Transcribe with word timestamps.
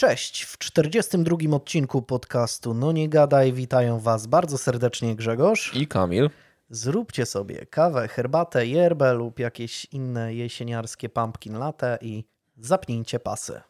Cześć, 0.00 0.42
w 0.42 0.58
42 0.58 1.36
odcinku 1.56 2.02
podcastu 2.02 2.74
No 2.74 2.92
Nie 2.92 3.08
Gadaj 3.08 3.52
witają 3.52 4.00
Was 4.00 4.26
bardzo 4.26 4.58
serdecznie 4.58 5.16
Grzegorz. 5.16 5.74
I 5.74 5.86
Kamil. 5.86 6.30
Zróbcie 6.70 7.26
sobie 7.26 7.66
kawę, 7.66 8.08
herbatę, 8.08 8.66
yerbę 8.66 9.14
lub 9.14 9.38
jakieś 9.38 9.84
inne 9.84 10.34
jesieniarskie 10.34 11.08
pumpkin 11.08 11.58
latte 11.58 11.98
i 12.00 12.24
zapnijcie 12.58 13.20
pasy. 13.20 13.60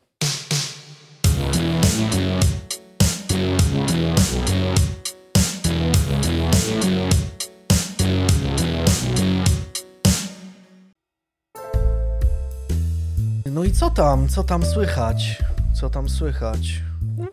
No 13.47 13.65
i 13.65 13.73
co 13.73 13.91
tam? 13.91 14.29
Co 14.29 14.45
tam 14.45 14.67
słychać? 14.67 15.50
Co 15.81 15.91
tam 15.91 16.09
słychać? 16.09 16.83
Yy, 17.19 17.25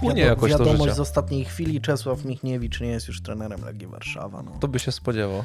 Płynie 0.00 0.22
wiado- 0.22 0.28
jakoś 0.30 0.52
to 0.52 0.58
Wiadomość 0.58 0.82
życie. 0.82 0.94
z 0.94 1.00
ostatniej 1.00 1.44
chwili, 1.44 1.80
Czesław 1.80 2.24
Michniewicz 2.24 2.80
nie 2.80 2.88
jest 2.88 3.08
już 3.08 3.22
trenerem 3.22 3.64
Legii 3.64 3.86
Warszawa. 3.86 4.42
No. 4.42 4.52
To 4.60 4.68
by 4.68 4.78
się 4.78 4.92
spodziewał. 4.92 5.44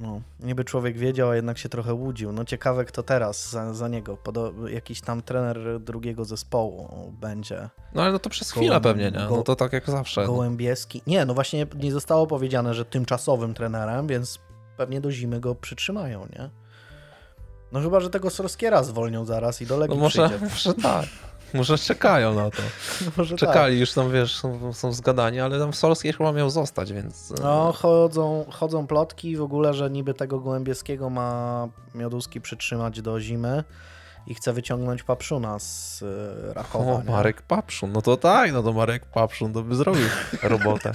No, 0.00 0.20
niby 0.40 0.64
człowiek 0.64 0.98
wiedział, 0.98 1.30
a 1.30 1.36
jednak 1.36 1.58
się 1.58 1.68
trochę 1.68 1.94
łudził. 1.94 2.32
No 2.32 2.44
ciekawe, 2.44 2.84
kto 2.84 3.02
teraz 3.02 3.50
za, 3.50 3.74
za 3.74 3.88
niego. 3.88 4.16
Podo- 4.24 4.68
jakiś 4.68 5.00
tam 5.00 5.22
trener 5.22 5.80
drugiego 5.80 6.24
zespołu 6.24 7.12
będzie. 7.20 7.68
No 7.94 8.02
ale 8.02 8.12
no 8.12 8.18
to 8.18 8.30
przez 8.30 8.50
chwilę 8.50 8.80
pewnie, 8.80 9.10
nie? 9.10 9.26
No 9.30 9.42
to 9.42 9.56
tak 9.56 9.72
jak 9.72 9.86
zawsze. 9.90 10.26
Gołębieski. 10.26 11.02
Nie, 11.06 11.24
no 11.24 11.34
właśnie 11.34 11.66
nie 11.74 11.92
zostało 11.92 12.26
powiedziane, 12.26 12.74
że 12.74 12.84
tymczasowym 12.84 13.54
trenerem, 13.54 14.06
więc 14.06 14.38
pewnie 14.76 15.00
do 15.00 15.10
zimy 15.12 15.40
go 15.40 15.54
przytrzymają, 15.54 16.26
nie? 16.32 16.61
No 17.72 17.80
chyba, 17.80 18.00
że 18.00 18.10
tego 18.10 18.30
Sorskiera 18.30 18.82
zwolnią 18.82 19.24
zaraz 19.24 19.62
i 19.62 19.66
do 19.66 19.74
No 19.74 19.80
Legii 19.80 19.98
może, 19.98 20.28
przyjdzie. 20.28 20.44
może 20.54 20.74
tak. 20.74 21.06
Może 21.54 21.78
czekają 21.78 22.34
na 22.34 22.50
to. 22.50 22.62
Może 23.16 23.36
tak. 23.36 23.48
Czekali, 23.48 23.80
już 23.80 23.92
tam 23.92 24.12
wiesz, 24.12 24.36
są, 24.36 24.72
są 24.72 24.92
zgadani, 24.92 25.40
ale 25.40 25.58
tam 25.58 25.72
Solskjaer 25.72 26.16
chyba 26.16 26.32
miał 26.32 26.50
zostać, 26.50 26.92
więc. 26.92 27.30
e, 27.32 27.34
No, 27.42 27.72
chodzą, 27.72 28.44
chodzą 28.50 28.86
plotki 28.86 29.36
w 29.36 29.42
ogóle, 29.42 29.74
że 29.74 29.90
niby 29.90 30.14
tego 30.14 30.40
Gołębieskiego 30.40 31.10
ma 31.10 31.68
Mioduski 31.94 32.40
przytrzymać 32.40 33.02
do 33.02 33.20
zimy 33.20 33.64
i 34.26 34.34
chce 34.34 34.52
wyciągnąć 34.52 35.02
Papszuna 35.02 35.58
z 35.58 36.02
y, 36.02 36.54
Rakowa. 36.54 36.92
O, 36.92 37.02
nie? 37.02 37.10
Marek 37.10 37.42
Papszun. 37.42 37.92
No 37.92 38.02
to 38.02 38.16
tak, 38.16 38.52
no 38.52 38.62
to 38.62 38.72
Marek 38.72 39.06
Papszun 39.06 39.52
to 39.52 39.62
by 39.62 39.74
zrobił 39.74 40.06
robotę. 40.42 40.92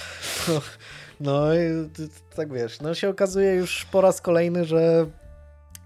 No 1.20 1.54
i 1.54 1.58
t- 1.98 2.08
t- 2.08 2.36
tak 2.36 2.54
wiesz, 2.54 2.80
no 2.82 2.94
się 2.94 3.10
okazuje 3.10 3.54
już 3.56 3.86
po 3.86 4.02
raz 4.02 4.22
kolejny, 4.22 4.66
że 4.66 5.06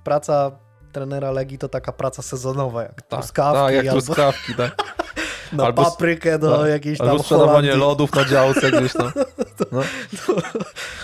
praca 0.04 0.52
trenera 0.92 1.32
Legii 1.32 1.58
to 1.58 1.70
taka 1.70 1.92
praca 1.92 2.22
sezonowa, 2.22 2.82
jak 2.84 3.02
Tak, 3.02 3.08
truskawki 3.20 3.60
tak 3.66 3.76
jak 3.76 3.88
albo 3.88 4.02
truskawki, 4.02 4.56
tak. 4.56 4.76
na 5.54 5.66
albo 5.66 5.84
paprykę 5.84 6.40
do 6.40 6.58
tak. 6.58 6.70
jakiejś 6.70 6.98
tam 6.98 7.10
Albo 7.10 7.24
sprzedawanie 7.24 7.54
Holandii. 7.54 7.80
lodów 7.80 8.14
na 8.14 8.26
działce 8.26 8.72
gdzieś 8.72 8.94
tam. 8.94 9.12
No. 9.72 9.82
To, 10.28 10.36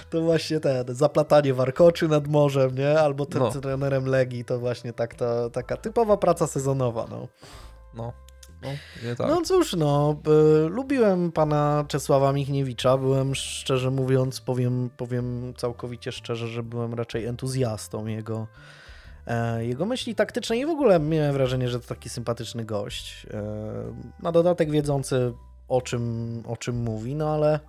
to 0.09 0.21
właśnie 0.21 0.59
ten, 0.59 0.85
zaplatanie 0.95 1.53
warkoczy 1.53 2.07
nad 2.07 2.27
morzem, 2.27 2.75
nie? 2.75 2.99
Albo 2.99 3.25
ten 3.25 3.41
No. 3.41 3.51
trenerem 3.51 4.05
Legii 4.05 4.45
to 4.45 4.59
właśnie 4.59 4.93
tak 4.93 5.15
to, 5.15 5.49
taka 5.49 5.77
typowa 5.77 6.17
praca 6.17 6.47
sezonowa, 6.47 7.05
no. 7.09 7.27
No. 7.93 8.13
No, 8.61 8.69
nie 9.03 9.15
tak. 9.15 9.27
No 9.27 9.41
cóż, 9.41 9.73
no, 9.73 10.15
y, 10.65 10.69
lubiłem 10.69 11.31
pana 11.31 11.85
Czesława 11.87 12.33
Michniewicza, 12.33 12.97
byłem 12.97 13.35
szczerze 13.35 13.91
mówiąc, 13.91 14.41
powiem, 14.41 14.89
powiem 14.97 15.53
całkowicie 15.57 16.11
szczerze, 16.11 16.47
że 16.47 16.63
byłem 16.63 16.93
raczej 16.93 17.25
entuzjastą 17.25 18.05
jego, 18.05 18.47
jego 19.59 19.85
myśli 19.85 20.15
taktycznej 20.15 20.59
i 20.59 20.65
w 20.65 20.69
ogóle 20.69 20.99
miałem 20.99 21.33
wrażenie, 21.33 21.69
że 21.69 21.79
to 21.79 21.87
taki 21.87 22.09
sympatyczny 22.09 22.65
gość. 22.65 23.27
E, 23.33 23.43
na 24.23 24.31
dodatek 24.31 24.71
wiedzący 24.71 25.33
o 25.67 25.81
czym, 25.81 26.43
o 26.47 26.57
czym 26.57 26.75
mówi, 26.75 27.15
no 27.15 27.29
ale 27.29 27.59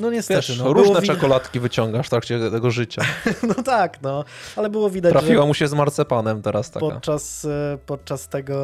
no 0.00 0.10
niestety, 0.10 0.40
Wiesz, 0.40 0.58
no, 0.58 0.72
różne 0.72 1.00
widać- 1.00 1.06
czekoladki 1.06 1.60
wyciągasz 1.60 2.06
w 2.06 2.10
trakcie 2.10 2.50
tego 2.50 2.70
życia. 2.70 3.02
no 3.56 3.62
tak, 3.62 4.02
no, 4.02 4.24
ale 4.56 4.70
było 4.70 4.90
widać, 4.90 5.12
Trafiła 5.12 5.46
mu 5.46 5.54
się 5.54 5.68
z 5.68 5.74
marcepanem 5.74 6.42
teraz 6.42 6.70
taka. 6.70 6.86
Podczas, 6.86 7.44
e, 7.44 7.78
podczas 7.86 8.28
tego 8.28 8.54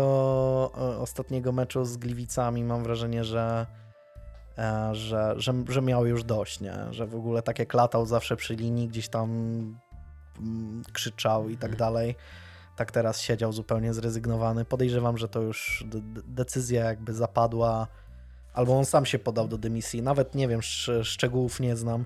e, 0.76 0.98
ostatniego 0.98 1.52
meczu 1.52 1.84
z 1.84 1.96
Gliwicami 1.96 2.64
mam 2.64 2.82
wrażenie, 2.82 3.24
że, 3.24 3.66
e, 4.58 4.94
że, 4.94 5.34
że, 5.36 5.54
że 5.68 5.82
miał 5.82 6.06
już 6.06 6.24
dość, 6.24 6.60
nie? 6.60 6.74
że 6.90 7.06
w 7.06 7.14
ogóle 7.14 7.42
tak 7.42 7.58
jak 7.58 7.74
latał 7.74 8.06
zawsze 8.06 8.36
przy 8.36 8.54
linii, 8.54 8.88
gdzieś 8.88 9.08
tam 9.08 9.28
krzyczał 10.92 11.48
i 11.48 11.56
tak 11.56 11.76
dalej, 11.76 12.14
tak 12.76 12.90
teraz 12.92 13.20
siedział 13.20 13.52
zupełnie 13.52 13.94
zrezygnowany. 13.94 14.64
Podejrzewam, 14.64 15.18
że 15.18 15.28
to 15.28 15.40
już 15.40 15.84
de- 15.86 16.00
de- 16.00 16.22
decyzja 16.26 16.84
jakby 16.84 17.14
zapadła, 17.14 17.86
albo 18.54 18.78
on 18.78 18.84
sam 18.84 19.06
się 19.06 19.18
podał 19.18 19.48
do 19.48 19.58
dymisji, 19.58 20.02
nawet 20.02 20.34
nie 20.34 20.48
wiem, 20.48 20.60
sz- 20.60 21.06
szczegółów 21.06 21.60
nie 21.60 21.76
znam. 21.76 22.04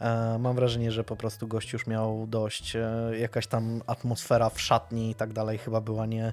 E, 0.00 0.38
Mam 0.38 0.56
wrażenie, 0.56 0.92
że 0.92 1.04
po 1.04 1.16
prostu 1.16 1.48
gość 1.48 1.72
już 1.72 1.86
miał 1.86 2.26
dość. 2.26 2.76
E, 2.76 3.10
Jakaś 3.18 3.46
tam 3.46 3.82
atmosfera 3.86 4.50
w 4.50 4.60
szatni 4.60 5.10
i 5.10 5.14
tak 5.14 5.32
dalej 5.32 5.58
chyba 5.58 5.80
była 5.80 6.06
nie, 6.06 6.32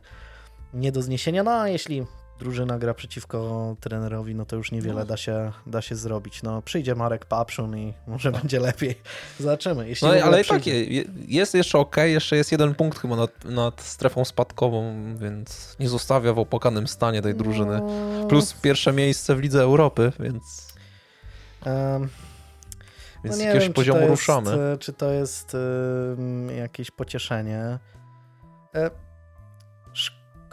nie 0.73 0.91
do 0.91 1.01
zniesienia. 1.01 1.43
No 1.43 1.51
a 1.51 1.67
jeśli 1.69 2.05
drużyna 2.39 2.79
gra 2.79 2.93
przeciwko 2.93 3.75
trenerowi, 3.79 4.35
no 4.35 4.45
to 4.45 4.55
już 4.55 4.71
niewiele 4.71 4.99
No. 4.99 5.05
da, 5.05 5.17
się, 5.17 5.51
da 5.67 5.81
się 5.81 5.95
zrobić. 5.95 6.43
No 6.43 6.61
przyjdzie 6.61 6.95
Marek 6.95 7.25
Papszun 7.25 7.77
i 7.77 7.93
może 8.07 8.31
będzie 8.31 8.59
lepiej. 8.59 8.95
Zobaczymy. 9.39 9.89
Jeśli 9.89 10.07
No 10.07 10.13
ale 10.13 10.41
i 10.41 10.45
tak 10.45 10.61
jest 11.27 11.53
jeszcze 11.53 11.77
ok, 11.79 11.95
jeszcze 11.97 12.35
jest 12.35 12.51
jeden 12.51 12.75
punkt 12.75 12.99
chyba 12.99 13.15
nad, 13.15 13.45
nad 13.45 13.81
strefą 13.81 14.25
spadkową, 14.25 14.93
więc 15.17 15.75
nie 15.79 15.89
zostawia 15.89 16.33
w 16.33 16.39
opłakanym 16.39 16.87
stanie 16.87 17.21
tej 17.21 17.35
drużyny. 17.35 17.81
No, 17.81 18.27
Plus 18.27 18.53
pierwsze 18.53 18.93
miejsce 18.93 19.35
w 19.35 19.39
Lidze 19.39 19.61
Europy, 19.61 20.11
więc, 20.19 20.73
em, 21.65 22.09
więc 23.23 23.37
no 23.37 23.43
jakiegoś 23.43 23.63
wiem, 23.63 23.73
poziomu 23.73 23.99
czy 23.99 24.05
jest, 24.05 24.11
ruszamy. 24.21 24.51
e, 24.51 24.77
Czy 24.77 24.93
to 24.93 25.11
jest 25.11 25.55
em, 26.17 26.49
jakieś 26.57 26.91
pocieszenie? 26.91 27.79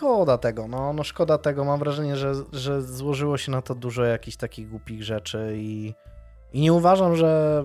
Szkoda 0.01 0.39
tego, 0.39 0.69
no, 0.69 0.93
no 0.93 1.05
szkoda 1.05 1.39
tego. 1.39 1.65
Mam 1.65 1.79
wrażenie, 1.79 2.17
że, 2.17 2.33
że 2.53 2.83
złożyło 2.83 3.39
się 3.39 3.53
na 3.53 3.63
to 3.63 3.75
dużo 3.75 4.05
jakichś 4.05 4.37
takich 4.37 4.69
głupich 4.69 5.05
rzeczy 5.05 5.53
i, 5.57 5.95
i 6.53 6.61
nie 6.61 6.73
uważam, 6.73 7.17
że 7.17 7.65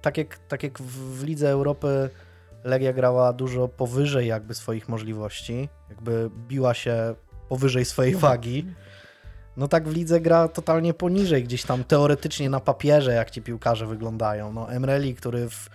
tak 0.00 0.18
jak, 0.18 0.38
tak 0.38 0.62
jak 0.62 0.78
w, 0.78 1.18
w 1.18 1.24
Lidze 1.24 1.50
Europy 1.50 2.10
Legia 2.64 2.92
grała 2.92 3.32
dużo 3.32 3.68
powyżej 3.68 4.26
jakby 4.26 4.54
swoich 4.54 4.88
możliwości, 4.88 5.68
jakby 5.88 6.30
biła 6.48 6.74
się 6.74 7.14
powyżej 7.48 7.84
swojej 7.84 8.14
wagi, 8.16 8.66
no 9.56 9.68
tak 9.68 9.88
w 9.88 9.94
lidze 9.94 10.20
gra 10.20 10.48
totalnie 10.48 10.94
poniżej, 10.94 11.44
gdzieś 11.44 11.62
tam 11.62 11.84
teoretycznie 11.84 12.50
na 12.50 12.60
papierze, 12.60 13.12
jak 13.12 13.30
ci 13.30 13.42
piłkarze 13.42 13.86
wyglądają. 13.86 14.52
No 14.52 14.72
Emreli, 14.72 15.14
który 15.14 15.48
w, 15.48 15.70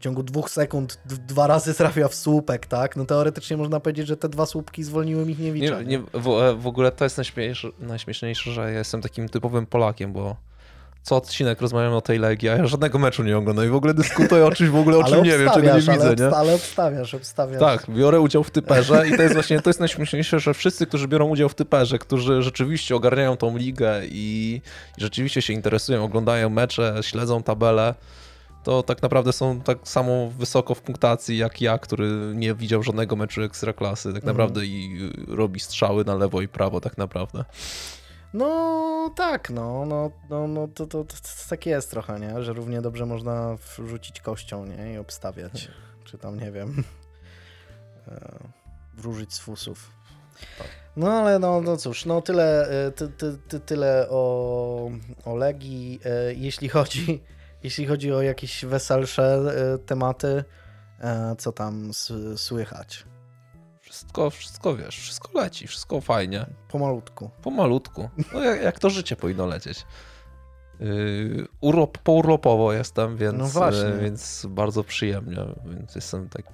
w 0.00 0.02
ciągu 0.02 0.22
dwóch 0.22 0.50
sekund 0.50 1.00
dwa 1.06 1.46
razy 1.46 1.74
trafia 1.74 2.08
w 2.08 2.14
słupek, 2.14 2.66
tak? 2.66 2.96
No 2.96 3.04
teoretycznie 3.04 3.56
można 3.56 3.80
powiedzieć, 3.80 4.06
że 4.06 4.16
te 4.16 4.28
dwa 4.28 4.46
słupki 4.46 4.84
zwolniły 4.84 5.26
Michniewicza. 5.26 5.82
Nie, 5.82 5.86
nie, 5.86 5.98
w, 5.98 6.56
w 6.58 6.66
ogóle 6.66 6.92
to 6.92 7.04
jest 7.04 7.16
najśmieszniejsze, 7.16 7.68
najśmieszniejsze, 7.78 8.52
że 8.52 8.72
ja 8.72 8.78
jestem 8.78 9.02
takim 9.02 9.28
typowym 9.28 9.66
Polakiem, 9.66 10.12
bo 10.12 10.36
co 11.02 11.16
odcinek 11.16 11.60
rozmawiamy 11.60 11.96
o 11.96 12.00
tej 12.00 12.18
Legii, 12.18 12.48
a 12.48 12.56
ja 12.56 12.66
żadnego 12.66 12.98
meczu 12.98 13.22
nie 13.22 13.38
oglądam 13.38 13.66
i 13.66 13.68
w 13.68 13.74
ogóle 13.74 13.94
dyskutuję 13.94 14.46
o 14.46 14.50
czymś 14.50 14.70
w 14.70 14.76
ogóle, 14.76 14.98
o 14.98 15.04
czym 15.04 15.24
nie 15.24 15.38
wiem, 15.38 15.50
czego 15.54 15.74
nie 15.74 15.80
widzę, 15.80 15.92
ale, 15.92 16.16
nie? 16.16 16.36
ale 16.36 16.54
obstawiasz, 16.54 17.14
obstawiasz. 17.14 17.60
Tak, 17.60 17.86
biorę 17.90 18.20
udział 18.20 18.44
w 18.44 18.50
typerze 18.50 19.08
i 19.08 19.16
to 19.16 19.22
jest 19.22 19.34
właśnie, 19.34 19.60
to 19.60 19.70
jest 19.70 19.80
najśmieszniejsze, 19.80 20.40
że 20.40 20.54
wszyscy, 20.54 20.86
którzy 20.86 21.08
biorą 21.08 21.28
udział 21.28 21.48
w 21.48 21.54
typerze, 21.54 21.98
którzy 21.98 22.42
rzeczywiście 22.42 22.96
ogarniają 22.96 23.36
tą 23.36 23.56
ligę 23.56 24.02
i, 24.04 24.60
i 24.98 25.00
rzeczywiście 25.00 25.42
się 25.42 25.52
interesują, 25.52 26.04
oglądają 26.04 26.50
mecze, 26.50 26.94
śledzą 27.00 27.42
tabelę, 27.42 27.94
to 28.64 28.82
tak 28.82 29.02
naprawdę 29.02 29.32
są 29.32 29.60
tak 29.60 29.78
samo 29.88 30.28
wysoko 30.30 30.74
w 30.74 30.82
punktacji 30.82 31.38
jak 31.38 31.60
ja, 31.60 31.78
który 31.78 32.32
nie 32.34 32.54
widział 32.54 32.82
żadnego 32.82 33.16
meczu 33.16 33.42
ekstraklasy 33.42 34.08
tak 34.08 34.16
Mhm. 34.22 34.36
naprawdę 34.36 34.66
i 34.66 35.10
y, 35.30 35.36
robi 35.36 35.60
strzały 35.60 36.04
na 36.04 36.14
lewo 36.14 36.40
i 36.42 36.48
prawo 36.48 36.80
tak 36.80 36.98
naprawdę. 36.98 37.44
No 38.34 39.10
tak, 39.16 39.50
no, 39.50 39.86
no, 39.86 40.10
no, 40.30 40.48
no 40.48 40.68
to, 40.68 40.86
to, 40.86 41.04
to, 41.04 41.14
tak 41.50 41.66
jest 41.66 41.90
trochę, 41.90 42.20
nie? 42.20 42.42
Że 42.42 42.52
równie 42.52 42.82
dobrze 42.82 43.06
można 43.06 43.56
wrzucić 43.78 44.20
kością, 44.20 44.66
nie? 44.66 44.92
I 44.92 44.98
obstawiać. 44.98 45.68
Czy 46.04 46.18
tam, 46.18 46.40
nie 46.40 46.52
wiem, 46.52 46.84
e, 48.08 48.38
wróżyć 48.94 49.34
z 49.34 49.38
fusów. 49.38 49.90
No 50.96 51.12
ale 51.12 51.38
no, 51.38 51.60
no 51.60 51.76
cóż, 51.76 52.04
no 52.06 52.22
tyle, 52.22 52.68
e, 52.86 52.90
ty, 52.92 53.08
ty, 53.08 53.38
ty, 53.48 53.60
tyle 53.60 54.06
o, 54.10 54.90
o 55.24 55.34
Legii. 55.36 56.00
E, 56.04 56.34
Jeśli 56.34 56.68
chodzi, 56.68 57.22
jeśli 57.62 57.86
chodzi 57.86 58.12
o 58.12 58.22
jakieś 58.22 58.64
weselsze 58.64 59.52
e, 59.74 59.78
tematy, 59.78 60.44
e, 61.00 61.36
co 61.38 61.52
tam 61.52 61.90
słychać? 62.36 63.04
Wszystko, 63.80 64.30
wszystko 64.30 64.76
wiesz, 64.76 64.98
wszystko 64.98 65.30
leci, 65.34 65.66
wszystko 65.66 66.00
fajnie. 66.00 66.46
Pomalutku. 66.68 67.30
Pomalutku. 67.42 68.08
No 68.34 68.40
jak, 68.40 68.62
jak 68.62 68.78
to 68.78 68.90
życie 68.90 69.16
powinno 69.16 69.46
lecieć. 69.46 69.86
Yy, 70.80 71.48
urlop, 71.60 71.98
pourlopowo 71.98 72.72
jestem, 72.72 73.16
więc, 73.16 73.38
No 73.38 73.46
właśnie. 73.46 73.86
e, 73.86 73.98
więc 73.98 74.46
bardzo 74.50 74.84
przyjemnie, 74.84 75.44
więc 75.66 75.94
jestem 75.94 76.28
tak 76.28 76.44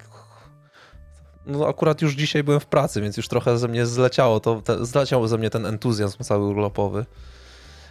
no 1.45 1.67
akurat 1.67 2.01
już 2.01 2.13
dzisiaj 2.15 2.43
byłem 2.43 2.59
w 2.59 2.65
pracy, 2.65 3.01
więc 3.01 3.17
już 3.17 3.27
trochę 3.27 3.57
ze 3.57 3.67
mnie 3.67 3.85
zleciało 3.85 4.39
to, 4.39 4.61
te, 4.61 4.85
zleciał 4.85 5.27
ze 5.27 5.37
mnie 5.37 5.49
ten 5.49 5.65
entuzjazm 5.65 6.23
cały 6.23 6.45
urlopowy. 6.47 7.05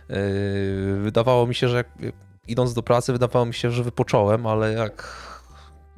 Yy, 0.08 1.00
wydawało 1.00 1.46
mi 1.46 1.54
się, 1.54 1.68
że 1.68 1.76
jak, 1.76 1.88
idąc 2.48 2.74
do 2.74 2.82
pracy, 2.82 3.12
wydawało 3.12 3.46
mi 3.46 3.54
się, 3.54 3.70
że 3.70 3.82
wypocząłem, 3.82 4.46
ale 4.46 4.72
jak, 4.72 5.08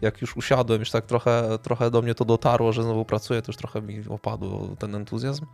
jak 0.00 0.20
już 0.20 0.36
usiadłem, 0.36 0.80
już 0.80 0.90
tak 0.90 1.06
trochę, 1.06 1.58
trochę 1.62 1.90
do 1.90 2.02
mnie 2.02 2.14
to 2.14 2.24
dotarło, 2.24 2.72
że 2.72 2.82
znowu 2.82 3.04
pracuję, 3.04 3.42
to 3.42 3.48
już 3.52 3.56
trochę 3.56 3.82
mi 3.82 4.08
opadł 4.08 4.76
ten 4.76 4.94
entuzjazm 4.94 5.46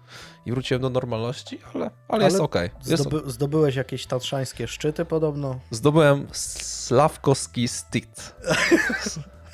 i 0.46 0.52
wróciłem 0.52 0.82
do 0.82 0.90
normalności, 0.90 1.58
ale, 1.74 1.84
ale, 1.84 1.92
ale 2.08 2.24
jest 2.24 2.40
okej. 2.40 2.70
Okay. 2.70 2.96
Zdoby, 2.96 3.30
zdobyłeś 3.30 3.76
jakieś 3.76 4.06
tatrzańskie 4.06 4.68
szczyty 4.68 5.04
podobno? 5.04 5.60
Zdobyłem 5.70 6.26
Slawkowski 6.32 7.68
Stit. 7.68 8.34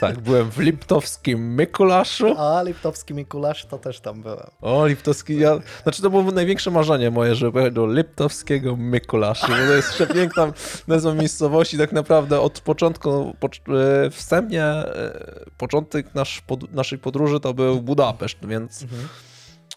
Tak, 0.00 0.20
byłem 0.20 0.50
w 0.50 0.58
Liptowskim 0.58 1.54
Mykulaszu. 1.54 2.34
A, 2.38 2.62
Liptowski 2.62 3.14
Mikulasz 3.14 3.66
to 3.66 3.78
też 3.78 4.00
tam 4.00 4.22
byłem. 4.22 4.46
O, 4.60 4.86
Liptowski, 4.86 5.38
ja... 5.38 5.58
Znaczy 5.82 6.02
to 6.02 6.10
było 6.10 6.22
największe 6.22 6.70
marzenie 6.70 7.10
moje, 7.10 7.34
żeby 7.34 7.52
pojechać 7.52 7.74
do 7.74 7.86
Liptowskiego 7.86 8.76
Mykulaszu, 8.76 9.46
bo 9.48 9.54
to 9.54 9.74
jest 9.74 9.92
przepiękna 9.92 10.52
nazwa 10.88 11.14
miejscowości, 11.14 11.78
tak 11.78 11.92
naprawdę 11.92 12.40
od 12.40 12.60
początku, 12.60 13.36
po, 13.40 13.48
e, 13.48 14.10
wstępnie, 14.10 14.64
e, 14.64 15.44
początek 15.58 16.14
nasz, 16.14 16.40
pod, 16.40 16.72
naszej 16.72 16.98
podróży 16.98 17.40
to 17.40 17.54
był 17.54 17.80
Budapeszt, 17.80 18.46
więc... 18.46 18.82
Mhm 18.82 19.08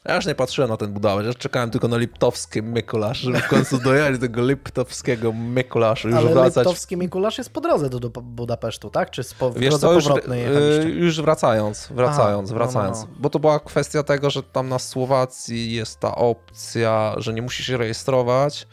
ja 0.05 0.15
już 0.15 0.25
nie 0.25 0.35
patrzyłem 0.35 0.69
na 0.69 0.77
ten 0.77 0.93
Budapeszt, 0.93 1.27
ja 1.27 1.33
czekałem 1.33 1.71
tylko 1.71 1.87
na 1.87 1.97
liptowski 1.97 2.61
Mykolasz, 2.61 3.17
żeby 3.17 3.39
w 3.39 3.47
końcu 3.47 3.77
dojechać 3.77 4.13
do 4.13 4.27
tego 4.27 4.47
liptowskiego 4.47 5.33
Mykolaszu. 5.33 6.09
Już 6.09 6.17
Ale 6.17 6.33
wracać... 6.33 6.55
liptowski 6.55 6.97
Mykolasz 6.97 7.37
jest 7.37 7.49
po 7.49 7.61
drodze 7.61 7.89
do, 7.89 7.99
do 7.99 8.09
Budapesztu, 8.09 8.89
tak? 8.89 9.11
Czy 9.11 9.21
po, 9.39 9.49
w 9.49 9.57
Wiesz 9.57 9.69
drodze 9.69 9.87
co, 9.87 9.93
już, 9.93 10.03
powrotnej 10.03 10.43
yy, 10.43 10.89
już 10.89 11.21
wracając, 11.21 11.87
wracając, 11.91 12.49
Aha, 12.49 12.57
wracając. 12.57 12.97
No, 12.97 13.05
no, 13.05 13.11
no. 13.13 13.21
Bo 13.21 13.29
to 13.29 13.39
była 13.39 13.59
kwestia 13.59 14.03
tego, 14.03 14.29
że 14.29 14.43
tam 14.43 14.69
na 14.69 14.79
Słowacji 14.79 15.73
jest 15.73 15.99
ta 15.99 16.15
opcja, 16.15 17.15
że 17.17 17.33
nie 17.33 17.41
musisz 17.41 17.65
się 17.65 17.77
rejestrować, 17.77 18.67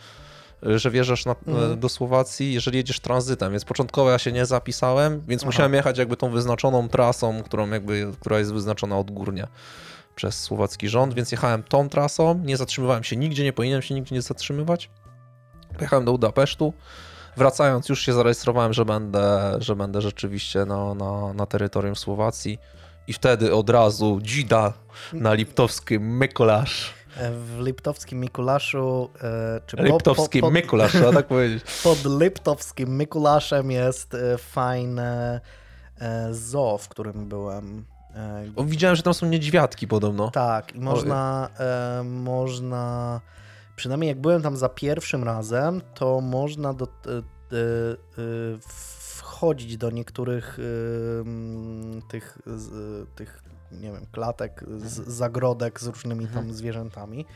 że 0.63 0.91
wjeżdżasz 0.91 1.27
na, 1.27 1.35
mhm. 1.47 1.81
do 1.81 1.89
Słowacji, 1.89 2.53
jeżeli 2.53 2.77
jedziesz 2.77 3.01
tranzytem, 3.01 3.51
więc 3.53 3.65
początkowo 3.65 4.11
ja 4.11 4.19
się 4.19 4.33
nie 4.33 4.47
zapisałem, 4.47 5.23
więc 5.29 5.43
Aha. 5.43 5.49
musiałem 5.49 5.75
jechać 5.75 5.99
jakby 5.99 6.17
tą 6.17 6.31
wyznaczoną 6.31 6.89
trasą, 6.89 7.43
którą 7.43 7.71
jakby, 7.71 8.13
która 8.21 8.39
jest 8.39 8.53
wyznaczona 8.53 8.99
odgórnie 8.99 9.47
przez 10.21 10.43
słowacki 10.43 10.89
rząd, 10.89 11.15
więc 11.15 11.33
jechałem 11.33 11.63
tą 11.63 11.89
trasą, 11.89 12.41
nie 12.45 12.57
zatrzymywałem 12.57 13.05
się 13.05 13.17
nigdzie, 13.17 13.45
nie 13.45 13.53
powinienem 13.53 13.83
się 13.83 13.95
nigdzie 13.95 14.15
nie 14.15 14.23
zatrzymywać. 14.23 14.91
Pojechałem 15.75 16.05
do 16.05 16.13
Budapesztu. 16.13 16.73
Wracając 17.37 17.89
już 17.89 18.03
się 18.03 18.13
zarejestrowałem, 18.13 18.73
że 18.73 18.85
będę, 18.85 19.57
że 19.59 19.77
będę 19.77 20.01
rzeczywiście 20.01 20.65
na, 20.65 20.95
na, 20.95 21.33
na 21.33 21.47
terytorium 21.47 21.97
Słowacji 21.97 22.59
i 23.07 23.13
wtedy 23.13 23.55
od 23.55 23.71
razu 23.71 24.19
dzida 24.23 24.73
na 25.13 25.35
liptowskim 25.35 26.17
Mykolasz. 26.17 26.95
E, 27.17 27.31
w 27.31 27.61
liptowskim 27.61 28.21
Mikulaszu. 28.21 29.11
E, 29.23 29.61
czy 29.67 29.77
Liptowskim 29.77 30.41
po, 30.41 30.47
po, 30.47 30.53
Mikulaszu, 30.53 31.13
tak 31.13 31.27
powiedzieć. 31.37 31.65
Pod 31.83 32.21
liptowskim 32.21 32.99
Mikulaszem 32.99 33.71
jest 33.71 34.15
e, 34.15 34.39
fajne 34.39 35.41
zoo, 36.31 36.79
w 36.79 36.89
którym 36.89 37.29
byłem. 37.29 37.85
E, 38.15 38.53
o, 38.57 38.65
widziałem, 38.65 38.97
że 38.97 39.03
tam 39.03 39.15
są 39.15 39.27
niedźwiadki 39.27 39.89
podobno. 39.89 40.31
Tak, 40.31 40.75
i 40.75 40.81
można, 40.81 41.49
e, 41.59 42.03
można, 42.05 43.21
przynajmniej 43.77 44.09
jak 44.09 44.21
byłem 44.21 44.43
tam 44.43 44.57
za 44.57 44.69
pierwszym 44.69 45.25
razem, 45.25 45.81
to 45.95 46.21
można 46.21 46.75
do, 46.75 46.85
e, 46.85 46.89
e, 47.19 47.23
wchodzić 48.61 49.77
do 49.77 49.91
niektórych 49.91 50.59
e, 50.59 52.09
tych, 52.09 52.39
tych, 53.15 53.43
nie 53.73 53.93
wiem, 53.93 54.07
klatek, 54.13 54.65
z, 54.79 55.09
zagrodek 55.09 55.81
z 55.81 55.87
różnymi 55.87 56.27
tam 56.27 56.39
mhm. 56.39 56.55
zwierzętami. 56.55 57.27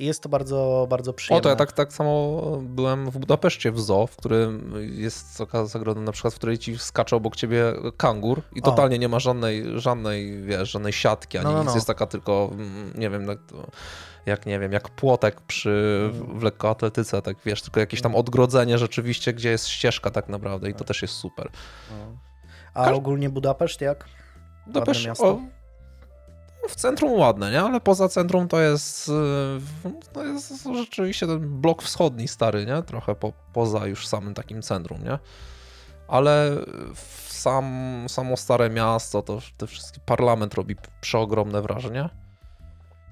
I 0.00 0.06
jest 0.06 0.22
to 0.22 0.28
bardzo, 0.28 0.86
bardzo 0.90 1.12
przyjemne. 1.12 1.40
O, 1.40 1.42
to 1.42 1.48
ja 1.48 1.56
tak, 1.56 1.72
tak 1.72 1.92
samo 1.92 2.42
byłem 2.62 3.10
w 3.10 3.18
Budapeszcie 3.18 3.72
w 3.72 3.80
zoo, 3.80 4.06
w 4.06 4.16
którym 4.16 4.74
jest 4.92 5.42
zagroda 5.64 6.00
na 6.00 6.12
przykład, 6.12 6.34
w 6.34 6.36
której 6.36 6.58
ci 6.58 6.78
skacze 6.78 7.16
obok 7.16 7.36
ciebie 7.36 7.64
kangur 7.96 8.42
i 8.54 8.62
totalnie 8.62 8.96
o. 8.96 8.98
nie 8.98 9.08
ma 9.08 9.18
żadnej, 9.18 9.80
żadnej, 9.80 10.42
wiesz, 10.42 10.70
żadnej 10.70 10.92
siatki, 10.92 11.38
ani 11.38 11.44
no, 11.44 11.52
no, 11.52 11.58
nic. 11.58 11.68
No. 11.68 11.74
Jest 11.74 11.86
taka 11.86 12.06
tylko, 12.06 12.50
mm, 12.52 12.92
nie 12.98 13.10
wiem, 13.10 13.26
jak 14.26 14.46
nie 14.46 14.58
wiem, 14.58 14.72
jak 14.72 14.88
płotek 14.88 15.40
przy 15.40 16.10
mm. 16.14 16.38
w 16.38 16.42
lekkoatletyce, 16.42 17.22
tak 17.22 17.36
wiesz, 17.44 17.62
tylko 17.62 17.80
jakieś 17.80 18.02
tam 18.02 18.14
odgrodzenie 18.14 18.78
rzeczywiście, 18.78 19.32
gdzie 19.32 19.50
jest 19.50 19.68
ścieżka 19.68 20.10
tak 20.10 20.28
naprawdę 20.28 20.70
i 20.70 20.74
to 20.74 20.84
też 20.84 21.02
jest 21.02 21.14
super. 21.14 21.50
A 22.74 22.84
Każ... 22.84 22.94
ogólnie 22.96 23.30
Budapeszt 23.30 23.80
jak? 23.80 24.04
Budapeszt, 24.66 25.20
o, 25.20 25.40
w 26.68 26.74
centrum 26.74 27.12
ładne, 27.12 27.50
nie? 27.50 27.60
Ale 27.60 27.80
poza 27.80 28.08
centrum 28.08 28.48
to 28.48 28.60
jest, 28.60 29.08
y, 29.08 29.12
to 30.12 30.24
jest 30.24 30.64
rzeczywiście 30.74 31.26
ten 31.26 31.60
blok 31.60 31.82
wschodni 31.82 32.28
stary, 32.28 32.66
nie? 32.66 32.82
Trochę 32.82 33.14
po, 33.14 33.32
poza 33.52 33.86
już 33.86 34.06
samym 34.06 34.34
takim 34.34 34.62
centrum, 34.62 35.04
nie? 35.04 35.18
Ale 36.08 36.56
sam, 37.26 37.64
samo 38.08 38.36
stare 38.36 38.70
miasto, 38.70 39.22
to 39.22 39.38
te 39.56 39.66
wszystkie 39.66 40.00
parlament 40.06 40.54
robi 40.54 40.76
przeogromne 41.00 41.62
wrażenie. 41.62 42.08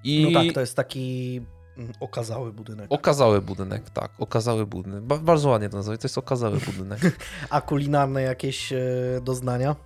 I... 0.05 0.31
No 0.33 0.41
tak, 0.41 0.53
to 0.53 0.61
jest 0.61 0.77
taki 0.77 1.41
mm, 1.79 1.93
okazały 2.01 2.53
budynek. 2.53 2.87
Okazały 2.91 3.43
budynek, 3.43 3.91
tak, 3.91 4.11
okazały 4.19 4.67
budynek. 4.67 5.03
Ba 5.03 5.19
bardzo 5.19 5.49
ładnie 5.49 5.69
to 5.69 5.77
nazwać, 5.77 6.01
to 6.01 6.05
jest 6.05 6.19
okazały 6.19 6.59
budynek. 6.67 7.01
A 7.51 7.61
kulinarne 7.61 8.23
jakieś 8.23 8.73
e, 8.73 8.79
doznania? 9.23 9.77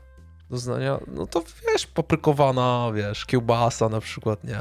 Doznania, 0.52 0.98
no 1.06 1.26
to 1.26 1.42
wiesz, 1.68 1.86
paprykowana, 1.86 2.90
wiesz, 2.94 3.26
kiełbasa 3.26 3.88
na 3.88 4.00
przykład, 4.00 4.44
nie? 4.44 4.58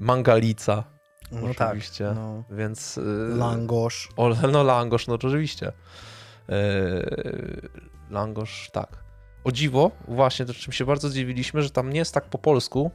Mangalica. 0.00 0.84
No 1.32 1.54
tak, 1.54 1.68
oczywiście, 1.68 2.06
tak, 2.06 2.16
no. 2.16 2.44
więc... 2.50 2.96
Yy, 2.96 3.36
langosz. 3.36 4.08
O, 4.16 4.28
no 4.52 4.62
langosz, 4.62 5.06
no 5.06 5.14
oczywiście. 5.14 5.72
Yy, 6.48 7.68
langosz, 8.10 8.70
tak. 8.72 9.04
O 9.44 9.52
dziwo, 9.52 9.90
właśnie, 10.08 10.46
to 10.46 10.54
czym 10.54 10.72
się 10.72 10.84
bardzo 10.84 11.10
dziwiliśmy, 11.10 11.62
że 11.62 11.70
tam 11.70 11.92
nie 11.92 11.98
jest 11.98 12.14
tak 12.14 12.24
po 12.24 12.38
polsku. 12.38 12.90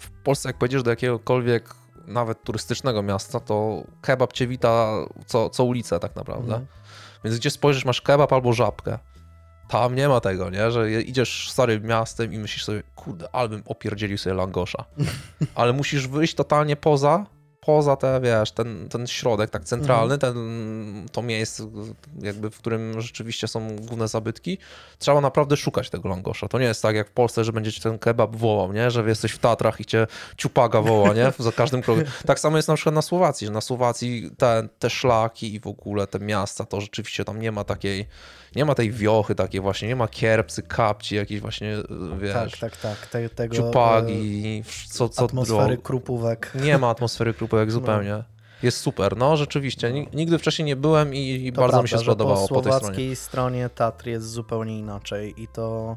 W 0.00 0.10
Polsce, 0.22 0.48
jak 0.48 0.58
pojedziesz 0.58 0.82
do 0.82 0.90
jakiegokolwiek 0.90 1.74
nawet 2.06 2.42
turystycznego 2.42 3.02
miasta, 3.02 3.40
to 3.40 3.82
kebab 4.02 4.32
cię 4.32 4.46
wita 4.46 4.92
co, 5.26 5.50
co 5.50 5.64
ulicę 5.64 6.00
tak 6.00 6.16
naprawdę. 6.16 6.54
Mm. 6.54 6.66
Więc 7.24 7.38
gdzie 7.38 7.50
spojrzysz, 7.50 7.84
masz 7.84 8.00
kebab 8.00 8.32
albo 8.32 8.52
żabkę. 8.52 8.98
Tam 9.70 9.94
nie 9.94 10.08
ma 10.08 10.20
tego, 10.20 10.50
nie? 10.50 10.70
Że 10.70 11.02
idziesz 11.02 11.50
starym 11.50 11.82
miastem 11.82 12.32
i 12.32 12.38
myślisz 12.38 12.64
sobie, 12.64 12.82
kurde, 12.96 13.34
albym 13.34 13.62
opierdzielił 13.66 14.18
sobie 14.18 14.34
langosza. 14.34 14.84
Ale 15.54 15.72
musisz 15.72 16.08
wyjść 16.08 16.34
totalnie 16.34 16.76
poza, 16.76 17.26
poza 17.60 17.96
te, 17.96 18.20
wiesz, 18.20 18.52
ten, 18.52 18.88
ten 18.88 19.06
środek 19.06 19.50
tak 19.50 19.64
centralny, 19.64 20.14
mhm. 20.14 20.34
ten, 20.34 21.08
to 21.12 21.22
miejsce, 21.22 21.70
jakby, 22.22 22.50
w 22.50 22.58
którym 22.58 23.00
rzeczywiście 23.00 23.48
są 23.48 23.76
główne 23.76 24.08
zabytki, 24.08 24.58
trzeba 24.98 25.20
naprawdę 25.20 25.56
szukać 25.56 25.90
tego 25.90 26.08
langosza. 26.08 26.48
To 26.48 26.58
nie 26.58 26.64
jest 26.64 26.82
tak 26.82 26.96
jak 26.96 27.08
w 27.08 27.12
Polsce, 27.12 27.44
że 27.44 27.52
będziecie 27.52 27.80
ten 27.80 27.98
kebab 27.98 28.36
wołał, 28.36 28.72
nie? 28.72 28.90
Że 28.90 29.08
jesteś 29.08 29.32
w 29.32 29.38
Tatrach 29.38 29.80
i 29.80 29.84
cię 29.84 30.06
ciupaga 30.36 30.80
woła, 30.80 31.14
nie? 31.14 31.32
Za 31.38 31.52
każdym 31.52 31.82
krokiem. 31.82 32.04
Tak 32.26 32.40
samo 32.40 32.56
jest 32.56 32.68
na 32.68 32.74
przykład 32.74 32.94
na 32.94 33.02
Słowacji, 33.02 33.46
że 33.46 33.52
na 33.52 33.60
Słowacji 33.60 34.30
te, 34.38 34.68
te 34.78 34.90
szlaki 34.90 35.54
i 35.54 35.60
w 35.60 35.66
ogóle 35.66 36.06
te 36.06 36.18
miasta, 36.18 36.64
to 36.64 36.80
rzeczywiście 36.80 37.24
tam 37.24 37.40
nie 37.40 37.52
ma 37.52 37.64
takiej 37.64 38.06
nie 38.56 38.64
ma 38.64 38.74
tej 38.74 38.92
wiochy 38.92 39.34
takiej 39.34 39.60
właśnie, 39.60 39.88
nie 39.88 39.96
ma 39.96 40.08
kierpcy, 40.08 40.62
kapci, 40.62 41.14
jakieś 41.14 41.40
właśnie, 41.40 41.76
wiesz... 42.18 42.32
Tak, 42.32 42.56
tak, 42.56 42.76
tak. 42.76 43.06
Te, 43.06 43.28
tego, 43.28 43.56
ciupagi, 43.56 44.62
co, 44.88 45.08
co... 45.08 45.24
Atmosfery 45.24 45.78
krupówek. 45.78 46.52
Nie 46.54 46.78
ma 46.78 46.88
atmosfery 46.88 47.34
krupówek 47.34 47.68
no. 47.68 47.72
zupełnie. 47.72 48.10
No. 48.10 48.24
Jest 48.62 48.78
super, 48.78 49.16
no 49.16 49.36
rzeczywiście. 49.36 49.92
Nigdy 50.14 50.38
wcześniej 50.38 50.66
nie 50.66 50.76
byłem 50.76 51.14
i, 51.14 51.18
i 51.18 51.52
bardzo 51.52 51.68
prawda, 51.68 51.82
mi 51.82 51.88
się 51.88 51.98
spodobało 51.98 52.48
po, 52.48 52.54
po 52.54 52.62
tej 52.62 52.72
stronie. 52.72 53.16
stronie 53.16 53.68
Tatr 53.68 54.06
jest 54.06 54.30
zupełnie 54.30 54.78
inaczej 54.78 55.42
i 55.42 55.48
to... 55.48 55.96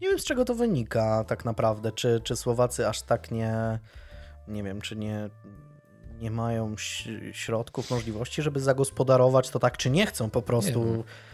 Nie 0.00 0.08
wiem 0.08 0.18
z 0.18 0.24
czego 0.24 0.44
to 0.44 0.54
wynika 0.54 1.24
tak 1.24 1.44
naprawdę. 1.44 1.92
Czy, 1.92 2.20
czy 2.24 2.36
Słowacy 2.36 2.88
aż 2.88 3.02
tak 3.02 3.30
nie... 3.30 3.78
Nie 4.48 4.62
wiem, 4.62 4.80
czy 4.80 4.96
nie 4.96 5.30
nie 6.20 6.30
mają 6.30 6.74
środków, 7.32 7.90
możliwości, 7.90 8.42
żeby 8.42 8.60
zagospodarować 8.60 9.50
to 9.50 9.58
tak, 9.58 9.76
czy 9.76 9.90
nie 9.90 10.06
chcą 10.06 10.30
po 10.30 10.42
prostu 10.42 10.80
E, 10.82 11.31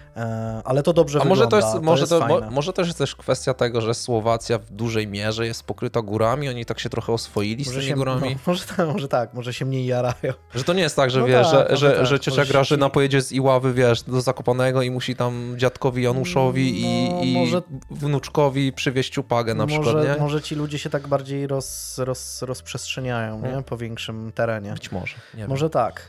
ale 0.65 0.83
to 0.83 0.93
dobrze 0.93 1.21
A 1.21 1.25
może 1.25 1.45
wygląda. 1.45 1.67
to 1.67 1.75
jest, 1.75 1.85
może, 1.85 2.07
to, 2.07 2.21
to 2.21 2.51
może 2.51 2.73
też 2.73 2.87
jest 2.87 2.99
też 2.99 3.17
kwestia 3.17 3.55
tego, 3.55 3.81
że 3.81 3.95
Słowacja 3.95 4.59
w 4.59 4.71
dużej 4.71 5.07
mierze 5.07 5.47
jest 5.47 5.63
pokryta 5.63 6.03
górami, 6.03 6.49
oni 6.49 6.65
tak 6.65 6.81
się 6.81 6.89
trochę 6.89 7.13
oswoili 7.13 7.65
może 7.65 7.71
z 7.71 7.75
tymi 7.75 7.87
się, 7.87 7.95
górami. 7.95 8.31
No, 8.31 8.41
może, 8.47 8.65
tak, 8.65 8.89
może 8.89 9.09
tak, 9.09 9.35
może 9.35 9.55
się 9.55 9.65
mniej 9.65 9.87
jarają. 9.87 10.33
Że 10.55 10.65
to 10.65 10.73
nie 10.73 10.83
jest 10.83 10.97
tak, 10.97 11.11
że 11.11 11.21
no 11.21 11.27
wiesz, 11.27 11.51
tak, 11.51 11.69
że, 11.71 11.77
że, 11.77 11.97
tak, 11.97 12.07
że 12.07 12.21
ciocia 12.21 12.45
Grażyna 12.45 12.87
się... 12.87 12.91
pojedzie 12.91 13.23
z 13.23 13.33
Iławy, 13.33 13.75
wiesz, 13.75 14.03
do 14.03 14.21
Zakopanego 14.21 14.83
i 14.83 14.91
musi 14.91 15.17
tam 15.17 15.55
dziadkowi 15.57 16.03
Januszowi 16.03 16.73
no, 16.73 17.23
i, 17.23 17.33
i 17.33 17.35
może... 17.35 17.63
wnuczkowi 17.91 18.73
przywieźć 18.73 19.19
upagę 19.19 19.55
na 19.55 19.67
może, 19.67 19.81
przykład, 19.81 20.05
nie? 20.05 20.17
Może 20.17 20.43
ci 20.43 20.55
ludzie 20.55 20.79
się 20.79 20.91
tak 20.91 21.09
bardziej 21.09 21.47
roz, 21.47 21.99
roz, 21.99 22.43
rozprzestrzeniają, 22.43 23.41
nie? 23.41 23.63
Po 23.63 23.77
większym 23.77 24.33
terenie. 24.35 24.73
Być 24.73 24.93
może, 24.93 25.17
Może 25.49 25.71
tak. 25.71 26.03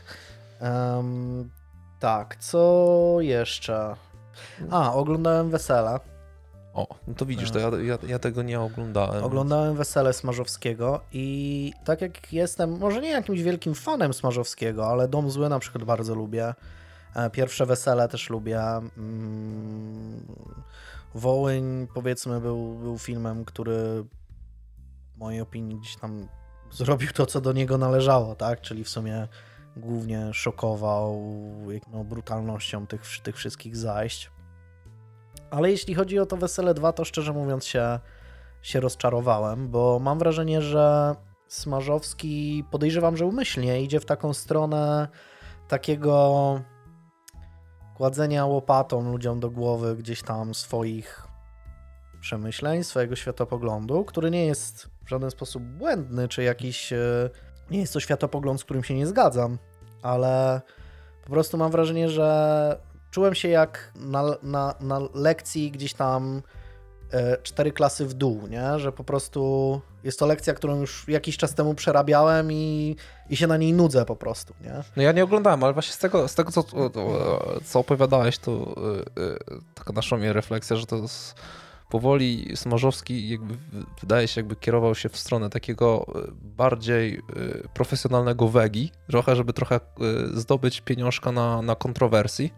Um, 0.60 1.50
tak, 2.00 2.36
co 2.36 3.16
jeszcze? 3.20 3.96
A, 4.70 4.92
oglądałem 4.92 5.50
wesela. 5.50 6.00
O, 6.74 6.86
no 7.06 7.14
to 7.14 7.26
widzisz, 7.26 7.50
to 7.50 7.58
ja, 7.58 7.70
ja, 7.82 7.98
ja, 8.06 8.18
tego 8.18 8.42
nie 8.42 8.60
oglądałem. 8.60 9.24
Oglądałem 9.24 9.76
Wesele 9.76 10.12
Smarzowskiego 10.12 11.00
i 11.12 11.72
tak 11.84 12.00
jak 12.00 12.32
jestem, 12.32 12.78
może 12.78 13.00
nie 13.00 13.10
jakimś 13.10 13.42
wielkim 13.42 13.74
fanem 13.74 14.14
Smarzowskiego, 14.14 14.86
ale 14.86 15.08
Dom 15.08 15.30
Zły 15.30 15.48
na 15.48 15.58
przykład 15.58 15.84
bardzo 15.84 16.14
lubię. 16.14 16.54
E, 17.16 17.30
pierwsze 17.30 17.66
Wesele 17.66 18.08
też 18.08 18.30
lubię. 18.30 18.62
Mm, 18.62 20.26
Wołyń 21.14 21.86
powiedzmy 21.94 22.40
był, 22.40 22.74
był 22.74 22.98
filmem, 22.98 23.44
który 23.44 24.04
w 25.14 25.18
mojej 25.18 25.40
opinii 25.40 25.76
gdzieś 25.76 25.96
tam 25.96 26.28
zrobił 26.70 27.10
to, 27.12 27.26
co 27.26 27.40
do 27.40 27.52
niego 27.52 27.78
należało, 27.78 28.34
tak? 28.34 28.60
Czyli 28.60 28.84
w 28.84 28.88
sumie 28.88 29.28
głównie 29.76 30.34
szokował 30.34 31.32
no, 31.92 32.04
brutalnością 32.04 32.86
tych, 32.86 33.02
tych 33.22 33.36
wszystkich 33.36 33.76
zajść. 33.76 34.30
Ale 35.50 35.70
jeśli 35.70 35.94
chodzi 35.94 36.18
o 36.18 36.26
to 36.26 36.36
Wesele 36.36 36.74
2, 36.74 36.92
to 36.92 37.04
szczerze 37.04 37.32
mówiąc 37.32 37.64
się, 37.64 37.98
się 38.62 38.80
rozczarowałem, 38.80 39.68
bo 39.68 39.98
mam 39.98 40.18
wrażenie, 40.18 40.62
że 40.62 41.14
Smarzowski 41.48 42.64
podejrzewam, 42.70 43.16
że 43.16 43.26
umyślnie 43.26 43.82
idzie 43.82 44.00
w 44.00 44.06
taką 44.06 44.32
stronę 44.32 45.08
takiego 45.68 46.60
kładzenia 47.96 48.46
łopatą 48.46 49.12
ludziom 49.12 49.40
do 49.40 49.50
głowy 49.50 49.96
gdzieś 49.96 50.22
tam 50.22 50.54
swoich 50.54 51.26
przemyśleń, 52.20 52.84
swojego 52.84 53.16
światopoglądu, 53.16 54.04
który 54.04 54.30
nie 54.30 54.46
jest 54.46 54.90
w 55.04 55.08
żaden 55.08 55.30
sposób 55.30 55.62
błędny, 55.62 56.28
czy 56.28 56.42
jakiś. 56.42 56.92
E, 57.70 57.74
nie 57.74 57.80
jest 57.80 57.92
to 57.92 58.00
światopogląd, 58.00 58.60
z 58.60 58.64
którym 58.64 58.84
się 58.84 58.94
nie 58.94 59.06
zgadzam, 59.06 59.58
ale 60.02 60.60
po 61.24 61.30
prostu 61.30 61.58
mam 61.58 61.70
wrażenie, 61.70 62.08
że 62.08 62.80
czułem 63.10 63.34
się 63.34 63.48
jak 63.48 63.92
na, 63.94 64.24
na, 64.42 64.74
na 64.80 65.00
lekcji 65.14 65.70
gdzieś 65.70 65.94
tam 65.94 66.42
e, 67.12 67.36
cztery 67.42 67.72
klasy 67.72 68.06
w 68.06 68.14
dół, 68.14 68.46
nie? 68.46 68.78
że 68.78 68.92
po 68.92 69.04
prostu 69.04 69.80
jest 70.04 70.18
to 70.18 70.26
lekcja, 70.26 70.54
którą 70.54 70.80
już 70.80 71.08
jakiś 71.08 71.36
czas 71.36 71.54
temu 71.54 71.74
przerabiałem 71.74 72.52
i, 72.52 72.96
i 73.30 73.36
się 73.36 73.46
na 73.46 73.56
niej 73.56 73.72
nudzę 73.72 74.04
po 74.04 74.16
prostu. 74.16 74.54
Nie? 74.60 74.74
No 74.96 75.02
ja 75.02 75.12
nie 75.12 75.24
oglądałem, 75.24 75.64
ale 75.64 75.72
właśnie 75.72 75.92
z 75.92 75.98
tego, 75.98 76.28
z 76.28 76.34
tego 76.34 76.52
co, 76.52 76.64
co 77.64 77.78
opowiadałeś, 77.80 78.38
to 78.38 78.74
yy, 79.16 79.38
taka 79.74 79.92
naszła 79.92 80.18
mnie 80.18 80.32
refleksja, 80.32 80.76
że 80.76 80.86
to 80.86 80.96
jest 80.96 81.34
powoli 81.90 82.52
Smarzowski 82.54 83.28
jakby 83.28 83.54
wydaje 84.00 84.28
się 84.28 84.40
jakby 84.40 84.56
kierował 84.56 84.94
się 84.94 85.08
w 85.08 85.16
stronę 85.16 85.50
takiego 85.50 86.06
bardziej 86.32 87.20
profesjonalnego 87.74 88.48
wegi, 88.48 88.92
trochę, 89.08 89.36
żeby 89.36 89.52
trochę 89.52 89.80
zdobyć 90.34 90.80
pieniążka 90.80 91.32
na, 91.32 91.62
na 91.62 91.74
kontrowersji 91.74 92.52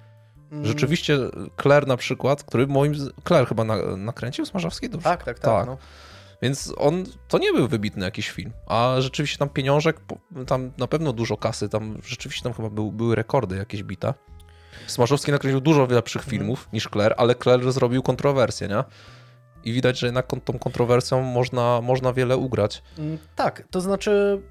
Mm. 0.53 0.65
Rzeczywiście 0.65 1.19
Claire 1.63 1.87
na 1.87 1.97
przykład, 1.97 2.45
który 2.45 2.67
moim... 2.67 2.95
Claire 3.29 3.49
chyba 3.49 3.65
na, 3.65 3.97
nakręcił 3.97 4.47
Smarzowski? 4.47 4.91
Dobrze? 4.91 5.05
Tak, 5.05 5.25
tak, 5.25 5.39
tak. 5.39 5.55
tak. 5.55 5.67
No. 5.67 5.79
Więc 6.43 6.75
on, 6.77 7.05
to 7.29 7.39
nie 7.39 7.53
był 7.53 7.69
wybitny 7.69 8.05
jakiś 8.05 8.31
film, 8.31 8.53
a 8.67 8.95
rzeczywiście 8.99 9.39
tam 9.39 9.49
pieniążek, 9.49 10.01
tam 10.47 10.73
na 10.79 10.87
pewno 10.87 11.13
dużo 11.13 11.37
kasy, 11.37 11.69
tam 11.69 11.99
rzeczywiście 12.07 12.43
tam 12.43 12.53
chyba 12.53 12.71
był, 12.71 12.93
były 12.93 13.15
rekordy 13.15 13.57
jakieś 13.57 13.83
bita. 13.83 14.15
Smarzowski 14.87 15.33
nakręcił 15.33 15.61
dużo 15.61 15.87
lepszych 15.91 16.23
mhm. 16.23 16.31
filmów 16.31 16.69
niż 16.73 16.89
Claire, 16.93 17.15
ale 17.17 17.35
Claire 17.35 17.73
zrobił 17.73 18.03
kontrowersję, 18.03 18.69
nie? 18.69 18.85
I 19.65 19.73
widać, 19.73 19.99
że 19.99 20.07
jednak 20.07 20.27
tą 20.45 20.59
kontrowersją 20.59 21.23
można, 21.23 21.81
można 21.81 22.13
wiele 22.13 22.37
ugrać. 22.37 22.83
Mm, 22.99 23.19
tak, 23.37 23.65
to 23.71 23.81
znaczy 23.81 24.43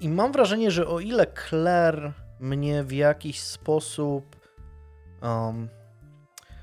i 0.00 0.08
mam 0.08 0.32
wrażenie, 0.32 0.70
że 0.70 0.86
o 0.86 1.00
ile 1.00 1.26
Claire 1.48 2.12
mnie 2.40 2.84
w 2.84 2.92
jakiś 2.92 3.40
sposób 3.40 4.36
um, 5.22 5.68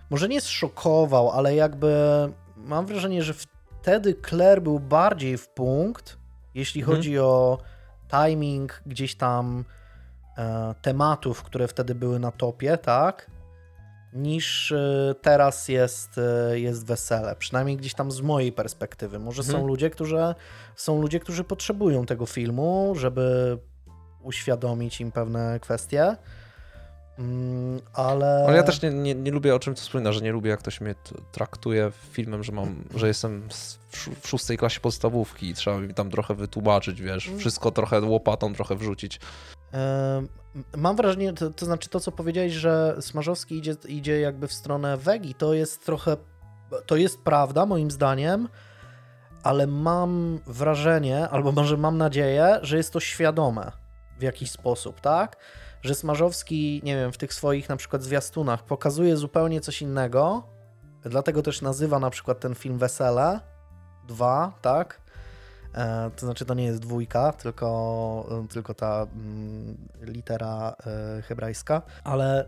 może 0.09 0.27
nie 0.27 0.41
zszokował, 0.41 1.31
ale 1.31 1.55
jakby 1.55 1.95
mam 2.57 2.85
wrażenie, 2.85 3.23
że 3.23 3.33
wtedy 3.33 4.15
Claire 4.29 4.61
był 4.61 4.79
bardziej 4.79 5.37
w 5.37 5.47
punkt, 5.47 6.17
jeśli 6.55 6.81
mhm. 6.81 6.97
chodzi 6.97 7.19
o 7.19 7.57
timing 8.11 8.81
gdzieś 8.85 9.15
tam 9.15 9.65
e, 10.37 10.75
tematów, 10.81 11.43
które 11.43 11.67
wtedy 11.67 11.95
były 11.95 12.19
na 12.19 12.31
topie, 12.31 12.77
tak? 12.77 13.31
Niż 14.15 14.71
e, 14.71 15.15
teraz 15.21 15.67
jest, 15.67 16.17
e, 16.17 16.59
jest 16.59 16.85
wesele. 16.85 17.35
Przynajmniej 17.35 17.77
gdzieś 17.77 17.93
tam 17.93 18.11
z 18.11 18.21
mojej 18.21 18.51
perspektywy. 18.51 19.19
Może 19.19 19.41
mhm. 19.41 19.59
są 19.59 19.67
ludzie, 19.67 19.89
którzy 19.89 20.35
są 20.75 21.01
ludzie, 21.01 21.19
którzy 21.19 21.43
potrzebują 21.43 22.05
tego 22.05 22.25
filmu, 22.25 22.93
żeby 22.95 23.57
uświadomić 24.21 25.01
im 25.01 25.11
pewne 25.11 25.59
kwestie. 25.59 26.15
Mm, 27.19 27.81
ale... 27.93 28.45
ale 28.47 28.57
ja 28.57 28.63
też 28.63 28.81
nie, 28.81 28.89
nie, 28.89 29.15
nie 29.15 29.31
lubię, 29.31 29.55
o 29.55 29.59
czym 29.59 29.75
to 29.75 29.81
wspomina, 29.81 30.11
że 30.11 30.21
nie 30.21 30.31
lubię, 30.31 30.49
jak 30.49 30.59
ktoś 30.59 30.81
mnie 30.81 30.95
traktuje 31.31 31.91
filmem, 32.11 32.43
że 32.43 32.51
mam, 32.51 32.83
że 32.95 33.07
jestem 33.07 33.49
w 34.21 34.27
szóstej 34.27 34.57
klasie 34.57 34.79
podstawówki 34.79 35.49
i 35.49 35.53
trzeba 35.53 35.77
mi 35.77 35.93
tam 35.93 36.09
trochę 36.09 36.35
wytłumaczyć, 36.35 37.01
wiesz, 37.01 37.27
mm. 37.27 37.39
wszystko 37.39 37.71
trochę 37.71 38.01
łopatą 38.01 38.53
trochę 38.53 38.75
wrzucić. 38.75 39.19
Mam 40.77 40.95
wrażenie, 40.95 41.33
to, 41.33 41.49
to, 41.49 41.65
znaczy 41.65 41.89
to, 41.89 41.99
co 41.99 42.11
powiedziałeś, 42.11 42.53
że 42.53 42.95
Smarzowski 42.99 43.57
idzie, 43.57 43.75
idzie 43.87 44.19
jakby 44.19 44.47
w 44.47 44.53
stronę 44.53 44.97
wegi, 44.97 45.33
to 45.33 45.53
jest 45.53 45.85
trochę, 45.85 46.17
to 46.85 46.95
jest 46.95 47.21
prawda 47.21 47.65
moim 47.65 47.91
zdaniem, 47.91 48.49
ale 49.43 49.67
mam 49.67 50.39
wrażenie, 50.47 51.29
albo 51.29 51.51
może 51.51 51.77
mam 51.77 51.97
nadzieję, 51.97 52.59
że 52.61 52.77
jest 52.77 52.93
to 52.93 52.99
świadome 52.99 53.71
w 54.19 54.21
jakiś 54.21 54.51
sposób, 54.51 55.01
tak? 55.01 55.37
że 55.83 55.95
Smarzowski, 55.95 56.81
nie 56.83 56.95
wiem, 56.95 57.11
w 57.11 57.17
tych 57.17 57.33
swoich 57.33 57.69
na 57.69 57.77
przykład 57.77 58.03
zwiastunach 58.03 58.65
pokazuje 58.65 59.17
zupełnie 59.17 59.61
coś 59.61 59.81
innego, 59.81 60.43
dlatego 61.01 61.41
też 61.41 61.61
nazywa 61.61 61.99
na 61.99 62.09
przykład 62.09 62.39
ten 62.39 62.55
film 62.55 62.77
Wesele 62.77 63.39
2, 64.07 64.53
tak? 64.61 65.01
E, 65.75 66.11
to 66.15 66.25
znaczy 66.25 66.45
to 66.45 66.53
nie 66.53 66.63
jest 66.63 66.79
dwójka, 66.79 67.33
tylko, 67.33 68.45
tylko 68.49 68.73
ta 68.73 69.07
mm, 69.15 69.77
litera 70.01 70.75
e, 70.85 71.21
hebrajska, 71.21 71.81
ale 72.03 72.45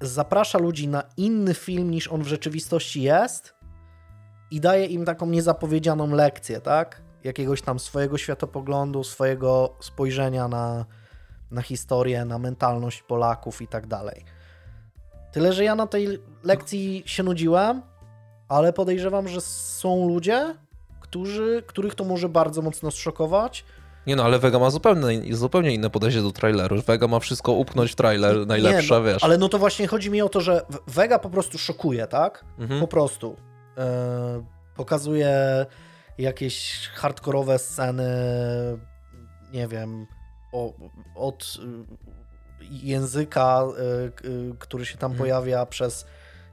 zaprasza 0.00 0.58
ludzi 0.58 0.88
na 0.88 1.02
inny 1.16 1.54
film 1.54 1.90
niż 1.90 2.08
on 2.08 2.22
w 2.22 2.26
rzeczywistości 2.26 3.02
jest 3.02 3.54
i 4.50 4.60
daje 4.60 4.86
im 4.86 5.04
taką 5.04 5.26
niezapowiedzianą 5.26 6.10
lekcję, 6.10 6.60
tak? 6.60 7.02
Jakiegoś 7.24 7.62
tam 7.62 7.78
swojego 7.78 8.18
światopoglądu, 8.18 9.04
swojego 9.04 9.76
spojrzenia 9.80 10.48
na, 10.48 10.84
na 11.50 11.62
historię, 11.62 12.24
na 12.24 12.38
mentalność 12.38 13.02
Polaków 13.02 13.62
i 13.62 13.68
tak 13.68 13.86
dalej. 13.86 14.24
Tyle, 15.32 15.52
że 15.52 15.64
ja 15.64 15.74
na 15.74 15.86
tej 15.86 16.18
lekcji 16.42 17.02
się 17.06 17.22
nudziłem, 17.22 17.82
ale 18.48 18.72
podejrzewam, 18.72 19.28
że 19.28 19.40
są 19.40 20.08
ludzie, 20.08 20.54
którzy, 21.08 21.62
których 21.66 21.94
to 21.94 22.04
może 22.04 22.28
bardzo 22.28 22.62
mocno 22.62 22.90
zszokować. 22.90 23.64
Nie 24.06 24.16
no, 24.16 24.24
ale 24.24 24.38
Vega 24.38 24.58
ma 24.58 24.70
zupełnie, 24.70 25.36
zupełnie 25.36 25.74
inne 25.74 25.90
podejście 25.90 26.22
do 26.22 26.32
traileru. 26.32 26.82
Vega 26.82 27.08
ma 27.08 27.18
wszystko 27.18 27.52
upchnąć 27.52 27.92
w 27.92 27.94
trailer 27.94 28.46
najlepsze, 28.46 28.94
no, 28.94 29.02
wiesz. 29.02 29.24
Ale 29.24 29.38
no 29.38 29.48
to 29.48 29.58
właśnie 29.58 29.86
chodzi 29.86 30.10
mi 30.10 30.22
o 30.22 30.28
to, 30.28 30.40
że 30.40 30.62
Vega 30.86 31.18
po 31.18 31.30
prostu 31.30 31.58
szokuje, 31.58 32.06
tak? 32.06 32.44
Mhm. 32.58 32.80
Po 32.80 32.88
prostu. 32.88 33.36
Yy, 33.76 34.44
pokazuje 34.76 35.66
jakieś 36.18 36.88
hardkorowe 36.94 37.58
sceny, 37.58 38.08
nie 39.52 39.68
wiem, 39.68 40.06
o, 40.52 40.72
od 41.14 41.58
y, 42.60 42.66
języka, 42.70 43.64
y, 44.24 44.28
y, 44.28 44.54
który 44.58 44.86
się 44.86 44.98
tam 44.98 45.10
hmm. 45.10 45.18
pojawia 45.18 45.66
przez, 45.66 46.06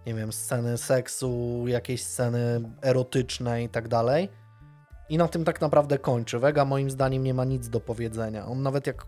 nie 0.05 0.13
wiem, 0.13 0.33
sceny 0.33 0.77
seksu, 0.77 1.63
jakieś 1.67 2.03
sceny 2.03 2.61
erotyczne 2.81 3.63
i 3.63 3.69
tak 3.69 3.87
dalej. 3.87 4.29
I 5.09 5.17
na 5.17 5.27
tym 5.27 5.45
tak 5.45 5.61
naprawdę 5.61 5.97
kończy. 5.97 6.39
Vega 6.39 6.65
moim 6.65 6.91
zdaniem 6.91 7.23
nie 7.23 7.33
ma 7.33 7.45
nic 7.45 7.69
do 7.69 7.79
powiedzenia. 7.79 8.45
On 8.45 8.63
nawet 8.63 8.87
jak 8.87 9.05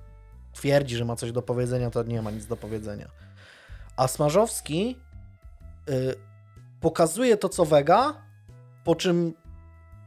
twierdzi, 0.54 0.96
że 0.96 1.06
ma 1.06 1.16
coś 1.16 1.32
do 1.32 1.42
powiedzenia, 1.42 1.90
to 1.90 2.04
nie 2.04 2.22
ma 2.22 2.32
nic 2.32 2.46
do 2.46 2.58
powiedzenia. 2.58 3.08
A 3.98 4.08
Smarzowski 4.08 4.98
y, 5.90 6.16
pokazuje 6.82 7.38
to, 7.38 7.50
co 7.50 7.66
Vega, 7.66 8.14
po 8.84 8.96
czym 8.96 9.34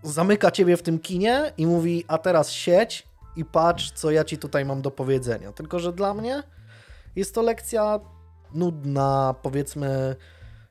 zamyka 0.03 0.51
ciebie 0.51 0.77
w 0.77 0.83
tym 0.83 0.99
kinie 0.99 1.53
i 1.57 1.67
mówi, 1.67 2.05
a 2.09 2.19
teraz 2.19 2.51
siedź 2.51 3.09
i 3.37 3.45
patrz, 3.45 3.93
co 3.93 4.11
ja 4.11 4.25
ci 4.25 4.39
tutaj 4.39 4.65
mam 4.65 4.83
do 4.83 4.91
powiedzenia. 4.91 5.53
Tylko, 5.53 5.79
że 5.79 5.93
dla 5.93 6.15
mnie 6.15 6.43
jest 7.17 7.35
to 7.35 7.43
lekcja 7.43 8.01
nudna, 8.55 9.35
powiedzmy, 9.43 10.17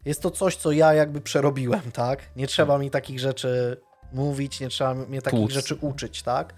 jest 0.06 0.22
to 0.22 0.32
coś, 0.32 0.56
co 0.56 0.72
ja 0.72 0.94
jakby 0.94 1.22
przerobiłem, 1.22 1.92
tak? 1.92 2.20
Nie 2.36 2.48
trzeba 2.48 2.78
mi 2.78 2.90
takich 2.90 3.20
rzeczy 3.20 3.82
mówić, 4.14 4.60
nie 4.60 4.70
trzeba 4.70 4.94
mnie 4.94 5.22
takich 5.22 5.40
Tłuc. 5.40 5.52
rzeczy 5.52 5.76
uczyć, 5.76 6.24
tak? 6.24 6.54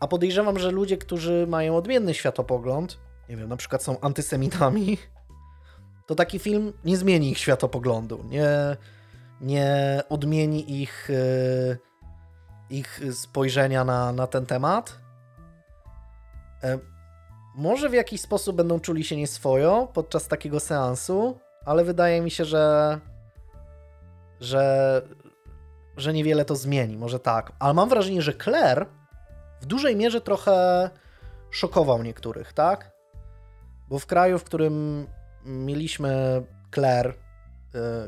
A 0.00 0.08
podejrzewam, 0.08 0.58
że 0.58 0.70
ludzie, 0.70 0.96
którzy 0.96 1.46
mają 1.48 1.76
odmienny 1.76 2.14
światopogląd, 2.14 2.98
nie 3.28 3.36
wiem, 3.36 3.48
na 3.48 3.56
przykład 3.56 3.82
są 3.82 4.00
antysemitami, 4.00 4.98
to 6.06 6.14
taki 6.14 6.38
film 6.38 6.72
nie 6.84 6.96
zmieni 6.96 7.30
ich 7.30 7.38
światopoglądu, 7.38 8.24
nie, 8.28 8.76
nie 9.40 10.02
odmieni 10.08 10.82
ich, 10.82 11.10
e, 11.10 11.76
ich 12.70 13.00
spojrzenia 13.12 13.84
na, 13.84 14.12
na 14.12 14.26
ten 14.26 14.46
temat, 14.46 15.02
E, 16.64 16.78
może 17.54 17.88
w 17.88 17.92
jakiś 17.92 18.20
sposób 18.20 18.56
będą 18.56 18.80
czuli 18.80 19.04
się 19.04 19.16
nieswojo 19.16 19.88
podczas 19.94 20.28
takiego 20.28 20.60
seansu, 20.60 21.38
ale 21.64 21.84
wydaje 21.84 22.20
mi 22.20 22.30
się, 22.30 22.44
że, 22.44 22.98
że 24.40 25.02
że 25.96 26.12
niewiele 26.12 26.44
to 26.44 26.56
zmieni, 26.56 26.96
może 26.96 27.18
tak. 27.18 27.52
Ale 27.58 27.74
mam 27.74 27.88
wrażenie, 27.88 28.22
że 28.22 28.34
Claire 28.34 28.86
w 29.60 29.66
dużej 29.66 29.96
mierze 29.96 30.20
trochę 30.20 30.90
szokował 31.50 32.02
niektórych, 32.02 32.52
tak? 32.52 32.92
Bo 33.88 33.98
w 33.98 34.06
kraju, 34.06 34.38
w 34.38 34.44
którym 34.44 35.06
mieliśmy 35.44 36.42
Claire, 36.74 37.10
y, 37.10 37.14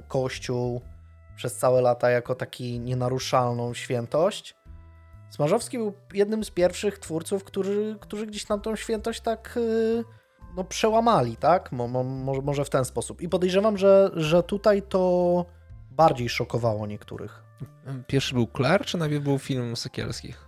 kościół 0.08 0.80
przez 1.36 1.56
całe 1.56 1.80
lata 1.80 2.10
jako 2.10 2.34
taki 2.34 2.80
nienaruszalną 2.80 3.74
świętość, 3.74 4.54
Smarzowski 5.34 5.78
był 5.78 5.92
jednym 6.12 6.44
z 6.44 6.50
pierwszych 6.50 6.98
twórców, 6.98 7.44
którzy, 7.44 7.96
którzy 8.00 8.26
gdzieś 8.26 8.44
tam 8.44 8.60
tą 8.60 8.76
świętość 8.76 9.20
tak 9.20 9.56
y, 9.56 10.04
no, 10.56 10.64
przełamali, 10.64 11.36
tak? 11.36 11.72
Mo, 11.72 11.88
mo, 11.88 12.04
może 12.42 12.64
w 12.64 12.70
ten 12.70 12.84
sposób. 12.84 13.20
I 13.20 13.28
podejrzewam, 13.28 13.78
że, 13.78 14.10
że 14.14 14.42
tutaj 14.42 14.82
to 14.82 15.44
bardziej 15.90 16.28
szokowało 16.28 16.86
niektórych. 16.86 17.43
Pierwszy 18.06 18.34
był 18.34 18.48
Claire, 18.56 18.84
czy 18.84 18.98
najpierw 18.98 19.24
był 19.24 19.38
film 19.38 19.76
Sekielskich? 19.76 20.46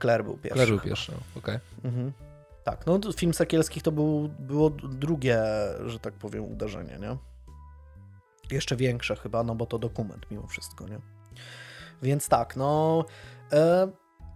Claire 0.00 0.24
był 0.24 0.36
pierwszy. 0.36 0.54
Claire 0.58 0.70
był 0.70 0.80
pierwszy, 0.80 1.12
okej. 1.12 1.56
Okay. 1.56 1.60
Mhm. 1.84 2.12
Tak, 2.64 2.86
no 2.86 3.00
film 3.16 3.34
Sekielskich 3.34 3.82
to 3.82 3.92
był, 3.92 4.28
było 4.38 4.70
drugie, 4.70 5.42
że 5.86 5.98
tak 5.98 6.14
powiem, 6.14 6.44
uderzenie, 6.44 6.98
nie? 7.00 7.16
Jeszcze 8.50 8.76
większe 8.76 9.16
chyba, 9.16 9.42
no 9.42 9.54
bo 9.54 9.66
to 9.66 9.78
dokument 9.78 10.26
mimo 10.30 10.46
wszystko, 10.46 10.88
nie? 10.88 10.98
Więc 12.02 12.28
tak, 12.28 12.56
no... 12.56 13.04
E, 13.52 13.88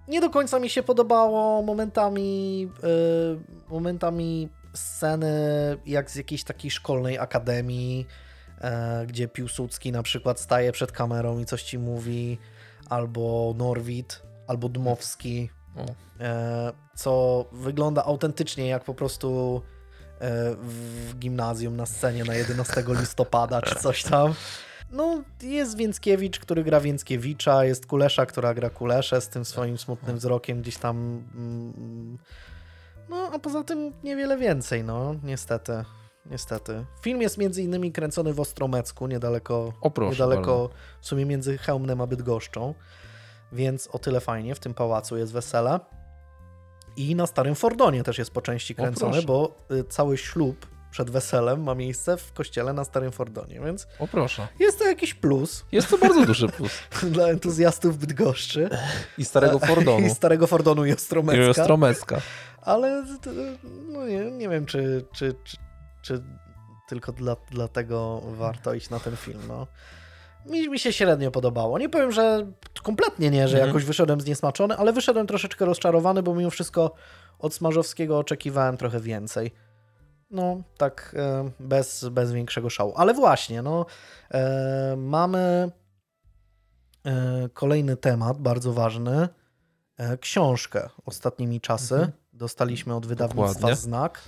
nie 0.09 0.21
do 0.21 0.31
końca 0.31 0.59
mi 0.59 0.71
się 0.71 0.83
podobało 0.83 1.63
momentami, 1.63 2.69
e, 2.83 3.73
momentami 3.73 4.49
sceny 4.75 5.33
jak 5.87 6.11
z 6.11 6.17
jakiejś 6.17 6.45
takiej 6.45 6.71
szkolnej 6.71 7.19
akademii, 7.19 8.07
gdzie 9.07 9.29
Piłsudski 9.29 9.93
na 9.93 10.03
przykład 10.03 10.41
staje 10.41 10.73
przed 10.73 10.93
kamerą 10.93 11.39
i 11.39 11.45
coś 11.45 11.63
ci 11.63 11.79
mówi, 11.79 12.39
albo 12.89 13.55
Norwid, 13.59 14.23
albo 14.47 14.69
Dmowski, 14.69 15.51
e, 16.21 16.73
co 16.95 17.45
wygląda 17.53 18.05
autentycznie 18.05 18.69
jak 18.69 18.85
po 18.85 18.95
prostu 18.95 19.63
e, 20.21 20.55
w 20.55 21.15
gimnazjum 21.19 21.77
na 21.77 21.87
scenie 21.87 22.25
na 22.25 22.35
11 22.35 22.85
listopada 22.89 23.63
czy 23.63 23.75
coś 23.75 24.03
tam. 24.03 24.35
No, 24.93 25.23
jest 25.43 25.77
Więckiewicz, 25.77 26.39
który 26.39 26.65
gra 26.65 26.81
Więckiewicza, 26.81 27.65
jest 27.65 27.87
Kulesza, 27.87 28.27
która 28.27 28.55
gra 28.55 28.71
Kuleszę 28.71 29.21
z 29.21 29.29
tym 29.29 29.45
swoim 29.45 29.79
smutnym 29.79 30.17
wzrokiem 30.17 30.63
gdzieś 30.63 30.77
tam. 30.77 30.97
Mm, 31.35 32.19
no, 33.09 33.31
a 33.33 33.39
poza 33.39 33.65
tym 33.65 33.93
niewiele 34.05 34.39
więcej, 34.39 34.85
no, 34.85 35.15
niestety. 35.23 35.85
Niestety. 36.27 36.85
Film 37.03 37.23
jest 37.23 37.39
między 37.39 37.63
innymi 37.63 37.93
kręcony 37.93 38.35
w 38.35 38.41
Ostromecku, 38.41 39.07
niedaleko, 39.07 39.73
proszę, 39.95 40.13
niedaleko 40.13 40.71
w 41.01 41.07
sumie 41.07 41.27
między 41.27 41.59
Chełmnem 41.59 42.01
a 42.01 42.07
Bydgoszczą, 42.07 42.75
więc 43.53 43.89
o 43.93 43.99
tyle 43.99 44.21
fajnie, 44.21 44.55
w 44.55 44.61
tym 44.61 44.75
pałacu 44.75 45.17
jest 45.17 45.33
wesele. 45.33 45.81
I 46.97 47.15
na 47.15 47.27
Starym 47.27 47.55
Fordonie 47.55 48.03
też 48.03 48.19
jest 48.19 48.31
po 48.31 48.43
części 48.43 48.75
kręcony, 48.75 49.23
bo 49.23 49.57
y, 49.71 49.85
cały 49.85 50.19
ślub 50.19 50.67
przed 50.91 51.11
weselem 51.11 51.63
ma 51.63 51.75
miejsce 51.75 52.17
w 52.17 52.33
kościele 52.33 52.73
na 52.73 52.85
Starym 52.85 53.13
Fordonie, 53.13 53.61
więc 53.61 53.87
o 53.99 54.09
proszę. 54.09 54.49
jest 54.59 54.79
to 54.79 54.85
jakiś 54.85 55.15
plus. 55.15 55.65
Jest 55.73 55.91
to 55.91 55.99
bardzo 55.99 56.27
duży 56.27 56.49
plus. 56.49 56.73
dla 57.15 57.29
entuzjastów 57.29 57.99
Bydgoszczy. 57.99 58.71
I 59.19 59.25
Starego 59.25 59.59
Fordonu. 59.69 60.07
I 60.07 60.11
Starego 60.11 60.47
Fordonu 60.47 60.85
i 60.85 60.93
Ostromecka. 60.93 61.43
I 61.43 61.49
Ostromecka. 61.49 62.21
Ale 62.63 63.05
no 63.89 64.07
nie, 64.07 64.31
nie 64.31 64.49
wiem, 64.49 64.67
czy, 64.67 65.05
czy, 65.13 65.35
czy, 65.45 65.57
czy 66.03 66.23
tylko 66.89 67.13
dla, 67.13 67.37
dlatego 67.51 68.21
warto 68.25 68.75
iść 68.75 68.91
na 68.91 69.01
ten 69.01 69.17
film. 69.17 69.41
No. 69.49 69.67
Mi, 70.47 70.69
mi 70.69 70.79
się 70.79 70.93
średnio 70.93 71.31
podobało. 71.31 71.79
Nie 71.79 71.89
powiem, 71.89 72.13
że 72.13 72.47
kompletnie 72.83 73.31
nie, 73.31 73.49
że 73.49 73.57
mhm. 73.57 73.69
jakoś 73.69 73.85
wyszedłem 73.85 74.21
zniesmaczony, 74.21 74.77
ale 74.77 74.93
wyszedłem 74.93 75.27
troszeczkę 75.27 75.65
rozczarowany, 75.65 76.23
bo 76.23 76.35
mimo 76.35 76.51
wszystko 76.51 76.95
od 77.39 77.55
Smarzowskiego 77.55 78.19
oczekiwałem 78.19 78.77
trochę 78.77 79.01
więcej. 79.01 79.53
No, 80.31 80.63
tak 80.77 81.15
e, 81.19 81.51
bez, 81.61 82.09
bez 82.09 82.33
większego 82.33 82.71
szału. 82.71 82.93
Ale 82.97 83.15
właśnie, 83.15 83.63
no, 83.63 83.87
e, 84.31 84.95
mamy 84.97 85.71
e, 87.07 87.49
kolejny 87.55 87.97
temat, 87.97 88.39
bardzo 88.39 88.73
ważny. 88.73 89.29
E, 89.97 90.19
książkę 90.19 90.89
ostatnimi 91.07 91.61
czasy. 91.61 91.95
Mhm. 91.95 92.13
Dostaliśmy 92.33 92.95
od 92.95 93.07
wydawnictwa 93.07 93.53
Dokładnie. 93.53 93.77
Znak. 93.77 94.21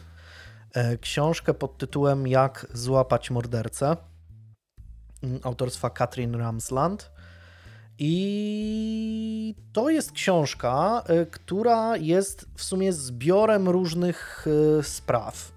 E, 0.74 0.98
książkę 0.98 1.54
pod 1.54 1.78
tytułem 1.78 2.26
Jak 2.26 2.66
złapać 2.74 3.30
mordercę 3.30 3.96
mm, 5.22 5.40
autorstwa 5.42 5.90
Katrin 5.90 6.34
Ramsland. 6.34 7.10
I 7.98 9.54
to 9.72 9.90
jest 9.90 10.12
książka, 10.12 11.02
e, 11.06 11.26
która 11.26 11.96
jest 11.96 12.46
w 12.56 12.64
sumie 12.64 12.92
zbiorem 12.92 13.68
różnych 13.68 14.46
spraw 14.82 15.52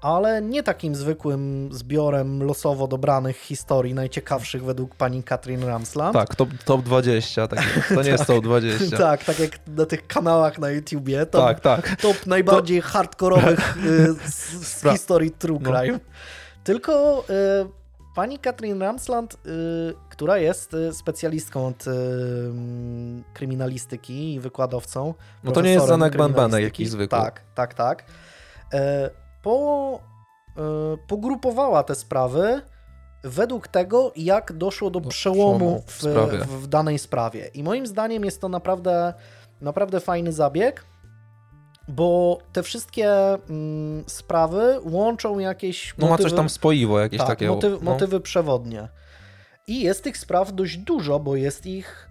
ale 0.00 0.42
nie 0.42 0.62
takim 0.62 0.94
zwykłym 0.94 1.68
zbiorem 1.72 2.42
losowo 2.42 2.86
dobranych 2.86 3.36
historii, 3.36 3.94
najciekawszych 3.94 4.64
według 4.64 4.94
pani 4.94 5.22
Katrin 5.22 5.64
Ramsland. 5.64 6.14
Tak, 6.14 6.34
top, 6.34 6.48
top 6.64 6.82
20, 6.82 7.48
tak, 7.48 7.88
to 7.94 8.02
nie 8.02 8.10
jest 8.10 8.26
top 8.34 8.44
20. 8.44 8.96
tak, 8.96 9.24
tak 9.24 9.38
jak 9.38 9.66
na 9.66 9.86
tych 9.86 10.06
kanałach 10.06 10.58
na 10.58 10.70
YouTubie, 10.70 11.26
top, 11.26 11.40
tak, 11.40 11.60
tak. 11.60 11.96
top 11.96 12.26
najbardziej 12.26 12.82
to... 12.82 12.88
hardkorowych 12.88 13.76
y, 13.86 14.14
z, 14.30 14.66
z 14.66 14.82
historii 14.92 15.30
True 15.30 15.58
no. 15.62 15.70
Crime. 15.70 15.92
No. 15.92 15.98
Tylko 16.64 17.24
y, 17.64 18.14
pani 18.14 18.38
Katrin 18.38 18.82
Ramsland, 18.82 19.34
y, 19.34 19.38
która 20.10 20.38
jest 20.38 20.74
y, 20.74 20.92
specjalistką 20.92 21.66
od 21.66 21.86
y, 21.86 21.90
kryminalistyki 23.34 24.34
i 24.34 24.40
wykładowcą. 24.40 25.14
No 25.44 25.52
to 25.52 25.60
nie 25.60 25.70
jest 25.70 25.86
Zanek 25.86 26.16
Banbanek 26.16 26.62
jakiś 26.62 26.88
zwykły. 26.88 27.18
Tak, 27.18 27.42
tak, 27.54 27.74
tak. 27.74 28.04
Po, 29.42 30.00
e, 30.56 30.60
pogrupowała 31.06 31.82
te 31.82 31.94
sprawy 31.94 32.62
według 33.24 33.68
tego, 33.68 34.12
jak 34.16 34.52
doszło 34.52 34.90
do, 34.90 35.00
do 35.00 35.08
przełomu 35.08 35.82
w, 35.86 36.04
w, 36.04 36.62
w, 36.62 36.66
danej 36.66 36.98
sprawie. 36.98 37.50
I 37.54 37.62
moim 37.62 37.86
zdaniem 37.86 38.24
jest 38.24 38.40
to 38.40 38.48
naprawdę, 38.48 39.14
naprawdę 39.60 40.00
fajny 40.00 40.32
zabieg, 40.32 40.84
bo 41.88 42.38
te 42.52 42.62
wszystkie 42.62 43.10
mm, 43.34 44.04
sprawy 44.06 44.80
łączą 44.84 45.38
jakieś. 45.38 45.94
No 45.98 46.08
motywy, 46.08 46.24
ma 46.24 46.30
coś 46.30 46.36
tam 46.36 46.48
spoiwo, 46.48 47.00
jakieś 47.00 47.18
tak, 47.18 47.28
takie. 47.28 47.48
Motywy, 47.48 47.78
no. 47.82 47.90
motywy 47.92 48.20
przewodnie. 48.20 48.88
I 49.66 49.80
jest 49.80 50.04
tych 50.04 50.16
spraw 50.16 50.52
dość 50.52 50.76
dużo, 50.76 51.20
bo 51.20 51.36
jest 51.36 51.66
ich 51.66 52.08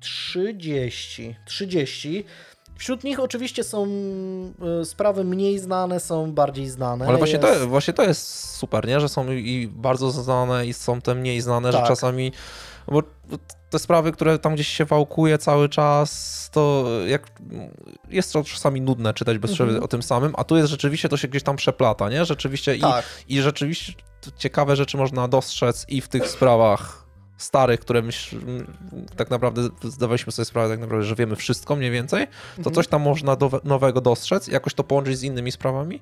30. 0.00 1.36
30. 1.46 2.24
Wśród 2.76 3.04
nich 3.04 3.20
oczywiście 3.20 3.64
są 3.64 3.86
y, 4.80 4.84
sprawy 4.84 5.24
mniej 5.24 5.58
znane, 5.58 6.00
są 6.00 6.32
bardziej 6.32 6.68
znane. 6.68 7.06
Ale 7.06 7.18
właśnie, 7.18 7.38
jest... 7.38 7.60
to, 7.60 7.68
właśnie 7.68 7.94
to 7.94 8.02
jest 8.02 8.50
super, 8.50 8.86
nie? 8.86 9.00
że 9.00 9.08
są 9.08 9.32
i 9.32 9.68
bardzo 9.72 10.10
znane 10.10 10.66
i 10.66 10.74
są 10.74 11.00
te 11.00 11.14
mniej 11.14 11.40
znane, 11.40 11.72
tak. 11.72 11.80
że 11.80 11.88
czasami 11.88 12.32
bo 12.88 13.02
te 13.70 13.78
sprawy, 13.78 14.12
które 14.12 14.38
tam 14.38 14.54
gdzieś 14.54 14.68
się 14.68 14.84
wałkuje 14.84 15.38
cały 15.38 15.68
czas, 15.68 16.50
to 16.52 16.86
jak 17.06 17.30
jest 18.08 18.32
to 18.32 18.44
czasami 18.44 18.80
nudne 18.80 19.14
czytać 19.14 19.38
bez 19.38 19.52
przerwy 19.52 19.72
mhm. 19.72 19.84
o 19.84 19.88
tym 19.88 20.02
samym, 20.02 20.32
a 20.36 20.44
tu 20.44 20.56
jest 20.56 20.70
rzeczywiście, 20.70 21.08
to 21.08 21.16
się 21.16 21.28
gdzieś 21.28 21.42
tam 21.42 21.56
przeplata, 21.56 22.10
nie? 22.10 22.24
Rzeczywiście 22.24 22.78
tak. 22.78 23.04
i, 23.28 23.34
i 23.34 23.42
rzeczywiście 23.42 23.92
ciekawe 24.36 24.76
rzeczy 24.76 24.96
można 24.96 25.28
dostrzec 25.28 25.86
i 25.88 26.00
w 26.00 26.08
tych 26.08 26.28
sprawach 26.28 27.01
starych, 27.42 27.80
które 27.80 28.02
myśl, 28.02 28.36
tak 29.16 29.30
naprawdę 29.30 29.68
zdawaliśmy 29.82 30.32
sobie 30.32 30.46
sprawę, 30.46 30.68
tak 30.68 30.80
naprawdę, 30.80 31.06
że 31.06 31.14
wiemy 31.14 31.36
wszystko 31.36 31.76
mniej 31.76 31.90
więcej, 31.90 32.26
to 32.26 32.58
mhm. 32.58 32.74
coś 32.74 32.88
tam 32.88 33.02
można 33.02 33.36
do, 33.36 33.60
nowego 33.64 34.00
dostrzec, 34.00 34.48
jakoś 34.48 34.74
to 34.74 34.84
połączyć 34.84 35.18
z 35.18 35.22
innymi 35.22 35.52
sprawami. 35.52 36.00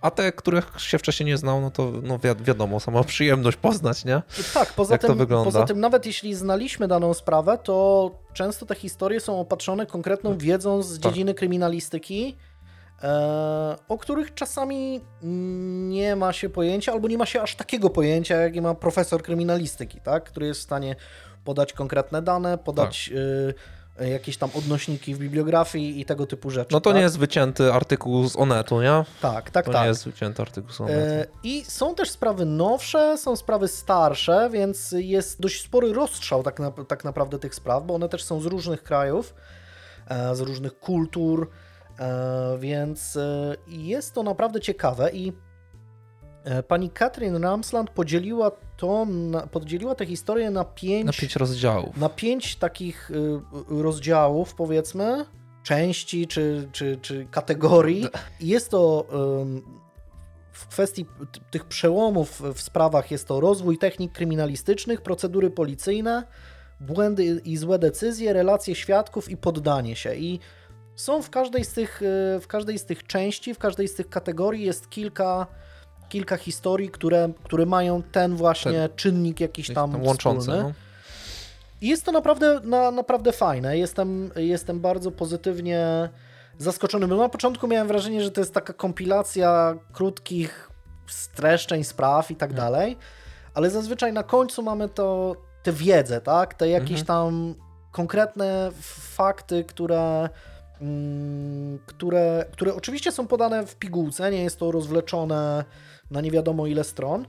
A 0.00 0.10
te, 0.10 0.32
których 0.32 0.72
się 0.78 0.98
wcześniej 0.98 1.26
nie 1.26 1.36
znał, 1.36 1.60
no 1.60 1.70
to 1.70 1.92
no 2.02 2.18
wi 2.18 2.44
wiadomo, 2.44 2.80
sama 2.80 3.04
przyjemność 3.04 3.56
poznać, 3.56 4.04
nie? 4.04 4.22
Tak, 4.54 4.72
poza 4.72 4.94
Jak 4.94 5.00
tym, 5.00 5.08
to 5.08 5.14
wygląda. 5.14 5.44
poza 5.44 5.64
tym 5.64 5.80
nawet 5.80 6.06
jeśli 6.06 6.34
znaliśmy 6.34 6.88
daną 6.88 7.14
sprawę, 7.14 7.58
to 7.62 8.10
często 8.32 8.66
te 8.66 8.74
historie 8.74 9.20
są 9.20 9.40
opatrzone 9.40 9.86
konkretną 9.86 10.38
wiedzą 10.38 10.82
z 10.82 11.00
tak. 11.00 11.12
dziedziny 11.12 11.34
kryminalistyki, 11.34 12.36
E, 12.36 12.49
o 13.88 13.98
których 13.98 14.34
czasami 14.34 15.00
nie 15.88 16.16
ma 16.16 16.32
się 16.32 16.48
pojęcia, 16.48 16.92
albo 16.92 17.08
nie 17.08 17.18
ma 17.18 17.26
się 17.26 17.42
aż 17.42 17.54
takiego 17.54 17.90
pojęcia, 17.90 18.36
jakie 18.36 18.62
ma 18.62 18.74
profesor 18.74 19.22
kryminalistyki, 19.22 20.00
tak? 20.00 20.24
który 20.24 20.46
jest 20.46 20.60
w 20.60 20.62
stanie 20.62 20.96
podać 21.44 21.72
konkretne 21.72 22.22
dane, 22.22 22.58
podać 22.58 23.08
tak. 23.08 24.06
y, 24.06 24.08
jakieś 24.08 24.36
tam 24.36 24.50
odnośniki 24.54 25.14
w 25.14 25.18
bibliografii 25.18 26.00
i 26.00 26.04
tego 26.04 26.26
typu 26.26 26.50
rzeczy. 26.50 26.68
No 26.72 26.80
to 26.80 26.90
tak? 26.90 26.96
nie 26.96 27.02
jest 27.02 27.18
wycięty 27.18 27.72
artykuł 27.72 28.28
z 28.28 28.36
Onetu, 28.36 28.82
nie? 28.82 29.04
Tak, 29.20 29.50
tak, 29.50 29.64
to 29.64 29.72
tak. 29.72 29.82
nie 29.82 29.88
jest 29.88 30.04
wycięty 30.04 30.42
artykuł 30.42 30.72
z 30.72 30.80
Onetu. 30.80 31.00
E, 31.00 31.26
I 31.42 31.64
są 31.64 31.94
też 31.94 32.10
sprawy 32.10 32.44
nowsze, 32.44 33.18
są 33.18 33.36
sprawy 33.36 33.68
starsze, 33.68 34.50
więc 34.52 34.94
jest 34.98 35.40
dość 35.40 35.62
spory 35.62 35.92
rozstrzał 35.92 36.42
tak, 36.42 36.60
na, 36.60 36.70
tak 36.70 37.04
naprawdę 37.04 37.38
tych 37.38 37.54
spraw, 37.54 37.86
bo 37.86 37.94
one 37.94 38.08
też 38.08 38.24
są 38.24 38.40
z 38.40 38.46
różnych 38.46 38.82
krajów, 38.82 39.34
e, 40.08 40.36
z 40.36 40.40
różnych 40.40 40.78
kultur, 40.78 41.50
E, 41.50 41.69
więc 42.58 43.16
e, 43.16 43.56
jest 43.68 44.14
to 44.14 44.22
naprawdę 44.22 44.60
ciekawe 44.60 45.10
i 45.12 45.32
E, 46.44 46.62
pani 46.62 46.90
Katrin 46.90 47.36
Ramsland 47.36 47.90
podzieliła 47.90 48.50
to, 48.76 49.06
podzieliła 49.50 49.94
tę 49.94 50.06
historię 50.06 50.50
na 50.50 50.64
pięć, 50.64 51.06
na 51.06 51.12
pięć 51.12 51.36
rozdziałów. 51.36 51.96
Na 51.96 52.08
pięć 52.08 52.56
takich 52.56 53.10
y, 53.10 53.82
rozdziałów, 53.82 54.54
powiedzmy, 54.54 55.24
części 55.62 56.26
czy, 56.26 56.68
czy, 56.72 56.98
czy 57.02 57.26
kategorii. 57.30 58.06
Jest 58.40 58.70
to 58.70 59.06
w 60.52 60.66
kwestii 60.66 61.06
tych 61.50 61.64
przełomów 61.64 62.42
w 62.54 62.60
sprawach 62.60 63.10
jest 63.10 63.28
to 63.28 63.40
rozwój 63.40 63.78
technik 63.78 64.12
kryminalistycznych, 64.12 65.00
procedury 65.00 65.50
policyjne, 65.50 66.26
błędy 66.80 67.40
i 67.44 67.56
złe 67.56 67.78
decyzje, 67.78 68.32
relacje 68.32 68.74
świadków 68.74 69.30
i 69.30 69.36
poddanie 69.36 69.96
się. 69.96 70.14
I 70.14 70.40
są 70.96 71.22
w 71.22 71.30
każdej 71.30 71.64
z 71.64 71.72
tych, 71.72 72.02
y, 72.02 72.40
w 72.40 72.46
każdej 72.46 72.78
z 72.78 72.84
tych 72.84 73.06
części, 73.06 73.54
w 73.54 73.58
każdej 73.58 73.88
z 73.88 73.94
tych 73.94 74.08
kategorii 74.08 74.64
jest 74.64 74.90
kilka 74.90 75.46
kilka 76.10 76.36
historii, 76.36 76.90
które, 76.90 77.28
które 77.44 77.66
mają 77.66 78.02
ten 78.02 78.36
właśnie 78.36 78.88
ten, 78.88 78.96
czynnik 78.96 79.40
jakiś 79.40 79.74
tam, 79.74 79.92
tam 79.92 80.02
łączący. 80.02 80.50
No. 80.50 80.72
I 81.80 81.88
jest 81.88 82.04
to 82.04 82.12
naprawdę, 82.12 82.60
na, 82.64 82.90
naprawdę 82.90 83.32
fajne. 83.32 83.78
Jestem, 83.78 84.30
jestem 84.36 84.80
bardzo 84.80 85.10
pozytywnie 85.10 86.08
zaskoczony, 86.58 87.08
bo 87.08 87.16
na 87.16 87.28
początku 87.28 87.68
miałem 87.68 87.88
wrażenie, 87.88 88.22
że 88.22 88.30
to 88.30 88.40
jest 88.40 88.54
taka 88.54 88.72
kompilacja 88.72 89.74
krótkich 89.92 90.70
streszczeń, 91.06 91.84
spraw 91.84 92.30
i 92.30 92.36
tak 92.36 92.50
mhm. 92.50 92.66
dalej, 92.66 92.96
ale 93.54 93.70
zazwyczaj 93.70 94.12
na 94.12 94.22
końcu 94.22 94.62
mamy 94.62 94.88
to, 94.88 95.36
tę 95.62 95.72
wiedzę, 95.72 96.20
tak? 96.20 96.54
Te 96.54 96.68
jakieś 96.68 97.00
mhm. 97.00 97.06
tam 97.06 97.54
konkretne 97.92 98.70
fakty, 99.16 99.64
które 99.64 100.28
które, 101.86 102.44
które 102.52 102.74
oczywiście 102.74 103.12
są 103.12 103.26
podane 103.26 103.66
w 103.66 103.76
pigułce, 103.76 104.30
nie 104.30 104.42
jest 104.42 104.58
to 104.58 104.72
rozwleczone 104.72 105.64
na 106.10 106.20
nie 106.20 106.30
wiadomo 106.30 106.66
ile 106.66 106.84
stron. 106.84 107.26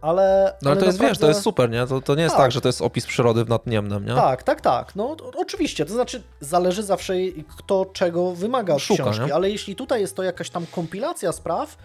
Ale, 0.00 0.56
no 0.62 0.70
ale 0.70 0.80
to 0.80 0.86
jest, 0.86 0.98
naprawdę... 0.98 1.08
wiesz, 1.08 1.18
to 1.18 1.28
jest 1.28 1.42
super, 1.42 1.70
nie? 1.70 1.86
To, 1.86 2.00
to 2.00 2.14
nie 2.14 2.22
jest 2.22 2.34
tak. 2.34 2.44
tak. 2.44 2.52
że 2.52 2.60
to 2.60 2.68
jest 2.68 2.82
opis 2.82 3.06
przyrody 3.06 3.44
w 3.44 3.48
Nadniemnem, 3.48 4.06
nie? 4.06 4.14
Tak, 4.14 4.42
tak, 4.42 4.60
tak. 4.60 4.96
No 4.96 5.16
to, 5.16 5.30
oczywiście, 5.36 5.86
to 5.86 5.92
znaczy 5.92 6.22
zależy 6.40 6.82
zawsze 6.82 7.14
kto 7.58 7.86
czego 7.92 8.32
wymaga 8.32 8.74
od 8.74 8.82
Szuka, 8.82 9.02
książki, 9.02 9.26
nie? 9.26 9.34
ale 9.34 9.50
jeśli 9.50 9.76
tutaj 9.76 10.00
jest 10.00 10.16
to 10.16 10.22
jakaś 10.22 10.50
tam 10.50 10.66
kompilacja 10.66 11.32
spraw, 11.32 11.76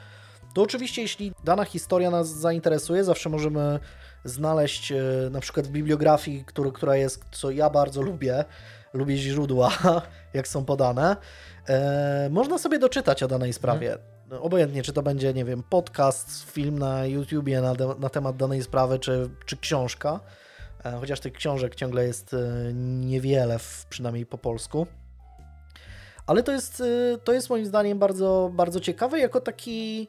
to 0.54 0.62
oczywiście 0.62 1.02
jeśli 1.02 1.32
dana 1.44 1.66
historia 1.66 2.12
nas 2.12 2.30
zainteresuje, 2.30 3.04
zawsze 3.04 3.30
możemy 3.30 3.80
znaleźć 4.26 4.92
e, 4.92 4.96
na 5.32 5.40
przykład 5.40 5.68
w 5.68 5.72
bibliografii, 5.72 6.44
który, 6.46 6.72
która 6.72 6.96
jest, 6.96 7.26
co 7.32 7.52
ja 7.52 7.70
bardzo 7.70 8.02
lubię, 8.02 8.46
lubię 8.94 9.18
źródła, 9.18 9.72
jak 10.34 10.48
są 10.48 10.66
podane, 10.66 11.16
e, 11.70 12.30
można 12.32 12.58
sobie 12.58 12.80
doczytać 12.80 13.24
o 13.24 13.28
danej 13.28 13.54
sprawie. 13.54 13.88
Hmm 13.90 14.12
obojętnie, 14.40 14.84
czy 14.84 14.94
to 14.94 15.04
będzie, 15.04 15.34
nie 15.34 15.46
wiem, 15.46 15.64
podcast, 15.70 16.52
film 16.52 16.80
na 16.80 17.06
YouTubie 17.06 17.62
na, 17.62 17.74
na 18.00 18.10
temat 18.10 18.38
danej 18.38 18.64
sprawy, 18.64 19.00
czy, 19.00 19.30
czy 19.46 19.58
książka, 19.58 20.20
e, 20.86 20.92
chociaż 20.92 21.20
tych 21.20 21.34
książek 21.34 21.76
ciągle 21.76 22.06
jest 22.06 22.34
e, 22.34 22.38
niewiele, 22.74 23.58
przynajmniej 23.90 24.26
po 24.26 24.38
polsku. 24.38 24.88
Ale 26.28 26.44
to 26.44 26.52
jest, 26.52 26.82
e, 26.82 27.18
to 27.18 27.34
jest 27.34 27.50
moim 27.50 27.66
zdaniem 27.66 28.00
bardzo, 28.00 28.52
bardzo 28.54 28.80
ciekawe, 28.80 29.20
jako 29.20 29.42
taki 29.42 30.08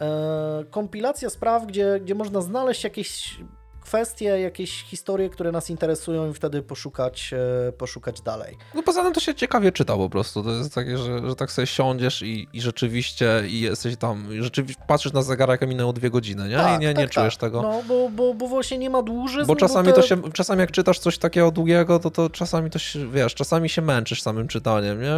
e, 0.00 0.64
kompilacja 0.70 1.30
spraw, 1.30 1.66
gdzie, 1.66 2.00
gdzie 2.00 2.14
można 2.14 2.40
znaleźć 2.40 2.84
jakieś 2.84 3.38
kwestie, 3.84 4.24
jakieś 4.24 4.82
historie, 4.82 5.30
które 5.30 5.52
nas 5.52 5.70
interesują 5.70 6.30
i 6.30 6.34
wtedy 6.34 6.62
poszukać, 6.62 7.34
e, 7.68 7.72
poszukać 7.72 8.20
dalej. 8.20 8.56
No 8.74 8.82
poza 8.82 9.02
tym 9.02 9.12
to 9.12 9.20
się 9.20 9.34
ciekawie 9.34 9.72
czyta 9.72 9.96
po 9.96 10.10
prostu. 10.10 10.42
To 10.42 10.50
jest 10.50 10.74
takie, 10.74 10.98
że, 10.98 11.28
że 11.28 11.36
tak 11.36 11.52
sobie 11.52 11.66
siądziesz 11.66 12.22
i, 12.22 12.48
i 12.52 12.60
rzeczywiście 12.60 13.42
i 13.48 13.60
jesteś 13.60 13.96
tam, 13.96 14.42
rzeczywiście 14.42 14.82
patrzysz 14.86 15.12
na 15.12 15.22
zegarek, 15.22 15.62
a 15.62 15.66
minęło 15.66 15.92
dwie 15.92 16.10
godziny, 16.10 16.48
nie? 16.48 16.56
Tak, 16.56 16.76
I 16.76 16.80
nie, 16.80 16.94
tak, 16.94 17.02
nie 17.02 17.08
czujesz 17.08 17.36
tak. 17.36 17.40
tego. 17.40 17.62
No, 17.62 17.82
bo, 17.88 18.08
bo, 18.10 18.34
bo 18.34 18.46
właśnie 18.48 18.78
nie 18.78 18.90
ma 18.90 19.02
dłużyzn. 19.02 19.46
Bo 19.46 19.56
czasami 19.56 19.88
bo 19.88 19.94
te... 19.94 20.00
to 20.00 20.06
się, 20.06 20.32
czasami 20.32 20.60
jak 20.60 20.70
czytasz 20.70 20.98
coś 20.98 21.18
takiego 21.18 21.50
długiego, 21.50 21.98
to, 21.98 22.10
to 22.10 22.30
czasami 22.30 22.70
to 22.70 22.78
się, 22.78 23.10
wiesz, 23.10 23.34
czasami 23.34 23.68
się 23.68 23.82
męczysz 23.82 24.22
samym 24.22 24.48
czytaniem, 24.48 25.02
nie? 25.02 25.14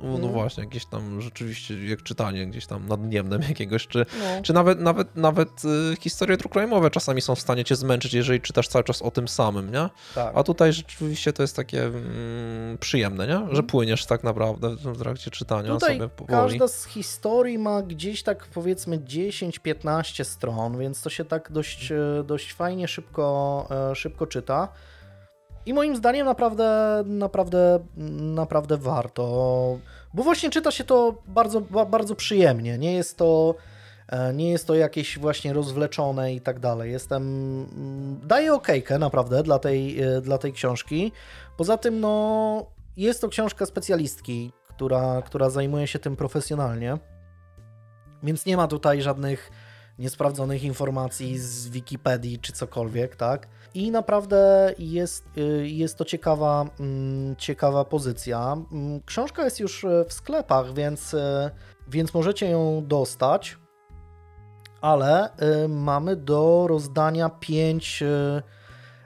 No 0.00 0.16
mm. 0.18 0.32
właśnie, 0.32 0.64
jakieś 0.64 0.86
tam 0.86 1.20
rzeczywiście, 1.20 1.86
jak 1.88 2.02
czytanie 2.02 2.46
gdzieś 2.46 2.66
tam 2.66 2.88
nadniemnem 2.88 3.42
jakiegoś, 3.48 3.86
czy, 3.86 3.98
no. 3.98 4.42
czy 4.42 4.52
nawet, 4.52 4.80
nawet, 4.80 5.16
nawet 5.16 5.64
y, 5.64 5.96
historie 6.00 6.36
true 6.36 6.90
czasami 6.90 7.20
są 7.20 7.34
w 7.34 7.40
stanie 7.40 7.64
cię 7.64 7.76
zmęczyć, 7.76 7.97
jeżeli 8.04 8.28
jeżeli 8.28 8.40
czytasz 8.40 8.68
cały 8.68 8.84
czas 8.84 9.02
o 9.02 9.10
tym 9.10 9.28
samym, 9.28 9.72
nie? 9.72 9.88
Tak. 10.14 10.32
A 10.34 10.42
tutaj 10.42 10.72
rzeczywiście 10.72 11.32
to 11.32 11.42
jest 11.42 11.56
takie 11.56 11.84
mm, 11.84 12.78
przyjemne, 12.78 13.26
nie? 13.26 13.32
Że 13.32 13.40
mhm. 13.40 13.66
płyniesz 13.66 14.06
tak 14.06 14.24
naprawdę 14.24 14.76
w 14.76 14.98
trakcie 14.98 15.30
czytania 15.30 15.74
tutaj 15.74 15.96
sobie 15.96 16.08
powoli. 16.08 16.40
każda 16.40 16.68
z 16.68 16.84
historii 16.84 17.58
ma 17.58 17.82
gdzieś 17.82 18.22
tak 18.22 18.46
powiedzmy 18.54 18.98
10-15 18.98 20.24
stron, 20.24 20.78
więc 20.78 21.02
to 21.02 21.10
się 21.10 21.24
tak 21.24 21.52
dość, 21.52 21.92
e, 21.92 22.24
dość 22.26 22.54
fajnie, 22.54 22.88
szybko, 22.88 23.68
e, 23.90 23.94
szybko 23.94 24.26
czyta. 24.26 24.68
I 25.66 25.74
moim 25.74 25.96
zdaniem 25.96 26.26
naprawdę, 26.26 27.02
naprawdę, 27.06 27.80
naprawdę 28.20 28.76
warto, 28.76 29.22
bo 30.14 30.22
właśnie 30.22 30.50
czyta 30.50 30.70
się 30.70 30.84
to 30.84 31.14
bardzo, 31.26 31.60
bardzo 31.90 32.14
przyjemnie. 32.14 32.78
Nie 32.78 32.92
jest 32.92 33.16
to 33.16 33.54
nie 34.34 34.50
jest 34.50 34.66
to 34.66 34.74
jakieś 34.74 35.18
właśnie 35.18 35.52
rozwleczone 35.52 36.34
i 36.34 36.40
tak 36.40 36.60
dalej. 36.60 36.92
Jestem. 36.92 37.22
Mm, 37.22 38.20
daję 38.24 38.54
okejkę 38.54 38.98
naprawdę 38.98 39.42
dla 39.42 39.58
tej, 39.58 40.02
e, 40.02 40.20
dla 40.20 40.38
tej 40.38 40.52
książki. 40.52 41.12
Poza 41.56 41.76
tym, 41.76 42.00
no, 42.00 42.66
jest 42.96 43.20
to 43.20 43.28
książka 43.28 43.66
specjalistki, 43.66 44.52
która, 44.68 45.22
która 45.22 45.50
zajmuje 45.50 45.86
się 45.86 45.98
tym 45.98 46.16
profesjonalnie. 46.16 46.98
Więc 48.22 48.46
nie 48.46 48.56
ma 48.56 48.68
tutaj 48.68 49.02
żadnych 49.02 49.50
niesprawdzonych 49.98 50.64
informacji 50.64 51.38
z 51.38 51.68
Wikipedii 51.68 52.38
czy 52.38 52.52
cokolwiek, 52.52 53.16
tak? 53.16 53.48
I 53.74 53.90
naprawdę 53.90 54.72
jest, 54.78 55.24
e, 55.36 55.40
jest 55.68 55.98
to 55.98 56.04
ciekawa, 56.04 56.66
mm, 56.80 57.36
ciekawa 57.36 57.84
pozycja. 57.84 58.56
Mm, 58.72 59.00
książka 59.06 59.44
jest 59.44 59.60
już 59.60 59.86
w 60.08 60.12
sklepach, 60.12 60.74
więc, 60.74 61.16
więc 61.88 62.14
możecie 62.14 62.50
ją 62.50 62.84
dostać 62.86 63.56
ale 64.80 65.30
y, 65.64 65.68
mamy 65.68 66.16
do 66.16 66.66
rozdania 66.68 67.28
pięć 67.28 68.02
y, 68.02 68.42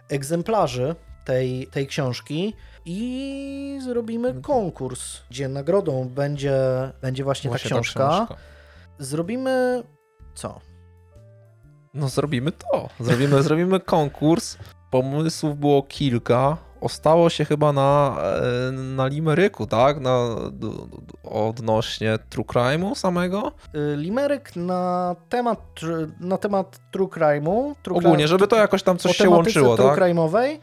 egzemplarzy 0.08 0.94
tej, 1.24 1.66
tej 1.66 1.86
książki 1.86 2.54
i 2.84 3.78
zrobimy 3.82 4.28
mhm. 4.28 4.42
konkurs, 4.42 5.20
gdzie 5.30 5.48
nagrodą 5.48 6.08
będzie, 6.08 6.60
będzie 7.02 7.24
właśnie, 7.24 7.50
właśnie 7.50 7.70
ta, 7.70 7.74
książka. 7.74 8.08
ta 8.08 8.16
książka. 8.16 8.36
Zrobimy 8.98 9.82
co? 10.34 10.60
No 11.94 12.08
zrobimy 12.08 12.52
to. 12.52 12.88
Zrobimy, 13.00 13.42
zrobimy 13.48 13.80
konkurs. 13.80 14.58
Pomysłów 14.90 15.58
było 15.58 15.82
kilka 15.82 16.56
ostało 16.82 17.30
się 17.30 17.44
chyba 17.44 17.72
na, 17.72 18.16
e, 18.68 18.72
na 18.72 19.06
limeryku, 19.06 19.66
tak? 19.66 20.00
Na, 20.00 20.28
odnośnie 21.24 22.18
true 22.30 22.44
crime'u 22.44 22.94
samego? 22.94 23.52
Y, 23.74 23.96
limeryk 23.96 24.56
na 24.56 25.16
temat, 25.28 25.80
na 26.20 26.38
temat 26.38 26.78
true 26.90 27.08
crime'u. 27.08 27.74
True 27.82 27.98
Ogólnie, 27.98 28.28
żeby 28.28 28.48
to 28.48 28.56
jakoś 28.56 28.82
tam 28.82 28.98
coś 28.98 29.16
się 29.16 29.28
łączyło, 29.28 29.76
true 29.76 29.88
tak? 29.88 29.98
crime'owej. 29.98 30.58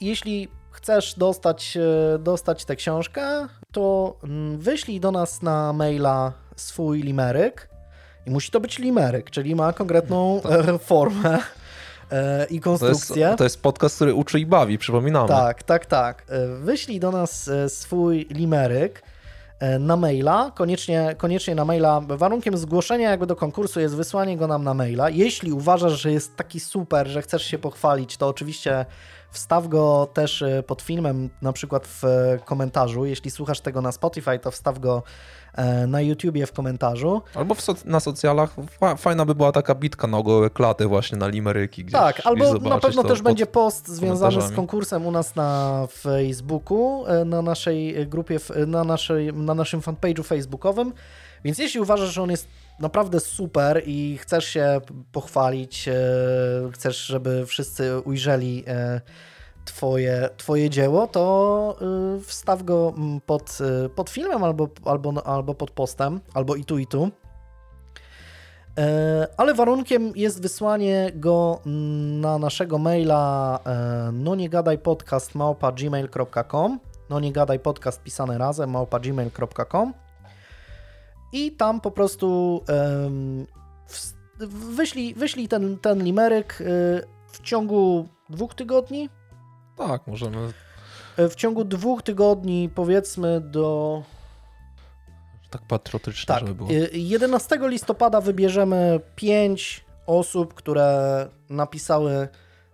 Jeśli 0.00 0.48
chcesz 0.70 1.14
dostać, 1.14 1.76
e, 1.76 2.18
dostać 2.18 2.64
tę 2.64 2.76
książkę, 2.76 3.46
to 3.72 4.16
mm, 4.24 4.58
wyślij 4.58 5.00
do 5.00 5.10
nas 5.10 5.42
na 5.42 5.72
maila 5.72 6.32
swój 6.56 7.02
limeryk. 7.02 7.68
I 8.26 8.30
musi 8.30 8.50
to 8.50 8.60
być 8.60 8.78
limeryk, 8.78 9.30
czyli 9.30 9.54
ma 9.54 9.72
konkretną 9.72 10.40
tak. 10.42 10.82
formę 10.82 11.38
e, 11.38 11.40
i 12.50 12.60
konstrukcję. 12.60 13.14
To 13.14 13.28
jest, 13.28 13.38
to 13.38 13.44
jest, 13.44 13.62
podcast, 13.62 13.96
który 13.96 14.14
uczy 14.14 14.40
i 14.40 14.46
bawi, 14.46 14.78
przypominamy. 14.78 15.28
Tak, 15.28 15.62
tak, 15.62 15.86
tak. 15.86 16.24
E, 16.28 16.46
wyślij 16.46 17.00
do 17.00 17.10
nas 17.10 17.48
e, 17.48 17.68
swój 17.68 18.26
limeryk 18.30 19.02
e, 19.60 19.78
na 19.78 19.96
maila, 19.96 20.52
koniecznie, 20.54 21.14
koniecznie 21.18 21.54
na 21.54 21.64
maila. 21.64 22.00
Warunkiem 22.00 22.56
zgłoszenia 22.56 23.10
jakby 23.10 23.26
do 23.26 23.36
konkursu 23.36 23.80
jest 23.80 23.96
wysłanie 23.96 24.36
go 24.36 24.46
nam 24.46 24.64
na 24.64 24.74
maila. 24.74 25.10
Jeśli 25.10 25.52
uważasz, 25.52 26.00
że 26.00 26.12
jest 26.12 26.36
taki 26.36 26.60
super, 26.60 27.06
że 27.06 27.22
chcesz 27.22 27.42
się 27.42 27.58
pochwalić, 27.58 28.16
to 28.16 28.28
oczywiście 28.28 28.86
wstaw 29.30 29.68
go 29.68 30.08
też 30.14 30.44
pod 30.66 30.82
filmem, 30.82 31.30
na 31.42 31.52
przykład 31.52 31.86
w 31.86 32.02
komentarzu. 32.44 33.04
Jeśli 33.04 33.30
słuchasz 33.30 33.60
tego 33.60 33.80
na 33.80 33.92
Spotify, 33.92 34.38
to 34.38 34.50
wstaw 34.50 34.78
go 34.78 35.02
E, 35.43 35.43
na 35.86 36.00
YouTubie 36.00 36.46
w 36.46 36.52
komentarzu. 36.52 37.22
Albo 37.34 37.54
so 37.54 37.74
na 37.84 38.00
socjalach. 38.00 38.56
Fajna 38.98 39.24
by 39.24 39.34
była 39.34 39.52
taka 39.52 39.74
bitka 39.74 40.06
na 40.06 40.22
gołe 40.22 40.50
klaty 40.50 40.86
właśnie 40.86 41.18
na 41.18 41.28
limeryki. 41.28 41.84
Gdzieś, 41.84 42.00
tak, 42.00 42.20
albo 42.24 42.54
na 42.54 42.78
pewno 42.78 43.04
też 43.04 43.22
będzie 43.22 43.46
post 43.46 43.88
związany 43.88 44.42
z 44.42 44.52
konkursem 44.52 45.06
u 45.06 45.10
nas 45.10 45.36
na 45.36 45.80
Facebooku, 45.90 47.06
e, 47.06 47.24
na 47.24 47.42
naszej 47.42 48.06
grupie, 48.06 48.38
na, 48.66 48.84
naszej, 48.84 49.32
na 49.32 49.54
naszym 49.54 49.80
fanpage'u 49.80 50.24
facebookowym. 50.24 50.92
Więc 51.44 51.58
jeśli 51.58 51.80
uważasz, 51.80 52.14
że 52.14 52.22
on 52.22 52.30
jest 52.30 52.48
naprawdę 52.80 53.20
super 53.20 53.82
i 53.86 54.18
chcesz 54.20 54.44
się 54.44 54.80
pochwalić, 55.12 55.88
e, 55.88 55.94
chcesz, 56.72 57.06
żeby 57.06 57.46
wszyscy 57.46 58.00
ujrzeli 58.00 58.64
twoje, 59.64 60.28
twoje 60.36 60.70
dzieło, 60.70 61.06
to 61.06 61.76
y, 62.18 62.20
wstaw 62.20 62.62
go 62.62 62.94
mm, 62.96 63.20
pod, 63.20 63.58
y, 63.86 63.88
pod 63.88 64.10
filmem 64.10 64.44
albo, 64.44 64.68
albo, 64.84 65.26
albo 65.26 65.54
pod 65.54 65.70
postem, 65.70 66.20
albo 66.34 66.56
i 66.56 66.64
tu, 66.64 66.78
i 66.78 66.86
tu. 66.86 67.10
E, 68.78 69.26
ale 69.36 69.54
warunkiem 69.54 70.12
jest 70.16 70.42
wysłanie 70.42 71.10
go 71.14 71.60
na 72.20 72.38
naszego 72.38 72.78
maila 72.78 73.58
e, 73.66 74.10
no 74.12 74.34
nie 74.34 74.48
gadaj 74.48 74.78
podcast 74.78 75.34
małpa 75.34 75.72
gmail.com 75.72 76.80
no 77.10 77.20
nie 77.20 77.32
gadaj 77.32 77.58
podcast 77.58 78.02
pisane 78.02 78.38
razem 78.38 78.70
małpa 78.70 79.00
gmail.com 79.00 79.94
i 81.32 81.52
tam 81.52 81.80
po 81.80 81.90
prostu 81.90 82.60
wyślij, 84.76 85.14
wyślij 85.14 85.48
ten, 85.48 85.78
ten 85.78 86.02
limeryk 86.02 86.60
e, 86.60 86.64
w 87.32 87.42
ciągu 87.42 88.08
dwóch 88.30 88.54
tygodni. 88.54 89.08
Tak, 89.76 90.06
możemy. 90.06 90.52
W 91.16 91.34
ciągu 91.34 91.64
dwóch 91.64 92.02
tygodni, 92.02 92.70
powiedzmy 92.74 93.40
do 93.40 94.02
tak 95.50 95.62
patriotycznie, 95.62 96.26
tak. 96.26 96.40
żeby 96.40 96.54
było. 96.54 96.70
11 96.92 97.56
y, 97.56 97.68
listopada 97.68 98.20
wybierzemy 98.20 99.00
pięć 99.16 99.84
osób, 100.06 100.54
które 100.54 101.28
napisały 101.50 102.28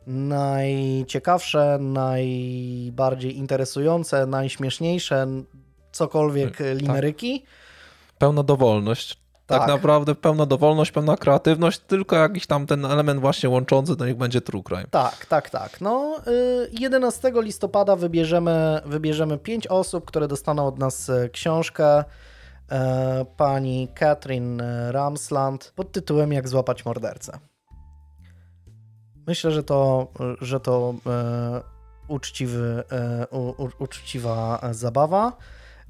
najciekawsze, 0.06 1.78
najbardziej 1.80 3.36
interesujące, 3.36 4.26
najśmieszniejsze, 4.26 5.26
cokolwiek 5.92 6.60
y, 6.60 6.74
limeryki. 6.74 7.40
Tak. 7.40 7.48
Pełna 8.18 8.42
dowolność. 8.42 9.18
Tak. 9.50 9.58
tak. 9.58 9.68
naprawdę 9.68 10.14
pełna 10.14 10.46
dowolność, 10.46 10.90
pełna 10.90 11.16
kreatywność, 11.16 11.78
tylko 11.78 12.16
jakiś 12.16 12.46
tam 12.46 12.66
ten 12.66 12.84
element 12.84 13.20
właśnie 13.20 13.48
łączący, 13.48 13.96
to 13.96 14.06
niech 14.06 14.16
będzie 14.16 14.40
true 14.40 14.62
crime. 14.62 14.86
Tak, 14.90 15.26
tak, 15.26 15.50
tak. 15.50 15.80
No, 15.80 16.16
11 16.72 17.28
y, 17.28 17.42
listopada 17.42 17.96
wybierzemy, 17.96 18.80
wybierzemy 18.86 19.38
pięć 19.38 19.66
osób, 19.66 20.04
które 20.04 20.28
dostaną 20.28 20.66
od 20.66 20.78
nas 20.78 21.10
książkę 21.32 22.04
E, 22.70 23.24
pani 23.36 23.88
Katrin 23.94 24.62
Ramsland 24.90 25.72
pod 25.76 25.92
tytułem 25.92 26.32
Jak 26.32 26.48
złapać 26.48 26.84
mordercę. 26.84 27.38
Myślę, 29.26 29.50
że 29.50 29.62
to, 29.62 30.08
że 30.40 30.60
to 30.60 30.94
e, 31.06 31.60
uczciwy, 32.08 32.84
e, 32.92 33.26
u, 33.30 33.68
uczciwa 33.78 34.60
zabawa 34.70 35.36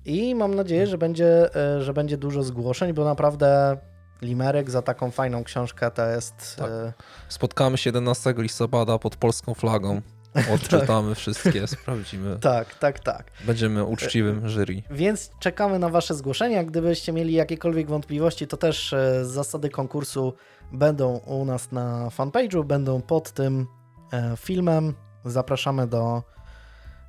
i 0.04 0.34
mam 0.34 0.54
nadzieję, 0.54 0.86
że 0.86 0.98
będzie, 0.98 1.54
e, 1.56 1.82
że 1.82 1.92
będzie 1.94 2.16
dużo 2.16 2.42
zgłoszeń, 2.42 2.92
bo 2.92 3.04
naprawdę 3.04 3.76
Limerek 4.22 4.70
za 4.70 4.82
taką 4.82 5.10
fajną 5.10 5.44
książkę 5.44 5.90
to 5.90 6.06
jest... 6.06 6.56
Tak. 6.56 6.70
E, 6.70 6.92
Spotkamy 7.28 7.78
się 7.78 7.88
11 7.88 8.34
listopada 8.38 8.98
pod 8.98 9.16
polską 9.16 9.54
flagą. 9.54 10.00
Odczytamy 10.54 11.14
wszystkie, 11.14 11.66
sprawdzimy. 11.66 12.38
Tak, 12.38 12.74
tak, 12.74 13.00
tak. 13.00 13.30
Będziemy 13.46 13.84
uczciwym 13.84 14.48
jury. 14.48 14.82
Więc 14.90 15.30
czekamy 15.40 15.78
na 15.78 15.88
Wasze 15.88 16.14
zgłoszenia. 16.14 16.64
Gdybyście 16.64 17.12
mieli 17.12 17.32
jakiekolwiek 17.32 17.88
wątpliwości, 17.88 18.46
to 18.46 18.56
też 18.56 18.92
e, 18.92 19.24
zasady 19.24 19.70
konkursu 19.70 20.34
będą 20.72 21.16
u 21.16 21.44
nas 21.44 21.72
na 21.72 22.08
fanpage'u, 22.08 22.64
będą 22.64 23.02
pod 23.02 23.32
tym 23.32 23.66
e, 24.12 24.36
filmem. 24.36 24.94
Zapraszamy 25.24 25.86
do, 25.86 26.22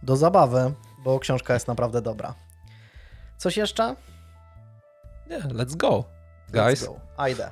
do 0.03 0.15
zabawy, 0.15 0.73
bo 1.03 1.19
książka 1.19 1.53
jest 1.53 1.67
naprawdę 1.67 2.01
dobra. 2.01 2.35
Coś 3.41 3.57
jeszcze? 3.57 3.95
Nie, 5.29 5.39
let's 5.39 5.75
go, 5.75 6.03
guys. 6.53 6.81
Let's 6.81 6.85
go. 6.85 6.99
Ajde. 7.17 7.51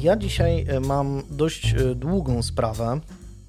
Ja 0.00 0.16
dzisiaj 0.16 0.66
e, 0.68 0.80
mam 0.80 1.22
dość 1.30 1.74
e, 1.74 1.94
długą 1.94 2.42
sprawę. 2.42 3.00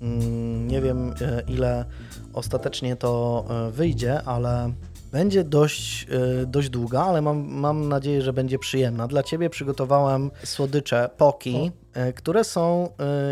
Mm, 0.01 0.67
nie 0.67 0.81
wiem, 0.81 1.13
e, 1.21 1.41
ile 1.47 1.85
ostatecznie 2.33 2.95
to 2.95 3.45
wyjdzie, 3.71 4.23
ale 4.23 4.73
będzie 5.15 5.43
dość, 5.43 6.07
dość 6.47 6.69
długa, 6.69 7.01
ale 7.03 7.21
mam, 7.21 7.47
mam 7.47 7.89
nadzieję, 7.89 8.21
że 8.21 8.33
będzie 8.33 8.59
przyjemna. 8.59 9.07
Dla 9.07 9.23
Ciebie 9.23 9.49
przygotowałem 9.49 10.31
słodycze 10.43 11.09
Poki, 11.17 11.71
o. 11.95 12.13
które 12.13 12.43
są 12.43 12.89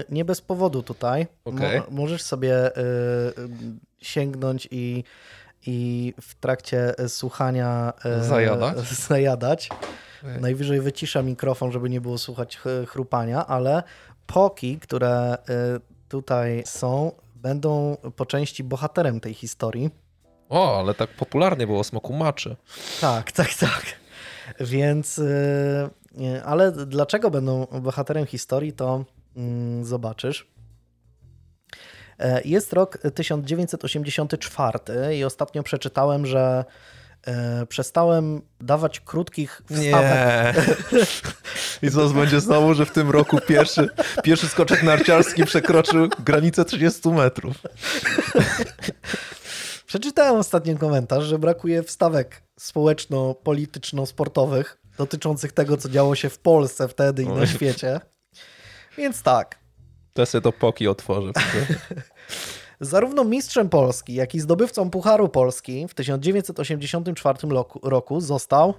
nie 0.10 0.26
bez 0.26 0.42
powodu 0.42 0.84
tutaj. 0.84 1.28
Okay. 1.46 1.80
Mo 1.80 1.86
możesz 1.92 2.24
sobie 2.24 2.72
sięgnąć 4.02 4.68
i, 4.72 5.04
i 5.68 6.14
w 6.22 6.36
trakcie 6.36 6.94
słuchania 7.08 7.94
zajadać. 8.22 8.78
zajadać. 9.08 9.70
Najwyżej 10.40 10.82
wycisza 10.82 11.22
mikrofon, 11.22 11.72
żeby 11.72 11.90
nie 11.90 12.02
było 12.02 12.18
słuchać 12.18 12.60
chrupania, 12.88 13.48
ale 13.48 13.84
poki, 14.28 14.80
które 14.80 15.38
tutaj 16.10 16.64
są, 16.66 17.12
będą 17.36 17.98
po 18.16 18.26
części 18.26 18.64
bohaterem 18.64 19.20
tej 19.20 19.34
historii. 19.34 20.03
O, 20.50 20.80
ale 20.80 20.94
tak 20.94 21.10
popularnie 21.10 21.68
było 21.68 21.84
smoku 21.84 22.14
maczy. 22.14 22.56
Tak, 23.02 23.32
tak, 23.32 23.54
tak. 23.54 23.86
Więc, 24.60 25.18
y, 25.18 25.90
ale 26.46 26.72
dlaczego 26.72 27.32
będą 27.32 27.66
bohaterem 27.82 28.26
historii, 28.26 28.74
to 28.74 29.06
mm, 29.36 29.86
zobaczysz. 29.86 30.54
E, 32.20 32.42
jest 32.46 32.74
rok 32.74 32.98
1984 33.16 34.80
i 35.18 35.24
ostatnio 35.24 35.64
przeczytałem, 35.64 36.26
że 36.26 36.66
e, 37.28 37.66
przestałem 37.66 38.42
dawać 38.62 39.00
krótkich 39.00 39.62
wstawek. 39.72 40.56
Nie. 40.92 41.08
I 41.88 41.92
co 41.92 42.10
będzie 42.10 42.40
znowu, 42.40 42.74
że 42.74 42.86
w 42.86 42.92
tym 42.92 43.10
roku 43.10 43.40
pierwszy, 43.48 43.90
pierwszy 44.24 44.48
skoczek 44.48 44.84
narciarski 44.84 45.46
przekroczył 45.46 46.10
granicę 46.20 46.66
30 46.66 47.10
metrów. 47.10 47.56
Przeczytałem 49.94 50.36
ostatnio 50.36 50.78
komentarz, 50.78 51.24
że 51.24 51.40
brakuje 51.40 51.84
wstawek 51.84 52.44
społeczno-polityczno-sportowych 52.60 54.78
dotyczących 54.98 55.52
tego, 55.52 55.78
co 55.78 55.90
działo 55.90 56.16
się 56.16 56.30
w 56.30 56.40
Polsce 56.40 56.88
wtedy 56.88 57.24
i 57.24 57.28
na 57.28 57.48
świecie. 57.48 58.00
Więc 58.98 59.24
tak. 59.24 59.60
Teraz 60.14 60.30
sobie 60.30 60.42
to 60.42 60.52
poki 60.52 60.88
otworzę. 60.88 61.32
Zarówno 62.80 63.24
mistrzem 63.24 63.70
Polski, 63.70 64.14
jak 64.14 64.36
i 64.36 64.40
zdobywcą 64.40 64.90
Pucharu 64.90 65.30
Polski 65.30 65.88
w 65.88 65.94
1984 65.94 67.40
roku 67.84 68.22
został 68.22 68.74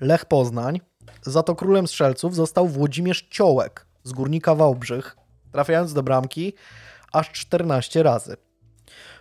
Lech 0.00 0.24
Poznań. 0.24 0.80
Za 1.22 1.42
to 1.42 1.54
królem 1.54 1.88
strzelców 1.88 2.34
został 2.34 2.68
Włodzimierz 2.68 3.28
Ciołek 3.30 3.86
z 4.02 4.12
Górnika 4.12 4.54
Wałbrzych, 4.54 5.16
trafiając 5.52 5.92
do 5.92 6.02
bramki 6.02 6.52
aż 7.12 7.30
14 7.30 8.02
razy. 8.02 8.47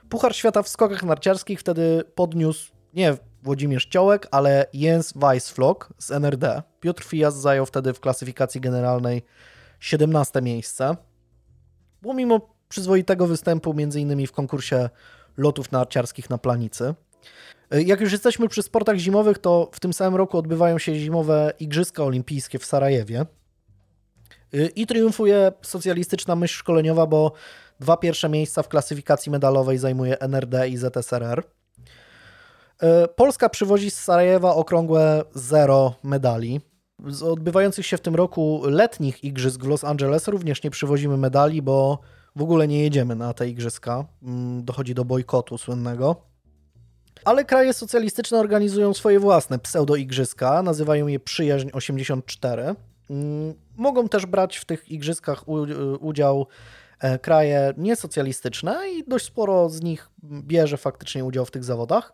Puchar 0.10 0.36
Świata 0.36 0.64
w 0.64 0.68
skokach 0.68 1.04
narciarskich 1.04 1.60
wtedy 1.60 2.04
podniósł 2.16 2.72
nie 2.94 3.18
Włodzimierz 3.44 3.86
Ciołek, 3.86 4.28
ale 4.32 4.66
Jens 4.74 5.14
Weissflog 5.16 5.94
z 5.98 6.12
NRD. 6.12 6.64
Piotr 6.80 7.04
Fijas 7.04 7.36
zajął 7.36 7.66
wtedy 7.66 7.94
w 7.94 8.00
klasyfikacji 8.00 8.62
generalnej 8.62 9.22
17 9.80 10.42
miejsce. 10.42 10.96
Było 12.02 12.14
mimo 12.14 12.56
przyzwoitego 12.70 13.28
występu, 13.28 13.76
m.in. 13.78 14.28
w 14.28 14.32
konkursie 14.32 14.90
lotów 15.38 15.72
narciarskich 15.72 16.30
na 16.30 16.38
planicy. 16.38 16.96
Jak 17.72 18.02
już 18.02 18.12
jesteśmy 18.12 18.48
przy 18.48 18.64
sportach 18.64 18.98
zimowych, 18.98 19.38
to 19.38 19.70
w 19.74 19.80
tym 19.80 19.94
samym 19.94 20.16
roku 20.16 20.38
odbywają 20.38 20.78
się 20.78 20.96
zimowe 20.96 21.54
Igrzyska 21.60 22.04
Olimpijskie 22.04 22.60
w 22.60 22.66
Sarajewie. 22.66 23.26
I 24.76 24.88
triumfuje 24.88 25.52
socjalistyczna 25.62 26.36
myśl 26.36 26.56
szkoleniowa, 26.56 27.08
bo 27.08 27.32
dwa 27.80 27.98
pierwsze 27.98 28.30
miejsca 28.30 28.64
w 28.64 28.68
klasyfikacji 28.68 29.32
medalowej 29.32 29.78
zajmuje 29.78 30.20
NRD 30.20 30.70
i 30.70 30.78
ZSRR. 30.78 31.44
E, 32.82 33.08
Polska 33.08 33.50
przywozi 33.50 33.92
z 33.92 34.00
Sarajewa 34.00 34.56
okrągłe 34.56 35.24
zero 35.34 35.94
medali. 36.04 36.62
Z 37.08 37.24
odbywających 37.24 37.86
się 37.86 37.98
w 37.98 38.02
tym 38.02 38.16
roku 38.16 38.62
letnich 38.66 39.24
igrzysk 39.24 39.62
w 39.62 39.68
Los 39.68 39.84
Angeles 39.84 40.28
również 40.28 40.64
nie 40.64 40.72
przywozimy 40.72 41.18
medali, 41.18 41.62
bo 41.62 42.00
w 42.36 42.42
ogóle 42.42 42.68
nie 42.68 42.84
jedziemy 42.84 43.16
na 43.16 43.34
te 43.34 43.50
igrzyska. 43.50 44.06
Mm, 44.24 44.66
dochodzi 44.66 44.94
do 44.94 45.06
bojkotu 45.06 45.58
słynnego. 45.58 46.16
Ale 47.26 47.46
kraje 47.46 47.74
socjalistyczne 47.74 48.40
organizują 48.40 48.94
swoje 48.94 49.20
własne 49.20 49.60
pseudo-igrzyska, 49.60 50.64
nazywają 50.64 51.08
je 51.08 51.20
Przyjaźń 51.20 51.70
84. 51.74 52.76
Mm, 53.10 53.54
mogą 53.76 54.10
też 54.10 54.26
brać 54.26 54.58
w 54.58 54.66
tych 54.66 54.92
igrzyskach 54.92 55.44
udział 56.00 56.42
e, 56.42 56.46
kraje 57.22 57.74
niesocjalistyczne 57.78 58.90
i 58.90 59.04
dość 59.08 59.26
sporo 59.26 59.70
z 59.70 59.82
nich 59.82 60.10
bierze 60.24 60.78
faktycznie 60.78 61.26
udział 61.26 61.46
w 61.46 61.52
tych 61.52 61.64
zawodach. 61.64 62.14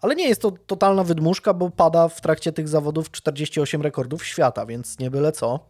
Ale 0.00 0.14
nie 0.14 0.28
jest 0.28 0.42
to 0.42 0.50
totalna 0.50 1.04
wydmuszka, 1.04 1.54
bo 1.54 1.70
pada 1.70 2.08
w 2.08 2.20
trakcie 2.20 2.52
tych 2.52 2.68
zawodów 2.68 3.10
48 3.10 3.82
rekordów 3.82 4.26
świata, 4.26 4.66
więc 4.66 4.98
nie 4.98 5.10
byle 5.10 5.32
co. 5.32 5.60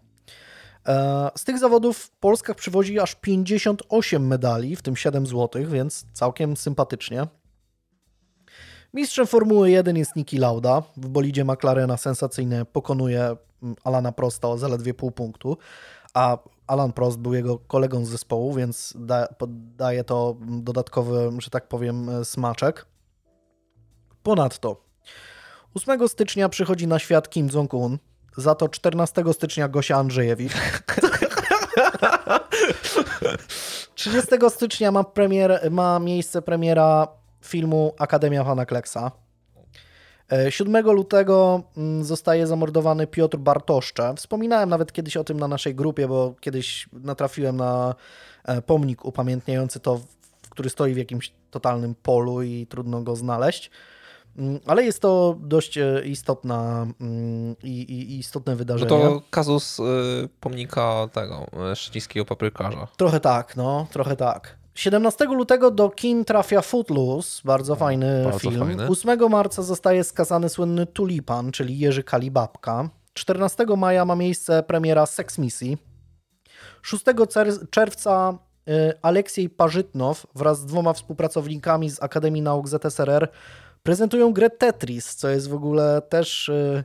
E, 0.87 1.31
z 1.37 1.45
tych 1.45 1.59
zawodów 1.59 2.11
Polska 2.21 2.55
przywozi 2.55 3.01
aż 3.01 3.15
58 3.15 4.27
medali, 4.27 4.77
w 4.77 4.83
tym 4.83 4.97
7 4.97 5.27
złotych, 5.27 5.69
więc 5.69 6.07
całkiem 6.13 6.57
sympatycznie. 6.57 7.27
Mistrzem 8.95 9.27
Formuły 9.27 9.71
1 9.71 9.97
jest 9.97 10.17
Niki 10.17 10.39
Lauda. 10.39 10.83
W 10.97 11.09
bolidzie 11.09 11.45
McLarena 11.45 11.97
sensacyjnie 11.97 12.65
pokonuje 12.65 13.37
mm, 13.63 13.77
Alana 13.85 14.13
Prosta 14.13 14.49
o 14.49 14.59
zaledwie 14.59 14.95
pół 14.95 15.11
punktu. 15.11 15.59
A 16.15 16.39
Alan 16.69 16.93
Prost 16.93 17.19
był 17.19 17.35
jego 17.35 17.59
kolegą 17.59 18.05
z 18.05 18.09
zespołu, 18.09 18.55
więc 18.55 18.95
da, 18.97 19.29
daje 19.77 20.05
to 20.05 20.37
dodatkowy, 20.41 21.31
że 21.39 21.51
tak 21.51 21.69
powiem, 21.69 22.11
smaczek. 22.25 22.87
Ponadto 24.23 24.89
8 25.75 26.09
stycznia 26.09 26.49
przychodzi 26.49 26.87
na 26.87 26.99
świat 26.99 27.31
Kim 27.31 27.49
Jong-un, 27.49 27.99
za 28.37 28.55
to 28.55 28.69
14 28.69 29.25
stycznia 29.33 29.69
Gosia 29.69 29.97
Andrzejewicz. 29.97 30.53
30 33.95 34.31
stycznia 34.49 34.93
ma, 34.93 35.05
premier, 35.05 35.71
ma 35.71 35.99
miejsce 35.99 36.43
premiera 36.43 37.09
filmu 37.45 37.95
Akademia 37.99 38.45
Pana 38.45 38.67
Kleksa. 38.67 39.11
7 40.51 40.77
e, 40.77 40.83
lutego 40.83 41.63
mm, 41.77 42.05
zostaje 42.05 42.47
zamordowany 42.47 43.07
Piotr 43.07 43.39
Bartoszcze. 43.39 44.15
Wspominałem 44.17 44.69
nawet 44.69 44.93
kiedyś 44.93 45.17
o 45.17 45.25
tym 45.25 45.41
na 45.41 45.49
naszej 45.49 45.75
grupie, 45.75 46.09
bo 46.09 46.35
kiedyś 46.41 46.89
natrafiłem 46.93 47.57
na 47.57 47.95
e, 48.45 48.63
pomnik 48.63 49.05
upamiętniający 49.05 49.81
to, 49.81 50.01
który 50.51 50.71
stoi 50.71 50.95
w 50.95 50.97
jakimś 50.97 51.33
totalnym 51.51 51.95
polu 52.03 52.43
i 52.43 52.67
trudno 52.67 53.03
go 53.03 53.17
znaleźć. 53.17 53.71
Mm, 54.39 54.61
ale 54.67 54.85
jest 54.85 55.01
to 55.01 55.37
dość 55.41 55.79
e, 55.79 56.03
istotna 56.05 56.87
mm, 57.01 57.57
i, 57.63 57.81
i 57.81 58.19
istotne 58.19 58.57
wydarzenie. 58.57 58.91
No 58.91 58.99
to 58.99 59.23
kazus 59.31 59.81
pomnika 60.41 61.09
tego 61.13 61.47
szczecińskiego 61.75 62.25
paprykarza. 62.25 62.87
Trochę 62.97 63.21
tak, 63.21 63.57
no, 63.57 63.87
trochę 63.91 64.17
tak. 64.17 64.58
17 64.79 65.25
lutego 65.25 65.71
do 65.71 65.91
kin 65.91 66.25
trafia 66.25 66.63
Footloose, 66.63 67.41
bardzo 67.45 67.77
fajny 67.77 68.25
bardzo 68.25 68.39
film. 68.39 68.61
Fajny. 68.61 68.89
8 68.89 69.31
marca 69.31 69.63
zostaje 69.63 70.05
skazany 70.05 70.49
słynny 70.49 70.87
Tulipan, 70.87 71.53
czyli 71.53 71.79
Jerzy 71.79 72.03
Kalibabka. 72.03 72.91
14 73.15 73.67
maja 73.77 74.05
ma 74.05 74.17
miejsce 74.17 74.63
premiera 74.63 75.07
Sex 75.07 75.39
Missy. 75.39 75.77
6 76.83 77.05
czerwca 77.71 78.39
y, 78.69 78.93
Aleksiej 79.03 79.51
Parzytnow 79.51 80.27
wraz 80.35 80.61
z 80.61 80.67
dwoma 80.67 80.93
współpracownikami 80.93 81.91
z 81.91 82.03
Akademii 82.03 82.43
Nauk 82.43 82.69
ZSRR 82.69 83.29
prezentują 83.83 84.33
grę 84.33 84.51
Tetris, 84.51 85.15
co 85.15 85.29
jest 85.29 85.49
w 85.49 85.55
ogóle 85.55 86.03
też 86.09 86.49
y, 86.49 86.85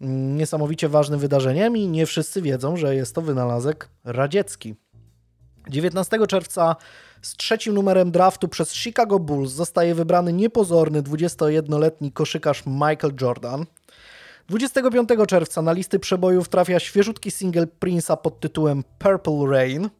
niesamowicie 0.00 0.88
ważnym 0.88 1.20
wydarzeniem 1.20 1.76
i 1.76 1.88
nie 1.88 2.06
wszyscy 2.06 2.42
wiedzą, 2.42 2.76
że 2.76 2.94
jest 2.94 3.14
to 3.14 3.22
wynalazek 3.22 3.88
radziecki. 4.04 4.74
19 5.68 6.26
czerwca 6.26 6.76
z 7.22 7.36
trzecim 7.36 7.74
numerem 7.74 8.10
draftu 8.10 8.48
przez 8.48 8.72
Chicago 8.74 9.18
Bulls 9.18 9.52
zostaje 9.52 9.94
wybrany 9.94 10.32
niepozorny 10.32 11.02
21-letni 11.02 12.12
koszykarz 12.12 12.62
Michael 12.66 13.12
Jordan. 13.20 13.66
25 14.48 15.08
czerwca 15.28 15.62
na 15.62 15.72
listy 15.72 15.98
przebojów 15.98 16.48
trafia 16.48 16.80
świeżutki 16.80 17.30
single 17.30 17.66
Prince'a 17.80 18.16
pod 18.16 18.40
tytułem 18.40 18.84
Purple 18.98 19.46
Rain. 19.50 19.90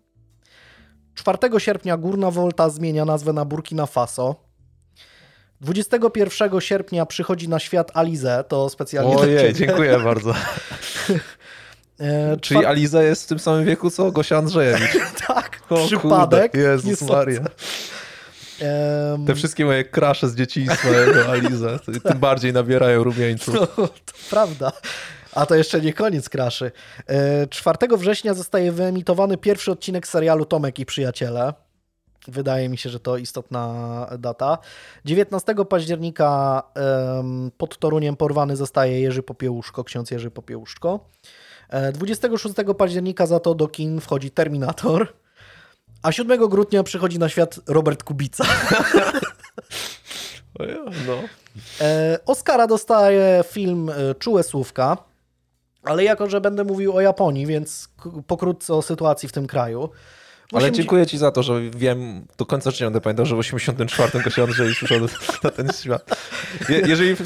4 1.14 1.38
sierpnia 1.59 1.96
Górna 1.96 2.31
Volta 2.31 2.70
zmienia 2.70 3.05
nazwę 3.05 3.33
na 3.33 3.44
Burkina 3.44 3.87
Faso. 3.87 4.35
21 5.61 6.61
sierpnia 6.61 7.07
przychodzi 7.07 7.48
na 7.48 7.59
świat 7.59 7.90
Alize, 7.94 8.44
to 8.48 8.68
specjalnie 8.68 9.16
Ojej, 9.16 9.55
dziękuję 9.55 9.98
bardzo. 9.98 10.35
E, 12.00 12.37
Czyli 12.40 12.64
Aliza 12.64 13.02
jest 13.02 13.24
w 13.24 13.26
tym 13.26 13.38
samym 13.38 13.64
wieku 13.64 13.90
co 13.90 14.12
Gosia 14.12 14.38
Andrzejewicz. 14.38 14.98
tak, 15.26 15.45
o, 15.70 15.87
przypadek. 15.87 16.52
Kurde, 16.52 16.68
Jezus 16.68 17.02
Maria. 17.02 17.40
Um... 17.40 19.26
Te 19.26 19.35
wszystkie 19.35 19.64
moje 19.64 19.85
krasze 19.85 20.29
z 20.29 20.37
dzieciństwa 20.37 20.88
jako 20.88 21.33
Aliza, 21.33 21.79
tym 22.05 22.18
bardziej 22.18 22.52
nabierają 22.52 23.05
rumieńców. 23.05 23.55
No, 23.55 23.66
to 23.87 24.12
prawda. 24.31 24.72
A 25.35 25.46
to 25.46 25.55
jeszcze 25.55 25.81
nie 25.81 25.92
koniec 25.92 26.29
kraszy. 26.29 26.72
4 27.50 27.79
e, 27.83 27.96
września 27.96 28.35
zostaje 28.35 28.72
wyemitowany 28.72 29.37
pierwszy 29.37 29.72
odcinek 29.72 30.07
serialu 30.07 30.44
Tomek 30.44 30.79
i 30.79 30.87
Przyjaciele. 30.87 31.55
Wydaje 32.29 32.68
mi 32.68 32.79
się, 32.79 32.90
że 32.90 33.00
to 33.00 33.16
istotna 33.16 34.07
data. 34.18 34.59
19 35.05 35.55
października 35.68 36.62
pod 37.59 37.79
Toruniem 37.79 38.16
porwany 38.16 38.57
zostaje 38.57 39.00
Jerzy 39.00 39.22
Popiełuszko, 39.22 39.85
ksiądz 39.85 40.11
Jerzy 40.11 40.31
Popiełuszko. 40.31 41.00
26 41.92 42.59
e, 42.59 42.74
października 42.74 43.26
za 43.26 43.40
to 43.40 43.55
do 43.55 43.68
kin 43.68 44.00
wchodzi 44.00 44.31
Terminator, 44.31 45.12
a 46.07 46.12
7 46.12 46.49
grudnia 46.49 46.83
przychodzi 46.83 47.19
na 47.19 47.29
świat 47.29 47.61
Robert 47.66 48.03
Kubica. 48.03 48.45
no. 51.07 51.23
E, 51.81 52.19
Oscara 52.27 52.66
dostaje 52.66 53.45
film 53.47 53.90
e, 53.90 54.14
Czułe 54.14 54.42
Słówka, 54.42 54.97
ale 55.83 56.05
jako, 56.05 56.31
że 56.31 56.40
będę 56.40 56.64
mówił 56.64 56.97
o 56.97 57.01
Japonii, 57.01 57.47
więc 57.47 57.88
pokrótce 58.27 58.75
o 58.75 58.83
sytuacji 58.83 59.29
w 59.29 59.33
tym 59.33 59.47
kraju. 59.47 59.88
Ale 60.52 60.72
dziękuję 60.72 61.06
ci 61.06 61.18
za 61.18 61.30
to, 61.30 61.42
że 61.42 61.61
wiem, 61.70 62.26
do 62.37 62.46
końca 62.46 62.70
życia 62.70 62.87
będę 62.87 63.00
pamiętał, 63.00 63.26
że 63.26 63.37
w 63.37 63.38
84 63.38 64.24
Gosia 64.24 64.42
Andrzej 64.42 64.74
przyszedł 64.74 65.09
na 65.44 65.50
ten 65.50 65.72
świat. 65.72 66.18
Je, 66.68 66.80
jeżeli, 66.80 67.16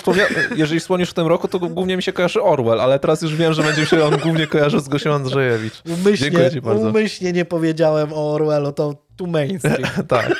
jeżeli 0.56 0.80
wspomnisz 0.80 1.10
w 1.10 1.14
tym 1.14 1.26
roku, 1.26 1.48
to 1.48 1.58
głównie 1.58 1.96
mi 1.96 2.02
się 2.02 2.12
kojarzy 2.12 2.42
Orwell, 2.42 2.80
ale 2.80 2.98
teraz 2.98 3.22
już 3.22 3.36
wiem, 3.36 3.52
że 3.52 3.62
będzie 3.62 3.86
się 3.86 4.04
on 4.04 4.16
głównie 4.16 4.46
kojarzył 4.46 4.80
z 4.80 4.88
Gosią 4.88 5.14
Andrzejewicz. 5.14 5.82
Umyślnie, 5.86 6.16
dziękuję 6.16 6.50
ci 6.50 6.60
bardzo. 6.60 6.88
Umyślnie 6.88 7.32
nie 7.32 7.44
powiedziałem 7.44 8.12
o 8.12 8.32
Orwellu, 8.32 8.72
to 8.72 8.94
tu 9.16 9.26
mainstream. 9.26 9.82
tak. 10.08 10.34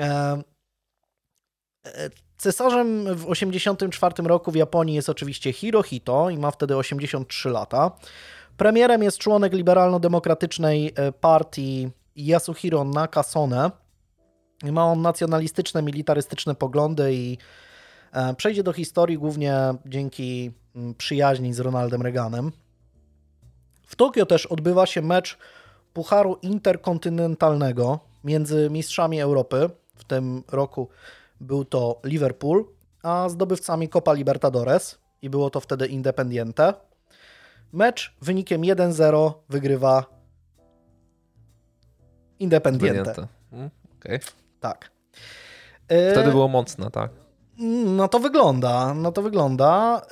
E, 0.00 0.42
cesarzem 2.38 3.16
w 3.16 3.26
84 3.26 4.14
roku 4.24 4.50
w 4.50 4.54
Japonii 4.54 4.94
jest 4.94 5.08
oczywiście 5.08 5.52
Hirohito 5.52 6.30
i 6.30 6.38
ma 6.38 6.50
wtedy 6.50 6.76
83 6.76 7.48
lata. 7.48 7.90
Premierem 8.56 9.02
jest 9.02 9.18
członek 9.18 9.52
liberalno-demokratycznej 9.52 10.92
e, 10.96 11.12
partii 11.12 11.90
Yasuhiro 12.16 12.84
Nakasone. 12.84 13.70
Ma 14.72 14.84
on 14.84 15.02
nacjonalistyczne, 15.02 15.82
militarystyczne 15.82 16.54
poglądy 16.54 17.14
i 17.14 17.38
e, 18.12 18.34
przejdzie 18.34 18.62
do 18.62 18.72
historii 18.72 19.18
głównie 19.18 19.56
dzięki 19.86 20.52
mm, 20.76 20.94
przyjaźni 20.94 21.54
z 21.54 21.60
Ronaldem 21.60 22.02
Reaganem. 22.02 22.52
W 23.86 23.96
Tokio 23.96 24.26
też 24.26 24.46
odbywa 24.46 24.86
się 24.86 25.02
mecz 25.02 25.38
Pucharu 25.92 26.38
Interkontynentalnego 26.42 27.98
między 28.24 28.70
mistrzami 28.70 29.20
Europy. 29.20 29.70
W 29.94 30.04
tym 30.04 30.42
roku 30.48 30.88
był 31.40 31.64
to 31.64 32.00
Liverpool, 32.04 32.64
a 33.02 33.28
zdobywcami 33.28 33.88
Copa 33.88 34.12
Libertadores 34.12 34.98
i 35.22 35.30
było 35.30 35.50
to 35.50 35.60
wtedy 35.60 35.86
Independiente. 35.86 36.74
Mecz 37.72 38.16
wynikiem 38.22 38.62
1-0 38.62 39.32
wygrywa 39.48 40.14
Independiente. 42.38 43.26
Hmm, 43.50 43.70
okay. 43.98 44.20
Tak. 44.60 44.90
Wtedy 45.84 46.30
było 46.30 46.48
mocne, 46.48 46.90
tak? 46.90 47.10
No 47.86 48.08
to 48.08 48.18
wygląda, 48.18 48.94
no 48.94 49.12
to 49.12 49.22
wygląda. 49.22 50.02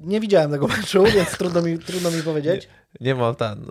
nie 0.00 0.20
widziałem 0.20 0.50
tego 0.50 0.66
meczu, 0.76 1.04
więc 1.04 1.38
trudno 1.38 1.62
mi, 1.62 1.78
trudno 1.78 2.10
mi 2.10 2.22
powiedzieć. 2.22 2.68
Nie, 3.00 3.06
nie 3.06 3.14
ma 3.14 3.34
ten, 3.34 3.66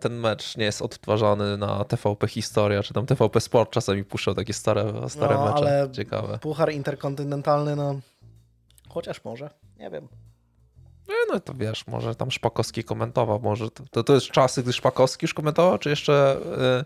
ten 0.00 0.12
mecz 0.12 0.56
nie 0.56 0.64
jest 0.64 0.82
odtwarzany 0.82 1.56
na 1.56 1.84
TVP 1.84 2.28
Historia, 2.28 2.82
czy 2.82 2.94
tam 2.94 3.06
TVP 3.06 3.40
Sport 3.40 3.70
czasami 3.70 4.04
puszczał 4.04 4.34
takie 4.34 4.52
stare, 4.52 4.92
stare 5.08 5.34
no, 5.34 5.44
mecze. 5.44 5.56
Ale 5.56 5.88
Ciekawe. 5.92 6.38
Puchar 6.38 6.72
interkontynentalny, 6.72 7.76
no 7.76 8.00
chociaż 8.88 9.24
może, 9.24 9.50
nie 9.78 9.90
wiem. 9.90 10.08
No 11.32 11.40
to 11.40 11.54
wiesz, 11.54 11.86
może 11.86 12.14
tam 12.14 12.30
Szpakowski 12.30 12.84
komentował, 12.84 13.40
może 13.40 13.70
to, 13.90 14.02
to 14.02 14.14
jest 14.14 14.26
czasy, 14.26 14.62
gdy 14.62 14.72
Szpakowski 14.72 15.24
już 15.24 15.34
komentował, 15.34 15.78
czy 15.78 15.90
jeszcze 15.90 16.36
yy, 16.58 16.84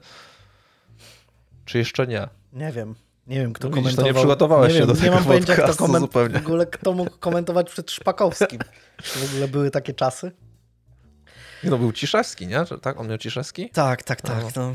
czy 1.65 1.79
jeszcze 1.79 2.07
nie? 2.07 2.29
Nie 2.53 2.73
wiem. 2.73 2.95
Nie 3.27 3.37
wiem, 3.37 3.53
kto 3.53 3.69
no, 3.69 3.75
komentował. 3.75 4.05
To 4.05 4.11
nie 4.11 4.15
przygotowałeś 4.15 4.73
nie 4.73 4.75
się 4.75 4.87
wiem, 4.87 4.89
do 4.89 4.95
tego 4.95 5.07
Nie 5.07 5.11
mam 5.11 5.25
pojęcia, 5.25 5.57
kto, 5.57 5.77
koment... 5.77 6.12
w 6.12 6.37
ogóle, 6.37 6.67
kto 6.67 6.93
mógł 6.93 7.19
komentować 7.19 7.71
przed 7.71 7.91
Szpakowskim. 7.91 8.61
Czy 9.03 9.19
w 9.19 9.31
ogóle 9.31 9.49
były 9.49 9.71
takie 9.71 9.95
czasy? 9.95 10.33
No 11.65 11.79
był 11.79 11.93
Ciszewski, 11.93 12.47
nie? 12.47 12.65
Tak? 12.83 13.01
On 13.01 13.09
miał 13.09 13.19
Ciszewski? 13.19 13.71
Tak, 13.71 14.03
tak, 14.03 14.21
tak. 14.21 14.43
No. 14.43 14.51
no. 14.57 14.75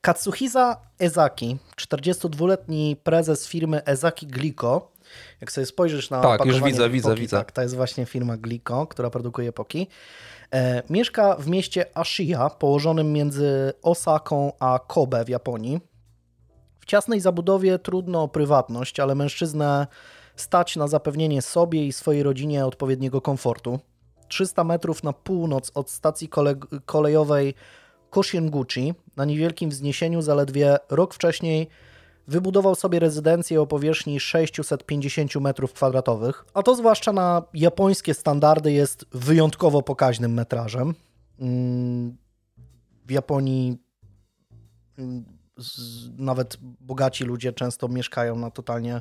Katsuhisa 0.00 0.80
Ezaki, 0.98 1.56
42-letni 1.76 2.96
prezes 2.96 3.48
firmy 3.48 3.84
Ezaki 3.84 4.26
Glico, 4.26 4.92
jak 5.40 5.52
sobie 5.52 5.66
spojrzysz 5.66 6.10
na 6.10 6.20
Tak, 6.20 6.44
już 6.44 6.62
widzę, 6.62 6.90
widzę, 6.90 7.08
Poki, 7.08 7.20
widzę. 7.20 7.36
Tak, 7.36 7.52
to 7.52 7.62
jest 7.62 7.74
właśnie 7.74 8.06
firma 8.06 8.36
Glico, 8.36 8.86
która 8.86 9.10
produkuje 9.10 9.52
Poki. 9.52 9.86
E, 10.52 10.82
mieszka 10.90 11.36
w 11.36 11.48
mieście 11.48 11.86
Ashiya, 11.94 12.50
położonym 12.58 13.12
między 13.12 13.72
Osaką 13.82 14.52
a 14.58 14.80
Kobe 14.86 15.24
w 15.24 15.28
Japonii. 15.28 15.80
W 16.80 16.86
ciasnej 16.86 17.20
zabudowie 17.20 17.78
trudno 17.78 18.22
o 18.22 18.28
prywatność, 18.28 19.00
ale 19.00 19.14
mężczyznę 19.14 19.86
stać 20.36 20.76
na 20.76 20.88
zapewnienie 20.88 21.42
sobie 21.42 21.86
i 21.86 21.92
swojej 21.92 22.22
rodzinie 22.22 22.66
odpowiedniego 22.66 23.20
komfortu. 23.20 23.78
300 24.28 24.64
metrów 24.64 25.02
na 25.02 25.12
północ 25.12 25.70
od 25.74 25.90
stacji 25.90 26.28
kole 26.28 26.54
kolejowej 26.86 27.54
Koshienguchi, 28.10 28.94
na 29.16 29.24
niewielkim 29.24 29.70
wzniesieniu 29.70 30.22
zaledwie 30.22 30.76
rok 30.90 31.14
wcześniej 31.14 31.68
wybudował 32.26 32.74
sobie 32.74 32.98
rezydencję 32.98 33.60
o 33.60 33.66
powierzchni 33.66 34.20
650 34.20 35.32
m2, 35.32 36.32
a 36.54 36.62
to 36.62 36.74
zwłaszcza 36.74 37.12
na 37.12 37.42
japońskie 37.54 38.14
standardy 38.14 38.72
jest 38.72 39.06
wyjątkowo 39.12 39.82
pokaźnym 39.82 40.34
metrażem. 40.34 40.94
mm, 41.40 42.16
w 43.06 43.10
Japonii 43.10 43.78
mm, 44.98 45.24
nawet 46.18 46.56
bogaci 46.80 47.24
ludzie 47.24 47.52
często 47.52 47.88
mieszkają 47.88 48.36
na 48.36 48.50
totalnie 48.50 49.00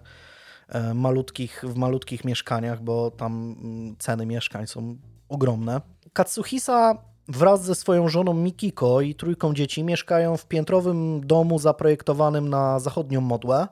e, 0.68 0.94
malutkich, 0.94 1.64
w 1.68 1.76
malutkich 1.76 2.26
mieszkaniach, 2.26 2.84
bo 2.84 3.12
tam 3.12 3.56
mm, 3.64 3.96
ceny 4.00 4.26
mieszkań 4.26 4.68
są 4.68 4.98
ogromne. 5.30 5.82
Katsuhisa 6.14 6.98
wraz 7.28 7.64
ze 7.64 7.76
swoją 7.76 8.08
żoną 8.08 8.34
Mikiko 8.34 9.02
i 9.02 9.16
trójką 9.16 9.54
dzieci 9.54 9.84
mieszkają 9.84 10.38
w 10.38 10.46
piętrowym 10.46 11.28
domu 11.28 11.60
zaprojektowanym 11.60 12.50
na 12.50 12.80
zachodnią 12.80 13.22
modłę, 13.22 13.68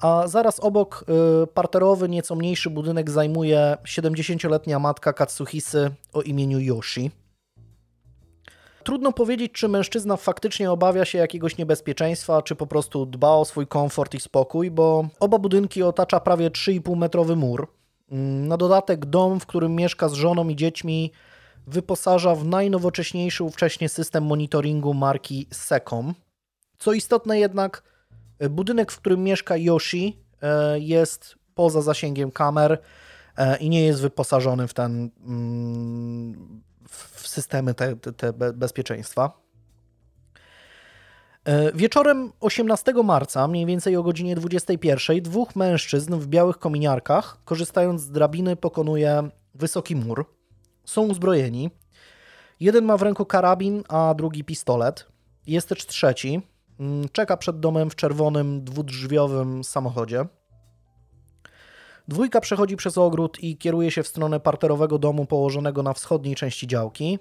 a 0.00 0.26
zaraz 0.26 0.60
obok 0.60 1.04
y, 1.42 1.46
parterowy, 1.46 2.08
nieco 2.08 2.34
mniejszy 2.34 2.70
budynek 2.70 3.10
zajmuje 3.10 3.76
70-letnia 3.84 4.78
matka 4.78 5.12
Katsuhisy 5.12 5.90
o 6.12 6.22
imieniu 6.22 6.60
Yoshi. 6.60 7.10
Trudno 8.84 9.12
powiedzieć, 9.12 9.52
czy 9.52 9.68
mężczyzna 9.68 10.16
faktycznie 10.16 10.70
obawia 10.70 11.04
się 11.04 11.18
jakiegoś 11.18 11.58
niebezpieczeństwa, 11.58 12.42
czy 12.42 12.54
po 12.54 12.66
prostu 12.66 13.06
dba 13.06 13.30
o 13.30 13.44
swój 13.44 13.66
komfort 13.66 14.14
i 14.14 14.20
spokój, 14.20 14.70
bo 14.70 15.08
oba 15.20 15.38
budynki 15.38 15.82
otacza 15.82 16.20
prawie 16.20 16.50
3,5 16.50 16.96
metrowy 16.96 17.36
mur. 17.36 17.68
Mm, 18.10 18.48
na 18.48 18.56
dodatek 18.56 19.06
dom, 19.06 19.40
w 19.40 19.46
którym 19.46 19.76
mieszka 19.76 20.08
z 20.08 20.12
żoną 20.12 20.48
i 20.48 20.56
dziećmi, 20.56 21.12
wyposaża 21.66 22.34
w 22.34 22.44
najnowocześniejszy 22.44 23.44
ówcześnie 23.44 23.88
system 23.88 24.24
monitoringu 24.24 24.94
marki 24.94 25.46
Secom. 25.50 26.14
Co 26.78 26.92
istotne 26.92 27.38
jednak, 27.38 27.82
budynek, 28.50 28.92
w 28.92 28.96
którym 28.96 29.24
mieszka 29.24 29.56
Yoshi 29.56 30.18
e, 30.42 30.78
jest 30.78 31.34
poza 31.54 31.82
zasięgiem 31.82 32.30
kamer 32.30 32.78
e, 33.36 33.56
i 33.56 33.68
nie 33.70 33.84
jest 33.84 34.00
wyposażony 34.00 34.68
w 34.68 34.74
ten 34.74 35.10
mm, 35.26 36.62
w 36.88 37.28
systemy 37.28 37.74
te, 37.74 37.96
te 37.96 38.32
bezpieczeństwa. 38.32 39.44
E, 41.44 41.72
wieczorem 41.72 42.32
18 42.40 42.92
marca, 43.04 43.48
mniej 43.48 43.66
więcej 43.66 43.96
o 43.96 44.02
godzinie 44.02 44.36
21, 44.36 45.22
dwóch 45.22 45.56
mężczyzn 45.56 46.16
w 46.16 46.26
białych 46.26 46.58
kominiarkach, 46.58 47.38
korzystając 47.44 48.00
z 48.00 48.10
drabiny, 48.10 48.56
pokonuje 48.56 49.28
wysoki 49.54 49.96
mur. 49.96 50.26
Są 50.84 51.02
uzbrojeni. 51.02 51.70
Jeden 52.60 52.84
ma 52.84 52.96
w 52.96 53.02
ręku 53.02 53.26
karabin, 53.26 53.82
a 53.88 54.14
drugi 54.14 54.44
pistolet. 54.44 55.06
Jest 55.46 55.68
też 55.68 55.86
trzeci. 55.86 56.42
Mm, 56.80 57.08
czeka 57.08 57.36
przed 57.36 57.60
domem 57.60 57.90
w 57.90 57.96
czerwonym, 57.96 58.64
dwudrzwiowym 58.64 59.64
samochodzie. 59.64 60.24
Dwójka 62.08 62.40
przechodzi 62.40 62.76
przez 62.76 62.98
ogród 62.98 63.38
i 63.42 63.56
kieruje 63.56 63.90
się 63.90 64.02
w 64.02 64.08
stronę 64.08 64.40
parterowego 64.40 64.98
domu 64.98 65.26
położonego 65.26 65.82
na 65.82 65.92
wschodniej 65.92 66.34
części 66.34 66.66
działki. 66.66 67.18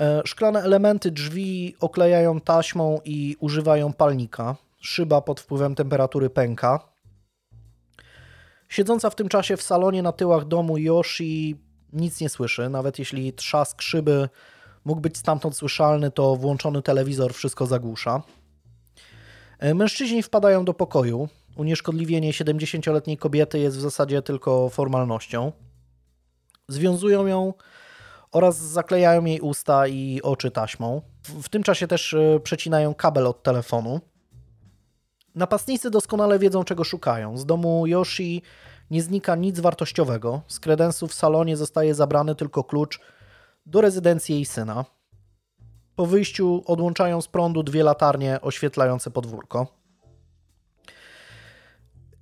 E, 0.00 0.22
szklane 0.24 0.62
elementy 0.62 1.10
drzwi 1.10 1.76
oklejają 1.80 2.40
taśmą 2.40 2.98
i 3.04 3.36
używają 3.40 3.92
palnika. 3.92 4.56
Szyba 4.80 5.20
pod 5.20 5.40
wpływem 5.40 5.74
temperatury 5.74 6.30
pęka. 6.30 6.80
Siedząca 8.68 9.10
w 9.10 9.14
tym 9.14 9.28
czasie 9.28 9.56
w 9.56 9.62
salonie 9.62 10.02
na 10.02 10.12
tyłach 10.12 10.44
domu 10.44 10.78
Yoshi 10.78 11.56
nic 11.92 12.20
nie 12.20 12.28
słyszy. 12.28 12.68
Nawet 12.68 12.98
jeśli 12.98 13.32
trzask 13.32 13.82
szyby 13.82 14.28
mógł 14.84 15.00
być 15.00 15.18
stamtąd 15.18 15.56
słyszalny, 15.56 16.10
to 16.10 16.36
włączony 16.36 16.82
telewizor 16.82 17.34
wszystko 17.34 17.66
zagłusza. 17.66 18.22
E, 19.58 19.74
mężczyźni 19.74 20.22
wpadają 20.22 20.64
do 20.64 20.74
pokoju. 20.74 21.28
Unieszkodliwienie 21.56 22.32
70-letniej 22.32 23.16
kobiety 23.16 23.58
jest 23.58 23.76
w 23.76 23.80
zasadzie 23.80 24.22
tylko 24.22 24.68
formalnością. 24.68 25.52
Związują 26.68 27.26
ją 27.26 27.54
oraz 28.32 28.58
zaklejają 28.58 29.24
jej 29.24 29.40
usta 29.40 29.86
i 29.88 30.20
oczy 30.22 30.50
taśmą. 30.50 31.02
W 31.42 31.48
tym 31.48 31.62
czasie 31.62 31.86
też 31.86 32.14
e, 32.14 32.40
przecinają 32.40 32.94
kabel 32.94 33.26
od 33.26 33.42
telefonu. 33.42 34.00
Napastnicy 35.34 35.90
doskonale 35.90 36.38
wiedzą, 36.38 36.64
czego 36.64 36.84
szukają. 36.84 37.38
Z 37.38 37.46
domu 37.46 37.86
Yoshi 37.86 38.42
nie 38.90 39.02
znika 39.02 39.36
nic 39.36 39.60
wartościowego. 39.60 40.40
Z 40.48 40.60
kredensów 40.60 41.10
w 41.10 41.14
salonie 41.14 41.56
zostaje 41.56 41.94
zabrany 41.94 42.34
tylko 42.34 42.64
klucz 42.64 43.00
do 43.66 43.80
rezydencji 43.80 44.34
jej 44.34 44.44
syna. 44.44 44.84
Po 45.96 46.06
wyjściu 46.06 46.62
odłączają 46.66 47.20
z 47.20 47.28
prądu 47.28 47.62
dwie 47.62 47.82
latarnie 47.82 48.40
oświetlające 48.40 49.10
podwórko. 49.10 49.66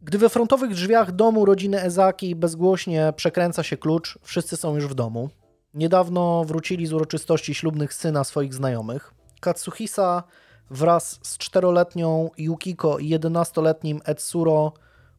Gdy 0.03 0.19
we 0.19 0.29
frontowych 0.29 0.71
drzwiach 0.71 1.13
domu 1.13 1.45
rodziny 1.45 1.83
Ezaki 1.83 2.35
bezgłośnie 2.37 3.13
przekręca 3.17 3.63
się 3.63 3.77
klucz, 3.77 4.19
wszyscy 4.23 4.57
są 4.57 4.75
już 4.75 4.87
w 4.87 4.95
domu. 4.95 5.31
Niedawno 5.75 6.45
wrócili 6.45 6.87
z 6.87 6.93
uroczystości 6.93 7.55
ślubnych 7.55 7.95
syna 7.95 8.25
swoich 8.25 8.55
znajomych. 8.55 9.15
Katsuhisa 9.41 10.23
wraz 10.71 11.19
z 11.23 11.39
czteroletnią 11.39 12.31
Yukiko 12.39 12.99
i 12.99 13.09
jedenastoletnim 13.09 14.01
Etsuro 14.05 14.73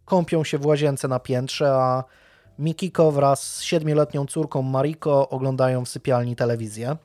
kąpią 0.10 0.44
się 0.44 0.58
w 0.58 0.66
łazience 0.66 1.08
na 1.08 1.20
piętrze, 1.20 1.72
a 1.74 2.04
Mikiko 2.60 3.12
wraz 3.12 3.56
z 3.56 3.62
siedmioletnią 3.62 4.26
córką 4.26 4.62
Mariko 4.62 5.30
oglądają 5.30 5.86
w 5.86 5.90
sypialni 5.90 6.36
telewizję. 6.36 6.98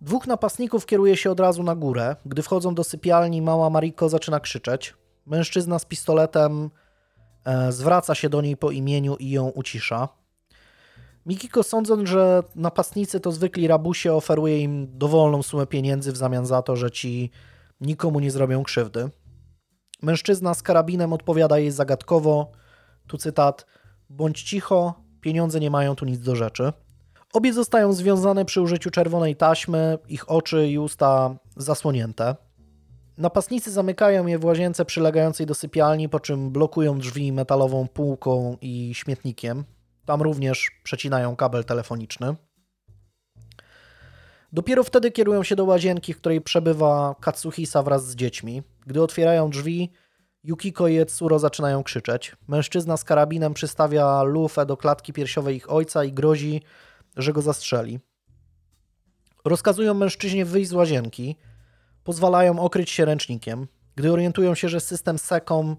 Dwóch 0.00 0.26
napastników 0.26 0.86
kieruje 0.86 1.16
się 1.16 1.30
od 1.30 1.40
razu 1.40 1.62
na 1.62 1.74
górę. 1.74 2.16
Gdy 2.26 2.42
wchodzą 2.42 2.74
do 2.74 2.84
sypialni, 2.84 3.42
mała 3.42 3.70
Mariko 3.70 4.08
zaczyna 4.08 4.40
krzyczeć. 4.40 4.94
Mężczyzna 5.26 5.78
z 5.78 5.84
pistoletem 5.84 6.70
e, 7.44 7.72
zwraca 7.72 8.14
się 8.14 8.28
do 8.28 8.40
niej 8.40 8.56
po 8.56 8.70
imieniu 8.70 9.16
i 9.16 9.30
ją 9.30 9.48
ucisza. 9.48 10.08
Mikiko, 11.26 11.62
sądząc, 11.62 12.08
że 12.08 12.42
napastnicy 12.54 13.20
to 13.20 13.32
zwykli 13.32 13.68
rabusie, 13.68 14.14
oferuje 14.14 14.58
im 14.58 14.98
dowolną 14.98 15.42
sumę 15.42 15.66
pieniędzy 15.66 16.12
w 16.12 16.16
zamian 16.16 16.46
za 16.46 16.62
to, 16.62 16.76
że 16.76 16.90
ci 16.90 17.30
nikomu 17.80 18.20
nie 18.20 18.30
zrobią 18.30 18.62
krzywdy. 18.62 19.10
Mężczyzna 20.02 20.54
z 20.54 20.62
karabinem 20.62 21.12
odpowiada 21.12 21.58
jej 21.58 21.70
zagadkowo, 21.70 22.52
tu 23.06 23.18
cytat, 23.18 23.66
bądź 24.10 24.42
cicho, 24.42 24.94
pieniądze 25.20 25.60
nie 25.60 25.70
mają 25.70 25.94
tu 25.94 26.04
nic 26.04 26.20
do 26.20 26.36
rzeczy. 26.36 26.72
Obie 27.32 27.52
zostają 27.52 27.92
związane 27.92 28.44
przy 28.44 28.60
użyciu 28.60 28.90
czerwonej 28.90 29.36
taśmy, 29.36 29.98
ich 30.08 30.30
oczy 30.30 30.68
i 30.68 30.78
usta 30.78 31.36
zasłonięte. 31.56 32.36
Napastnicy 33.18 33.70
zamykają 33.70 34.26
je 34.26 34.38
w 34.38 34.44
łazience 34.44 34.84
przylegającej 34.84 35.46
do 35.46 35.54
sypialni, 35.54 36.08
po 36.08 36.20
czym 36.20 36.50
blokują 36.50 36.98
drzwi 36.98 37.32
metalową 37.32 37.88
półką 37.88 38.56
i 38.60 38.94
śmietnikiem. 38.94 39.64
Tam 40.04 40.22
również 40.22 40.70
przecinają 40.82 41.36
kabel 41.36 41.64
telefoniczny. 41.64 42.36
Dopiero 44.52 44.84
wtedy 44.84 45.10
kierują 45.10 45.42
się 45.42 45.56
do 45.56 45.64
łazienki, 45.64 46.14
w 46.14 46.18
której 46.18 46.40
przebywa 46.40 47.14
Katsuhisa 47.20 47.82
wraz 47.82 48.06
z 48.06 48.16
dziećmi. 48.16 48.62
Gdy 48.86 49.02
otwierają 49.02 49.50
drzwi, 49.50 49.92
Yukiko 50.44 50.88
i 50.88 50.98
Etsuro 50.98 51.38
zaczynają 51.38 51.82
krzyczeć. 51.82 52.36
Mężczyzna 52.48 52.96
z 52.96 53.04
karabinem 53.04 53.54
przystawia 53.54 54.22
lufę 54.22 54.66
do 54.66 54.76
klatki 54.76 55.12
piersiowej 55.12 55.56
ich 55.56 55.72
ojca 55.72 56.04
i 56.04 56.12
grozi, 56.12 56.62
że 57.16 57.32
go 57.32 57.42
zastrzeli. 57.42 58.00
Rozkazują 59.44 59.94
mężczyźnie 59.94 60.44
wyjść 60.44 60.70
z 60.70 60.72
łazienki, 60.72 61.36
pozwalają 62.04 62.58
okryć 62.60 62.90
się 62.90 63.04
ręcznikiem. 63.04 63.66
Gdy 63.96 64.12
orientują 64.12 64.54
się, 64.54 64.68
że 64.68 64.80
system 64.80 65.18
SECOM 65.18 65.76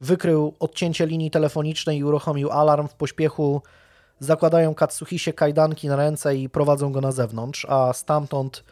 wykrył 0.00 0.54
odcięcie 0.58 1.06
linii 1.06 1.30
telefonicznej 1.30 1.98
i 1.98 2.04
uruchomił 2.04 2.50
alarm 2.50 2.88
w 2.88 2.94
pośpiechu, 2.94 3.62
zakładają 4.20 4.74
Katsuhisie 4.74 5.32
kajdanki 5.32 5.88
na 5.88 5.96
ręce 5.96 6.36
i 6.36 6.48
prowadzą 6.48 6.92
go 6.92 7.00
na 7.00 7.12
zewnątrz, 7.12 7.66
a 7.68 7.92
stamtąd 7.92 8.64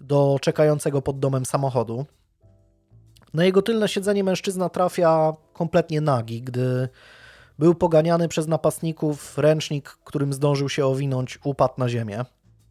do 0.00 0.38
czekającego 0.40 1.02
pod 1.02 1.18
domem 1.18 1.46
samochodu. 1.46 2.06
Na 3.34 3.44
jego 3.44 3.62
tylne 3.62 3.88
siedzenie 3.88 4.24
mężczyzna 4.24 4.68
trafia 4.68 5.32
kompletnie 5.52 6.00
nagi, 6.00 6.42
gdy 6.42 6.88
był 7.58 7.74
poganiany 7.74 8.28
przez 8.28 8.46
napastników, 8.46 9.38
ręcznik, 9.38 9.98
którym 10.04 10.32
zdążył 10.32 10.68
się 10.68 10.86
owinąć, 10.86 11.38
upadł 11.44 11.74
na 11.78 11.88
ziemię. 11.88 12.24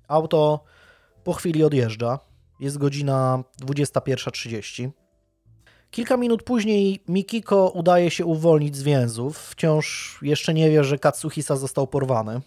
Auto 0.08 0.64
po 1.24 1.34
chwili 1.34 1.64
odjeżdża. 1.64 2.20
Jest 2.60 2.78
godzina 2.78 3.44
21.30. 3.62 4.90
Kilka 5.92 6.18
minut 6.18 6.44
później 6.44 7.04
Mikiko 7.08 7.70
udaje 7.70 8.12
się 8.12 8.26
uwolnić 8.26 8.76
z 8.76 8.84
więzów. 8.84 9.38
Wciąż 9.38 10.18
jeszcze 10.22 10.54
nie 10.54 10.70
wie, 10.70 10.84
że 10.84 11.00
Katsuhisa 11.00 11.56
został 11.56 11.88
porwany. 11.88 12.42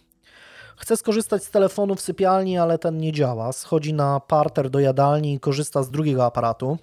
Chce 0.77 0.97
skorzystać 0.97 1.45
z 1.45 1.51
telefonu 1.51 1.95
w 1.95 2.01
sypialni, 2.01 2.59
ale 2.59 2.79
ten 2.79 2.99
nie 2.99 3.13
działa. 3.13 3.53
Schodzi 3.53 3.95
na 3.95 4.21
parter 4.21 4.71
do 4.71 4.81
jadalni 4.81 5.35
i 5.35 5.41
korzysta 5.41 5.83
z 5.83 5.91
drugiego 5.91 6.25
aparatu. 6.25 6.79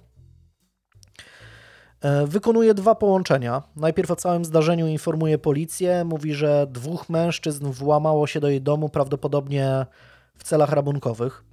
E, 2.00 2.26
wykonuje 2.26 2.74
dwa 2.74 2.94
połączenia. 2.94 3.62
Najpierw 3.76 4.10
o 4.10 4.16
całym 4.16 4.44
zdarzeniu 4.44 4.86
informuje 4.86 5.38
policję. 5.38 6.04
Mówi, 6.04 6.34
że 6.34 6.66
dwóch 6.70 7.08
mężczyzn 7.08 7.70
włamało 7.70 8.26
się 8.26 8.40
do 8.40 8.48
jej 8.48 8.60
domu, 8.60 8.88
prawdopodobnie 8.88 9.86
w 10.38 10.44
celach 10.44 10.70
rabunkowych. 10.70 11.44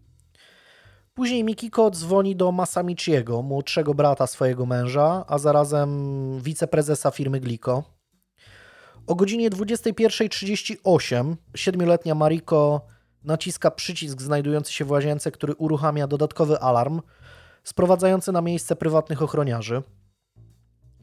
Później 1.20 1.44
Mikiko 1.44 1.92
dzwoni 1.92 2.36
do 2.36 2.52
Masamichiego, 2.52 3.42
młodszego 3.42 3.94
brata 3.94 4.28
swojego 4.28 4.66
męża, 4.66 5.26
a 5.28 5.38
zarazem 5.38 6.42
wiceprezesa 6.42 7.12
firmy 7.12 7.40
Glico. 7.40 7.84
O 9.08 9.16
godzinie 9.16 9.50
21.38 9.50 11.36
siedmioletnia 11.56 12.16
Mariko 12.16 12.86
naciska 13.24 13.72
przycisk 13.72 14.22
znajdujący 14.22 14.74
się 14.74 14.86
w 14.86 14.92
łazience, 14.92 15.32
który 15.32 15.56
uruchamia 15.56 16.08
dodatkowy 16.08 16.60
alarm 16.60 17.02
sprowadzający 17.64 18.32
na 18.32 18.42
miejsce 18.42 18.76
prywatnych 18.76 19.22
ochroniarzy. 19.22 19.84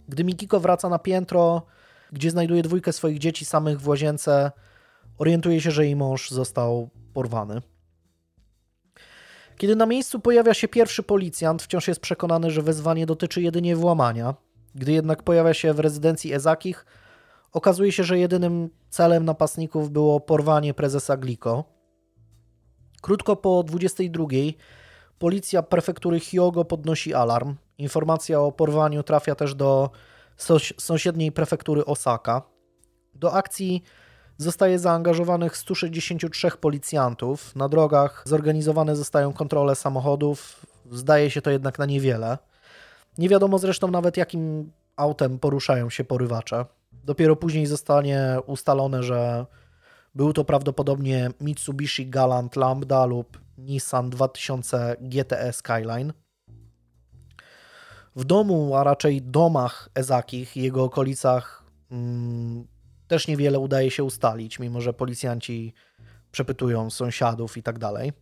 Gdy 0.08 0.24
Mikiko 0.24 0.60
wraca 0.60 0.88
na 0.88 0.98
piętro, 0.98 1.62
gdzie 2.12 2.30
znajduje 2.30 2.62
dwójkę 2.62 2.92
swoich 2.92 3.18
dzieci 3.18 3.44
samych 3.44 3.80
w 3.80 3.88
łazience, 3.88 4.52
orientuje 5.18 5.60
się, 5.60 5.70
że 5.70 5.84
jej 5.84 5.96
mąż 5.96 6.30
został 6.30 6.90
porwany. 7.14 7.62
Kiedy 9.56 9.76
na 9.76 9.86
miejscu 9.86 10.20
pojawia 10.20 10.54
się 10.54 10.68
pierwszy 10.68 11.02
policjant, 11.02 11.62
wciąż 11.62 11.88
jest 11.88 12.00
przekonany, 12.00 12.50
że 12.50 12.62
wezwanie 12.62 13.06
dotyczy 13.06 13.42
jedynie 13.42 13.76
włamania. 13.76 14.34
Gdy 14.74 14.92
jednak 14.92 15.22
pojawia 15.22 15.54
się 15.54 15.74
w 15.74 15.80
rezydencji 15.80 16.32
Ezakich, 16.32 16.86
okazuje 17.52 17.92
się, 17.92 18.04
że 18.04 18.18
jedynym 18.18 18.70
celem 18.90 19.24
napastników 19.24 19.90
było 19.90 20.20
porwanie 20.20 20.74
prezesa 20.74 21.16
Gliko. 21.16 21.64
Krótko 23.02 23.36
po 23.36 23.62
22 23.62 24.26
policja 25.18 25.62
prefektury 25.62 26.20
Hyogo 26.20 26.64
podnosi 26.64 27.14
alarm. 27.14 27.54
Informacja 27.78 28.40
o 28.40 28.52
porwaniu 28.52 29.02
trafia 29.02 29.34
też 29.34 29.54
do 29.54 29.90
sąsiedniej 30.78 31.32
prefektury 31.32 31.84
Osaka. 31.84 32.42
Do 33.14 33.32
akcji 33.32 33.82
zostaje 34.38 34.78
zaangażowanych 34.78 35.56
163 35.56 36.50
policjantów. 36.60 37.56
Na 37.56 37.68
drogach 37.68 38.22
zorganizowane 38.26 38.96
zostają 38.96 39.32
kontrole 39.32 39.74
samochodów. 39.74 40.66
Zdaje 40.90 41.30
się 41.30 41.42
to 41.42 41.50
jednak 41.50 41.78
na 41.78 41.86
niewiele. 41.86 42.38
Nie 43.18 43.28
wiadomo 43.28 43.58
zresztą 43.58 43.90
nawet 43.90 44.16
jakim 44.16 44.72
autem 44.96 45.38
poruszają 45.38 45.90
się 45.90 46.04
porywacze. 46.04 46.64
Dopiero 46.92 47.36
później 47.36 47.66
zostanie 47.66 48.38
ustalone, 48.46 49.02
że 49.02 49.46
był 50.14 50.32
to 50.32 50.44
prawdopodobnie 50.44 51.30
Mitsubishi 51.40 52.06
Galant 52.06 52.56
Lambda 52.56 53.04
lub 53.04 53.38
Nissan 53.58 54.10
2000 54.10 54.96
GTE 55.00 55.52
Skyline. 55.52 56.12
W 58.16 58.24
domu, 58.24 58.76
a 58.76 58.84
raczej 58.84 59.22
domach 59.22 59.88
Ezakich 59.94 60.56
i 60.56 60.62
jego 60.62 60.84
okolicach 60.84 61.64
mm, 61.90 62.66
też 63.08 63.28
niewiele 63.28 63.58
udaje 63.58 63.90
się 63.90 64.04
ustalić, 64.04 64.58
mimo 64.58 64.80
że 64.80 64.92
policjanci 64.92 65.72
przepytują 66.32 66.90
sąsiadów 66.90 67.56
i 67.56 67.62
tak 67.62 67.78
dalej. 67.78 68.12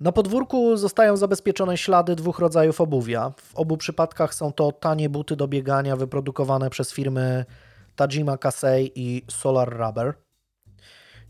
Na 0.00 0.12
podwórku 0.12 0.76
zostają 0.76 1.16
zabezpieczone 1.16 1.78
ślady 1.78 2.16
dwóch 2.16 2.38
rodzajów 2.38 2.80
obuwia. 2.80 3.32
W 3.36 3.54
obu 3.54 3.76
przypadkach 3.76 4.34
są 4.34 4.52
to 4.52 4.72
tanie 4.72 5.08
buty 5.08 5.36
do 5.36 5.48
biegania 5.48 5.96
wyprodukowane 5.96 6.70
przez 6.70 6.92
firmy 6.92 7.44
Tajima 7.96 8.38
Kasei 8.38 8.92
i 8.94 9.22
Solar 9.30 9.76
Rubber. 9.78 10.14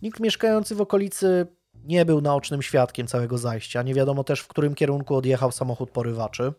Nikt 0.02 0.20
mieszkający 0.20 0.74
w 0.74 0.80
okolicy 0.80 1.46
nie 1.84 2.04
był 2.04 2.20
naocznym 2.20 2.62
świadkiem 2.62 3.06
całego 3.06 3.38
zajścia. 3.38 3.82
Nie 3.82 3.94
wiadomo 3.94 4.24
też, 4.24 4.40
w 4.40 4.48
którym 4.48 4.74
kierunku 4.74 5.16
odjechał 5.16 5.52
samochód 5.52 5.90
porywaczy. 5.90 6.52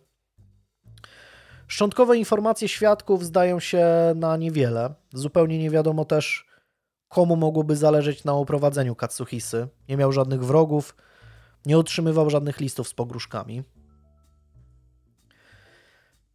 Szczątkowe 1.68 2.18
informacje 2.18 2.68
świadków 2.68 3.26
zdają 3.26 3.60
się 3.60 3.86
na 4.16 4.38
niewiele. 4.38 4.94
Zupełnie 5.14 5.60
nie 5.60 5.70
wiadomo 5.70 6.06
też, 6.06 6.48
komu 7.08 7.36
mogłoby 7.36 7.76
zależeć 7.76 8.24
na 8.24 8.34
uprowadzeniu 8.34 8.96
Katsuhisy. 8.96 9.68
Nie 9.90 9.98
miał 9.98 10.12
żadnych 10.12 10.46
wrogów, 10.46 10.96
nie 11.66 11.78
otrzymywał 11.78 12.30
żadnych 12.30 12.60
listów 12.60 12.88
z 12.88 12.94
pogróżkami. 12.94 13.64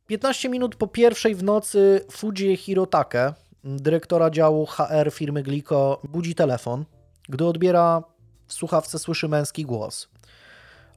15 0.06 0.48
minut 0.48 0.76
po 0.76 0.86
pierwszej 0.86 1.34
w 1.34 1.42
nocy 1.42 2.06
Fuji 2.10 2.56
Hirotake, 2.56 3.34
dyrektora 3.64 4.30
działu 4.30 4.66
HR 4.66 5.10
firmy 5.12 5.42
Glico, 5.42 6.00
budzi 6.04 6.34
telefon. 6.34 6.84
Gdy 7.28 7.44
odbiera, 7.44 8.02
w 8.46 8.52
słuchawce 8.52 8.98
słyszy 8.98 9.28
męski 9.28 9.64
głos. 9.64 10.08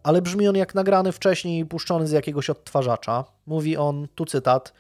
Ale 0.06 0.22
brzmi 0.22 0.48
on 0.48 0.56
jak 0.56 0.76
nagrany 0.76 1.12
wcześniej 1.12 1.60
i 1.60 1.66
puszczony 1.66 2.08
z 2.08 2.12
jakiegoś 2.12 2.50
odtwarzacza. 2.50 3.24
Mówi 3.46 3.78
on, 3.78 4.08
tu 4.16 4.26
cytat, 4.26 4.74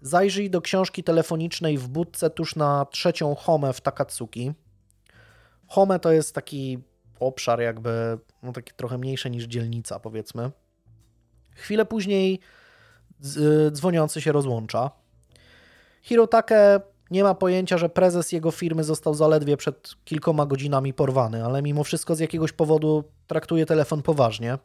zajrzyj 0.00 0.50
do 0.50 0.60
książki 0.60 1.04
telefonicznej 1.04 1.78
w 1.78 1.88
budce 1.88 2.30
tuż 2.30 2.56
na 2.56 2.86
trzecią 2.90 3.34
Home 3.34 3.72
w 3.72 3.80
Takatsuki. 3.80 4.52
Home 5.68 5.98
to 5.98 6.12
jest 6.12 6.34
taki 6.34 6.78
obszar 7.20 7.60
jakby, 7.60 8.18
no 8.42 8.52
taki 8.52 8.72
trochę 8.76 8.98
mniejszy 8.98 9.30
niż 9.30 9.44
dzielnica 9.44 10.00
powiedzmy. 10.00 10.50
Chwilę 11.54 11.84
później 11.84 12.40
dzwoniący 13.70 14.20
się 14.20 14.32
rozłącza. 14.32 14.90
Hirotake 16.02 16.80
nie 17.12 17.22
ma 17.22 17.34
pojęcia, 17.34 17.78
że 17.78 17.88
prezes 17.88 18.32
jego 18.32 18.50
firmy 18.50 18.84
został 18.84 19.14
zaledwie 19.14 19.56
przed 19.56 19.94
kilkoma 20.04 20.46
godzinami 20.46 20.94
porwany, 20.94 21.44
ale 21.44 21.62
mimo 21.62 21.84
wszystko 21.84 22.14
z 22.14 22.20
jakiegoś 22.20 22.52
powodu 22.52 23.04
traktuje 23.26 23.66
telefon 23.66 24.02
poważnie. 24.02 24.58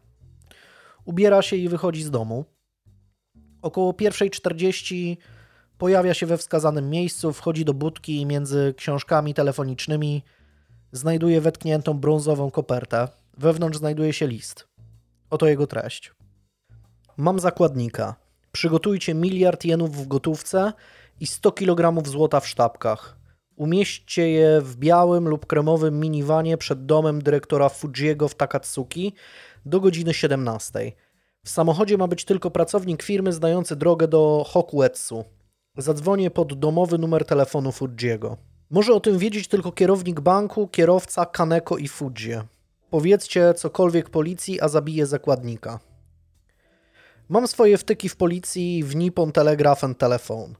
Ubiera 1.06 1.42
się 1.42 1.56
i 1.56 1.70
wychodzi 1.70 2.04
z 2.04 2.12
domu. 2.12 2.46
Około 3.62 3.92
1.40 3.92 5.18
pojawia 5.78 6.14
się 6.14 6.26
we 6.26 6.38
wskazanym 6.38 6.90
miejscu, 6.90 7.34
wchodzi 7.34 7.66
do 7.66 7.74
budki 7.74 8.22
i 8.22 8.26
między 8.26 8.74
książkami 8.78 9.34
telefonicznymi 9.34 10.24
znajduje 10.92 11.42
wetkniętą 11.42 11.94
brązową 11.94 12.52
kopertę. 12.52 13.08
Wewnątrz 13.38 13.78
znajduje 13.78 14.14
się 14.14 14.28
list. 14.28 14.68
Oto 15.30 15.48
jego 15.48 15.68
treść. 15.68 16.14
Mam 17.18 17.40
zakładnika. 17.40 18.16
Przygotujcie 18.52 19.14
miliard 19.14 19.66
jenów 19.66 19.96
w 19.96 20.08
gotówce 20.08 20.74
i 21.20 21.28
100 21.28 21.52
kg 21.52 22.08
złota 22.08 22.40
w 22.40 22.48
sztabkach. 22.48 23.18
Umieśćcie 23.56 24.30
je 24.30 24.62
w 24.62 24.76
białym 24.76 25.28
lub 25.28 25.46
kremowym 25.46 26.00
miniwanie 26.00 26.58
przed 26.58 26.86
domem 26.86 27.22
dyrektora 27.22 27.70
Fujiego 27.70 28.28
w 28.28 28.36
Takatsuki 28.36 29.14
do 29.66 29.80
godziny 29.80 30.14
17. 30.14 30.92
W 31.46 31.50
samochodzie 31.50 31.98
ma 31.98 32.08
być 32.08 32.26
tylko 32.26 32.52
pracownik 32.52 33.04
firmy 33.04 33.34
znający 33.34 33.76
drogę 33.76 34.08
do 34.08 34.46
Hokuetsu. 34.48 35.24
Zadzwonię 35.78 36.32
pod 36.32 36.60
domowy 36.60 36.98
numer 36.98 37.26
telefonu 37.26 37.72
Fujiego. 37.72 38.38
Może 38.70 38.94
o 38.94 39.00
tym 39.00 39.18
wiedzieć 39.18 39.48
tylko 39.48 39.72
kierownik 39.72 40.20
banku, 40.20 40.68
kierowca, 40.68 41.26
Kaneko 41.26 41.78
i 41.78 41.88
Fujie. 41.88 42.44
Powiedzcie 42.90 43.54
cokolwiek 43.54 44.10
policji, 44.10 44.62
a 44.62 44.68
zabiję 44.68 45.06
zakładnika. 45.06 45.80
Mam 47.30 47.48
swoje 47.48 47.78
wtyki 47.78 48.10
w 48.10 48.16
policji 48.16 48.84
w 48.84 48.96
Nippon 48.96 49.32
Telegraph 49.32 49.84
and 49.84 49.98
Telephone. 49.98 50.54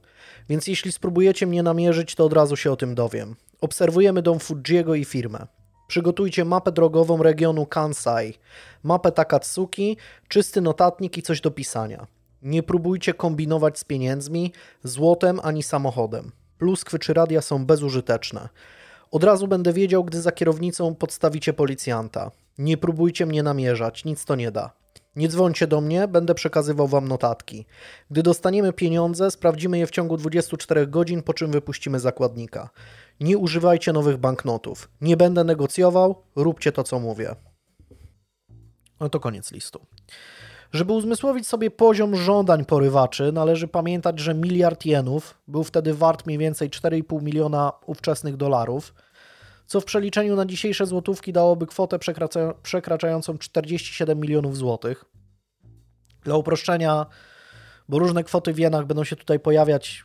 Więc 0.48 0.66
jeśli 0.66 0.92
spróbujecie 0.92 1.46
mnie 1.46 1.62
namierzyć, 1.62 2.14
to 2.14 2.24
od 2.24 2.32
razu 2.32 2.56
się 2.56 2.72
o 2.72 2.76
tym 2.76 2.94
dowiem. 2.94 3.36
Obserwujemy 3.60 4.22
dom 4.22 4.38
Fujiego 4.38 4.94
i 4.94 5.04
firmę. 5.04 5.46
Przygotujcie 5.88 6.44
mapę 6.44 6.72
drogową 6.72 7.22
regionu 7.22 7.66
Kansai, 7.66 8.34
mapę 8.82 9.12
Takatsuki, 9.12 9.96
czysty 10.28 10.60
notatnik 10.60 11.18
i 11.18 11.22
coś 11.22 11.40
do 11.40 11.50
pisania. 11.50 12.06
Nie 12.42 12.62
próbujcie 12.62 13.14
kombinować 13.14 13.78
z 13.78 13.84
pieniędzmi, 13.84 14.52
złotem 14.84 15.40
ani 15.42 15.62
samochodem. 15.62 16.32
Pluskwy 16.58 16.98
czy 16.98 17.14
radia 17.14 17.42
są 17.42 17.66
bezużyteczne. 17.66 18.48
Od 19.10 19.24
razu 19.24 19.48
będę 19.48 19.72
wiedział, 19.72 20.04
gdy 20.04 20.20
za 20.20 20.32
kierownicą 20.32 20.94
podstawicie 20.94 21.52
policjanta. 21.52 22.30
Nie 22.58 22.76
próbujcie 22.76 23.26
mnie 23.26 23.42
namierzać, 23.42 24.04
nic 24.04 24.24
to 24.24 24.36
nie 24.36 24.50
da. 24.50 24.70
Nie 25.18 25.28
dzwońcie 25.28 25.66
do 25.66 25.80
mnie, 25.80 26.08
będę 26.08 26.34
przekazywał 26.34 26.88
wam 26.88 27.08
notatki. 27.08 27.66
Gdy 28.10 28.22
dostaniemy 28.22 28.72
pieniądze, 28.72 29.30
sprawdzimy 29.30 29.78
je 29.78 29.86
w 29.86 29.90
ciągu 29.90 30.16
24 30.16 30.86
godzin, 30.86 31.22
po 31.22 31.34
czym 31.34 31.50
wypuścimy 31.50 32.00
zakładnika. 32.00 32.70
Nie 33.20 33.38
używajcie 33.38 33.92
nowych 33.92 34.16
banknotów. 34.16 34.90
Nie 35.00 35.16
będę 35.16 35.44
negocjował, 35.44 36.22
róbcie 36.36 36.72
to, 36.72 36.84
co 36.84 36.98
mówię. 36.98 37.34
No 39.00 39.08
to 39.08 39.20
koniec 39.20 39.52
listu. 39.52 39.80
Żeby 40.72 40.92
uzmysłowić 40.92 41.46
sobie 41.46 41.70
poziom 41.70 42.16
żądań 42.16 42.64
porywaczy, 42.64 43.32
należy 43.32 43.68
pamiętać, 43.68 44.20
że 44.20 44.34
miliard 44.34 44.86
jenów 44.86 45.38
był 45.48 45.64
wtedy 45.64 45.94
wart 45.94 46.26
mniej 46.26 46.38
więcej 46.38 46.70
4,5 46.70 47.22
miliona 47.22 47.72
ówczesnych 47.86 48.36
dolarów, 48.36 48.94
co 49.68 49.80
w 49.80 49.84
przeliczeniu 49.84 50.36
na 50.36 50.46
dzisiejsze 50.46 50.86
złotówki 50.86 51.32
dałoby 51.32 51.66
kwotę 51.66 51.98
przekraczającą 52.62 53.38
47 53.38 54.20
milionów 54.20 54.56
złotych. 54.56 55.04
Dla 56.24 56.36
uproszczenia, 56.36 57.06
bo 57.88 57.98
różne 57.98 58.24
kwoty 58.24 58.52
w 58.52 58.58
jenach 58.58 58.86
będą 58.86 59.04
się 59.04 59.16
tutaj 59.16 59.40
pojawiać, 59.40 60.04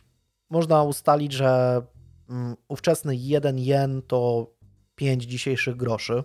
można 0.50 0.82
ustalić, 0.82 1.32
że 1.32 1.82
mm, 2.30 2.56
ówczesny 2.68 3.16
1 3.16 3.58
jen 3.58 4.02
to 4.02 4.46
5 4.94 5.24
dzisiejszych 5.24 5.76
groszy. 5.76 6.24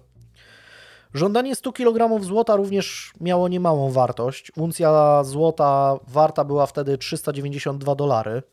Żądanie 1.14 1.56
100 1.56 1.74
kg 1.74 2.24
złota 2.24 2.56
również 2.56 3.14
miało 3.22 3.48
niemałą 3.48 3.92
wartość. 3.92 4.52
Uncja 4.58 5.24
złota 5.24 6.00
warta 6.08 6.46
była 6.46 6.66
wtedy 6.66 6.98
392 6.98 7.96
dolary. 7.96 8.44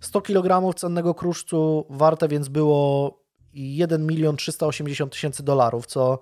100 0.00 0.20
kg 0.20 0.74
cennego 0.74 1.14
kruszcu 1.14 1.86
warte 1.90 2.28
więc 2.28 2.48
było 2.48 3.23
1 3.54 4.06
milion 4.06 4.36
380 4.36 5.12
tysięcy 5.12 5.42
dolarów, 5.42 5.86
co 5.86 6.18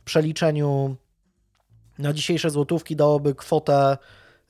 w 0.00 0.04
przeliczeniu 0.04 0.96
na 1.98 2.12
dzisiejsze 2.12 2.50
złotówki 2.50 2.96
dałoby 2.96 3.34
kwotę 3.34 3.98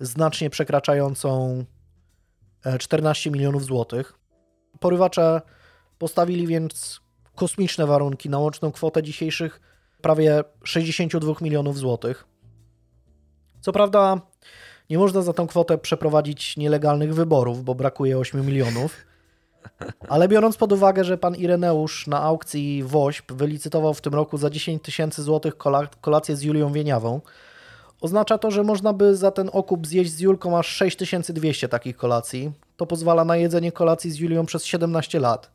znacznie 0.00 0.50
przekraczającą 0.50 1.64
14 2.78 3.30
e, 3.30 3.32
milionów 3.32 3.64
złotych. 3.64 4.18
Porywacze 4.80 5.42
postawili 5.98 6.46
więc 6.46 7.00
kosmiczne 7.34 7.86
warunki 7.86 8.30
na 8.30 8.38
łączną 8.38 8.72
kwotę 8.72 9.02
dzisiejszych 9.02 9.60
prawie 10.02 10.44
62 10.64 11.34
milionów 11.40 11.78
złotych. 11.78 12.24
Co 13.60 13.72
prawda, 13.72 14.20
nie 14.90 14.98
można 14.98 15.22
za 15.22 15.32
tą 15.32 15.46
kwotę 15.46 15.78
przeprowadzić 15.78 16.56
nielegalnych 16.56 17.14
wyborów, 17.14 17.64
bo 17.64 17.74
brakuje 17.74 18.18
8 18.18 18.46
milionów. 18.46 19.07
Ale 20.08 20.28
biorąc 20.28 20.56
pod 20.56 20.72
uwagę, 20.72 21.04
że 21.04 21.18
pan 21.18 21.36
Ireneusz 21.36 22.06
na 22.06 22.22
aukcji 22.22 22.84
WOŚP 22.84 23.32
wylicytował 23.32 23.94
w 23.94 24.00
tym 24.00 24.14
roku 24.14 24.38
za 24.38 24.50
10 24.50 24.82
tysięcy 24.82 25.22
złotych 25.22 25.54
kolację 26.00 26.36
z 26.36 26.42
Julią 26.42 26.72
Wieniawą, 26.72 27.20
oznacza 28.00 28.38
to, 28.38 28.50
że 28.50 28.62
można 28.62 28.92
by 28.92 29.16
za 29.16 29.30
ten 29.30 29.50
okup 29.52 29.86
zjeść 29.86 30.10
z 30.10 30.20
Julką 30.20 30.58
aż 30.58 30.66
6200 30.68 31.68
takich 31.68 31.96
kolacji. 31.96 32.52
To 32.76 32.86
pozwala 32.86 33.24
na 33.24 33.36
jedzenie 33.36 33.72
kolacji 33.72 34.10
z 34.10 34.18
Julią 34.18 34.46
przez 34.46 34.64
17 34.64 35.20
lat. 35.20 35.50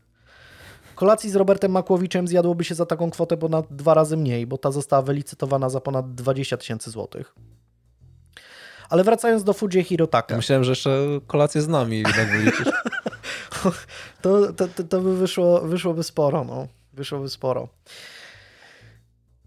Kolacji 0.95 1.29
z 1.29 1.35
Robertem 1.35 1.71
Makłowiczem 1.71 2.27
zjadłoby 2.27 2.63
się 2.63 2.75
za 2.75 2.85
taką 2.85 3.09
kwotę 3.09 3.37
ponad 3.37 3.65
dwa 3.69 3.93
razy 3.93 4.17
mniej, 4.17 4.47
bo 4.47 4.57
ta 4.57 4.71
została 4.71 5.01
wylicytowana 5.01 5.69
za 5.69 5.81
ponad 5.81 6.15
20 6.15 6.57
tysięcy 6.57 6.91
złotych. 6.91 7.35
Ale 8.89 9.03
wracając 9.03 9.43
do 9.43 9.53
Fuji 9.53 9.83
Hirotaka. 9.83 10.35
Myślałem, 10.35 10.63
że 10.63 10.71
jeszcze 10.71 10.89
kolację 11.27 11.61
z 11.61 11.67
nami 11.67 11.97
jednak 11.97 12.31
wyliczysz. 12.31 12.67
to, 14.21 14.53
to, 14.53 14.67
to, 14.67 14.83
to, 14.83 15.01
by 15.01 15.17
wyszło, 15.17 15.61
wyszłoby 15.61 16.03
sporo, 16.03 16.43
no. 16.43 16.67
Wyszłoby 16.93 17.29
sporo. 17.29 17.67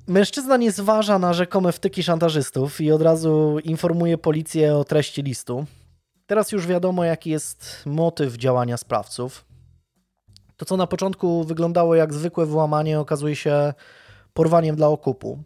Mężczyzna 0.07 0.57
nie 0.57 0.73
zważa 0.73 1.19
na 1.19 1.33
rzekome 1.33 1.73
wtyki 1.73 2.03
szantażystów 2.03 2.81
i 2.81 2.93
od 2.93 3.03
razu 3.03 3.59
informuje 3.65 4.19
policję 4.19 4.77
o 4.77 4.85
treści 4.85 5.23
listu. 5.23 5.67
Teraz 6.27 6.53
już 6.53 6.67
wiadomo, 6.67 7.05
jaki 7.05 7.31
jest 7.31 7.83
motyw 7.87 8.37
działania 8.37 8.77
sprawców. 8.77 9.45
To, 10.57 10.65
co 10.65 10.77
na 10.77 10.87
początku 10.87 11.45
wyglądało 11.45 11.95
jak 11.95 12.15
zwykłe 12.15 12.47
włamanie, 12.47 13.01
okazuje 13.01 13.37
się 13.37 13.75
porwaniem 14.35 14.77
dla 14.77 14.89
okupu. 14.89 15.43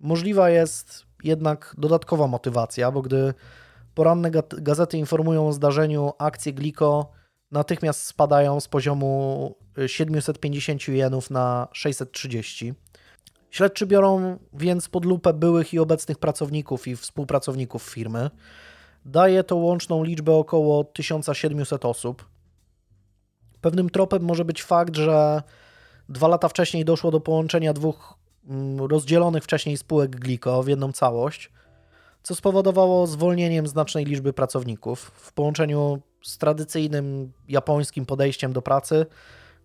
Możliwa 0.00 0.50
jest 0.50 1.06
jednak 1.24 1.74
dodatkowa 1.78 2.26
motywacja, 2.26 2.90
bo 2.90 3.02
gdy 3.02 3.34
poranne 3.94 4.30
gazety 4.50 4.98
informują 4.98 5.48
o 5.48 5.52
zdarzeniu, 5.52 6.12
akcje 6.18 6.52
Gliko 6.52 7.12
natychmiast 7.54 8.04
spadają 8.04 8.60
z 8.60 8.68
poziomu 8.68 9.54
750 9.86 10.88
jenów 10.88 11.30
na 11.30 11.68
630. 11.72 12.74
Śledczy 13.50 13.86
biorą 13.86 14.38
więc 14.52 14.88
pod 14.88 15.04
lupę 15.04 15.32
byłych 15.32 15.74
i 15.74 15.78
obecnych 15.78 16.18
pracowników 16.18 16.88
i 16.88 16.96
współpracowników 16.96 17.82
firmy. 17.82 18.30
Daje 19.04 19.44
to 19.44 19.56
łączną 19.56 20.04
liczbę 20.04 20.32
około 20.32 20.84
1700 20.84 21.84
osób. 21.84 22.24
Pewnym 23.60 23.90
tropem 23.90 24.22
może 24.22 24.44
być 24.44 24.62
fakt, 24.62 24.96
że 24.96 25.42
dwa 26.08 26.28
lata 26.28 26.48
wcześniej 26.48 26.84
doszło 26.84 27.10
do 27.10 27.20
połączenia 27.20 27.72
dwóch 27.72 28.14
mm, 28.48 28.86
rozdzielonych 28.86 29.44
wcześniej 29.44 29.76
spółek 29.76 30.16
Gliko 30.16 30.62
w 30.62 30.68
jedną 30.68 30.92
całość, 30.92 31.52
co 32.22 32.34
spowodowało 32.34 33.06
zwolnieniem 33.06 33.66
znacznej 33.66 34.04
liczby 34.04 34.32
pracowników 34.32 34.98
w 35.00 35.32
połączeniu 35.32 36.02
z 36.24 36.38
tradycyjnym 36.38 37.32
japońskim 37.48 38.06
podejściem 38.06 38.52
do 38.52 38.62
pracy, 38.62 39.06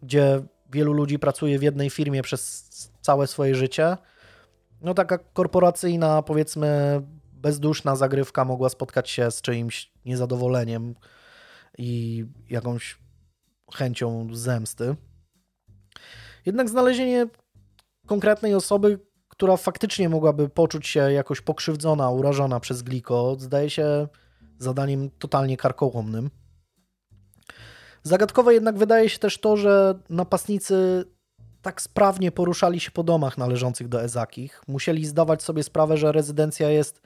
gdzie 0.03 0.41
wielu 0.71 0.93
ludzi 0.93 1.19
pracuje 1.19 1.59
w 1.59 1.63
jednej 1.63 1.89
firmie 1.89 2.21
przez 2.21 2.69
całe 3.01 3.27
swoje 3.27 3.55
życie. 3.55 3.97
No 4.81 4.93
taka 4.93 5.17
korporacyjna, 5.17 6.21
powiedzmy, 6.21 7.01
bezduszna 7.33 7.95
zagrywka 7.95 8.45
mogła 8.45 8.69
spotkać 8.69 9.09
się 9.09 9.31
z 9.31 9.41
czyimś 9.41 9.91
niezadowoleniem 10.05 10.95
i 11.77 12.25
jakąś 12.49 12.99
chęcią 13.73 14.27
zemsty. 14.31 14.95
Jednak 16.45 16.69
znalezienie 16.69 17.27
konkretnej 18.07 18.53
osoby, 18.53 18.99
która 19.27 19.57
faktycznie 19.57 20.09
mogłaby 20.09 20.49
poczuć 20.49 20.87
się 20.87 20.99
jakoś 20.99 21.41
pokrzywdzona, 21.41 22.09
urażona 22.09 22.59
przez 22.59 22.81
Gliko, 22.81 23.35
zdaje 23.39 23.69
się 23.69 24.07
zadaniem 24.57 25.09
totalnie 25.19 25.57
karkołomnym. 25.57 26.29
Zagadkowe 28.03 28.53
jednak 28.53 28.77
wydaje 28.77 29.09
się 29.09 29.19
też 29.19 29.37
to, 29.37 29.57
że 29.57 29.99
napastnicy 30.09 31.05
tak 31.61 31.81
sprawnie 31.81 32.31
poruszali 32.31 32.79
się 32.79 32.91
po 32.91 33.03
domach 33.03 33.37
należących 33.37 33.87
do 33.87 34.01
Ezakich. 34.01 34.61
Musieli 34.67 35.05
zdawać 35.05 35.43
sobie 35.43 35.63
sprawę, 35.63 35.97
że 35.97 36.11
rezydencja 36.11 36.69
jest 36.69 37.01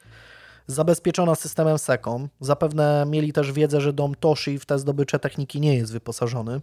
zabezpieczona 0.68 1.36
systemem 1.36 1.78
SECOM. 1.78 2.30
Zapewne 2.39 3.06
mieli 3.08 3.34
też 3.34 3.52
wiedzę, 3.52 3.82
że 3.82 3.94
dom 3.94 4.16
Toshi 4.16 4.60
w 4.60 4.66
te 4.66 4.80
zdobycze 4.80 5.20
techniki 5.20 5.60
nie 5.60 5.76
jest 5.76 5.94
wyposażony. 5.94 6.62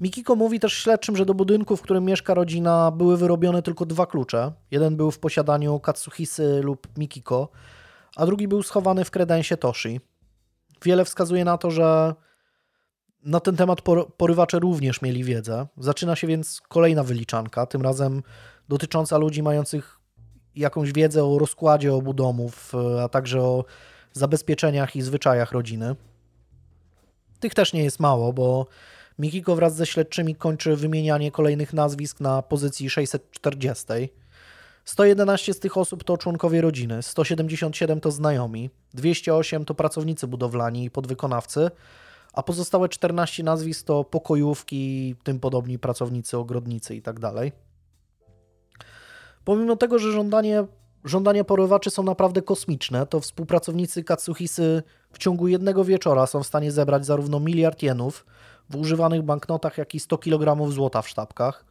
Mikiko 0.00 0.36
mówi 0.36 0.60
też 0.60 0.72
śledczym, 0.72 1.16
że 1.16 1.26
do 1.26 1.34
budynku, 1.34 1.76
w 1.76 1.82
którym 1.82 2.04
mieszka 2.04 2.34
rodzina, 2.34 2.90
były 2.90 3.16
wyrobione 3.16 3.62
tylko 3.62 3.86
dwa 3.86 4.06
klucze. 4.06 4.52
Jeden 4.70 4.96
był 4.96 5.10
w 5.10 5.18
posiadaniu 5.18 5.80
Katsuhisy 5.80 6.60
lub 6.62 6.88
Mikiko, 6.98 7.48
a 8.16 8.26
drugi 8.26 8.48
był 8.48 8.62
schowany 8.62 9.04
w 9.04 9.10
kredensie 9.10 9.56
Toshi. 9.56 10.00
Wiele 10.82 11.04
wskazuje 11.04 11.44
na 11.44 11.58
to, 11.58 11.70
że 11.70 12.14
na 13.24 13.40
ten 13.40 13.56
temat 13.56 13.82
porywacze 14.16 14.58
również 14.58 15.02
mieli 15.02 15.24
wiedzę. 15.24 15.66
Zaczyna 15.78 16.16
się 16.16 16.26
więc 16.26 16.60
kolejna 16.68 17.02
wyliczanka, 17.02 17.66
tym 17.66 17.82
razem 17.82 18.22
dotycząca 18.68 19.18
ludzi 19.18 19.42
mających 19.42 19.98
jakąś 20.56 20.92
wiedzę 20.92 21.24
o 21.24 21.38
rozkładzie 21.38 21.94
obu 21.94 22.14
domów, 22.14 22.72
a 23.04 23.08
także 23.08 23.42
o 23.42 23.64
zabezpieczeniach 24.12 24.96
i 24.96 25.02
zwyczajach 25.02 25.52
rodziny. 25.52 25.96
Tych 27.40 27.54
też 27.54 27.72
nie 27.72 27.84
jest 27.84 28.00
mało, 28.00 28.32
bo 28.32 28.66
Mikiko 29.18 29.56
wraz 29.56 29.76
ze 29.76 29.86
śledczymi 29.86 30.34
kończy 30.34 30.76
wymienianie 30.76 31.32
kolejnych 31.32 31.72
nazwisk 31.72 32.20
na 32.20 32.42
pozycji 32.42 32.90
640. 32.90 33.86
111 34.84 35.54
z 35.54 35.60
tych 35.60 35.76
osób 35.76 36.04
to 36.04 36.18
członkowie 36.18 36.60
rodziny, 36.60 37.02
177 37.02 38.00
to 38.00 38.10
znajomi, 38.10 38.70
208 38.94 39.64
to 39.64 39.74
pracownicy 39.74 40.26
budowlani 40.26 40.84
i 40.84 40.90
podwykonawcy, 40.90 41.70
a 42.34 42.42
pozostałe 42.42 42.88
14 42.88 43.42
nazwisk 43.42 43.86
to 43.86 44.04
pokojówki, 44.04 45.14
tym 45.22 45.40
podobni 45.40 45.78
pracownicy, 45.78 46.38
ogrodnicy 46.38 46.94
itd. 46.94 47.20
Tak 47.20 47.52
Pomimo 49.44 49.76
tego, 49.76 49.98
że 49.98 50.12
żądanie, 50.12 50.64
żądania 51.04 51.44
porywaczy 51.44 51.90
są 51.90 52.02
naprawdę 52.02 52.42
kosmiczne, 52.42 53.06
to 53.06 53.20
współpracownicy 53.20 54.04
Katsuhisy 54.04 54.82
w 55.12 55.18
ciągu 55.18 55.48
jednego 55.48 55.84
wieczora 55.84 56.26
są 56.26 56.42
w 56.42 56.46
stanie 56.46 56.72
zebrać 56.72 57.06
zarówno 57.06 57.40
miliard 57.40 57.82
jenów 57.82 58.26
w 58.70 58.76
używanych 58.76 59.22
banknotach, 59.22 59.78
jak 59.78 59.94
i 59.94 60.00
100 60.00 60.18
kg 60.18 60.72
złota 60.72 61.02
w 61.02 61.08
sztabkach. 61.08 61.64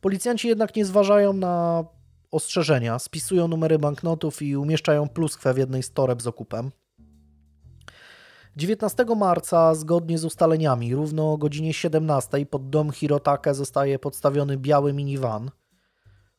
Policjanci 0.00 0.48
jednak 0.48 0.76
nie 0.76 0.84
zważają 0.84 1.32
na 1.32 1.84
ostrzeżenia, 2.30 2.98
spisują 2.98 3.48
numery 3.48 3.78
banknotów 3.78 4.42
i 4.42 4.56
umieszczają 4.56 5.08
pluskwę 5.08 5.54
w 5.54 5.58
jednej 5.58 5.82
z 5.82 5.92
toreb 5.92 6.22
z 6.22 6.26
okupem. 6.26 6.70
19 8.56 9.04
marca, 9.16 9.74
zgodnie 9.74 10.18
z 10.18 10.24
ustaleniami, 10.24 10.94
równo 10.94 11.32
o 11.32 11.38
godzinie 11.38 11.74
17 11.74 12.46
pod 12.46 12.70
dom 12.70 12.90
Hirotake 12.90 13.54
zostaje 13.54 13.98
podstawiony 13.98 14.56
biały 14.56 14.92
minivan. 14.92 15.50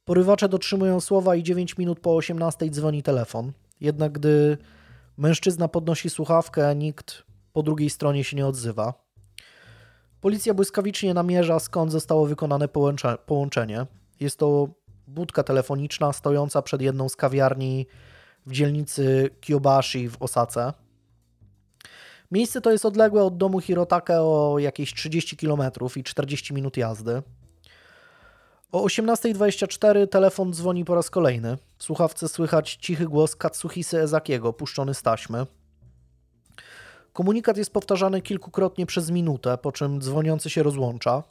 Porywacze 0.05 0.49
dotrzymują 0.49 0.99
słowa 0.99 1.35
i 1.35 1.43
9 1.43 1.77
minut 1.77 1.99
po 1.99 2.15
18 2.15 2.69
dzwoni 2.69 3.03
telefon. 3.03 3.51
Jednak 3.79 4.11
gdy 4.11 4.57
mężczyzna 5.17 5.67
podnosi 5.67 6.09
słuchawkę, 6.09 6.75
nikt 6.75 7.23
po 7.53 7.63
drugiej 7.63 7.89
stronie 7.89 8.23
się 8.23 8.37
nie 8.37 8.47
odzywa. 8.47 8.93
Policja 10.21 10.53
błyskawicznie 10.53 11.13
namierza, 11.13 11.59
skąd 11.59 11.91
zostało 11.91 12.25
wykonane 12.25 12.67
połączenie. 13.25 13.85
Jest 14.19 14.39
to 14.39 14.67
budka 15.07 15.43
telefoniczna 15.43 16.13
stojąca 16.13 16.61
przed 16.61 16.81
jedną 16.81 17.09
z 17.09 17.15
kawiarni 17.15 17.87
w 18.45 18.51
dzielnicy 18.51 19.29
Kyobashi 19.41 20.09
w 20.09 20.21
Osace. 20.21 20.73
Miejsce 22.33 22.61
to 22.61 22.71
jest 22.71 22.85
odległe 22.85 23.23
od 23.23 23.37
domu 23.37 23.59
Hirotake 23.59 24.21
o 24.21 24.59
jakieś 24.59 24.93
30 24.93 25.37
km 25.37 25.61
i 25.95 26.03
40 26.03 26.53
minut 26.53 26.77
jazdy. 26.77 27.21
O 28.71 28.85
18.24 28.85 30.07
telefon 30.07 30.53
dzwoni 30.53 30.85
po 30.85 30.95
raz 30.95 31.09
kolejny. 31.09 31.57
W 31.77 31.83
słuchawce 31.83 32.27
słychać 32.27 32.75
cichy 32.75 33.05
głos 33.05 33.35
Katsuhisy 33.35 33.99
Ezakiego, 33.99 34.53
puszczony 34.53 34.93
z 34.93 35.01
taśmy. 35.01 35.45
Komunikat 37.13 37.57
jest 37.57 37.73
powtarzany 37.73 38.21
kilkukrotnie 38.21 38.85
przez 38.85 39.11
minutę, 39.11 39.57
po 39.57 39.71
czym 39.71 40.01
dzwoniący 40.01 40.49
się 40.49 40.63
rozłącza. 40.63 41.23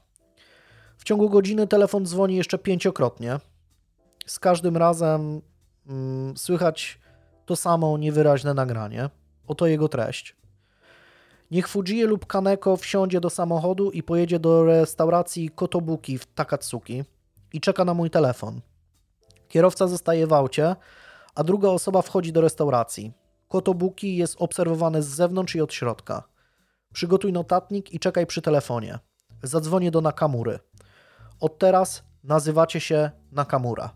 W 0.99 1.05
ciągu 1.05 1.31
godziny 1.31 1.67
telefon 1.67 2.07
dzwoni 2.07 2.37
jeszcze 2.37 2.59
pięciokrotnie. 2.59 3.39
Z 4.27 4.39
każdym 4.39 4.77
razem 4.77 5.43
mm, 5.87 6.37
słychać 6.37 6.99
to 7.47 7.57
samo 7.57 7.99
niewyraźne 7.99 8.55
nagranie. 8.55 9.11
Oto 9.47 9.67
jego 9.67 9.89
treść. 9.89 10.42
Niech 11.53 11.69
Fujie 11.69 12.07
lub 12.07 12.27
Kaneko 12.27 12.77
wsiądzie 12.77 13.21
do 13.21 13.31
samochodu 13.31 13.91
i 13.91 14.03
pojedzie 14.03 14.39
do 14.39 14.65
restauracji 14.65 15.51
Kotobuki 15.51 16.19
w 16.19 16.27
Takatsuki 16.27 17.05
i 17.53 17.61
czeka 17.61 17.85
na 17.85 17.95
mój 17.95 18.11
telefon. 18.11 18.61
Kierowca 19.49 19.89
zostaje 19.89 20.27
w 20.27 20.33
aucie, 20.33 20.77
a 21.35 21.45
druga 21.45 21.69
osoba 21.69 22.03
wchodzi 22.03 22.33
do 22.33 22.41
restauracji. 22.41 23.13
Kotobuki 23.49 24.17
jest 24.17 24.37
obserwowane 24.39 25.03
z 25.03 25.07
zewnątrz 25.07 25.55
i 25.55 25.61
od 25.61 25.75
środka. 25.75 26.23
Przygotuj 26.93 27.33
notatnik 27.33 27.95
i 27.95 27.99
czekaj 27.99 28.27
przy 28.27 28.43
telefonie. 28.43 28.99
Zadzwonię 29.43 29.91
do 29.91 30.01
Nakamury. 30.01 30.59
Od 31.41 31.59
teraz 31.59 32.03
nazywacie 32.25 32.81
się 32.81 33.11
Nakamura. 33.33 33.91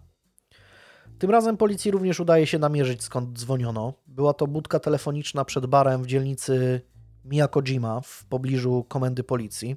Tym 1.18 1.30
razem 1.30 1.57
policji 1.57 1.90
również 1.90 2.20
udaje 2.20 2.46
się 2.46 2.59
namierzyć 2.59 3.02
skąd 3.02 3.38
dzwoniono. 3.38 3.92
Była 4.07 4.34
to 4.34 4.46
budka 4.46 4.78
telefoniczna 4.78 5.44
przed 5.44 5.66
barem 5.66 6.02
w 6.02 6.07
dzielnicy 6.07 6.80
Miyakojima 7.27 8.01
w 8.01 8.24
pobliżu 8.24 8.85
komendy 8.89 9.24
policji. 9.24 9.77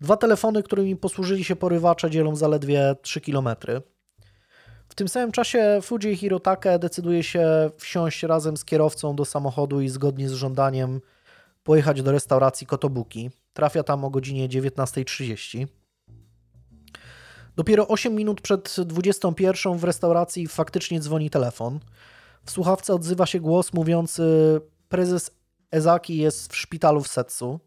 Dwa 0.00 0.16
telefony, 0.16 0.62
którymi 0.62 0.96
posłużyli 0.96 1.44
się 1.44 1.56
porywacze, 1.56 2.10
dzielą 2.10 2.36
zaledwie 2.36 2.96
3 3.02 3.20
km. 3.20 3.48
W 4.88 4.94
tym 4.94 5.08
samym 5.08 5.32
czasie 5.32 5.78
Fuji 5.82 6.16
Hirotake 6.16 6.78
decyduje 6.78 7.22
się 7.22 7.70
wsiąść 7.78 8.22
razem 8.22 8.56
z 8.56 8.64
kierowcą 8.64 9.16
do 9.16 9.24
samochodu 9.24 9.80
i 9.80 9.88
zgodnie 9.88 10.28
z 10.28 10.32
żądaniem 10.32 11.00
pojechać 11.62 12.02
do 12.02 12.12
restauracji 12.12 12.66
Kotobuki. 12.66 13.30
Trafia 13.52 13.82
tam 13.82 14.04
o 14.04 14.10
godzinie 14.10 14.48
19.30. 14.48 15.66
Dopiero 17.56 17.88
8 17.88 18.14
minut 18.14 18.40
przed 18.40 18.76
21 18.80 19.78
w 19.78 19.84
restauracji 19.84 20.46
faktycznie 20.46 21.00
dzwoni 21.00 21.30
telefon. 21.30 21.80
W 22.44 22.50
słuchawce 22.50 22.94
odzywa 22.94 23.26
się 23.26 23.40
głos 23.40 23.72
mówiący: 23.72 24.22
Prezes 24.88 25.30
Ezaki 25.72 26.16
jest 26.16 26.52
w 26.52 26.56
szpitalu 26.56 27.00
w 27.00 27.08
Setsu. 27.08 27.60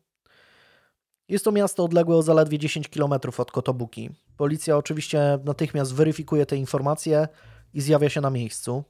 Jest 1.29 1.45
to 1.45 1.51
miasto 1.51 1.83
odległe 1.83 2.15
o 2.15 2.21
zaledwie 2.21 2.59
10 2.59 2.87
km 2.89 3.13
od 3.37 3.51
Kotobuki. 3.51 4.09
Policja 4.37 4.77
oczywiście 4.77 5.39
natychmiast 5.43 5.93
weryfikuje 5.93 6.45
te 6.45 6.57
informacje 6.57 7.27
i 7.73 7.81
zjawia 7.81 8.09
się 8.09 8.21
na 8.21 8.29
miejscu. 8.29 8.83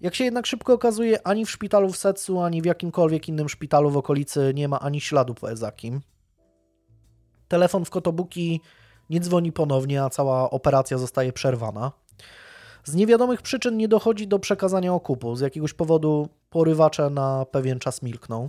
Jak 0.00 0.14
się 0.14 0.24
jednak 0.24 0.46
szybko 0.46 0.72
okazuje, 0.72 1.26
ani 1.26 1.46
w 1.46 1.50
szpitalu 1.50 1.92
w 1.92 1.96
Setsu, 1.96 2.40
ani 2.40 2.62
w 2.62 2.64
jakimkolwiek 2.64 3.28
innym 3.28 3.48
szpitalu 3.48 3.90
w 3.90 3.96
okolicy 3.96 4.52
nie 4.54 4.68
ma 4.68 4.80
ani 4.80 5.00
śladu 5.00 5.34
po 5.34 5.50
Ezakim. 5.50 6.00
Telefon 7.48 7.84
w 7.84 7.90
Kotobuki 7.90 8.60
nie 9.10 9.20
dzwoni 9.20 9.52
ponownie, 9.52 10.02
a 10.02 10.10
cała 10.10 10.50
operacja 10.50 10.98
zostaje 10.98 11.32
przerwana. 11.32 11.92
Z 12.84 12.94
niewiadomych 12.94 13.42
przyczyn 13.42 13.76
nie 13.76 13.88
dochodzi 13.88 14.28
do 14.28 14.38
przekazania 14.38 14.94
okupu. 14.94 15.36
Z 15.36 15.40
jakiegoś 15.40 15.74
powodu 15.74 16.28
porywacze 16.50 17.10
na 17.10 17.44
pewien 17.44 17.78
czas 17.78 18.02
milkną. 18.02 18.48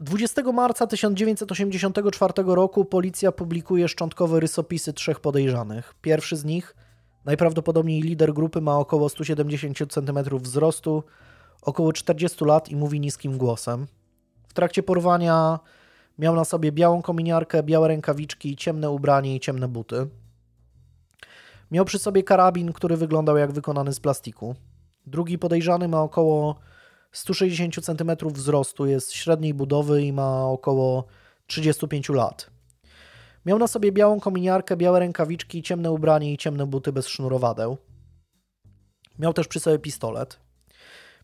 20 0.00 0.52
marca 0.52 0.86
1984 0.86 2.32
roku 2.36 2.84
policja 2.84 3.32
publikuje 3.32 3.88
szczątkowe 3.88 4.40
rysopisy 4.40 4.92
trzech 4.92 5.20
podejrzanych. 5.20 5.94
Pierwszy 6.02 6.36
z 6.36 6.44
nich, 6.44 6.76
najprawdopodobniej 7.24 8.02
lider 8.02 8.34
grupy, 8.34 8.60
ma 8.60 8.78
około 8.78 9.08
170 9.08 9.92
cm 9.92 10.38
wzrostu, 10.38 11.02
około 11.62 11.92
40 11.92 12.44
lat 12.44 12.68
i 12.68 12.76
mówi 12.76 13.00
niskim 13.00 13.38
głosem. 13.38 13.86
W 14.48 14.54
trakcie 14.54 14.82
porwania 14.82 15.58
miał 16.18 16.34
na 16.34 16.44
sobie 16.44 16.72
białą 16.72 17.02
kominiarkę, 17.02 17.62
białe 17.62 17.88
rękawiczki, 17.88 18.56
ciemne 18.56 18.90
ubranie 18.90 19.36
i 19.36 19.40
ciemne 19.40 19.68
buty. 19.68 20.06
Miał 21.70 21.84
przy 21.84 21.98
sobie 21.98 22.22
karabin, 22.22 22.72
który 22.72 22.96
wyglądał 22.96 23.36
jak 23.36 23.52
wykonany 23.52 23.92
z 23.92 24.00
plastiku. 24.00 24.54
Drugi 25.06 25.38
podejrzany 25.38 25.88
ma 25.88 26.02
około 26.02 26.58
160 27.12 27.84
cm 27.84 28.10
wzrostu, 28.24 28.86
jest 28.86 29.12
średniej 29.12 29.54
budowy 29.54 30.02
i 30.02 30.12
ma 30.12 30.46
około 30.46 31.04
35 31.46 32.08
lat. 32.08 32.50
Miał 33.46 33.58
na 33.58 33.66
sobie 33.66 33.92
białą 33.92 34.20
kominiarkę, 34.20 34.76
białe 34.76 34.98
rękawiczki, 34.98 35.62
ciemne 35.62 35.90
ubranie 35.92 36.32
i 36.32 36.38
ciemne 36.38 36.66
buty 36.66 36.92
bez 36.92 37.08
sznurowadeł. 37.08 37.76
Miał 39.18 39.32
też 39.32 39.48
przy 39.48 39.60
sobie 39.60 39.78
pistolet. 39.78 40.40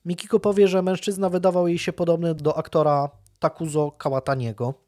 Mikiko 0.04 0.40
powie, 0.40 0.68
że 0.68 0.82
mężczyzna 0.82 1.30
wydawał 1.30 1.68
jej 1.68 1.78
się 1.78 1.92
podobny 1.92 2.34
do 2.34 2.58
aktora 2.58 3.10
Takuzo 3.38 3.90
Kawataniego. 3.90 4.83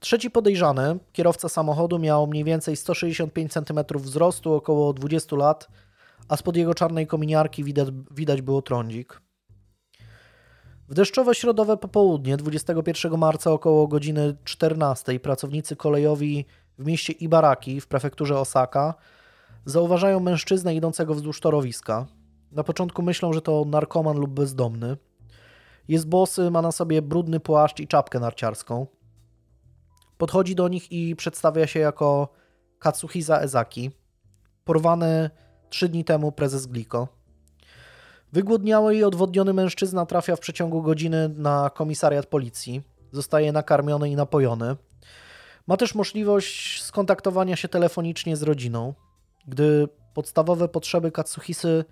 Trzeci 0.00 0.30
podejrzany, 0.30 0.98
kierowca 1.12 1.48
samochodu, 1.48 1.98
miał 1.98 2.26
mniej 2.26 2.44
więcej 2.44 2.76
165 2.76 3.52
cm 3.52 3.80
wzrostu, 3.94 4.54
około 4.54 4.92
20 4.92 5.36
lat, 5.36 5.68
a 6.28 6.36
spod 6.36 6.56
jego 6.56 6.74
czarnej 6.74 7.06
kominiarki 7.06 7.64
widać, 7.64 7.88
widać 8.10 8.42
było 8.42 8.62
trądzik. 8.62 9.20
W 10.88 10.94
deszczowe 10.94 11.34
środowe 11.34 11.76
popołudnie 11.76 12.36
21 12.36 13.18
marca 13.18 13.52
około 13.52 13.88
godziny 13.88 14.36
14 14.44 15.20
pracownicy 15.20 15.76
kolejowi 15.76 16.46
w 16.78 16.86
mieście 16.86 17.12
Ibaraki 17.12 17.80
w 17.80 17.86
prefekturze 17.86 18.40
Osaka 18.40 18.94
zauważają 19.64 20.20
mężczyznę 20.20 20.74
idącego 20.74 21.14
wzdłuż 21.14 21.40
torowiska. 21.40 22.06
Na 22.52 22.64
początku 22.64 23.02
myślą, 23.02 23.32
że 23.32 23.42
to 23.42 23.64
narkoman 23.66 24.18
lub 24.18 24.30
bezdomny. 24.30 24.96
Jest 25.88 26.08
bosy, 26.08 26.50
ma 26.50 26.62
na 26.62 26.72
sobie 26.72 27.02
brudny 27.02 27.40
płaszcz 27.40 27.80
i 27.80 27.88
czapkę 27.88 28.20
narciarską. 28.20 28.86
Podchodzi 30.18 30.54
do 30.54 30.68
nich 30.68 30.92
i 30.92 31.16
przedstawia 31.16 31.66
się 31.66 31.80
jako 31.80 32.28
Katsuhisa 32.78 33.40
Ezaki, 33.40 33.90
porwany 34.64 35.30
trzy 35.68 35.88
dni 35.88 36.04
temu 36.04 36.32
prezes 36.32 36.66
Gliko. 36.66 37.08
Wygłodniały 38.32 38.96
i 38.96 39.04
odwodniony 39.04 39.52
mężczyzna 39.52 40.06
trafia 40.06 40.36
w 40.36 40.40
przeciągu 40.40 40.82
godziny 40.82 41.28
na 41.28 41.70
komisariat 41.70 42.26
policji. 42.26 42.82
Zostaje 43.12 43.52
nakarmiony 43.52 44.10
i 44.10 44.16
napojony. 44.16 44.76
Ma 45.66 45.76
też 45.76 45.94
możliwość 45.94 46.82
skontaktowania 46.82 47.56
się 47.56 47.68
telefonicznie 47.68 48.36
z 48.36 48.42
rodziną. 48.42 48.94
Gdy 49.46 49.88
podstawowe 50.14 50.68
potrzeby 50.68 51.12
Katsuhisy 51.12 51.84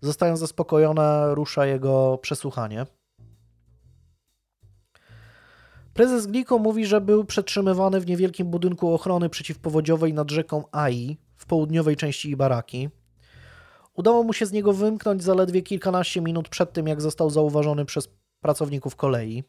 zostają 0.00 0.36
zaspokojone, 0.36 1.34
rusza 1.34 1.66
jego 1.66 2.18
przesłuchanie. 2.18 2.86
Prezes 5.96 6.26
Gliko 6.26 6.58
mówi, 6.58 6.86
że 6.86 7.00
był 7.00 7.24
przetrzymywany 7.24 8.00
w 8.00 8.06
niewielkim 8.06 8.46
budynku 8.50 8.94
ochrony 8.94 9.28
przeciwpowodziowej 9.28 10.14
nad 10.14 10.30
rzeką 10.30 10.64
Ai 10.72 11.16
w 11.36 11.46
południowej 11.46 11.96
części 11.96 12.30
Ibaraki. 12.30 12.88
Udało 13.94 14.22
mu 14.22 14.32
się 14.32 14.46
z 14.46 14.52
niego 14.52 14.72
wymknąć 14.72 15.22
zaledwie 15.22 15.62
kilkanaście 15.62 16.20
minut 16.20 16.48
przed 16.48 16.72
tym, 16.72 16.86
jak 16.86 17.00
został 17.00 17.30
zauważony 17.30 17.84
przez 17.84 18.08
pracowników 18.40 18.96
kolei. 18.96 19.44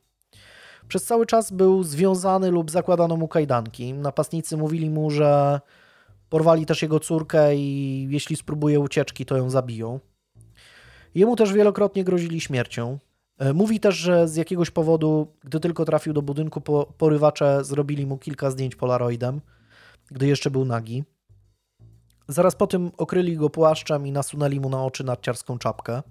Przez 0.87 1.05
cały 1.05 1.25
czas 1.25 1.51
był 1.51 1.83
związany 1.83 2.51
lub 2.51 2.71
zakładano 2.71 3.17
mu 3.17 3.27
kajdanki. 3.27 3.93
Napastnicy 3.93 4.57
mówili 4.57 4.89
mu, 4.89 5.11
że 5.11 5.61
porwali 6.29 6.65
też 6.65 6.81
jego 6.81 6.99
córkę 6.99 7.55
i 7.55 8.07
jeśli 8.09 8.35
spróbuje 8.35 8.79
ucieczki, 8.79 9.25
to 9.25 9.37
ją 9.37 9.49
zabiją. 9.49 9.99
Jemu 11.15 11.35
też 11.35 11.53
wielokrotnie 11.53 12.03
grozili 12.03 12.41
śmiercią. 12.41 12.99
E, 13.37 13.53
mówi 13.53 13.79
też, 13.79 13.95
że 13.95 14.27
z 14.27 14.35
jakiegoś 14.35 14.71
powodu, 14.71 15.27
gdy 15.43 15.59
tylko 15.59 15.85
trafił 15.85 16.13
do 16.13 16.21
budynku, 16.21 16.61
porywacze 16.97 17.63
zrobili 17.63 18.05
mu 18.05 18.17
kilka 18.17 18.51
zdjęć 18.51 18.75
polaroidem, 18.75 19.41
gdy 20.11 20.27
jeszcze 20.27 20.51
był 20.51 20.65
nagi. 20.65 21.03
Zaraz 22.27 22.55
po 22.55 22.67
tym 22.67 22.91
okryli 22.97 23.37
go 23.37 23.49
płaszczem 23.49 24.07
i 24.07 24.11
nasunęli 24.11 24.59
mu 24.59 24.69
na 24.69 24.85
oczy 24.85 25.03
narciarską 25.03 25.57
czapkę. 25.57 26.01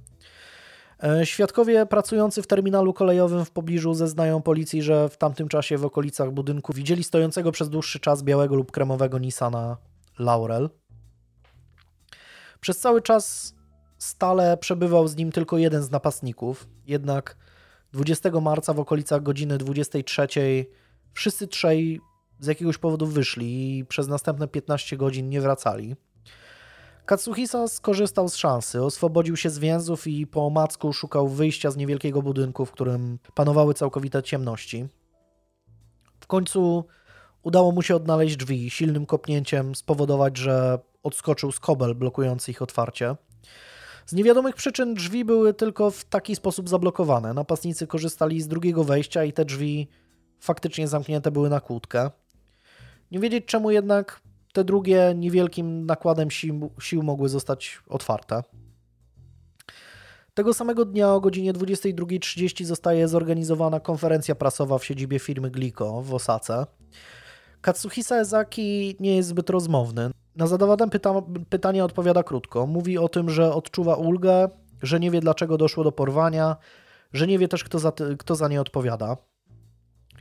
E, 1.03 1.27
świadkowie 1.27 1.87
pracujący 1.87 2.43
w 2.43 2.47
terminalu 2.47 2.93
kolejowym 2.93 3.45
w 3.45 3.51
pobliżu 3.51 3.95
zeznają 3.95 4.43
policji, 4.43 4.83
że 4.83 5.09
w 5.09 5.17
tamtym 5.17 5.49
czasie 5.49 5.79
w 5.79 5.85
okolicach 5.85 6.31
budynku 6.31 6.73
widzieli 6.73 7.05
stojącego 7.05 7.53
przez 7.53 7.71
dłuższy 7.71 8.01
czas 8.01 8.23
białego 8.23 8.55
lub 8.55 8.73
kremowego 8.73 9.19
Nissana 9.19 9.77
Laurel. 10.19 10.71
Przez 12.61 12.79
cały 12.79 13.03
czas 13.03 13.56
stale 13.99 14.57
przebywał 14.57 15.09
z 15.09 15.17
nim 15.17 15.33
tylko 15.33 15.59
jeden 15.59 15.83
z 15.83 15.91
napastników, 15.91 16.69
jednak 16.87 17.37
20 17.93 18.41
marca 18.41 18.73
w 18.75 18.81
okolicach 18.81 19.23
godziny 19.23 19.59
23 19.59 20.67
wszyscy 21.13 21.49
trzej 21.49 22.01
z 22.41 22.47
jakiegoś 22.47 22.79
powodu 22.79 23.07
wyszli 23.07 23.79
i 23.79 23.85
przez 23.85 24.09
następne 24.09 24.49
15 24.49 24.97
godzin 24.97 25.29
nie 25.29 25.41
wracali. 25.41 25.97
Katsuhisa 27.07 27.69
skorzystał 27.69 28.29
z 28.29 28.37
szansy, 28.37 28.83
oswobodził 28.83 29.37
się 29.37 29.51
z 29.51 29.59
więzów 29.59 30.07
i 30.07 30.27
po 30.27 30.47
omacku 30.47 30.93
szukał 30.93 31.29
wyjścia 31.29 31.71
z 31.71 31.77
niewielkiego 31.77 32.23
budynku, 32.23 32.67
w 32.67 32.73
którym 32.73 33.19
panowały 33.35 33.75
całkowite 33.75 34.23
ciemności. 34.23 34.89
W 36.21 36.27
końcu 36.27 36.85
udało 37.43 37.73
mu 37.73 37.83
się 37.83 37.97
odnaleźć 37.97 38.37
drzwi, 38.37 38.71
silnym 38.71 39.07
kopnięciem 39.07 39.75
spowodować, 39.75 40.37
że 40.37 40.79
odskoczył 41.03 41.53
z 41.53 41.61
kobel 41.61 41.95
blokujący 41.95 42.51
ich 42.51 42.63
otwarcie. 42.63 43.17
Z 44.07 44.13
niewiadomych 44.13 44.55
przyczyn 44.55 44.95
drzwi 44.95 45.25
były 45.25 45.55
tylko 45.55 45.91
w 45.91 46.05
taki 46.05 46.37
sposób 46.37 46.69
zablokowane. 46.69 47.35
Napastnicy 47.35 47.87
korzystali 47.87 48.43
z 48.43 48.49
drugiego 48.49 48.85
wejścia 48.85 49.25
i 49.25 49.33
te 49.33 49.45
drzwi 49.45 49.89
faktycznie 50.41 50.89
zamknięte 50.89 51.31
były 51.31 51.51
na 51.51 51.61
kłódkę. 51.61 52.11
Nie 53.11 53.21
wiedzieć 53.21 53.45
czemu 53.47 53.71
jednak 53.71 54.21
te 54.53 54.65
drugie 54.65 55.15
niewielkim 55.17 55.87
nakładem 55.87 56.31
sił, 56.31 56.71
sił 56.81 57.03
mogły 57.03 57.29
zostać 57.29 57.79
otwarte. 57.89 58.43
Tego 60.35 60.55
samego 60.55 60.85
dnia 60.85 61.13
o 61.13 61.21
godzinie 61.21 61.53
22.30 61.53 62.65
zostaje 62.65 63.09
zorganizowana 63.09 63.81
konferencja 63.81 64.35
prasowa 64.35 64.79
w 64.79 64.85
siedzibie 64.85 65.19
firmy 65.19 65.51
Glico 65.51 66.03
w 66.03 66.15
Osace. 66.15 66.67
Katsuhisa 67.67 68.17
Ezaki 68.17 68.97
nie 69.01 69.17
jest 69.17 69.29
zbyt 69.29 69.51
rozmowny. 69.51 70.11
Na 70.37 70.47
zadawane 70.47 70.91
pyta 70.91 71.23
pytanie 71.51 71.85
odpowiada 71.85 72.23
krótko. 72.23 72.67
Mówi 72.67 72.99
o 72.99 73.09
tym, 73.09 73.31
że 73.31 73.55
odczuwa 73.55 73.95
ulgę, 73.95 74.49
że 74.83 75.01
nie 75.01 75.11
wie 75.11 75.21
dlaczego 75.21 75.59
doszło 75.59 75.85
do 75.85 75.93
porwania, 75.93 76.57
że 77.13 77.27
nie 77.27 77.39
wie 77.39 77.49
też 77.49 77.65
kto 77.65 77.79
za, 77.79 77.93
kto 78.19 78.35
za 78.35 78.49
nie 78.49 78.61
odpowiada. 78.61 79.17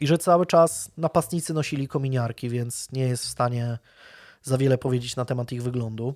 i 0.02 0.08
że 0.08 0.18
cały 0.18 0.46
czas 0.46 0.92
napastnicy 0.98 1.54
nosili 1.54 1.88
kominiarki, 1.88 2.50
więc 2.50 2.92
nie 2.92 3.08
jest 3.08 3.24
w 3.24 3.30
stanie 3.30 3.78
za 4.42 4.58
wiele 4.58 4.78
powiedzieć 4.78 5.16
na 5.16 5.26
temat 5.26 5.52
ich 5.52 5.64
wyglądu. 5.64 6.16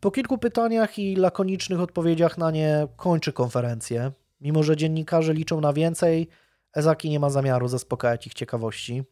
Po 0.00 0.10
kilku 0.10 0.38
pytaniach 0.38 0.98
i 0.98 1.16
lakonicznych 1.16 1.80
odpowiedziach 1.80 2.38
na 2.38 2.50
nie 2.50 2.88
kończy 2.96 3.32
konferencję. 3.32 4.12
Mimo, 4.40 4.62
że 4.62 4.76
dziennikarze 4.76 5.34
liczą 5.34 5.60
na 5.60 5.72
więcej, 5.72 6.28
Ezaki 6.74 7.10
nie 7.10 7.20
ma 7.20 7.30
zamiaru 7.30 7.68
zaspokajać 7.68 8.26
ich 8.26 8.34
ciekawości. 8.34 9.04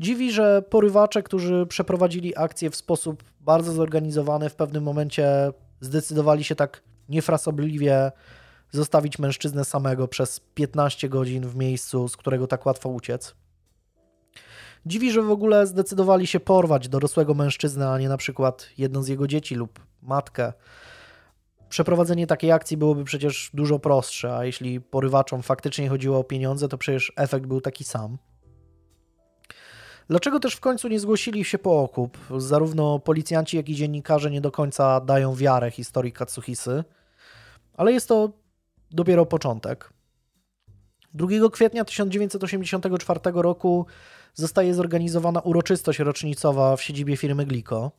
Dziwi, 0.00 0.32
że 0.32 0.62
porywacze, 0.62 1.22
którzy 1.22 1.66
przeprowadzili 1.68 2.36
akcję 2.36 2.70
w 2.70 2.76
sposób 2.76 3.24
bardzo 3.40 3.72
zorganizowany, 3.72 4.48
w 4.48 4.54
pewnym 4.54 4.84
momencie 4.84 5.52
zdecydowali 5.80 6.44
się 6.44 6.54
tak 6.54 6.82
niefrasobliwie 7.08 8.12
zostawić 8.70 9.18
mężczyznę 9.18 9.64
samego 9.64 10.08
przez 10.08 10.40
15 10.54 11.08
godzin 11.08 11.46
w 11.46 11.56
miejscu, 11.56 12.08
z 12.08 12.16
którego 12.16 12.46
tak 12.46 12.66
łatwo 12.66 12.88
uciec. 12.88 13.34
Dziwi, 14.86 15.12
że 15.12 15.22
w 15.22 15.30
ogóle 15.30 15.66
zdecydowali 15.66 16.26
się 16.26 16.40
porwać 16.40 16.88
dorosłego 16.88 17.34
mężczyznę, 17.34 17.90
a 17.90 17.98
nie 17.98 18.08
na 18.08 18.16
przykład 18.16 18.68
jedną 18.78 19.02
z 19.02 19.08
jego 19.08 19.26
dzieci 19.26 19.54
lub 19.54 19.80
matkę. 20.02 20.52
Przeprowadzenie 21.68 22.26
takiej 22.26 22.52
akcji 22.52 22.76
byłoby 22.76 23.04
przecież 23.04 23.50
dużo 23.54 23.78
prostsze, 23.78 24.36
a 24.36 24.44
jeśli 24.44 24.80
porywaczom 24.80 25.42
faktycznie 25.42 25.88
chodziło 25.88 26.18
o 26.18 26.24
pieniądze, 26.24 26.68
to 26.68 26.78
przecież 26.78 27.12
efekt 27.16 27.46
był 27.46 27.60
taki 27.60 27.84
sam. 27.84 28.18
Dlaczego 30.08 30.40
też 30.40 30.54
w 30.54 30.60
końcu 30.60 30.88
nie 30.88 31.00
zgłosili 31.00 31.44
się 31.44 31.58
po 31.58 31.82
okup? 31.82 32.18
Zarówno 32.36 32.98
policjanci, 32.98 33.56
jak 33.56 33.68
i 33.68 33.74
dziennikarze 33.74 34.30
nie 34.30 34.40
do 34.40 34.50
końca 34.50 35.00
dają 35.00 35.34
wiarę 35.34 35.70
historii 35.70 36.12
Katsuhisy, 36.12 36.84
ale 37.76 37.92
jest 37.92 38.08
to 38.08 38.32
dopiero 38.90 39.26
początek. 39.26 39.92
2 41.14 41.28
kwietnia 41.52 41.84
1984 41.84 43.20
roku 43.34 43.86
zostaje 44.34 44.74
zorganizowana 44.74 45.40
uroczystość 45.40 45.98
rocznicowa 45.98 46.76
w 46.76 46.82
siedzibie 46.82 47.16
firmy 47.16 47.46
Glico. 47.46 47.90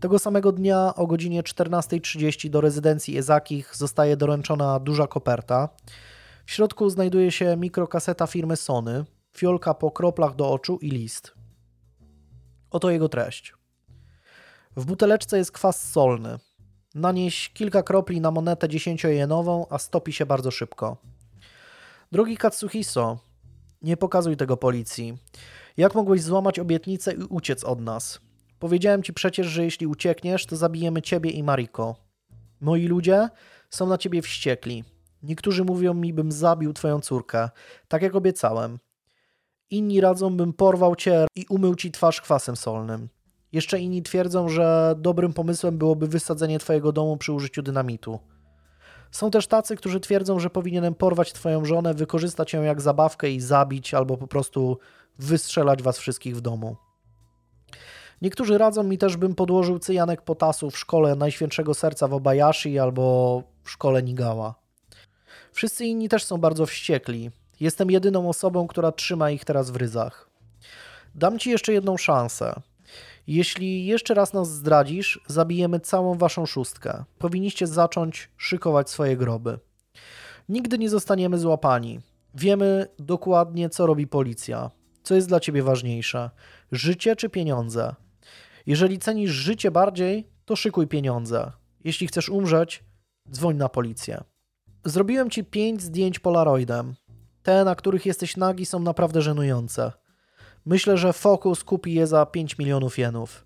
Tego 0.00 0.18
samego 0.18 0.52
dnia 0.52 0.94
o 0.94 1.06
godzinie 1.06 1.42
14.30 1.42 2.50
do 2.50 2.60
rezydencji 2.60 3.18
Ezakich 3.18 3.76
zostaje 3.76 4.16
doręczona 4.16 4.80
duża 4.80 5.06
koperta. 5.06 5.68
W 6.46 6.50
środku 6.50 6.90
znajduje 6.90 7.32
się 7.32 7.56
mikrokaseta 7.56 8.26
firmy 8.26 8.56
Sony, 8.56 9.04
fiolka 9.36 9.74
po 9.74 9.90
kroplach 9.90 10.34
do 10.34 10.52
oczu 10.52 10.78
i 10.82 10.90
list. 10.90 11.34
Oto 12.70 12.90
jego 12.90 13.08
treść. 13.08 13.54
W 14.76 14.84
buteleczce 14.84 15.38
jest 15.38 15.52
kwas 15.52 15.92
solny. 15.92 16.38
Nanieś 16.94 17.48
kilka 17.48 17.82
kropli 17.82 18.20
na 18.20 18.30
monetę 18.30 18.68
dziesięciojenową, 18.68 19.66
a 19.70 19.78
stopi 19.78 20.12
się 20.12 20.26
bardzo 20.26 20.50
szybko. 20.50 20.96
Drogi 22.12 22.36
Katsuhiso, 22.36 23.18
nie 23.82 23.96
pokazuj 23.96 24.36
tego 24.36 24.56
policji. 24.56 25.18
Jak 25.76 25.94
mogłeś 25.94 26.22
złamać 26.22 26.58
obietnicę 26.58 27.12
i 27.12 27.22
uciec 27.22 27.64
od 27.64 27.80
nas? 27.80 28.20
Powiedziałem 28.58 29.02
ci 29.02 29.12
przecież, 29.12 29.46
że 29.46 29.64
jeśli 29.64 29.86
uciekniesz, 29.86 30.46
to 30.46 30.56
zabijemy 30.56 31.02
ciebie 31.02 31.30
i 31.30 31.42
Mariko. 31.42 31.96
Moi 32.60 32.86
ludzie 32.86 33.28
są 33.70 33.86
na 33.86 33.98
ciebie 33.98 34.22
wściekli. 34.22 34.84
Niektórzy 35.22 35.64
mówią 35.64 35.94
mi, 35.94 36.12
bym 36.12 36.32
zabił 36.32 36.72
twoją 36.72 37.00
córkę, 37.00 37.50
tak 37.88 38.02
jak 38.02 38.14
obiecałem. 38.14 38.78
Inni 39.74 40.00
radzą, 40.00 40.36
bym 40.36 40.52
porwał 40.52 40.96
cię 40.96 41.26
i 41.36 41.46
umył 41.48 41.74
ci 41.74 41.90
twarz 41.90 42.20
kwasem 42.20 42.56
solnym. 42.56 43.08
Jeszcze 43.52 43.80
inni 43.80 44.02
twierdzą, 44.02 44.48
że 44.48 44.94
dobrym 44.98 45.32
pomysłem 45.32 45.78
byłoby 45.78 46.08
wysadzenie 46.08 46.58
twojego 46.58 46.92
domu 46.92 47.16
przy 47.16 47.32
użyciu 47.32 47.62
dynamitu. 47.62 48.18
Są 49.10 49.30
też 49.30 49.46
tacy, 49.46 49.76
którzy 49.76 50.00
twierdzą, 50.00 50.38
że 50.38 50.50
powinienem 50.50 50.94
porwać 50.94 51.32
twoją 51.32 51.64
żonę, 51.64 51.94
wykorzystać 51.94 52.52
ją 52.52 52.62
jak 52.62 52.80
zabawkę 52.80 53.30
i 53.30 53.40
zabić, 53.40 53.94
albo 53.94 54.16
po 54.16 54.26
prostu 54.26 54.78
wystrzelać 55.18 55.82
was 55.82 55.98
wszystkich 55.98 56.36
w 56.36 56.40
domu. 56.40 56.76
Niektórzy 58.22 58.58
radzą 58.58 58.82
mi 58.82 58.98
też, 58.98 59.16
bym 59.16 59.34
podłożył 59.34 59.78
cyjanek 59.78 60.22
potasu 60.22 60.70
w 60.70 60.78
szkole 60.78 61.14
Najświętszego 61.14 61.74
Serca 61.74 62.08
w 62.08 62.14
Obayashi 62.14 62.78
albo 62.78 63.42
w 63.62 63.70
szkole 63.70 64.02
Nigała. 64.02 64.54
Wszyscy 65.52 65.84
inni 65.84 66.08
też 66.08 66.24
są 66.24 66.38
bardzo 66.38 66.66
wściekli. 66.66 67.30
Jestem 67.60 67.90
jedyną 67.90 68.28
osobą, 68.28 68.66
która 68.66 68.92
trzyma 68.92 69.30
ich 69.30 69.44
teraz 69.44 69.70
w 69.70 69.76
ryzach. 69.76 70.30
Dam 71.14 71.38
ci 71.38 71.50
jeszcze 71.50 71.72
jedną 71.72 71.96
szansę. 71.96 72.60
Jeśli 73.26 73.86
jeszcze 73.86 74.14
raz 74.14 74.32
nas 74.32 74.50
zdradzisz, 74.50 75.20
zabijemy 75.26 75.80
całą 75.80 76.18
waszą 76.18 76.46
szóstkę. 76.46 77.04
Powinniście 77.18 77.66
zacząć 77.66 78.30
szykować 78.36 78.90
swoje 78.90 79.16
groby. 79.16 79.58
Nigdy 80.48 80.78
nie 80.78 80.90
zostaniemy 80.90 81.38
złapani. 81.38 82.00
Wiemy 82.34 82.86
dokładnie, 82.98 83.70
co 83.70 83.86
robi 83.86 84.06
policja. 84.06 84.70
Co 85.02 85.14
jest 85.14 85.28
dla 85.28 85.40
ciebie 85.40 85.62
ważniejsze? 85.62 86.30
Życie 86.72 87.16
czy 87.16 87.28
pieniądze? 87.28 87.94
Jeżeli 88.66 88.98
cenisz 88.98 89.30
życie 89.30 89.70
bardziej, 89.70 90.28
to 90.44 90.56
szykuj 90.56 90.86
pieniądze. 90.86 91.52
Jeśli 91.84 92.06
chcesz 92.06 92.28
umrzeć, 92.28 92.84
dzwoń 93.30 93.56
na 93.56 93.68
policję. 93.68 94.24
Zrobiłem 94.84 95.30
ci 95.30 95.44
pięć 95.44 95.82
zdjęć 95.82 96.18
polaroidem. 96.18 96.94
Te, 97.44 97.64
na 97.64 97.74
których 97.74 98.06
jesteś 98.06 98.36
nagi, 98.36 98.66
są 98.66 98.80
naprawdę 98.80 99.22
żenujące. 99.22 99.92
Myślę, 100.66 100.96
że 100.96 101.12
Focus 101.12 101.64
kupi 101.64 101.94
je 101.94 102.06
za 102.06 102.26
5 102.26 102.58
milionów 102.58 102.98
jenów. 102.98 103.44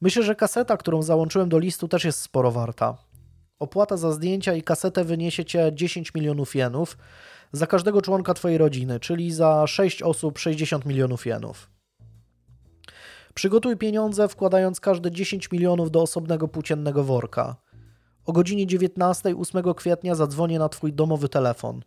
Myślę, 0.00 0.22
że 0.22 0.34
kaseta, 0.34 0.76
którą 0.76 1.02
załączyłem 1.02 1.48
do 1.48 1.58
listu, 1.58 1.88
też 1.88 2.04
jest 2.04 2.20
sporo 2.20 2.50
warta. 2.50 2.96
Opłata 3.58 3.96
za 3.96 4.12
zdjęcia 4.12 4.54
i 4.54 4.62
kasetę 4.62 5.04
wyniesie 5.04 5.44
cię 5.44 5.70
10 5.74 6.14
milionów 6.14 6.54
jenów 6.54 6.98
za 7.52 7.66
każdego 7.66 8.02
członka 8.02 8.34
twojej 8.34 8.58
rodziny, 8.58 9.00
czyli 9.00 9.32
za 9.32 9.66
6 9.66 10.02
osób 10.02 10.38
60 10.38 10.86
milionów 10.86 11.26
jenów. 11.26 11.70
Przygotuj 13.34 13.76
pieniądze, 13.76 14.28
wkładając 14.28 14.80
każde 14.80 15.10
10 15.10 15.50
milionów 15.50 15.90
do 15.90 16.02
osobnego 16.02 16.48
płóciennego 16.48 17.04
worka. 17.04 17.56
O 18.24 18.32
godzinie 18.32 18.66
19 18.66 19.36
8 19.36 19.74
kwietnia 19.74 20.14
zadzwonię 20.14 20.58
na 20.58 20.68
twój 20.68 20.92
domowy 20.92 21.28
telefon. 21.28 21.82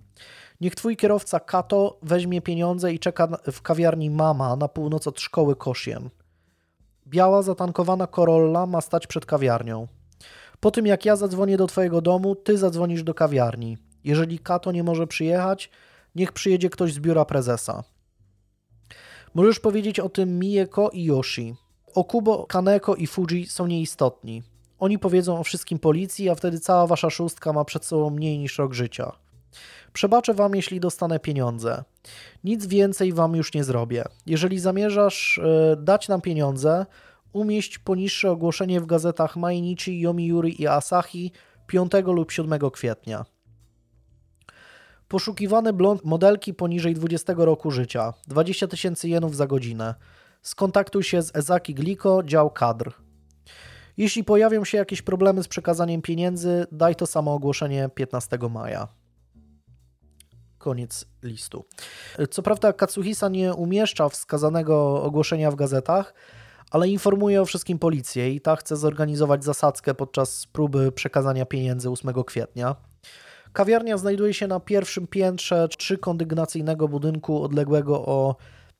Niech 0.61 0.75
twój 0.75 0.97
kierowca 0.97 1.39
Kato 1.39 1.97
weźmie 2.01 2.41
pieniądze 2.41 2.93
i 2.93 2.99
czeka 2.99 3.27
w 3.51 3.61
kawiarni 3.61 4.09
Mama 4.09 4.55
na 4.55 4.67
północ 4.67 5.07
od 5.07 5.19
szkoły 5.19 5.55
Koszien. 5.55 6.09
Biała, 7.07 7.41
zatankowana 7.41 8.07
Corolla 8.07 8.65
ma 8.65 8.81
stać 8.81 9.07
przed 9.07 9.25
kawiarnią. 9.25 9.87
Po 10.59 10.71
tym 10.71 10.85
jak 10.85 11.05
ja 11.05 11.15
zadzwonię 11.15 11.57
do 11.57 11.67
twojego 11.67 12.01
domu, 12.01 12.35
ty 12.35 12.57
zadzwonisz 12.57 13.03
do 13.03 13.13
kawiarni. 13.13 13.77
Jeżeli 14.03 14.39
Kato 14.39 14.71
nie 14.71 14.83
może 14.83 15.07
przyjechać, 15.07 15.69
niech 16.15 16.31
przyjedzie 16.31 16.69
ktoś 16.69 16.93
z 16.93 16.99
biura 16.99 17.25
prezesa. 17.25 17.83
Możesz 19.33 19.59
powiedzieć 19.59 19.99
o 19.99 20.09
tym 20.09 20.39
Mieko 20.39 20.89
i 20.89 21.03
Yoshi. 21.03 21.55
Okubo, 21.95 22.45
Kaneko 22.45 22.95
i 22.95 23.07
Fuji 23.07 23.45
są 23.45 23.67
nieistotni. 23.67 24.43
Oni 24.79 24.99
powiedzą 24.99 25.39
o 25.39 25.43
wszystkim 25.43 25.79
policji, 25.79 26.29
a 26.29 26.35
wtedy 26.35 26.59
cała 26.59 26.87
wasza 26.87 27.09
szóstka 27.09 27.53
ma 27.53 27.65
przed 27.65 27.85
sobą 27.85 28.09
mniej 28.09 28.37
niż 28.37 28.57
rok 28.57 28.73
życia. 28.73 29.11
Przebaczę 29.93 30.33
wam, 30.33 30.55
jeśli 30.55 30.79
dostanę 30.79 31.19
pieniądze. 31.19 31.83
Nic 32.43 32.65
więcej 32.65 33.13
wam 33.13 33.35
już 33.35 33.53
nie 33.53 33.63
zrobię. 33.63 34.03
Jeżeli 34.25 34.59
zamierzasz 34.59 35.39
yy, 35.43 35.83
dać 35.83 36.07
nam 36.07 36.21
pieniądze, 36.21 36.85
umieść 37.33 37.79
poniższe 37.79 38.31
ogłoszenie 38.31 38.81
w 38.81 38.85
gazetach 38.85 39.35
Mainichi, 39.35 39.99
Yomiuri 39.99 40.61
i 40.61 40.67
Asahi 40.67 41.31
5 41.67 41.91
lub 42.05 42.31
7 42.31 42.71
kwietnia. 42.71 43.25
Poszukiwany 45.07 45.73
blond 45.73 46.03
modelki 46.03 46.53
poniżej 46.53 46.93
20 46.93 47.33
roku 47.37 47.71
życia. 47.71 48.13
20 48.27 48.67
tysięcy 48.67 49.09
jenów 49.09 49.35
za 49.35 49.47
godzinę. 49.47 49.95
Skontaktuj 50.41 51.03
się 51.03 51.21
z 51.21 51.35
Ezaki 51.35 51.73
Gliko, 51.73 52.23
dział 52.23 52.49
kadr. 52.49 52.93
Jeśli 53.97 54.23
pojawią 54.23 54.65
się 54.65 54.77
jakieś 54.77 55.01
problemy 55.01 55.43
z 55.43 55.47
przekazaniem 55.47 56.01
pieniędzy, 56.01 56.67
daj 56.71 56.95
to 56.95 57.07
samo 57.07 57.33
ogłoszenie 57.33 57.89
15 57.95 58.37
maja. 58.51 58.87
Koniec 60.65 61.05
listu. 61.23 61.65
Co 62.29 62.43
prawda 62.43 62.73
Katsuhisa 62.73 63.29
nie 63.29 63.53
umieszcza 63.53 64.09
wskazanego 64.09 65.03
ogłoszenia 65.03 65.51
w 65.51 65.55
gazetach, 65.55 66.13
ale 66.71 66.87
informuje 66.87 67.41
o 67.41 67.45
wszystkim 67.45 67.79
policję 67.79 68.31
i 68.31 68.41
ta 68.41 68.55
chce 68.55 68.77
zorganizować 68.77 69.43
zasadzkę 69.43 69.93
podczas 69.93 70.47
próby 70.47 70.91
przekazania 70.91 71.45
pieniędzy 71.45 71.89
8 71.89 72.23
kwietnia. 72.23 72.75
Kawiarnia 73.53 73.97
znajduje 73.97 74.33
się 74.33 74.47
na 74.47 74.59
pierwszym 74.59 75.07
piętrze 75.07 75.67
trzykondygnacyjnego 75.67 76.87
budynku 76.87 77.43
odległego 77.43 78.05
o 78.05 78.35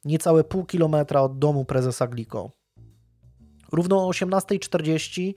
niecałe 0.06 0.44
pół 0.44 0.66
kilometra 0.66 1.22
od 1.22 1.40
domu 1.40 1.66
prezesa 1.66 2.08
Gliko. 2.08 2.52
Równo 3.72 4.08
o 4.08 4.12
18.40 4.12 5.34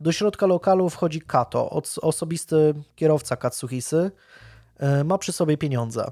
do 0.00 0.12
środka 0.12 0.46
lokalu 0.46 0.90
wchodzi 0.90 1.20
Kato, 1.20 1.82
osobisty 2.02 2.74
kierowca 2.94 3.36
Katsuhisy. 3.36 4.10
E, 4.78 5.04
ma 5.04 5.18
przy 5.18 5.32
sobie 5.32 5.58
pieniądze. 5.58 6.10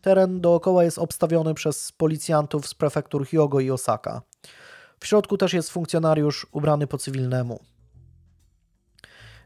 Teren 0.00 0.40
dookoła 0.40 0.84
jest 0.84 0.98
obstawiony 0.98 1.54
przez 1.54 1.92
policjantów 1.92 2.66
z 2.66 2.74
prefektur 2.74 3.26
Hyogo 3.26 3.60
i 3.60 3.70
Osaka. 3.70 4.22
W 5.00 5.06
środku 5.06 5.36
też 5.36 5.52
jest 5.52 5.70
funkcjonariusz 5.70 6.46
ubrany 6.52 6.86
po 6.86 6.98
cywilnemu. 6.98 7.60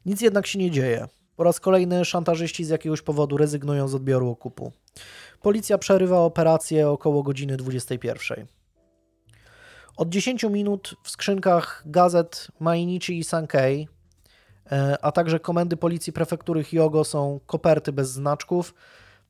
Nic 0.06 0.20
jednak 0.20 0.46
się 0.46 0.58
nie 0.58 0.70
dzieje. 0.70 1.08
Po 1.36 1.44
raz 1.44 1.60
kolejny 1.60 2.04
szantażyści 2.04 2.64
z 2.64 2.68
jakiegoś 2.68 3.02
powodu 3.02 3.36
rezygnują 3.36 3.88
z 3.88 3.94
odbioru 3.94 4.30
okupu. 4.30 4.72
Policja 5.42 5.78
przerywa 5.78 6.18
operację 6.18 6.88
około 6.88 7.22
godziny 7.22 7.56
21. 7.56 8.46
Od 9.96 10.08
10 10.08 10.44
minut 10.44 10.94
w 11.02 11.10
skrzynkach 11.10 11.82
gazet 11.86 12.48
Mainichi 12.60 13.18
i 13.18 13.24
Sankei, 13.24 13.88
a 15.02 15.12
także 15.12 15.40
komendy 15.40 15.76
policji 15.76 16.12
prefektury 16.12 16.64
Hyogo 16.64 17.04
są 17.04 17.40
koperty 17.46 17.92
bez 17.92 18.10
znaczków, 18.10 18.74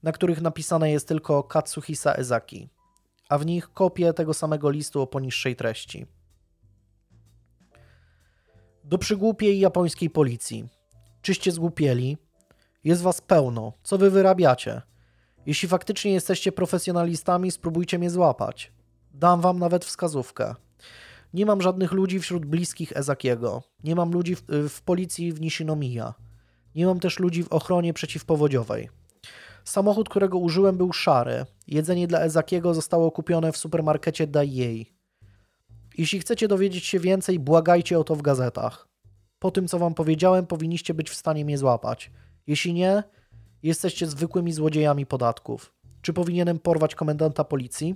na 0.02 0.12
których 0.12 0.40
napisane 0.40 0.90
jest 0.90 1.08
tylko 1.08 1.42
Katsuhisa 1.42 2.12
Ezaki, 2.12 2.68
a 3.28 3.38
w 3.38 3.46
nich 3.46 3.72
kopie 3.72 4.12
tego 4.12 4.34
samego 4.34 4.70
listu 4.70 5.02
o 5.02 5.06
poniższej 5.06 5.56
treści. 5.56 6.06
Do 8.84 8.98
przygłupiej 8.98 9.60
japońskiej 9.60 10.10
policji. 10.10 10.68
Czyście 11.22 11.52
zgłupieli? 11.52 12.18
Jest 12.84 13.02
was 13.02 13.20
pełno. 13.20 13.72
Co 13.82 13.98
wy 13.98 14.10
wyrabiacie? 14.10 14.82
Jeśli 15.46 15.68
faktycznie 15.68 16.12
jesteście 16.12 16.52
profesjonalistami, 16.52 17.50
spróbujcie 17.50 17.98
mnie 17.98 18.10
złapać. 18.10 18.72
Dam 19.14 19.40
wam 19.40 19.58
nawet 19.58 19.84
wskazówkę. 19.84 20.54
Nie 21.34 21.46
mam 21.46 21.62
żadnych 21.62 21.92
ludzi 21.92 22.20
wśród 22.20 22.46
bliskich 22.46 22.96
Ezakiego. 22.96 23.62
Nie 23.84 23.94
mam 23.94 24.10
ludzi 24.10 24.36
w, 24.36 24.42
w 24.68 24.82
policji 24.82 25.32
w 25.32 25.40
Nishinomiya. 25.40 26.14
Nie 26.74 26.86
mam 26.86 27.00
też 27.00 27.18
ludzi 27.18 27.44
w 27.44 27.52
ochronie 27.52 27.92
przeciwpowodziowej. 27.92 28.88
Samochód, 29.64 30.08
którego 30.08 30.38
użyłem, 30.38 30.76
był 30.76 30.92
szary. 30.92 31.46
Jedzenie 31.66 32.06
dla 32.06 32.20
Ezakiego 32.20 32.74
zostało 32.74 33.10
kupione 33.10 33.52
w 33.52 33.56
supermarkecie 33.56 34.26
Daiei. 34.26 34.86
Jeśli 35.98 36.20
chcecie 36.20 36.48
dowiedzieć 36.48 36.86
się 36.86 37.00
więcej, 37.00 37.38
błagajcie 37.38 37.98
o 37.98 38.04
to 38.04 38.16
w 38.16 38.22
gazetach. 38.22 38.88
Po 39.38 39.50
tym, 39.50 39.68
co 39.68 39.78
wam 39.78 39.94
powiedziałem, 39.94 40.46
powinniście 40.46 40.94
być 40.94 41.10
w 41.10 41.14
stanie 41.14 41.44
mnie 41.44 41.58
złapać. 41.58 42.10
Jeśli 42.46 42.74
nie, 42.74 43.02
jesteście 43.62 44.06
zwykłymi 44.06 44.52
złodziejami 44.52 45.06
podatków. 45.06 45.72
Czy 46.02 46.12
powinienem 46.12 46.58
porwać 46.58 46.94
komendanta 46.94 47.44
policji? 47.44 47.94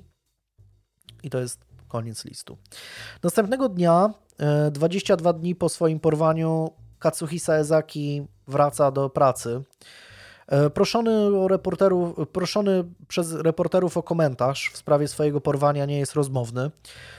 I 1.22 1.30
to 1.30 1.40
jest 1.40 1.73
koniec 1.94 2.24
listu. 2.24 2.58
Następnego 3.22 3.68
dnia, 3.68 4.14
22 4.72 5.30
e, 5.30 5.34
dni 5.34 5.54
po 5.54 5.68
swoim 5.68 6.00
porwaniu, 6.00 6.70
Katsuhisa 6.98 7.54
Ezaki 7.54 8.26
wraca 8.48 8.90
do 8.90 9.10
pracy. 9.10 9.62
E, 10.48 10.70
proszony, 10.70 11.10
o 11.38 11.48
reporterów, 11.48 12.28
proszony 12.32 12.84
przez 13.08 13.32
reporterów 13.32 13.96
o 13.96 14.02
komentarz 14.02 14.70
w 14.72 14.76
sprawie 14.76 15.08
swojego 15.08 15.40
porwania 15.40 15.86
nie 15.86 15.98
jest 15.98 16.12
rozmowny. 16.12 16.70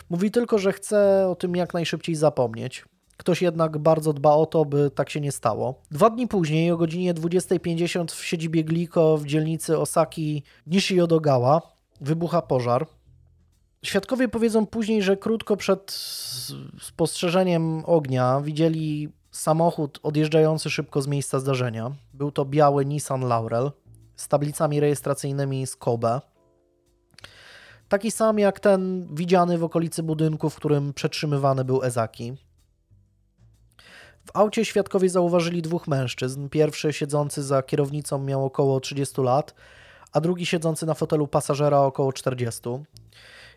Mówi 0.09 0.32
tylko, 0.32 0.57
że 0.57 0.73
chce 0.73 1.28
o 1.28 1.36
tym 1.36 1.55
jak 1.55 1.73
najszybciej 1.73 2.15
zapomnieć. 2.15 2.86
Ktoś 3.17 3.41
jednak 3.41 3.78
bardzo 3.78 4.13
dba 4.13 4.34
o 4.34 4.45
to, 4.45 4.65
by 4.65 4.91
tak 4.91 5.09
się 5.09 5.21
nie 5.21 5.32
stało. 5.32 5.82
Dwa 5.91 6.09
dni 6.09 6.28
później, 6.28 6.71
o 6.71 6.78
godzinie 6.78 7.13
20.50 7.13 8.11
w 8.11 8.26
siedzibie 8.26 8.63
Gliko 8.63 9.17
w 9.17 9.26
dzielnicy 9.26 9.80
Osaki 9.80 10.43
Nishiodogawa 10.67 11.61
wybucha 12.01 12.41
pożar. 12.41 12.88
Świadkowie 13.86 14.28
powiedzą 14.28 14.66
później, 14.66 15.02
że 15.02 15.18
krótko 15.18 15.58
przed 15.58 15.92
spostrzeżeniem 16.82 17.84
ognia 17.86 18.42
widzieli 18.42 19.10
samochód 19.32 20.00
odjeżdżający 20.04 20.70
szybko 20.70 21.02
z 21.02 21.08
miejsca 21.08 21.40
zdarzenia. 21.40 21.92
Był 22.14 22.32
to 22.32 22.46
biały 22.46 22.86
Nissan 22.86 23.22
Laurel 23.28 23.72
z 24.16 24.28
tablicami 24.28 24.80
rejestracyjnymi 24.80 25.68
z 25.68 25.76
Kobe. 25.76 26.22
Taki 27.90 28.12
sam 28.12 28.40
jak 28.40 28.60
ten 28.60 29.08
widziany 29.16 29.58
w 29.58 29.64
okolicy 29.64 30.04
budynku, 30.04 30.50
w 30.50 30.56
którym 30.56 30.94
przetrzymywany 30.94 31.66
był 31.66 31.84
Ezaki. 31.84 32.34
W 34.26 34.32
aucie 34.34 34.66
świadkowie 34.66 35.10
zauważyli 35.10 35.62
dwóch 35.62 35.88
mężczyzn. 35.88 36.50
Pierwszy 36.50 36.94
siedzący 36.94 37.44
za 37.44 37.64
kierownicą 37.64 38.20
miał 38.20 38.46
około 38.46 38.80
30 38.80 39.22
lat, 39.22 39.56
a 40.12 40.22
drugi 40.22 40.46
siedzący 40.46 40.86
na 40.86 40.94
fotelu 40.94 41.28
pasażera 41.28 41.80
około 41.80 42.14
40. 42.14 42.62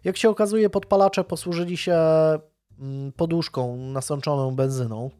Jak 0.05 0.17
się 0.17 0.31
okazuje, 0.31 0.71
podpalacze 0.71 1.25
posłużyli 1.25 1.77
się 1.77 1.97
mm, 2.81 3.13
poduszką 3.13 3.77
nasączoną 3.77 4.57
benzyną. 4.57 5.11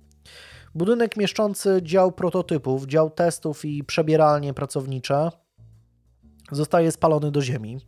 Budynek 0.75 1.17
mieszczący 1.17 1.81
dział 1.83 2.13
prototypów, 2.13 2.87
dział 2.87 3.11
testów 3.11 3.65
i 3.65 3.85
przebieralnie 3.85 4.55
pracownicze 4.55 5.31
zostaje 6.53 6.93
spalony 6.93 7.31
do 7.31 7.43
ziemi. 7.43 7.79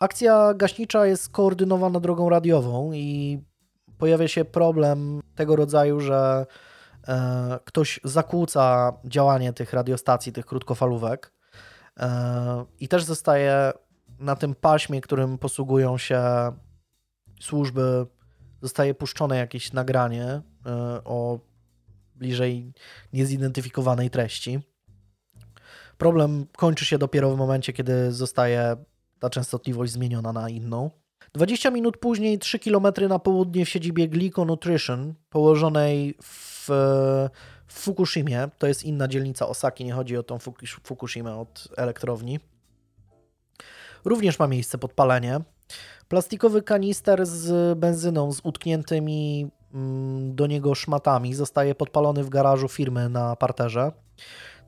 Akcja 0.00 0.54
gaśnicza 0.54 1.06
jest 1.06 1.22
skoordynowana 1.22 2.00
drogą 2.00 2.28
radiową 2.28 2.92
i 2.92 3.38
pojawia 3.98 4.28
się 4.28 4.44
problem 4.44 5.20
tego 5.34 5.56
rodzaju, 5.56 6.00
że 6.00 6.46
e, 7.08 7.58
ktoś 7.64 8.00
zakłóca 8.04 8.92
działanie 9.04 9.52
tych 9.52 9.72
radiostacji, 9.72 10.32
tych 10.32 10.46
krótkofalówek 10.46 11.32
e, 12.00 12.64
i 12.80 12.88
też 12.88 13.04
zostaje 13.04 13.72
na 14.18 14.36
tym 14.36 14.54
paśmie, 14.54 15.00
którym 15.00 15.38
posługują 15.38 15.98
się 15.98 16.22
służby, 17.40 18.06
zostaje 18.62 18.94
puszczone 18.94 19.36
jakieś 19.36 19.72
nagranie 19.72 20.24
e, 20.24 20.42
o 21.04 21.38
bliżej 22.14 22.72
niezidentyfikowanej 23.12 24.10
treści. 24.10 24.60
Problem 25.98 26.46
kończy 26.56 26.84
się 26.84 26.98
dopiero 26.98 27.30
w 27.34 27.38
momencie, 27.38 27.72
kiedy 27.72 28.12
zostaje 28.12 28.76
ta 29.18 29.30
częstotliwość 29.30 29.92
zmieniona 29.92 30.32
na 30.32 30.48
inną. 30.48 30.90
20 31.34 31.70
minut 31.70 31.96
później, 31.96 32.38
3 32.38 32.58
km 32.58 32.86
na 33.08 33.18
południe 33.18 33.64
w 33.64 33.68
siedzibie 33.68 34.08
Glico 34.08 34.44
Nutrition, 34.44 35.14
położonej 35.30 36.14
w, 36.22 36.68
w 37.66 37.82
Fukushimie, 37.82 38.48
to 38.58 38.66
jest 38.66 38.84
inna 38.84 39.08
dzielnica 39.08 39.48
Osaki, 39.48 39.84
nie 39.84 39.92
chodzi 39.92 40.16
o 40.16 40.22
tą 40.22 40.38
Fukushimę 40.82 41.36
od 41.36 41.68
elektrowni, 41.76 42.40
również 44.04 44.38
ma 44.38 44.46
miejsce 44.46 44.78
podpalenie. 44.78 45.40
Plastikowy 46.08 46.62
kanister 46.62 47.26
z 47.26 47.78
benzyną 47.78 48.32
z 48.32 48.40
utkniętymi 48.44 49.50
mm, 49.74 50.34
do 50.34 50.46
niego 50.46 50.74
szmatami 50.74 51.34
zostaje 51.34 51.74
podpalony 51.74 52.24
w 52.24 52.28
garażu 52.28 52.68
firmy 52.68 53.08
na 53.08 53.36
parterze. 53.36 53.92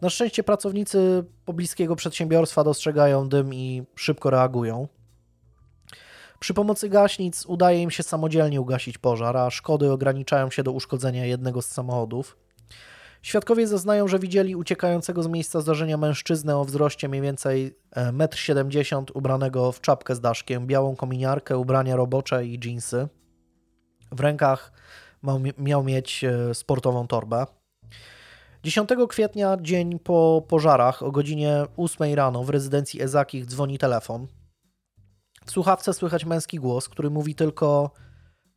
Na 0.00 0.10
szczęście 0.10 0.42
pracownicy 0.42 1.24
pobliskiego 1.44 1.96
przedsiębiorstwa 1.96 2.64
dostrzegają 2.64 3.28
dym 3.28 3.54
i 3.54 3.82
szybko 3.96 4.30
reagują. 4.30 4.88
Przy 6.40 6.54
pomocy 6.54 6.88
gaśnic 6.88 7.46
udaje 7.46 7.82
im 7.82 7.90
się 7.90 8.02
samodzielnie 8.02 8.60
ugasić 8.60 8.98
pożar, 8.98 9.36
a 9.36 9.50
szkody 9.50 9.92
ograniczają 9.92 10.50
się 10.50 10.62
do 10.62 10.72
uszkodzenia 10.72 11.24
jednego 11.24 11.62
z 11.62 11.66
samochodów. 11.66 12.36
Świadkowie 13.22 13.66
zeznają, 13.66 14.08
że 14.08 14.18
widzieli 14.18 14.56
uciekającego 14.56 15.22
z 15.22 15.26
miejsca 15.26 15.60
zdarzenia 15.60 15.96
mężczyznę 15.96 16.56
o 16.56 16.64
wzroście 16.64 17.08
mniej 17.08 17.22
więcej 17.22 17.78
1,70 17.96 18.98
m, 18.98 19.04
ubranego 19.14 19.72
w 19.72 19.80
czapkę 19.80 20.14
z 20.14 20.20
daszkiem, 20.20 20.66
białą 20.66 20.96
kominiarkę, 20.96 21.58
ubrania 21.58 21.96
robocze 21.96 22.46
i 22.46 22.58
dżinsy. 22.58 23.08
W 24.12 24.20
rękach 24.20 24.72
miał 25.58 25.84
mieć 25.84 26.24
e, 26.24 26.54
sportową 26.54 27.06
torbę. 27.06 27.46
10 28.62 28.90
kwietnia, 29.08 29.56
dzień 29.60 29.98
po 29.98 30.46
pożarach, 30.48 31.02
o 31.02 31.10
godzinie 31.10 31.64
8 31.76 32.14
rano 32.14 32.44
w 32.44 32.50
rezydencji 32.50 33.02
Ezakich 33.02 33.46
dzwoni 33.46 33.78
telefon. 33.78 34.26
W 35.46 35.50
słuchawce 35.50 35.94
słychać 35.94 36.24
męski 36.24 36.58
głos, 36.58 36.88
który 36.88 37.10
mówi 37.10 37.34
tylko: 37.34 37.90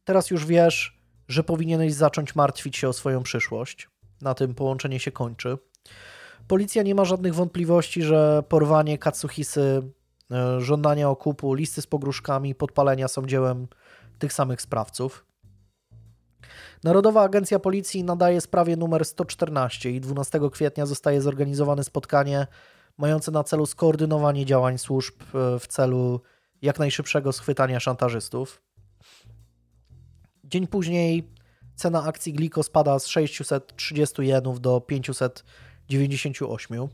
Teraz 0.03 0.32
już 0.32 0.45
wiesz, 0.45 1.01
że 1.28 1.43
powinieneś 1.43 1.93
zacząć 1.93 2.36
martwić 2.36 2.78
się 2.78 2.89
o 2.89 2.93
swoją 2.93 3.24
przyszłość. 3.24 3.92
Na 4.24 4.34
tym 4.34 4.55
połączenie 4.55 4.99
się 4.99 5.11
kończy. 5.11 5.57
Policja 6.47 6.84
nie 6.84 6.95
ma 6.95 7.05
żadnych 7.05 7.36
wątpliwości, 7.36 8.03
że 8.03 8.43
porwanie 8.49 8.97
Katsuhisy, 8.97 9.82
e, 10.32 10.61
żądania 10.61 11.09
okupu, 11.09 11.53
listy 11.53 11.82
z 11.82 11.88
pogróżkami, 11.88 12.55
podpalenia 12.55 13.07
są 13.07 13.26
dziełem 13.26 13.67
tych 14.19 14.34
samych 14.34 14.61
sprawców. 14.61 15.26
Narodowa 16.84 17.21
Agencja 17.21 17.59
Policji 17.59 18.03
nadaje 18.03 18.41
sprawie 18.41 18.76
numer 18.76 19.05
114 19.05 19.91
i 19.91 20.01
12 20.01 20.49
kwietnia 20.49 20.86
zostaje 20.86 21.21
zorganizowane 21.21 21.84
spotkanie 21.84 22.47
mające 22.97 23.32
na 23.32 23.43
celu 23.43 23.65
skoordynowanie 23.65 24.45
działań 24.45 24.78
służb 24.78 25.15
e, 25.21 25.59
w 25.59 25.67
celu 25.67 26.21
jak 26.61 26.80
najszybszego 26.80 27.32
schwytania 27.34 27.80
szantażystów. 27.80 28.61
Dzień 30.43 30.67
później 30.67 31.32
cena 31.76 32.03
akcji 32.03 32.34
Glico 32.34 32.63
spada 32.63 32.99
z 32.99 33.07
630 33.07 34.24
jenów 34.24 34.61
do 34.61 34.82
598. 34.82 36.88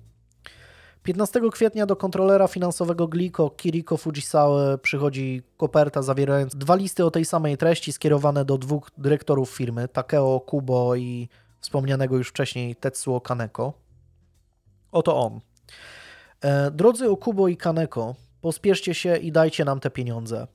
15 1.03 1.41
kwietnia 1.51 1.85
do 1.85 1.95
kontrolera 1.95 2.47
finansowego 2.47 3.07
Glico 3.07 3.49
Kiriko 3.49 3.97
Fujisawa 3.97 4.77
przychodzi 4.77 5.41
koperta 5.57 6.01
zawierająca 6.01 6.57
dwa 6.57 6.75
listy 6.75 7.05
o 7.05 7.11
tej 7.11 7.25
samej 7.25 7.57
treści 7.57 7.93
skierowane 7.93 8.45
do 8.45 8.57
dwóch 8.57 8.91
dyrektorów 8.97 9.49
firmy, 9.49 9.87
Takeo 9.87 10.39
Kubo 10.39 10.95
i 10.95 11.29
wspomnianego 11.59 12.17
już 12.17 12.29
wcześniej 12.29 12.75
Tetsuo 12.75 13.21
Kaneko. 13.21 13.73
Oto 14.91 15.21
on. 15.21 15.39
E, 16.41 16.71
drodzy 16.71 17.09
Okubo 17.09 17.47
i 17.47 17.57
Kaneko, 17.57 18.15
Pospieszcie 18.41 18.93
się 18.93 19.17
i 19.17 19.31
dajcie 19.31 19.65
nam 19.65 19.79
te 19.79 19.89
pieniądze. 19.89 20.47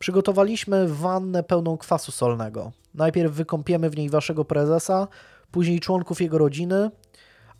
Przygotowaliśmy 0.00 0.88
wannę 0.88 1.42
pełną 1.42 1.76
kwasu 1.76 2.12
solnego. 2.12 2.72
Najpierw 2.94 3.32
wykąpiemy 3.32 3.90
w 3.90 3.96
niej 3.96 4.10
waszego 4.10 4.44
prezesa, 4.44 5.08
później 5.50 5.80
członków 5.80 6.20
jego 6.20 6.38
rodziny, 6.38 6.90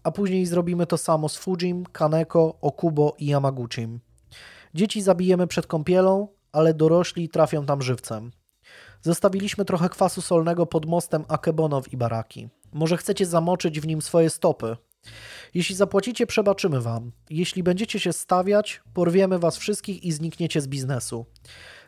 a 0.05 0.11
później 0.11 0.47
zrobimy 0.47 0.87
to 0.87 0.99
samo 0.99 1.29
z 1.29 1.37
Fujim, 1.37 1.85
Kaneko, 1.93 2.59
Okubo 2.61 3.17
i 3.19 3.27
Yamaguchim. 3.27 4.01
Dzieci 4.75 5.03
zabijemy 5.03 5.47
przed 5.47 5.67
kąpielą, 5.67 6.29
ale 6.53 6.75
dorośli 6.75 7.29
trafią 7.29 7.67
tam 7.67 7.83
żywcem. 7.83 8.31
Zostawiliśmy 9.03 9.65
trochę 9.65 9.89
kwasu 9.89 10.23
solnego 10.23 10.67
pod 10.67 10.87
mostem 10.87 11.25
Akebono 11.29 11.83
w 11.83 11.93
Ibaraki. 11.93 12.49
Może 12.73 12.97
chcecie 12.97 13.27
zamoczyć 13.27 13.81
w 13.81 13.87
nim 13.87 14.03
swoje 14.03 14.31
stopy? 14.31 14.77
Jeśli 15.55 15.77
zapłacicie, 15.77 16.27
przebaczymy 16.27 16.81
wam. 16.81 17.13
Jeśli 17.31 17.63
będziecie 17.63 18.01
się 18.01 18.13
stawiać, 18.13 18.83
porwiemy 18.95 19.39
was 19.39 19.57
wszystkich 19.57 20.05
i 20.05 20.13
znikniecie 20.13 20.61
z 20.61 20.69
biznesu. 20.69 21.27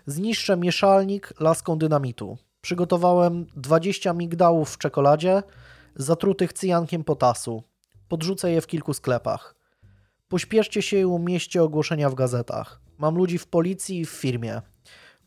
Zniszczę 0.06 0.56
mieszalnik 0.56 1.40
laską 1.40 1.78
dynamitu. 1.78 2.38
Przygotowałem 2.60 3.46
20 3.56 4.12
migdałów 4.12 4.70
w 4.70 4.78
czekoladzie, 4.78 5.42
zatrutych 5.96 6.52
cyjankiem 6.52 7.04
potasu. 7.04 7.62
Podrzucę 8.08 8.50
je 8.50 8.60
w 8.60 8.66
kilku 8.66 8.94
sklepach. 8.94 9.54
Pośpieszcie 10.28 10.82
się 10.82 10.96
i 10.96 11.04
umieście 11.04 11.62
ogłoszenia 11.62 12.10
w 12.10 12.14
gazetach. 12.14 12.80
Mam 12.98 13.16
ludzi 13.16 13.38
w 13.38 13.46
policji 13.46 14.00
i 14.00 14.06
w 14.06 14.10
firmie. 14.10 14.62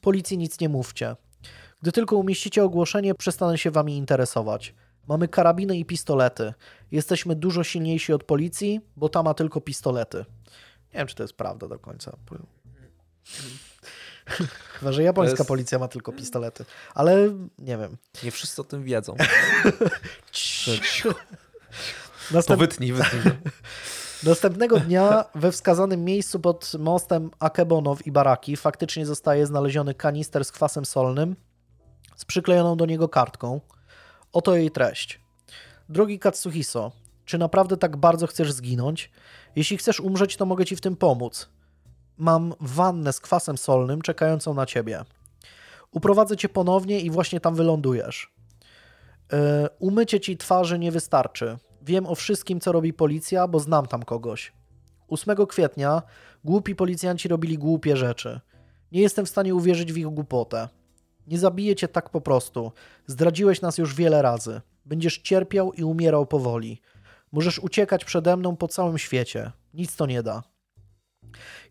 Policji 0.02 0.38
nic 0.38 0.60
nie 0.60 0.70
mówcie. 0.70 1.16
Gdy 1.82 1.92
tylko 1.92 2.16
umieścicie 2.16 2.64
ogłoszenie, 2.64 3.16
przestanę 3.16 3.58
się 3.58 3.72
wami 3.72 3.98
interesować. 3.98 4.74
Mamy 5.08 5.28
karabiny 5.28 5.78
i 5.78 5.86
pistolety. 5.86 6.54
Jesteśmy 6.92 7.36
dużo 7.36 7.64
silniejsi 7.64 8.14
od 8.14 8.24
policji, 8.24 8.82
bo 8.96 9.10
ta 9.10 9.24
ma 9.24 9.34
tylko 9.34 9.62
pistolety. 9.62 10.18
Nie 10.94 11.00
wiem, 11.00 11.08
czy 11.08 11.16
to 11.16 11.24
jest 11.24 11.34
prawda 11.34 11.68
do 11.68 11.80
końca. 11.80 12.18
Chyba, 14.80 14.92
że 14.92 15.04
japońska 15.04 15.38
jest... 15.38 15.48
policja 15.48 15.80
ma 15.80 15.88
tylko 15.88 16.12
pistolety. 16.12 16.66
Ale 16.94 17.30
nie 17.60 17.78
wiem. 17.78 17.98
Nie 18.24 18.32
wszyscy 18.32 18.62
o 18.62 18.64
tym 18.64 18.84
wiedzą. 18.84 19.16
Następ... 22.32 22.48
To 22.48 22.58
wytnij, 22.58 22.94
wytnij. 22.94 23.22
Następnego 24.24 24.80
dnia 24.80 25.26
we 25.36 25.52
wskazanym 25.52 26.04
miejscu 26.04 26.40
pod 26.40 26.72
mostem 26.80 27.32
Akebono 27.40 27.96
w 27.96 28.08
Ibaraki 28.08 28.58
faktycznie 28.58 29.06
zostaje 29.06 29.46
znaleziony 29.46 29.94
kanister 29.94 30.46
z 30.46 30.52
kwasem 30.52 30.86
solnym 30.86 31.36
z 32.16 32.26
przyklejoną 32.26 32.78
do 32.78 32.86
niego 32.86 33.10
kartką. 33.10 33.62
Oto 34.34 34.56
jej 34.56 34.72
treść. 34.72 35.20
Drogi 35.90 36.20
Katsuhiso, 36.20 36.92
czy 37.26 37.38
naprawdę 37.38 37.78
tak 37.78 37.98
bardzo 37.98 38.28
chcesz 38.28 38.52
zginąć? 38.52 39.12
Jeśli 39.56 39.78
chcesz 39.78 40.00
umrzeć, 40.00 40.38
to 40.38 40.46
mogę 40.46 40.66
ci 40.66 40.76
w 40.76 40.82
tym 40.82 40.96
pomóc. 40.96 41.50
Mam 42.18 42.53
wannę 42.59 43.13
z 43.13 43.20
kwasem 43.20 43.57
solnym 43.57 44.01
czekającą 44.01 44.53
na 44.53 44.66
ciebie. 44.66 45.05
Uprowadzę 45.91 46.38
cię 46.38 46.49
ponownie 46.49 46.99
i 46.99 47.09
właśnie 47.09 47.39
tam 47.39 47.55
wylądujesz. 47.55 48.34
Yy, 49.32 49.38
umycie 49.80 50.20
ci 50.20 50.38
twarzy 50.38 50.80
nie 50.80 50.91
wystarczy. 50.91 51.57
Wiem 51.82 52.05
o 52.07 52.16
wszystkim, 52.16 52.59
co 52.59 52.72
robi 52.72 52.93
policja, 52.93 53.47
bo 53.47 53.59
znam 53.59 53.86
tam 53.86 54.03
kogoś. 54.03 54.53
8 55.07 55.36
kwietnia 55.47 56.01
głupi 56.43 56.76
policjanci 56.76 57.28
robili 57.28 57.57
głupie 57.57 57.97
rzeczy. 57.97 58.39
Nie 58.91 59.01
jestem 59.01 59.26
w 59.26 59.30
stanie 59.30 59.55
uwierzyć 59.55 59.93
w 59.93 59.97
ich 59.97 60.05
głupotę. 60.05 60.70
Nie 61.28 61.39
zabiję 61.39 61.76
cię 61.76 61.88
tak 61.88 62.09
po 62.09 62.22
prostu. 62.22 62.72
Zdradziłeś 63.07 63.61
nas 63.61 63.78
już 63.78 63.95
wiele 63.95 64.22
razy. 64.22 64.61
Będziesz 64.86 65.18
cierpiał 65.18 65.74
i 65.74 65.84
umierał 65.84 66.26
powoli. 66.26 66.82
Możesz 67.32 67.59
uciekać 67.59 68.05
przede 68.05 68.38
mną 68.38 68.55
po 68.55 68.68
całym 68.68 68.97
świecie. 68.97 69.51
Nic 69.74 69.95
to 69.95 70.05
nie 70.05 70.24
da. 70.24 70.43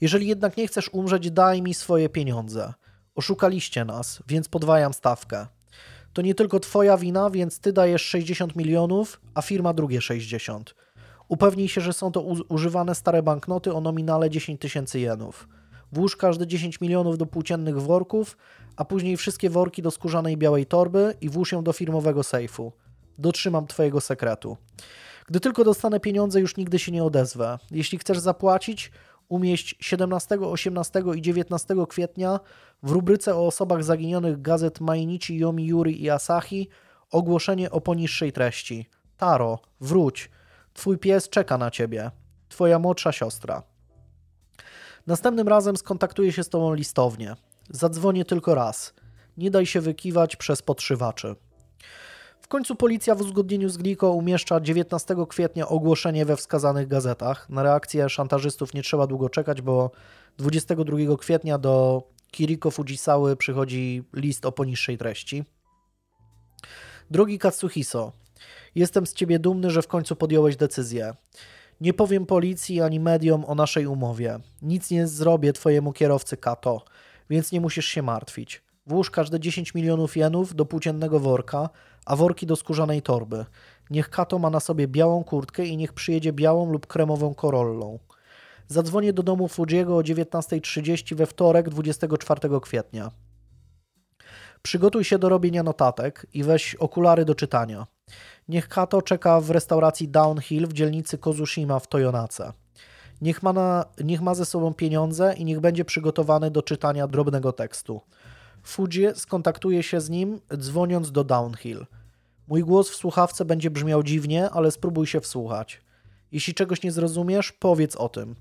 Jeżeli 0.00 0.26
jednak 0.26 0.56
nie 0.56 0.66
chcesz 0.68 0.90
umrzeć, 0.92 1.30
daj 1.30 1.62
mi 1.62 1.74
swoje 1.74 2.08
pieniądze. 2.08 2.72
Oszukaliście 3.14 3.84
nas, 3.84 4.22
więc 4.28 4.48
podwajam 4.48 4.92
stawkę. 4.92 5.46
To 6.12 6.22
nie 6.22 6.34
tylko 6.34 6.60
twoja 6.60 6.96
wina, 6.96 7.30
więc 7.30 7.60
ty 7.60 7.72
dajesz 7.72 8.02
60 8.02 8.56
milionów, 8.56 9.20
a 9.34 9.42
firma 9.42 9.74
drugie 9.74 10.00
60. 10.00 10.74
Upewnij 11.28 11.68
się, 11.68 11.80
że 11.80 11.92
są 11.92 12.12
to 12.12 12.20
używane 12.48 12.94
stare 12.94 13.22
banknoty 13.22 13.74
o 13.74 13.80
nominale 13.80 14.30
10 14.30 14.60
tysięcy 14.60 15.00
jenów. 15.00 15.48
Włóż 15.92 16.16
każde 16.16 16.46
10 16.46 16.80
milionów 16.80 17.18
do 17.18 17.26
płóciennych 17.26 17.82
worków, 17.82 18.36
a 18.76 18.84
później 18.84 19.16
wszystkie 19.16 19.50
worki 19.50 19.82
do 19.82 19.90
skórzanej 19.90 20.36
białej 20.36 20.66
torby 20.66 21.14
i 21.20 21.28
włóż 21.28 21.52
ją 21.52 21.64
do 21.64 21.72
firmowego 21.72 22.22
sejfu. 22.22 22.72
Dotrzymam 23.18 23.66
twojego 23.66 24.00
sekretu. 24.00 24.56
Gdy 25.26 25.40
tylko 25.40 25.64
dostanę 25.64 26.00
pieniądze, 26.00 26.40
już 26.40 26.56
nigdy 26.56 26.78
się 26.78 26.92
nie 26.92 27.04
odezwę. 27.04 27.58
Jeśli 27.70 27.98
chcesz 27.98 28.18
zapłacić, 28.18 28.90
umieść 29.28 29.76
17, 29.80 30.40
18 30.40 31.02
i 31.14 31.22
19 31.22 31.74
kwietnia 31.88 32.40
w 32.82 32.90
rubryce 32.90 33.34
o 33.34 33.46
osobach 33.46 33.84
zaginionych 33.84 34.42
gazet 34.42 34.80
Mainichi, 34.80 35.38
Yomiuri 35.38 36.02
i 36.02 36.10
Asahi 36.10 36.68
ogłoszenie 37.10 37.70
o 37.70 37.80
poniższej 37.80 38.32
treści. 38.32 38.88
Taro, 39.16 39.58
wróć. 39.80 40.30
Twój 40.74 40.98
pies 40.98 41.28
czeka 41.28 41.58
na 41.58 41.70
ciebie. 41.70 42.10
Twoja 42.48 42.78
młodsza 42.78 43.12
siostra. 43.12 43.62
Następnym 45.06 45.48
razem 45.48 45.76
skontaktuję 45.76 46.32
się 46.32 46.44
z 46.44 46.48
tobą 46.48 46.74
listownie. 46.74 47.36
Zadzwonię 47.70 48.24
tylko 48.24 48.54
raz. 48.54 48.94
Nie 49.36 49.50
daj 49.50 49.66
się 49.66 49.80
wykiwać 49.80 50.36
przez 50.36 50.62
podszywaczy. 50.62 51.36
W 52.44 52.48
końcu 52.48 52.76
policja 52.76 53.14
w 53.14 53.20
uzgodnieniu 53.20 53.68
z 53.68 53.76
Gliko 53.76 54.12
umieszcza 54.12 54.60
19 54.60 55.14
kwietnia 55.28 55.68
ogłoszenie 55.68 56.24
we 56.24 56.36
wskazanych 56.36 56.88
gazetach. 56.88 57.50
Na 57.50 57.62
reakcję 57.62 58.08
szantażystów 58.08 58.74
nie 58.74 58.82
trzeba 58.82 59.06
długo 59.06 59.28
czekać, 59.28 59.62
bo 59.62 59.90
22 60.38 61.16
kwietnia 61.18 61.58
do 61.58 62.02
Kiriko 62.30 62.70
Fujisały 62.70 63.36
przychodzi 63.36 64.02
list 64.12 64.46
o 64.46 64.52
poniższej 64.52 64.98
treści. 64.98 65.44
Drogi 67.10 67.38
Katsuhiso, 67.38 68.12
jestem 68.74 69.06
z 69.06 69.12
ciebie 69.14 69.38
dumny, 69.38 69.70
że 69.70 69.82
w 69.82 69.88
końcu 69.88 70.16
podjąłeś 70.16 70.56
decyzję. 70.56 71.14
Nie 71.80 71.94
powiem 71.94 72.26
policji 72.26 72.80
ani 72.80 73.00
mediom 73.00 73.44
o 73.44 73.54
naszej 73.54 73.86
umowie. 73.86 74.38
Nic 74.62 74.90
nie 74.90 75.06
zrobię 75.06 75.52
twojemu 75.52 75.92
kierowcy 75.92 76.36
Kato, 76.36 76.84
więc 77.30 77.52
nie 77.52 77.60
musisz 77.60 77.86
się 77.86 78.02
martwić. 78.02 78.62
Włóż 78.86 79.10
każde 79.10 79.40
10 79.40 79.74
milionów 79.74 80.16
jenów 80.16 80.54
do 80.54 80.64
płóciennego 80.64 81.20
worka, 81.20 81.70
a 82.04 82.16
worki 82.16 82.46
do 82.46 82.56
skórzanej 82.56 83.02
torby. 83.02 83.44
Niech 83.90 84.10
Kato 84.10 84.38
ma 84.38 84.50
na 84.50 84.60
sobie 84.60 84.88
białą 84.88 85.24
kurtkę 85.24 85.64
i 85.64 85.76
niech 85.76 85.92
przyjedzie 85.92 86.32
białą 86.32 86.72
lub 86.72 86.86
kremową 86.86 87.34
korollą. 87.34 87.98
Zadzwonię 88.68 89.12
do 89.12 89.22
domu 89.22 89.48
Fujiego 89.48 89.96
o 89.96 90.00
19.30 90.00 91.14
we 91.14 91.26
wtorek 91.26 91.68
24 91.68 92.60
kwietnia. 92.60 93.10
Przygotuj 94.62 95.04
się 95.04 95.18
do 95.18 95.28
robienia 95.28 95.62
notatek 95.62 96.26
i 96.34 96.44
weź 96.44 96.74
okulary 96.74 97.24
do 97.24 97.34
czytania. 97.34 97.86
Niech 98.48 98.68
Kato 98.68 99.02
czeka 99.02 99.40
w 99.40 99.50
restauracji 99.50 100.08
Downhill 100.08 100.66
w 100.66 100.72
dzielnicy 100.72 101.18
Kozushima 101.18 101.78
w 101.78 101.86
Toyonace. 101.86 102.52
Niech 103.20 103.42
ma, 103.42 103.52
na, 103.52 103.84
niech 104.04 104.20
ma 104.20 104.34
ze 104.34 104.44
sobą 104.44 104.74
pieniądze 104.74 105.34
i 105.36 105.44
niech 105.44 105.60
będzie 105.60 105.84
przygotowany 105.84 106.50
do 106.50 106.62
czytania 106.62 107.06
drobnego 107.06 107.52
tekstu. 107.52 108.00
Fuji 108.64 109.06
skontaktuje 109.14 109.82
się 109.82 110.00
z 110.00 110.10
nim, 110.10 110.40
dzwoniąc 110.56 111.12
do 111.12 111.24
Downhill. 111.24 111.86
Mój 112.48 112.62
głos 112.62 112.90
w 112.90 112.94
słuchawce 112.94 113.44
będzie 113.44 113.70
brzmiał 113.70 114.02
dziwnie, 114.02 114.50
ale 114.50 114.70
spróbuj 114.70 115.06
się 115.06 115.20
wsłuchać. 115.20 115.80
Jeśli 116.32 116.54
czegoś 116.54 116.82
nie 116.82 116.92
zrozumiesz, 116.92 117.52
powiedz 117.52 117.96
o 117.96 118.08
tym. 118.08 118.36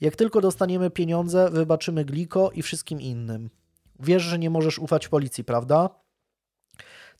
Jak 0.00 0.16
tylko 0.16 0.40
dostaniemy 0.40 0.90
pieniądze, 0.90 1.50
wybaczymy 1.50 2.04
Gliko 2.04 2.50
i 2.50 2.62
wszystkim 2.62 3.00
innym. 3.00 3.50
Wiesz, 4.00 4.22
że 4.22 4.38
nie 4.38 4.50
możesz 4.50 4.78
ufać 4.78 5.08
policji, 5.08 5.44
prawda? 5.44 5.90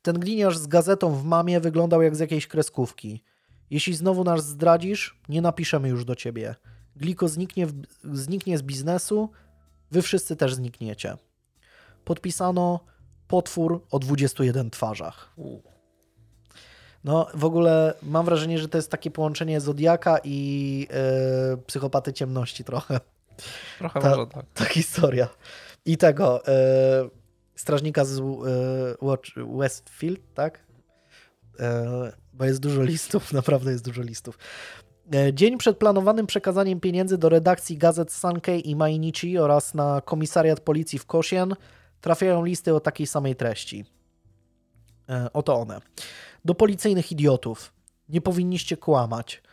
Ten 0.01 0.19
gliniarz 0.19 0.57
z 0.57 0.67
gazetą 0.67 1.15
w 1.15 1.23
mamie 1.23 1.59
wyglądał 1.59 2.01
jak 2.01 2.15
z 2.15 2.19
jakiejś 2.19 2.47
kreskówki. 2.47 3.23
Jeśli 3.69 3.93
znowu 3.93 4.23
nas 4.23 4.47
zdradzisz, 4.47 5.19
nie 5.29 5.41
napiszemy 5.41 5.89
już 5.89 6.05
do 6.05 6.15
ciebie. 6.15 6.55
Gliko 6.95 7.27
zniknie, 7.27 7.67
w, 7.67 7.73
zniknie 8.03 8.57
z 8.57 8.61
biznesu, 8.61 9.29
wy 9.91 10.01
wszyscy 10.01 10.35
też 10.35 10.55
znikniecie. 10.55 11.17
Podpisano 12.05 12.79
potwór 13.27 13.81
o 13.91 13.99
21 13.99 14.69
twarzach. 14.69 15.35
No, 17.03 17.27
w 17.33 17.45
ogóle 17.45 17.93
mam 18.03 18.25
wrażenie, 18.25 18.59
że 18.59 18.67
to 18.67 18.77
jest 18.77 18.91
takie 18.91 19.11
połączenie 19.11 19.61
Zodiaka 19.61 20.17
i 20.23 20.87
yy, 21.51 21.57
psychopaty 21.57 22.13
ciemności 22.13 22.63
trochę. 22.63 22.99
Trochę 23.77 23.99
ta, 23.99 24.09
może 24.09 24.27
tak. 24.27 24.45
Ta 24.53 24.65
historia. 24.65 25.27
I 25.85 25.97
tego 25.97 26.41
yy, 26.47 27.09
strażnika 27.55 28.05
z 28.05 28.17
yy, 28.17 29.57
Westfield, 29.57 30.33
tak? 30.33 30.65
bo 32.33 32.45
jest 32.45 32.59
dużo 32.59 32.83
listów, 32.83 33.33
naprawdę 33.33 33.71
jest 33.71 33.85
dużo 33.85 34.01
listów. 34.01 34.37
Dzień 35.33 35.57
przed 35.57 35.77
planowanym 35.77 36.27
przekazaniem 36.27 36.79
pieniędzy 36.79 37.17
do 37.17 37.29
redakcji 37.29 37.77
gazet 37.77 38.11
Sankei 38.11 38.69
i 38.69 38.75
Mainichi 38.75 39.37
oraz 39.37 39.73
na 39.73 40.01
komisariat 40.01 40.59
policji 40.59 40.99
w 40.99 41.05
Kosien 41.05 41.55
trafiają 42.01 42.45
listy 42.45 42.75
o 42.75 42.79
takiej 42.79 43.07
samej 43.07 43.35
treści. 43.35 43.85
Oto 45.33 45.55
one 45.55 45.81
do 46.45 46.55
policyjnych 46.55 47.11
idiotów. 47.11 47.73
Nie 48.09 48.21
powinniście 48.21 48.77
kłamać. 48.77 49.43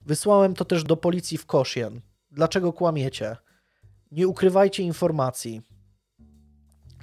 Wysłałem 0.00 0.54
to 0.54 0.64
też 0.64 0.84
do 0.84 0.96
policji 0.96 1.38
w 1.38 1.46
Koszien. 1.46 2.00
Dlaczego 2.30 2.72
kłamiecie? 2.72 3.36
Nie 4.12 4.28
ukrywajcie 4.28 4.82
informacji. 4.82 5.62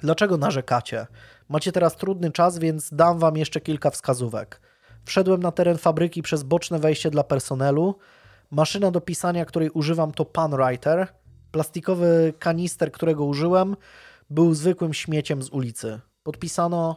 Dlaczego 0.00 0.36
narzekacie? 0.36 1.06
Macie 1.48 1.72
teraz 1.72 1.96
trudny 1.96 2.32
czas, 2.32 2.58
więc 2.58 2.94
dam 2.94 3.18
wam 3.18 3.36
jeszcze 3.36 3.60
kilka 3.60 3.90
wskazówek. 3.90 4.60
Wszedłem 5.04 5.42
na 5.42 5.52
teren 5.52 5.78
fabryki 5.78 6.22
przez 6.22 6.42
boczne 6.42 6.78
wejście 6.78 7.10
dla 7.10 7.24
personelu. 7.24 7.98
Maszyna 8.50 8.90
do 8.90 9.00
pisania, 9.00 9.44
której 9.44 9.70
używam, 9.70 10.12
to 10.12 10.24
Panwriter. 10.24 11.06
Plastikowy 11.50 12.34
kanister, 12.38 12.92
którego 12.92 13.24
użyłem, 13.24 13.76
był 14.34 14.54
zwykłym 14.54 14.94
śmieciem 14.94 15.42
z 15.42 15.50
ulicy. 15.50 16.00
Podpisano 16.22 16.96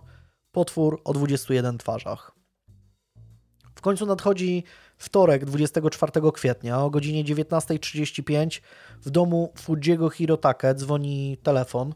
potwór 0.51 1.01
o 1.03 1.13
21 1.13 1.77
twarzach. 1.77 2.31
W 3.75 3.81
końcu 3.81 4.05
nadchodzi 4.05 4.63
wtorek, 4.97 5.45
24 5.45 6.11
kwietnia 6.33 6.81
o 6.81 6.89
godzinie 6.89 7.23
19.35 7.23 8.61
w 9.01 9.09
domu 9.09 9.53
Fujiego 9.57 10.09
Hirotake 10.09 10.73
dzwoni 10.73 11.37
telefon. 11.43 11.93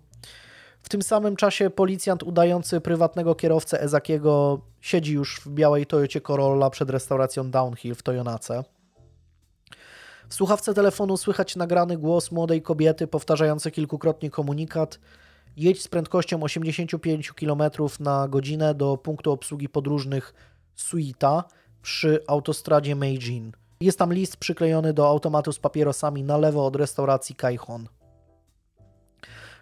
W 0.81 0.89
tym 0.89 1.01
samym 1.01 1.35
czasie 1.35 1.69
policjant 1.69 2.23
udający 2.23 2.81
prywatnego 2.81 3.35
kierowcę 3.35 3.81
Ezakiego 3.81 4.61
siedzi 4.81 5.13
już 5.13 5.41
w 5.45 5.49
białej 5.49 5.85
Toyocie 5.85 6.22
Corolla 6.22 6.69
przed 6.69 6.89
restauracją 6.89 7.51
Downhill 7.51 7.95
w 7.95 8.03
Toyonace. 8.03 8.63
W 10.30 10.34
słuchawce 10.34 10.73
telefonu 10.73 11.18
słychać 11.18 11.55
nagrany 11.55 11.97
głos 11.97 12.31
młodej 12.31 12.61
kobiety 12.61 13.07
powtarzający 13.07 13.72
kilkukrotnie 13.72 14.30
komunikat 14.30 14.99
jedź 15.57 15.81
z 15.81 15.87
prędkością 15.87 16.43
85 16.43 17.31
km 17.31 17.61
na 17.99 18.27
godzinę 18.27 18.75
do 18.75 18.97
punktu 18.97 19.31
obsługi 19.31 19.69
podróżnych 19.69 20.33
Suita 20.75 21.43
przy 21.81 22.23
autostradzie 22.27 22.95
Meijin. 22.95 23.51
Jest 23.81 23.99
tam 23.99 24.13
list 24.13 24.37
przyklejony 24.37 24.93
do 24.93 25.07
automatu 25.07 25.53
z 25.53 25.59
papierosami 25.59 26.23
na 26.23 26.37
lewo 26.37 26.65
od 26.65 26.75
restauracji 26.75 27.35
Kaihon. 27.35 27.87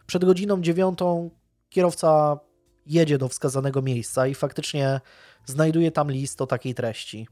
Przed 0.08 0.26
godziną 0.26 0.62
dziewiątą 0.62 1.30
kierowca 1.70 2.40
jedzie 2.86 3.18
do 3.18 3.28
wskazanego 3.28 3.82
miejsca 3.82 4.28
i 4.28 4.36
faktycznie 4.36 5.02
znajduje 5.46 5.92
tam 5.92 6.12
list 6.12 6.42
o 6.42 6.48
takiej 6.48 6.74
treści. 6.76 7.28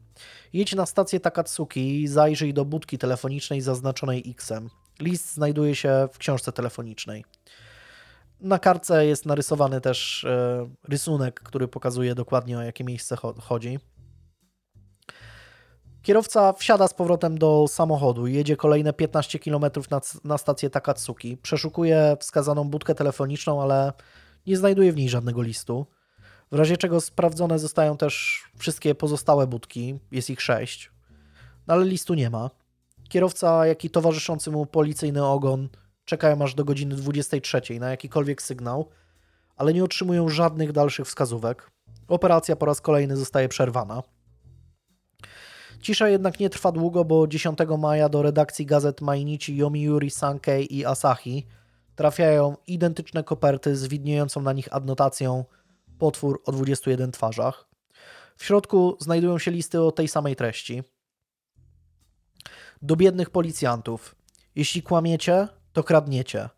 Jedź 0.54 0.76
na 0.76 0.86
stację 0.86 1.20
Takatsuki 1.20 2.02
i 2.02 2.08
zajrzyj 2.08 2.54
do 2.54 2.66
budki 2.66 2.98
telefonicznej 2.98 3.62
zaznaczonej 3.62 4.24
X-em. 4.30 4.70
List 5.00 5.34
znajduje 5.34 5.76
się 5.76 6.08
w 6.14 6.18
książce 6.18 6.52
telefonicznej. 6.52 7.26
Na 8.42 8.60
kartce 8.60 9.06
jest 9.06 9.26
narysowany 9.26 9.82
też 9.82 10.24
e, 10.24 10.70
rysunek, 10.90 11.40
który 11.40 11.68
pokazuje 11.68 12.16
dokładnie 12.16 12.58
o 12.58 12.62
jakie 12.62 12.84
miejsce 12.84 13.16
chodzi. 13.42 13.80
Kierowca 16.02 16.54
wsiada 16.54 16.88
z 16.88 16.94
powrotem 16.94 17.38
do 17.38 17.66
samochodu, 17.68 18.28
jedzie 18.28 18.56
kolejne 18.56 18.94
15 18.94 19.40
km 19.40 19.66
na, 19.92 20.02
na 20.24 20.38
stację 20.38 20.70
Takatsuki, 20.70 21.38
przeszukuje 21.38 22.18
wskazaną 22.20 22.70
budkę 22.70 22.96
telefoniczną, 22.96 23.62
ale 23.62 23.94
nie 24.46 24.58
znajduje 24.58 24.94
w 24.94 24.96
niej 24.96 25.10
żadnego 25.10 25.42
listu. 25.42 25.86
W 26.52 26.56
razie 26.56 26.78
czego 26.78 27.02
sprawdzone 27.02 27.60
zostają 27.60 27.98
też 27.98 28.44
wszystkie 28.58 28.96
pozostałe 28.96 29.48
budki, 29.48 30.00
jest 30.12 30.30
ich 30.30 30.42
sześć, 30.42 30.92
no 31.68 31.74
ale 31.74 31.86
listu 31.86 32.14
nie 32.14 32.30
ma. 32.30 32.50
Kierowca, 33.10 33.66
jak 33.66 33.86
i 33.86 33.90
towarzyszący 33.90 34.52
mu 34.52 34.66
policyjny 34.66 35.26
ogon 35.26 35.70
czekają 36.08 36.42
aż 36.42 36.56
do 36.56 36.66
godziny 36.66 36.96
23 36.96 37.80
na 37.80 37.90
jakikolwiek 37.90 38.42
sygnał, 38.42 38.90
ale 39.56 39.74
nie 39.74 39.84
otrzymują 39.84 40.30
żadnych 40.30 40.72
dalszych 40.72 41.08
wskazówek. 41.08 41.72
Operacja 42.08 42.56
po 42.56 42.66
raz 42.66 42.82
kolejny 42.82 43.18
zostaje 43.18 43.50
przerwana. 43.50 44.04
Cisza 45.82 46.10
jednak 46.10 46.40
nie 46.40 46.50
trwa 46.50 46.72
długo, 46.72 47.06
bo 47.06 47.28
10 47.28 47.60
maja 47.78 48.10
do 48.10 48.22
redakcji 48.22 48.66
gazet 48.66 49.02
Mainichi, 49.02 49.58
Yomiuri, 49.58 50.10
Sankei 50.10 50.76
i 50.78 50.86
Asahi 50.86 51.46
trafiają 51.96 52.56
identyczne 52.68 53.24
koperty 53.24 53.76
z 53.76 53.88
widniejącą 53.88 54.42
na 54.42 54.54
nich 54.54 54.74
adnotacją 54.76 55.46
potwór 56.00 56.42
o 56.46 56.52
21 56.52 57.12
twarzach. 57.12 57.68
W 58.36 58.46
środku 58.46 58.98
znajdują 59.00 59.40
się 59.40 59.52
listy 59.52 59.82
o 59.82 59.92
tej 59.92 60.08
samej 60.08 60.36
treści. 60.36 60.84
Do 62.82 62.96
biednych 62.96 63.30
policjantów. 63.30 64.16
Jeśli 64.56 64.82
kłamiecie, 64.82 65.48
to 65.78 65.84
kradniecie. 65.84 66.50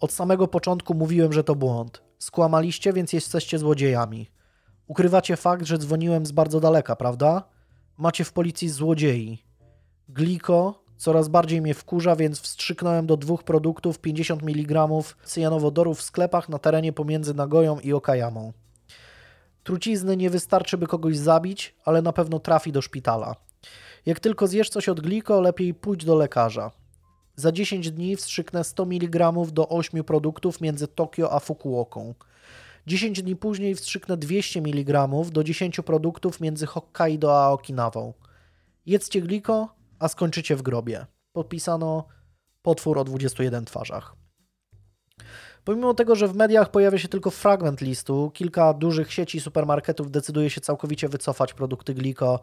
Od 0.00 0.12
samego 0.12 0.48
początku 0.48 0.94
mówiłem, 0.94 1.32
że 1.32 1.44
to 1.44 1.54
błąd. 1.54 2.02
Skłamaliście, 2.18 2.92
więc 2.92 3.12
jesteście 3.12 3.58
złodziejami. 3.58 4.30
Ukrywacie 4.86 5.36
fakt, 5.36 5.66
że 5.66 5.78
dzwoniłem 5.78 6.26
z 6.26 6.32
bardzo 6.32 6.60
daleka, 6.60 6.96
prawda? 6.96 7.42
Macie 7.96 8.24
w 8.24 8.32
policji 8.32 8.68
złodziei. 8.68 9.44
Gliko 10.08 10.84
coraz 10.96 11.28
bardziej 11.28 11.60
mnie 11.62 11.74
wkurza, 11.74 12.16
więc 12.16 12.40
wstrzyknąłem 12.40 13.06
do 13.06 13.16
dwóch 13.16 13.44
produktów 13.44 13.98
50 13.98 14.42
mg 14.42 14.88
cyjanowodoru 15.24 15.94
w 15.94 16.02
sklepach 16.02 16.48
na 16.48 16.58
terenie 16.58 16.92
pomiędzy 16.92 17.34
Nagoją 17.34 17.78
i 17.78 17.92
Okayamą. 17.92 18.52
Trucizny 19.62 20.16
nie 20.16 20.30
wystarczy, 20.30 20.78
by 20.78 20.86
kogoś 20.86 21.16
zabić, 21.16 21.74
ale 21.84 22.02
na 22.02 22.12
pewno 22.12 22.38
trafi 22.38 22.72
do 22.72 22.82
szpitala. 22.82 23.36
Jak 24.06 24.20
tylko 24.20 24.46
zjesz 24.46 24.70
coś 24.70 24.88
od 24.88 25.00
gliko, 25.00 25.40
lepiej 25.40 25.74
pójdź 25.74 26.04
do 26.04 26.14
lekarza. 26.14 26.79
Za 27.40 27.52
10 27.52 27.90
dni 27.90 28.16
wstrzyknę 28.16 28.64
100 28.64 28.82
mg 28.82 29.32
do 29.52 29.68
8 29.68 30.04
produktów 30.04 30.60
między 30.60 30.88
Tokio 30.88 31.32
a 31.32 31.40
Fukuoką. 31.40 32.14
10 32.86 33.22
dni 33.22 33.36
później 33.36 33.74
wstrzyknę 33.74 34.16
200 34.16 34.60
mg 34.60 35.08
do 35.32 35.44
10 35.44 35.80
produktów 35.80 36.40
między 36.40 36.66
Hokkaido 36.66 37.44
a 37.44 37.50
Okinawą. 37.50 38.14
Jedzcie 38.86 39.20
gliko, 39.20 39.74
a 39.98 40.08
skończycie 40.08 40.56
w 40.56 40.62
grobie. 40.62 41.06
Podpisano 41.32 42.04
potwór 42.62 42.98
o 42.98 43.04
21 43.04 43.64
twarzach. 43.64 44.16
Pomimo 45.64 45.94
tego, 45.94 46.16
że 46.16 46.28
w 46.28 46.34
mediach 46.34 46.70
pojawia 46.70 46.98
się 46.98 47.08
tylko 47.08 47.30
fragment 47.30 47.80
listu, 47.80 48.30
kilka 48.34 48.74
dużych 48.74 49.12
sieci 49.12 49.40
supermarketów 49.40 50.10
decyduje 50.10 50.50
się 50.50 50.60
całkowicie 50.60 51.08
wycofać 51.08 51.54
produkty 51.54 51.94
Gliko 51.94 52.40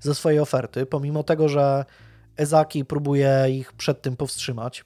ze 0.00 0.14
swojej 0.14 0.38
oferty, 0.40 0.86
pomimo 0.86 1.22
tego, 1.22 1.48
że 1.48 1.84
Ezaki 2.36 2.84
próbuje 2.84 3.46
ich 3.48 3.72
przed 3.72 4.02
tym 4.02 4.16
powstrzymać. 4.16 4.84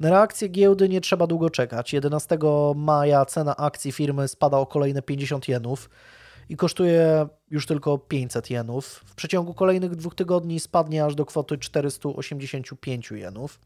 Na 0.00 0.10
reakcję 0.10 0.48
giełdy 0.48 0.88
nie 0.88 1.00
trzeba 1.00 1.26
długo 1.26 1.50
czekać. 1.50 1.92
11 1.92 2.38
maja 2.74 3.24
cena 3.24 3.56
akcji 3.56 3.92
firmy 3.92 4.28
spada 4.28 4.58
o 4.58 4.66
kolejne 4.66 5.02
50 5.02 5.48
jenów 5.48 5.90
i 6.48 6.56
kosztuje 6.56 7.26
już 7.50 7.66
tylko 7.66 7.98
500 7.98 8.50
jenów. 8.50 8.86
W 9.06 9.14
przeciągu 9.14 9.54
kolejnych 9.54 9.96
dwóch 9.96 10.14
tygodni 10.14 10.60
spadnie 10.60 11.04
aż 11.04 11.14
do 11.14 11.26
kwoty 11.26 11.58
485 11.58 13.10
jenów. 13.10 13.60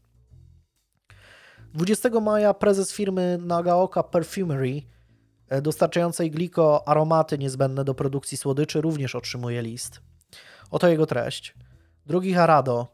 20 1.73 2.09
maja 2.09 2.53
prezes 2.53 2.93
firmy 2.93 3.37
Nagaoka 3.41 4.03
Perfumery, 4.03 4.81
e, 5.49 5.61
dostarczającej 5.61 6.31
gliko 6.31 6.87
aromaty 6.87 7.37
niezbędne 7.37 7.83
do 7.83 7.93
produkcji 7.93 8.37
słodyczy, 8.37 8.81
również 8.81 9.15
otrzymuje 9.15 9.61
list. 9.61 10.01
Oto 10.71 10.87
jego 10.87 11.05
treść. 11.05 11.53
Drugi 12.05 12.33
Harado, 12.33 12.87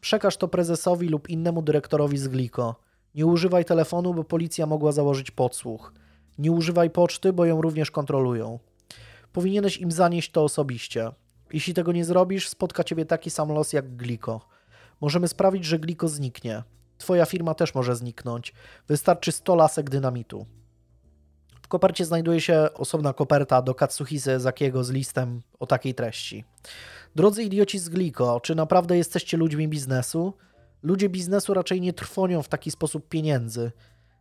przekaż 0.00 0.36
to 0.36 0.48
prezesowi 0.48 1.08
lub 1.08 1.28
innemu 1.28 1.62
dyrektorowi 1.62 2.18
z 2.18 2.28
gliko. 2.28 2.80
Nie 3.14 3.26
używaj 3.26 3.64
telefonu, 3.64 4.14
bo 4.14 4.24
policja 4.24 4.66
mogła 4.66 4.92
założyć 4.92 5.30
podsłuch. 5.30 5.92
Nie 6.38 6.52
używaj 6.52 6.90
poczty, 6.90 7.32
bo 7.32 7.44
ją 7.44 7.62
również 7.62 7.90
kontrolują. 7.90 8.58
Powinieneś 9.32 9.76
im 9.76 9.92
zanieść 9.92 10.30
to 10.30 10.44
osobiście. 10.44 11.10
Jeśli 11.52 11.74
tego 11.74 11.92
nie 11.92 12.04
zrobisz, 12.04 12.48
spotka 12.48 12.84
ciebie 12.84 13.06
taki 13.06 13.30
sam 13.30 13.52
los 13.52 13.72
jak 13.72 13.96
Gliko. 13.96 14.40
Możemy 15.00 15.28
sprawić, 15.28 15.64
że 15.64 15.78
Gliko 15.78 16.08
zniknie. 16.08 16.62
Twoja 16.98 17.26
firma 17.26 17.54
też 17.54 17.74
może 17.74 17.96
zniknąć. 17.96 18.52
Wystarczy 18.88 19.32
100 19.32 19.54
lasek 19.54 19.90
dynamitu. 19.90 20.46
W 21.62 21.68
kopercie 21.68 22.04
znajduje 22.04 22.40
się 22.40 22.68
osobna 22.74 23.12
koperta 23.12 23.62
do 23.62 23.74
Katsuhise 23.74 24.40
Zakiego 24.40 24.84
z 24.84 24.90
listem 24.90 25.42
o 25.58 25.66
takiej 25.66 25.94
treści. 25.94 26.44
Drodzy 27.16 27.42
idioci 27.42 27.78
z 27.78 27.88
Gliko, 27.88 28.40
czy 28.40 28.54
naprawdę 28.54 28.96
jesteście 28.96 29.36
ludźmi 29.36 29.68
biznesu? 29.68 30.34
Ludzie 30.82 31.08
biznesu 31.08 31.54
raczej 31.54 31.80
nie 31.80 31.92
trwonią 31.92 32.42
w 32.42 32.48
taki 32.48 32.70
sposób 32.70 33.08
pieniędzy. 33.08 33.72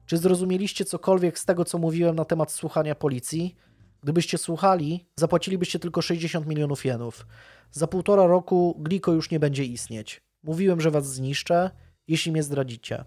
Czy 0.05 0.18
zrozumieliście 0.18 0.85
cokolwiek 0.85 1.39
z 1.39 1.45
tego, 1.45 1.65
co 1.65 1.77
mówiłem 1.77 2.15
na 2.15 2.26
temat 2.26 2.51
słuchania 2.51 2.95
policji? 2.95 3.55
Gdybyście 4.03 4.38
słuchali, 4.38 5.07
zapłacilibyście 5.15 5.80
tylko 5.80 6.01
60 6.01 6.47
milionów 6.47 6.85
jenów. 6.85 7.27
Za 7.72 7.88
półtora 7.88 8.27
roku 8.27 8.76
Gliko 8.80 9.14
już 9.14 9.31
nie 9.31 9.39
będzie 9.39 9.64
istnieć. 9.64 10.22
Mówiłem, 10.43 10.81
że 10.81 10.91
was 10.91 11.14
zniszczę, 11.14 11.72
jeśli 12.07 12.31
mnie 12.31 12.43
zdradzicie. 12.43 13.05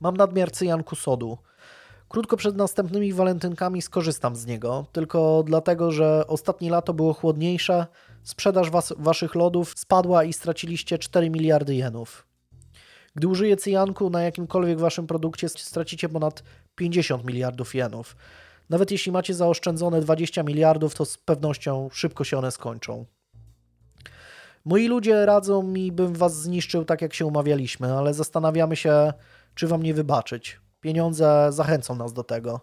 Mam 0.00 0.16
nadmiar 0.16 0.52
cyjanku 0.52 0.96
sodu. 0.96 1.38
Krótko 2.08 2.36
przed 2.36 2.56
następnymi 2.56 3.12
walentynkami 3.12 3.82
skorzystam 3.82 4.36
z 4.36 4.46
niego, 4.46 4.86
tylko 4.92 5.42
dlatego, 5.46 5.92
że 5.92 6.26
ostatnie 6.26 6.70
lato 6.70 6.94
było 6.94 7.12
chłodniejsze, 7.12 7.86
sprzedaż 8.22 8.70
was, 8.70 8.94
waszych 8.98 9.34
lodów 9.34 9.72
spadła 9.76 10.24
i 10.24 10.32
straciliście 10.32 10.98
4 10.98 11.30
miliardy 11.30 11.74
jenów. 11.74 12.26
Gdy 13.14 13.28
użyję 13.28 13.56
cyjanku 13.56 14.10
na 14.10 14.22
jakimkolwiek 14.22 14.78
waszym 14.78 15.06
produkcie, 15.06 15.48
stracicie 15.48 16.08
ponad 16.08 16.42
50 16.74 17.24
miliardów 17.24 17.74
jenów. 17.74 18.16
Nawet 18.70 18.90
jeśli 18.90 19.12
macie 19.12 19.34
zaoszczędzone 19.34 20.00
20 20.00 20.42
miliardów, 20.42 20.94
to 20.94 21.04
z 21.04 21.18
pewnością 21.18 21.88
szybko 21.92 22.24
się 22.24 22.38
one 22.38 22.50
skończą. 22.50 23.04
Moi 24.64 24.88
ludzie 24.88 25.26
radzą 25.26 25.62
mi, 25.62 25.92
bym 25.92 26.14
was 26.14 26.42
zniszczył 26.42 26.84
tak, 26.84 27.02
jak 27.02 27.14
się 27.14 27.26
umawialiśmy, 27.26 27.92
ale 27.92 28.14
zastanawiamy 28.14 28.76
się, 28.76 29.12
czy 29.54 29.66
wam 29.66 29.82
nie 29.82 29.94
wybaczyć. 29.94 30.60
Pieniądze 30.86 31.48
zachęcą 31.52 31.94
nas 31.94 32.12
do 32.12 32.24
tego. 32.24 32.60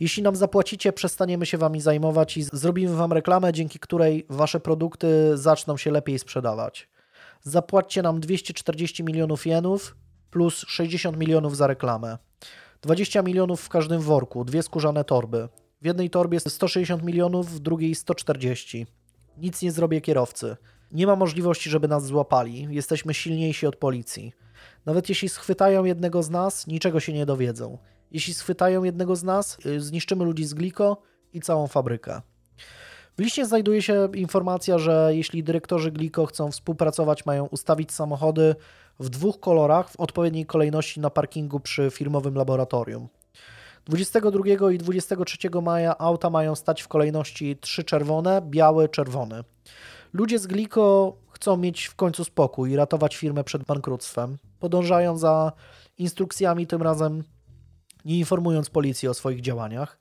Jeśli 0.00 0.22
nam 0.22 0.36
zapłacicie, 0.36 0.92
przestaniemy 0.92 1.46
się 1.46 1.58
wami 1.58 1.80
zajmować 1.80 2.36
i 2.36 2.42
zrobimy 2.42 2.94
wam 2.94 3.12
reklamę, 3.12 3.52
dzięki 3.52 3.78
której 3.78 4.26
wasze 4.30 4.60
produkty 4.60 5.36
zaczną 5.36 5.76
się 5.76 5.90
lepiej 5.90 6.18
sprzedawać. 6.18 6.88
Zapłaćcie 7.42 8.02
nam 8.02 8.20
240 8.20 9.04
milionów 9.04 9.46
jenów 9.46 9.96
plus 10.30 10.64
60 10.68 11.16
milionów 11.16 11.56
za 11.56 11.66
reklamę. 11.66 12.18
20 12.82 13.22
milionów 13.22 13.60
w 13.60 13.68
każdym 13.68 14.00
worku, 14.00 14.44
dwie 14.44 14.62
skórzane 14.62 15.04
torby. 15.04 15.48
W 15.82 15.86
jednej 15.86 16.10
torbie 16.10 16.40
160 16.40 17.02
milionów, 17.02 17.50
w 17.50 17.58
drugiej 17.58 17.94
140. 17.94 18.86
Nic 19.36 19.62
nie 19.62 19.72
zrobię 19.72 20.00
kierowcy. 20.00 20.56
Nie 20.92 21.06
ma 21.06 21.16
możliwości, 21.16 21.70
żeby 21.70 21.88
nas 21.88 22.06
złapali. 22.06 22.68
Jesteśmy 22.70 23.14
silniejsi 23.14 23.66
od 23.66 23.76
policji. 23.76 24.32
Nawet 24.88 25.08
jeśli 25.08 25.28
schwytają 25.28 25.84
jednego 25.84 26.22
z 26.22 26.30
nas, 26.30 26.66
niczego 26.66 27.00
się 27.00 27.12
nie 27.12 27.26
dowiedzą. 27.26 27.78
Jeśli 28.10 28.34
schwytają 28.34 28.84
jednego 28.84 29.16
z 29.16 29.22
nas, 29.22 29.58
y, 29.66 29.80
zniszczymy 29.80 30.24
ludzi 30.24 30.44
z 30.44 30.54
Gliko 30.54 31.02
i 31.32 31.40
całą 31.40 31.66
fabrykę. 31.66 32.20
W 33.18 33.22
liście 33.22 33.46
znajduje 33.46 33.82
się 33.82 34.08
informacja, 34.14 34.78
że 34.78 35.10
jeśli 35.12 35.44
dyrektorzy 35.44 35.92
Gliko 35.92 36.26
chcą 36.26 36.50
współpracować, 36.50 37.26
mają 37.26 37.46
ustawić 37.46 37.92
samochody 37.92 38.54
w 39.00 39.08
dwóch 39.08 39.40
kolorach 39.40 39.90
w 39.90 40.00
odpowiedniej 40.00 40.46
kolejności 40.46 41.00
na 41.00 41.10
parkingu 41.10 41.60
przy 41.60 41.90
firmowym 41.90 42.34
laboratorium. 42.34 43.08
22 43.86 44.72
i 44.72 44.78
23 44.78 45.38
maja 45.62 45.98
auta 45.98 46.30
mają 46.30 46.54
stać 46.54 46.82
w 46.82 46.88
kolejności 46.88 47.56
trzy 47.56 47.84
czerwone, 47.84 48.42
biały, 48.46 48.88
czerwony. 48.88 49.44
Ludzie 50.12 50.38
z 50.38 50.46
Gliko 50.46 51.16
chcą 51.30 51.56
mieć 51.56 51.84
w 51.84 51.94
końcu 51.94 52.24
spokój 52.24 52.70
i 52.70 52.76
ratować 52.76 53.16
firmę 53.16 53.44
przed 53.44 53.64
bankructwem. 53.64 54.36
Podążają 54.58 55.18
za 55.18 55.52
instrukcjami, 55.98 56.66
tym 56.66 56.82
razem 56.82 57.24
nie 58.04 58.18
informując 58.18 58.70
policji 58.70 59.08
o 59.08 59.14
swoich 59.14 59.40
działaniach. 59.40 59.98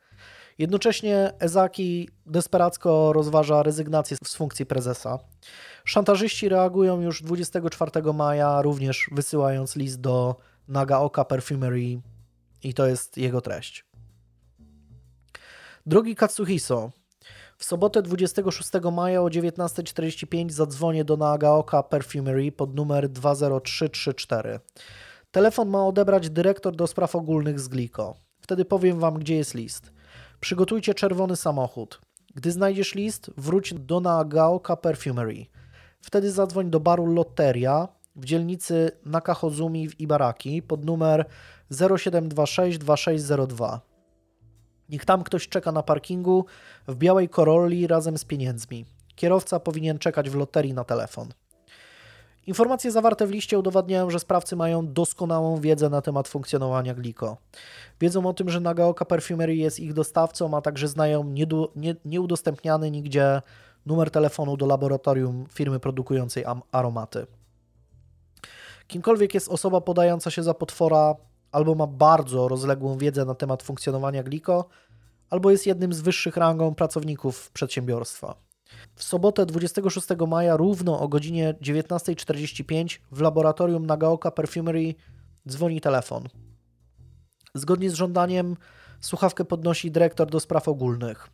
Jednocześnie 0.57 1.33
Ezaki 1.39 2.09
desperacko 2.25 3.13
rozważa 3.13 3.63
rezygnację 3.63 4.17
z 4.23 4.35
funkcji 4.35 4.65
prezesa. 4.65 5.19
Szantażyści 5.85 6.49
reagują 6.49 7.01
już 7.01 7.23
24 7.23 8.13
maja, 8.13 8.61
również 8.61 9.09
wysyłając 9.11 9.75
list 9.75 10.01
do 10.01 10.35
Nagaoka 10.67 11.25
Perfumery 11.25 12.01
i 12.63 12.73
to 12.73 12.87
jest 12.87 13.17
jego 13.17 13.41
treść. 13.41 13.85
Drogi 15.85 16.15
Katsuhiso, 16.15 16.91
w 17.57 17.65
sobotę 17.65 18.01
26 18.01 18.69
maja 18.91 19.21
o 19.21 19.25
19.45 19.25 20.51
zadzwonię 20.51 21.05
do 21.05 21.17
Nagaoka 21.17 21.83
Perfumery 21.83 22.51
pod 22.51 22.75
numer 22.75 23.09
20334. 23.09 24.59
Telefon 25.31 25.69
ma 25.69 25.87
odebrać 25.87 26.29
dyrektor 26.29 26.75
do 26.75 26.87
spraw 26.87 27.15
ogólnych 27.15 27.59
z 27.59 27.67
Gliko. 27.67 28.15
Wtedy 28.41 28.65
powiem 28.65 28.99
wam, 28.99 29.19
gdzie 29.19 29.35
jest 29.35 29.53
list. 29.53 29.91
Przygotujcie 30.39 30.93
czerwony 30.93 31.35
samochód. 31.35 32.01
Gdy 32.35 32.51
znajdziesz 32.51 32.95
list, 32.95 33.31
wróć 33.37 33.73
do 33.73 33.99
Nagaoka 33.99 34.75
Perfumery. 34.75 35.45
Wtedy 36.01 36.31
zadzwoń 36.31 36.69
do 36.69 36.79
baru 36.79 37.05
Lotteria 37.05 37.87
w 38.15 38.25
dzielnicy 38.25 38.91
Nakahozumi 39.05 39.89
w 39.89 39.99
Ibaraki 39.99 40.61
pod 40.61 40.85
numer 40.85 41.25
0726 41.71 42.77
2602. 42.77 43.81
Niech 44.89 45.05
tam 45.05 45.23
ktoś 45.23 45.47
czeka 45.47 45.71
na 45.71 45.83
parkingu 45.83 46.45
w 46.87 46.95
białej 46.95 47.29
Corolli 47.29 47.87
razem 47.87 48.17
z 48.17 48.25
pieniędzmi. 48.25 48.85
Kierowca 49.15 49.59
powinien 49.59 49.99
czekać 49.99 50.29
w 50.29 50.35
loterii 50.35 50.73
na 50.73 50.83
telefon. 50.83 51.33
Informacje 52.47 52.91
zawarte 52.91 53.27
w 53.27 53.31
liście 53.31 53.59
udowadniają, 53.59 54.09
że 54.09 54.19
sprawcy 54.19 54.55
mają 54.55 54.93
doskonałą 54.93 55.61
wiedzę 55.61 55.89
na 55.89 56.01
temat 56.01 56.27
funkcjonowania 56.27 56.93
Gliko. 56.93 57.37
Wiedzą 58.01 58.25
o 58.25 58.33
tym, 58.33 58.49
że 58.49 58.59
Nagaoka 58.59 59.05
Perfumery 59.05 59.55
jest 59.55 59.79
ich 59.79 59.93
dostawcą, 59.93 60.57
a 60.57 60.61
także 60.61 60.87
znają 60.87 61.33
nieudostępniany 62.05 62.91
nigdzie 62.91 63.41
numer 63.85 64.11
telefonu 64.11 64.57
do 64.57 64.65
laboratorium 64.65 65.45
firmy 65.53 65.79
produkującej 65.79 66.45
aromaty. 66.71 67.27
Kimkolwiek 68.87 69.33
jest 69.33 69.49
osoba 69.49 69.81
podająca 69.81 70.31
się 70.31 70.43
za 70.43 70.53
potwora, 70.53 71.15
albo 71.57 71.75
ma 71.75 71.87
bardzo 71.87 72.47
rozległą 72.47 72.97
wiedzę 72.97 73.25
na 73.25 73.35
temat 73.35 73.63
funkcjonowania 73.63 74.23
Gliko, 74.23 74.65
albo 75.29 75.51
jest 75.51 75.67
jednym 75.67 75.93
z 75.93 76.01
wyższych 76.01 76.37
rangą 76.37 76.75
pracowników 76.75 77.51
przedsiębiorstwa. 77.51 78.35
W 78.95 79.03
sobotę 79.03 79.45
26 79.45 80.07
maja 80.27 80.57
równo 80.57 80.99
o 80.99 81.07
godzinie 81.07 81.53
19.45 81.61 82.99
w 83.11 83.21
laboratorium 83.21 83.85
Nagaoka 83.85 84.31
Perfumery 84.31 84.95
dzwoni 85.47 85.81
telefon. 85.81 86.23
Zgodnie 87.53 87.89
z 87.89 87.93
żądaniem 87.93 88.57
słuchawkę 88.99 89.45
podnosi 89.45 89.91
dyrektor 89.91 90.29
do 90.29 90.39
spraw 90.39 90.67
ogólnych. 90.67 91.29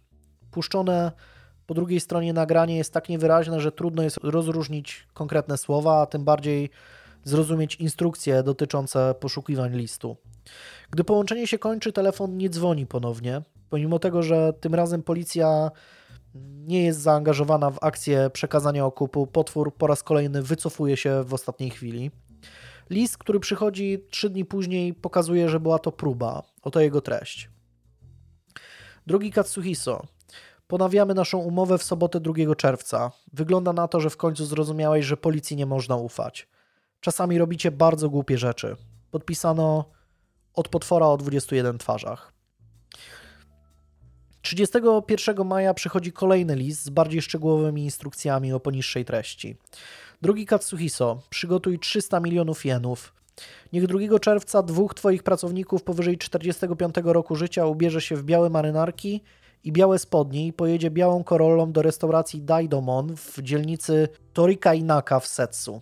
Puszczone 0.52 1.12
po 1.68 1.74
drugiej 1.74 2.00
stronie 2.00 2.34
nagranie 2.34 2.78
jest 2.78 2.94
tak 2.94 3.10
niewyraźne, 3.10 3.62
że 3.62 3.72
trudno 3.72 4.04
jest 4.04 4.18
rozróżnić 4.24 5.08
konkretne 5.14 5.58
słowa, 5.58 6.02
a 6.02 6.06
tym 6.06 6.24
bardziej 6.24 6.70
zrozumieć 7.24 7.76
instrukcje 7.76 8.44
dotyczące 8.44 9.16
poszukiwań 9.20 9.76
listu. 9.76 10.18
Gdy 10.91 11.04
połączenie 11.04 11.48
się 11.48 11.60
kończy, 11.60 11.94
telefon 11.94 12.38
nie 12.38 12.50
dzwoni 12.50 12.86
ponownie, 12.86 13.41
pomimo 13.70 14.00
tego, 14.00 14.24
że 14.24 14.54
tym 14.60 14.76
razem 14.76 15.04
policja 15.04 15.72
nie 16.66 16.84
jest 16.84 17.00
zaangażowana 17.00 17.72
w 17.72 17.84
akcję 17.84 18.30
przekazania 18.34 18.86
okupu, 18.86 19.28
potwór 19.28 19.76
po 19.76 19.88
raz 19.88 20.04
kolejny 20.04 20.41
wycofuje 20.41 20.98
się 20.98 21.24
w 21.24 21.34
ostatniej 21.34 21.70
chwili. 21.70 22.12
List, 22.90 23.18
który 23.18 23.40
przychodzi 23.40 24.06
trzy 24.10 24.30
dni 24.30 24.45
później, 24.45 24.94
pokazuje, 24.94 25.50
że 25.50 25.60
była 25.60 25.80
to 25.80 25.91
próba. 25.91 26.44
Oto 26.62 26.80
jego 26.80 27.02
treść. 27.02 27.50
Drogi 29.08 29.32
Katsuhiso, 29.32 30.02
ponawiamy 30.68 31.14
naszą 31.14 31.38
umowę 31.38 31.78
w 31.78 31.84
sobotę 31.84 32.20
2 32.20 32.56
czerwca. 32.56 33.12
Wygląda 33.34 33.74
na 33.74 33.88
to, 33.88 34.00
że 34.00 34.10
w 34.10 34.18
końcu 34.18 34.45
zrozumiałeś, 34.45 35.06
że 35.06 35.18
policji 35.18 35.58
nie 35.58 35.66
można 35.66 35.95
ufać. 35.95 36.48
Czasami 37.04 37.38
robicie 37.38 37.72
bardzo 37.72 38.10
głupie 38.10 38.38
rzeczy. 38.38 38.76
Podpisano 39.12 39.86
od 40.54 40.68
potwora 40.68 41.08
o 41.08 41.18
21 41.18 41.78
twarzach. 41.78 42.34
31 44.42 45.48
maja 45.48 45.74
przychodzi 45.74 46.12
kolejny 46.12 46.56
list 46.56 46.84
z 46.84 46.90
bardziej 46.90 47.22
szczegółowymi 47.22 47.84
instrukcjami 47.84 48.54
o 48.54 48.60
poniższej 48.60 49.06
treści. 49.06 49.58
Drugi 50.22 50.46
Katsuhiso, 50.46 51.22
przygotuj 51.30 51.80
300 51.80 52.20
milionów 52.20 52.66
jenów. 52.66 53.14
Niech 53.74 53.88
2 53.88 54.20
czerwca 54.20 54.64
dwóch 54.64 54.94
Twoich 54.94 55.24
pracowników 55.24 55.84
powyżej 55.84 56.18
45 56.18 56.96
roku 57.04 57.36
życia 57.36 57.66
ubierze 57.66 58.02
się 58.02 58.16
w 58.16 58.24
białe 58.24 58.50
marynarki 58.50 59.24
i 59.64 59.72
białe 59.72 60.00
spodnie 60.00 60.48
i 60.48 60.54
pojedzie 60.54 60.92
białą 60.92 61.24
korolą 61.24 61.72
do 61.72 61.82
restauracji 61.82 62.42
Daidomon 62.42 63.16
w 63.16 63.42
dzielnicy 63.42 64.08
Torika 64.34 64.74
Inaka 64.74 65.20
w 65.20 65.28
Setsu. 65.28 65.82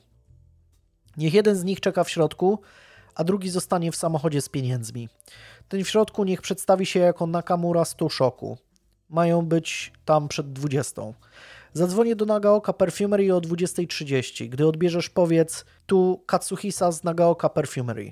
Niech 1.18 1.34
jeden 1.34 1.56
z 1.56 1.64
nich 1.64 1.80
czeka 1.80 2.04
w 2.04 2.10
środku, 2.10 2.60
a 3.16 3.24
drugi 3.24 3.50
zostanie 3.50 3.92
w 3.92 3.96
samochodzie 3.96 4.42
z 4.42 4.50
pieniędzmi. 4.50 5.10
Ten 5.68 5.84
w 5.84 5.90
środku 5.90 6.24
niech 6.24 6.42
przedstawi 6.42 6.86
się 6.86 7.00
jako 7.00 7.28
Nakamura 7.28 7.86
z 7.86 7.96
Tushoku. 7.96 8.58
Mają 9.10 9.46
być 9.46 9.94
tam 10.06 10.28
przed 10.28 10.54
20. 10.54 11.02
Zadzwonię 11.74 12.16
do 12.16 12.26
Nagaoka 12.26 12.74
Perfumery 12.74 13.36
o 13.36 13.42
20.30. 13.42 14.50
Gdy 14.50 14.68
odbierzesz, 14.68 15.10
powiedz 15.10 15.66
tu 15.86 16.24
Katsuhisa 16.26 16.92
z 16.92 17.04
Nagaoka 17.04 17.50
Perfumery. 17.50 18.12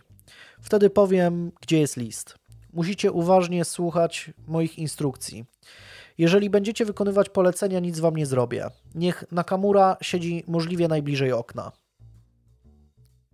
Wtedy 0.61 0.89
powiem, 0.89 1.51
gdzie 1.61 1.79
jest 1.79 1.97
list. 1.97 2.35
Musicie 2.73 3.11
uważnie 3.11 3.65
słuchać 3.65 4.31
moich 4.47 4.79
instrukcji. 4.79 5.45
Jeżeli 6.17 6.49
będziecie 6.49 6.85
wykonywać 6.85 7.29
polecenia, 7.29 7.79
nic 7.79 7.99
wam 7.99 8.15
nie 8.15 8.25
zrobię. 8.25 8.67
Niech 8.95 9.23
Nakamura 9.31 9.97
siedzi 10.01 10.43
możliwie 10.47 10.87
najbliżej 10.87 11.31
okna. 11.31 11.71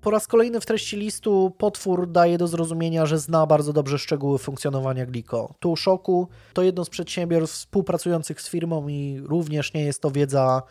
Po 0.06 0.11
raz 0.11 0.27
kolejny 0.27 0.61
w 0.61 0.65
treści 0.65 0.98
listu 0.98 1.52
potwór 1.57 2.11
daje 2.11 2.38
do 2.38 2.48
zrozumienia, 2.48 3.06
że 3.06 3.19
zna 3.19 3.45
bardzo 3.45 3.73
dobrze 3.73 3.99
szczegóły 3.99 4.38
funkcjonowania 4.38 5.06
Gliko. 5.06 5.53
Tu 5.60 5.76
Szoku 5.76 6.27
to 6.53 6.61
jedno 6.61 6.86
z 6.86 6.90
przedsiębiorstw 6.90 7.57
współpracujących 7.57 8.41
z 8.41 8.49
firmą 8.49 8.88
i 8.88 9.22
również 9.23 9.73
nie 9.73 9.86
jest 9.86 10.02
to 10.02 10.11
wiedza 10.11 10.64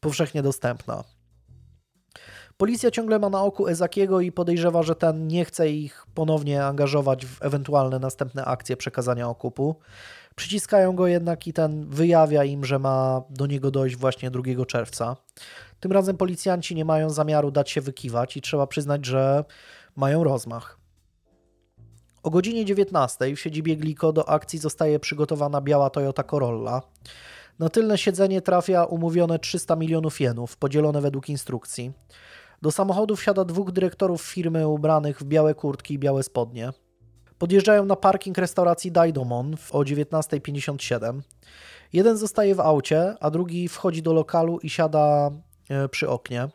powszechnie 0.00 0.42
dostępna. 0.42 1.04
Policja 2.56 2.90
ciągle 2.90 3.18
ma 3.18 3.30
na 3.30 3.42
oku 3.42 3.68
Ezakiego 3.68 4.20
i 4.20 4.32
podejrzewa, 4.32 4.82
że 4.82 4.94
ten 4.94 5.26
nie 5.26 5.44
chce 5.44 5.70
ich 5.70 6.06
ponownie 6.14 6.64
angażować 6.64 7.26
w 7.26 7.42
ewentualne 7.42 7.98
następne 7.98 8.44
akcje 8.44 8.76
przekazania 8.76 9.28
okupu. 9.28 9.76
Przyciskają 10.36 10.96
go 10.96 11.06
jednak 11.06 11.46
i 11.46 11.52
ten 11.52 11.86
wyjawia 11.86 12.44
im, 12.44 12.64
że 12.64 12.78
ma 12.78 13.22
do 13.30 13.46
niego 13.46 13.70
dojść 13.70 13.96
właśnie 13.96 14.30
2 14.30 14.64
czerwca. 14.66 15.16
Tym 15.80 15.92
razem 15.92 16.16
policjanci 16.16 16.74
nie 16.74 16.84
mają 16.84 17.10
zamiaru 17.10 17.50
dać 17.50 17.70
się 17.70 17.80
wykiwać 17.80 18.36
i 18.36 18.40
trzeba 18.40 18.66
przyznać, 18.66 19.06
że 19.06 19.44
mają 19.96 20.24
rozmach. 20.24 20.78
O 22.22 22.30
godzinie 22.30 22.64
19 22.64 23.36
w 23.36 23.40
siedzibie 23.40 23.76
Gliko 23.76 24.12
do 24.12 24.28
akcji 24.28 24.58
zostaje 24.58 24.98
przygotowana 24.98 25.60
biała 25.60 25.90
Toyota 25.90 26.22
Corolla. 26.22 26.82
Na 27.58 27.68
tylne 27.68 27.98
siedzenie 27.98 28.42
trafia 28.42 28.84
umówione 28.84 29.38
300 29.38 29.76
milionów 29.76 30.20
jenów, 30.20 30.56
podzielone 30.56 31.00
według 31.00 31.28
instrukcji. 31.28 31.92
Do 32.62 32.70
samochodu 32.70 33.16
wsiada 33.16 33.44
dwóch 33.44 33.72
dyrektorów 33.72 34.22
firmy 34.22 34.68
ubranych 34.68 35.20
w 35.20 35.24
białe 35.24 35.54
kurtki 35.54 35.94
i 35.94 35.98
białe 35.98 36.22
spodnie. 36.22 36.72
Podjeżdżają 37.40 37.84
na 37.84 37.96
parking 37.96 38.38
restauracji 38.38 38.92
Daidomon 38.92 39.56
o 39.70 39.78
19.57. 39.78 41.20
Jeden 41.92 42.16
zostaje 42.16 42.54
w 42.54 42.60
aucie, 42.60 43.14
a 43.20 43.30
drugi 43.30 43.68
wchodzi 43.68 44.02
do 44.02 44.12
lokalu 44.12 44.58
i 44.58 44.70
siada 44.70 45.30
e, 45.68 45.88
przy 45.88 46.08
oknie. 46.08 46.48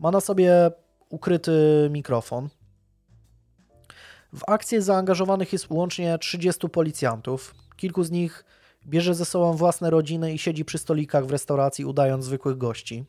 Ma 0.00 0.10
na 0.10 0.20
sobie 0.20 0.70
ukryty 1.08 1.88
mikrofon. 1.90 2.48
W 4.34 4.42
akcję 4.46 4.82
zaangażowanych 4.82 5.52
jest 5.52 5.70
łącznie 5.70 6.18
30 6.18 6.68
policjantów. 6.68 7.54
Kilku 7.76 8.04
z 8.04 8.10
nich 8.10 8.44
bierze 8.86 9.14
ze 9.14 9.24
sobą 9.24 9.52
własne 9.52 9.90
rodziny 9.90 10.32
i 10.32 10.38
siedzi 10.38 10.64
przy 10.64 10.78
stolikach 10.78 11.26
w 11.26 11.30
restauracji, 11.30 11.84
udając 11.84 12.24
zwykłych 12.24 12.58
gości. 12.58 13.04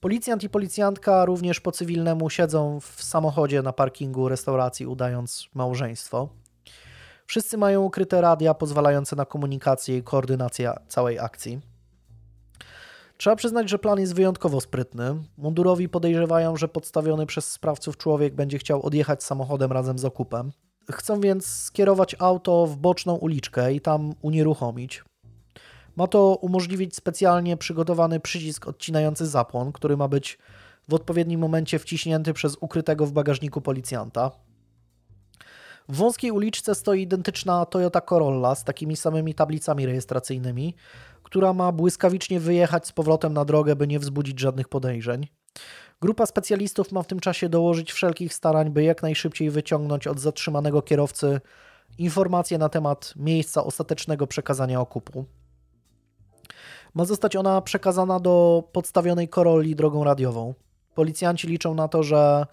Policjant 0.00 0.42
i 0.42 0.48
policjantka 0.48 1.24
również 1.24 1.60
po 1.60 1.72
cywilnemu 1.72 2.30
siedzą 2.30 2.80
w 2.80 3.02
samochodzie 3.02 3.62
na 3.62 3.72
parkingu 3.72 4.28
restauracji, 4.28 4.86
udając 4.86 5.48
małżeństwo. 5.54 6.28
Wszyscy 7.26 7.58
mają 7.58 7.82
ukryte 7.82 8.20
radia 8.20 8.54
pozwalające 8.54 9.16
na 9.16 9.24
komunikację 9.24 9.96
i 9.96 10.02
koordynację 10.02 10.72
całej 10.88 11.18
akcji. 11.18 11.60
Trzeba 13.16 13.36
przyznać, 13.36 13.70
że 13.70 13.78
plan 13.78 14.00
jest 14.00 14.14
wyjątkowo 14.14 14.60
sprytny. 14.60 15.14
Mundurowi 15.36 15.88
podejrzewają, 15.88 16.56
że 16.56 16.68
podstawiony 16.68 17.26
przez 17.26 17.50
sprawców 17.50 17.96
człowiek 17.96 18.34
będzie 18.34 18.58
chciał 18.58 18.82
odjechać 18.82 19.22
samochodem 19.22 19.72
razem 19.72 19.98
z 19.98 20.04
okupem. 20.04 20.52
Chcą 20.90 21.20
więc 21.20 21.46
skierować 21.46 22.16
auto 22.18 22.66
w 22.66 22.76
boczną 22.76 23.14
uliczkę 23.14 23.72
i 23.74 23.80
tam 23.80 24.14
unieruchomić. 24.22 25.04
Ma 25.98 26.06
to 26.06 26.34
umożliwić 26.34 26.96
specjalnie 26.96 27.56
przygotowany 27.56 28.20
przycisk 28.20 28.68
odcinający 28.68 29.26
zapłon, 29.26 29.72
który 29.72 29.96
ma 29.96 30.08
być 30.08 30.38
w 30.88 30.94
odpowiednim 30.94 31.40
momencie 31.40 31.78
wciśnięty 31.78 32.34
przez 32.34 32.56
ukrytego 32.60 33.06
w 33.06 33.12
bagażniku 33.12 33.60
policjanta. 33.60 34.30
W 35.88 35.96
wąskiej 35.96 36.30
uliczce 36.30 36.74
stoi 36.74 37.02
identyczna 37.02 37.66
Toyota 37.66 38.00
Corolla 38.00 38.54
z 38.54 38.64
takimi 38.64 38.96
samymi 38.96 39.34
tablicami 39.34 39.86
rejestracyjnymi, 39.86 40.74
która 41.22 41.52
ma 41.52 41.72
błyskawicznie 41.72 42.40
wyjechać 42.40 42.86
z 42.86 42.92
powrotem 42.92 43.32
na 43.32 43.44
drogę, 43.44 43.76
by 43.76 43.86
nie 43.86 43.98
wzbudzić 43.98 44.40
żadnych 44.40 44.68
podejrzeń. 44.68 45.26
Grupa 46.00 46.26
specjalistów 46.26 46.92
ma 46.92 47.02
w 47.02 47.06
tym 47.06 47.20
czasie 47.20 47.48
dołożyć 47.48 47.92
wszelkich 47.92 48.34
starań, 48.34 48.70
by 48.70 48.82
jak 48.82 49.02
najszybciej 49.02 49.50
wyciągnąć 49.50 50.06
od 50.06 50.20
zatrzymanego 50.20 50.82
kierowcy 50.82 51.40
informacje 51.98 52.58
na 52.58 52.68
temat 52.68 53.14
miejsca 53.16 53.64
ostatecznego 53.64 54.26
przekazania 54.26 54.80
okupu. 54.80 55.24
Ma 56.94 57.04
zostać 57.04 57.36
ona 57.36 57.60
przekazana 57.60 58.20
do 58.20 58.64
podstawionej 58.72 59.28
Koroli 59.28 59.76
drogą 59.76 60.04
radiową. 60.04 60.54
Policjanci 60.94 61.48
liczą 61.48 61.74
na 61.74 61.88
to, 61.88 62.02
że 62.02 62.46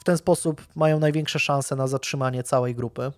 w 0.00 0.04
ten 0.04 0.16
sposób 0.16 0.66
mają 0.74 0.98
największe 0.98 1.38
szanse 1.38 1.76
na 1.76 1.86
zatrzymanie 1.86 2.42
całej 2.42 2.74
grupy. 2.74 3.12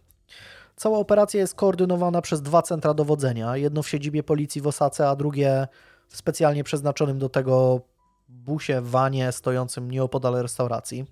Cała 0.76 0.98
operacja 0.98 1.40
jest 1.40 1.54
koordynowana 1.54 2.22
przez 2.22 2.42
dwa 2.42 2.62
centra 2.62 2.94
dowodzenia. 2.94 3.56
Jedno 3.56 3.82
w 3.82 3.88
siedzibie 3.88 4.22
policji 4.22 4.60
w 4.60 4.66
Osace, 4.66 5.08
a 5.08 5.16
drugie 5.16 5.68
w 6.08 6.16
specjalnie 6.16 6.64
przeznaczonym 6.64 7.18
do 7.18 7.28
tego 7.28 7.80
busie, 8.28 8.80
wanie 8.80 9.32
stojącym 9.32 9.90
nieopodal 9.90 10.34
restauracji. 10.34 11.04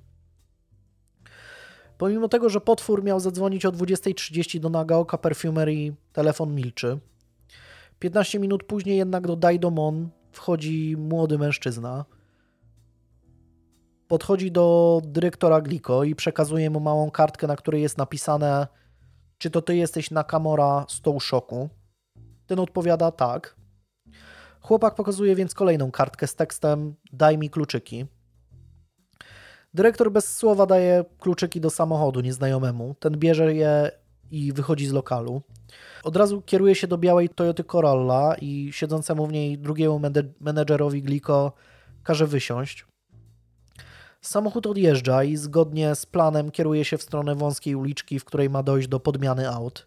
Pomimo 1.99 2.29
tego, 2.29 2.49
że 2.49 2.61
potwór 2.61 3.05
miał 3.05 3.21
zadzwonić 3.21 3.67
o 3.67 3.73
20.30 3.73 4.61
do 4.61 4.71
Nagaoka 4.71 5.19
Perfumery, 5.19 5.95
telefon 6.13 6.55
milczy. 6.55 6.99
15 8.03 8.39
minut 8.39 8.65
później 8.65 8.97
jednak 8.97 9.27
do 9.27 9.37
Daidomon 9.37 10.11
wchodzi 10.33 10.97
młody 10.99 11.39
mężczyzna. 11.39 12.05
Podchodzi 14.09 14.53
do 14.53 15.01
dyrektora 15.05 15.61
Gliko 15.61 16.05
i 16.05 16.15
przekazuje 16.15 16.71
mu 16.71 16.81
małą 16.81 17.11
kartkę, 17.11 17.47
na 17.47 17.57
której 17.57 17.83
jest 17.83 17.99
napisane 17.99 18.67
czy 19.39 19.51
to 19.51 19.63
ty 19.63 19.77
jesteś 19.77 20.11
Nakamura 20.11 20.85
z 20.89 21.01
tą 21.01 21.21
szoku? 21.21 21.69
Ten 22.47 22.59
odpowiada 22.59 23.11
tak. 23.11 23.57
Chłopak 24.61 24.95
pokazuje 24.95 25.37
więc 25.37 25.55
kolejną 25.55 25.91
kartkę 25.91 26.27
z 26.27 26.35
tekstem 26.35 26.95
daj 27.13 27.39
mi 27.39 27.51
kluczyki. 27.51 28.07
Dyrektor 29.75 30.13
bez 30.13 30.37
słowa 30.37 30.67
daje 30.67 31.05
kluczyki 31.19 31.61
do 31.61 31.71
samochodu 31.71 32.21
nieznajomemu. 32.21 32.95
Ten 32.95 33.19
bierze 33.19 33.55
je 33.55 34.02
i 34.33 34.53
wychodzi 34.53 34.87
z 34.87 34.93
lokalu. 34.93 35.43
Od 36.03 36.17
razu 36.17 36.43
kieruje 36.43 36.75
się 36.75 36.87
do 36.87 36.99
białej 36.99 37.29
Toyoty 37.29 37.65
Corolla 37.65 38.35
i 38.41 38.73
siedzącemu 38.73 39.27
w 39.27 39.33
niej 39.33 39.59
drugiemu 39.59 40.01
menedżerowi 40.41 41.03
Gliko 41.03 41.53
każe 42.03 42.27
wysiąść. 42.27 42.87
Samochód 44.21 44.67
odjeżdża 44.67 45.25
i 45.25 45.37
zgodnie 45.37 45.95
z 45.95 46.07
planem 46.07 46.51
kieruje 46.51 46.85
się 46.85 46.99
w 46.99 47.03
stronę 47.03 47.35
wąskiej 47.35 47.75
uliczki, 47.75 48.19
w 48.19 48.25
której 48.25 48.51
ma 48.51 48.63
dojść 48.63 48.89
do 48.89 49.01
podmiany 49.01 49.51
aut. 49.51 49.87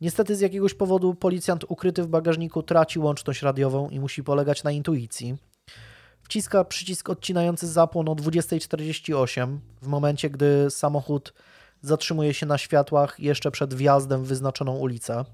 Niestety 0.00 0.36
z 0.36 0.40
jakiegoś 0.40 0.74
powodu 0.74 1.14
policjant 1.14 1.64
ukryty 1.68 2.02
w 2.02 2.08
bagażniku 2.08 2.62
traci 2.62 2.98
łączność 2.98 3.42
radiową 3.42 3.88
i 3.88 4.00
musi 4.00 4.24
polegać 4.24 4.64
na 4.64 4.70
intuicji. 4.70 5.36
Wciska 6.22 6.64
przycisk 6.64 7.10
odcinający 7.10 7.68
zapłon 7.68 8.08
o 8.08 8.14
20.48 8.14 9.58
w 9.82 9.86
momencie, 9.86 10.30
gdy 10.30 10.70
samochód 10.70 11.34
zatrzymuje 11.82 12.34
się 12.34 12.46
na 12.46 12.58
światłach 12.58 13.20
jeszcze 13.20 13.50
przed 13.50 13.74
wjazdem 13.74 14.24
w 14.24 14.28
wyznaczoną 14.28 14.76
ulicę. 14.76 15.24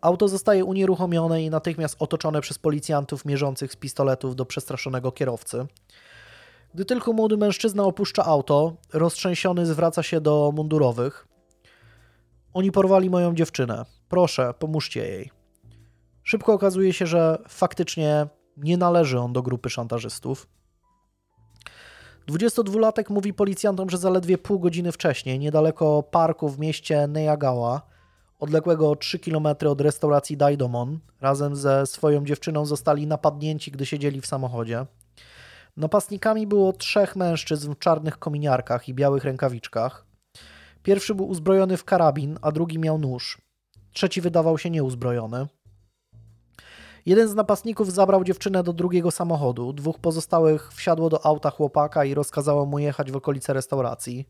Auto 0.00 0.28
zostaje 0.28 0.64
unieruchomione 0.64 1.42
i 1.42 1.50
natychmiast 1.50 1.96
otoczone 1.98 2.40
przez 2.40 2.58
policjantów 2.58 3.24
mierzących 3.24 3.72
z 3.72 3.76
pistoletów 3.76 4.36
do 4.36 4.46
przestraszonego 4.46 5.12
kierowcy. 5.12 5.66
Gdy 6.74 6.84
tylko 6.84 7.12
młody 7.12 7.36
mężczyzna 7.36 7.84
opuszcza 7.84 8.24
auto, 8.24 8.76
roztrzęsiony 8.92 9.66
zwraca 9.66 10.02
się 10.02 10.20
do 10.20 10.52
mundurowych. 10.54 11.28
Oni 12.54 12.72
porwali 12.72 13.10
moją 13.10 13.34
dziewczynę. 13.34 13.84
Proszę, 14.08 14.54
pomóżcie 14.58 15.08
jej. 15.08 15.30
Szybko 16.22 16.52
okazuje 16.52 16.92
się, 16.92 17.06
że 17.06 17.38
faktycznie 17.48 18.26
nie 18.56 18.76
należy 18.76 19.18
on 19.18 19.32
do 19.32 19.42
grupy 19.42 19.70
szantażystów. 19.70 20.46
22-latek 22.28 23.10
mówi 23.10 23.34
policjantom, 23.34 23.90
że 23.90 23.98
zaledwie 23.98 24.38
pół 24.38 24.58
godziny 24.58 24.92
wcześniej, 24.92 25.38
niedaleko 25.38 26.02
parku 26.02 26.48
w 26.48 26.58
mieście 26.58 27.06
Neyagawa, 27.06 27.82
odległego 28.38 28.90
o 28.90 28.96
3 28.96 29.18
km 29.18 29.46
od 29.66 29.80
restauracji 29.80 30.36
Daidomon, 30.36 30.98
razem 31.20 31.56
ze 31.56 31.86
swoją 31.86 32.24
dziewczyną 32.24 32.66
zostali 32.66 33.06
napadnięci, 33.06 33.70
gdy 33.70 33.86
siedzieli 33.86 34.20
w 34.20 34.26
samochodzie. 34.26 34.86
Napastnikami 35.76 36.46
było 36.46 36.72
trzech 36.72 37.16
mężczyzn 37.16 37.72
w 37.72 37.78
czarnych 37.78 38.18
kominiarkach 38.18 38.88
i 38.88 38.94
białych 38.94 39.24
rękawiczkach. 39.24 40.06
Pierwszy 40.82 41.14
był 41.14 41.28
uzbrojony 41.28 41.76
w 41.76 41.84
karabin, 41.84 42.38
a 42.42 42.52
drugi 42.52 42.78
miał 42.78 42.98
nóż. 42.98 43.38
Trzeci 43.92 44.20
wydawał 44.20 44.58
się 44.58 44.70
nieuzbrojony. 44.70 45.46
Jeden 47.06 47.28
z 47.28 47.34
napastników 47.34 47.92
zabrał 47.92 48.24
dziewczynę 48.24 48.62
do 48.62 48.72
drugiego 48.72 49.10
samochodu, 49.10 49.72
dwóch 49.72 49.98
pozostałych 49.98 50.72
wsiadło 50.72 51.08
do 51.08 51.26
auta 51.26 51.50
chłopaka 51.50 52.04
i 52.04 52.14
rozkazało 52.14 52.66
mu 52.66 52.78
jechać 52.78 53.12
w 53.12 53.16
okolice 53.16 53.52
restauracji. 53.52 54.28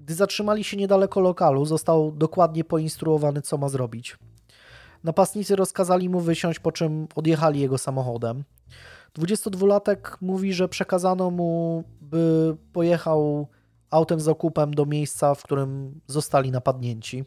Gdy 0.00 0.14
zatrzymali 0.14 0.64
się 0.64 0.76
niedaleko 0.76 1.20
lokalu, 1.20 1.64
został 1.64 2.12
dokładnie 2.12 2.64
poinstruowany, 2.64 3.42
co 3.42 3.58
ma 3.58 3.68
zrobić. 3.68 4.16
Napastnicy 5.04 5.56
rozkazali 5.56 6.08
mu 6.08 6.20
wysiąść, 6.20 6.58
po 6.58 6.72
czym 6.72 7.08
odjechali 7.14 7.60
jego 7.60 7.78
samochodem. 7.78 8.44
22-latek 9.18 10.16
mówi, 10.20 10.52
że 10.52 10.68
przekazano 10.68 11.30
mu, 11.30 11.84
by 12.00 12.56
pojechał 12.72 13.48
autem 13.90 14.20
z 14.20 14.28
okupem 14.28 14.74
do 14.74 14.86
miejsca, 14.86 15.34
w 15.34 15.42
którym 15.42 16.00
zostali 16.06 16.50
napadnięci. 16.50 17.24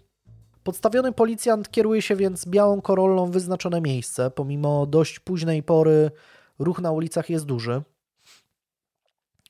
Podstawiony 0.63 1.11
policjant 1.11 1.71
kieruje 1.71 2.01
się 2.01 2.15
więc 2.15 2.45
białą 2.45 2.81
korollą 2.81 3.25
w 3.25 3.31
wyznaczone 3.31 3.81
miejsce. 3.81 4.31
Pomimo 4.31 4.85
dość 4.85 5.19
późnej 5.19 5.63
pory 5.63 6.11
ruch 6.59 6.81
na 6.81 6.91
ulicach 6.91 7.29
jest 7.29 7.45
duży. 7.45 7.81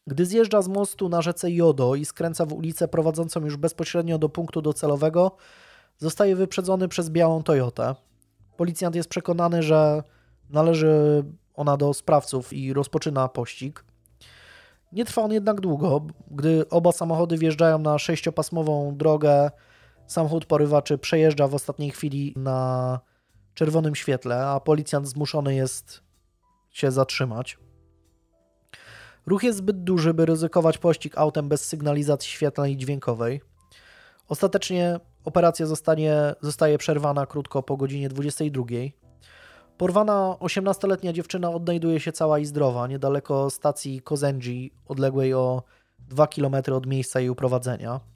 Gdy 0.07 0.25
zjeżdża 0.25 0.61
z 0.61 0.67
mostu 0.67 1.09
na 1.09 1.21
rzece 1.21 1.51
Jodo 1.51 1.95
i 1.95 2.05
skręca 2.05 2.45
w 2.45 2.53
ulicę 2.53 2.87
prowadzącą 2.87 3.45
już 3.45 3.57
bezpośrednio 3.57 4.17
do 4.17 4.29
punktu 4.29 4.61
docelowego, 4.61 5.35
zostaje 5.97 6.35
wyprzedzony 6.35 6.87
przez 6.87 7.09
białą 7.09 7.43
Toyotę. 7.43 7.95
Policjant 8.57 8.95
jest 8.95 9.09
przekonany, 9.09 9.63
że 9.63 10.03
należy 10.49 11.23
ona 11.53 11.77
do 11.77 11.93
sprawców 11.93 12.53
i 12.53 12.73
rozpoczyna 12.73 13.27
pościg. 13.27 13.85
Nie 14.91 15.05
trwa 15.05 15.21
on 15.21 15.31
jednak 15.31 15.61
długo, 15.61 16.05
gdy 16.31 16.69
oba 16.69 16.91
samochody 16.91 17.37
wjeżdżają 17.37 17.79
na 17.79 17.99
sześciopasmową 17.99 18.97
drogę. 18.97 19.51
Samochód 20.13 20.45
porywaczy 20.45 20.97
przejeżdża 20.97 21.47
w 21.47 21.55
ostatniej 21.55 21.91
chwili 21.91 22.33
na 22.35 22.99
czerwonym 23.53 23.95
świetle, 23.95 24.47
a 24.47 24.59
policjant 24.59 25.07
zmuszony 25.07 25.55
jest 25.55 26.03
się 26.71 26.91
zatrzymać. 26.91 27.57
Ruch 29.25 29.43
jest 29.43 29.57
zbyt 29.57 29.83
duży, 29.83 30.13
by 30.13 30.25
ryzykować 30.25 30.77
pościg 30.77 31.17
autem 31.17 31.49
bez 31.49 31.65
sygnalizacji 31.65 32.31
świetlnej 32.31 32.73
i 32.73 32.77
dźwiękowej. 32.77 33.41
Ostatecznie 34.27 34.99
operacja 35.25 35.65
zostanie, 35.65 36.35
zostaje 36.41 36.77
przerwana 36.77 37.25
krótko 37.25 37.63
po 37.63 37.77
godzinie 37.77 38.09
22. 38.09 38.63
Porwana 39.77 40.37
18-letnia 40.39 41.13
dziewczyna 41.13 41.51
odnajduje 41.51 41.99
się 41.99 42.11
cała 42.11 42.39
i 42.39 42.45
zdrowa 42.45 42.87
niedaleko 42.87 43.49
stacji 43.49 44.01
Kozenji, 44.01 44.73
odległej 44.85 45.33
o 45.33 45.63
2 45.99 46.27
km 46.27 46.55
od 46.73 46.85
miejsca 46.85 47.19
jej 47.19 47.29
uprowadzenia. 47.29 48.12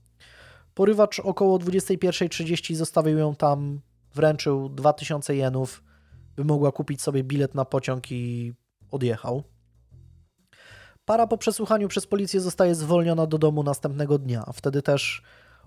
Porywacz 0.77 1.19
około 1.19 1.57
21.30 1.57 2.75
zostawił 2.75 3.17
ją 3.17 3.35
tam, 3.35 3.81
wręczył 4.15 4.69
2000 4.69 5.35
jenów, 5.35 5.83
by 6.35 6.43
mogła 6.43 6.71
kupić 6.71 7.01
sobie 7.01 7.23
bilet 7.23 7.55
na 7.55 7.65
pociąg 7.65 8.11
i 8.11 8.53
odjechał. 8.91 9.43
Para 11.05 11.27
po 11.27 11.37
przesłuchaniu 11.37 11.87
przez 11.87 12.07
policję 12.07 12.41
zostaje 12.41 12.75
zwolniona 12.75 13.27
do 13.27 13.37
domu 13.37 13.63
następnego 13.63 14.17
dnia. 14.17 14.45
Wtedy 14.53 14.81
też 14.81 15.23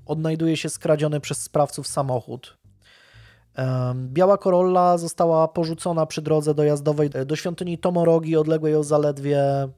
odnajduje 0.07 0.57
się 0.57 0.69
skradziony 0.69 1.21
przez 1.21 1.43
sprawców 1.43 1.87
samochód. 1.89 2.59
Biała 3.95 4.39
Corolla 4.39 4.99
została 4.99 5.49
porzucona 5.49 6.07
przy 6.07 6.23
drodze 6.23 6.55
dojazdowej 6.55 7.11
do 7.27 7.37
świątyni 7.37 7.79
Tomorogi, 7.79 8.37
odległej 8.37 8.75
o 8.75 8.85
zaledwie 8.85 9.69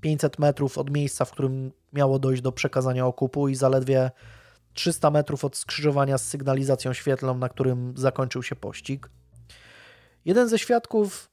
500 0.00 0.38
metrów 0.38 0.78
od 0.78 0.90
miejsca, 0.90 1.24
w 1.24 1.30
którym 1.30 1.72
miało 1.92 2.18
dojść 2.18 2.42
do 2.42 2.52
przekazania 2.52 3.06
okupu 3.06 3.48
i 3.48 3.54
zaledwie 3.54 4.10
300 4.76 5.10
metrów 5.10 5.44
od 5.44 5.56
skrzyżowania 5.56 6.18
z 6.18 6.28
sygnalizacją 6.28 6.92
świetlną, 6.92 7.38
na 7.38 7.48
którym 7.48 7.94
zakończył 7.96 8.42
się 8.42 8.56
pościg. 8.56 9.10
Jeden 10.24 10.48
ze 10.48 10.58
świadków 10.58 11.30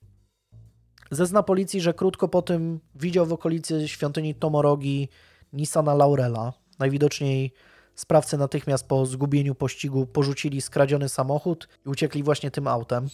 zezna 1.12 1.44
policji, 1.44 1.82
że 1.82 1.94
krótko 1.94 2.28
po 2.28 2.42
tym 2.42 2.80
widział 2.96 3.26
w 3.26 3.34
okolicy 3.34 3.88
świątyni 3.88 4.36
Tomorogi 4.36 5.10
Nissana 5.54 5.94
Laurela. 5.94 6.54
Najwidoczniej 6.80 7.54
sprawcy 7.96 8.38
natychmiast 8.38 8.88
po 8.88 9.06
zgubieniu 9.06 9.56
pościgu 9.56 10.06
porzucili 10.06 10.62
skradziony 10.62 11.10
samochód 11.10 11.68
i 11.86 11.90
uciekli 11.90 12.24
właśnie 12.24 12.52
tym 12.52 12.68
autem. 12.68 13.08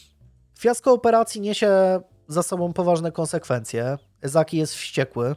Fiasko 0.59 0.93
operacji 0.93 1.41
niesie 1.41 1.99
za 2.27 2.43
sobą 2.43 2.73
poważne 2.73 3.11
konsekwencje. 3.11 3.97
Ezaki 4.21 4.57
jest 4.57 4.73
wściekły 4.73 5.35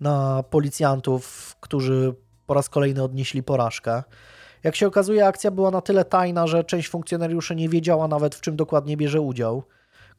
na 0.00 0.42
policjantów, 0.42 1.56
którzy 1.60 2.14
po 2.46 2.54
raz 2.54 2.68
kolejny 2.68 3.02
odnieśli 3.02 3.42
porażkę. 3.42 4.02
Jak 4.64 4.76
się 4.76 4.86
okazuje, 4.86 5.26
akcja 5.26 5.50
była 5.50 5.70
na 5.70 5.80
tyle 5.80 6.04
tajna, 6.04 6.46
że 6.46 6.64
część 6.64 6.88
funkcjonariuszy 6.88 7.56
nie 7.56 7.68
wiedziała 7.68 8.08
nawet 8.08 8.34
w 8.34 8.40
czym 8.40 8.56
dokładnie 8.56 8.96
bierze 8.96 9.20
udział. 9.20 9.62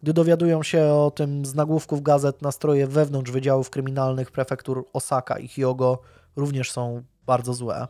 Gdy 0.04 0.14
dowiadują 0.14 0.64
się 0.64 0.86
o 0.86 1.12
tym 1.12 1.45
z 1.45 1.56
nagłówków 1.56 2.02
gazet, 2.02 2.41
nastroje 2.41 2.88
wewnątrz 2.88 3.32
wydziałów 3.32 3.70
kryminalnych 3.70 4.32
prefektur 4.32 4.86
Osaka 4.94 5.40
i 5.40 5.48
Hyogo 5.48 5.99
również 6.36 6.72
są 6.72 7.04
bardzo 7.26 7.54
złe. 7.54 7.88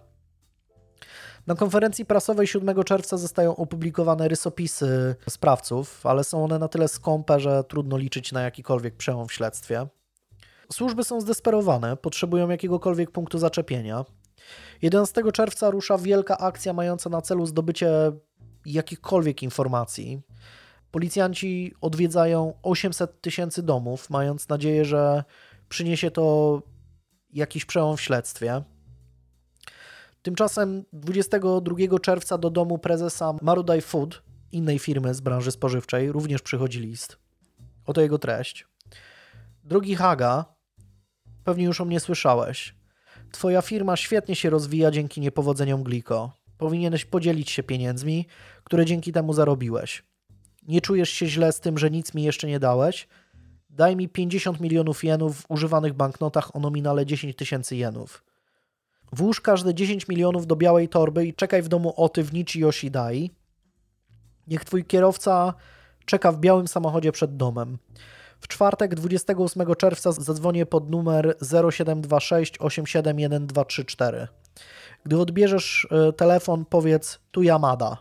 Na 1.47 1.55
konferencji 1.55 2.05
prasowej 2.05 2.47
7 2.47 2.83
czerwca 2.83 3.17
zostają 3.17 3.55
opublikowane 3.55 4.27
rysopisy 4.27 5.15
sprawców, 5.29 6.05
ale 6.05 6.23
są 6.23 6.43
one 6.43 6.59
na 6.59 6.67
tyle 6.67 6.87
skąpe, 6.87 7.39
że 7.39 7.63
trudno 7.63 7.97
liczyć 7.97 8.31
na 8.31 8.41
jakikolwiek 8.41 8.95
przełom 8.95 9.27
w 9.27 9.33
śledztwie. 9.33 9.87
Służby 10.71 11.03
są 11.03 11.21
zdesperowane, 11.21 11.97
potrzebują 11.97 12.49
jakiegokolwiek 12.49 13.11
punktu 13.11 13.37
zaczepienia. 13.37 14.05
11 14.81 15.31
czerwca 15.33 15.69
rusza 15.69 15.97
wielka 15.97 16.37
akcja 16.37 16.73
mająca 16.73 17.09
na 17.09 17.21
celu 17.21 17.45
zdobycie 17.45 17.89
jakichkolwiek 18.65 19.43
informacji. 19.43 20.21
Policjanci 20.91 21.73
odwiedzają 21.81 22.53
800 22.63 23.21
tysięcy 23.21 23.63
domów, 23.63 24.09
mając 24.09 24.49
nadzieję, 24.49 24.85
że 24.85 25.23
przyniesie 25.69 26.11
to 26.11 26.61
jakiś 27.33 27.65
przełom 27.65 27.97
w 27.97 28.01
śledztwie. 28.01 28.63
Tymczasem 30.21 30.83
22 30.93 31.99
czerwca 32.01 32.37
do 32.37 32.49
domu 32.49 32.77
prezesa 32.77 33.33
Marudai 33.41 33.81
Food, 33.81 34.23
innej 34.51 34.79
firmy 34.79 35.13
z 35.13 35.21
branży 35.21 35.51
spożywczej, 35.51 36.11
również 36.11 36.41
przychodzi 36.41 36.79
list. 36.79 37.17
Oto 37.85 38.01
jego 38.01 38.17
treść. 38.17 38.67
Drogi 39.63 39.95
Haga, 39.95 40.45
pewnie 41.43 41.65
już 41.65 41.81
o 41.81 41.85
mnie 41.85 41.99
słyszałeś. 41.99 42.76
Twoja 43.31 43.61
firma 43.61 43.95
świetnie 43.95 44.35
się 44.35 44.49
rozwija 44.49 44.91
dzięki 44.91 45.21
niepowodzeniom 45.21 45.83
Gliko. 45.83 46.31
Powinieneś 46.57 47.05
podzielić 47.05 47.51
się 47.51 47.63
pieniędzmi, 47.63 48.25
które 48.63 48.85
dzięki 48.85 49.11
temu 49.11 49.33
zarobiłeś. 49.33 50.03
Nie 50.67 50.81
czujesz 50.81 51.09
się 51.09 51.27
źle 51.27 51.51
z 51.51 51.59
tym, 51.59 51.77
że 51.77 51.91
nic 51.91 52.13
mi 52.13 52.23
jeszcze 52.23 52.47
nie 52.47 52.59
dałeś? 52.59 53.07
Daj 53.69 53.95
mi 53.95 54.09
50 54.09 54.59
milionów 54.59 55.03
jenów 55.03 55.41
w 55.41 55.45
używanych 55.51 55.93
banknotach 55.93 56.55
o 56.55 56.59
nominale 56.59 57.05
10 57.05 57.35
tysięcy 57.35 57.75
jenów. 57.75 58.23
Włóż 59.11 59.41
każde 59.41 59.73
10 59.73 60.07
milionów 60.07 60.47
do 60.47 60.55
białej 60.55 60.89
torby 60.89 61.25
i 61.25 61.33
czekaj 61.33 61.61
w 61.61 61.67
domu 61.67 61.93
Oty 61.95 62.23
w 62.23 62.33
Nichi 62.33 62.59
Yoshidai. 62.59 63.31
Niech 64.47 64.65
twój 64.65 64.85
kierowca 64.85 65.53
czeka 66.05 66.31
w 66.31 66.39
białym 66.39 66.67
samochodzie 66.67 67.11
przed 67.11 67.37
domem. 67.37 67.77
W 68.39 68.47
czwartek 68.47 68.95
28 68.95 69.75
czerwca 69.75 70.11
zadzwonię 70.11 70.65
pod 70.65 70.89
numer 70.89 71.35
0726 71.71 72.53
871234. 72.59 74.27
Gdy 75.03 75.19
odbierzesz 75.19 75.87
e, 75.91 76.13
telefon, 76.13 76.65
powiedz 76.65 77.19
tu 77.31 77.43
Yamada. 77.43 77.97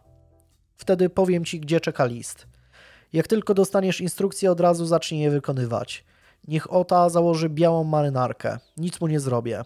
Wtedy 0.77 1.11
powiem 1.11 1.45
ci, 1.45 1.61
gdzie 1.61 1.81
czeka 1.81 2.05
list. 2.05 2.47
Jak 3.13 3.27
tylko 3.27 3.55
dostaniesz 3.55 4.01
instrukcję, 4.01 4.51
od 4.51 4.61
razu 4.61 4.87
zacznij 4.87 5.21
je 5.21 5.31
wykonywać. 5.31 6.05
Niech 6.49 6.73
Ota 6.73 7.09
założy 7.09 7.49
białą 7.49 7.85
marynarkę. 7.85 8.59
Nic 8.77 9.01
mu 9.01 9.07
nie 9.07 9.21
zrobię. 9.21 9.65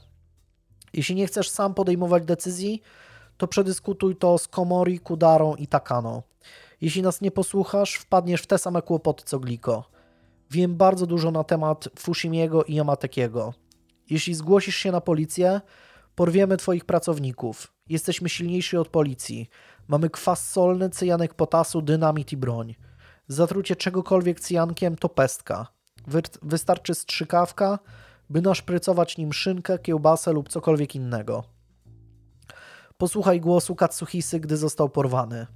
Jeśli 0.92 1.14
nie 1.14 1.26
chcesz 1.26 1.50
sam 1.50 1.74
podejmować 1.74 2.24
decyzji, 2.24 2.82
to 3.36 3.48
przedyskutuj 3.48 4.16
to 4.16 4.38
z 4.38 4.48
Komori, 4.48 4.98
Kudarą 4.98 5.54
i 5.54 5.66
Takano. 5.66 6.22
Jeśli 6.80 7.02
nas 7.02 7.20
nie 7.20 7.30
posłuchasz, 7.30 7.94
wpadniesz 7.94 8.42
w 8.42 8.46
te 8.46 8.58
same 8.58 8.82
kłopoty 8.82 9.24
co 9.26 9.38
Gliko. 9.38 9.90
Wiem 10.50 10.76
bardzo 10.76 11.06
dużo 11.06 11.30
na 11.30 11.44
temat 11.44 11.88
Fushimiego 11.98 12.64
i 12.64 12.74
Yamatekiego. 12.74 13.54
Jeśli 14.10 14.34
zgłosisz 14.34 14.76
się 14.76 14.92
na 14.92 15.00
policję, 15.00 15.60
porwiemy 16.14 16.56
twoich 16.56 16.84
pracowników. 16.84 17.72
Jesteśmy 17.88 18.28
silniejsi 18.28 18.76
od 18.76 18.88
policji. 18.88 19.48
Mamy 19.88 20.10
kwas 20.10 20.50
solny, 20.50 20.90
cyjanek 20.90 21.34
potasu, 21.34 21.82
dynamit 21.82 22.32
i 22.32 22.36
broń. 22.36 22.74
Zatrucie 23.28 23.76
czegokolwiek 23.76 24.40
cyjankiem 24.40 24.96
to 24.96 25.08
pestka. 25.08 25.66
Wystarczy 26.42 26.94
strzykawka, 26.94 27.78
by 28.30 28.42
naszprycować 28.42 29.18
nim 29.18 29.32
szynkę, 29.32 29.78
kiełbasę 29.78 30.32
lub 30.32 30.48
cokolwiek 30.48 30.94
innego. 30.94 31.44
Posłuchaj 32.98 33.40
głosu 33.40 33.74
Katsuhisy, 33.74 34.40
gdy 34.40 34.56
został 34.56 34.88
porwany. 34.88 35.46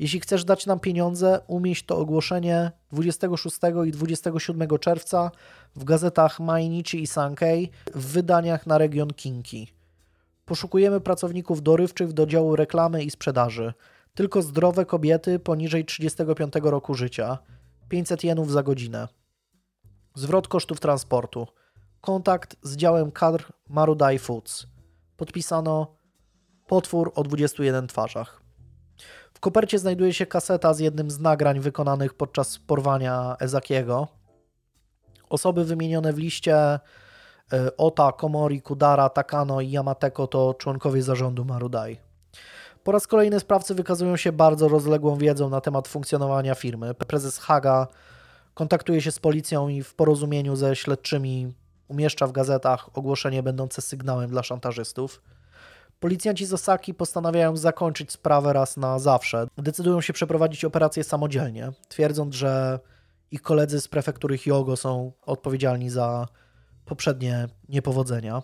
Jeśli 0.00 0.20
chcesz 0.20 0.44
dać 0.44 0.66
nam 0.66 0.80
pieniądze, 0.80 1.40
umieść 1.46 1.86
to 1.86 1.98
ogłoszenie 1.98 2.72
26 2.92 3.56
i 3.86 3.90
27 3.90 4.78
czerwca 4.78 5.30
w 5.76 5.84
gazetach 5.84 6.40
Mainichi 6.40 7.02
i 7.02 7.06
Sankei 7.06 7.70
w 7.94 8.06
wydaniach 8.06 8.66
na 8.66 8.78
region 8.78 9.10
Kinki. 9.10 9.72
Poszukujemy 10.44 11.00
pracowników 11.00 11.62
dorywczych 11.62 12.12
do 12.12 12.26
działu 12.26 12.56
reklamy 12.56 13.04
i 13.04 13.10
sprzedaży. 13.10 13.72
Tylko 14.14 14.42
zdrowe 14.42 14.86
kobiety 14.86 15.38
poniżej 15.38 15.84
35 15.84 16.52
roku 16.62 16.94
życia. 16.94 17.38
500 17.88 18.24
jenów 18.24 18.50
za 18.50 18.62
godzinę. 18.62 19.08
Zwrot 20.14 20.48
kosztów 20.48 20.80
transportu. 20.80 21.46
Kontakt 22.00 22.56
z 22.62 22.76
działem 22.76 23.10
kadr 23.10 23.52
Marudai 23.68 24.18
Foods. 24.18 24.66
Podpisano 25.16 25.96
potwór 26.66 27.12
o 27.14 27.22
21 27.22 27.86
twarzach. 27.86 28.39
W 29.40 29.42
kopercie 29.42 29.78
znajduje 29.78 30.12
się 30.14 30.26
kaseta 30.26 30.74
z 30.74 30.78
jednym 30.78 31.10
z 31.10 31.20
nagrań 31.20 31.60
wykonanych 31.60 32.14
podczas 32.14 32.58
porwania 32.58 33.36
Ezakiego. 33.38 34.08
Osoby 35.28 35.64
wymienione 35.64 36.12
w 36.12 36.18
liście 36.18 36.56
e, 36.56 36.80
Ota, 37.76 38.12
Komori, 38.12 38.62
Kudara, 38.62 39.08
Takano 39.08 39.60
i 39.60 39.70
Yamateko 39.70 40.26
to 40.26 40.54
członkowie 40.54 41.02
zarządu 41.02 41.44
Marudai. 41.44 41.98
Po 42.84 42.92
raz 42.92 43.06
kolejny 43.06 43.40
sprawcy 43.40 43.74
wykazują 43.74 44.16
się 44.16 44.32
bardzo 44.32 44.68
rozległą 44.68 45.16
wiedzą 45.16 45.50
na 45.50 45.60
temat 45.60 45.88
funkcjonowania 45.88 46.54
firmy. 46.54 46.94
Prezes 46.94 47.38
Haga 47.38 47.86
kontaktuje 48.54 49.00
się 49.00 49.10
z 49.10 49.18
policją 49.18 49.68
i 49.68 49.82
w 49.82 49.94
porozumieniu 49.94 50.56
ze 50.56 50.76
śledczymi 50.76 51.54
umieszcza 51.88 52.26
w 52.26 52.32
gazetach 52.32 52.98
ogłoszenie 52.98 53.42
będące 53.42 53.82
sygnałem 53.82 54.30
dla 54.30 54.42
szantażystów. 54.42 55.22
Policjanci 56.00 56.46
z 56.46 56.52
Osaki 56.52 56.94
postanawiają 56.94 57.56
zakończyć 57.56 58.12
sprawę 58.12 58.52
raz 58.52 58.76
na 58.76 58.98
zawsze. 58.98 59.46
Decydują 59.58 60.00
się 60.00 60.12
przeprowadzić 60.12 60.64
operację 60.64 61.04
samodzielnie, 61.04 61.72
twierdząc, 61.88 62.34
że 62.34 62.80
ich 63.30 63.42
koledzy 63.42 63.80
z 63.80 63.88
prefektury 63.88 64.38
Hyogo 64.38 64.76
są 64.76 65.12
odpowiedzialni 65.22 65.90
za 65.90 66.28
poprzednie 66.84 67.48
niepowodzenia. 67.68 68.42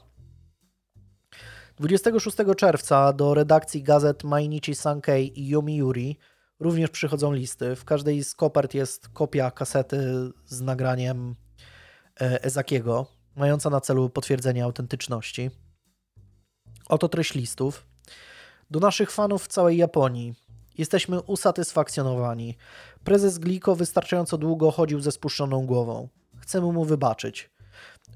26 1.76 2.36
czerwca 2.56 3.12
do 3.12 3.34
redakcji 3.34 3.82
gazet 3.82 4.24
Mainichi 4.24 4.74
Sankei 4.74 5.40
i 5.40 5.48
Yomiuri 5.48 6.18
również 6.60 6.90
przychodzą 6.90 7.32
listy. 7.32 7.76
W 7.76 7.84
każdej 7.84 8.24
z 8.24 8.34
kopert 8.34 8.74
jest 8.74 9.08
kopia 9.08 9.50
kasety 9.50 10.30
z 10.46 10.60
nagraniem 10.60 11.34
e, 12.20 12.44
Ezakiego, 12.44 13.06
mająca 13.36 13.70
na 13.70 13.80
celu 13.80 14.10
potwierdzenie 14.10 14.64
autentyczności. 14.64 15.50
Oto 16.88 17.08
treść 17.08 17.34
listów. 17.34 17.86
Do 18.70 18.80
naszych 18.80 19.10
fanów 19.10 19.44
w 19.44 19.48
całej 19.48 19.76
Japonii. 19.76 20.34
Jesteśmy 20.78 21.20
usatysfakcjonowani. 21.20 22.56
Prezes 23.04 23.38
Gliko 23.38 23.76
wystarczająco 23.76 24.38
długo 24.38 24.70
chodził 24.70 25.00
ze 25.00 25.12
spuszczoną 25.12 25.66
głową. 25.66 26.08
Chcemy 26.38 26.72
mu 26.72 26.84
wybaczyć. 26.84 27.50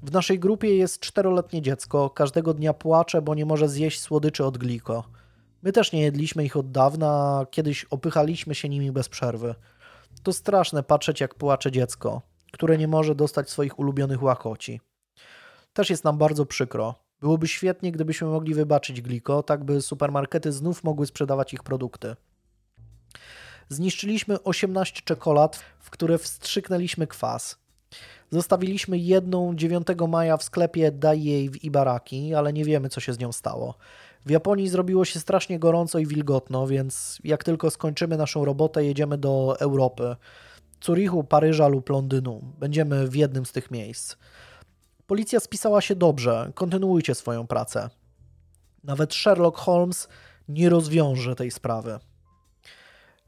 W 0.03 0.11
naszej 0.11 0.39
grupie 0.39 0.75
jest 0.75 0.99
czteroletnie 0.99 1.61
dziecko, 1.61 2.09
każdego 2.09 2.53
dnia 2.53 2.73
płacze, 2.73 3.21
bo 3.21 3.35
nie 3.35 3.45
może 3.45 3.69
zjeść 3.69 4.01
słodyczy 4.01 4.45
od 4.45 4.57
gliko. 4.57 5.03
My 5.63 5.71
też 5.71 5.91
nie 5.91 6.01
jedliśmy 6.01 6.45
ich 6.45 6.57
od 6.57 6.71
dawna, 6.71 7.45
kiedyś 7.51 7.83
opychaliśmy 7.83 8.55
się 8.55 8.69
nimi 8.69 8.91
bez 8.91 9.09
przerwy. 9.09 9.55
To 10.23 10.33
straszne 10.33 10.83
patrzeć, 10.83 11.21
jak 11.21 11.35
płacze 11.35 11.71
dziecko, 11.71 12.21
które 12.51 12.77
nie 12.77 12.87
może 12.87 13.15
dostać 13.15 13.49
swoich 13.49 13.79
ulubionych 13.79 14.23
łakoci. 14.23 14.81
Też 15.73 15.89
jest 15.89 16.03
nam 16.03 16.17
bardzo 16.17 16.45
przykro. 16.45 16.95
Byłoby 17.21 17.47
świetnie, 17.47 17.91
gdybyśmy 17.91 18.27
mogli 18.27 18.53
wybaczyć 18.53 19.01
gliko, 19.01 19.43
tak 19.43 19.63
by 19.63 19.81
supermarkety 19.81 20.51
znów 20.51 20.83
mogły 20.83 21.05
sprzedawać 21.05 21.53
ich 21.53 21.63
produkty. 21.63 22.15
Zniszczyliśmy 23.69 24.43
18 24.43 25.01
czekolad, 25.05 25.63
w 25.79 25.89
które 25.89 26.17
wstrzyknęliśmy 26.17 27.07
kwas. 27.07 27.57
Zostawiliśmy 28.31 28.97
jedną 28.97 29.55
9 29.55 29.87
maja 30.07 30.37
w 30.37 30.43
sklepie 30.43 30.91
Daj 30.91 31.23
jej 31.23 31.49
w 31.49 31.63
Ibaraki, 31.63 32.33
ale 32.33 32.53
nie 32.53 32.65
wiemy, 32.65 32.89
co 32.89 33.01
się 33.01 33.13
z 33.13 33.19
nią 33.19 33.31
stało. 33.31 33.75
W 34.25 34.29
Japonii 34.29 34.69
zrobiło 34.69 35.05
się 35.05 35.19
strasznie 35.19 35.59
gorąco 35.59 35.99
i 35.99 36.05
wilgotno, 36.05 36.67
więc 36.67 37.19
jak 37.23 37.43
tylko 37.43 37.71
skończymy 37.71 38.17
naszą 38.17 38.45
robotę, 38.45 38.85
jedziemy 38.85 39.17
do 39.17 39.59
Europy. 39.59 40.15
Zurichu, 40.83 41.23
Paryża 41.23 41.67
lub 41.67 41.89
Londynu. 41.89 42.41
Będziemy 42.59 43.07
w 43.07 43.15
jednym 43.15 43.45
z 43.45 43.51
tych 43.51 43.71
miejsc. 43.71 44.15
Policja 45.11 45.39
spisała 45.39 45.81
się 45.81 45.95
dobrze, 45.95 46.51
kontynuujcie 46.55 47.15
swoją 47.15 47.47
pracę. 47.47 47.89
Nawet 48.83 49.13
Sherlock 49.13 49.57
Holmes 49.57 50.07
nie 50.47 50.69
rozwiąże 50.69 51.35
tej 51.35 51.51
sprawy. 51.51 51.99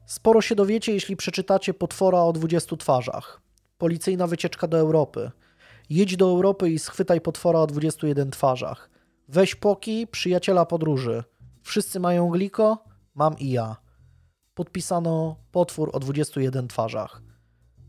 Sporo 0.06 0.40
się 0.40 0.54
dowiecie, 0.54 0.92
jeśli 0.92 1.16
przeczytacie 1.16 1.74
Potwora 1.74 2.22
o 2.22 2.32
20 2.32 2.76
twarzach. 2.76 3.40
Policyjna 3.78 4.26
wycieczka 4.26 4.66
do 4.66 4.78
Europy. 4.78 5.30
Jedź 5.90 6.16
do 6.16 6.26
Europy 6.26 6.70
i 6.70 6.78
schwytaj 6.78 7.20
potwora 7.20 7.58
o 7.58 7.66
21 7.66 8.30
twarzach. 8.30 8.90
Weź 9.28 9.54
poki, 9.54 10.06
przyjaciela 10.06 10.66
podróży. 10.66 11.24
Wszyscy 11.62 12.00
mają 12.00 12.28
gliko, 12.28 12.84
mam 13.14 13.38
i 13.38 13.50
ja. 13.50 13.76
Podpisano 14.54 15.36
potwór 15.52 15.90
o 15.92 16.00
21 16.00 16.68
twarzach. 16.68 17.22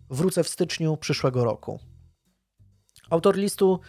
Wrócę 0.10 0.44
w 0.44 0.50
styczniu 0.50 0.98
przyszłego 0.98 1.44
roku. 1.44 1.80
Autor 3.10 3.36
listu 3.36 3.80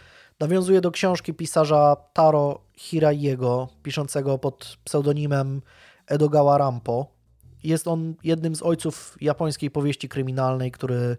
nawiązuje 0.40 0.80
do 0.80 0.90
książki 0.90 1.34
pisarza 1.34 1.96
Taro 2.12 2.60
Hiraiego, 2.76 3.68
piszącego 3.82 4.38
pod 4.38 4.78
pseudonimem 4.84 5.62
Edogawa 6.06 6.58
Rampo. 6.58 7.06
Jest 7.64 7.88
on 7.88 8.14
jednym 8.24 8.56
z 8.56 8.62
ojców 8.62 9.16
japońskiej 9.20 9.70
powieści 9.70 10.08
kryminalnej, 10.08 10.70
który 10.72 11.16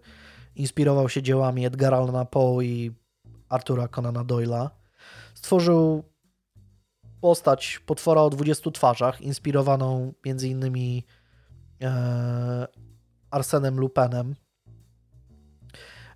inspirował 0.56 1.08
się 1.08 1.22
dziełami 1.22 1.66
Edgara 1.66 1.96
Allana 1.96 2.24
Poe 2.24 2.62
i 2.62 2.90
Artura 3.48 3.88
Conana 3.88 4.24
Doyle'a. 4.24 4.70
Stworzył 5.34 6.04
postać 7.20 7.80
potwora 7.86 8.22
o 8.22 8.30
20 8.30 8.70
twarzach, 8.70 9.20
inspirowaną 9.20 10.12
innymi 10.24 11.04
e, 11.82 12.68
Arsenem 13.30 13.80
Lupinem. 13.80 14.34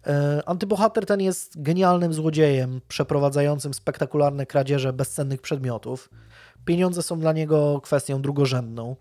E, 0.07 0.43
antybohater 0.47 1.07
ten 1.07 1.21
jest 1.21 1.63
genialnym 1.63 2.13
złodziejem, 2.13 2.81
przeprowadzającym 2.89 3.75
spektakularne 3.75 4.47
kradzieże 4.47 4.93
bezcennych 4.93 5.41
przedmiotów. 5.41 6.11
Pieniądze 6.65 7.03
są 7.03 7.21
dla 7.21 7.33
niego 7.33 7.81
kwestią 7.81 8.23
drugorzędną. 8.23 8.97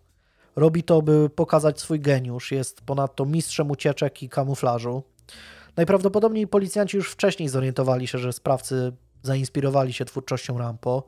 Robi 0.55 0.83
to, 0.83 1.01
by 1.01 1.29
pokazać 1.29 1.79
swój 1.79 1.99
geniusz. 1.99 2.51
Jest 2.51 2.81
ponadto 2.81 3.25
mistrzem 3.25 3.71
ucieczek 3.71 4.23
i 4.23 4.29
kamuflażu. 4.29 5.03
Najprawdopodobniej 5.77 6.47
policjanci 6.47 6.97
już 6.97 7.11
wcześniej 7.11 7.49
zorientowali 7.49 8.07
się, 8.07 8.17
że 8.17 8.33
sprawcy 8.33 8.93
zainspirowali 9.23 9.93
się 9.93 10.05
twórczością 10.05 10.57
Rampo, 10.57 11.03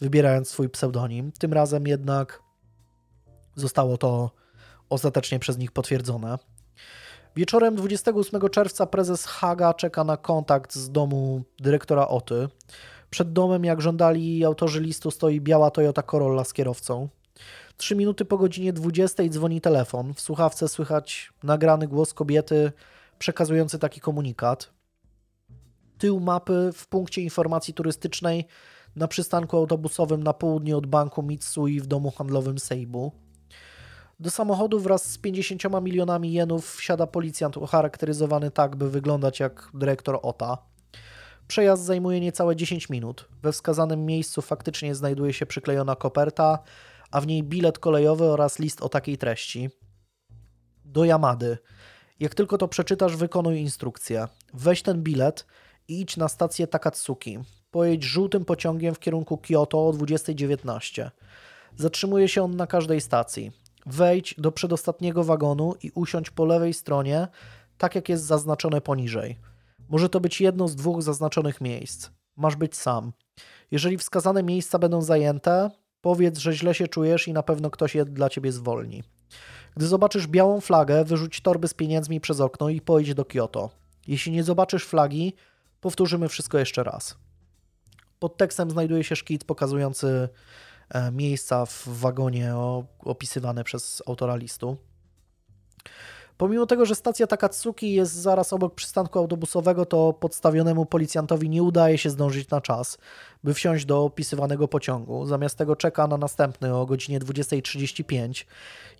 wybierając 0.00 0.48
swój 0.48 0.68
pseudonim. 0.68 1.32
Tym 1.32 1.52
razem 1.52 1.86
jednak 1.86 2.42
zostało 3.56 3.98
to 3.98 4.30
ostatecznie 4.88 5.38
przez 5.38 5.58
nich 5.58 5.72
potwierdzone. 5.72 6.38
Wieczorem 7.36 7.76
28 7.76 8.50
czerwca 8.50 8.86
prezes 8.86 9.24
Haga 9.24 9.74
czeka 9.74 10.04
na 10.04 10.16
kontakt 10.16 10.74
z 10.74 10.90
domu 10.90 11.42
dyrektora 11.58 12.08
Oty. 12.08 12.48
Przed 13.10 13.32
domem, 13.32 13.64
jak 13.64 13.80
żądali 13.80 14.44
autorzy 14.44 14.80
listu, 14.80 15.10
stoi 15.10 15.40
biała 15.40 15.70
Toyota 15.70 16.02
Corolla 16.02 16.44
z 16.44 16.52
kierowcą. 16.52 17.08
Trzy 17.76 17.96
minuty 17.96 18.24
po 18.24 18.38
godzinie 18.38 18.72
20 18.72 19.28
dzwoni 19.28 19.60
telefon. 19.60 20.14
W 20.14 20.20
słuchawce 20.20 20.68
słychać 20.68 21.32
nagrany 21.42 21.88
głos 21.88 22.14
kobiety 22.14 22.72
przekazujący 23.18 23.78
taki 23.78 24.00
komunikat. 24.00 24.70
Tył 25.98 26.20
mapy 26.20 26.70
w 26.74 26.86
punkcie 26.88 27.22
informacji 27.22 27.74
turystycznej 27.74 28.46
na 28.96 29.08
przystanku 29.08 29.56
autobusowym 29.56 30.22
na 30.22 30.32
południe 30.32 30.76
od 30.76 30.86
banku 30.86 31.22
Mitsui 31.22 31.80
w 31.80 31.86
domu 31.86 32.10
handlowym 32.10 32.58
Seibu. 32.58 33.21
Do 34.22 34.30
samochodu 34.30 34.80
wraz 34.80 35.12
z 35.12 35.18
50 35.18 35.62
milionami 35.82 36.32
jenów 36.32 36.76
wsiada 36.76 37.06
policjant 37.06 37.56
ucharakteryzowany 37.56 38.50
tak, 38.50 38.76
by 38.76 38.90
wyglądać 38.90 39.40
jak 39.40 39.70
dyrektor 39.74 40.18
OTA. 40.22 40.58
Przejazd 41.48 41.84
zajmuje 41.84 42.20
niecałe 42.20 42.56
10 42.56 42.88
minut. 42.88 43.28
We 43.42 43.52
wskazanym 43.52 44.06
miejscu 44.06 44.42
faktycznie 44.42 44.94
znajduje 44.94 45.32
się 45.32 45.46
przyklejona 45.46 45.96
koperta, 45.96 46.58
a 47.10 47.20
w 47.20 47.26
niej 47.26 47.42
bilet 47.42 47.78
kolejowy 47.78 48.24
oraz 48.24 48.58
list 48.58 48.82
o 48.82 48.88
takiej 48.88 49.18
treści. 49.18 49.70
Do 50.84 51.04
Yamady. 51.04 51.58
Jak 52.20 52.34
tylko 52.34 52.58
to 52.58 52.68
przeczytasz, 52.68 53.16
wykonuj 53.16 53.60
instrukcję. 53.60 54.28
Weź 54.54 54.82
ten 54.82 55.02
bilet 55.02 55.46
i 55.88 56.00
idź 56.00 56.16
na 56.16 56.28
stację 56.28 56.66
Takatsuki. 56.66 57.38
Pojedź 57.70 58.04
żółtym 58.04 58.44
pociągiem 58.44 58.94
w 58.94 58.98
kierunku 58.98 59.38
Kyoto 59.38 59.88
o 59.88 59.92
20.19. 59.92 61.10
Zatrzymuje 61.76 62.28
się 62.28 62.42
on 62.42 62.56
na 62.56 62.66
każdej 62.66 63.00
stacji. 63.00 63.61
Wejdź 63.86 64.34
do 64.38 64.52
przedostatniego 64.52 65.24
wagonu 65.24 65.74
i 65.82 65.90
usiądź 65.94 66.30
po 66.30 66.44
lewej 66.44 66.74
stronie, 66.74 67.28
tak 67.78 67.94
jak 67.94 68.08
jest 68.08 68.24
zaznaczone 68.24 68.80
poniżej. 68.80 69.38
Może 69.88 70.08
to 70.08 70.20
być 70.20 70.40
jedno 70.40 70.68
z 70.68 70.76
dwóch 70.76 71.02
zaznaczonych 71.02 71.60
miejsc. 71.60 72.10
Masz 72.36 72.56
być 72.56 72.76
sam. 72.76 73.12
Jeżeli 73.70 73.98
wskazane 73.98 74.42
miejsca 74.42 74.78
będą 74.78 75.02
zajęte, 75.02 75.70
powiedz, 76.00 76.38
że 76.38 76.52
źle 76.52 76.74
się 76.74 76.88
czujesz 76.88 77.28
i 77.28 77.32
na 77.32 77.42
pewno 77.42 77.70
ktoś 77.70 77.94
je 77.94 78.04
dla 78.04 78.28
ciebie 78.28 78.52
zwolni. 78.52 79.02
Gdy 79.76 79.86
zobaczysz 79.86 80.26
białą 80.26 80.60
flagę, 80.60 81.04
wyrzuć 81.04 81.40
torby 81.40 81.68
z 81.68 81.74
pieniędzmi 81.74 82.20
przez 82.20 82.40
okno 82.40 82.68
i 82.68 82.80
pojedź 82.80 83.14
do 83.14 83.24
Kyoto. 83.24 83.70
Jeśli 84.06 84.32
nie 84.32 84.44
zobaczysz 84.44 84.84
flagi, 84.84 85.34
powtórzymy 85.80 86.28
wszystko 86.28 86.58
jeszcze 86.58 86.84
raz. 86.84 87.16
Pod 88.18 88.36
tekstem 88.36 88.70
znajduje 88.70 89.04
się 89.04 89.16
szkic 89.16 89.44
pokazujący 89.44 90.28
miejsca 91.12 91.66
w 91.66 91.88
wagonie 91.88 92.54
opisywane 93.04 93.64
przez 93.64 94.02
autora 94.06 94.36
listu. 94.36 94.76
Pomimo 96.36 96.66
tego, 96.66 96.86
że 96.86 96.94
stacja 96.94 97.26
Takatsuki 97.26 97.92
jest 97.94 98.12
zaraz 98.12 98.52
obok 98.52 98.74
przystanku 98.74 99.18
autobusowego, 99.18 99.86
to 99.86 100.12
podstawionemu 100.12 100.86
policjantowi 100.86 101.48
nie 101.48 101.62
udaje 101.62 101.98
się 101.98 102.10
zdążyć 102.10 102.50
na 102.50 102.60
czas, 102.60 102.98
by 103.44 103.54
wsiąść 103.54 103.84
do 103.84 104.04
opisywanego 104.04 104.68
pociągu. 104.68 105.26
Zamiast 105.26 105.58
tego 105.58 105.76
czeka 105.76 106.06
na 106.06 106.16
następny 106.16 106.74
o 106.74 106.86
godzinie 106.86 107.20
20.35 107.20 108.44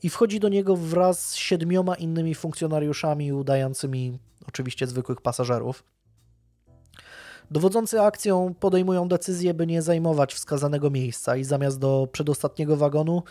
i 0.02 0.10
wchodzi 0.10 0.40
do 0.40 0.48
niego 0.48 0.77
wraz 0.77 1.27
z 1.27 1.35
siedmioma 1.35 1.94
innymi 1.94 2.35
funkcjonariuszami 2.35 3.32
udającymi 3.32 4.19
oczywiście 4.48 4.86
zwykłych 4.86 5.20
pasażerów. 5.20 5.85
Dowodzący 7.51 8.01
akcją 8.01 8.55
podejmują 8.60 9.09
decyzję, 9.09 9.55
by 9.55 9.66
nie 9.66 9.82
zajmować 9.82 10.35
wskazanego 10.35 10.90
miejsca 10.90 11.36
i 11.36 11.44
zamiast 11.44 11.78
do 11.78 12.09
przedostatniego 12.12 12.77
wagonu 12.77 13.23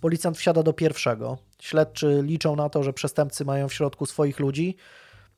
Policjant 0.00 0.38
wsiada 0.38 0.62
do 0.62 0.72
pierwszego. 0.72 1.38
Śledczy 1.60 2.20
liczą 2.22 2.56
na 2.56 2.68
to, 2.68 2.82
że 2.82 2.92
przestępcy 2.92 3.44
mają 3.44 3.68
w 3.68 3.74
środku 3.74 4.06
swoich 4.06 4.40
ludzi, 4.40 4.76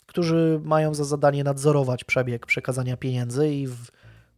którzy 0.06 0.60
mają 0.64 0.94
za 0.94 1.04
zadanie 1.04 1.44
nadzorować 1.44 2.04
przebieg 2.04 2.46
przekazania 2.46 2.96
pieniędzy 2.96 3.54
i 3.54 3.66
w 3.66 3.90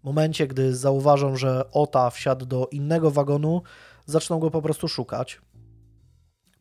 momencie, 0.03 0.47
gdy 0.47 0.77
zauważą, 0.77 1.37
że 1.37 1.71
OTA 1.73 2.11
wsiadł 2.11 2.47
do 2.47 2.67
innego 2.67 3.11
wagonu, 3.11 3.63
zaczną 4.07 4.39
go 4.39 4.51
po 4.51 4.63
prostu 4.63 4.89
szukać. 4.89 5.41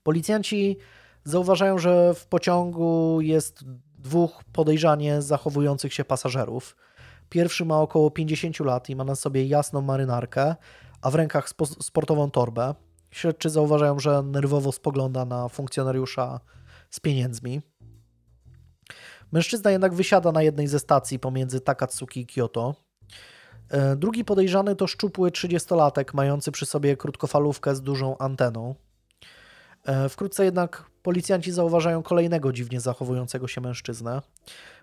Policjanci 0.03 0.77
zauważają, 1.23 1.77
że 1.77 2.13
w 2.13 2.25
pociągu 2.25 3.21
jest 3.21 3.63
dwóch 3.97 4.43
podejrzanie 4.53 5.21
zachowujących 5.21 5.93
się 5.93 6.05
pasażerów. 6.05 6.75
Pierwszy 7.29 7.65
ma 7.65 7.81
około 7.81 8.11
50 8.11 8.59
lat 8.59 8.89
i 8.89 8.95
ma 8.95 9.03
na 9.03 9.15
sobie 9.15 9.45
jasną 9.45 9.81
marynarkę, 9.81 10.55
a 11.01 11.11
w 11.11 11.15
rękach 11.15 11.49
sportową 11.81 12.31
torbę. 12.31 12.75
Śledczy 13.11 13.49
zauważają, 13.49 13.99
że 13.99 14.23
nerwowo 14.23 14.71
spogląda 14.71 15.25
na 15.25 15.49
funkcjonariusza 15.49 16.39
z 16.89 16.99
pieniędzmi. 16.99 17.61
Mężczyzna 19.31 19.71
jednak 19.71 19.93
wysiada 19.93 20.31
na 20.31 20.43
jednej 20.43 20.67
ze 20.67 20.79
stacji 20.79 21.19
pomiędzy 21.19 21.61
Takatsuki 21.61 22.19
i 22.21 22.27
Kyoto. 22.27 22.75
E, 23.69 23.95
drugi 23.95 24.25
podejrzany 24.25 24.75
to 24.75 24.87
szczupły 24.87 25.29
30-latek 25.29 26.13
mający 26.13 26.51
przy 26.51 26.65
sobie 26.65 26.97
krótkofalówkę 26.97 27.75
z 27.75 27.81
dużą 27.81 28.17
anteną. 28.17 28.75
E, 29.85 30.09
wkrótce 30.09 30.45
jednak 30.45 30.83
policjanci 31.03 31.51
zauważają 31.51 32.03
kolejnego 32.03 32.53
dziwnie 32.53 32.79
zachowującego 32.79 33.47
się 33.47 33.61
mężczyznę. 33.61 34.21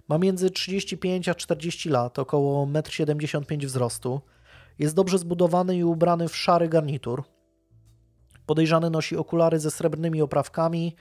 Ma 0.08 0.18
między 0.18 0.50
35 0.50 1.28
a 1.28 1.34
40 1.34 1.88
lat, 1.88 2.18
około 2.18 2.66
1,75 2.66 3.54
m 3.54 3.60
wzrostu. 3.60 4.20
Jest 4.78 4.94
dobrze 4.94 5.18
zbudowany 5.18 5.76
i 5.76 5.84
ubrany 5.84 6.28
w 6.28 6.36
szary 6.36 6.68
garnitur. 6.68 7.24
Podejrzany 8.46 8.90
nosi 8.90 9.16
okulary 9.16 9.58
ze 9.58 9.70
srebrnymi 9.70 10.22
oprawkami, 10.22 10.96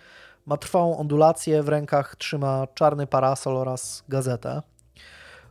ma 0.45 0.57
trwałą 0.57 0.97
ondulację, 0.97 1.63
w 1.63 1.69
rękach 1.69 2.15
trzyma 2.15 2.67
czarny 2.73 3.07
parasol 3.07 3.57
oraz 3.57 4.03
gazetę. 4.09 4.61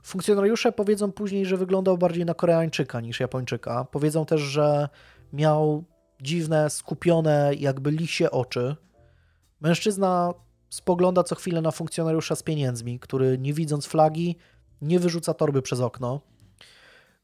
Funkcjonariusze 0.03 0.73
powiedzą 0.73 1.13
później, 1.13 1.47
że 1.47 1.57
wyglądał 1.57 1.99
bardziej 1.99 2.25
na 2.25 2.35
Koreańczyka 2.35 3.01
niż 3.01 3.21
Japończyka. 3.21 3.85
Powiedzą 3.85 4.27
też, 4.27 4.41
że 4.41 4.89
miał 5.33 5.85
dziwne, 6.21 6.71
skupione, 6.71 7.51
jakby 7.59 7.91
lisie 7.91 8.31
oczy. 8.31 8.77
Mężczyzna 9.61 10.35
spogląda 10.73 11.23
co 11.23 11.35
chwilę 11.35 11.61
na 11.61 11.71
funkcjonariusza 11.71 12.37
z 12.37 12.43
pieniędzmi, 12.43 12.99
który 12.99 13.39
nie 13.39 13.53
widząc 13.53 13.87
flagi, 13.87 14.37
nie 14.83 14.99
wyrzuca 14.99 15.35
torby 15.35 15.63
przez 15.63 15.81
okno. 15.81 16.21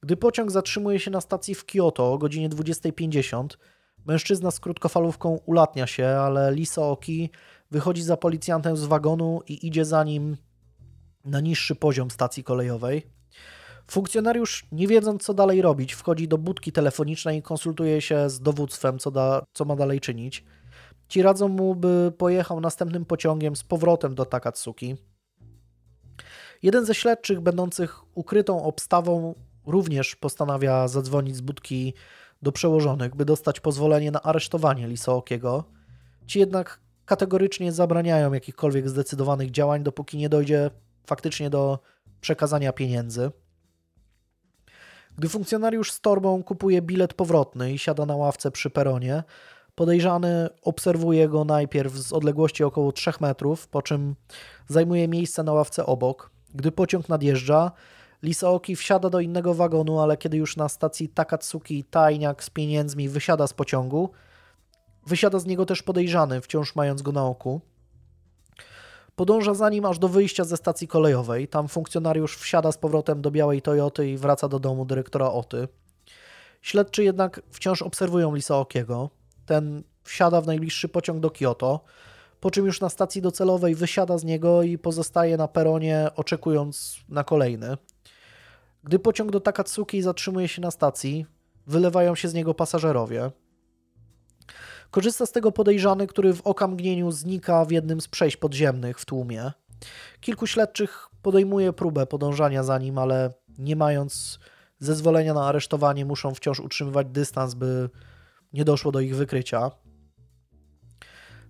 Gdy 0.01 0.17
pociąg 0.17 0.51
zatrzymuje 0.51 1.01
się 1.01 1.11
na 1.11 1.21
stacji 1.21 1.55
w 1.55 1.65
Kyoto 1.65 2.13
o 2.13 2.19
godzinie 2.19 2.49
20.50, 2.49 3.47
mężczyzna 4.07 4.51
z 4.51 4.61
krótkofalówką 4.61 5.39
ulatnia 5.47 5.87
się, 5.87 6.07
ale 6.07 6.55
Lisa 6.55 6.83
Oki 6.83 7.31
wychodzi 7.71 8.03
za 8.03 8.17
policjantem 8.17 8.77
z 8.77 8.85
wagonu 8.85 9.41
i 9.47 9.67
idzie 9.67 9.85
za 9.85 10.05
nim 10.05 10.37
na 11.25 11.41
niższy 11.41 11.75
poziom 11.75 12.11
stacji 12.11 12.45
kolejowej. 12.45 13.07
Funkcjonariusz, 13.91 14.67
nie 14.73 14.87
wiedząc 14.87 15.23
co 15.23 15.35
dalej 15.35 15.63
robić, 15.63 15.93
wchodzi 15.93 16.29
do 16.29 16.39
budki 16.39 16.73
telefonicznej 16.73 17.39
i 17.39 17.43
konsultuje 17.43 18.01
się 18.01 18.31
z 18.31 18.41
dowództwem, 18.41 18.99
co, 18.99 19.11
da, 19.11 19.43
co 19.53 19.65
ma 19.65 19.77
dalej 19.77 20.01
czynić. 20.01 20.45
Ci 21.09 21.23
radzą 21.23 21.49
mu, 21.49 21.75
by 21.75 22.13
pojechał 22.19 22.61
następnym 22.61 23.05
pociągiem 23.05 23.57
z 23.57 23.65
powrotem 23.65 24.15
do 24.15 24.25
Takatsuki. 24.25 24.97
Jeden 26.63 26.85
ze 26.85 26.95
śledczych, 26.95 27.41
będących 27.41 28.17
ukrytą 28.17 28.63
obstawą, 28.63 29.35
również 29.67 30.17
postanawia 30.17 30.89
zadzwonić 30.89 31.37
z 31.37 31.41
budki 31.41 31.95
do 32.43 32.53
przełożonych, 32.53 33.17
by 33.17 33.25
dostać 33.25 33.61
pozwolenie 33.61 34.11
na 34.11 34.23
aresztowanie 34.23 34.89
Lisookiego. 34.89 35.65
Ci 36.27 36.39
jednak 36.39 36.81
kategorycznie 37.05 37.73
zabraniają 37.73 38.33
jakichkolwiek 38.33 38.89
zdecydowanych 38.89 39.51
działań, 39.51 39.83
dopóki 39.83 40.17
nie 40.17 40.29
dojdzie 40.29 40.71
faktycznie 41.07 41.51
do 41.51 41.79
przekazania 42.21 42.73
pieniędzy. 42.73 43.31
Gdy 45.19 45.29
funkcjonariusz 45.29 45.93
z 45.93 46.01
torbą 46.01 46.43
kupuje 46.43 46.83
bilet 46.83 47.15
powrotny 47.15 47.73
i 47.73 47.79
siada 47.79 48.07
na 48.07 48.17
ławce 48.17 48.51
przy 48.51 48.71
peronie, 48.71 49.23
podejrzany 49.79 50.49
obserwuje 50.63 51.29
go 51.29 51.45
najpierw 51.45 51.93
z 51.93 52.13
odległości 52.13 52.65
około 52.65 52.93
3 52.93 53.11
metrów, 53.21 53.69
po 53.69 53.83
czym 53.83 54.15
zajmuje 54.69 55.09
miejsce 55.09 55.43
na 55.43 55.53
ławce 55.53 55.87
obok. 55.87 56.31
Gdy 56.55 56.73
pociąg 56.73 57.09
nadjeżdża, 57.09 57.73
Lisaoki 58.23 58.77
wsiada 58.77 59.11
do 59.11 59.21
innego 59.21 59.55
wagonu, 59.55 60.01
ale 60.01 60.17
kiedy 60.17 60.37
już 60.37 60.57
na 60.57 60.69
stacji 60.69 61.09
Takatsuki 61.09 61.85
tajniak 61.85 62.45
z 62.45 62.51
pieniędzmi 62.51 63.09
wysiada 63.09 63.47
z 63.47 63.53
pociągu, 63.53 64.11
wysiada 65.07 65.39
z 65.39 65.47
niego 65.47 65.67
też 65.67 65.83
podejrzany, 65.83 66.41
wciąż 66.41 66.77
mając 66.77 67.03
go 67.03 67.13
na 67.13 67.25
oku. 67.25 67.61
Podąża 69.17 69.55
za 69.55 69.71
nim 69.71 69.85
aż 69.85 69.99
do 69.99 70.09
wyjścia 70.09 70.45
ze 70.45 70.57
stacji 70.57 70.89
kolejowej. 70.89 71.49
Tam 71.49 71.69
funkcjonariusz 71.69 72.37
wsiada 72.37 72.73
z 72.73 72.79
powrotem 72.79 73.23
do 73.23 73.31
białej 73.31 73.63
Toyoty 73.63 74.11
i 74.11 74.17
wraca 74.17 74.49
do 74.49 74.59
domu 74.59 74.85
dyrektora 74.85 75.27
Oty. 75.27 75.69
Śledczy 76.63 77.05
jednak 77.05 77.41
wciąż 77.51 77.83
obserwują 77.83 78.35
Lisaokiego. 78.35 79.18
Ten 79.49 79.83
wsiada 80.05 80.41
w 80.41 80.47
najbliższy 80.47 80.89
pociąg 80.89 81.21
do 81.21 81.31
Kyoto, 81.31 81.85
po 82.41 82.51
czym 82.51 82.67
już 82.67 82.81
na 82.81 82.89
stacji 82.89 83.23
docelowej 83.23 83.75
wysiada 83.75 84.19
z 84.19 84.25
niego 84.25 84.63
i 84.63 84.79
pozostaje 84.79 85.37
na 85.37 85.49
peronie, 85.49 86.11
oczekując 86.17 86.97
na 87.09 87.25
kolejny. 87.25 87.77
Gdy 88.85 88.99
pociąg 88.99 89.31
do 89.31 89.41
Takatsuki 89.41 90.03
zatrzymuje 90.03 90.49
się 90.49 90.63
na 90.63 90.71
stacji, 90.71 91.27
wylewają 91.67 92.15
się 92.15 92.29
z 92.29 92.35
niego 92.35 92.55
pasażerowie. 92.55 93.31
Korzysta 94.91 95.27
z 95.27 95.33
tego 95.33 95.53
podejrzany, 95.53 96.07
który 96.07 96.35
w 96.35 96.41
okamgnieniu 96.41 97.11
znika 97.11 97.65
w 97.65 97.71
jednym 97.71 98.01
z 98.01 98.09
przejść 98.09 98.37
podziemnych 98.37 99.01
w 99.01 99.05
tłumie. 99.05 99.53
Kilku 100.21 100.47
śledczych 100.47 101.09
podejmuje 101.23 101.73
próbę 101.73 102.07
podążania 102.07 102.63
za 102.63 102.79
nim, 102.79 102.99
ale 102.99 103.33
nie 103.59 103.77
mając 103.77 104.39
zezwolenia 104.79 105.35
na 105.35 105.47
aresztowanie, 105.47 106.05
muszą 106.05 106.35
wciąż 106.35 106.61
utrzymywać 106.61 107.07
dystans, 107.07 107.55
by 107.55 107.91
nie 108.53 108.65
doszło 108.65 108.93
do 108.93 109.01
ich 109.01 109.17
wykrycia. 109.17 109.71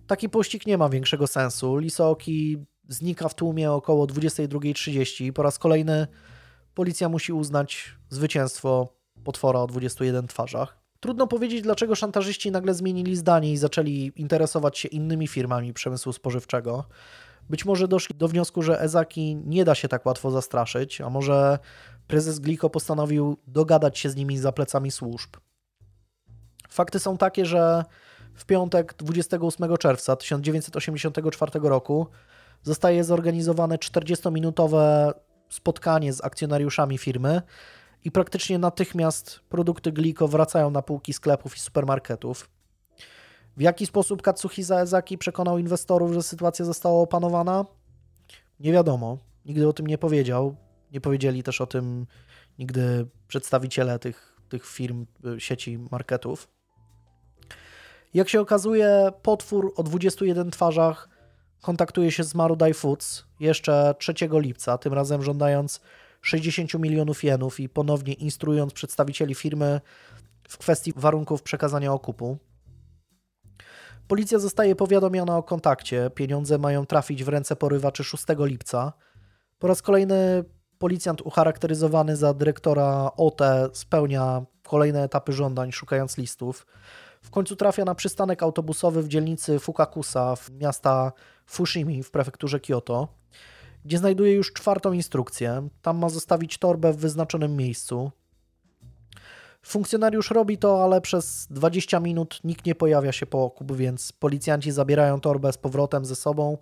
Taki 0.07 0.29
pościg 0.29 0.67
nie 0.67 0.77
ma 0.77 0.89
większego 0.89 1.27
sensu. 1.27 1.77
Lisoki 1.77 2.57
znika 2.87 3.29
w 3.29 3.35
tłumie 3.35 3.71
około 3.71 4.05
22.30. 4.05 5.31
Po 5.31 5.43
raz 5.43 5.59
kolejny 5.59 6.07
policja 6.73 7.09
musi 7.09 7.33
uznać 7.33 7.95
zwycięstwo 8.09 8.93
potwora 9.23 9.59
o 9.59 9.67
21 9.67 10.27
twarzach. 10.27 10.79
Trudno 10.99 11.27
powiedzieć, 11.27 11.61
dlaczego 11.61 11.95
szantażyści 11.95 12.51
nagle 12.51 12.73
zmienili 12.73 13.15
zdanie 13.15 13.51
i 13.51 13.57
zaczęli 13.57 14.11
interesować 14.15 14.77
się 14.77 14.87
innymi 14.87 15.27
firmami 15.27 15.73
przemysłu 15.73 16.13
spożywczego. 16.13 16.85
Być 17.49 17.65
może 17.65 17.87
doszli 17.87 18.15
do 18.15 18.27
wniosku, 18.27 18.61
że 18.61 18.81
Ezaki 18.81 19.35
nie 19.35 19.65
da 19.65 19.75
się 19.75 19.87
tak 19.87 20.05
łatwo 20.05 20.31
zastraszyć, 20.31 21.01
a 21.01 21.09
może 21.09 21.59
prezes 22.07 22.39
Gliko 22.39 22.69
postanowił 22.69 23.37
dogadać 23.47 23.99
się 23.99 24.09
z 24.09 24.15
nimi 24.15 24.37
za 24.37 24.51
plecami 24.51 24.91
służb. 24.91 25.29
Fakty 26.69 26.99
są 26.99 27.17
takie, 27.17 27.45
że 27.45 27.83
w 28.33 28.45
piątek 28.45 28.93
28 28.93 29.77
czerwca 29.77 30.15
1984 30.15 31.51
roku 31.63 32.07
zostaje 32.63 33.03
zorganizowane 33.03 33.75
40-minutowe 33.75 35.11
spotkanie 35.49 36.13
z 36.13 36.23
akcjonariuszami 36.23 36.97
firmy 36.97 37.41
i 38.03 38.11
praktycznie 38.11 38.59
natychmiast 38.59 39.39
produkty 39.49 39.91
Gliko 39.91 40.27
wracają 40.27 40.71
na 40.71 40.81
półki 40.81 41.13
sklepów 41.13 41.55
i 41.55 41.59
supermarketów. 41.59 42.49
W 43.57 43.61
jaki 43.61 43.85
sposób 43.85 44.21
Katsuhisa 44.21 44.81
Ezaki 44.81 45.17
przekonał 45.17 45.57
inwestorów, 45.57 46.13
że 46.13 46.23
sytuacja 46.23 46.65
została 46.65 47.01
opanowana? 47.01 47.65
Nie 48.59 48.71
wiadomo. 48.71 49.17
Nigdy 49.45 49.67
o 49.67 49.73
tym 49.73 49.87
nie 49.87 49.97
powiedział. 49.97 50.55
Nie 50.91 51.01
powiedzieli 51.01 51.43
też 51.43 51.61
o 51.61 51.67
tym 51.67 52.05
nigdy 52.59 53.07
przedstawiciele 53.27 53.99
tych, 53.99 54.39
tych 54.49 54.65
firm, 54.65 55.05
y, 55.25 55.39
sieci 55.39 55.79
marketów. 55.91 56.47
Jak 58.13 58.29
się 58.29 58.41
okazuje, 58.41 59.11
potwór 59.21 59.73
o 59.75 59.83
21 59.83 60.51
twarzach 60.51 61.09
kontaktuje 61.61 62.11
się 62.11 62.23
z 62.23 62.35
Marudai 62.35 62.73
Foods 62.73 63.23
jeszcze 63.39 63.95
3 63.99 64.13
lipca, 64.31 64.77
tym 64.77 64.93
razem 64.93 65.23
żądając 65.23 65.81
60 66.21 66.73
milionów 66.73 67.23
jenów 67.23 67.59
i 67.59 67.69
ponownie 67.69 68.13
instruując 68.13 68.73
przedstawicieli 68.73 69.35
firmy 69.35 69.81
w 70.49 70.57
kwestii 70.57 70.93
warunków 70.95 71.41
przekazania 71.41 71.93
okupu. 71.93 72.37
Policja 74.07 74.39
zostaje 74.39 74.75
powiadomiona 74.75 75.37
o 75.37 75.43
kontakcie. 75.43 76.09
Pieniądze 76.15 76.57
mają 76.57 76.85
trafić 76.85 77.23
w 77.23 77.27
ręce 77.27 77.55
porywaczy 77.55 78.03
6 78.03 78.23
lipca. 78.39 78.93
Po 79.59 79.67
raz 79.67 79.81
kolejny 79.81 80.43
policjant 80.79 81.21
ucharakteryzowany 81.21 82.15
za 82.15 82.33
dyrektora 82.33 83.11
OT 83.17 83.41
spełnia 83.73 84.45
kolejne 84.63 85.03
etapy 85.03 85.33
żądań, 85.33 85.71
szukając 85.71 86.17
listów. 86.17 86.65
W 87.21 87.29
końcu 87.29 87.55
trafia 87.55 87.85
na 87.85 87.95
przystanek 87.95 88.43
autobusowy 88.43 89.03
w 89.03 89.07
dzielnicy 89.07 89.59
Fukakusa 89.59 90.35
w 90.35 90.51
miasta 90.51 91.11
Fushimi 91.45 92.03
w 92.03 92.11
prefekturze 92.11 92.59
Kyoto, 92.59 93.07
gdzie 93.85 93.97
znajduje 93.97 94.33
już 94.33 94.53
czwartą 94.53 94.93
instrukcję. 94.93 95.69
Tam 95.81 95.97
ma 95.97 96.09
zostawić 96.09 96.57
torbę 96.57 96.93
w 96.93 96.97
wyznaczonym 96.97 97.55
miejscu. 97.55 98.11
Funkcjonariusz 99.61 100.31
robi 100.31 100.57
to, 100.57 100.83
ale 100.83 101.01
przez 101.01 101.47
20 101.49 101.99
minut 101.99 102.39
nikt 102.43 102.65
nie 102.65 102.75
pojawia 102.75 103.11
się 103.11 103.25
po 103.25 103.43
okup, 103.43 103.75
więc 103.75 104.11
policjanci 104.11 104.71
zabierają 104.71 105.19
torbę 105.19 105.53
z 105.53 105.57
powrotem 105.57 106.05
ze 106.05 106.15
sobą 106.15 106.57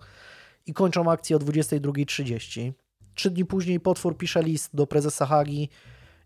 i 0.66 0.74
kończą 0.74 1.10
akcję 1.10 1.36
o 1.36 1.38
22.30. 1.38 2.72
Trzy 3.14 3.30
dni 3.30 3.44
później 3.44 3.80
potwór 3.80 4.16
pisze 4.16 4.42
list 4.42 4.76
do 4.76 4.86
prezesa 4.86 5.26
Hagi, 5.26 5.68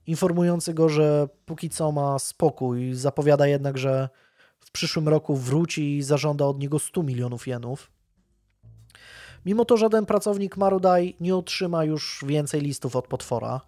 informujący 0.07 0.75
go, 0.75 0.89
że 0.89 1.29
póki 1.47 1.71
co 1.71 1.93
ma 1.93 2.19
spokój. 2.19 2.95
Zapowiada 2.95 3.47
jednak, 3.47 3.79
że 3.79 4.09
w 4.61 4.71
przyszłym 4.71 5.09
roku 5.09 5.37
wróci 5.37 5.97
i 5.97 6.03
zażąda 6.03 6.47
od 6.47 6.59
niego 6.59 6.79
100 6.79 7.03
milionów 7.03 7.47
jenów. 7.47 7.91
Mimo 9.47 9.65
to 9.65 9.77
żaden 9.77 10.07
pracownik 10.07 10.57
Marudai 10.57 11.17
nie 11.21 11.37
otrzyma 11.37 11.85
już 11.85 12.25
więcej 12.27 12.61
listów 12.61 12.97
od 12.97 13.09
potwora. 13.09 13.61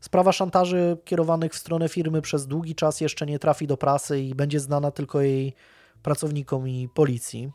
Sprawa 0.00 0.32
szantaży 0.32 0.96
kierowanych 1.04 1.52
w 1.52 1.58
stronę 1.58 1.88
firmy 1.88 2.22
przez 2.22 2.46
długi 2.46 2.74
czas 2.74 3.00
jeszcze 3.00 3.26
nie 3.26 3.38
trafi 3.38 3.66
do 3.66 3.76
prasy 3.76 4.20
i 4.20 4.34
będzie 4.34 4.60
znana 4.60 4.90
tylko 4.90 5.20
jej 5.20 5.54
pracownikom 6.02 6.68
i 6.68 6.88
policji. 6.94 7.52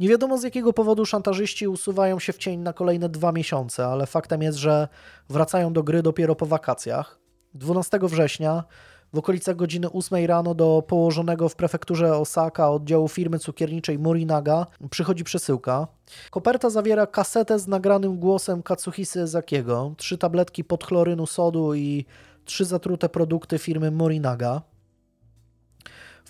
Nie 0.00 0.08
wiadomo 0.08 0.38
z 0.38 0.42
jakiego 0.42 0.72
powodu 0.72 1.06
szantażyści 1.06 1.68
usuwają 1.68 2.18
się 2.18 2.32
w 2.32 2.38
cień 2.38 2.60
na 2.60 2.72
kolejne 2.72 3.08
dwa 3.08 3.32
miesiące, 3.32 3.86
ale 3.86 4.06
faktem 4.06 4.42
jest, 4.42 4.58
że 4.58 4.88
wracają 5.28 5.72
do 5.72 5.82
gry 5.82 6.02
dopiero 6.02 6.34
po 6.34 6.46
wakacjach. 6.46 7.18
12 7.54 7.98
września 8.02 8.64
W 9.12 9.18
okolicach 9.18 9.56
godziny 9.56 9.92
8 9.92 10.26
rano 10.26 10.54
do 10.54 10.82
położonego 10.88 11.48
w 11.48 11.56
prefekturze 11.56 12.16
Osaka 12.16 12.70
oddziału 12.70 13.08
firmy 13.08 13.38
cukierniczej 13.38 13.98
Morinaga 13.98 14.66
przychodzi 14.90 15.24
przesyłka. 15.24 15.86
Koperta 16.30 16.70
zawiera 16.70 17.06
kasetę 17.06 17.58
z 17.58 17.66
nagranym 17.66 18.18
głosem 18.18 18.62
Katsuhisy 18.62 19.26
Zakiego, 19.26 19.94
trzy 19.96 20.18
tabletki 20.18 20.64
podchlorynu 20.64 21.26
sodu 21.26 21.74
i 21.74 22.04
trzy 22.44 22.64
zatrute 22.64 23.08
produkty 23.08 23.58
firmy 23.58 23.90
Morinaga. 23.90 24.62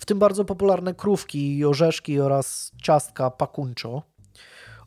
W 0.01 0.05
tym 0.05 0.19
bardzo 0.19 0.45
popularne 0.45 0.93
krówki 0.93 1.57
i 1.57 1.65
orzeszki 1.65 2.19
oraz 2.19 2.71
ciastka 2.83 3.31
pakuncho. 3.31 4.01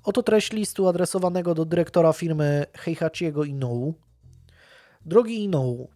Oto 0.05 0.23
treść 0.23 0.53
listu 0.53 0.89
adresowanego 0.89 1.55
do 1.55 1.65
dyrektora 1.65 2.13
firmy 2.13 2.67
Heihachiego 2.77 3.45
Inou. 3.45 3.95
Drogi 5.07 5.45
Inou, 5.45 5.89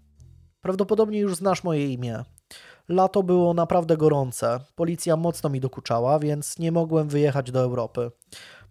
prawdopodobnie 0.60 1.18
już 1.18 1.36
znasz 1.36 1.64
moje 1.64 1.92
imię. 1.92 2.24
Lato 2.88 3.22
było 3.22 3.54
naprawdę 3.54 3.96
gorące, 3.96 4.60
policja 4.74 5.16
mocno 5.16 5.50
mi 5.50 5.60
dokuczała, 5.60 6.18
więc 6.18 6.58
nie 6.58 6.72
mogłem 6.72 7.08
wyjechać 7.08 7.50
do 7.50 7.60
Europy. 7.60 8.10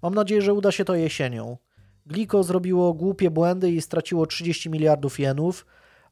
Mam 0.02 0.15
nadzieję, 0.15 0.41
że 0.41 0.53
uda 0.53 0.72
się 0.72 0.86
to 0.86 0.95
jesienią. 0.95 1.57
Gliko 2.06 2.44
zrobiło 2.44 2.94
głupie 2.94 3.32
błędy 3.32 3.72
i 3.72 3.82
straciło 3.82 4.26
30 4.26 4.69
miliardów 4.69 5.19
jenów, 5.19 5.65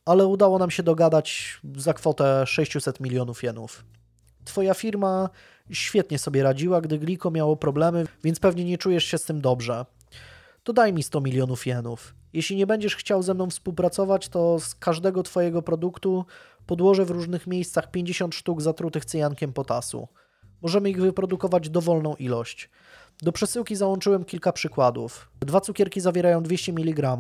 ale 0.06 0.28
udało 0.28 0.60
nam 0.60 0.72
się 0.72 0.84
dogadać 0.84 1.60
za 1.76 1.94
kwotę 1.94 2.46
600 2.46 3.00
milionów 3.00 3.44
jenów. 3.44 3.86
Twoja 4.46 4.74
firma 4.74 5.30
świetnie 5.72 6.20
sobie 6.20 6.44
radziła, 6.44 6.82
gdy 6.82 7.00
Gliko 7.00 7.32
miało 7.32 7.56
problemy, 7.56 8.06
więc 8.24 8.40
pewnie 8.40 8.66
nie 8.66 8.78
czujesz 8.78 9.06
się 9.06 9.18
z 9.18 9.24
tym 9.24 9.42
dobrze. 9.42 9.86
To 10.64 10.74
daj 10.74 10.94
mi 10.94 11.04
100 11.04 11.22
milionów 11.22 11.68
jenów. 11.68 12.16
Jeśli 12.34 12.56
nie 12.56 12.68
będziesz 12.68 12.96
chciał 12.96 13.24
ze 13.24 13.34
mną 13.34 13.50
współpracować, 13.50 14.30
to 14.30 14.60
z 14.60 14.76
każdego 14.76 15.24
Twojego 15.24 15.62
produktu 15.62 16.26
podłożę 16.66 17.06
w 17.06 17.12
różnych 17.12 17.48
miejscach 17.48 17.92
50 17.92 18.36
sztuk 18.36 18.62
zatrutych 18.62 19.06
cyjankiem 19.06 19.54
potasu. 19.54 20.08
Możemy 20.62 20.90
ich 20.90 21.02
wyprodukować 21.02 21.70
dowolną 21.70 22.16
ilość. 22.16 22.70
Do 23.22 23.32
przesyłki 23.32 23.76
załączyłem 23.76 24.26
kilka 24.26 24.52
przykładów. 24.52 25.30
Dwa 25.40 25.62
cukierki 25.62 26.02
zawierają 26.02 26.44
200 26.44 26.72
mg, 26.72 27.18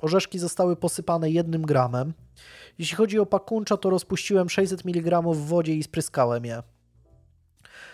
orzeszki 0.00 0.38
zostały 0.38 0.76
posypane 0.76 1.30
1 1.30 1.62
gramem. 1.62 2.14
Jeśli 2.78 2.96
chodzi 2.96 3.18
o 3.18 3.26
pakuncza, 3.26 3.76
to 3.76 3.90
rozpuściłem 3.90 4.50
600 4.50 4.84
mg 4.84 5.22
w 5.22 5.46
wodzie 5.46 5.74
i 5.74 5.82
spryskałem 5.82 6.44
je. 6.44 6.62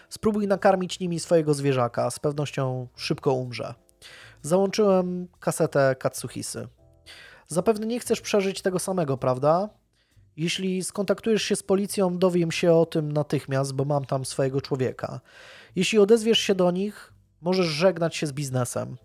Spróbuj 0.09 0.47
nakarmić 0.47 1.01
nimi 1.01 1.21
swojego 1.21 1.55
zwierzaka, 1.55 2.11
z 2.11 2.19
pewnością 2.19 2.89
szybko 2.97 3.33
umrze. 3.33 3.75
Załączyłem 4.43 5.29
kasetę 5.41 5.97
Katsuhisy. 5.99 6.69
Zapewne 7.49 7.87
nie 7.87 8.01
chcesz 8.01 8.21
przeżyć 8.21 8.63
tego 8.63 8.79
samego, 8.79 9.17
prawda? 9.17 9.69
Jeśli 10.37 10.85
skontaktujesz 10.85 11.43
się 11.43 11.57
z 11.57 11.63
policją, 11.63 12.19
dowiem 12.19 12.53
się 12.53 12.73
o 12.73 12.87
tym 12.87 13.13
natychmiast, 13.13 13.73
bo 13.73 13.85
mam 13.85 14.05
tam 14.05 14.25
swojego 14.25 14.61
człowieka. 14.61 15.21
Jeśli 15.77 15.99
odezwiesz 15.99 16.39
się 16.39 16.55
do 16.55 16.71
nich, 16.71 17.13
możesz 17.41 17.67
żegnać 17.67 18.17
się 18.17 18.27
z 18.27 18.33
biznesem. 18.33 18.97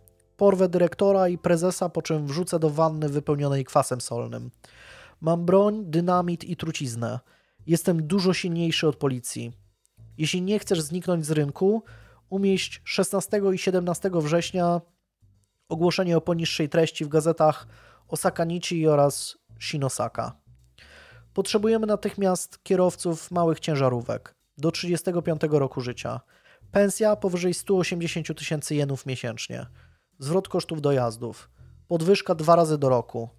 Porwę 0.41 0.69
dyrektora 0.69 1.27
i 1.27 1.37
prezesa, 1.37 1.89
po 1.89 2.01
czym 2.01 2.27
wrzucę 2.27 2.59
do 2.59 2.69
wanny 2.69 3.09
wypełnionej 3.09 3.65
kwasem 3.65 4.01
solnym. 4.01 4.51
Mam 5.21 5.45
broń, 5.45 5.83
dynamit 5.85 6.43
i 6.43 6.55
truciznę. 6.55 7.19
Jestem 7.67 8.07
dużo 8.07 8.33
silniejszy 8.33 8.87
od 8.87 8.95
policji. 8.95 9.51
Jeśli 10.17 10.41
nie 10.41 10.59
chcesz 10.59 10.81
zniknąć 10.81 11.25
z 11.25 11.31
rynku, 11.31 11.83
umieść 12.29 12.81
16 12.83 13.41
i 13.53 13.57
17 13.57 14.09
września 14.13 14.81
ogłoszenie 15.69 16.17
o 16.17 16.21
poniższej 16.21 16.69
treści 16.69 17.05
w 17.05 17.09
gazetach 17.09 17.67
Osaka 18.07 18.45
Nichi 18.45 18.87
oraz 18.87 19.37
Shinosaka. 19.59 20.35
Potrzebujemy 21.33 21.87
natychmiast 21.87 22.63
kierowców 22.63 23.31
małych 23.31 23.59
ciężarówek 23.59 24.35
do 24.57 24.71
35 24.71 25.41
roku 25.51 25.81
życia. 25.81 26.21
Pensja 26.71 27.15
powyżej 27.15 27.53
180 27.53 28.37
tysięcy 28.37 28.75
jenów 28.75 29.05
miesięcznie. 29.05 29.65
Zwrot 30.21 30.47
kosztów 30.47 30.81
dojazdów. 30.81 31.49
Podwyżka 31.87 32.35
dwa 32.35 32.55
razy 32.55 32.77
do 32.77 32.89
roku. 32.89 33.29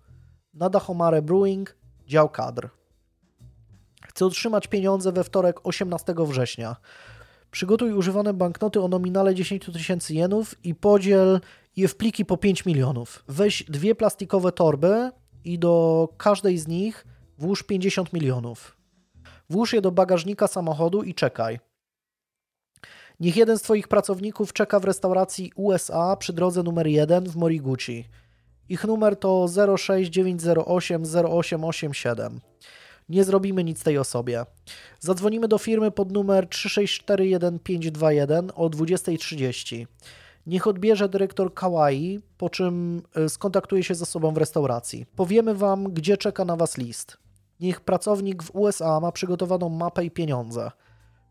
Nada 0.54 0.78
Homare 0.78 1.22
Brewing, 1.22 1.76
dział 2.06 2.28
kadr. 2.28 2.68
Chcę 4.06 4.26
otrzymać 4.26 4.66
pieniądze 4.66 5.12
we 5.12 5.24
wtorek 5.24 5.60
18 5.66 6.14
września. 6.18 6.76
Przygotuj 7.50 7.92
używane 7.92 8.34
banknoty 8.34 8.80
o 8.80 8.88
nominale 8.88 9.34
10 9.34 9.66
tysięcy 9.72 10.14
jenów 10.14 10.64
i 10.64 10.74
podziel 10.74 11.40
je 11.76 11.88
w 11.88 11.96
pliki 11.96 12.24
po 12.24 12.36
5 12.36 12.66
milionów. 12.66 13.24
Weź 13.28 13.64
dwie 13.64 13.94
plastikowe 13.94 14.52
torby 14.52 15.10
i 15.44 15.58
do 15.58 16.08
każdej 16.16 16.58
z 16.58 16.68
nich 16.68 17.06
włóż 17.38 17.62
50 17.62 18.12
milionów. 18.12 18.76
Włóż 19.50 19.72
je 19.72 19.80
do 19.80 19.90
bagażnika 19.90 20.48
samochodu 20.48 21.02
i 21.02 21.14
czekaj. 21.14 21.58
Niech 23.20 23.36
jeden 23.36 23.58
z 23.58 23.62
Twoich 23.62 23.88
pracowników 23.88 24.52
czeka 24.52 24.80
w 24.80 24.84
restauracji 24.84 25.52
USA 25.56 26.16
przy 26.16 26.32
drodze 26.32 26.62
numer 26.62 26.86
1 26.86 27.28
w 27.28 27.36
Moriguchi. 27.36 28.04
Ich 28.68 28.84
numer 28.84 29.16
to 29.16 29.46
06908 29.76 31.02
0887. 31.02 32.40
Nie 33.08 33.24
zrobimy 33.24 33.64
nic 33.64 33.82
tej 33.82 33.98
osobie. 33.98 34.44
Zadzwonimy 35.00 35.48
do 35.48 35.58
firmy 35.58 35.90
pod 35.90 36.12
numer 36.12 36.46
3641521 36.46 38.48
o 38.54 38.68
20.30. 38.68 39.86
Niech 40.46 40.66
odbierze 40.66 41.08
dyrektor 41.08 41.54
Kawaii, 41.54 42.20
po 42.38 42.50
czym 42.50 43.02
e, 43.14 43.28
skontaktuje 43.28 43.82
się 43.82 43.94
ze 43.94 44.06
sobą 44.06 44.34
w 44.34 44.36
restauracji. 44.36 45.06
Powiemy 45.16 45.54
Wam, 45.54 45.92
gdzie 45.92 46.16
czeka 46.16 46.44
na 46.44 46.56
Was 46.56 46.78
list. 46.78 47.16
Niech 47.60 47.80
pracownik 47.80 48.42
w 48.42 48.56
USA 48.56 49.00
ma 49.00 49.12
przygotowaną 49.12 49.68
mapę 49.68 50.04
i 50.04 50.10
pieniądze. 50.10 50.70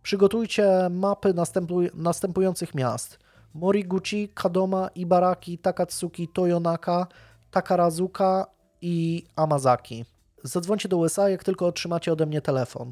Przygotujcie 0.03 0.89
mapy 0.89 1.33
następuj 1.33 1.89
następujących 1.93 2.75
miast. 2.75 3.19
Moriguchi, 3.53 4.29
Kadoma, 4.29 4.89
Ibaraki, 4.95 5.57
Takatsuki, 5.57 6.27
Toyonaka, 6.27 7.07
Takarazuka 7.51 8.45
i 8.81 9.25
Amazaki. 9.35 10.05
Zadzwońcie 10.43 10.89
do 10.89 10.97
USA, 10.97 11.29
jak 11.29 11.43
tylko 11.43 11.67
otrzymacie 11.67 12.13
ode 12.13 12.25
mnie 12.25 12.41
telefon. 12.41 12.91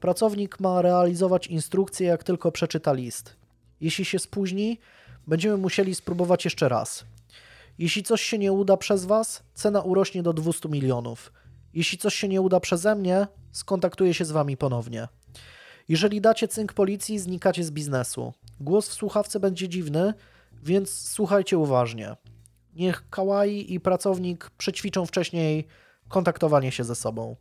Pracownik 0.00 0.60
ma 0.60 0.82
realizować 0.82 1.46
instrukcje, 1.46 2.06
jak 2.06 2.24
tylko 2.24 2.52
przeczyta 2.52 2.92
list. 2.92 3.36
Jeśli 3.80 4.04
się 4.04 4.18
spóźni, 4.18 4.78
będziemy 5.26 5.56
musieli 5.56 5.94
spróbować 5.94 6.44
jeszcze 6.44 6.68
raz. 6.68 7.04
Jeśli 7.78 8.02
coś 8.02 8.22
się 8.22 8.38
nie 8.38 8.52
uda 8.52 8.76
przez 8.76 9.04
Was, 9.04 9.42
cena 9.54 9.80
urośnie 9.80 10.22
do 10.22 10.32
200 10.32 10.68
milionów. 10.68 11.32
Jeśli 11.74 11.98
coś 11.98 12.14
się 12.14 12.28
nie 12.28 12.40
uda 12.40 12.60
przeze 12.60 12.94
mnie, 12.94 13.26
skontaktuję 13.52 14.14
się 14.14 14.24
z 14.24 14.30
Wami 14.30 14.56
ponownie. 14.56 15.08
Jeżeli 15.90 16.20
dacie 16.20 16.48
cynk 16.48 16.72
policji, 16.72 17.18
znikacie 17.18 17.64
z 17.64 17.70
biznesu. 17.70 18.32
Głos 18.60 18.88
w 18.88 18.92
słuchawce 18.92 19.40
będzie 19.40 19.68
dziwny, 19.68 20.14
więc 20.62 21.08
słuchajcie 21.08 21.58
uważnie. 21.58 22.16
Niech 22.74 23.08
Kawaii 23.10 23.74
i 23.74 23.80
pracownik 23.80 24.50
przećwiczą 24.50 25.06
wcześniej 25.06 25.66
kontaktowanie 26.08 26.72
się 26.72 26.84
ze 26.84 26.94
sobą. 26.94 27.36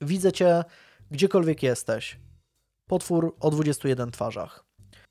Widzę 0.00 0.32
cię 0.32 0.64
gdziekolwiek 1.10 1.62
jesteś. 1.62 2.20
Potwór 2.86 3.36
o 3.40 3.50
21 3.50 4.10
twarzach. 4.10 4.64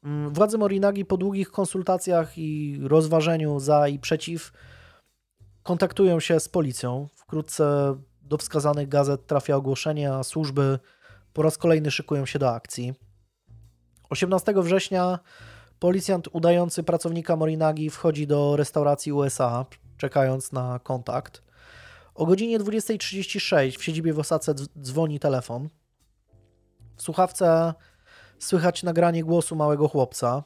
Mm, 0.04 0.34
władze 0.34 0.58
Morinagi 0.58 1.06
po 1.06 1.18
długich 1.18 1.52
konsultacjach 1.52 2.38
i 2.38 2.80
rozważeniu 2.82 3.60
za 3.60 3.88
i 3.88 4.00
przeciw 4.00 4.52
kontaktują 5.64 6.20
się 6.20 6.40
z 6.40 6.50
policją. 6.50 7.08
Wkrótce 7.16 7.96
do 8.22 8.38
wskazanych 8.38 8.90
gazet 8.90 9.28
trafia 9.28 9.56
ogłoszenie, 9.56 10.14
a 10.14 10.24
służby 10.24 10.80
po 11.34 11.42
raz 11.42 11.58
kolejny 11.58 11.92
szykują 11.92 12.26
się 12.26 12.40
do 12.40 12.50
akcji. 12.50 12.94
18 14.10 14.54
września 14.58 15.20
policjant 15.80 16.28
udający 16.32 16.84
pracownika 16.84 17.36
Morinagi 17.36 17.90
wchodzi 17.90 18.28
do 18.28 18.56
restauracji 18.56 19.12
USA, 19.12 19.66
czekając 19.98 20.52
na 20.52 20.80
kontakt. 20.80 21.44
O 22.16 22.26
godzinie 22.26 22.60
20.36 22.60 23.80
w 23.80 23.84
siedzibie 23.84 24.14
w 24.14 24.20
Osace 24.20 24.54
dzwoni 24.82 25.20
telefon. 25.20 25.70
W 26.96 27.02
słuchawce 27.02 27.74
słychać 28.40 28.84
nagranie 28.84 29.24
głosu 29.24 29.56
małego 29.56 29.88
chłopca 29.88 30.44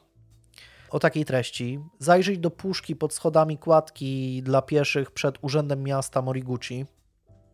o 0.89 0.99
takiej 0.99 1.25
treści. 1.25 1.79
Zajrzyj 1.99 2.39
do 2.39 2.51
puszki 2.51 2.95
pod 2.95 3.13
schodami 3.13 3.57
kładki 3.57 4.43
dla 4.43 4.61
pieszych 4.61 5.11
przed 5.11 5.37
Urzędem 5.41 5.83
Miasta 5.83 6.21
Moriguchi. 6.21 6.85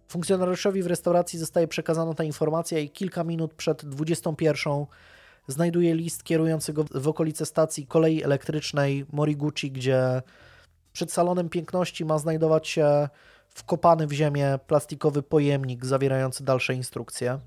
Funkcjonariuszowi 0.10 0.84
w 0.84 0.88
restauracji 0.88 1.40
zostaje 1.40 1.68
przekazana 1.68 2.14
ta 2.14 2.23
informacja 2.23 2.80
i 2.80 2.90
kilka 2.90 3.23
minut 3.23 3.53
przed 3.53 3.86
21 3.86 4.86
znajduje 5.48 5.95
list 5.95 6.23
kierujący 6.23 6.73
go 6.73 6.86
w 6.91 7.07
okolice 7.07 7.45
stacji 7.45 7.88
kolei 7.88 8.23
elektrycznej 8.23 9.06
Moriguchi, 9.11 9.72
gdzie 9.72 10.22
przed 10.94 11.11
salonem 11.11 11.49
piękności 11.49 12.06
ma 12.06 12.18
znajdować 12.18 12.68
się 12.68 13.10
wkopany 13.48 14.07
w 14.07 14.11
ziemię 14.11 14.60
plastikowy 14.68 15.23
pojemnik 15.23 15.86
zawierający 15.86 16.44
dalsze 16.44 16.73
instrukcje. 16.73 17.40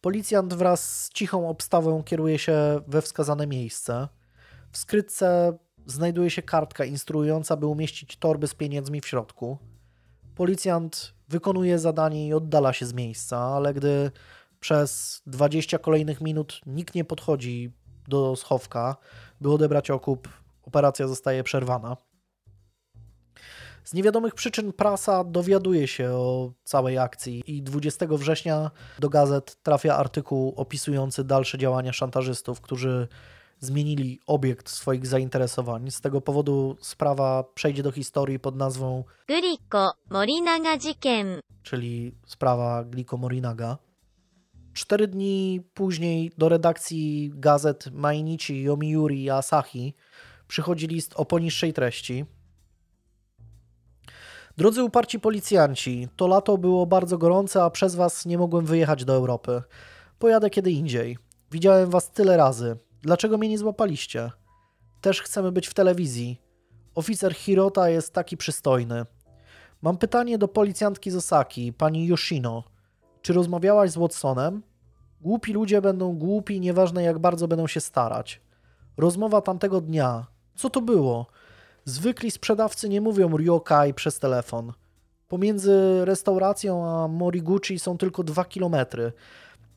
Policjant 0.00 0.54
wraz 0.54 1.04
z 1.04 1.10
cichą 1.10 1.48
obstawą 1.48 2.02
kieruje 2.02 2.38
się 2.38 2.80
we 2.86 3.02
wskazane 3.02 3.46
miejsce. 3.46 4.08
W 4.72 4.78
skrytce 4.78 5.58
znajduje 5.86 6.30
się 6.30 6.42
kartka 6.42 6.84
instruująca, 6.84 7.56
by 7.56 7.66
umieścić 7.66 8.16
torby 8.16 8.46
z 8.46 8.54
pieniędzmi 8.54 9.00
w 9.00 9.06
środku. 9.06 9.58
Policjant 10.36 11.14
wykonuje 11.28 11.78
zadanie 11.78 12.28
i 12.28 12.34
oddala 12.34 12.72
się 12.72 12.86
z 12.86 12.92
miejsca, 12.92 13.38
ale 13.38 13.74
gdy 13.74 14.10
przez 14.60 15.22
20 15.26 15.78
kolejnych 15.78 16.20
minut 16.20 16.60
nikt 16.66 16.94
nie 16.94 17.04
podchodzi 17.04 17.72
do 18.08 18.36
schowka, 18.36 18.96
by 19.40 19.52
odebrać 19.52 19.90
okup, 19.90 20.28
operacja 20.62 21.08
zostaje 21.08 21.44
przerwana. 21.44 21.96
Z 23.84 23.94
niewiadomych 23.94 24.34
przyczyn 24.34 24.72
prasa 24.72 25.24
dowiaduje 25.24 25.88
się 25.88 26.10
o 26.10 26.52
całej 26.64 26.98
akcji 26.98 27.42
i 27.46 27.62
20 27.62 28.06
września 28.10 28.70
do 28.98 29.08
gazet 29.08 29.62
trafia 29.62 29.96
artykuł 29.96 30.54
opisujący 30.56 31.24
dalsze 31.24 31.58
działania 31.58 31.92
szantażystów, 31.92 32.60
którzy 32.60 33.08
zmienili 33.60 34.20
obiekt 34.26 34.70
swoich 34.70 35.06
zainteresowań. 35.06 35.90
Z 35.90 36.00
tego 36.00 36.20
powodu 36.20 36.76
sprawa 36.80 37.44
przejdzie 37.54 37.82
do 37.82 37.92
historii 37.92 38.38
pod 38.38 38.56
nazwą 38.56 39.04
Gliko 39.26 39.92
Morinaga 40.10 40.78
Jiken. 40.78 41.40
czyli 41.62 42.14
sprawa 42.26 42.84
Gliko 42.84 43.16
Morinaga. 43.16 43.78
Cztery 44.72 45.08
dni 45.08 45.60
później 45.74 46.30
do 46.38 46.48
redakcji 46.48 47.32
gazet 47.34 47.92
Mainichi, 47.92 48.62
Yomiuri 48.62 49.22
i 49.22 49.30
Asahi 49.30 49.94
przychodzi 50.48 50.86
list 50.86 51.12
o 51.16 51.24
poniższej 51.24 51.72
treści. 51.72 52.24
Drodzy 54.56 54.82
uparci 54.82 55.20
policjanci, 55.20 56.08
to 56.16 56.26
lato 56.26 56.58
było 56.58 56.86
bardzo 56.86 57.18
gorące, 57.18 57.62
a 57.62 57.70
przez 57.70 57.94
was 57.94 58.26
nie 58.26 58.38
mogłem 58.38 58.66
wyjechać 58.66 59.04
do 59.04 59.12
Europy. 59.12 59.62
Pojadę 60.18 60.50
kiedy 60.50 60.70
indziej. 60.70 61.18
Widziałem 61.50 61.90
was 61.90 62.10
tyle 62.10 62.36
razy. 62.36 62.76
Dlaczego 63.02 63.38
mnie 63.38 63.48
nie 63.48 63.58
złapaliście? 63.58 64.30
Też 65.00 65.22
chcemy 65.22 65.52
być 65.52 65.66
w 65.66 65.74
telewizji. 65.74 66.40
Oficer 66.94 67.34
Hirota 67.34 67.88
jest 67.88 68.12
taki 68.12 68.36
przystojny. 68.36 69.06
Mam 69.82 69.98
pytanie 69.98 70.38
do 70.38 70.48
policjantki 70.48 71.10
z 71.10 71.16
Osaki, 71.16 71.72
pani 71.72 72.06
Yoshino. 72.06 72.64
Czy 73.22 73.32
rozmawiałaś 73.32 73.90
z 73.90 73.96
Watsonem? 73.96 74.62
Głupi 75.20 75.52
ludzie 75.52 75.82
będą 75.82 76.12
głupi, 76.12 76.60
nieważne 76.60 77.02
jak 77.02 77.18
bardzo 77.18 77.48
będą 77.48 77.66
się 77.66 77.80
starać. 77.80 78.40
Rozmowa 78.96 79.40
tamtego 79.40 79.80
dnia. 79.80 80.26
Co 80.54 80.70
to 80.70 80.80
było? 80.80 81.26
Zwykli 81.84 82.30
sprzedawcy 82.30 82.88
nie 82.88 83.00
mówią 83.00 83.36
ryokai 83.36 83.94
przez 83.94 84.18
telefon. 84.18 84.72
Pomiędzy 85.28 86.04
restauracją 86.04 86.86
a 86.86 87.08
Moriguchi 87.08 87.78
są 87.78 87.98
tylko 87.98 88.22
dwa 88.22 88.44
kilometry. 88.44 89.12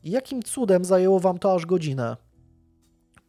Jakim 0.04 0.42
cudem 0.42 0.84
zajęło 0.84 1.20
wam 1.20 1.38
to 1.38 1.54
aż 1.54 1.66
godzinę? 1.66 2.16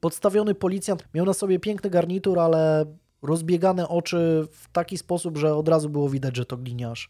Podstawiony 0.01 0.55
policjant 0.55 1.07
miał 1.13 1.25
na 1.25 1.33
sobie 1.33 1.59
piękny 1.59 1.89
garnitur, 1.89 2.39
ale 2.39 2.85
rozbiegane 3.21 3.87
oczy 3.87 4.47
w 4.51 4.69
taki 4.71 4.97
sposób, 4.97 5.37
że 5.37 5.55
od 5.55 5.69
razu 5.69 5.89
było 5.89 6.09
widać, 6.09 6.37
że 6.37 6.45
to 6.45 6.57
gliniarz. 6.57 7.09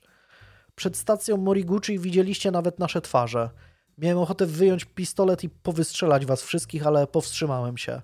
Przed 0.76 0.98
stacją 0.98 1.38
Moriguchi 1.38 2.00
widzieliście 2.00 2.52
nawet 2.52 2.80
nasze 2.80 3.02
twarze. 3.02 3.50
Miałem 3.98 4.18
ochotę 4.18 4.46
wyjąć 4.46 4.86
pistolet 4.86 5.44
i 5.44 5.50
powystrzelać 5.50 6.26
was 6.26 6.42
wszystkich, 6.42 6.88
ale 6.88 7.08
powstrzymałem 7.08 7.78
się. 7.78 8.02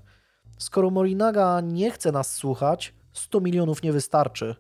Skoro 0.58 0.90
Morinaga 0.90 1.62
nie 1.62 1.92
chce 1.92 2.12
nas 2.12 2.36
słuchać, 2.36 2.94
100 3.14 3.42
milionów 3.42 3.84
nie 3.84 3.94
wystarczy. 3.94 4.56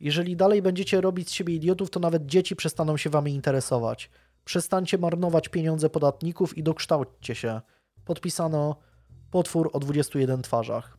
Jeżeli 0.00 0.36
dalej 0.36 0.62
będziecie 0.62 1.00
robić 1.00 1.28
z 1.28 1.32
siebie 1.32 1.54
idiotów, 1.54 1.90
to 1.90 2.00
nawet 2.00 2.26
dzieci 2.26 2.56
przestaną 2.56 2.96
się 2.96 3.10
wami 3.10 3.32
interesować. 3.32 4.10
Przestańcie 4.44 4.98
marnować 4.98 5.48
pieniądze 5.48 5.90
podatników 5.90 6.58
i 6.58 6.62
dokształćcie 6.62 7.34
się. 7.34 7.60
Podpisano 8.04 8.76
potwór 9.34 9.70
o 9.72 9.78
21 9.78 10.42
twarzach. 10.42 10.98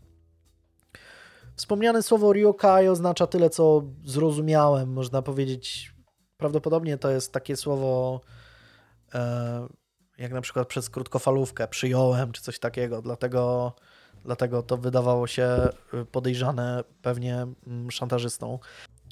Wspomniane 1.55 2.03
słowo 2.03 2.33
ryokai 2.33 2.87
oznacza 2.87 3.27
tyle, 3.27 3.49
co 3.49 3.83
zrozumiałem, 4.05 4.93
można 4.93 5.21
powiedzieć. 5.21 5.93
Prawdopodobnie 6.37 6.97
to 6.97 7.09
jest 7.09 7.31
takie 7.31 7.55
słowo, 7.55 8.21
e, 9.13 9.67
jak 10.17 10.31
na 10.31 10.41
przykład 10.41 10.67
przez 10.67 10.89
krótkofalówkę, 10.89 11.67
przyjąłem, 11.67 12.31
czy 12.31 12.41
coś 12.41 12.59
takiego, 12.59 13.01
dlatego, 13.01 13.73
dlatego 14.25 14.63
to 14.63 14.77
wydawało 14.77 15.27
się 15.27 15.69
podejrzane 16.11 16.83
pewnie 17.01 17.47
mm, 17.67 17.91
szantażystą. 17.91 18.59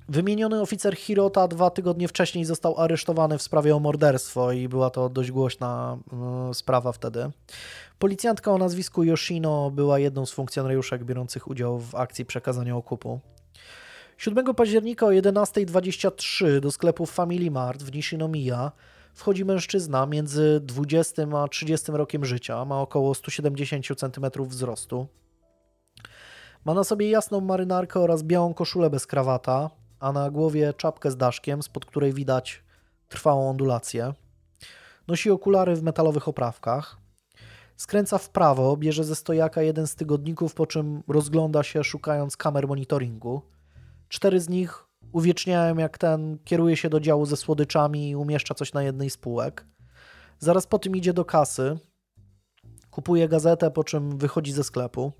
Wymieniony 0.10 0.62
oficer 0.62 0.96
Hirota 0.96 1.48
dwa 1.48 1.70
tygodnie 1.70 2.08
wcześniej 2.08 2.46
został 2.46 2.80
aresztowany 2.80 3.38
w 3.38 3.42
sprawie 3.42 3.76
o 3.76 3.80
morderstwo 3.80 4.52
i 4.52 4.68
była 4.68 4.90
to 4.90 5.10
dość 5.10 5.32
głośna 5.32 5.98
y, 6.52 6.54
sprawa 6.54 6.92
wtedy. 6.92 7.32
Policjantka 8.00 8.52
o 8.52 8.58
nazwisku 8.58 9.04
Yoshino 9.04 9.72
była 9.72 10.00
jedną 10.00 10.26
z 10.26 10.32
funkcjonariuszek 10.32 11.04
biorących 11.04 11.48
udział 11.48 11.80
w 11.80 11.96
akcji 11.96 12.26
przekazania 12.26 12.76
okupu. 12.76 13.20
7 14.18 14.56
października 14.56 15.06
o 15.06 15.10
11.23 15.10 16.60
do 16.60 16.72
sklepu 16.72 17.06
Family 17.06 17.52
Mart 17.52 17.84
w 17.84 17.96
Nishinomiya 17.96 18.72
wchodzi 19.14 19.46
mężczyzna 19.46 20.06
między 20.06 20.60
20 20.64 21.24
a 21.44 21.48
30 21.48 21.92
rokiem 21.92 22.26
życia, 22.26 22.66
ma 22.66 22.82
około 22.82 23.16
170 23.16 23.86
cm 24.00 24.44
wzrostu. 24.48 25.08
Ma 26.66 26.74
na 26.74 26.84
sobie 26.84 27.10
jasną 27.10 27.42
marynarkę 27.42 28.00
oraz 28.00 28.24
białą 28.24 28.54
koszulę 28.54 28.90
bez 28.90 29.08
krawata, 29.08 29.70
a 30.04 30.12
na 30.12 30.32
głowie 30.32 30.74
czapkę 30.74 31.12
z 31.12 31.18
daszkiem, 31.18 31.64
spod 31.64 31.86
której 31.86 32.14
widać 32.14 32.64
trwałą 33.10 33.50
ondulację. 33.50 34.14
Nosi 35.08 35.32
okulary 35.32 35.76
w 35.76 35.84
metalowych 35.84 36.28
oprawkach. 36.28 36.98
Skręca 37.78 38.18
w 38.18 38.30
prawo, 38.30 38.78
bierze 38.78 39.04
ze 39.04 39.16
stojaka 39.16 39.62
jeden 39.62 39.88
z 39.88 39.96
tygodników, 39.96 40.54
po 40.54 40.66
czym 40.66 41.04
rozgląda 41.08 41.64
się 41.64 41.84
szukając 41.84 42.38
kamer 42.38 42.68
monitoringu. 42.68 43.42
Cztery 44.10 44.40
z 44.40 44.50
nich 44.50 44.86
uwieczniają, 45.12 45.78
jak 45.78 45.98
ten 45.98 46.38
kieruje 46.44 46.78
się 46.78 46.90
do 46.90 47.00
działu 47.00 47.26
ze 47.26 47.38
słodyczami 47.38 48.10
i 48.10 48.16
umieszcza 48.16 48.54
coś 48.54 48.74
na 48.74 48.84
jednej 48.84 49.10
z 49.10 49.18
półek. 49.18 49.66
Zaraz 50.40 50.68
po 50.68 50.80
tym 50.80 50.96
idzie 50.96 51.14
do 51.14 51.26
kasy, 51.26 51.78
kupuje 52.92 53.30
gazetę, 53.30 53.72
po 53.72 53.84
czym 53.84 54.18
wychodzi 54.18 54.52
ze 54.52 54.64
sklepu. 54.64 55.12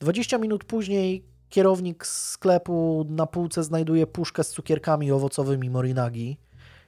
20 0.00 0.38
minut 0.38 0.64
później 0.64 1.35
Kierownik 1.48 2.06
sklepu 2.06 3.06
na 3.08 3.26
półce 3.26 3.64
znajduje 3.64 4.06
puszkę 4.06 4.44
z 4.44 4.50
cukierkami 4.50 5.12
owocowymi 5.12 5.70
Morinagi. 5.70 6.38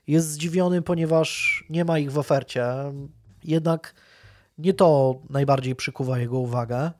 Jest 0.06 0.30
zdziwiony, 0.30 0.82
ponieważ 0.82 1.64
nie 1.70 1.85
ma 1.85 1.98
ich 1.98 2.12
w 2.12 2.18
ofercie. 2.18 2.64
Jednak 3.44 3.94
nie 4.59 4.74
to 4.74 5.18
najbardziej 5.30 5.76
przykuwa 5.76 6.18
jego 6.18 6.39
uwagę. 6.39 6.90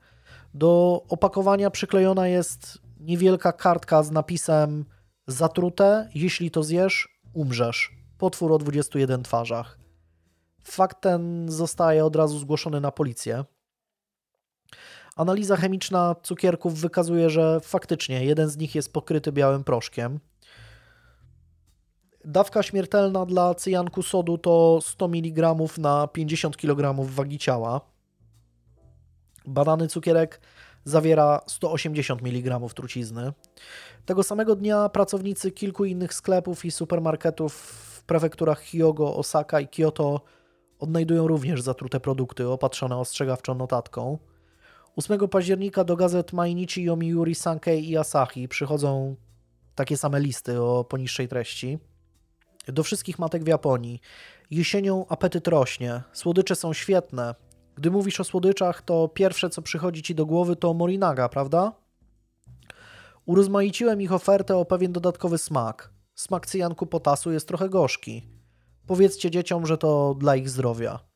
Do 0.53 1.03
opakowania 1.09 1.69
przyklejona 1.69 2.27
jest 2.27 2.77
niewielka 2.99 3.53
kartka 3.53 4.03
z 4.03 4.11
napisem 4.11 4.85
Zatrute, 5.27 6.09
jeśli 6.15 6.51
to 6.51 6.63
zjesz, 6.63 7.19
umrzesz. 7.33 7.95
Potwór 8.17 8.51
o 8.51 8.57
21 8.57 9.23
twarzach. 9.23 9.79
Fakt 10.63 11.01
ten 11.01 11.51
zostaje 11.51 12.05
od 12.05 12.15
razu 12.15 12.39
zgłoszony 12.39 12.81
na 12.81 12.91
policję. 12.91 13.45
Analiza 15.19 15.55
chemiczna 15.55 16.15
cukierków 16.23 16.79
wykazuje, 16.79 17.29
że 17.29 17.59
faktycznie 17.59 18.25
jeden 18.25 18.49
z 18.49 18.57
nich 18.57 18.75
jest 18.75 18.93
pokryty 18.93 19.31
białym 19.31 19.63
proszkiem. 19.63 20.19
Dawka 22.25 22.63
śmiertelna 22.63 23.25
dla 23.25 23.55
cyjanku 23.55 24.03
sodu 24.03 24.37
to 24.37 24.79
100 24.81 25.05
mg 25.05 25.55
na 25.77 26.07
50 26.07 26.57
kg 26.57 27.05
wagi 27.05 27.37
ciała. 27.37 27.81
Badany 29.45 29.87
cukierek 29.87 30.41
zawiera 30.83 31.41
180 31.47 32.21
mg 32.21 32.59
trucizny. 32.75 33.33
Tego 34.05 34.23
samego 34.23 34.55
dnia 34.55 34.89
pracownicy 34.89 35.51
kilku 35.51 35.85
innych 35.85 36.13
sklepów 36.13 36.65
i 36.65 36.71
supermarketów 36.71 37.53
w 37.53 38.03
prefekturach 38.03 38.61
Hyogo, 38.61 39.15
Osaka 39.15 39.59
i 39.59 39.67
Kyoto 39.67 40.21
odnajdują 40.79 41.27
również 41.27 41.61
zatrute 41.61 41.99
produkty 41.99 42.49
opatrzone 42.49 42.97
ostrzegawczą 42.97 43.55
notatką. 43.55 44.17
8 44.99 45.27
października 45.27 45.83
do 45.83 45.95
gazet 45.95 46.33
Mainichi, 46.33 46.83
Yomiuri, 46.83 47.35
Sankei 47.35 47.89
i 47.89 47.97
Asahi 47.97 48.47
przychodzą 48.47 49.15
takie 49.75 49.97
same 49.97 50.19
listy 50.19 50.61
o 50.61 50.83
poniższej 50.83 51.27
treści. 51.27 51.79
Do 52.67 52.83
wszystkich 52.83 53.19
matek 53.19 53.43
w 53.43 53.47
Japonii. 53.47 54.01
Jesienią 54.51 55.05
apetyt 55.09 55.47
rośnie. 55.47 56.03
Słodycze 56.13 56.55
są 56.55 56.73
świetne. 56.73 57.35
Gdy 57.75 57.91
mówisz 57.91 58.19
o 58.19 58.23
słodyczach, 58.23 58.81
to 58.81 59.07
pierwsze 59.07 59.49
co 59.49 59.61
przychodzi 59.61 60.01
ci 60.03 60.15
do 60.15 60.25
głowy 60.25 60.55
to 60.55 60.73
morinaga, 60.73 61.29
prawda? 61.29 61.73
Urozmaiciłem 63.25 64.01
ich 64.01 64.13
ofertę 64.13 64.57
o 64.57 64.65
pewien 64.65 64.91
dodatkowy 64.91 65.37
smak. 65.37 65.93
Smak 66.15 66.45
cyjanku 66.45 66.85
potasu 66.85 67.31
jest 67.31 67.47
trochę 67.47 67.69
gorzki. 67.69 68.27
Powiedzcie 68.87 69.31
dzieciom, 69.31 69.65
że 69.65 69.77
to 69.77 70.15
dla 70.19 70.35
ich 70.35 70.49
zdrowia. 70.49 71.08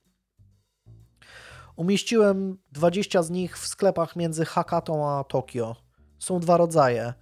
Umieściłem 1.75 2.57
20 2.71 3.23
z 3.23 3.29
nich 3.29 3.57
w 3.57 3.67
sklepach 3.67 4.15
między 4.15 4.45
Hakatą 4.45 5.09
a 5.09 5.23
Tokio. 5.23 5.75
Są 6.19 6.39
dwa 6.39 6.57
rodzaje. 6.57 7.13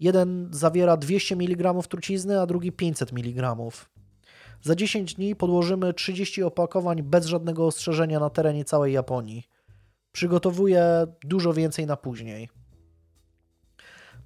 Jeden 0.00 0.48
zawiera 0.52 0.96
200 0.96 1.34
mg 1.34 1.82
trucizny, 1.88 2.40
a 2.40 2.46
drugi 2.46 2.72
500 2.72 3.12
mg. 3.12 3.56
Za 4.62 4.74
10 4.74 5.14
dni 5.14 5.36
podłożymy 5.36 5.94
30 5.94 6.42
opakowań 6.42 7.02
bez 7.02 7.26
żadnego 7.26 7.66
ostrzeżenia 7.66 8.20
na 8.20 8.30
terenie 8.30 8.64
całej 8.64 8.92
Japonii. 8.92 9.44
Przygotowuję 10.12 11.06
dużo 11.24 11.52
więcej 11.52 11.86
na 11.86 11.96
później. 11.96 12.48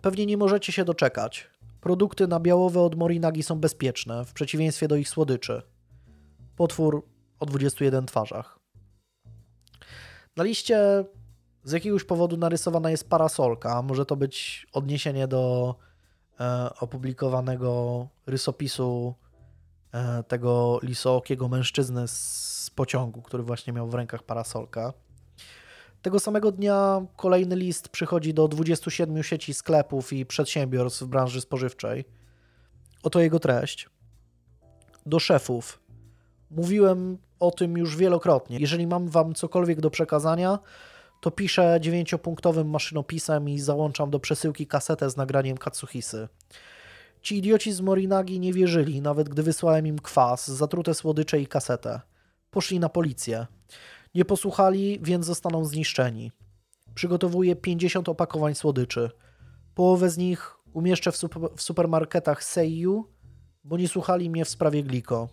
Pewnie 0.03 0.27
nie 0.27 0.37
możecie 0.37 0.73
się 0.73 0.85
doczekać. 0.85 1.51
Produkty 1.81 2.27
nabiałowe 2.27 2.81
od 2.81 2.95
Morinagi 2.95 3.43
są 3.43 3.61
bezpieczne, 3.61 4.25
w 4.25 4.33
przeciwieństwie 4.33 4.89
do 4.89 4.97
ich 4.97 5.09
słodyczy. 5.09 5.63
Potwór 6.57 7.05
o 7.41 7.47
21 7.47 8.07
twarzach. 8.07 8.64
Na 10.37 10.45
liście 10.45 11.05
z 11.65 11.73
jakiegoś 11.73 12.05
powodu 12.05 12.37
narysowana 12.37 12.91
jest 12.91 13.09
parasolka. 13.09 13.83
Może 13.83 14.07
to 14.07 14.17
być 14.17 14.67
odniesienie 14.73 15.29
do 15.29 15.75
e, 16.41 16.71
opublikowanego 16.81 18.07
rysopisu 18.27 19.15
e, 19.93 20.23
tego 20.23 20.79
lisookiego 20.83 21.49
mężczyzny 21.49 22.09
z 22.09 22.71
pociągu, 22.75 23.23
który 23.23 23.43
właśnie 23.43 23.73
miał 23.73 23.89
w 23.89 23.95
rękach 23.95 24.23
parasolka. 24.23 24.93
Tego 26.03 26.21
samego 26.21 26.53
dnia 26.53 27.07
kolejny 27.17 27.57
list 27.57 27.89
przychodzi 27.89 28.35
do 28.35 28.49
27 28.49 29.23
sieci 29.23 29.55
sklepów 29.55 30.13
i 30.13 30.27
przedsiębiorstw 30.27 31.03
w 31.03 31.07
branży 31.07 31.41
spożywczej. 31.41 32.05
Oto 33.03 33.21
jego 33.21 33.39
treść. 33.39 33.89
Do 35.07 35.19
szefów. 35.19 35.81
Mówiłem 36.51 37.19
o 37.47 37.51
tym 37.51 37.77
już 37.79 37.97
wielokrotnie. 37.97 38.59
Jeżeli 38.59 38.87
mam 38.87 39.09
wam 39.09 39.35
cokolwiek 39.35 39.81
do 39.81 39.91
przekazania, 39.91 40.59
to 41.21 41.31
piszę 41.31 41.79
dziewięciopunktowym 41.81 42.71
maszynopisem 42.71 43.49
i 43.49 43.59
załączam 43.59 44.11
do 44.11 44.21
przesyłki 44.21 44.67
kasetę 44.67 45.11
z 45.11 45.17
nagraniem 45.17 45.59
Katsuhisy. 45.59 46.29
Ci 47.23 47.37
idioci 47.37 47.73
z 47.73 47.81
Morinagi 47.81 48.41
nie 48.41 48.53
wierzyli, 48.53 49.01
nawet 49.01 49.29
gdy 49.29 49.43
wysłałem 49.43 49.87
im 49.87 49.99
kwas, 49.99 50.49
zatrute 50.49 50.95
słodycze 50.95 51.41
i 51.41 51.47
kasetę. 51.47 52.01
Poszli 52.51 52.81
na 52.81 52.89
policję. 52.89 53.47
Nie 54.15 54.25
posłuchali, 54.25 55.01
więc 55.03 55.27
zostaną 55.27 55.65
zniszczeni. 55.65 56.33
Przygotowuję 56.95 57.57
50 57.57 58.09
opakowań 58.09 58.55
słodyczy. 58.55 59.11
Połowę 59.75 60.11
z 60.11 60.17
nich 60.17 60.57
umieszczę 60.73 61.13
w, 61.13 61.17
super, 61.17 61.43
w 61.57 61.63
supermarketach 61.63 62.45
Seiyu, 62.45 63.09
bo 63.65 63.77
nie 63.77 63.89
słuchali 63.89 64.31
mnie 64.31 64.45
w 64.45 64.49
sprawie 64.49 64.83
Gliko. 64.83 65.29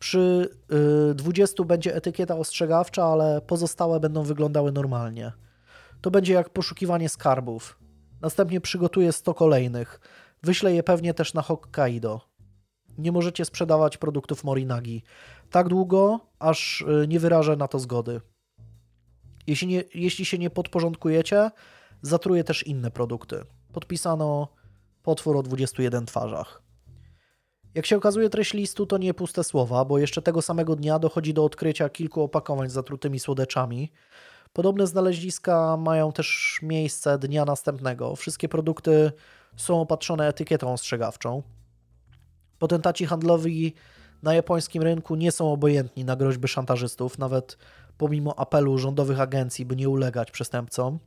Przy 0.00 0.48
y, 1.10 1.14
20 1.14 1.64
będzie 1.64 1.94
etykieta 1.94 2.36
ostrzegawcza, 2.36 3.04
ale 3.04 3.40
pozostałe 3.40 4.00
będą 4.00 4.22
wyglądały 4.22 4.72
normalnie. 4.72 5.32
To 6.00 6.10
będzie 6.10 6.32
jak 6.32 6.50
poszukiwanie 6.50 7.08
skarbów. 7.08 7.78
Następnie 8.20 8.60
przygotuję 8.60 9.12
100 9.12 9.34
kolejnych. 9.34 10.00
Wyślę 10.42 10.74
je 10.74 10.82
pewnie 10.82 11.14
też 11.14 11.34
na 11.34 11.42
Hokkaido. 11.42 12.20
Nie 12.98 13.12
możecie 13.12 13.44
sprzedawać 13.44 13.96
produktów 13.96 14.44
Morinagi 14.44 15.02
tak 15.50 15.68
długo, 15.68 16.20
aż 16.38 16.80
y, 16.80 17.06
nie 17.08 17.20
wyrażę 17.20 17.56
na 17.56 17.68
to 17.68 17.78
zgody. 17.78 18.20
Jeśli, 19.46 19.68
nie, 19.68 19.84
jeśli 19.94 20.24
się 20.24 20.38
nie 20.38 20.50
podporządkujecie, 20.50 21.50
zatruję 22.02 22.44
też 22.44 22.66
inne 22.66 22.90
produkty. 22.90 23.44
Podpisano 23.72 24.48
potwór 25.02 25.36
o 25.36 25.42
21 25.42 26.06
twarzach. 26.06 26.69
Jak 27.74 27.86
się 27.86 27.96
okazuje, 27.96 28.30
treść 28.30 28.54
listu 28.54 28.86
to 28.86 28.98
nie 28.98 29.14
puste 29.14 29.44
słowa, 29.44 29.84
bo 29.84 29.98
jeszcze 29.98 30.22
tego 30.22 30.42
samego 30.42 30.76
dnia 30.76 30.98
dochodzi 30.98 31.34
do 31.34 31.44
odkrycia 31.44 31.88
kilku 31.88 32.22
opakowań 32.22 32.70
z 32.70 32.72
zatrutymi 32.72 33.20
słodeczami. 33.20 33.92
Podobne 34.52 34.86
znaleziska 34.86 35.76
mają 35.76 36.12
też 36.12 36.58
miejsce 36.62 37.18
dnia 37.18 37.44
następnego. 37.44 38.16
Wszystkie 38.16 38.48
produkty 38.48 39.12
są 39.56 39.80
opatrzone 39.80 40.28
etykietą 40.28 40.72
ostrzegawczą. 40.72 41.42
Potentaci 42.58 43.06
handlowi 43.06 43.74
na 44.22 44.34
japońskim 44.34 44.82
rynku 44.82 45.14
nie 45.14 45.32
są 45.32 45.52
obojętni 45.52 46.04
na 46.04 46.16
groźby 46.16 46.48
szantażystów, 46.48 47.18
nawet 47.18 47.58
pomimo 47.98 48.38
apelu 48.38 48.78
rządowych 48.78 49.20
agencji, 49.20 49.66
by 49.66 49.76
nie 49.76 49.88
ulegać 49.88 50.30
przestępcom. 50.30 50.98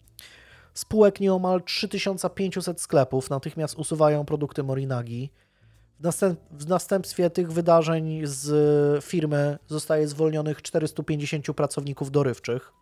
Spółek 0.73 1.19
nieomal 1.19 1.63
3500 1.63 2.81
sklepów 2.81 3.29
natychmiast 3.29 3.75
usuwają 3.75 4.25
produkty 4.25 4.63
Morinagi. 4.63 5.31
W, 5.99 6.03
następ 6.03 6.39
w 6.51 6.67
następstwie 6.67 7.29
tych 7.29 7.51
wydarzeń 7.51 8.21
z 8.23 9.05
firmy 9.05 9.57
zostaje 9.67 10.07
zwolnionych 10.07 10.61
450 10.61 11.45
pracowników 11.55 12.11
dorywczych. 12.11 12.73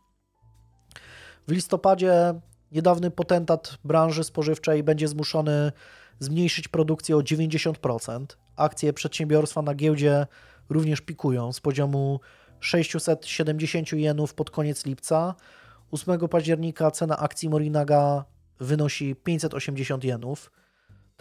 W 1.48 1.52
listopadzie 1.52 2.34
niedawny 2.72 3.12
potentat 3.12 3.78
branży 3.84 4.24
spożywczej 4.24 4.84
będzie 4.84 5.08
zmuszony 5.08 5.72
zmniejszyć 6.20 6.68
produkcję 6.68 7.18
o 7.18 7.20
90%. 7.20 8.26
Akcje 8.56 8.94
przedsiębiorstwa 8.94 9.62
na 9.62 9.76
giełdzie 9.76 10.28
również 10.70 11.02
pikują 11.02 11.54
z 11.54 11.60
poziomu 11.60 12.20
670 12.60 13.94
jenów 13.94 14.34
pod 14.34 14.52
koniec 14.52 14.86
lipca. 14.86 15.36
8 15.92 16.28
października 16.28 16.92
cena 16.92 17.18
akcji 17.18 17.50
Morinaga 17.50 18.26
wynosi 18.60 19.16
580 19.16 20.04
jenów. 20.04 20.52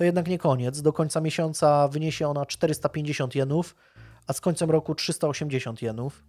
To 0.00 0.04
jednak 0.04 0.28
nie 0.28 0.38
koniec. 0.38 0.82
Do 0.82 0.92
końca 0.92 1.20
miesiąca 1.20 1.88
wyniesie 1.88 2.28
ona 2.28 2.46
450 2.46 3.34
jenów, 3.34 3.76
a 4.26 4.32
z 4.32 4.40
końcem 4.40 4.70
roku 4.70 4.94
380 4.94 5.82
jenów. 5.82 6.24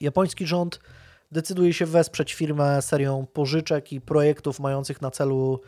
Japoński 0.00 0.46
rząd 0.46 0.80
decyduje 1.32 1.72
się 1.72 1.86
wesprzeć 1.86 2.34
firmę 2.34 2.82
serią 2.82 3.26
pożyczek 3.32 3.92
i 3.92 4.00
projektów 4.00 4.60
mających 4.60 5.02
na 5.02 5.10
celu 5.10 5.60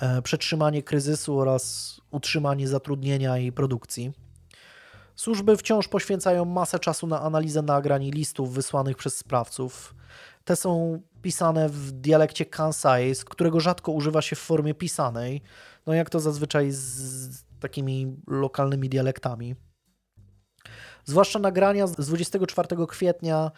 E, 0.00 0.22
przetrzymanie 0.22 0.82
kryzysu 0.82 1.38
oraz 1.38 1.94
utrzymanie 2.10 2.68
zatrudnienia 2.68 3.38
i 3.38 3.52
produkcji. 3.52 4.12
Służby 5.16 5.56
wciąż 5.56 5.88
poświęcają 5.88 6.44
masę 6.44 6.78
czasu 6.78 7.06
na 7.06 7.20
analizę 7.20 7.62
nagrań 7.62 8.04
i 8.04 8.10
listów 8.10 8.54
wysłanych 8.54 8.96
przez 8.96 9.16
sprawców. 9.16 9.94
Te 10.44 10.56
są 10.56 11.00
pisane 11.22 11.68
w 11.68 11.92
dialekcie 11.92 12.46
Kansai, 12.46 13.14
z 13.14 13.24
którego 13.24 13.60
rzadko 13.60 13.92
używa 13.92 14.22
się 14.22 14.36
w 14.36 14.38
formie 14.38 14.74
pisanej, 14.74 15.42
no 15.86 15.94
jak 15.94 16.10
to 16.10 16.20
zazwyczaj 16.20 16.70
z 16.70 17.44
takimi 17.60 18.16
lokalnymi 18.26 18.88
dialektami. 18.88 19.54
Zwłaszcza 21.04 21.38
nagrania 21.38 21.86
z 21.86 21.92
24 21.92 22.68
kwietnia 22.88 23.50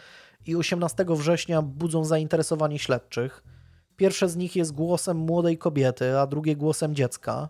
i 0.46 0.56
18 0.56 1.05
września 1.09 1.62
budzą 1.62 2.05
zainteresowanie 2.05 2.78
śledczych. 2.78 3.44
Pierwsze 3.96 4.28
z 4.28 4.36
nich 4.36 4.56
jest 4.56 4.72
głosem 4.72 5.16
młodej 5.16 5.59
kobiety, 5.59 6.18
a 6.18 6.26
drugie 6.26 6.56
głosem 6.56 6.94
dziecka. 6.94 7.48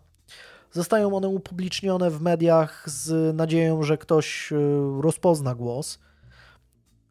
Zostają 0.73 1.17
one 1.17 1.29
upublicznione 1.29 2.11
w 2.11 2.21
mediach 2.21 2.91
z 2.91 3.37
nadzieją, 3.37 3.83
że 3.83 3.99
ktoś 3.99 4.53
e, 4.53 4.57
rozpozna 5.03 5.55
głos 5.55 5.99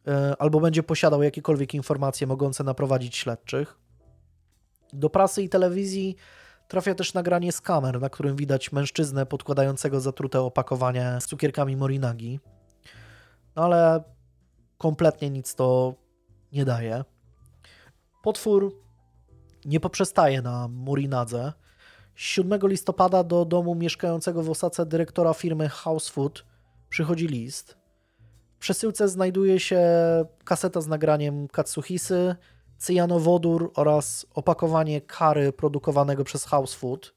e, 0.06 0.34
albo 0.38 0.60
będzie 0.60 0.82
posiadał 0.82 1.22
jakiekolwiek 1.22 1.74
informacje 1.74 2.26
mogące 2.26 2.64
naprowadzić 2.64 3.16
śledczych. 3.16 3.78
Do 4.92 5.10
prasy 5.10 5.42
i 5.42 5.48
telewizji 5.48 6.16
trafia 6.68 6.94
też 6.94 7.14
nagranie 7.14 7.52
z 7.52 7.60
kamer, 7.60 8.00
na 8.00 8.08
którym 8.08 8.36
widać 8.36 8.72
mężczyznę 8.72 9.26
podkładającego 9.26 10.00
zatrute 10.00 10.40
opakowanie 10.40 11.18
z 11.20 11.26
cukierkami 11.26 11.76
Morinagi. 11.76 12.40
No 13.56 13.64
ale 13.64 14.02
kompletnie 14.78 15.30
nic 15.30 15.54
to 15.54 15.94
nie 16.52 16.64
daje. 16.64 17.04
Potwór 18.22 18.84
nie 19.64 19.80
poprzestaje 19.80 20.42
na 20.42 20.68
Murinadze. 20.68 21.52
7 22.14 22.60
listopada 22.62 23.24
do 23.24 23.44
domu 23.44 23.74
mieszkającego 23.74 24.42
w 24.42 24.50
Osace 24.50 24.86
dyrektora 24.86 25.34
firmy 25.34 25.68
House 25.68 26.08
Food 26.08 26.44
przychodzi 26.88 27.26
list. 27.26 27.76
W 28.56 28.58
przesyłce 28.58 29.08
znajduje 29.08 29.60
się 29.60 29.80
kaseta 30.44 30.80
z 30.80 30.86
nagraniem 30.86 31.48
Katsuhisy, 31.48 32.36
cyjanowodór 32.78 33.72
oraz 33.74 34.26
opakowanie 34.34 35.00
kary 35.00 35.52
produkowanego 35.52 36.24
przez 36.24 36.44
House 36.44 36.74
Food. 36.74 37.14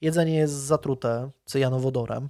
Jedzenie 0.00 0.34
jest 0.34 0.54
zatrute 0.54 1.30
cyjanowodorem. 1.44 2.28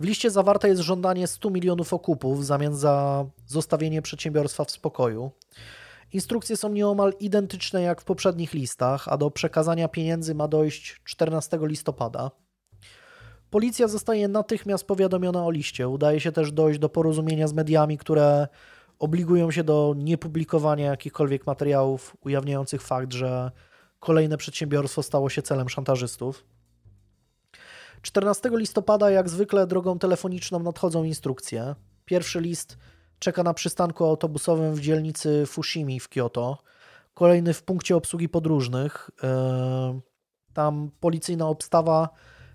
W 0.00 0.04
liście 0.04 0.30
zawarte 0.30 0.68
jest 0.68 0.80
żądanie 0.80 1.26
100 1.26 1.50
milionów 1.50 1.92
okupów 1.92 2.40
w 2.40 2.44
zamian 2.44 2.74
za 2.74 3.26
zostawienie 3.46 4.02
przedsiębiorstwa 4.02 4.64
w 4.64 4.70
spokoju. 4.70 5.30
Instrukcje 6.12 6.56
są 6.56 6.68
nieomal 6.68 7.12
identyczne 7.20 7.82
jak 7.82 8.00
w 8.00 8.04
poprzednich 8.04 8.52
listach, 8.54 9.08
a 9.08 9.16
do 9.16 9.30
przekazania 9.30 9.88
pieniędzy 9.88 10.34
ma 10.34 10.48
dojść 10.48 11.00
14 11.04 11.58
listopada. 11.62 12.30
Policja 13.50 13.88
zostaje 13.88 14.28
natychmiast 14.28 14.84
powiadomiona 14.84 15.44
o 15.44 15.50
liście. 15.50 15.88
Udaje 15.88 16.20
się 16.20 16.32
też 16.32 16.52
dojść 16.52 16.78
do 16.78 16.88
porozumienia 16.88 17.48
z 17.48 17.52
mediami, 17.52 17.98
które 17.98 18.48
obligują 18.98 19.50
się 19.50 19.64
do 19.64 19.94
niepublikowania 19.96 20.86
jakichkolwiek 20.86 21.46
materiałów 21.46 22.16
ujawniających 22.20 22.82
fakt, 22.82 23.12
że 23.12 23.50
kolejne 24.00 24.36
przedsiębiorstwo 24.36 25.02
stało 25.02 25.30
się 25.30 25.42
celem 25.42 25.68
szantażystów. 25.68 26.44
14 28.02 28.50
listopada, 28.52 29.10
jak 29.10 29.28
zwykle, 29.28 29.66
drogą 29.66 29.98
telefoniczną 29.98 30.58
nadchodzą 30.58 31.04
instrukcje. 31.04 31.74
Pierwszy 32.04 32.40
list 32.40 32.78
czeka 33.18 33.42
na 33.42 33.54
przystanku 33.54 34.04
autobusowym 34.04 34.74
w 34.74 34.80
dzielnicy 34.80 35.46
Fushimi 35.46 36.00
w 36.00 36.08
Kyoto. 36.08 36.58
Kolejny 37.14 37.54
w 37.54 37.62
punkcie 37.62 37.96
obsługi 37.96 38.28
podróżnych. 38.28 39.10
E, 39.22 40.00
tam 40.52 40.90
policyjna 41.00 41.48
obstawa 41.48 42.08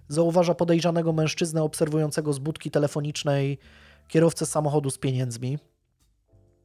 zauważa 0.07 0.55
podejrzanego 0.55 1.13
mężczyznę 1.13 1.63
obserwującego 1.63 2.33
z 2.33 2.39
budki 2.39 2.71
telefonicznej 2.71 3.57
kierowcę 4.07 4.45
samochodu 4.45 4.89
z 4.89 4.97
pieniędzmi. 4.97 5.57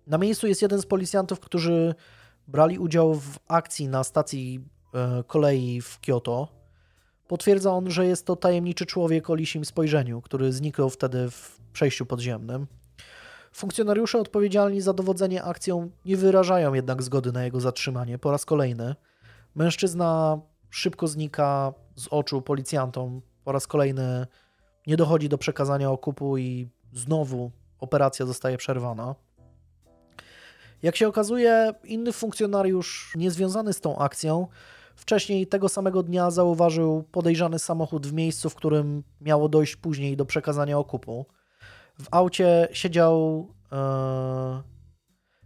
Na 0.06 0.18
miejscu 0.18 0.46
jest 0.46 0.62
jeden 0.62 0.80
z 0.80 0.86
policjantów, 0.86 1.40
którzy 1.40 1.94
brali 2.48 2.78
udział 2.78 3.14
w 3.14 3.38
akcji 3.48 3.88
na 3.88 4.04
stacji 4.04 4.64
e, 4.94 5.24
kolei 5.26 5.80
w 5.80 6.00
Kyoto. 6.00 6.48
Potwierdza 7.28 7.72
on, 7.72 7.90
że 7.90 8.06
jest 8.06 8.26
to 8.26 8.36
tajemniczy 8.36 8.86
człowiek 8.86 9.30
o 9.30 9.34
lisim 9.34 9.64
spojrzeniu, 9.64 10.20
który 10.20 10.52
zniknął 10.52 10.90
wtedy 10.90 11.30
w 11.30 11.60
przejściu 11.72 12.06
podziemnym. 12.06 12.66
Funkcjonariusze 13.52 14.18
odpowiedzialni 14.18 14.80
za 14.80 14.92
dowodzenie 14.92 15.42
akcją 15.42 15.90
nie 16.04 16.16
wyrażają 16.16 16.74
jednak 16.74 17.02
zgody 17.02 17.32
na 17.32 17.44
jego 17.44 17.60
zatrzymanie 17.60 18.18
po 18.18 18.30
raz 18.30 18.44
kolejny. 18.44 18.94
Mężczyzna 19.54 20.40
szybko 20.70 21.06
znika 21.06 21.72
z 21.94 22.08
oczu 22.10 22.42
policjantom. 22.42 23.22
Po 23.44 23.52
raz 23.52 23.66
kolejny 23.66 24.26
nie 24.86 24.96
dochodzi 24.96 25.28
do 25.28 25.38
przekazania 25.38 25.90
okupu 25.90 26.38
i 26.38 26.68
znowu 26.92 27.50
operacja 27.78 28.26
zostaje 28.26 28.56
przerwana. 28.56 29.14
Jak 30.82 30.96
się 30.96 31.08
okazuje, 31.08 31.72
inny 31.84 32.12
funkcjonariusz 32.12 33.12
niezwiązany 33.16 33.72
z 33.72 33.80
tą 33.80 33.98
akcją 33.98 34.48
wcześniej 34.96 35.46
tego 35.46 35.68
samego 35.68 36.02
dnia 36.02 36.30
zauważył 36.30 37.02
podejrzany 37.12 37.58
samochód 37.58 38.06
w 38.06 38.12
miejscu, 38.12 38.50
w 38.50 38.54
którym 38.54 39.02
miało 39.20 39.48
dojść 39.48 39.76
później 39.76 40.16
do 40.16 40.26
przekazania 40.26 40.78
okupu. 40.78 41.26
W 41.98 42.06
aucie 42.10 42.68
siedział. 42.72 43.46
E, 43.72 43.76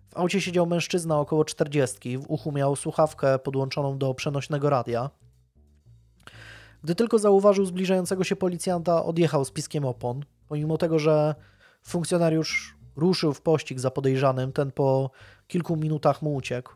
w 0.09 0.16
aucie 0.16 0.40
siedział 0.40 0.66
mężczyzna 0.66 1.20
około 1.20 1.44
40. 1.44 2.19
W 2.19 2.31
uchu 2.31 2.52
miał 2.52 2.77
słuchawkę 2.77 3.39
podłączoną 3.39 3.98
do 3.98 4.15
przenośnego 4.15 4.70
radia. 4.70 5.11
Gdy 6.85 6.94
tylko 6.94 7.19
zauważył 7.19 7.65
zbliżającego 7.65 8.24
się 8.24 8.36
policjanta, 8.36 9.05
odjechał 9.05 9.44
z 9.44 9.51
piskiem 9.51 9.85
opon. 9.85 10.24
Pomimo 10.48 10.78
tego, 10.78 10.98
że 10.98 11.35
funkcjonariusz 11.82 12.77
ruszył 13.01 13.35
w 13.35 13.40
pościg 13.40 13.81
za 13.81 13.90
podejrzanym, 13.90 14.52
ten 14.52 14.72
po 14.72 15.10
kilku 15.47 15.77
minutach 15.77 16.22
mu 16.22 16.35
uciekł. 16.35 16.72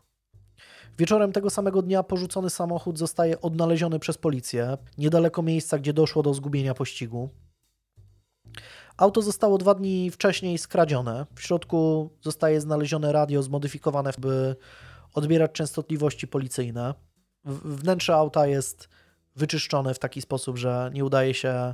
Wieczorem 0.97 1.31
tego 1.31 1.49
samego 1.49 1.81
dnia 1.81 2.03
porzucony 2.03 2.49
samochód 2.49 2.97
zostaje 2.97 3.41
odnaleziony 3.41 3.99
przez 3.99 4.17
policję 4.17 4.77
niedaleko 4.97 5.41
miejsca, 5.41 5.79
gdzie 5.79 5.93
doszło 5.93 6.23
do 6.23 6.33
zgubienia 6.33 6.73
pościgu. 6.73 7.29
Auto 8.97 9.21
zostało 9.21 9.57
dwa 9.57 9.73
dni 9.73 10.11
wcześniej 10.11 10.57
skradzione. 10.57 11.25
W 11.35 11.41
środku 11.41 12.09
zostaje 12.21 12.61
znalezione 12.61 13.11
radio 13.11 13.43
zmodyfikowane, 13.43 14.11
by 14.17 14.55
odbierać 15.13 15.51
częstotliwości 15.51 16.27
policyjne. 16.27 16.93
Wnętrze 17.65 18.15
auta 18.15 18.47
jest 18.47 18.89
wyczyszczone 19.35 19.93
w 19.93 19.99
taki 19.99 20.21
sposób, 20.21 20.57
że 20.57 20.91
nie 20.93 21.05
udaje 21.05 21.33
się 21.33 21.73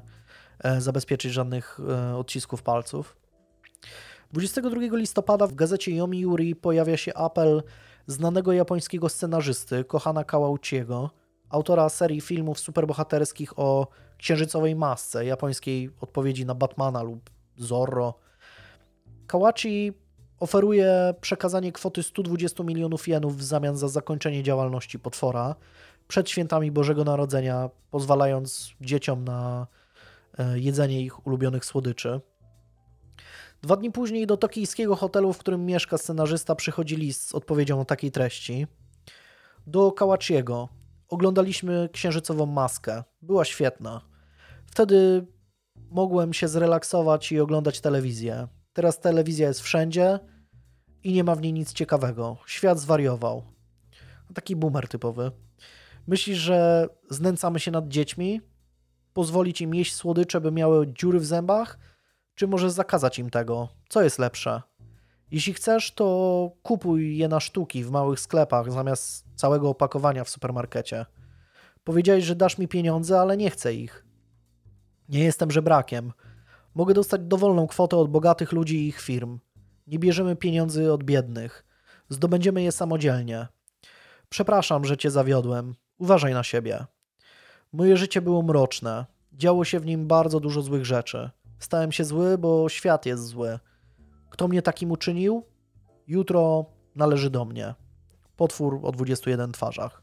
e, 0.59 0.81
zabezpieczyć 0.81 1.33
żadnych 1.33 1.79
e, 1.89 2.15
odcisków 2.15 2.63
palców. 2.63 3.17
22 4.33 4.97
listopada 4.97 5.47
w 5.47 5.55
gazecie 5.55 5.95
Yomiuri 5.95 6.55
pojawia 6.55 6.97
się 6.97 7.13
apel 7.13 7.63
znanego 8.07 8.53
japońskiego 8.53 9.09
scenarzysty 9.09 9.83
Kohana 9.83 10.23
Kawauchiego, 10.23 11.09
autora 11.49 11.89
serii 11.89 12.21
filmów 12.21 12.59
superbohaterskich 12.59 13.59
o 13.59 13.87
księżycowej 14.17 14.75
masce, 14.75 15.25
japońskiej 15.25 15.89
odpowiedzi 16.01 16.45
na 16.45 16.55
Batmana 16.55 17.03
lub 17.03 17.29
Zorro. 17.57 18.13
Kawachi 19.27 19.93
oferuje 20.39 21.13
przekazanie 21.21 21.71
kwoty 21.71 22.03
120 22.03 22.63
milionów 22.63 23.07
jenów 23.07 23.37
w 23.37 23.43
zamian 23.43 23.77
za 23.77 23.87
zakończenie 23.87 24.43
działalności 24.43 24.99
potwora 24.99 25.55
przed 26.07 26.29
świętami 26.29 26.71
Bożego 26.71 27.03
Narodzenia, 27.03 27.69
pozwalając 27.91 28.71
dzieciom 28.81 29.23
na 29.23 29.67
e, 30.37 30.59
jedzenie 30.59 31.01
ich 31.01 31.27
ulubionych 31.27 31.65
słodyczy. 31.65 32.21
Dwa 33.63 33.75
dni 33.75 33.91
później 33.91 34.27
do 34.27 34.37
tokijskiego 34.37 34.95
hotelu, 34.95 35.33
w 35.33 35.37
którym 35.37 35.65
mieszka 35.65 35.97
scenarzysta, 35.97 36.55
przychodzi 36.55 36.95
list 36.95 37.27
z 37.27 37.35
odpowiedzią 37.35 37.81
o 37.81 37.85
takiej 37.85 38.11
treści. 38.11 38.67
Do 39.67 39.91
Kawachiego. 39.91 40.69
Oglądaliśmy 41.07 41.89
księżycową 41.93 42.45
maskę. 42.45 43.03
Była 43.21 43.45
świetna. 43.45 44.01
Wtedy 44.65 45.27
mogłem 45.91 46.33
się 46.33 46.47
zrelaksować 46.47 47.31
i 47.31 47.39
oglądać 47.39 47.81
telewizję. 47.81 48.47
Teraz 48.73 48.99
telewizja 48.99 49.47
jest 49.47 49.61
wszędzie 49.61 50.19
i 51.03 51.13
nie 51.13 51.23
ma 51.23 51.35
w 51.35 51.41
niej 51.41 51.53
nic 51.53 51.73
ciekawego. 51.73 52.37
Świat 52.45 52.79
zwariował. 52.79 53.43
Taki 54.33 54.55
boomer 54.55 54.87
typowy. 54.87 55.31
Myślisz, 56.07 56.37
że 56.37 56.87
znęcamy 57.09 57.59
się 57.59 57.71
nad 57.71 57.87
dziećmi? 57.87 58.41
Pozwolić 59.13 59.61
im 59.61 59.75
jeść 59.75 59.95
słodycze, 59.95 60.41
by 60.41 60.51
miały 60.51 60.93
dziury 60.93 61.19
w 61.19 61.25
zębach? 61.25 61.79
Czy 62.41 62.47
może 62.47 62.71
zakazać 62.71 63.19
im 63.19 63.29
tego? 63.29 63.67
Co 63.89 64.01
jest 64.01 64.19
lepsze? 64.19 64.61
Jeśli 65.31 65.53
chcesz, 65.53 65.91
to 65.91 66.51
kupuj 66.63 67.17
je 67.17 67.27
na 67.27 67.39
sztuki 67.39 67.83
w 67.83 67.91
małych 67.91 68.19
sklepach 68.19 68.71
zamiast 68.71 69.25
całego 69.35 69.69
opakowania 69.69 70.23
w 70.23 70.29
supermarkecie. 70.29 71.05
Powiedziałeś, 71.83 72.23
że 72.23 72.35
dasz 72.35 72.57
mi 72.57 72.67
pieniądze, 72.67 73.19
ale 73.19 73.37
nie 73.37 73.49
chcę 73.49 73.73
ich. 73.73 74.05
Nie 75.09 75.23
jestem 75.23 75.51
żebrakiem. 75.51 76.13
Mogę 76.75 76.93
dostać 76.93 77.21
dowolną 77.21 77.67
kwotę 77.67 77.97
od 77.97 78.11
bogatych 78.11 78.51
ludzi 78.51 78.77
i 78.77 78.87
ich 78.87 79.01
firm. 79.01 79.39
Nie 79.87 79.99
bierzemy 79.99 80.35
pieniędzy 80.35 80.93
od 80.93 81.03
biednych. 81.03 81.65
Zdobędziemy 82.09 82.61
je 82.61 82.71
samodzielnie. 82.71 83.47
Przepraszam, 84.29 84.85
że 84.85 84.97
cię 84.97 85.11
zawiodłem. 85.11 85.75
Uważaj 85.97 86.33
na 86.33 86.43
siebie. 86.43 86.85
Moje 87.73 87.97
życie 87.97 88.21
było 88.21 88.41
mroczne. 88.41 89.05
Działo 89.33 89.65
się 89.65 89.79
w 89.79 89.85
nim 89.85 90.07
bardzo 90.07 90.39
dużo 90.39 90.61
złych 90.61 90.85
rzeczy. 90.85 91.29
Stałem 91.61 91.91
się 91.91 92.03
zły, 92.03 92.37
bo 92.37 92.69
świat 92.69 93.05
jest 93.05 93.25
zły. 93.25 93.59
Kto 94.29 94.47
mnie 94.47 94.61
takim 94.61 94.91
uczynił? 94.91 95.43
Jutro 96.07 96.65
należy 96.95 97.29
do 97.29 97.45
mnie. 97.45 97.73
Potwór 98.37 98.79
o 98.83 98.91
21 98.91 99.51
twarzach. 99.51 100.01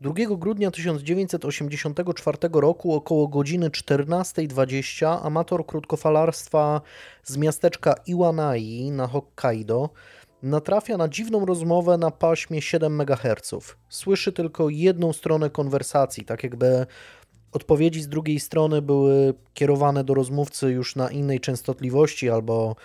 2 0.00 0.12
grudnia 0.30 0.70
1984 0.70 2.38
roku 2.52 2.94
około 2.94 3.28
godziny 3.28 3.70
14.20 3.70 5.18
amator 5.22 5.66
krótkofalarstwa 5.66 6.80
z 7.24 7.36
miasteczka 7.36 7.94
Iwanai 8.06 8.90
na 8.90 9.06
Hokkaido 9.06 9.90
natrafia 10.42 10.96
na 10.96 11.08
dziwną 11.08 11.46
rozmowę 11.46 11.98
na 11.98 12.10
paśmie 12.10 12.62
7 12.62 13.00
MHz. 13.00 13.54
Słyszy 13.88 14.32
tylko 14.32 14.68
jedną 14.68 15.12
stronę 15.12 15.50
konwersacji, 15.50 16.24
tak 16.24 16.42
jakby 16.42 16.86
odpowiedzi 17.52 18.02
z 18.02 18.08
drugiej 18.08 18.40
strony 18.40 18.82
były 18.82 19.34
kierowane 19.54 20.04
do 20.04 20.14
rozmówcy 20.14 20.70
już 20.70 20.96
na 20.96 21.10
innej 21.10 21.40
częstotliwości 21.40 22.30
albo 22.30 22.76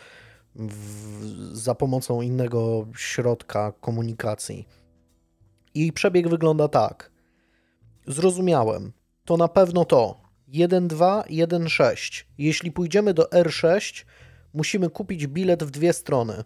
w, 0.56 1.56
za 1.58 1.76
pomocą 1.76 2.22
innego 2.22 2.88
środka 2.98 3.74
komunikacji. 3.82 4.68
I 5.74 5.94
przebieg 5.94 6.30
wygląda 6.30 6.68
tak. 6.68 7.12
Zrozumiałem. 8.08 8.92
To 9.26 9.38
na 9.38 9.48
pewno 9.48 9.86
to. 9.86 10.22
1.2, 10.54 11.24
1.6. 11.24 12.24
Jeśli 12.38 12.72
pójdziemy 12.72 13.14
do 13.14 13.24
R6, 13.24 14.06
musimy 14.54 14.90
kupić 14.90 15.28
bilet 15.28 15.64
w 15.64 15.72
dwie 15.72 15.94
strony. 15.94 16.44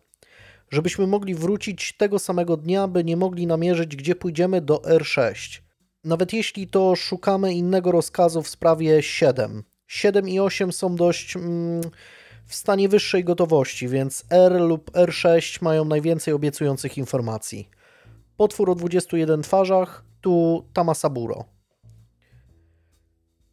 Żebyśmy 0.69 1.07
mogli 1.07 1.35
wrócić 1.35 1.97
tego 1.97 2.19
samego 2.19 2.57
dnia, 2.57 2.87
by 2.87 3.03
nie 3.03 3.17
mogli 3.17 3.47
namierzyć, 3.47 3.95
gdzie 3.95 4.15
pójdziemy 4.15 4.61
do 4.61 4.77
R6. 4.77 5.61
Nawet 6.03 6.33
jeśli 6.33 6.67
to 6.67 6.95
szukamy 6.95 7.53
innego 7.53 7.91
rozkazu 7.91 8.41
w 8.41 8.49
sprawie 8.49 9.03
7. 9.03 9.63
7 9.87 10.29
i 10.29 10.39
8 10.39 10.71
są 10.71 10.95
dość 10.95 11.35
mm, 11.35 11.81
w 12.45 12.55
stanie 12.55 12.89
wyższej 12.89 13.23
gotowości, 13.23 13.87
więc 13.87 14.25
R 14.29 14.61
lub 14.61 14.91
R6 14.91 15.63
mają 15.63 15.85
najwięcej 15.85 16.33
obiecujących 16.33 16.97
informacji. 16.97 17.69
Potwór 18.37 18.69
o 18.69 18.75
21 18.75 19.41
twarzach, 19.41 20.03
tu 20.21 20.65
Tamasaburo. 20.73 21.45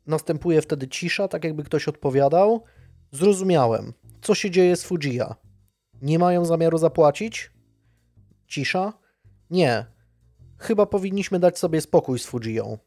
Następuje 0.06 0.62
wtedy 0.62 0.88
cisza, 0.88 1.28
tak 1.28 1.44
jakby 1.44 1.64
ktoś 1.64 1.88
odpowiadał. 1.88 2.64
Zrozumiałem. 3.10 3.92
Co 4.22 4.34
się 4.34 4.50
dzieje 4.50 4.76
z 4.76 4.84
Fujiya? 4.84 5.34
Nie 6.02 6.18
mają 6.18 6.44
zamiaru 6.44 6.78
zapłacić? 6.78 7.50
Cisza? 8.46 8.92
Nie. 9.50 9.97
Chyba 10.58 10.86
powinniśmy 10.86 11.38
dać 11.38 11.58
sobie 11.58 11.80
spokój 11.80 12.18
z 12.18 12.26
Fujią. 12.26 12.78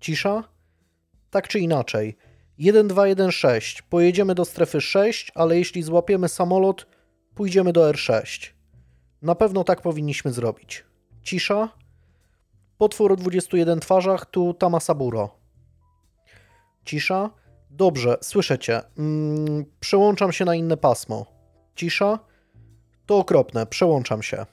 Cisza? 0.00 0.44
Tak 1.30 1.48
czy 1.48 1.58
inaczej. 1.58 2.16
1216. 2.56 3.82
Pojedziemy 3.90 4.34
do 4.34 4.44
strefy 4.44 4.80
6, 4.80 5.32
ale 5.34 5.58
jeśli 5.58 5.82
złapiemy 5.82 6.28
samolot, 6.28 6.86
pójdziemy 7.34 7.72
do 7.72 7.90
R6. 7.90 8.50
Na 9.22 9.34
pewno 9.34 9.64
tak 9.64 9.82
powinniśmy 9.82 10.32
zrobić. 10.32 10.84
Cisza? 11.22 11.68
Potwór 12.78 13.12
o 13.12 13.16
21 13.16 13.80
twarzach, 13.80 14.26
tu 14.26 14.54
Tamasaburo. 14.54 15.30
Cisza? 16.84 17.30
Dobrze, 17.70 18.16
słyszę 18.20 18.58
cię. 18.58 18.80
Mm, 18.98 19.64
przełączam 19.80 20.32
się 20.32 20.44
na 20.44 20.54
inne 20.54 20.76
pasmo. 20.76 21.26
Cisza? 21.74 22.18
To 23.06 23.18
okropne, 23.18 23.66
przełączam 23.66 24.22
się. 24.22 24.46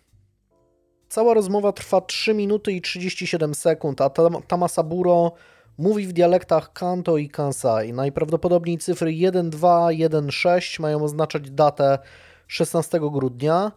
Cała 1.11 1.33
rozmowa 1.33 1.71
trwa 1.71 2.01
3 2.01 2.33
minuty 2.33 2.71
i 2.71 2.81
37 2.81 3.55
sekund, 3.55 4.01
a 4.01 4.09
Tamasaburo 4.47 5.31
mówi 5.77 6.07
w 6.07 6.13
dialektach 6.13 6.73
Kanto 6.73 7.17
i 7.17 7.29
Kansai. 7.29 7.93
Najprawdopodobniej 7.93 8.77
cyfry 8.77 9.13
1, 9.13 9.49
2, 9.49 9.91
1, 9.91 10.31
6 10.31 10.79
mają 10.79 11.03
oznaczać 11.03 11.51
datę 11.51 11.99
16 12.47 12.99
grudnia, 12.99 13.71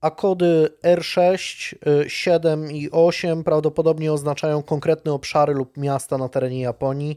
a 0.00 0.10
kody 0.10 0.68
R6, 0.82 1.74
7 2.06 2.72
i 2.72 2.90
8 2.90 3.44
prawdopodobnie 3.44 4.12
oznaczają 4.12 4.62
konkretne 4.62 5.12
obszary 5.12 5.54
lub 5.54 5.76
miasta 5.76 6.18
na 6.18 6.28
terenie 6.28 6.60
Japonii. 6.60 7.16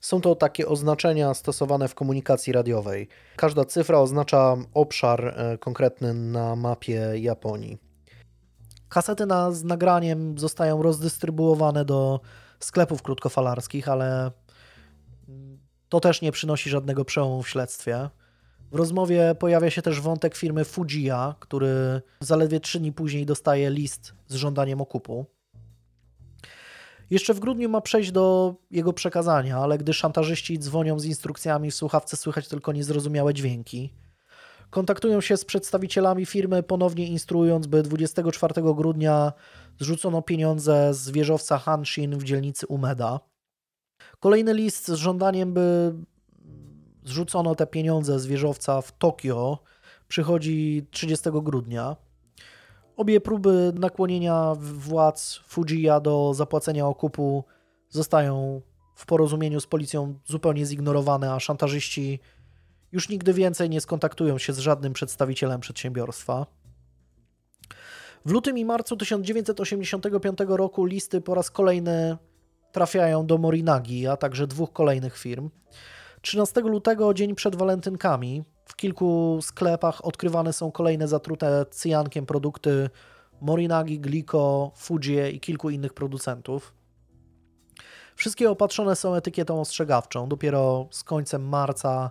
Są 0.00 0.20
to 0.20 0.34
takie 0.34 0.68
oznaczenia 0.68 1.34
stosowane 1.34 1.88
w 1.88 1.94
komunikacji 1.94 2.52
radiowej. 2.52 3.08
Każda 3.36 3.64
cyfra 3.64 3.98
oznacza 3.98 4.56
obszar 4.74 5.26
e, 5.26 5.58
konkretny 5.58 6.14
na 6.14 6.56
mapie 6.56 7.12
Japonii. 7.14 7.89
Kasety 8.90 9.26
na, 9.26 9.52
z 9.52 9.64
nagraniem 9.64 10.38
zostają 10.38 10.82
rozdystrybuowane 10.82 11.84
do 11.84 12.20
sklepów 12.60 13.02
krótkofalarskich, 13.02 13.88
ale 13.88 14.30
to 15.88 16.00
też 16.00 16.22
nie 16.22 16.32
przynosi 16.32 16.70
żadnego 16.70 17.04
przełomu 17.04 17.42
w 17.42 17.48
śledztwie. 17.48 18.08
W 18.72 18.74
rozmowie 18.76 19.34
pojawia 19.38 19.70
się 19.70 19.82
też 19.82 20.00
wątek 20.00 20.36
firmy 20.36 20.64
Fujia, 20.64 21.34
który 21.40 22.02
zaledwie 22.20 22.60
trzy 22.60 22.80
dni 22.80 22.92
później 22.92 23.26
dostaje 23.26 23.70
list 23.70 24.14
z 24.28 24.34
żądaniem 24.34 24.80
okupu. 24.80 25.26
Jeszcze 27.10 27.34
w 27.34 27.40
grudniu 27.40 27.68
ma 27.68 27.80
przejść 27.80 28.12
do 28.12 28.54
jego 28.70 28.92
przekazania, 28.92 29.58
ale 29.58 29.78
gdy 29.78 29.92
szantażyści 29.94 30.58
dzwonią 30.58 30.98
z 30.98 31.04
instrukcjami, 31.04 31.70
w 31.70 31.74
słuchawce 31.74 32.16
słychać 32.16 32.48
tylko 32.48 32.72
niezrozumiałe 32.72 33.34
dźwięki. 33.34 33.94
Kontaktują 34.70 35.20
się 35.20 35.36
z 35.36 35.44
przedstawicielami 35.44 36.26
firmy, 36.26 36.62
ponownie 36.62 37.06
instruując, 37.06 37.66
by 37.66 37.82
24 37.82 38.54
grudnia 38.74 39.32
zrzucono 39.80 40.22
pieniądze 40.22 40.94
z 40.94 41.10
wieżowca 41.10 41.58
Hanshin 41.58 42.18
w 42.18 42.24
dzielnicy 42.24 42.66
Umeda. 42.66 43.20
Kolejny 44.20 44.54
list 44.54 44.88
z 44.88 44.94
żądaniem, 44.94 45.52
by 45.52 45.94
zrzucono 47.04 47.54
te 47.54 47.66
pieniądze 47.66 48.18
z 48.18 48.26
wieżowca 48.26 48.80
w 48.80 48.98
Tokio, 48.98 49.58
przychodzi 50.08 50.86
30 50.90 51.30
grudnia. 51.32 51.96
Obie 52.96 53.20
próby 53.20 53.72
nakłonienia 53.74 54.54
władz 54.58 55.40
Fujiya 55.46 56.00
do 56.02 56.34
zapłacenia 56.34 56.86
okupu 56.86 57.44
zostają 57.88 58.60
w 58.94 59.06
porozumieniu 59.06 59.60
z 59.60 59.66
policją 59.66 60.14
zupełnie 60.26 60.66
zignorowane, 60.66 61.32
a 61.32 61.40
szantażyści 61.40 62.20
już 62.92 63.08
nigdy 63.08 63.32
więcej 63.32 63.70
nie 63.70 63.80
skontaktują 63.80 64.38
się 64.38 64.52
z 64.52 64.58
żadnym 64.58 64.92
przedstawicielem 64.92 65.60
przedsiębiorstwa. 65.60 66.46
W 68.24 68.30
lutym 68.30 68.58
i 68.58 68.64
marcu 68.64 68.96
1985 68.96 70.38
roku 70.48 70.84
listy 70.84 71.20
po 71.20 71.34
raz 71.34 71.50
kolejny 71.50 72.16
trafiają 72.72 73.26
do 73.26 73.38
Morinagi, 73.38 74.06
a 74.06 74.16
także 74.16 74.46
dwóch 74.46 74.72
kolejnych 74.72 75.18
firm. 75.18 75.50
13 76.22 76.60
lutego, 76.60 77.14
dzień 77.14 77.34
przed 77.34 77.56
walentynkami, 77.56 78.44
w 78.64 78.76
kilku 78.76 79.38
sklepach 79.42 80.04
odkrywane 80.04 80.52
są 80.52 80.72
kolejne 80.72 81.08
zatrute 81.08 81.66
cyjankiem 81.70 82.26
produkty 82.26 82.90
Morinagi, 83.40 84.00
Glico, 84.00 84.72
Fujie 84.76 85.30
i 85.30 85.40
kilku 85.40 85.70
innych 85.70 85.94
producentów. 85.94 86.74
Wszystkie 88.14 88.50
opatrzone 88.50 88.96
są 88.96 89.14
etykietą 89.14 89.60
ostrzegawczą. 89.60 90.28
Dopiero 90.28 90.88
z 90.90 91.04
końcem 91.04 91.48
marca 91.48 92.10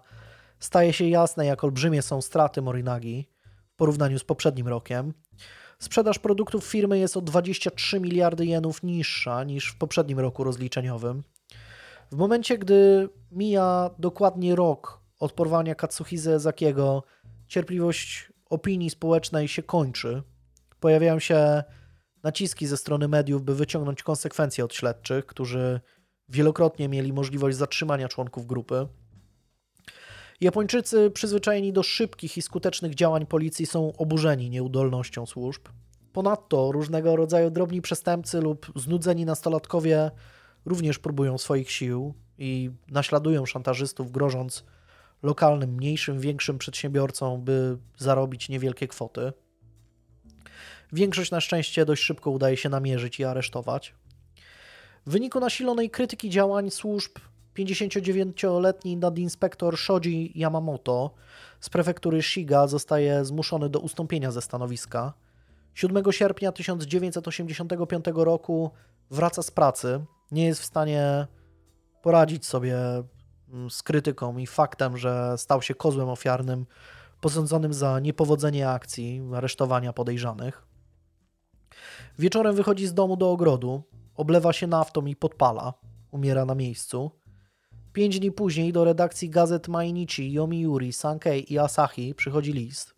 staje 0.60 0.94
się 0.94 1.06
jasne, 1.06 1.46
jak 1.46 1.64
olbrzymie 1.64 2.02
są 2.02 2.22
straty 2.22 2.62
Morinagi 2.62 3.28
w 3.70 3.76
porównaniu 3.76 4.20
z 4.20 4.24
poprzednim 4.24 4.68
rokiem. 4.68 5.14
Sprzedaż 5.80 6.20
produktów 6.20 6.66
firmy 6.66 7.00
jest 7.00 7.18
o 7.18 7.22
23 7.22 8.00
miliardy 8.00 8.46
jenów 8.46 8.84
niższa 8.84 9.44
niż 9.44 9.72
w 9.72 9.78
poprzednim 9.78 10.20
roku 10.20 10.44
rozliczeniowym. 10.44 11.24
W 12.12 12.16
momencie, 12.16 12.58
gdy 12.58 13.10
mija 13.32 13.90
dokładnie 14.00 14.56
rok 14.56 15.02
od 15.20 15.32
porwania 15.32 15.76
Katsuhise 15.76 16.40
Zakiego, 16.40 17.04
cierpliwość 17.48 18.32
opinii 18.50 18.90
społecznej 18.90 19.48
się 19.48 19.64
kończy. 19.64 20.24
Pojawiają 20.80 21.20
się 21.20 21.64
naciski 22.24 22.68
ze 22.68 22.78
strony 22.78 23.08
mediów, 23.08 23.44
by 23.44 23.56
wyciągnąć 23.56 24.04
konsekwencje 24.04 24.66
od 24.66 24.74
śledczych, 24.74 25.26
którzy 25.26 25.80
wielokrotnie 26.30 26.90
mieli 26.90 27.14
możliwość 27.14 27.58
zatrzymania 27.58 28.08
członków 28.08 28.48
grupy. 28.48 28.88
Japończycy, 30.42 31.12
przyzwyczajeni 31.12 31.74
do 31.74 31.84
szybkich 31.84 32.38
i 32.38 32.42
skutecznych 32.42 32.96
działań 32.96 33.26
policji, 33.26 33.66
są 33.66 33.98
oburzeni 33.98 34.50
nieudolnością 34.50 35.26
służb. 35.26 35.62
Ponadto 36.14 36.72
różnego 36.72 37.16
rodzaju 37.16 37.50
drobni 37.50 37.82
przestępcy 37.82 38.42
lub 38.42 38.72
znudzeni 38.76 39.26
nastolatkowie 39.26 40.12
również 40.66 41.00
próbują 41.00 41.38
swoich 41.38 41.72
sił 41.72 42.14
i 42.38 42.72
naśladują 42.88 43.46
szantażystów, 43.46 44.12
grożąc 44.12 44.64
lokalnym, 45.24 45.76
mniejszym, 45.76 46.20
większym 46.20 46.58
przedsiębiorcom, 46.58 47.42
by 47.42 47.78
zarobić 47.98 48.50
niewielkie 48.50 48.88
kwoty. 48.88 49.34
Większość 50.94 51.32
na 51.32 51.42
szczęście 51.42 51.86
dość 51.86 52.04
szybko 52.04 52.32
udaje 52.32 52.58
się 52.58 52.70
namierzyć 52.70 53.20
i 53.20 53.24
aresztować. 53.24 53.94
W 55.06 55.12
wyniku 55.12 55.40
nasilonej 55.40 55.90
krytyki 55.90 56.30
działań 56.30 56.72
służb 56.72 57.12
59-letni 57.60 58.98
nadinspektor 58.98 59.78
Shoji 59.78 60.32
Yamamoto 60.36 61.12
z 61.60 61.70
prefektury 61.70 62.22
Shiga 62.22 62.68
zostaje 62.68 63.26
zmuszony 63.26 63.70
do 63.70 63.80
ustąpienia 63.80 64.32
ze 64.32 64.42
stanowiska. 64.42 65.14
7 65.74 66.12
sierpnia 66.12 66.52
1985 66.52 68.06
roku 68.16 68.72
wraca 69.12 69.44
z 69.44 69.52
pracy, 69.52 70.06
nie 70.32 70.46
jest 70.46 70.62
w 70.62 70.66
stanie 70.66 71.28
poradzić 72.02 72.46
sobie 72.46 72.78
mm, 73.54 73.70
z 73.70 73.84
krytyką 73.84 74.38
i 74.38 74.48
faktem, 74.48 74.98
że 74.98 75.38
stał 75.38 75.62
się 75.62 75.76
kozłem 75.76 76.10
ofiarnym 76.10 76.66
posądzonym 77.22 77.74
za 77.74 78.00
niepowodzenie 78.00 78.70
akcji, 78.70 79.22
aresztowania 79.36 79.94
podejrzanych. 79.94 80.64
Wieczorem 82.20 82.56
wychodzi 82.56 82.88
z 82.88 82.94
domu 82.94 83.18
do 83.18 83.32
ogrodu, 83.32 83.84
oblewa 84.16 84.54
się 84.54 84.68
naftą 84.68 85.06
i 85.06 85.16
podpala. 85.16 85.74
Umiera 86.12 86.46
na 86.46 86.56
miejscu. 86.56 87.12
Pięć 88.00 88.20
dni 88.20 88.32
później 88.32 88.74
do 88.74 88.84
redakcji 88.84 89.30
gazet 89.30 89.68
Mainichi, 89.68 90.32
Yomiuri, 90.32 90.94
Sankei 90.94 91.54
i 91.54 91.60
Asahi 91.60 92.16
przychodzi 92.16 92.54
list. 92.54 92.94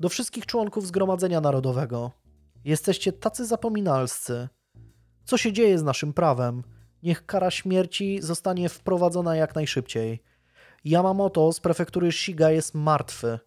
Do 0.00 0.08
wszystkich 0.08 0.46
członków 0.46 0.86
Zgromadzenia 0.86 1.40
Narodowego. 1.40 2.10
Jesteście 2.64 3.12
tacy 3.12 3.46
zapominalscy. 3.46 4.48
Co 5.24 5.38
się 5.38 5.52
dzieje 5.52 5.78
z 5.78 5.82
naszym 5.82 6.12
prawem? 6.12 6.62
Niech 7.02 7.26
kara 7.26 7.50
śmierci 7.50 8.18
zostanie 8.22 8.68
wprowadzona 8.68 9.36
jak 9.36 9.54
najszybciej. 9.54 10.22
Yamamoto 10.84 11.52
z 11.52 11.60
prefektury 11.60 12.12
Shiga 12.12 12.50
jest 12.50 12.74
martwy. 12.74 13.38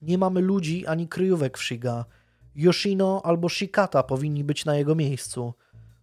Nie 0.00 0.18
mamy 0.18 0.40
ludzi 0.40 0.86
ani 0.86 1.08
kryjówek 1.08 1.58
w 1.58 1.62
Shiga. 1.62 2.04
Yoshino 2.54 3.22
albo 3.24 3.48
Shikata 3.48 4.02
powinni 4.02 4.44
być 4.44 4.64
na 4.64 4.76
jego 4.76 4.94
miejscu. 4.94 5.54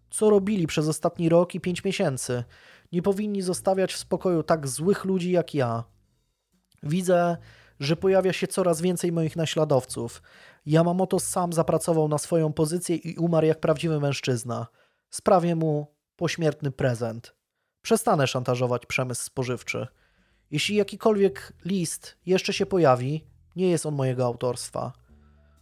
Co 0.10 0.30
robili 0.30 0.68
przez 0.68 0.88
ostatni 0.88 1.30
rok 1.30 1.56
i 1.56 1.60
pięć 1.60 1.84
miesięcy? 1.84 2.44
Nie 2.92 3.02
powinni 3.02 3.42
zostawiać 3.42 3.94
w 3.94 3.98
spokoju 3.98 4.44
tak 4.44 4.68
złych 4.68 5.06
ludzi 5.06 5.32
jak 5.32 5.54
ja. 5.54 5.84
Widzę, 6.84 7.38
że 7.80 7.96
pojawia 7.96 8.34
się 8.34 8.48
coraz 8.48 8.82
więcej 8.82 9.12
moich 9.12 9.36
naśladowców. 9.36 10.22
Yamamoto 10.66 11.20
sam 11.20 11.54
zapracował 11.54 12.08
na 12.08 12.18
swoją 12.18 12.54
pozycję 12.54 12.96
i 12.96 13.18
umarł 13.18 13.48
jak 13.48 13.60
prawdziwy 13.60 14.00
mężczyzna. 14.00 14.68
Sprawię 15.10 15.56
mu 15.56 15.88
pośmiertny 16.16 16.72
prezent. 16.72 17.36
Przestanę 17.82 18.28
szantażować 18.28 18.86
przemysł 18.86 19.24
spożywczy. 19.24 19.88
Jeśli 20.52 20.76
jakikolwiek 20.76 21.54
list 21.66 22.18
jeszcze 22.26 22.54
się 22.54 22.66
pojawi, 22.66 23.26
nie 23.56 23.70
jest 23.70 23.86
on 23.86 23.96
mojego 23.96 24.26
autorstwa. 24.26 24.94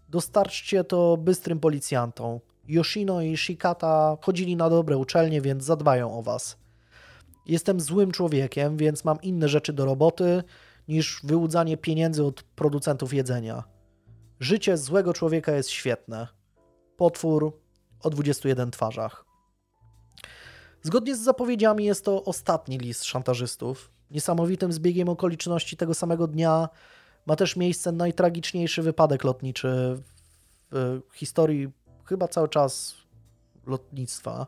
Dostarczcie 0.10 0.84
to 0.84 1.18
bystrym 1.18 1.60
policjantom. 1.60 2.40
Yoshino 2.68 3.22
i 3.22 3.38
Shikata 3.38 4.18
chodzili 4.22 4.56
na 4.56 4.70
dobre 4.70 4.98
uczelnie, 4.98 5.42
więc 5.42 5.64
zadbają 5.64 6.18
o 6.18 6.22
was. 6.22 6.58
Jestem 7.50 7.80
złym 7.80 8.12
człowiekiem, 8.12 8.78
więc 8.78 9.06
mam 9.06 9.22
inne 9.22 9.48
rzeczy 9.50 9.74
do 9.74 9.86
roboty 9.86 10.44
niż 10.88 11.22
wyłudzanie 11.24 11.78
pieniędzy 11.78 12.26
od 12.26 12.44
producentów 12.44 13.14
jedzenia. 13.14 13.64
Życie 14.40 14.78
złego 14.78 15.14
człowieka 15.14 15.52
jest 15.52 15.70
świetne. 15.70 16.28
Potwór 16.98 17.60
o 18.00 18.10
21 18.10 18.72
twarzach. 18.72 19.26
Zgodnie 20.82 21.16
z 21.16 21.20
zapowiedziami 21.20 21.86
jest 21.86 22.06
to 22.06 22.24
ostatni 22.24 22.78
list 22.78 23.04
szantażystów. 23.04 23.92
Niesamowitym 24.12 24.74
zbiegiem 24.74 25.10
okoliczności 25.10 25.78
tego 25.78 25.94
samego 25.94 26.28
dnia 26.28 26.70
ma 27.26 27.36
też 27.36 27.56
miejsce 27.56 27.92
najtragiczniejszy 27.92 28.82
wypadek 28.82 29.24
lotniczy 29.24 30.02
w 31.10 31.16
historii 31.16 31.72
chyba 32.06 32.28
cały 32.28 32.50
czas 32.50 32.96
lotnictwa. 33.66 34.48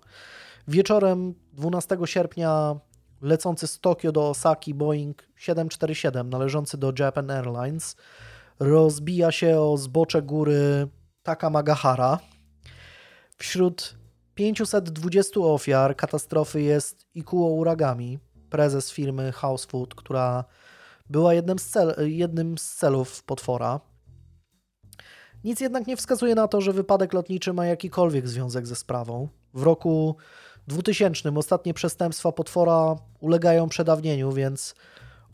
Wieczorem 0.67 1.33
12 1.53 1.97
sierpnia 2.05 2.79
lecący 3.21 3.67
z 3.67 3.79
Tokio 3.79 4.11
do 4.11 4.29
Osaki 4.29 4.73
Boeing 4.73 5.23
747 5.35 6.29
należący 6.29 6.77
do 6.77 6.93
Japan 6.99 7.31
Airlines 7.31 7.95
rozbija 8.59 9.31
się 9.31 9.59
o 9.59 9.77
zbocze 9.77 10.21
góry 10.21 10.87
Takamagahara. 11.23 12.19
Wśród 13.37 13.95
520 14.35 15.39
ofiar 15.39 15.95
katastrofy 15.95 16.61
jest 16.61 17.05
Ikuo 17.15 17.49
Uragami, 17.49 18.19
prezes 18.49 18.91
firmy 18.91 19.31
House 19.31 19.65
Food, 19.65 19.95
która 19.95 20.43
była 21.09 21.33
jednym 21.33 21.59
z, 21.59 21.69
cel, 21.69 21.95
jednym 21.99 22.57
z 22.57 22.75
celów 22.75 23.23
potwora. 23.23 23.79
Nic 25.43 25.59
jednak 25.59 25.87
nie 25.87 25.97
wskazuje 25.97 26.35
na 26.35 26.47
to, 26.47 26.61
że 26.61 26.73
wypadek 26.73 27.13
lotniczy 27.13 27.53
ma 27.53 27.65
jakikolwiek 27.65 28.27
związek 28.27 28.67
ze 28.67 28.75
sprawą. 28.75 29.27
W 29.53 29.63
roku 29.63 30.15
2000 30.67 31.37
ostatnie 31.37 31.73
przestępstwa 31.73 32.31
potwora 32.31 32.95
ulegają 33.19 33.69
przedawnieniu, 33.69 34.31
więc 34.31 34.75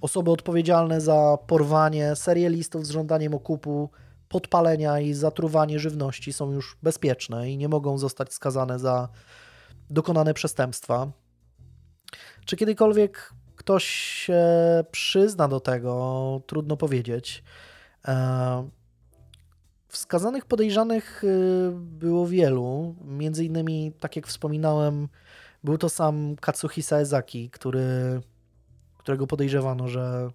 osoby 0.01 0.31
odpowiedzialne 0.31 1.01
za 1.01 1.37
porwanie 1.47 2.15
serialistów 2.15 2.87
z 2.87 2.89
żądaniem 2.89 3.33
okupu, 3.33 3.89
podpalenia 4.29 4.99
i 4.99 5.13
zatruwanie 5.13 5.79
żywności 5.79 6.33
są 6.33 6.51
już 6.51 6.77
bezpieczne 6.83 7.51
i 7.51 7.57
nie 7.57 7.69
mogą 7.69 7.97
zostać 7.97 8.33
skazane 8.33 8.79
za 8.79 9.09
dokonane 9.89 10.33
przestępstwa. 10.33 11.11
Czy 12.45 12.57
kiedykolwiek 12.57 13.33
ktoś 13.55 13.85
się 13.85 14.43
przyzna 14.91 15.47
do 15.47 15.59
tego, 15.59 16.41
trudno 16.47 16.77
powiedzieć. 16.77 17.43
E, 19.87 19.91
wskazanych 19.91 20.45
podejrzanych 20.45 21.23
y, 21.23 21.71
było 21.73 22.27
wielu. 22.27 22.95
Między 23.05 23.45
innymi, 23.45 23.91
tak 23.99 24.15
jak 24.15 24.27
wspominałem, 24.27 25.07
był 25.63 25.77
to 25.77 25.89
sam 25.89 26.35
Katsuhisa 26.41 26.97
Ezaki, 26.97 27.49
który, 27.49 28.21
którego 28.97 29.27
podejrzewano, 29.27 29.87
że 29.87 30.29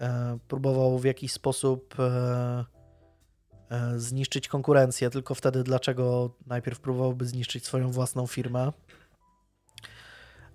e, 0.00 0.38
próbował 0.48 0.98
w 0.98 1.04
jakiś 1.04 1.32
sposób 1.32 1.94
e, 2.00 2.64
zniszczyć 3.96 4.48
konkurencję, 4.48 5.10
tylko 5.10 5.34
wtedy 5.34 5.62
dlaczego 5.62 6.30
najpierw 6.46 6.80
próbowałby 6.80 7.26
zniszczyć 7.26 7.64
swoją 7.64 7.90
własną 7.90 8.26
firmę. 8.26 8.72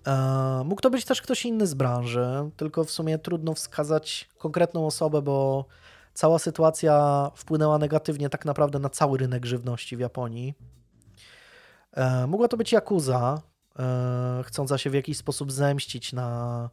E, 0.07 0.61
mógł 0.65 0.81
to 0.81 0.89
być 0.89 1.05
też 1.05 1.21
ktoś 1.21 1.45
inny 1.45 1.67
z 1.67 1.73
branży, 1.73 2.27
tylko 2.57 2.83
w 2.83 2.91
sumie 2.91 3.19
trudno 3.19 3.53
wskazać 3.53 4.29
konkretną 4.37 4.85
osobę, 4.85 5.21
bo 5.21 5.65
cała 6.15 6.39
sytuacja 6.39 7.31
wpłynęła 7.35 7.77
negatywnie 7.77 8.29
tak 8.29 8.45
naprawdę 8.45 8.79
na 8.79 8.89
cały 8.89 9.17
rynek 9.17 9.45
żywności 9.45 9.97
w 9.97 9.99
Japonii. 9.99 10.53
E, 11.91 12.27
mogła 12.27 12.47
to 12.47 12.57
być 12.57 12.73
Yakuza, 12.73 13.41
e, 13.79 14.43
chcąca 14.45 14.77
się 14.77 14.89
w 14.89 14.93
jakiś 14.93 15.17
sposób 15.17 15.51
zemścić 15.51 16.13
na. 16.13 16.69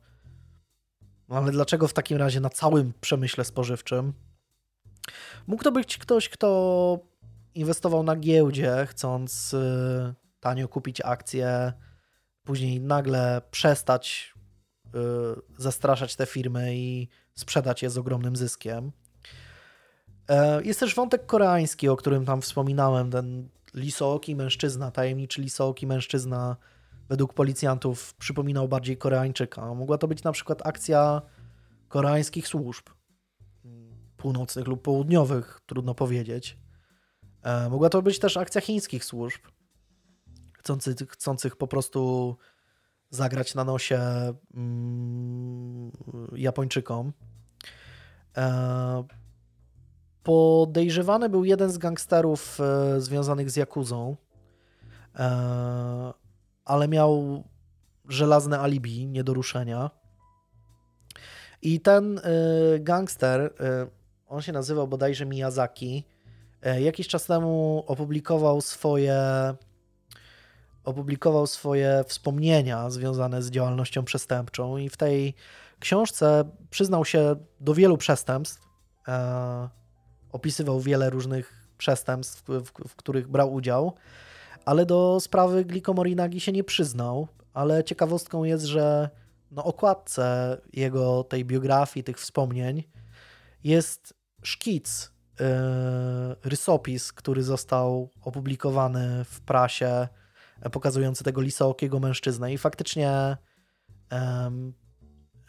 No 1.28 1.36
ale 1.36 1.52
dlaczego 1.52 1.88
w 1.88 1.92
takim 1.92 2.18
razie 2.18 2.40
na 2.40 2.50
całym 2.50 2.92
przemyśle 3.00 3.44
spożywczym? 3.44 4.12
Mógł 5.46 5.64
to 5.64 5.72
być 5.72 5.98
ktoś, 5.98 6.28
kto 6.28 6.98
inwestował 7.54 8.02
na 8.02 8.16
giełdzie, 8.16 8.86
chcąc 8.90 9.56
tanio 10.40 10.68
kupić 10.68 11.00
akcje 11.00 11.72
później 12.44 12.80
nagle 12.80 13.42
przestać 13.50 14.34
y, 14.86 14.90
zastraszać 15.58 16.16
te 16.16 16.26
firmy 16.26 16.76
i 16.76 17.08
sprzedać 17.34 17.82
je 17.82 17.90
z 17.90 17.98
ogromnym 17.98 18.36
zyskiem. 18.36 18.92
E, 20.28 20.62
jest 20.62 20.80
też 20.80 20.94
wątek 20.94 21.26
koreański, 21.26 21.88
o 21.88 21.96
którym 21.96 22.24
tam 22.24 22.42
wspominałem, 22.42 23.10
ten 23.10 23.48
lisooki 23.74 24.36
mężczyzna, 24.36 24.90
tajemniczy 24.90 25.42
lisooki 25.42 25.86
mężczyzna 25.86 26.56
według 27.08 27.34
policjantów 27.34 28.14
przypominał 28.14 28.68
bardziej 28.68 28.96
Koreańczyka. 28.96 29.74
Mogła 29.74 29.98
to 29.98 30.08
być 30.08 30.22
na 30.22 30.32
przykład 30.32 30.66
akcja 30.66 31.22
koreańskich 31.88 32.48
służb, 32.48 32.84
północnych 34.16 34.66
lub 34.66 34.82
południowych, 34.82 35.60
trudno 35.66 35.94
powiedzieć. 35.94 36.58
E, 37.42 37.68
mogła 37.68 37.88
to 37.88 38.02
być 38.02 38.18
też 38.18 38.36
akcja 38.36 38.60
chińskich 38.60 39.04
służb, 39.04 39.40
chcących, 40.52 40.96
chcących 41.08 41.56
po 41.56 41.66
prostu 41.66 42.36
zagrać 43.10 43.54
na 43.54 43.64
nosie 43.64 44.00
mm, 44.54 45.92
Japończykom. 46.32 47.12
E, 48.36 49.04
podejrzewany 50.22 51.28
był 51.28 51.44
jeden 51.44 51.70
z 51.70 51.78
gangsterów 51.78 52.58
e, 52.60 53.00
związanych 53.00 53.50
z 53.50 53.56
Jakuzą, 53.56 54.16
e, 55.16 56.12
ale 56.64 56.88
miał 56.88 57.44
żelazne 58.08 58.60
alibi, 58.60 59.06
nie 59.06 59.24
do 59.24 59.34
ruszenia. 59.34 59.90
I 61.62 61.80
ten 61.80 62.20
gangster, 62.80 63.54
on 64.28 64.42
się 64.42 64.52
nazywał 64.52 64.88
bodajże 64.88 65.26
Miyazaki, 65.26 66.04
jakiś 66.80 67.08
czas 67.08 67.26
temu 67.26 67.84
opublikował 67.86 68.60
swoje 68.60 69.22
opublikował 70.84 71.46
swoje 71.46 72.04
wspomnienia 72.06 72.90
związane 72.90 73.42
z 73.42 73.50
działalnością 73.50 74.04
przestępczą 74.04 74.76
i 74.76 74.88
w 74.88 74.96
tej 74.96 75.34
książce 75.80 76.44
przyznał 76.70 77.04
się 77.04 77.36
do 77.60 77.74
wielu 77.74 77.96
przestępstw. 77.98 78.68
E, 80.32 80.36
opisywał 80.42 80.80
wiele 80.80 81.10
różnych 81.10 81.68
przestępstw, 81.78 82.44
w, 82.48 82.88
w, 82.88 82.96
których 82.96 83.28
brał 83.28 83.52
udział, 83.52 83.94
ale 84.64 84.86
do 84.86 85.20
sprawy 85.20 85.64
Gliko 85.64 85.94
Morinagi 85.94 86.40
się 86.40 86.52
nie 86.52 86.64
przyznał. 86.64 87.28
Ale 87.54 87.84
ciekawostką 87.84 88.44
jest, 88.44 88.64
że 88.64 89.10
na 89.50 89.64
okładce 89.64 90.58
jego 90.72 91.24
tej 91.24 91.44
biografii, 91.44 92.04
tych 92.04 92.18
wspomnień 92.18 92.84
jest 93.64 94.14
szkic, 94.42 95.12
yy, 95.40 95.46
rysopis, 96.44 97.12
który 97.12 97.42
został 97.42 98.10
opublikowany 98.22 99.24
w 99.24 99.40
prasie 99.40 100.08
pokazujący 100.72 101.24
tego 101.24 101.40
lisookiego 101.40 102.00
mężczyznę 102.00 102.52
i 102.52 102.58
faktycznie 102.58 103.36
um, 104.12 104.74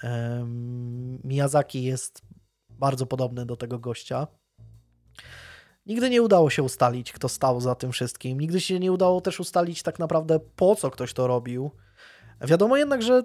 um, 0.04 1.20
Miyazaki 1.24 1.84
jest 1.84 2.22
bardzo 2.70 3.06
podobny 3.06 3.46
do 3.46 3.56
tego 3.56 3.80
gościa. 3.80 4.28
Nigdy 5.86 6.10
nie 6.10 6.22
udało 6.22 6.50
się 6.50 6.64
ustalić, 6.64 7.12
kto 7.12 7.30
stał 7.30 7.62
za 7.62 7.76
tym 7.76 7.92
wszystkim. 7.92 8.40
Nigdy 8.40 8.62
się 8.62 8.80
nie 8.80 8.92
udało 8.92 9.22
też 9.22 9.40
ustalić 9.40 9.84
tak 9.84 10.00
naprawdę, 10.00 10.40
po 10.56 10.76
co 10.76 10.92
ktoś 10.92 11.14
to 11.14 11.28
robił. 11.28 11.72
Wiadomo 12.42 12.78
jednak, 12.78 13.02
że 13.02 13.24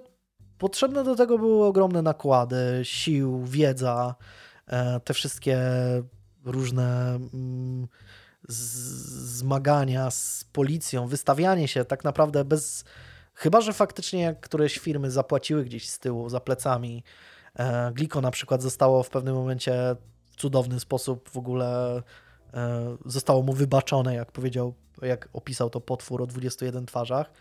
potrzebne 0.57 1.03
do 1.03 1.15
tego 1.15 1.37
były 1.37 1.65
ogromne 1.65 2.01
nakłady, 2.01 2.79
sił, 2.83 3.45
wiedza, 3.45 4.15
e, 4.67 4.99
te 4.99 5.13
wszystkie 5.13 5.59
różne 6.45 7.15
mm, 7.15 7.87
zmagania 8.47 10.11
z 10.11 10.45
policją, 10.53 11.07
wystawianie 11.07 11.67
się 11.67 11.85
tak 11.85 12.03
naprawdę 12.03 12.45
bez. 12.45 12.83
Chyba, 13.33 13.61
że 13.61 13.73
faktycznie 13.73 14.35
któreś 14.41 14.79
firmy 14.79 15.11
zapłaciły 15.11 15.63
gdzieś 15.63 15.89
z 15.89 15.99
tyłu, 15.99 16.29
za 16.29 16.39
plecami. 16.39 17.03
E, 17.55 17.91
Gliko 17.93 18.21
na 18.21 18.31
przykład 18.31 18.61
zostało 18.61 19.03
w 19.03 19.09
pewnym 19.09 19.35
momencie 19.35 19.95
w 20.31 20.35
cudowny 20.35 20.79
sposób 20.79 21.29
w 21.29 21.37
ogóle 21.37 22.01
zostało 23.05 23.41
mu 23.41 23.53
wybaczone, 23.53 24.15
jak 24.15 24.31
powiedział, 24.31 24.73
jak 25.01 25.29
opisał 25.33 25.69
to 25.69 25.81
potwór 25.81 26.21
o 26.21 26.27
21 26.27 26.85
twarzach. 26.85 27.31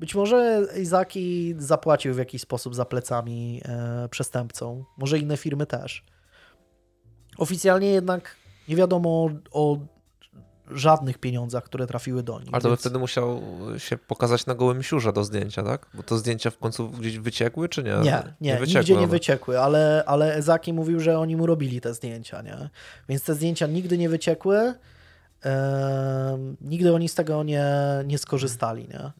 Być 0.00 0.14
może 0.14 0.66
Izaki 0.80 1.54
zapłacił 1.58 2.14
w 2.14 2.18
jakiś 2.18 2.42
sposób 2.42 2.74
za 2.74 2.84
plecami 2.84 3.60
e, 3.64 4.08
przestępcom. 4.08 4.84
Może 4.98 5.18
inne 5.18 5.36
firmy 5.36 5.66
też. 5.66 6.04
Oficjalnie 7.38 7.88
jednak 7.88 8.36
nie 8.68 8.76
wiadomo 8.76 9.30
o 9.50 9.78
żadnych 10.72 11.18
pieniądzach, 11.18 11.64
które 11.64 11.86
trafiły 11.86 12.22
do 12.22 12.40
nich. 12.40 12.48
Ale 12.52 12.62
to 12.62 12.68
więc... 12.68 12.78
by 12.78 12.80
wtedy 12.80 12.98
musiał 12.98 13.42
się 13.78 13.96
pokazać 13.98 14.46
na 14.46 14.54
gołym 14.54 14.82
siurze 14.82 15.12
do 15.12 15.24
zdjęcia, 15.24 15.62
tak? 15.62 15.86
Bo 15.94 16.02
to 16.02 16.18
zdjęcia 16.18 16.50
w 16.50 16.58
końcu 16.58 16.90
gdzieś 16.90 17.18
wyciekły, 17.18 17.68
czy 17.68 17.82
nie? 17.82 17.90
Nie, 17.90 18.00
nie, 18.02 18.24
nie 18.40 18.56
wyciekły 18.56 18.80
nigdzie 18.80 18.96
nie 18.96 19.06
wyciekły, 19.06 19.60
ale, 19.60 20.04
ale 20.06 20.34
Ezaki 20.34 20.72
mówił, 20.72 21.00
że 21.00 21.18
oni 21.18 21.36
mu 21.36 21.46
robili 21.46 21.80
te 21.80 21.94
zdjęcia, 21.94 22.42
nie? 22.42 22.70
Więc 23.08 23.22
te 23.22 23.34
zdjęcia 23.34 23.66
nigdy 23.66 23.98
nie 23.98 24.08
wyciekły, 24.08 24.74
nigdy 26.60 26.94
oni 26.94 27.08
z 27.08 27.14
tego 27.14 27.42
nie, 27.42 27.66
nie 28.06 28.18
skorzystali, 28.18 28.88
nie? 28.88 29.12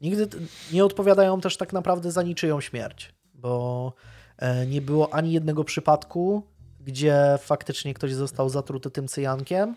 Nigdy 0.00 0.28
nie 0.72 0.84
odpowiadają 0.84 1.40
też 1.40 1.56
tak 1.56 1.72
naprawdę 1.72 2.12
za 2.12 2.22
niczyją 2.22 2.60
śmierć, 2.60 3.14
bo 3.34 3.92
e, 4.38 4.66
nie 4.66 4.80
było 4.80 5.14
ani 5.14 5.32
jednego 5.32 5.64
przypadku, 5.64 6.42
gdzie 6.80 7.38
faktycznie 7.40 7.94
ktoś 7.94 8.14
został 8.14 8.48
zatruty 8.48 8.90
tym 8.90 9.08
cyjankiem, 9.08 9.74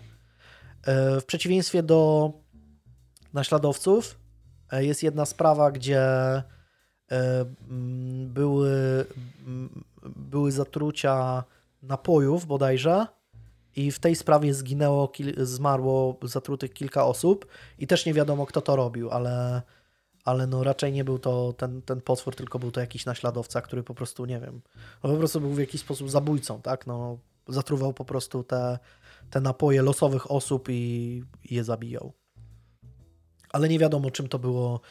w 1.21 1.23
przeciwieństwie 1.25 1.83
do 1.83 2.31
naśladowców 3.33 4.19
e, 4.71 4.85
jest 4.85 5.03
jedna 5.03 5.25
sprawa, 5.25 5.71
gdzie 5.71 6.01
e, 6.01 6.43
były, 8.25 9.05
były 10.15 10.51
zatrucia 10.51 11.43
napojów 11.81 12.45
bodajże 12.45 13.07
i 13.75 13.91
w 13.91 13.99
tej 13.99 14.15
sprawie 14.15 14.53
zginęło, 14.53 15.11
zmarło 15.37 16.17
zatrutych 16.23 16.73
kilka 16.73 17.05
osób 17.05 17.47
i 17.79 17.87
też 17.87 18.05
nie 18.05 18.13
wiadomo 18.13 18.45
kto 18.45 18.61
to 18.61 18.75
robił, 18.75 19.11
ale, 19.11 19.61
ale 20.25 20.47
no 20.47 20.63
raczej 20.63 20.93
nie 20.93 21.03
był 21.03 21.19
to 21.19 21.53
ten, 21.53 21.81
ten 21.81 22.01
potwór, 22.01 22.35
tylko 22.35 22.59
był 22.59 22.71
to 22.71 22.79
jakiś 22.79 23.05
naśladowca, 23.05 23.61
który 23.61 23.83
po 23.83 23.93
prostu, 23.93 24.25
nie 24.25 24.39
wiem, 24.39 24.61
no 25.03 25.09
po 25.09 25.17
prostu 25.17 25.41
był 25.41 25.51
w 25.53 25.59
jakiś 25.59 25.81
sposób 25.81 26.09
zabójcą, 26.09 26.61
tak, 26.61 26.87
no 26.87 27.17
zatruwał 27.47 27.93
po 27.93 28.05
prostu 28.05 28.43
te 28.43 28.79
te 29.29 29.41
napoje 29.41 29.81
losowych 29.81 30.31
osób 30.31 30.67
i, 30.69 31.23
je 31.51 31.63
zabijał. 31.63 32.13
Ale 33.49 33.69
nie 33.69 33.79
wiadomo, 33.79 34.11
czym 34.11 34.27
to 34.27 34.39
było, 34.39 34.81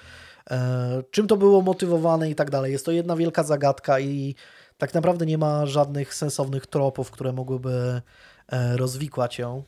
e, 0.51 1.03
czym 1.11 1.27
to 1.27 1.37
było 1.37 1.63
motywowane 1.63 2.31
i 2.31 2.35
tak 2.35 2.51
dalej. 2.51 2.73
Jest 2.73 2.85
to 2.85 2.93
jedna 2.93 3.17
wielka 3.17 3.43
zagadka 3.43 4.01
i 4.01 4.35
tak 4.79 4.95
naprawdę 4.95 5.27
nie 5.27 5.39
ma 5.39 5.67
żadnych 5.67 6.15
sensownych 6.15 6.67
tropów, 6.67 7.11
które 7.11 7.33
mogłyby 7.33 8.03
e, 8.49 8.77
rozwikłać 8.77 9.39
ją. 9.39 9.63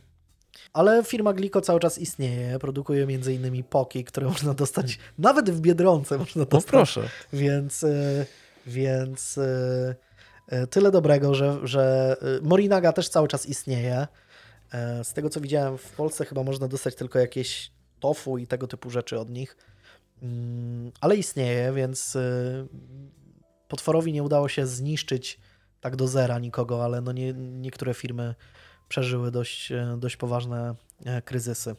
Ale 0.73 1.05
firma 1.05 1.33
Glico 1.33 1.61
cały 1.61 1.81
czas 1.81 1.99
istnieje, 1.99 2.59
produkuje 2.59 3.07
między 3.07 3.35
innymi 3.35 3.65
poki, 3.65 4.05
które 4.05 4.27
można 4.35 4.55
dostać 4.55 4.99
nawet 5.19 5.51
w 5.51 5.61
Biedronce 5.61 6.19
można 6.19 6.41
No 6.41 6.47
dostać. 6.47 6.71
proszę. 6.71 7.09
Więc, 7.33 7.85
e, 7.85 8.27
więc 8.67 9.39
e, 9.39 9.95
e, 10.49 10.67
tyle 10.67 10.91
dobrego, 10.91 11.35
że, 11.35 11.59
że 11.63 12.17
Morinaga 12.43 12.93
też 12.93 13.09
cały 13.09 13.29
czas 13.29 13.47
istnieje. 13.47 14.07
E, 14.73 15.05
Z 15.05 15.13
tego 15.13 15.31
co 15.31 15.41
widziałem 15.41 15.79
w 15.79 15.91
Polsce 15.91 16.25
chyba 16.25 16.43
można 16.43 16.69
dostać 16.69 16.95
tylko 16.95 17.19
jakieś 17.19 17.71
tofu 18.01 18.39
i 18.39 18.47
tego 18.47 18.67
typu 18.67 18.91
rzeczy 18.91 19.19
od 19.19 19.31
nich. 19.31 19.57
Mm, 20.23 20.93
Ale 21.01 21.17
istnieje, 21.17 21.73
więc 21.73 22.17
e, 22.17 22.67
potworowi 23.69 24.13
nie 24.13 24.23
udało 24.23 24.49
się 24.49 24.67
zniszczyć 24.67 25.41
tak 25.81 25.97
do 25.97 26.09
zera 26.09 26.39
nikogo, 26.39 26.85
ale 26.85 27.01
no 27.01 27.13
nie, 27.13 27.33
niektóre 27.33 27.95
firmy 27.95 28.35
przeżyły 28.89 29.31
dość, 29.31 29.73
e, 29.73 29.97
dość 29.99 30.17
poważne 30.17 30.75
e, 31.05 31.23
kryzysy. 31.23 31.77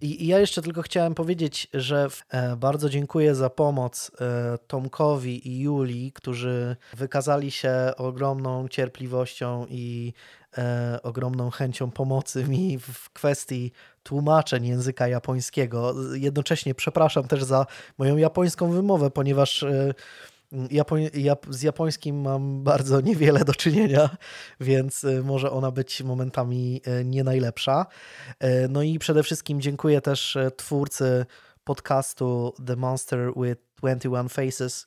I, 0.00 0.24
I 0.24 0.26
ja 0.26 0.38
jeszcze 0.38 0.62
tylko 0.62 0.82
chciałem 0.82 1.14
powiedzieć, 1.14 1.68
że 1.74 2.08
e, 2.30 2.56
bardzo 2.56 2.90
dziękuję 2.90 3.34
za 3.34 3.50
pomoc 3.50 4.10
e, 4.20 4.58
Tomkowi 4.66 5.48
i 5.48 5.60
Julii, 5.60 6.12
którzy 6.12 6.76
wykazali 6.96 7.50
się 7.50 7.72
ogromną 7.96 8.68
cierpliwością 8.68 9.66
i 9.70 10.12
e, 10.58 10.98
ogromną 11.02 11.50
chęcią 11.50 11.90
pomocy 11.90 12.44
mi 12.44 12.78
w 12.78 13.10
kwestii 13.10 13.72
tłumaczeń 14.02 14.66
języka 14.66 15.08
japońskiego. 15.08 15.94
Jednocześnie 16.14 16.74
przepraszam 16.74 17.28
też 17.28 17.44
za 17.44 17.66
moją 17.98 18.16
japońską 18.16 18.70
wymowę, 18.70 19.10
ponieważ 19.10 19.64
Japoń, 20.70 21.08
Jap, 21.14 21.46
z 21.50 21.62
japońskim 21.62 22.20
mam 22.20 22.62
bardzo 22.62 23.00
niewiele 23.00 23.44
do 23.44 23.54
czynienia, 23.54 24.16
więc 24.60 25.04
y, 25.04 25.22
może 25.22 25.50
ona 25.50 25.70
być 25.70 26.02
momentami 26.02 26.80
y, 27.00 27.04
nie 27.04 27.24
najlepsza. 27.24 27.86
Y, 28.44 28.68
No 28.68 28.82
i 28.82 28.98
przede 28.98 29.22
wszystkim 29.22 29.60
dziękuję 29.60 30.00
też 30.00 30.38
twórcy 30.56 31.26
podcastu 31.64 32.54
The 32.66 32.76
Monster 32.76 33.32
with 33.36 33.60
21 33.76 34.28
Faces, 34.28 34.86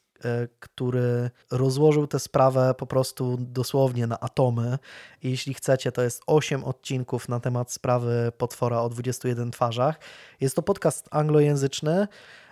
który 0.60 1.30
rozłożył 1.52 2.08
tę 2.08 2.20
sprawę 2.20 2.74
po 2.78 2.88
prostu 2.88 3.38
dosłownie 3.40 4.08
na 4.08 4.20
atomy. 4.20 4.78
Jeśli 5.24 5.54
chcecie, 5.54 5.92
to 5.92 6.02
jest 6.02 6.22
8 6.28 6.64
odcinków 6.64 7.30
na 7.30 7.40
temat 7.40 7.72
sprawy 7.72 8.32
potwora 8.38 8.82
o 8.82 8.90
21 8.90 9.52
twarzach. 9.52 10.00
Jest 10.42 10.56
to 10.56 10.62
podcast 10.62 11.08
anglojęzyczny, 11.12 12.08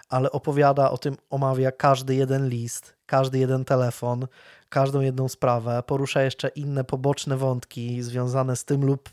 ale 0.09 0.31
opowiada 0.31 0.91
o 0.91 0.97
tym, 0.97 1.17
omawia 1.29 1.71
każdy 1.71 2.15
jeden 2.15 2.49
list, 2.49 2.95
każdy 3.05 3.39
jeden 3.39 3.65
telefon, 3.65 4.27
każdą 4.69 5.01
jedną 5.01 5.29
sprawę, 5.29 5.83
porusza 5.83 6.21
jeszcze 6.21 6.47
inne 6.47 6.83
poboczne 6.83 7.37
wątki 7.37 8.01
związane 8.01 8.55
z 8.55 8.65
tym 8.65 8.85
lub 8.85 9.09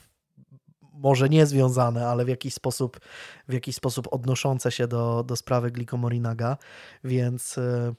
może 0.92 1.28
nie 1.28 1.46
związane, 1.46 2.08
ale 2.08 2.24
w 2.24 2.28
jakiś 2.28 2.54
sposób, 2.54 3.00
w 3.48 3.52
jakiś 3.52 3.76
sposób 3.76 4.08
odnoszące 4.10 4.72
się 4.72 4.86
do, 4.86 5.24
do 5.24 5.36
sprawy 5.36 5.70
Glikomorinaga, 5.70 6.56
więc, 7.04 7.58
y, 7.58 7.94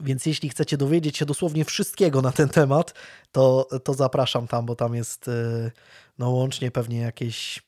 więc 0.00 0.26
jeśli 0.26 0.48
chcecie 0.48 0.76
dowiedzieć 0.76 1.16
się 1.16 1.26
dosłownie 1.26 1.64
wszystkiego 1.64 2.22
na 2.22 2.32
ten 2.32 2.48
temat, 2.48 2.94
to, 3.32 3.68
to 3.84 3.94
zapraszam 3.94 4.46
tam, 4.46 4.66
bo 4.66 4.76
tam 4.76 4.94
jest 4.94 5.28
y, 5.28 5.72
no 6.18 6.30
łącznie 6.30 6.70
pewnie 6.70 6.98
jakieś 6.98 7.62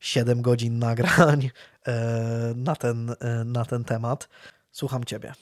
7 0.00 0.42
godzin 0.42 0.78
nagrań 0.78 1.50
na 2.56 2.76
ten, 2.76 3.10
e, 3.20 3.44
na 3.44 3.64
ten 3.64 3.84
temat. 3.84 4.28
Słucham 4.72 5.04
Ciebie. 5.04 5.32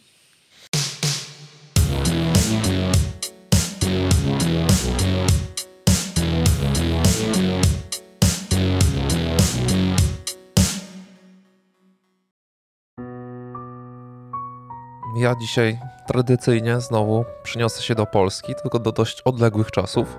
Ja 15.16 15.35
dzisiaj 15.40 15.78
tradycyjnie 16.06 16.81
znowu 16.81 17.24
przyniosę 17.43 17.82
się 17.82 17.94
do 17.94 18.06
Polski, 18.06 18.55
tylko 18.62 18.78
do 18.78 18.93
dość 18.93 19.23
odległych 19.23 19.70
czasów. 19.70 20.19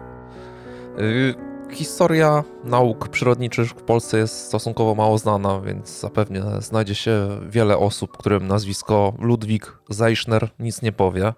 Historia 1.74 2.44
nauk 2.64 3.10
przyrodniczych 3.10 3.70
w 3.70 3.74
Polsce 3.74 4.18
jest 4.18 4.46
stosunkowo 4.46 4.96
mało 4.96 5.18
znana, 5.18 5.62
więc 5.62 6.00
zapewne 6.00 6.62
znajdzie 6.62 6.96
się 6.96 7.40
wiele 7.50 7.78
osób, 7.78 8.18
którym 8.18 8.48
nazwisko 8.48 9.14
Ludwik 9.20 9.78
Zeichner 9.90 10.50
nic 10.60 10.82
nie 10.82 10.92
powie. 10.92 11.34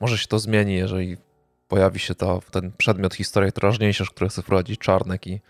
Może 0.00 0.18
się 0.18 0.26
to 0.26 0.38
zmieni, 0.38 0.74
jeżeli 0.74 1.16
pojawi 1.68 1.98
się 1.98 2.14
to, 2.14 2.40
ten 2.50 2.72
przedmiot 2.76 3.14
historii 3.14 3.52
teraźniejsza, 3.52 4.04
który 4.04 4.30
chce 4.30 4.42
wprowadzić 4.42 4.80
Czarnek 4.80 5.26
i 5.26 5.40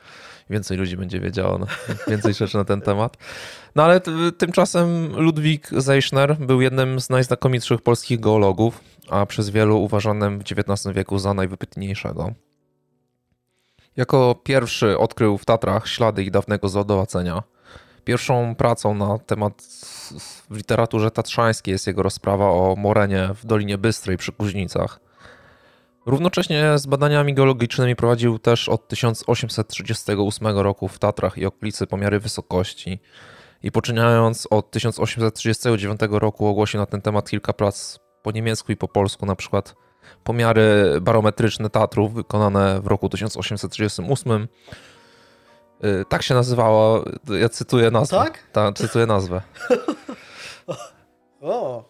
więcej 0.50 0.76
ludzi 0.76 0.96
będzie 0.96 1.20
wiedziało 1.20 1.58
na, 1.58 1.66
więcej 2.12 2.34
rzeczy 2.34 2.56
na 2.56 2.64
ten 2.64 2.80
temat. 2.80 3.16
No 3.74 3.82
ale 3.82 4.00
tymczasem 4.38 5.16
Ludwik 5.16 5.68
Zeichner 5.76 6.36
był 6.36 6.60
jednym 6.60 7.00
z 7.00 7.10
najznakomitszych 7.10 7.82
polskich 7.82 8.20
geologów, 8.20 8.80
a 9.10 9.26
przez 9.26 9.50
wielu 9.50 9.82
uważanym 9.82 10.38
w 10.38 10.42
XIX 10.42 10.96
wieku 10.96 11.18
za 11.18 11.34
najwypytniejszego. 11.34 12.34
Jako 14.00 14.34
pierwszy 14.34 14.98
odkrył 14.98 15.38
w 15.38 15.44
Tatrach 15.44 15.88
ślady 15.88 16.22
ich 16.22 16.30
dawnego 16.30 16.68
zlodowacenia. 16.68 17.42
Pierwszą 18.04 18.54
pracą 18.54 18.94
na 18.94 19.18
temat 19.18 19.62
w 20.50 20.56
literaturze 20.56 21.10
tatrzańskiej 21.10 21.72
jest 21.72 21.86
jego 21.86 22.02
rozprawa 22.02 22.44
o 22.44 22.74
morenie 22.78 23.30
w 23.34 23.46
Dolinie 23.46 23.78
Bystrej 23.78 24.16
przy 24.16 24.32
Kuźnicach. 24.32 25.00
Równocześnie 26.06 26.78
z 26.78 26.86
badaniami 26.86 27.34
geologicznymi 27.34 27.96
prowadził 27.96 28.38
też 28.38 28.68
od 28.68 28.88
1838 28.88 30.58
roku 30.58 30.88
w 30.88 30.98
Tatrach 30.98 31.38
i 31.38 31.46
okolicy 31.46 31.86
pomiary 31.86 32.20
wysokości 32.20 33.00
i 33.62 33.72
poczynając 33.72 34.48
od 34.50 34.70
1839 34.70 36.00
roku 36.10 36.46
ogłosił 36.46 36.80
na 36.80 36.86
ten 36.86 37.00
temat 37.02 37.30
kilka 37.30 37.52
prac 37.52 37.98
po 38.22 38.30
niemiecku 38.30 38.72
i 38.72 38.76
po 38.76 38.88
polsku, 38.88 39.26
na 39.26 39.36
przykład 39.36 39.74
pomiary 40.24 40.98
barometryczne 41.00 41.70
Tatrów 41.70 42.14
wykonane 42.14 42.80
w 42.80 42.86
roku 42.86 43.08
1838. 43.08 44.48
Y, 45.84 46.04
Tak 46.08 46.22
się 46.22 46.34
nazywało, 46.34 47.04
ja 47.40 47.48
cytuję 47.48 47.90
nazwę. 47.90 48.16
Tak? 48.16 48.38
Ta, 48.52 48.72
cytuję 48.72 49.06
nazwę. 49.06 49.42
O, 51.40 51.84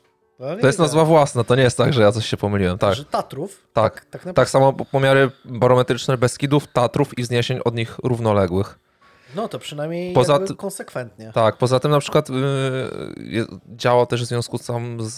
To 0.60 0.66
jest 0.66 0.78
nazwa 0.78 1.04
własna, 1.04 1.44
to 1.44 1.56
nie 1.56 1.62
jest 1.62 1.76
tak, 1.78 1.92
że 1.92 2.02
ja 2.02 2.12
coś 2.12 2.26
się 2.26 2.36
pomyliłem. 2.36 2.78
Tak, 2.78 2.94
Że 2.94 3.04
Tatrów? 3.04 3.66
tak. 3.72 3.94
Tak, 3.94 4.04
naprawdę. 4.12 4.32
Tak 4.34 4.50
samo 4.50 4.72
pomiary 4.72 5.30
barometryczne 5.44 6.18
Beskidów, 6.18 6.66
Tatrów 6.66 7.18
i 7.18 7.22
zniesień 7.24 7.60
od 7.64 7.74
nich 7.74 7.96
równoległych. 8.04 8.78
No 9.34 9.48
to 9.48 9.58
przynajmniej 9.58 10.12
Poza 10.14 10.38
ty- 10.38 10.54
konsekwentnie. 10.54 11.30
Tak, 11.34 11.56
poza 11.56 11.80
tym 11.80 11.90
na 11.90 12.00
przykład 12.00 12.28
yy, 12.28 13.46
działa 13.68 14.06
też 14.06 14.22
w 14.22 14.26
związku 14.26 14.58
tam 14.58 14.96
z, 15.00 15.16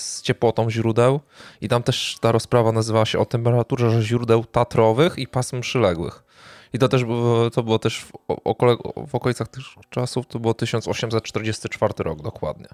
z 0.00 0.22
ciepłotą 0.22 0.70
źródeł 0.70 1.20
i 1.60 1.68
tam 1.68 1.82
też 1.82 2.16
ta 2.20 2.32
rozprawa 2.32 2.72
nazywała 2.72 3.06
się 3.06 3.18
o 3.18 3.26
temperaturze 3.26 4.02
źródeł 4.02 4.44
tatrowych 4.44 5.18
i 5.18 5.26
pasm 5.26 5.60
przyległych. 5.60 6.24
I 6.72 6.78
to 6.78 6.88
też 6.88 7.04
było, 7.04 7.50
to 7.50 7.62
było 7.62 7.78
też 7.78 8.00
w, 8.04 8.12
okole, 8.44 8.76
w 9.06 9.14
okolicach 9.14 9.48
tych 9.48 9.64
czasów, 9.90 10.26
to 10.26 10.38
było 10.38 10.54
1844 10.54 11.94
rok 11.98 12.22
dokładnie. 12.22 12.68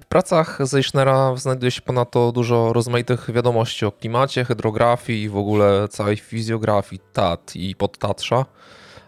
W 0.00 0.06
pracach 0.06 0.66
Zeichnera 0.66 1.36
znajduje 1.36 1.70
się 1.70 1.80
ponadto 1.82 2.32
dużo 2.32 2.72
rozmaitych 2.72 3.30
wiadomości 3.30 3.86
o 3.86 3.92
klimacie, 3.92 4.44
hydrografii 4.44 5.22
i 5.22 5.28
w 5.28 5.36
ogóle 5.36 5.88
całej 5.88 6.16
fizjografii 6.16 7.02
Tat 7.12 7.56
i 7.56 7.74
podtatrza 7.74 8.44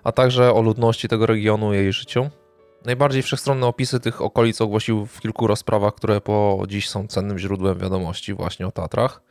a 0.05 0.13
także 0.13 0.55
o 0.55 0.63
ludności 0.63 1.09
tego 1.09 1.27
regionu 1.27 1.75
i 1.75 1.77
jej 1.77 1.93
życiu. 1.93 2.31
Najbardziej 2.85 3.23
wszechstronne 3.23 3.67
opisy 3.67 4.01
tych 4.01 4.23
okolic 4.23 4.61
ogłosił 4.61 5.07
w 5.07 5.21
kilku 5.21 5.47
rozprawach, 5.47 5.95
które 5.95 6.21
po 6.21 6.63
dziś 6.69 6.89
są 6.89 7.07
cennym 7.07 7.39
źródłem 7.39 7.79
wiadomości 7.79 8.35
właśnie 8.35 8.67
o 8.67 8.73
Tatrach. 8.73 9.23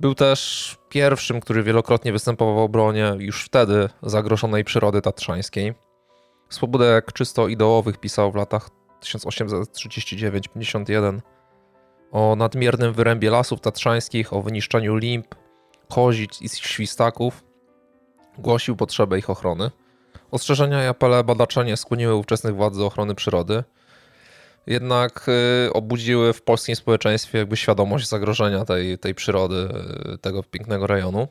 Był 0.00 0.14
też 0.14 0.76
pierwszym, 0.88 1.40
który 1.40 1.62
wielokrotnie 1.62 2.12
występował 2.12 2.54
w 2.54 2.58
obronie 2.58 3.14
już 3.18 3.44
wtedy 3.44 3.88
zagrożonej 4.02 4.64
przyrody 4.64 5.02
tatrzańskiej. 5.02 5.74
Z 6.48 6.58
pobudek 6.58 7.12
czysto 7.12 7.48
ideowych 7.48 7.98
pisał 7.98 8.32
w 8.32 8.34
latach 8.34 8.70
1839-51 9.00 11.20
o 12.12 12.36
nadmiernym 12.36 12.92
wyrębie 12.92 13.30
lasów 13.30 13.60
tatrzańskich, 13.60 14.32
o 14.32 14.42
wyniszczaniu 14.42 14.96
limb, 14.96 15.34
kozic 15.88 16.42
i 16.42 16.48
świstaków. 16.48 17.44
Głosił 18.38 18.76
potrzebę 18.76 19.18
ich 19.18 19.30
ochrony. 19.30 19.70
Ostrzeżenia 20.30 20.84
i 20.84 20.86
apele 20.86 21.24
badacza 21.24 21.62
nie 21.62 21.76
skłoniły 21.76 22.14
ówczesnych 22.14 22.54
władz 22.54 22.76
do 22.76 22.86
ochrony 22.86 23.14
przyrody, 23.14 23.64
jednak 24.66 25.26
y, 25.66 25.72
obudziły 25.72 26.32
w 26.32 26.42
polskim 26.42 26.76
społeczeństwie 26.76 27.38
jakby 27.38 27.56
świadomość 27.56 28.08
zagrożenia 28.08 28.64
tej, 28.64 28.98
tej 28.98 29.14
przyrody, 29.14 29.68
y, 30.14 30.18
tego 30.18 30.42
pięknego 30.42 30.86
rejonu. 30.86 31.28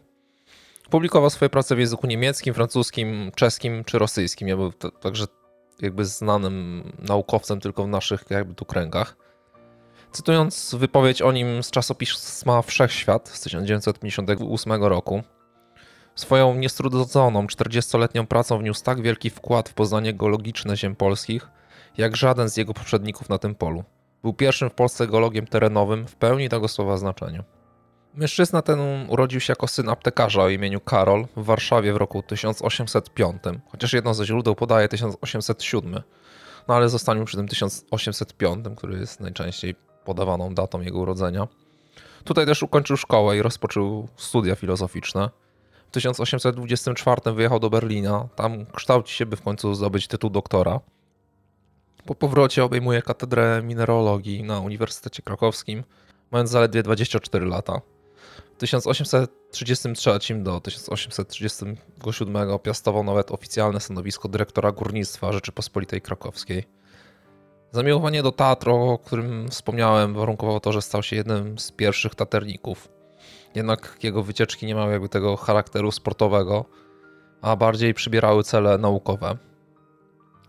Publikował 0.89 1.29
swoje 1.29 1.49
prace 1.49 1.75
w 1.75 1.79
języku 1.79 2.07
niemieckim, 2.07 2.53
francuskim, 2.53 3.31
czeskim 3.35 3.83
czy 3.83 3.99
rosyjskim. 3.99 4.47
Ja 4.47 4.57
był 4.57 4.71
także 5.01 5.25
jakby 5.81 6.05
znanym 6.05 6.83
naukowcem 6.99 7.59
tylko 7.59 7.83
w 7.83 7.87
naszych 7.87 8.23
jakby 8.29 8.55
tu 8.55 8.65
kręgach. 8.65 9.15
Cytując 10.11 10.75
wypowiedź 10.75 11.21
o 11.21 11.31
nim 11.31 11.63
z 11.63 11.71
czasopisma 11.71 12.61
Wszechświat 12.61 13.29
z 13.29 13.41
1958 13.41 14.83
roku, 14.83 15.23
Swoją 16.15 16.55
niestrudzoną 16.55 17.45
40-letnią 17.45 18.25
pracą 18.25 18.57
wniósł 18.57 18.83
tak 18.83 19.01
wielki 19.01 19.29
wkład 19.29 19.69
w 19.69 19.73
poznanie 19.73 20.13
geologiczne 20.13 20.77
ziem 20.77 20.95
polskich, 20.95 21.47
jak 21.97 22.15
żaden 22.15 22.49
z 22.49 22.57
jego 22.57 22.73
poprzedników 22.73 23.29
na 23.29 23.37
tym 23.37 23.55
polu. 23.55 23.83
Był 24.21 24.33
pierwszym 24.33 24.69
w 24.69 24.73
Polsce 24.73 25.07
geologiem 25.07 25.47
terenowym 25.47 26.07
w 26.07 26.15
pełni 26.15 26.49
tego 26.49 26.67
słowa 26.67 26.97
znaczeniu. 26.97 27.43
Mężczyzna 28.13 28.61
ten 28.61 28.79
urodził 29.09 29.39
się 29.39 29.51
jako 29.51 29.67
syn 29.67 29.89
aptekarza 29.89 30.43
o 30.43 30.49
imieniu 30.49 30.81
Karol 30.81 31.27
w 31.37 31.45
Warszawie 31.45 31.93
w 31.93 31.97
roku 31.97 32.23
1805, 32.23 33.41
chociaż 33.67 33.93
jedno 33.93 34.13
ze 34.13 34.25
źródeł 34.25 34.55
podaje 34.55 34.87
1807, 34.87 36.01
no 36.67 36.75
ale 36.75 36.89
zostaniemy 36.89 37.25
przy 37.25 37.37
tym 37.37 37.47
1805, 37.47 38.65
który 38.77 38.99
jest 38.99 39.19
najczęściej 39.19 39.75
podawaną 40.05 40.53
datą 40.53 40.81
jego 40.81 40.99
urodzenia. 40.99 41.47
Tutaj 42.23 42.45
też 42.45 42.63
ukończył 42.63 42.97
szkołę 42.97 43.37
i 43.37 43.41
rozpoczął 43.41 44.07
studia 44.17 44.55
filozoficzne. 44.55 45.29
W 45.95 45.97
1824 45.97 47.35
wyjechał 47.35 47.59
do 47.59 47.69
Berlina, 47.69 48.27
tam 48.35 48.65
kształci 48.65 49.15
się, 49.15 49.25
by 49.25 49.35
w 49.35 49.41
końcu 49.41 49.75
zdobyć 49.75 50.07
tytuł 50.07 50.29
doktora. 50.29 50.79
Po 52.05 52.15
powrocie 52.15 52.63
obejmuje 52.63 53.01
katedrę 53.01 53.61
mineralogii 53.63 54.43
na 54.43 54.59
Uniwersytecie 54.59 55.23
Krakowskim, 55.23 55.83
mając 56.31 56.49
zaledwie 56.49 56.83
24 56.83 57.45
lata. 57.45 57.81
W 58.55 58.57
1833 58.57 60.35
do 60.35 60.61
1837 60.61 61.77
piastował 62.63 63.03
nawet 63.03 63.31
oficjalne 63.31 63.79
stanowisko 63.79 64.29
dyrektora 64.29 64.71
górnictwa 64.71 65.31
Rzeczypospolitej 65.31 66.01
Krakowskiej. 66.01 66.63
Zamiłowanie 67.71 68.23
do 68.23 68.31
teatru, 68.31 68.75
o 68.75 68.97
którym 68.97 69.49
wspomniałem, 69.49 70.13
warunkowało 70.13 70.59
to, 70.59 70.71
że 70.71 70.81
stał 70.81 71.03
się 71.03 71.15
jednym 71.15 71.59
z 71.59 71.71
pierwszych 71.71 72.15
taterników. 72.15 72.94
Jednak 73.55 73.97
jego 74.03 74.23
wycieczki 74.23 74.65
nie 74.65 74.75
miały 74.75 74.91
jakby 74.91 75.09
tego 75.09 75.37
charakteru 75.37 75.91
sportowego, 75.91 76.65
a 77.41 77.55
bardziej 77.55 77.93
przybierały 77.93 78.43
cele 78.43 78.77
naukowe. 78.77 79.37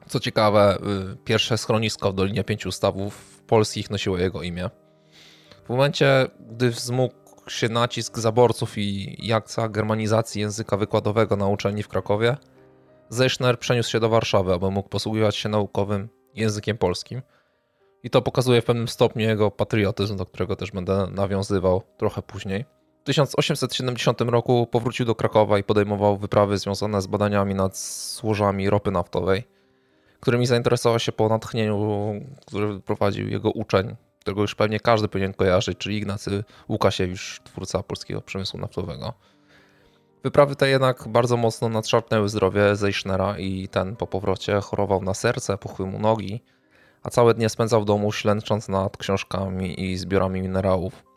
Co 0.08 0.20
ciekawe, 0.20 0.78
y, 1.12 1.16
pierwsze 1.24 1.58
schronisko 1.58 2.12
w 2.12 2.14
Dolinie 2.14 2.44
Pięciu 2.44 2.72
Stawów 2.72 3.42
polskich 3.46 3.90
nosiło 3.90 4.18
jego 4.18 4.42
imię. 4.42 4.70
W 5.64 5.68
momencie, 5.68 6.26
gdy 6.50 6.70
wzmógł 6.70 7.14
się 7.48 7.68
nacisk 7.68 8.18
zaborców 8.18 8.78
i 8.78 9.32
akcja 9.32 9.68
germanizacji 9.68 10.40
języka 10.40 10.76
wykładowego 10.76 11.36
na 11.36 11.46
uczelni 11.46 11.82
w 11.82 11.88
Krakowie, 11.88 12.36
Zeichner 13.08 13.58
przeniósł 13.58 13.90
się 13.90 14.00
do 14.00 14.08
Warszawy, 14.08 14.54
aby 14.54 14.70
mógł 14.70 14.88
posługiwać 14.88 15.36
się 15.36 15.48
naukowym 15.48 16.08
językiem 16.34 16.78
polskim. 16.78 17.22
I 18.02 18.10
to 18.10 18.22
pokazuje 18.22 18.62
w 18.62 18.64
pewnym 18.64 18.88
stopniu 18.88 19.28
jego 19.28 19.50
patriotyzm, 19.50 20.16
do 20.16 20.26
którego 20.26 20.56
też 20.56 20.70
będę 20.70 21.06
nawiązywał 21.10 21.82
trochę 21.96 22.22
później. 22.22 22.64
W 23.06 23.14
1870 23.14 24.20
roku 24.20 24.66
powrócił 24.70 25.06
do 25.06 25.14
Krakowa 25.14 25.58
i 25.58 25.64
podejmował 25.64 26.16
wyprawy 26.16 26.58
związane 26.58 27.02
z 27.02 27.06
badaniami 27.06 27.54
nad 27.54 27.78
złożami 27.78 28.70
ropy 28.70 28.90
naftowej, 28.90 29.44
którymi 30.20 30.46
zainteresował 30.46 30.98
się 30.98 31.12
po 31.12 31.28
natchnieniu, 31.28 32.12
który 32.46 32.80
prowadził 32.80 33.28
jego 33.28 33.50
uczeń, 33.50 33.96
którego 34.20 34.40
już 34.40 34.54
pewnie 34.54 34.80
każdy 34.80 35.08
powinien 35.08 35.34
kojarzyć, 35.34 35.78
czyli 35.78 35.96
Ignacy 35.96 36.44
Łukasiewicz, 36.68 37.40
twórca 37.44 37.82
polskiego 37.82 38.20
przemysłu 38.20 38.60
naftowego. 38.60 39.12
Wyprawy 40.22 40.56
te 40.56 40.68
jednak 40.68 41.08
bardzo 41.08 41.36
mocno 41.36 41.68
nadszarpnęły 41.68 42.28
zdrowie 42.28 42.76
Zeichnera 42.76 43.38
i 43.38 43.68
ten 43.68 43.96
po 43.96 44.06
powrocie 44.06 44.60
chorował 44.60 45.02
na 45.02 45.14
serce, 45.14 45.58
puchły 45.58 45.86
mu 45.86 45.98
nogi, 45.98 46.42
a 47.02 47.10
całe 47.10 47.34
dnie 47.34 47.48
spędzał 47.48 47.82
w 47.82 47.84
domu 47.84 48.12
ślęcząc 48.12 48.68
nad 48.68 48.96
książkami 48.96 49.80
i 49.80 49.96
zbiorami 49.96 50.42
minerałów. 50.42 51.15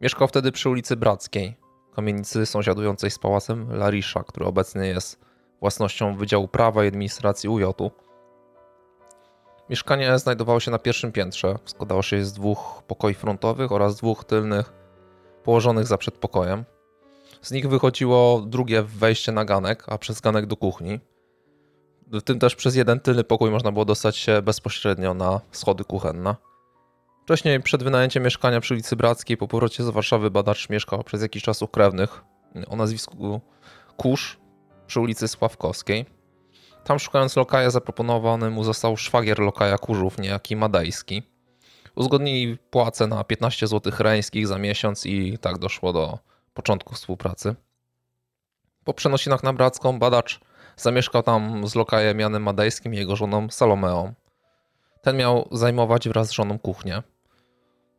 Mieszkał 0.00 0.28
wtedy 0.28 0.52
przy 0.52 0.70
ulicy 0.70 0.96
Brackiej, 0.96 1.56
kamienicy 1.94 2.46
sąsiadującej 2.46 3.10
z 3.10 3.18
pałacem 3.18 3.72
Larisza, 3.72 4.22
który 4.22 4.46
obecnie 4.46 4.86
jest 4.86 5.20
własnością 5.60 6.16
Wydziału 6.16 6.48
Prawa 6.48 6.84
i 6.84 6.88
Administracji 6.88 7.48
UJ-u. 7.48 7.90
Mieszkanie 9.70 10.18
znajdowało 10.18 10.60
się 10.60 10.70
na 10.70 10.78
pierwszym 10.78 11.12
piętrze. 11.12 11.58
Składało 11.64 12.02
się 12.02 12.24
z 12.24 12.32
dwóch 12.32 12.82
pokoi 12.86 13.14
frontowych 13.14 13.72
oraz 13.72 13.96
dwóch 13.96 14.24
tylnych 14.24 14.72
położonych 15.44 15.86
za 15.86 15.98
przedpokojem. 15.98 16.64
Z 17.42 17.50
nich 17.50 17.68
wychodziło 17.68 18.40
drugie 18.46 18.82
wejście 18.82 19.32
na 19.32 19.44
ganek, 19.44 19.84
a 19.86 19.98
przez 19.98 20.20
ganek 20.20 20.46
do 20.46 20.56
kuchni. 20.56 21.00
W 22.06 22.22
tym 22.22 22.38
też 22.38 22.56
przez 22.56 22.76
jeden 22.76 23.00
tylny 23.00 23.24
pokój 23.24 23.50
można 23.50 23.72
było 23.72 23.84
dostać 23.84 24.16
się 24.16 24.42
bezpośrednio 24.42 25.14
na 25.14 25.40
schody 25.50 25.84
kuchenne. 25.84 26.34
Wcześniej 27.26 27.62
przed 27.62 27.82
wynajęciem 27.82 28.22
mieszkania 28.22 28.60
przy 28.60 28.74
ulicy 28.74 28.96
Brackiej 28.96 29.36
po 29.36 29.48
powrocie 29.48 29.84
z 29.84 29.88
Warszawy 29.88 30.30
badacz 30.30 30.68
mieszkał 30.68 31.04
przez 31.04 31.22
jakiś 31.22 31.42
czas 31.42 31.62
u 31.62 31.68
krewnych 31.68 32.24
o 32.68 32.76
nazwisku 32.76 33.40
Kusz 33.96 34.38
przy 34.86 35.00
ulicy 35.00 35.28
Sławkowskiej. 35.28 36.06
Tam 36.84 36.98
szukając 36.98 37.36
lokaja 37.36 37.70
zaproponowany 37.70 38.50
mu 38.50 38.64
został 38.64 38.96
szwagier 38.96 39.38
lokaja 39.38 39.78
Kurzów, 39.78 40.18
niejaki 40.18 40.56
Madejski. 40.56 41.22
Uzgodnili 41.94 42.58
płacę 42.70 43.06
na 43.06 43.24
15 43.24 43.66
zł 43.66 43.92
reńskich 43.98 44.46
za 44.46 44.58
miesiąc 44.58 45.06
i 45.06 45.38
tak 45.38 45.58
doszło 45.58 45.92
do 45.92 46.18
początku 46.54 46.94
współpracy. 46.94 47.54
Po 48.84 48.94
przenosinach 48.94 49.42
na 49.42 49.52
Bracką 49.52 49.98
badacz 49.98 50.40
zamieszkał 50.76 51.22
tam 51.22 51.68
z 51.68 51.74
lokajem 51.74 52.20
Janem 52.20 52.42
Madejskim 52.42 52.94
i 52.94 52.96
jego 52.96 53.16
żoną 53.16 53.50
Salomeą. 53.50 54.14
Ten 55.02 55.16
miał 55.16 55.48
zajmować 55.52 56.08
wraz 56.08 56.28
z 56.28 56.32
żoną 56.32 56.58
kuchnię. 56.58 57.02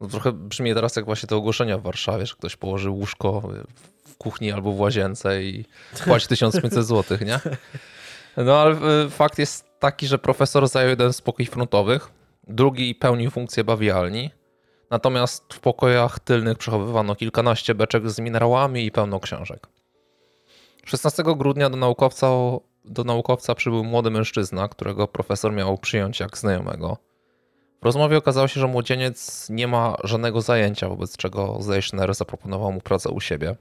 No 0.01 0.08
trochę 0.08 0.32
brzmi 0.32 0.74
teraz 0.74 0.95
jak 0.95 1.06
właśnie 1.06 1.30
te 1.30 1.35
ogłoszenia 1.35 1.77
w 1.77 1.82
Warszawie, 1.82 2.26
że 2.26 2.35
ktoś 2.35 2.56
położy 2.56 2.90
łóżko 2.90 3.42
w 4.08 4.17
kuchni 4.17 4.51
albo 4.51 4.72
w 4.72 4.80
łazience 4.80 5.43
i 5.43 5.66
płaci 6.06 6.27
1500 6.35 6.85
zł, 6.85 7.17
nie? 7.26 7.40
No 8.38 8.58
ale 8.58 8.76
y, 9.06 9.09
fakt 9.09 9.40
jest 9.40 9.66
taki, 9.80 10.08
że 10.08 10.17
profesor 10.17 10.67
zajął 10.67 10.90
jeden 10.90 11.14
z 11.14 11.22
pokoi 11.22 11.45
frontowych, 11.45 12.09
drugi 12.48 12.95
pełnił 12.95 13.32
funkcję 13.32 13.64
bawialni, 13.64 14.32
natomiast 14.90 15.53
w 15.53 15.59
pokojach 15.59 16.19
tylnych 16.19 16.58
przechowywano 16.58 17.16
kilkanaście 17.16 17.76
beczek 17.76 18.09
z 18.09 18.19
minerałami 18.19 18.85
i 18.85 18.92
pełno 18.92 19.19
książek. 19.19 19.67
16 20.85 21.24
grudnia 21.24 21.69
do 21.69 21.77
naukowca, 21.77 22.27
do 22.85 23.03
naukowca 23.03 23.56
przybył 23.56 23.84
młody 23.84 24.11
mężczyzna, 24.11 24.67
którego 24.67 25.08
profesor 25.08 25.53
miał 25.53 25.77
przyjąć 25.77 26.19
jak 26.19 26.38
znajomego. 26.38 26.98
W 27.81 27.85
rozmowie 27.85 28.17
okazało 28.17 28.47
się, 28.47 28.59
że 28.59 28.67
młodzieniec 28.67 29.49
nie 29.49 29.67
ma 29.67 29.95
żadnego 30.03 30.41
zajęcia, 30.41 30.89
wobec 30.89 31.17
czego 31.17 31.57
Zeichner 31.61 32.15
zaproponował 32.15 32.72
mu 32.72 32.81
pracę 32.81 33.09
u 33.09 33.19
siebie. 33.19 33.56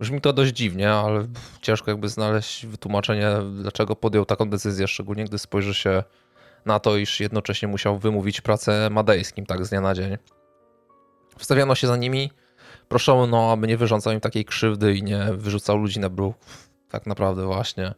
Brzmi 0.00 0.20
to 0.20 0.32
dość 0.32 0.52
dziwnie, 0.52 0.90
ale 0.90 1.26
ciężko 1.62 1.90
jakby 1.90 2.08
znaleźć 2.08 2.66
wytłumaczenie, 2.66 3.30
dlaczego 3.62 3.96
podjął 3.96 4.24
taką 4.24 4.50
decyzję, 4.50 4.88
szczególnie 4.88 5.24
gdy 5.24 5.38
spojrzy 5.38 5.74
się 5.74 6.02
na 6.66 6.80
to, 6.80 6.96
iż 6.96 7.20
jednocześnie 7.20 7.68
musiał 7.68 7.98
wymówić 7.98 8.40
pracę 8.40 8.90
madejskim 8.90 9.46
tak 9.46 9.66
z 9.66 9.70
dnia 9.70 9.80
na 9.80 9.94
dzień. 9.94 10.16
Wstawiano 11.38 11.74
się 11.74 11.86
za 11.86 11.96
nimi, 11.96 12.30
proszono, 12.88 13.26
no, 13.26 13.52
aby 13.52 13.66
nie 13.66 13.76
wyrządzał 13.76 14.12
im 14.12 14.20
takiej 14.20 14.44
krzywdy 14.44 14.94
i 14.94 15.02
nie 15.02 15.24
wyrzucał 15.32 15.76
ludzi 15.76 16.00
na 16.00 16.08
bruk. 16.08 16.36
Tak 16.90 17.06
naprawdę 17.06 17.46
właśnie 17.46 17.94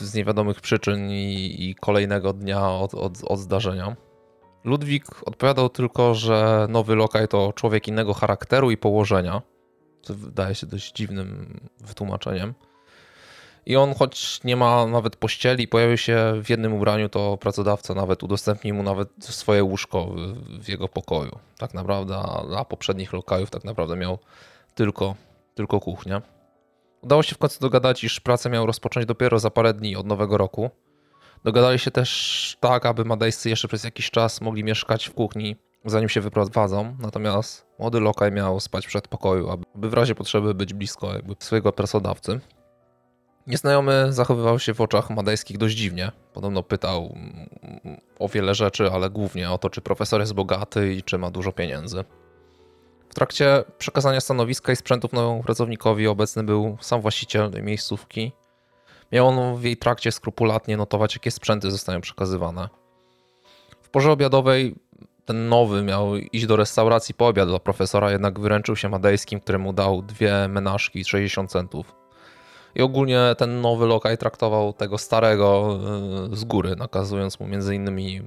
z 0.00 0.14
niewiadomych 0.14 0.60
przyczyn 0.60 1.10
i, 1.10 1.56
i 1.58 1.74
kolejnego 1.74 2.32
dnia 2.32 2.70
od, 2.70 2.94
od, 2.94 3.24
od 3.24 3.38
zdarzenia. 3.38 3.96
Ludwik 4.64 5.04
odpowiadał 5.28 5.68
tylko, 5.68 6.14
że 6.14 6.66
nowy 6.68 6.94
lokaj 6.94 7.28
to 7.28 7.52
człowiek 7.52 7.88
innego 7.88 8.14
charakteru 8.14 8.70
i 8.70 8.76
położenia, 8.76 9.42
co 10.02 10.14
wydaje 10.14 10.54
się 10.54 10.66
dość 10.66 10.92
dziwnym 10.92 11.60
wytłumaczeniem. 11.80 12.54
I 13.66 13.76
on, 13.76 13.94
choć 13.94 14.44
nie 14.44 14.56
ma 14.56 14.86
nawet 14.86 15.16
pościeli, 15.16 15.68
pojawił 15.68 15.96
się 15.96 16.32
w 16.44 16.50
jednym 16.50 16.74
ubraniu, 16.74 17.08
to 17.08 17.36
pracodawca 17.36 17.94
nawet 17.94 18.22
udostępnił 18.22 18.74
mu 18.74 18.82
nawet 18.82 19.08
swoje 19.20 19.64
łóżko 19.64 20.06
w, 20.06 20.18
w 20.64 20.68
jego 20.68 20.88
pokoju. 20.88 21.38
Tak 21.58 21.74
naprawdę, 21.74 22.22
dla 22.48 22.64
poprzednich 22.64 23.12
lokajów 23.12 23.50
tak 23.50 23.64
naprawdę 23.64 23.96
miał 23.96 24.18
tylko, 24.74 25.14
tylko 25.54 25.80
kuchnię. 25.80 26.20
Udało 27.02 27.22
się 27.22 27.34
w 27.34 27.38
końcu 27.38 27.60
dogadać, 27.60 28.04
iż 28.04 28.20
pracę 28.20 28.50
miał 28.50 28.66
rozpocząć 28.66 29.06
dopiero 29.06 29.38
za 29.38 29.50
parę 29.50 29.74
dni 29.74 29.96
od 29.96 30.06
nowego 30.06 30.38
roku. 30.38 30.70
Dogadali 31.44 31.78
się 31.78 31.90
też 31.90 32.56
tak, 32.60 32.86
aby 32.86 33.04
Madejscy 33.04 33.50
jeszcze 33.50 33.68
przez 33.68 33.84
jakiś 33.84 34.10
czas 34.10 34.40
mogli 34.40 34.64
mieszkać 34.64 35.08
w 35.08 35.14
kuchni, 35.14 35.56
zanim 35.84 36.08
się 36.08 36.20
wyprowadzą. 36.20 36.96
Natomiast 36.98 37.66
młody 37.78 38.00
lokaj 38.00 38.32
miał 38.32 38.60
spać 38.60 38.86
w 38.86 38.88
przedpokoju, 38.88 39.50
aby 39.74 39.90
w 39.90 39.94
razie 39.94 40.14
potrzeby 40.14 40.54
być 40.54 40.74
blisko 40.74 41.12
jakby 41.12 41.36
swojego 41.38 41.72
pracodawcy. 41.72 42.40
Nieznajomy 43.46 44.12
zachowywał 44.12 44.58
się 44.58 44.74
w 44.74 44.80
oczach 44.80 45.10
madejskich 45.10 45.58
dość 45.58 45.76
dziwnie. 45.76 46.12
Podobno 46.32 46.62
pytał 46.62 47.14
o 48.18 48.28
wiele 48.28 48.54
rzeczy, 48.54 48.90
ale 48.92 49.10
głównie 49.10 49.50
o 49.50 49.58
to, 49.58 49.70
czy 49.70 49.80
profesor 49.80 50.20
jest 50.20 50.34
bogaty 50.34 50.94
i 50.94 51.02
czy 51.02 51.18
ma 51.18 51.30
dużo 51.30 51.52
pieniędzy. 51.52 52.04
W 53.10 53.14
trakcie 53.14 53.64
przekazania 53.78 54.20
stanowiska 54.20 54.72
i 54.72 54.76
sprzętów 54.76 55.12
nowemu 55.12 55.42
pracownikowi 55.42 56.06
obecny 56.06 56.42
był 56.42 56.76
sam 56.80 57.00
właściciel 57.00 57.50
miejscówki, 57.62 58.32
Miał 59.12 59.28
on 59.28 59.56
w 59.56 59.64
jej 59.64 59.76
trakcie 59.76 60.12
skrupulatnie 60.12 60.76
notować, 60.76 61.14
jakie 61.14 61.30
sprzęty 61.30 61.70
zostają 61.70 62.00
przekazywane. 62.00 62.68
W 63.82 63.88
porze 63.88 64.12
obiadowej 64.12 64.74
ten 65.24 65.48
nowy 65.48 65.82
miał 65.82 66.16
iść 66.16 66.46
do 66.46 66.56
restauracji 66.56 67.14
po 67.14 67.26
obiad 67.26 67.48
dla 67.48 67.58
profesora, 67.58 68.10
jednak 68.10 68.40
wyręczył 68.40 68.76
się 68.76 68.88
Madejskim, 68.88 69.40
któremu 69.40 69.72
dał 69.72 70.02
dwie 70.02 70.48
menażki 70.48 71.04
60 71.04 71.50
centów. 71.50 71.94
I 72.74 72.82
ogólnie 72.82 73.20
ten 73.38 73.60
nowy 73.60 73.86
lokaj 73.86 74.18
traktował 74.18 74.72
tego 74.72 74.98
starego 74.98 75.78
y, 76.32 76.36
z 76.36 76.44
góry, 76.44 76.76
nakazując 76.76 77.40
mu 77.40 77.46
między 77.46 77.74
innymi 77.74 78.22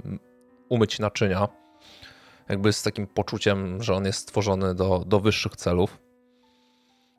umyć 0.70 1.00
naczynia, 1.00 1.48
jakby 2.50 2.74
z 2.74 2.84
takim 2.84 3.08
poczuciem, 3.08 3.84
że 3.84 3.96
on 3.96 4.06
jest 4.06 4.20
stworzony 4.20 4.76
do, 4.76 5.04
do 5.08 5.20
wyższych 5.20 5.56
celów. 5.56 5.98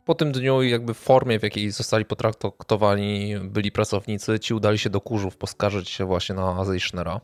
Po 0.04 0.14
tym 0.14 0.32
dniu 0.32 0.62
i 0.62 0.70
jakby 0.70 0.94
w 0.94 0.98
formie, 0.98 1.38
w 1.38 1.42
jakiej 1.42 1.70
zostali 1.70 2.04
potraktowani 2.04 3.34
byli 3.42 3.72
pracownicy, 3.72 4.40
ci 4.40 4.54
udali 4.54 4.78
się 4.78 4.90
do 4.90 5.00
Kurzów 5.00 5.36
poskarżyć 5.36 5.90
się 5.90 6.04
właśnie 6.04 6.34
na 6.34 6.64
Zeichnera. 6.64 7.20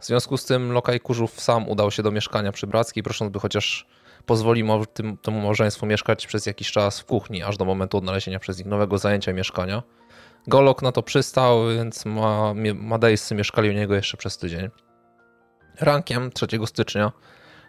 W 0.00 0.06
związku 0.06 0.36
z 0.36 0.44
tym 0.44 0.72
lokaj 0.72 1.00
Kurzów 1.00 1.40
sam 1.40 1.68
udał 1.68 1.90
się 1.90 2.02
do 2.02 2.10
mieszkania 2.10 2.52
przy 2.52 2.66
Brackiej, 2.66 3.02
prosząc 3.02 3.32
by 3.32 3.40
chociaż 3.40 3.86
pozwolił 4.26 4.86
tym, 4.86 5.16
temu 5.16 5.40
małżeństwu 5.40 5.86
mieszkać 5.86 6.26
przez 6.26 6.46
jakiś 6.46 6.72
czas 6.72 7.00
w 7.00 7.04
kuchni, 7.04 7.42
aż 7.42 7.56
do 7.56 7.64
momentu 7.64 7.98
odnalezienia 7.98 8.38
przez 8.38 8.58
nich 8.58 8.66
nowego 8.66 8.98
zajęcia 8.98 9.32
mieszkania. 9.32 9.82
Golok 10.46 10.82
na 10.82 10.92
to 10.92 11.02
przystał, 11.02 11.68
więc 11.76 12.06
ma, 12.06 12.54
Madejscy 12.74 13.34
mieszkali 13.34 13.70
u 13.70 13.72
niego 13.72 13.94
jeszcze 13.94 14.16
przez 14.16 14.38
tydzień. 14.38 14.70
Rankiem 15.80 16.30
3 16.30 16.46
stycznia 16.66 17.12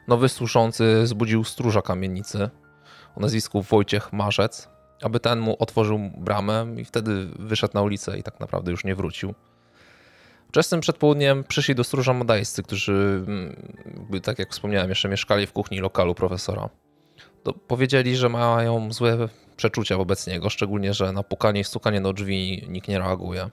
nowy 0.08 0.30
służący 0.30 1.08
zbudził 1.08 1.43
stróża 1.43 1.82
kamienicy 1.82 2.50
o 3.16 3.19
nazwisku 3.19 3.61
Wojciech 3.61 4.14
Marzec, 4.14 4.69
aby 5.01 5.19
ten 5.19 5.40
mu 5.40 5.56
otworzył 5.59 6.00
bramę 6.17 6.67
i 6.77 6.85
wtedy 6.85 7.27
wyszedł 7.40 7.74
na 7.74 7.82
ulicę 7.82 8.17
i 8.17 8.24
tak 8.24 8.40
naprawdę 8.40 8.72
już 8.72 8.84
nie 8.84 8.95
wrócił. 8.95 9.34
Wczesnym 10.50 10.82
przedpołudniem 10.82 11.43
przyszli 11.43 11.75
do 11.75 11.84
stróża 11.84 12.14
modajscy, 12.14 12.64
którzy, 12.64 13.24
mm, 13.27 14.22
tak 14.24 14.40
jak 14.40 14.51
wspomniałem, 14.51 14.90
jeszcze 14.90 15.09
mieszkali 15.09 15.48
w 15.48 15.53
kuchni 15.53 15.80
lokalu 15.80 16.16
profesora. 16.16 16.69
To 17.43 17.53
powiedzieli, 17.53 18.16
że 18.16 18.30
mają 18.30 18.93
złe 18.93 19.30
przeczucia 19.58 19.98
wobec 19.98 20.27
niego, 20.27 20.50
szczególnie, 20.50 20.93
że 20.93 21.11
na 21.11 21.24
pukanie 21.24 21.61
i 21.61 21.64
stukanie 21.64 22.01
do 22.01 22.14
drzwi 22.14 22.66
nikt 22.69 22.88
nie 22.88 23.00
reaguje. 23.00 23.50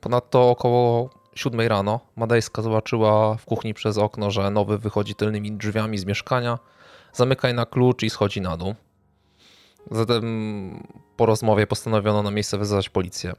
Ponadto 0.00 0.50
około 0.50 1.10
7 1.38 1.60
rano 1.60 2.00
Madejska 2.16 2.62
zobaczyła 2.62 3.34
w 3.34 3.44
kuchni 3.44 3.74
przez 3.74 3.98
okno, 3.98 4.30
że 4.30 4.50
nowy 4.50 4.78
wychodzi 4.78 5.14
tylnymi 5.14 5.52
drzwiami 5.52 5.98
z 5.98 6.04
mieszkania, 6.04 6.58
zamyka 7.12 7.48
je 7.48 7.54
na 7.54 7.66
klucz 7.66 8.02
i 8.02 8.10
schodzi 8.10 8.40
na 8.40 8.56
dół. 8.56 8.74
Zatem 9.90 10.88
po 11.16 11.26
rozmowie 11.26 11.66
postanowiono 11.66 12.22
na 12.22 12.30
miejsce 12.30 12.58
wezwać 12.58 12.88
policję. 12.88 13.32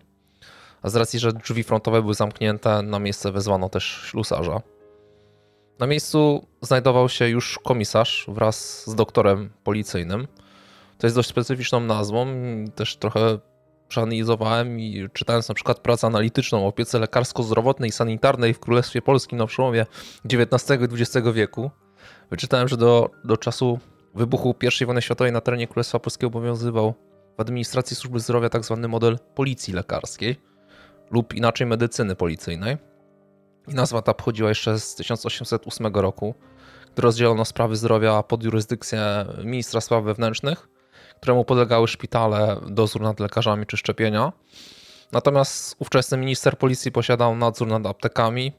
A 0.81 0.89
z 0.89 0.95
racji, 0.95 1.19
że 1.19 1.33
drzwi 1.33 1.63
frontowe 1.63 2.01
były 2.01 2.13
zamknięte, 2.13 2.81
na 2.81 2.99
miejsce 2.99 3.31
wezwano 3.31 3.69
też 3.69 4.01
ślusarza. 4.09 4.61
Na 5.79 5.87
miejscu 5.87 6.47
znajdował 6.61 7.09
się 7.09 7.27
już 7.27 7.59
komisarz 7.63 8.25
wraz 8.27 8.87
z 8.89 8.95
doktorem 8.95 9.49
policyjnym. 9.63 10.27
To 10.97 11.07
jest 11.07 11.15
dość 11.15 11.29
specyficzną 11.29 11.79
nazwą, 11.79 12.27
też 12.75 12.97
trochę 12.97 13.39
przeanalizowałem 13.89 14.79
i 14.79 15.09
czytając 15.13 15.49
na 15.49 15.55
przykład 15.55 15.79
pracę 15.79 16.07
analityczną 16.07 16.65
o 16.65 16.67
opiece 16.67 16.99
lekarsko-zdrowotnej 16.99 17.89
i 17.89 17.91
sanitarnej 17.91 18.53
w 18.53 18.59
Królestwie 18.59 19.01
Polskim 19.01 19.37
na 19.37 19.45
przełomie 19.45 19.85
XIX 20.25 20.81
i 20.81 21.01
XX 21.01 21.27
wieku, 21.33 21.71
wyczytałem, 22.31 22.67
że 22.67 22.77
do, 22.77 23.09
do 23.23 23.37
czasu 23.37 23.79
wybuchu 24.15 24.55
I 24.81 24.85
wojny 24.85 25.01
światowej 25.01 25.33
na 25.33 25.41
terenie 25.41 25.67
Królestwa 25.67 25.99
Polskiego 25.99 26.27
obowiązywał 26.27 26.93
w 27.37 27.41
administracji 27.41 27.95
służby 27.95 28.19
zdrowia 28.19 28.49
tzw. 28.49 28.79
Tak 28.81 28.91
model 28.91 29.19
policji 29.35 29.73
lekarskiej 29.73 30.35
lub 31.11 31.33
inaczej 31.33 31.67
medycyny 31.67 32.15
policyjnej. 32.15 32.77
I 33.67 33.73
nazwa 33.73 34.01
ta 34.01 34.13
pochodziła 34.13 34.49
jeszcze 34.49 34.79
z 34.79 34.95
1808 34.95 35.87
roku, 35.93 36.35
gdy 36.93 37.01
rozdzielono 37.01 37.45
sprawy 37.45 37.75
zdrowia 37.75 38.23
pod 38.23 38.43
jurysdykcję 38.43 39.25
ministra 39.43 39.81
spraw 39.81 40.03
wewnętrznych– 40.03 40.67
któremu 41.19 41.45
podlegały 41.45 41.87
szpitale, 41.87 42.61
dozór 42.67 43.01
nad 43.01 43.19
lekarzami 43.19 43.65
czy 43.65 43.77
szczepienia. 43.77 44.31
Natomiast 45.11 45.75
ówczesny 45.79 46.17
minister 46.17 46.57
policji 46.57 46.91
posiadał 46.91 47.35
nadzór 47.35 47.67
nad 47.67 47.85
aptekami, 47.85 48.51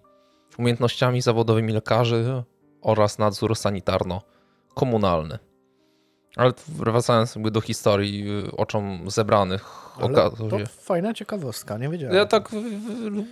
umiejętnościami 0.59 1.23
zawodowymi 1.23 1.73
lekarzy 1.73 2.43
oraz 2.83 3.19
nadzór 3.19 3.57
sanitarno-komunalny. 3.57 5.39
Ale 6.37 6.53
wracając 6.69 7.35
jakby 7.35 7.51
do 7.51 7.61
historii 7.61 8.45
y, 8.47 8.57
oczom 8.57 9.11
zebranych 9.11 9.65
Ale 10.03 10.15
To 10.15 10.59
fajna 10.81 11.15
ciekawostka, 11.15 11.79
nie 11.79 11.89
wiedziałem. 11.89 12.17
Ja 12.17 12.27
tak, 12.27 12.49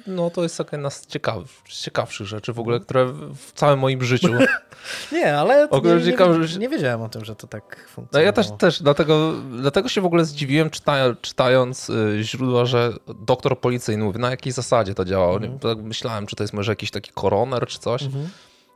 no 0.07 0.31
to 0.31 0.43
jest 0.43 0.59
taka 0.59 0.77
jedna 0.77 0.91
z 0.91 1.07
ciekaw, 1.07 1.62
ciekawszych 1.65 2.27
rzeczy 2.27 2.52
w 2.52 2.59
ogóle, 2.59 2.77
mhm. 2.77 2.85
które 2.85 3.07
w 3.35 3.52
całym 3.52 3.78
moim 3.78 4.05
życiu. 4.05 4.28
nie, 5.12 5.39
ale 5.39 5.68
nie, 5.83 5.94
nie, 6.12 6.59
nie, 6.59 6.68
wiedziałem 6.68 7.02
o 7.02 7.09
tym, 7.09 7.25
że 7.25 7.36
to 7.36 7.47
tak 7.47 7.89
funkcjonuje. 7.89 8.09
No 8.12 8.27
ja 8.27 8.33
też, 8.33 8.47
też 8.59 8.83
dlatego, 8.83 9.33
dlatego 9.60 9.89
się 9.89 10.01
w 10.01 10.07
ogóle 10.07 10.25
zdziwiłem 10.25 10.70
czytając 11.20 11.91
y, 11.91 12.18
źródła, 12.23 12.65
że 12.65 12.93
doktor 13.20 13.60
policyjny 13.60 14.05
mówi, 14.05 14.18
na 14.18 14.31
jakiej 14.31 14.52
zasadzie 14.52 14.94
to 14.94 15.05
działało. 15.05 15.36
Mhm. 15.36 15.59
Tak 15.59 15.78
myślałem, 15.78 16.27
czy 16.27 16.36
to 16.36 16.43
jest 16.43 16.55
może 16.55 16.73
jakiś 16.73 16.91
taki 16.91 17.10
koroner 17.15 17.67
czy 17.67 17.78
coś, 17.78 18.02
mhm. 18.02 18.28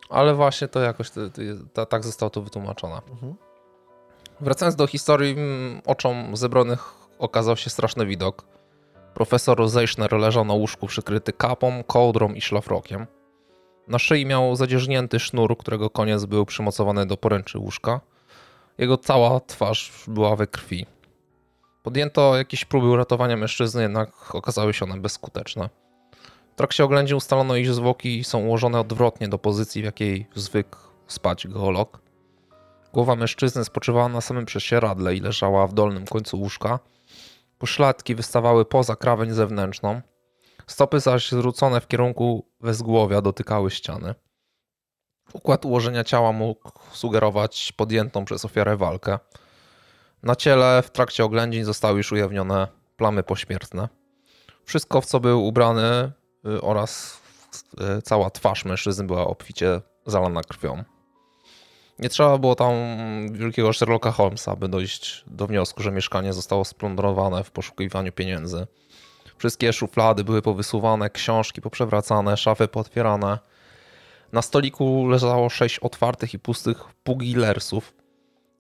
ale 0.08 0.34
właśnie 0.34 0.68
to 0.68 0.80
jakoś 0.80 1.10
to, 1.10 1.30
to, 1.30 1.40
to, 1.72 1.86
tak 1.86 2.04
zostało 2.04 2.30
to 2.30 2.42
wytłumaczone. 2.42 3.00
Mhm. 3.10 3.34
Wracając 4.42 4.76
do 4.76 4.86
historii, 4.86 5.32
mm, 5.32 5.82
oczom 5.86 6.36
zebranych 6.36 6.94
okazał 7.18 7.56
się 7.56 7.70
straszny 7.70 8.06
widok. 8.06 8.44
Profesor 9.14 9.68
Zeichner 9.68 10.12
leżał 10.12 10.44
na 10.44 10.54
łóżku 10.54 10.86
przykryty 10.86 11.32
kapą, 11.32 11.84
kołdrą 11.86 12.32
i 12.32 12.40
szlafrokiem. 12.40 13.06
Na 13.88 13.98
szyi 13.98 14.26
miał 14.26 14.56
zadzierznięty 14.56 15.20
sznur, 15.20 15.56
którego 15.56 15.90
koniec 15.90 16.24
był 16.24 16.46
przymocowany 16.46 17.06
do 17.06 17.16
poręczy 17.16 17.58
łóżka. 17.58 18.00
Jego 18.78 18.96
cała 18.96 19.40
twarz 19.40 19.92
była 20.08 20.36
we 20.36 20.46
krwi. 20.46 20.86
Podjęto 21.82 22.36
jakieś 22.36 22.64
próby 22.64 22.86
uratowania 22.86 23.36
mężczyzny, 23.36 23.82
jednak 23.82 24.34
okazały 24.34 24.74
się 24.74 24.84
one 24.84 24.96
bezskuteczne. 24.96 25.68
W 26.52 26.54
trakcie 26.54 26.84
oględzin 26.84 27.16
ustalono, 27.16 27.56
iż 27.56 27.74
zwłoki 27.74 28.24
są 28.24 28.38
ułożone 28.38 28.80
odwrotnie 28.80 29.28
do 29.28 29.38
pozycji, 29.38 29.82
w 29.82 29.84
jakiej 29.84 30.26
zwykł 30.34 30.76
spać 31.06 31.46
geolog. 31.46 32.01
Głowa 32.92 33.16
mężczyzny 33.16 33.64
spoczywała 33.64 34.08
na 34.08 34.20
samym 34.20 34.46
prześcieradle 34.46 35.14
i 35.14 35.20
leżała 35.20 35.66
w 35.66 35.74
dolnym 35.74 36.06
końcu 36.06 36.40
łóżka. 36.40 36.78
Poszlatki 37.58 38.14
wystawały 38.14 38.64
poza 38.64 38.96
krawędź 38.96 39.32
zewnętrzną. 39.32 40.00
Stopy 40.66 41.00
zaś 41.00 41.30
zwrócone 41.30 41.80
w 41.80 41.86
kierunku 41.86 42.46
wezgłowia 42.60 43.22
dotykały 43.22 43.70
ściany. 43.70 44.14
Układ 45.32 45.64
ułożenia 45.64 46.04
ciała 46.04 46.32
mógł 46.32 46.70
sugerować 46.92 47.72
podjętą 47.76 48.24
przez 48.24 48.44
ofiarę 48.44 48.76
walkę. 48.76 49.18
Na 50.22 50.36
ciele 50.36 50.82
w 50.82 50.90
trakcie 50.90 51.24
oględzin 51.24 51.64
zostały 51.64 51.98
już 51.98 52.12
ujawnione 52.12 52.68
plamy 52.96 53.22
pośmiertne. 53.22 53.88
Wszystko, 54.64 55.00
w 55.00 55.06
co 55.06 55.20
był 55.20 55.46
ubrany 55.46 56.12
y, 56.46 56.60
oraz 56.60 57.20
y, 57.98 58.02
cała 58.02 58.30
twarz 58.30 58.64
mężczyzny 58.64 59.04
była 59.04 59.26
obficie 59.26 59.80
zalana 60.06 60.42
krwią. 60.42 60.84
Nie 62.02 62.08
trzeba 62.08 62.38
było 62.38 62.54
tam 62.54 62.72
wielkiego 63.32 63.72
Sherlocka 63.72 64.12
Holmesa, 64.12 64.56
by 64.56 64.68
dojść 64.68 65.24
do 65.26 65.46
wniosku, 65.46 65.82
że 65.82 65.92
mieszkanie 65.92 66.32
zostało 66.32 66.64
splądrowane 66.64 67.44
w 67.44 67.50
poszukiwaniu 67.50 68.12
pieniędzy. 68.12 68.66
Wszystkie 69.38 69.72
szuflady 69.72 70.24
były 70.24 70.42
powysuwane, 70.42 71.10
książki 71.10 71.60
poprzewracane, 71.60 72.36
szafy 72.36 72.68
potwierane. 72.68 73.38
Na 74.32 74.42
stoliku 74.42 75.06
leżało 75.08 75.48
sześć 75.48 75.78
otwartych 75.78 76.34
i 76.34 76.38
pustych 76.38 76.84
pugillersów. 77.04 77.94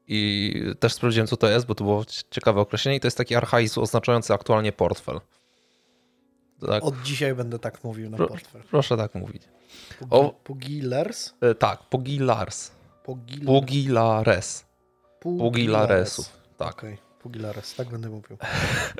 I 0.08 0.54
też 0.80 0.92
sprawdziłem, 0.92 1.26
co 1.26 1.36
to 1.36 1.48
jest, 1.48 1.66
bo 1.66 1.74
to 1.74 1.84
było 1.84 2.04
ciekawe 2.30 2.60
określenie. 2.60 2.96
I 2.96 3.00
to 3.00 3.06
jest 3.06 3.16
taki 3.16 3.34
archaizm 3.34 3.80
oznaczający 3.80 4.34
aktualnie 4.34 4.72
portfel. 4.72 5.20
Tak. 6.66 6.84
Od 6.84 7.02
dzisiaj 7.02 7.34
będę 7.34 7.58
tak 7.58 7.84
mówił 7.84 8.10
na 8.10 8.18
portfel. 8.18 8.62
Proszę 8.70 8.96
tak 8.96 9.14
mówić. 9.14 9.42
O, 10.10 10.30
Pugilers? 10.44 11.32
E, 11.40 11.54
tak, 11.54 11.82
Pugilars. 11.82 12.70
Pogil... 13.04 13.46
Pugilares. 13.46 14.64
Pugilaresów. 15.20 16.42
Tak. 16.56 16.78
Okay. 16.78 16.98
Pugilares, 17.22 17.74
tak 17.74 17.88
będę 17.88 18.08
mówił. 18.08 18.36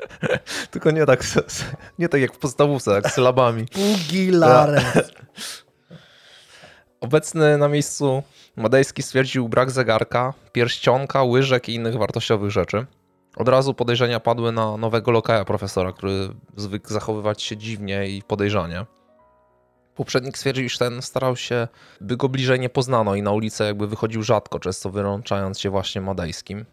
Tylko 0.71 0.91
nie 0.91 1.05
tak, 1.05 1.23
nie 1.99 2.09
tak 2.09 2.21
jak 2.21 2.33
w 2.33 2.37
podstawówce, 2.37 2.91
jak 2.91 3.09
z 3.09 3.13
sylabami. 3.13 3.65
Pugilares. 3.65 4.85
Obecny 6.99 7.57
na 7.57 7.67
miejscu 7.67 8.23
Madejski 8.55 9.03
stwierdził 9.03 9.49
brak 9.49 9.71
zegarka, 9.71 10.33
pierścionka, 10.51 11.23
łyżek 11.23 11.69
i 11.69 11.75
innych 11.75 11.97
wartościowych 11.97 12.51
rzeczy. 12.51 12.85
Od 13.35 13.49
razu 13.49 13.73
podejrzenia 13.73 14.19
padły 14.19 14.51
na 14.51 14.77
nowego 14.77 15.11
lokaja 15.11 15.45
profesora, 15.45 15.91
który 15.91 16.29
zwykł 16.57 16.93
zachowywać 16.93 17.41
się 17.41 17.57
dziwnie 17.57 18.07
i 18.09 18.21
podejrzanie. 18.21 18.85
Poprzednik 19.95 20.37
stwierdził, 20.37 20.65
iż 20.65 20.77
ten 20.77 21.01
starał 21.01 21.35
się, 21.35 21.67
by 22.01 22.17
go 22.17 22.29
bliżej 22.29 22.59
nie 22.59 22.69
poznano 22.69 23.15
i 23.15 23.21
na 23.21 23.31
ulicę 23.31 23.65
jakby 23.65 23.87
wychodził 23.87 24.23
rzadko, 24.23 24.59
często 24.59 24.89
wyrączając 24.89 25.59
się 25.59 25.69
właśnie 25.69 26.01
madejskim. 26.01 26.65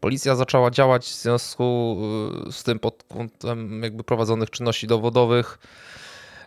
Policja 0.00 0.36
zaczęła 0.36 0.70
działać 0.70 1.04
w 1.04 1.14
związku 1.14 1.96
y, 2.48 2.52
z 2.52 2.62
tym 2.62 2.78
pod 2.78 3.04
kątem 3.08 3.82
jakby 3.82 4.04
prowadzonych 4.04 4.50
czynności 4.50 4.86
dowodowych. 4.86 5.58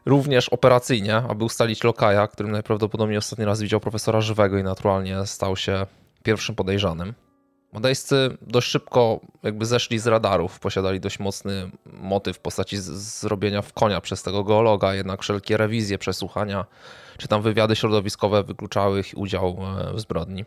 Również 0.06 0.50
operacyjnie, 0.50 1.16
aby 1.16 1.46
ustalić 1.46 1.84
lokaja, 1.84 2.28
którym 2.28 2.52
najprawdopodobniej 2.52 3.18
ostatni 3.18 3.46
raz 3.46 3.62
widział 3.62 3.80
profesora 3.80 4.22
żywego 4.22 4.58
i 4.58 4.64
naturalnie 4.64 5.26
stał 5.26 5.56
się 5.56 5.86
pierwszym 6.24 6.56
podejrzanym. 6.56 7.14
Modejscy 7.74 8.38
dość 8.42 8.68
szybko 8.68 9.20
jakby 9.44 9.66
zeszli 9.66 10.00
z 10.00 10.08
radarów, 10.08 10.60
posiadali 10.60 11.00
dość 11.00 11.20
mocny 11.20 11.72
motyw 11.86 12.38
w 12.38 12.40
postaci 12.40 12.78
zrobienia 12.78 13.62
w 13.62 13.74
konia 13.74 14.02
przez 14.02 14.24
tego 14.24 14.44
geologa, 14.44 14.96
jednak 14.96 15.22
wszelkie 15.22 15.58
rewizje, 15.58 15.98
przesłuchania 15.98 16.66
czy 17.22 17.28
tam 17.28 17.42
wywiady 17.42 17.76
środowiskowe 17.76 18.44
wykluczały 18.44 19.00
ich 19.00 19.14
udział 19.16 19.58
e, 19.80 19.94
w 19.94 20.00
zbrodni. 20.00 20.46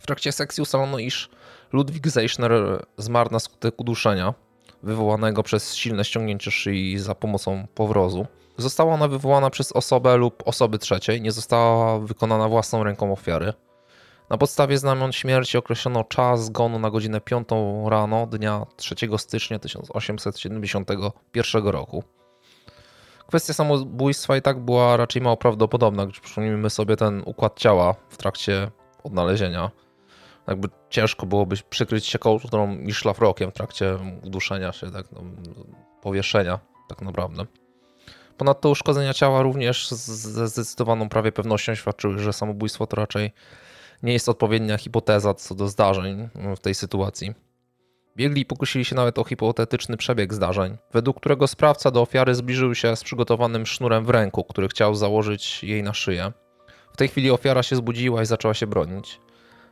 W 0.00 0.06
trakcie 0.06 0.32
sekcji 0.32 0.62
ustalono, 0.62 0.98
iż 0.98 1.30
Ludwik 1.72 2.08
Zeichner 2.08 2.52
zmarł 2.98 3.30
na 3.30 3.40
skutek 3.40 3.80
uduszenia 3.80 4.34
wywołanego 4.82 5.42
przez 5.42 5.74
silne 5.74 6.04
ściągnięcie 6.04 6.50
szyi 6.50 6.98
za 6.98 7.14
pomocą 7.14 7.66
powrozu. 7.74 8.26
Została 8.56 8.94
ona 8.94 9.08
wywołana 9.08 9.50
przez 9.50 9.72
osobę 9.72 10.16
lub 10.16 10.42
osoby 10.46 10.78
trzeciej, 10.78 11.22
nie 11.22 11.32
została 11.32 11.98
wykonana 11.98 12.48
własną 12.48 12.84
ręką 12.84 13.12
ofiary. 13.12 13.52
Na 14.32 14.38
podstawie 14.38 14.78
znamion 14.78 15.12
śmierci 15.12 15.58
określono 15.58 16.04
czas 16.04 16.44
zgonu 16.44 16.78
na 16.78 16.90
godzinę 16.90 17.20
5 17.20 17.48
rano 17.86 18.26
dnia 18.26 18.66
3 18.76 18.94
stycznia 19.16 19.58
1871 19.58 21.66
roku. 21.66 22.04
Kwestia 23.26 23.54
samobójstwa 23.54 24.36
i 24.36 24.42
tak 24.42 24.60
była 24.60 24.96
raczej 24.96 25.22
mało 25.22 25.36
prawdopodobna, 25.36 26.06
gdyż 26.06 26.20
przypomnijmy 26.20 26.70
sobie 26.70 26.96
ten 26.96 27.22
układ 27.26 27.58
ciała 27.58 27.94
w 28.08 28.16
trakcie 28.16 28.70
odnalezienia. 29.04 29.70
Jakby 30.46 30.68
ciężko 30.90 31.26
byłoby 31.26 31.56
przykryć 31.70 32.06
się 32.06 32.18
kołdrą 32.18 32.78
i 32.78 32.92
szlafrokiem 32.92 33.50
w 33.50 33.54
trakcie 33.54 33.98
uduszenia 34.22 34.72
się, 34.72 34.90
tak, 34.90 35.06
no, 35.12 35.20
powieszenia 36.02 36.58
tak 36.88 37.02
naprawdę. 37.02 37.46
Ponadto 38.36 38.70
uszkodzenia 38.70 39.14
ciała 39.14 39.42
również 39.42 39.90
ze 39.90 40.48
zdecydowaną 40.48 41.08
prawie 41.08 41.32
pewnością 41.32 41.74
świadczyły, 41.74 42.18
że 42.18 42.32
samobójstwo 42.32 42.86
to 42.86 42.96
raczej 42.96 43.32
nie 44.02 44.12
jest 44.12 44.28
odpowiednia 44.28 44.78
hipoteza 44.78 45.34
co 45.34 45.54
do 45.54 45.68
zdarzeń 45.68 46.28
w 46.56 46.60
tej 46.60 46.74
sytuacji. 46.74 47.34
Biegli 48.16 48.44
pokusili 48.44 48.84
się 48.84 48.94
nawet 48.94 49.18
o 49.18 49.24
hipotetyczny 49.24 49.96
przebieg 49.96 50.34
zdarzeń, 50.34 50.76
według 50.92 51.16
którego 51.20 51.46
sprawca 51.46 51.90
do 51.90 52.02
ofiary 52.02 52.34
zbliżył 52.34 52.74
się 52.74 52.96
z 52.96 53.04
przygotowanym 53.04 53.66
sznurem 53.66 54.04
w 54.04 54.10
ręku, 54.10 54.44
który 54.44 54.68
chciał 54.68 54.94
założyć 54.94 55.64
jej 55.64 55.82
na 55.82 55.94
szyję. 55.94 56.32
W 56.92 56.96
tej 56.96 57.08
chwili 57.08 57.30
ofiara 57.30 57.62
się 57.62 57.76
zbudziła 57.76 58.22
i 58.22 58.26
zaczęła 58.26 58.54
się 58.54 58.66
bronić. 58.66 59.20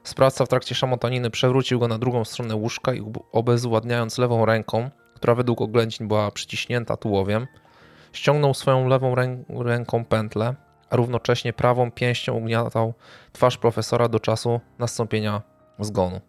Sprawca 0.05 0.45
w 0.45 0.49
trakcie 0.49 0.75
szamotaniny 0.75 1.31
przewrócił 1.31 1.79
go 1.79 1.89
na 1.89 1.99
drugą 1.99 2.25
stronę 2.25 2.55
łóżka 2.55 2.95
i 2.95 3.03
obezwładniając 3.33 4.19
lewą 4.19 4.45
ręką, 4.45 4.91
która 5.15 5.35
według 5.35 5.61
oględzin 5.61 6.09
była 6.09 6.31
przyciśnięta 6.31 6.97
tułowiem, 6.97 7.47
ściągnął 8.13 8.55
swoją 8.55 8.89
lewą 8.89 9.15
rę 9.15 9.45
ręką 9.49 10.05
pętlę, 10.05 10.55
a 10.91 10.97
równocześnie 10.97 11.53
prawą 11.53 11.91
pięścią 11.91 12.35
ugniatał 12.35 12.95
twarz 13.33 13.59
profesora 13.59 14.09
do 14.09 14.21
czasu 14.21 14.61
nastąpienia 14.79 15.43
zgonu. 15.79 16.21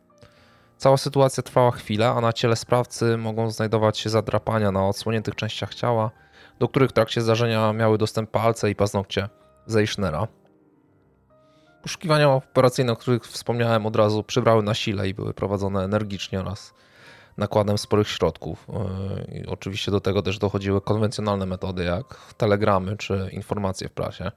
Cała 0.77 0.97
sytuacja 0.97 1.43
trwała 1.43 1.71
chwilę, 1.71 2.09
a 2.09 2.21
na 2.21 2.33
ciele 2.33 2.55
sprawcy 2.55 3.17
mogą 3.17 3.49
znajdować 3.49 3.97
się 3.97 4.09
zadrapania 4.09 4.71
na 4.71 4.87
odsłoniętych 4.87 5.35
częściach 5.35 5.73
ciała, 5.73 6.11
do 6.59 6.67
których 6.67 6.89
w 6.89 6.93
trakcie 6.93 7.21
zdarzenia 7.21 7.73
miały 7.73 7.97
dostęp 7.97 8.31
palce 8.31 8.69
i 8.69 8.75
paznokcie 8.75 9.29
Zeichnera. 9.65 10.27
Poszukiwania 11.81 12.29
operacyjne, 12.29 12.91
o 12.91 12.95
których 12.95 13.23
wspomniałem 13.23 13.85
od 13.85 13.95
razu, 13.95 14.23
przybrały 14.23 14.63
na 14.63 14.73
sile 14.73 15.09
i 15.09 15.13
były 15.13 15.33
prowadzone 15.33 15.83
energicznie 15.83 16.39
oraz 16.39 16.73
nakładem 17.37 17.77
sporych 17.77 18.07
środków. 18.07 18.67
Yy, 19.27 19.39
I 19.39 19.47
oczywiście 19.47 19.91
do 19.91 20.01
tego 20.01 20.21
też 20.21 20.37
dochodziły 20.37 20.81
konwencjonalne 20.81 21.45
metody, 21.45 21.83
jak 21.83 22.33
telegramy 22.37 22.97
czy 22.97 23.29
informacje 23.31 23.89
w 23.89 23.91
prasie. 23.91 24.31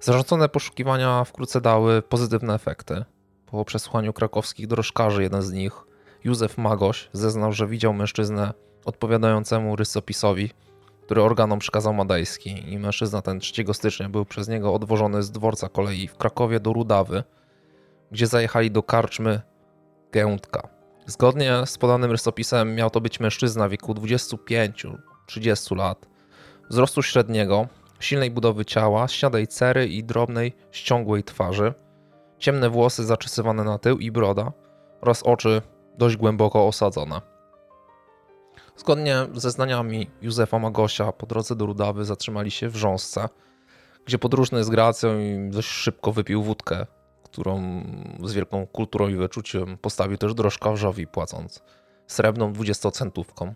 Zarządzone 0.00 0.48
poszukiwania 0.48 1.24
wkrótce 1.24 1.60
dały 1.60 2.02
pozytywne 2.02 2.54
efekty. 2.54 3.04
Po 3.46 3.64
przesłuchaniu 3.64 4.12
krakowskich 4.12 4.66
drożkarzy 4.66 5.22
jeden 5.22 5.42
z 5.42 5.52
nich, 5.52 5.72
Józef 6.24 6.58
Magoś, 6.58 7.08
zeznał, 7.12 7.52
że 7.52 7.66
widział 7.66 7.92
mężczyznę 7.94 8.52
odpowiadającemu 8.84 9.76
rysopisowi, 9.76 10.50
który 11.02 11.22
organom 11.22 11.58
przekazał 11.58 11.94
Madejski 11.94 12.72
i 12.72 12.78
mężczyzna 12.78 13.22
ten 13.22 13.40
3 13.40 13.64
stycznia 13.72 14.08
był 14.08 14.24
przez 14.24 14.48
niego 14.48 14.74
odwożony 14.74 15.22
z 15.22 15.30
dworca 15.30 15.68
kolei 15.68 16.08
w 16.08 16.16
Krakowie 16.16 16.60
do 16.60 16.72
Rudawy, 16.72 17.24
gdzie 18.10 18.26
zajechali 18.26 18.70
do 18.70 18.82
karczmy 18.82 19.40
Gętka. 20.12 20.68
Zgodnie 21.06 21.52
z 21.66 21.78
podanym 21.78 22.10
rysopisem 22.10 22.74
miał 22.74 22.90
to 22.90 23.00
być 23.00 23.20
mężczyzna 23.20 23.68
w 23.68 23.70
wieku 23.70 23.94
25-30 23.94 25.76
lat, 25.76 26.08
wzrostu 26.70 27.02
średniego, 27.02 27.68
silnej 28.00 28.30
budowy 28.30 28.64
ciała, 28.64 29.08
śniadej 29.08 29.46
cery 29.46 29.88
i 29.88 30.04
drobnej, 30.04 30.52
ściągłej 30.70 31.24
twarzy– 31.24 31.74
ciemne 32.38 32.70
włosy 32.70 33.04
zaczesywane 33.04 33.64
na 33.64 33.78
tył 33.78 33.98
i 33.98 34.10
broda 34.10 34.52
oraz 35.00 35.22
oczy 35.22 35.62
dość 35.98 36.16
głęboko 36.16 36.66
osadzone. 36.66 37.20
Zgodnie 38.76 39.16
ze 39.34 39.50
znaniami 39.50 40.10
Józefa 40.22 40.58
Magosia 40.58 41.12
po 41.12 41.26
drodze 41.26 41.56
do 41.56 41.66
Rudawy 41.66 42.04
zatrzymali 42.04 42.50
się 42.50 42.68
w 42.68 42.76
Rząsce, 42.76 43.28
gdzie 44.04 44.18
podróżny 44.18 44.64
z 44.64 44.70
gracją 44.70 45.18
i 45.18 45.50
dość 45.50 45.68
szybko 45.68 46.12
wypił 46.12 46.42
wódkę, 46.42 46.86
którą 47.24 47.82
z 48.24 48.32
wielką 48.32 48.66
kulturą 48.66 49.08
i 49.08 49.14
wyczuciem 49.14 49.78
postawił 49.78 50.16
też 50.16 50.34
drożkarzowi, 50.34 51.06
płacąc 51.06 51.62
srebrną 52.06 52.52
dwudziestocentówką. 52.52 53.54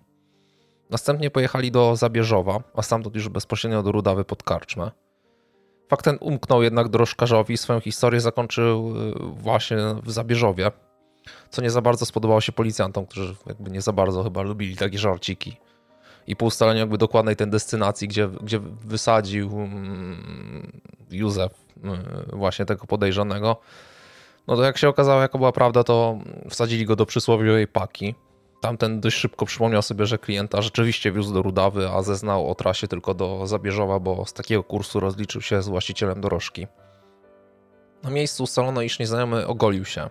Następnie 0.91 1.31
pojechali 1.31 1.71
do 1.71 1.97
Zabierzowa, 1.97 2.63
a 2.75 2.83
stamtąd 2.83 3.15
już 3.15 3.29
bezpośrednio 3.29 3.83
do 3.83 3.93
Rudawy 3.93 4.25
pod 4.25 4.43
Karczmę. 4.43 4.91
Fakt 5.89 6.05
ten 6.05 6.19
umknął 6.21 6.63
jednak 6.63 6.89
drożkarzowi, 6.89 7.57
swoją 7.57 7.81
historię 7.81 8.21
zakończył 8.21 8.95
y, 8.97 9.13
właśnie 9.43 9.77
w 10.03 10.11
Zabierzowie, 10.11 10.71
co 11.51 11.63
nie 11.63 11.71
za 11.71 11.83
bardzo 11.83 12.07
spodobało 12.07 12.41
się 12.41 12.53
policjantom, 12.53 13.07
którzy 13.07 13.35
jakby 13.47 13.71
nie 13.71 13.81
za 13.81 13.93
bardzo 13.93 14.23
chyba 14.23 14.43
lubili 14.43 14.77
takie 14.77 14.99
żarciki. 14.99 15.57
I 16.27 16.37
po 16.37 16.47
ustaleniu 16.47 16.81
jakby 16.81 16.99
dokładnej 16.99 17.37
tej 17.37 17.47
destynacji, 17.47 18.09
gdzie, 18.09 18.29
gdzie 18.29 18.59
wysadził 18.85 19.51
mm, 19.53 20.81
Józef 21.11 21.53
y, 22.33 22.37
właśnie 22.37 22.65
tego 22.65 22.87
podejrzanego, 22.87 23.57
no 24.47 24.57
to 24.57 24.63
jak 24.63 24.79
się 24.79 24.89
okazało, 24.89 25.21
jaka 25.21 25.39
była 25.39 25.53
prawda, 25.53 25.85
to 25.85 26.19
wsadzili 26.49 26.87
go 26.87 26.97
do 26.97 27.07
przysłowiowej 27.07 27.69
paki, 27.69 28.15
Tamten 28.61 29.01
dość 29.01 29.17
szybko 29.17 29.47
przypomniał 29.47 29.83
sobie, 29.83 30.07
że 30.07 30.19
klienta 30.19 30.63
rzeczywiście 30.63 31.13
wiózł 31.13 31.35
do 31.35 31.43
Rudawy, 31.43 31.89
a 31.89 32.03
zeznał 32.03 32.51
o 32.51 32.55
trasie 32.55 32.89
tylko 32.89 33.15
do 33.15 33.47
Zabierzowa, 33.47 33.99
bo 33.99 34.27
z 34.27 34.33
takiego 34.33 34.65
kursu 34.65 35.01
rozliczył 35.01 35.41
się 35.43 35.63
z 35.63 35.69
właścicielem 35.69 36.21
dorożki. 36.21 36.67
Na 38.03 38.11
miejscu 38.11 38.43
ustalono, 38.43 38.83
iż 38.83 38.99
nieznajomy 38.99 39.47
ogolił 39.47 39.85
się, 39.85 40.11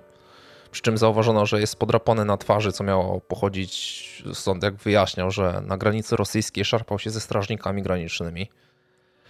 przy 0.72 0.82
czym 0.82 0.98
zauważono, 0.98 1.45
że 1.45 1.60
jest 1.60 1.76
podrapany 1.76 2.26
na 2.26 2.38
twarzy, 2.38 2.72
co 2.72 2.84
miało 2.84 3.22
pochodzić 3.22 4.24
stąd, 4.34 4.64
jak 4.64 4.76
wyjaśniał, 4.76 5.32
że 5.32 5.61
na 5.66 5.78
granicy 5.78 6.16
rosyjskiej 6.16 6.66
szarpał 6.66 7.00
się 7.00 7.10
ze 7.10 7.19
strażnikami 7.19 7.82
granicznymi. 7.82 8.50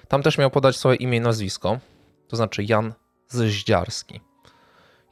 Tam 0.08 0.24
też 0.24 0.38
miał 0.38 0.52
podać 0.52 0.78
swoje 0.78 0.96
imię 0.96 1.18
i 1.18 1.22
nazwisko, 1.22 1.80
to 2.28 2.36
znaczy 2.36 2.64
Jan 2.64 2.94
Zyździarski. 3.28 4.29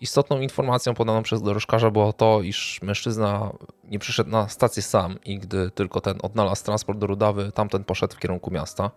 Istotną 0.02 0.40
informacją 0.40 0.94
podaną 0.94 1.24
przez 1.24 1.42
dorożkarza 1.42 1.92
było 1.92 2.14
to, 2.14 2.42
iż 2.42 2.80
mężczyzna 2.82 3.52
nie 3.84 4.00
przyszedł 4.00 4.30
na 4.30 4.50
stację 4.50 4.84
sam 4.84 5.20
i 5.26 5.40
gdy 5.40 5.72
tylko 5.72 6.02
ten 6.02 6.18
odnalazł 6.24 6.66
transport 6.66 7.00
do 7.00 7.08
Rudawy, 7.08 7.52
tamten 7.52 7.84
poszedł 7.84 8.16
w 8.16 8.20
kierunku 8.20 8.52
miasta. 8.52 8.92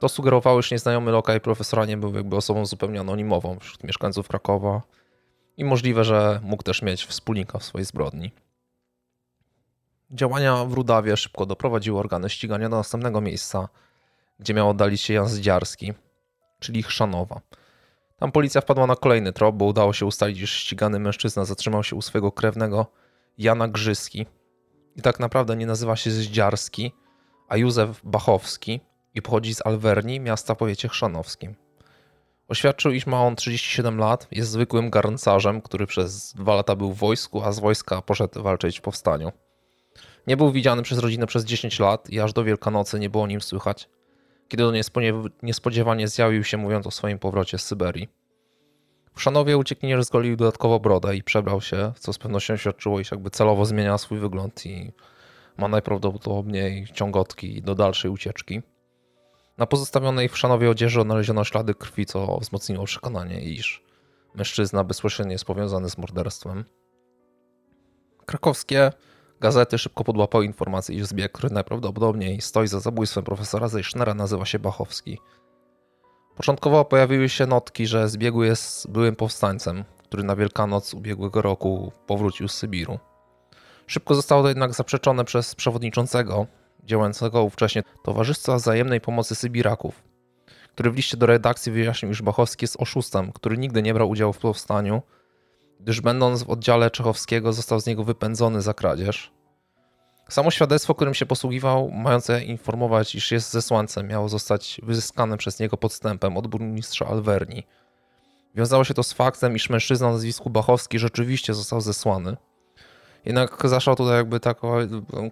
To 0.00 0.08
sugerowało, 0.08 0.60
iż 0.60 0.70
nieznajomy 0.70 1.10
lokaj 1.10 1.40
profesora 1.40 1.84
nie 1.86 1.96
był 1.96 2.14
jakby 2.14 2.36
osobą 2.36 2.66
zupełnie 2.66 3.00
anonimową 3.00 3.58
wśród 3.58 3.84
mieszkańców 3.84 4.28
Krakowa 4.28 4.82
i 5.56 5.64
możliwe, 5.64 6.04
że 6.04 6.40
mógł 6.42 6.62
też 6.62 6.82
mieć 6.82 7.04
wspólnika 7.04 7.58
w 7.58 7.64
swojej 7.64 7.84
zbrodni. 7.84 8.30
Działania 10.10 10.64
w 10.64 10.72
Rudawie 10.72 11.16
szybko 11.16 11.46
doprowadziły 11.46 11.98
organy 11.98 12.30
ścigania 12.30 12.68
do 12.68 12.76
następnego 12.76 13.20
miejsca, 13.20 13.68
gdzie 14.38 14.54
miał 14.54 14.70
oddalić 14.70 15.00
się 15.00 15.14
Jan 15.14 15.28
Zdziarski, 15.28 15.92
czyli 16.60 16.82
Chrzanowa– 16.82 17.40
tam 18.18 18.32
policja 18.32 18.60
wpadła 18.60 18.86
na 18.86 18.96
kolejny 18.96 19.32
trop, 19.32 19.56
bo 19.56 19.64
udało 19.64 19.92
się 19.92 20.06
ustalić, 20.06 20.38
że 20.38 20.46
ścigany 20.46 20.98
mężczyzna 20.98 21.44
zatrzymał 21.44 21.84
się 21.84 21.96
u 21.96 22.02
swojego 22.02 22.32
krewnego 22.32 22.86
Jana 23.38 23.68
Grzyski. 23.68 24.26
I 24.96 25.02
tak 25.02 25.20
naprawdę 25.20 25.56
nie 25.56 25.66
nazywa 25.66 25.96
się 25.96 26.10
Zdziarski, 26.10 26.92
a 27.48 27.56
Józef 27.56 28.00
Bachowski 28.04 28.80
i 29.14 29.22
pochodzi 29.22 29.54
z 29.54 29.66
Alwerni, 29.66 30.20
miasta 30.20 30.54
w 30.54 30.58
powiecie 30.58 30.88
chrzanowskim. 30.88 31.54
Oświadczył, 32.48 32.92
iż 32.92 33.06
ma 33.06 33.22
on 33.22 33.36
37 33.36 33.98
lat, 33.98 34.28
jest 34.30 34.50
zwykłym 34.50 34.90
garncarzem, 34.90 35.62
który 35.62 35.86
przez 35.86 36.34
dwa 36.34 36.54
lata 36.54 36.76
był 36.76 36.92
w 36.92 36.98
wojsku, 36.98 37.42
a 37.42 37.52
z 37.52 37.60
wojska 37.60 38.02
poszedł 38.02 38.42
walczyć 38.42 38.78
w 38.78 38.82
powstaniu. 38.82 39.32
Nie 40.26 40.36
był 40.36 40.52
widziany 40.52 40.82
przez 40.82 40.98
rodzinę 40.98 41.26
przez 41.26 41.44
10 41.44 41.80
lat 41.80 42.10
i 42.10 42.20
aż 42.20 42.32
do 42.32 42.44
Wielkanocy 42.44 42.98
nie 42.98 43.10
było 43.10 43.26
nim 43.26 43.40
słychać 43.40 43.88
kiedy 44.48 44.66
on 44.66 44.74
niespodziewanie 45.42 46.08
zjawił 46.08 46.44
się 46.44 46.56
mówiąc 46.56 46.86
o 46.86 46.90
swoim 46.90 47.18
powrocie 47.18 47.58
z 47.58 47.62
Syberii. 47.62 48.08
W 49.14 49.22
Szanowie 49.22 49.58
uciekinier 49.58 50.04
zgolił 50.04 50.36
dodatkowo 50.36 50.80
brodę 50.80 51.16
i 51.16 51.22
przebrał 51.22 51.60
się, 51.60 51.92
co 51.98 52.12
z 52.12 52.18
pewnością 52.18 52.56
świadczyło, 52.56 53.00
iż 53.00 53.10
jakby 53.10 53.30
celowo 53.30 53.64
zmienia 53.64 53.98
swój 53.98 54.18
wygląd 54.18 54.66
i 54.66 54.92
ma 55.58 55.68
najprawdopodobniej 55.68 56.86
ciągotki 56.94 57.62
do 57.62 57.74
dalszej 57.74 58.10
ucieczki. 58.10 58.62
Na 59.58 59.66
pozostawionej 59.66 60.28
w 60.28 60.38
Szanowie 60.38 60.70
odzieży 60.70 61.00
odnaleziono 61.00 61.44
ślady 61.44 61.74
krwi, 61.74 62.06
co 62.06 62.38
wzmocniło 62.40 62.84
przekonanie, 62.84 63.40
iż 63.40 63.82
mężczyzna 64.34 64.84
bezpośrednio 64.84 65.32
jest 65.32 65.44
powiązany 65.44 65.90
z 65.90 65.98
morderstwem. 65.98 66.64
Krakowskie 68.26 68.92
gazety 69.40 69.78
szybko 69.78 70.04
podłapały 70.04 70.44
informację, 70.44 70.96
iż 70.96 71.06
zbieg, 71.06 71.32
który 71.32 71.54
najprawdopodobniej 71.54 72.40
stoi 72.40 72.68
za 72.68 72.80
zabójstwem 72.80 73.24
profesora 73.24 73.68
Zeichnera, 73.68 74.14
nazywa 74.14 74.44
się 74.44 74.58
Bachowski. 74.58 75.18
Początkowo 76.36 76.84
pojawiły 76.84 77.28
się 77.28 77.46
notki, 77.46 77.86
że 77.86 78.08
zbiegły 78.08 78.46
jest 78.46 78.90
byłym 78.90 79.16
powstańcem, 79.16 79.84
który 80.04 80.22
na 80.22 80.36
Wielkanoc 80.36 80.94
ubiegłego 80.94 81.42
roku 81.42 81.92
powrócił 82.06 82.48
z 82.48 82.54
Sybiru. 82.54 82.98
Szybko 83.86 84.14
zostało 84.14 84.42
to 84.42 84.48
jednak 84.48 84.74
zaprzeczone 84.74 85.24
przez 85.24 85.54
przewodniczącego 85.54 86.46
działającego 86.84 87.42
ówcześnie 87.42 87.82
Towarzystwa 88.04 88.56
Wzajemnej 88.56 89.00
Pomocy 89.00 89.34
Sybiraków, 89.34 90.02
który 90.74 90.90
w 90.90 90.96
liście 90.96 91.16
do 91.16 91.26
redakcji 91.26 91.72
wyjaśnił, 91.72 92.12
iż 92.12 92.22
Bachowski 92.22 92.64
jest 92.64 92.76
oszustem, 92.80 93.32
który 93.32 93.58
nigdy 93.58 93.82
nie 93.82 93.94
brał 93.94 94.08
udziału 94.08 94.32
w 94.32 94.38
powstaniu, 94.38 95.02
gdyż 95.80 96.00
będąc 96.00 96.42
w 96.42 96.50
oddziale 96.50 96.90
czechowskiego 96.90 97.52
został 97.52 97.80
z 97.80 97.86
niego 97.86 98.04
wypędzony 98.04 98.62
za 98.62 98.74
kradzież. 98.74 99.32
Samo 100.28 100.50
świadectwo, 100.50 100.94
którym 100.94 101.14
się 101.14 101.26
posługiwał, 101.26 101.90
mające 101.90 102.44
informować, 102.44 103.14
iż 103.14 103.32
jest 103.32 103.50
zesłancem, 103.50 104.08
miało 104.08 104.28
zostać 104.28 104.80
wyzyskane 104.82 105.36
przez 105.36 105.60
niego 105.60 105.76
podstępem 105.76 106.36
od 106.36 106.46
burmistrza 106.46 107.06
Alverni. 107.06 107.66
Wiązało 108.54 108.84
się 108.84 108.94
to 108.94 109.02
z 109.02 109.12
faktem, 109.12 109.56
iż 109.56 109.70
mężczyzna 109.70 110.08
o 110.08 110.12
nazwisku 110.12 110.50
Bachowski 110.50 110.98
rzeczywiście 110.98 111.54
został 111.54 111.80
zesłany. 111.80 112.36
Jednak 113.24 113.68
zaszła 113.68 113.94
tutaj 113.96 114.16
jakby 114.16 114.40
taka 114.40 114.66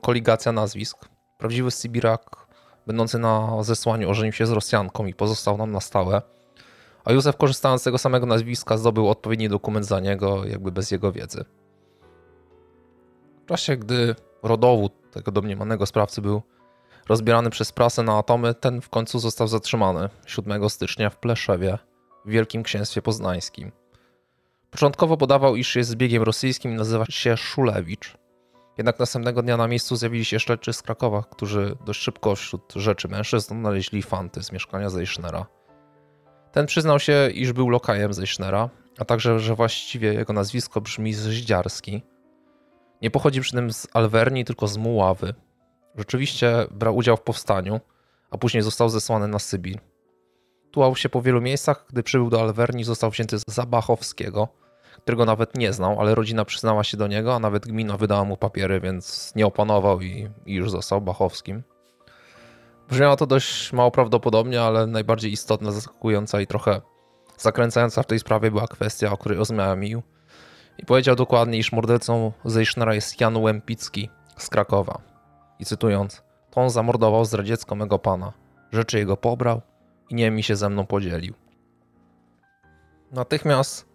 koligacja 0.03 0.53
nazwisk. 0.53 1.09
Prawdziwy 1.39 1.71
Sybirak, 1.71 2.47
będący 2.87 3.19
na 3.19 3.63
zesłaniu, 3.63 4.11
ożenił 4.11 4.33
się 4.33 4.47
z 4.47 4.51
Rosjanką 4.51 5.07
i 5.07 5.15
pozostał 5.15 5.57
nam 5.57 5.73
na 5.73 5.81
stałe. 5.81 6.23
A 7.05 7.13
Józef, 7.13 7.37
korzystając 7.37 7.81
z 7.81 7.85
tego 7.85 7.99
samego 7.99 8.27
nazwiska, 8.27 8.77
zdobył 8.77 9.09
odpowiedni 9.09 9.49
dokument 9.49 9.87
za 9.87 10.01
niego, 10.01 10.45
jakby 10.45 10.73
bez 10.73 10.91
jego 10.91 11.13
wiedzy. 11.13 11.45
W 13.45 13.47
czasie, 13.47 13.77
gdy 13.77 14.15
rodowód 14.43 14.93
tego 15.11 15.33
domniemanego 15.33 15.87
sprawcy 15.87 16.23
był 16.23 16.43
rozbierany 17.09 17.51
przez 17.51 17.73
prasę 17.73 18.03
na 18.03 18.19
atomy, 18.19 18.55
ten 18.55 18.81
w 18.81 18.89
końcu 18.89 19.19
został 19.19 19.49
zatrzymany 19.49 20.09
7 20.27 20.71
stycznia 20.71 21.11
w 21.11 21.17
Pleszewie, 21.17 21.79
w 22.25 22.31
Wielkim 22.31 22.63
Księstwie 22.63 23.03
Poznańskim. 23.03 23.73
Początkowo 24.71 25.17
podawał, 25.17 25.57
iż 25.57 25.77
jest 25.77 25.91
zbiegiem 25.91 26.23
rosyjskim 26.23 26.73
i 26.73 26.75
nazywa 26.75 27.05
się 27.05 27.37
Szulewicz. 27.37 28.17
Jednak 28.79 28.99
następnego 28.99 29.43
dnia 29.43 29.57
na 29.57 29.69
miejscu 29.69 29.97
zjawili 29.97 30.25
się 30.25 30.41
śledczy 30.41 30.73
z 30.73 30.83
Krakowa, 30.83 31.23
którzy 31.31 31.77
dość 31.85 32.01
szybko 32.01 32.37
wśród 32.37 32.73
rzeczy 32.77 33.09
mężczyzn 33.09 33.55
znaleźli 33.55 34.03
fanty 34.03 34.43
z 34.43 34.53
mieszkania 34.53 34.91
Zeichnera. 34.91 35.47
Ten 36.55 36.67
przyznał 36.67 37.01
się, 37.01 37.31
iż 37.35 37.53
był 37.53 37.69
lokajem 37.69 38.15
Zeichnera, 38.15 38.71
a 38.99 39.05
także, 39.05 39.41
że 39.41 39.55
właściwie 39.55 40.15
jego 40.15 40.33
nazwisko 40.33 40.81
brzmi 40.81 41.15
Zździarski. 41.15 42.03
Nie 43.03 43.11
pochodzi 43.11 43.41
przy 43.41 43.53
tym 43.53 43.73
z 43.73 43.89
Alverni, 43.93 44.45
tylko 44.45 44.67
z 44.67 44.77
Muławy. 44.77 45.35
Rzeczywiście 45.99 46.67
brał 46.71 46.97
udział 46.97 47.17
w 47.17 47.23
powstaniu, 47.23 47.81
a 48.31 48.39
później 48.39 48.63
został 48.63 48.89
zesłany 48.89 49.29
na 49.29 49.39
Sybir. 49.39 49.79
Tułał 50.71 50.97
się 50.97 51.09
po 51.09 51.23
wielu 51.23 51.41
miejscach, 51.41 51.87
gdy 51.91 52.03
przybył 52.03 52.31
do 52.31 52.41
Alverni 52.41 52.85
został 52.85 53.11
wzięty 53.11 53.37
za 53.47 53.67
Bachowskiego– 53.67 54.49
którego 55.03 55.25
nawet 55.25 55.57
nie 55.57 55.73
znał, 55.73 56.01
ale 56.01 56.15
rodzina 56.15 56.45
przyznała 56.45 56.85
się 56.85 56.97
do 56.97 57.07
niego, 57.07 57.35
a 57.35 57.39
nawet 57.39 57.67
gmina 57.67 57.97
wydała 57.97 58.25
mu 58.25 58.37
papiery, 58.37 58.81
więc 58.81 59.33
nie 59.37 59.47
opanował 59.47 60.01
i, 60.01 60.29
i 60.47 60.55
już 60.55 60.71
został 60.71 61.01
Bachowskim. 61.01 61.63
Brzmiało 62.89 63.17
to 63.17 63.27
dość 63.27 63.73
mało 63.73 63.91
prawdopodobnie, 63.91 64.63
ale 64.63 64.87
najbardziej 64.87 65.33
istotna, 65.33 65.73
zaskakująca 65.73 66.41
i 66.41 66.47
trochę 66.47 66.81
zakręcająca 67.39 68.03
w 68.03 68.07
tej 68.07 68.19
sprawie 68.19 68.51
była 68.51 68.67
kwestia, 68.67 69.13
o 69.13 69.17
której 69.17 69.39
oznajmił. 69.39 70.03
I 70.79 70.87
powiedział 70.87 71.17
dokładnie, 71.17 71.59
iż 71.59 71.73
mordercą 71.73 72.33
Zeichnera 72.45 72.95
jest 72.95 73.21
Jan 73.21 73.37
Łempicki 73.37 74.11
z 74.39 74.49
Krakowa. 74.49 75.01
I 75.59 75.65
cytując, 75.65 76.23
to 76.51 76.61
on 76.61 76.71
zamordował 76.71 77.25
zdradziecko 77.25 77.75
mego 77.75 77.99
pana. 77.99 78.33
Rzeczy 78.73 78.99
jego 78.99 79.17
pobrał 79.17 79.61
i 80.11 80.15
nie 80.15 80.31
mi 80.31 80.43
się 80.43 80.57
ze 80.57 80.71
mną 80.71 80.87
podzielił. 80.87 81.35
Natychmiast 83.13 83.89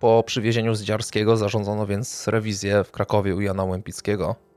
po 0.00 0.22
przywiezieniu 0.26 0.74
z 0.74 0.82
Dziarskiego 0.82 1.36
zarządzono 1.36 1.86
więc 1.86 2.28
rewizję 2.28 2.84
w 2.84 2.90
Krakowie 2.90 3.34
u 3.34 3.40
Jana 3.40 3.64
Łępickiego. 3.64 4.47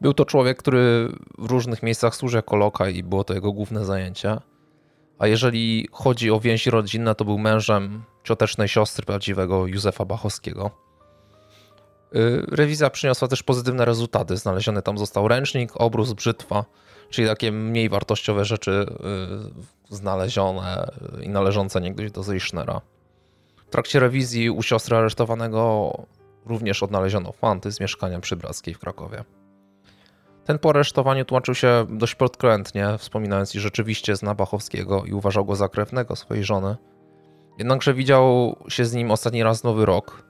Był 0.00 0.14
to 0.14 0.24
człowiek, 0.24 0.58
który 0.58 1.08
w 1.38 1.50
różnych 1.50 1.82
miejscach 1.82 2.16
służył 2.16 2.36
jako 2.36 2.56
lokaj 2.56 2.96
i 2.96 3.02
było 3.02 3.24
to 3.24 3.34
jego 3.34 3.52
główne 3.52 3.84
zajęcie. 3.84 4.36
A 5.18 5.26
jeżeli 5.26 5.88
chodzi 5.92 6.30
o 6.30 6.40
więzi 6.40 6.70
rodzinne, 6.70 7.14
to 7.14 7.24
był 7.24 7.38
mężem 7.38 8.02
ciotecznej 8.24 8.68
siostry 8.68 9.06
prawdziwego 9.06 9.66
Józefa 9.66 10.04
Bachowskiego. 10.04 10.70
Y, 12.16 12.46
rewizja 12.48 12.90
przyniosła 12.90 13.28
też 13.28 13.42
pozytywne 13.42 13.84
rezultaty. 13.84 14.36
Znaleziony 14.36 14.82
tam 14.82 14.98
został 14.98 15.28
ręcznik, 15.28 15.72
obrus, 15.74 16.12
brzytwa, 16.12 16.64
czyli 17.10 17.28
takie 17.28 17.52
mniej 17.52 17.88
wartościowe 17.88 18.44
rzeczy 18.44 18.86
y, 19.90 19.94
znalezione 19.94 20.90
i 21.22 21.28
należące 21.28 21.80
niegdyś 21.80 22.10
do 22.10 22.22
Zeichnera 22.22 22.80
trakcie 23.74 24.00
rewizji 24.00 24.50
u 24.50 24.62
siostry 24.62 24.96
aresztowanego 24.96 25.92
również 26.46 26.82
odnaleziono 26.82 27.32
fanty 27.32 27.72
z 27.72 27.80
mieszkania 27.80 28.20
przybrackiej 28.20 28.74
w 28.74 28.78
Krakowie. 28.78 29.24
Ten 30.44 30.58
po 30.58 30.70
aresztowaniu 30.70 31.24
tłumaczył 31.24 31.54
się 31.54 31.86
dość 31.90 32.14
podkrętnie, 32.14 32.88
wspominając, 32.98 33.54
iż 33.54 33.62
rzeczywiście 33.62 34.16
zna 34.16 34.34
Bachowskiego 34.34 35.04
i 35.04 35.12
uważał 35.12 35.44
go 35.44 35.56
za 35.56 35.68
krewnego 35.68 36.16
swojej 36.16 36.44
żony. 36.44 36.76
Jednakże 37.58 37.94
widział 37.94 38.56
się 38.68 38.84
z 38.84 38.92
nim 38.92 39.10
ostatni 39.10 39.42
raz 39.42 39.64
nowy 39.64 39.86
rok. 39.86 40.24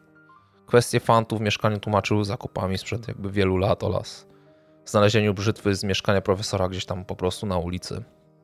Kwestię 0.67 1.01
fantów 1.01 1.39
w 1.39 1.43
mieszkaniu 1.43 1.81
tłumaczył 1.81 2.25
zakupami 2.25 2.79
sprzed 2.79 3.09
jakby 3.09 3.31
wielu 3.31 3.57
lat 3.57 3.83
oraz 3.83 4.27
znalezieniu 4.85 5.35
brzytwy 5.35 5.75
z 5.75 5.85
mieszkania 5.85 6.21
profesora 6.21 6.69
gdzieś 6.69 6.85
tam 6.85 7.05
po 7.05 7.17
prostu 7.17 7.47
na 7.47 7.59
ulicy. 7.59 8.03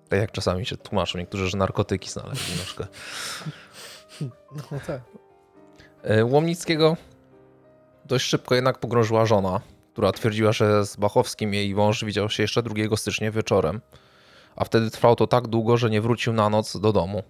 Tak 0.09 0.21
jak 0.21 0.33
czasami 0.33 0.67
się 0.67 0.77
tłumaczą 0.77 1.19
niektórzy, 1.19 1.49
że 1.49 1.59
narkotyki 1.59 2.11
znaleźli 2.11 2.57
troszkę. 2.57 2.87
No 4.73 4.81
tak. 4.87 5.01
E, 6.03 6.25
Łomnickiego 6.25 6.97
dość 8.05 8.27
szybko 8.27 8.55
jednak 8.55 8.79
pogrążyła 8.79 9.27
żona, 9.27 9.61
która 10.01 10.13
twierdziła, 10.13 10.53
że 10.53 10.87
z 10.87 10.97
Bachowskim 10.97 11.55
jej 11.55 11.75
mąż 11.75 12.05
widział 12.05 12.31
się 12.31 12.43
jeszcze 12.43 12.63
2 12.63 12.97
stycznia 12.97 13.31
wieczorem, 13.31 13.81
a 14.57 14.65
wtedy 14.65 14.91
trwało 14.91 15.17
to 15.17 15.27
tak 15.27 15.49
długo, 15.49 15.77
że 15.77 15.91
nie 15.91 16.01
wrócił 16.01 16.33
na 16.33 16.51
noc 16.51 16.81
do 16.81 16.93
domu. 16.93 17.23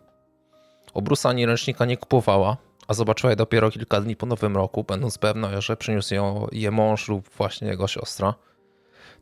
Obrusa 0.94 1.28
ani 1.28 1.46
ręcznika 1.46 1.84
nie 1.84 1.96
kupowała, 1.96 2.56
a 2.88 2.94
zobaczyła 2.94 3.30
je 3.30 3.36
dopiero 3.36 3.70
kilka 3.70 4.00
dni 4.00 4.16
po 4.16 4.26
nowym 4.26 4.56
roku, 4.56 4.84
będąc 4.84 5.18
pewna, 5.18 5.60
że 5.60 5.76
przyniósł 5.76 6.14
ją 6.14 6.46
je 6.52 6.70
mąż 6.70 7.08
lub 7.08 7.30
właśnie 7.36 7.68
jego 7.68 7.88
siostra. 7.88 8.34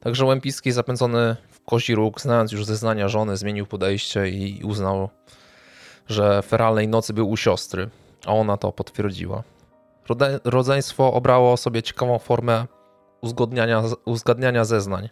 Także 0.01 0.25
Łępiski 0.25 0.73
zapędzony 0.73 1.37
w 1.51 1.65
kozi 1.65 1.95
róg, 1.95 2.21
znając 2.21 2.53
już 2.53 2.65
zeznania 2.65 3.09
żony, 3.09 3.37
zmienił 3.37 3.67
podejście 3.67 4.29
i 4.29 4.63
uznał, 4.65 5.09
że 6.09 6.43
feralnej 6.43 6.89
nocy 6.89 7.13
był 7.13 7.31
u 7.31 7.37
siostry, 7.37 7.89
a 8.27 8.33
ona 8.33 8.57
to 8.57 8.73
potwierdziła. 8.73 9.43
Rodzeństwo 10.45 11.13
obrało 11.13 11.57
sobie 11.57 11.83
ciekawą 11.83 12.19
formę 12.19 12.67
uzgodniania, 13.21 13.83
uzgadniania 14.05 14.65
zeznań, 14.65 15.09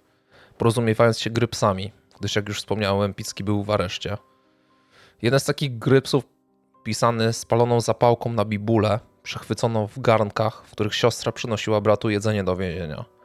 porozumiewając 0.58 1.18
się 1.18 1.30
grypsami, 1.30 1.92
gdyż 2.20 2.36
jak 2.36 2.48
już 2.48 2.58
wspomniałem, 2.58 3.14
Picki 3.14 3.44
był 3.44 3.62
w 3.62 3.70
areszcie. 3.70 4.16
Jeden 5.22 5.40
z 5.40 5.44
takich 5.44 5.78
grypsów 5.78 6.24
pisany 6.84 7.32
spaloną 7.32 7.80
zapałką 7.80 8.32
na 8.32 8.44
bibule, 8.44 9.00
przechwyconą 9.22 9.86
w 9.86 10.00
garnkach, 10.00 10.62
w 10.66 10.70
których 10.70 10.94
siostra 10.94 11.32
przynosiła 11.32 11.80
bratu 11.80 12.10
jedzenie 12.10 12.44
do 12.44 12.56
więzienia. 12.56 13.15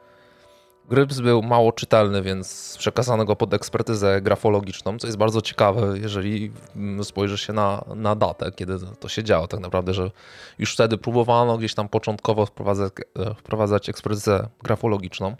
Gryps 0.88 1.20
był 1.20 1.42
mało 1.42 1.72
czytelny, 1.72 2.22
więc 2.22 2.76
przekazano 2.78 3.24
go 3.24 3.36
pod 3.36 3.54
ekspertyzę 3.54 4.20
grafologiczną, 4.20 4.98
co 4.98 5.06
jest 5.06 5.18
bardzo 5.18 5.40
ciekawe, 5.40 5.98
jeżeli 5.98 6.52
spojrzy 7.02 7.38
się 7.38 7.52
na, 7.52 7.84
na 7.96 8.16
datę, 8.16 8.52
kiedy 8.52 8.78
to 9.00 9.08
się 9.08 9.24
działo. 9.24 9.48
Tak 9.48 9.60
naprawdę, 9.60 9.94
że 9.94 10.10
już 10.58 10.74
wtedy 10.74 10.98
próbowano 10.98 11.58
gdzieś 11.58 11.74
tam 11.74 11.88
początkowo 11.88 12.46
wprowadzać, 12.46 12.92
wprowadzać 13.36 13.88
ekspertyzę 13.88 14.48
grafologiczną. 14.62 15.36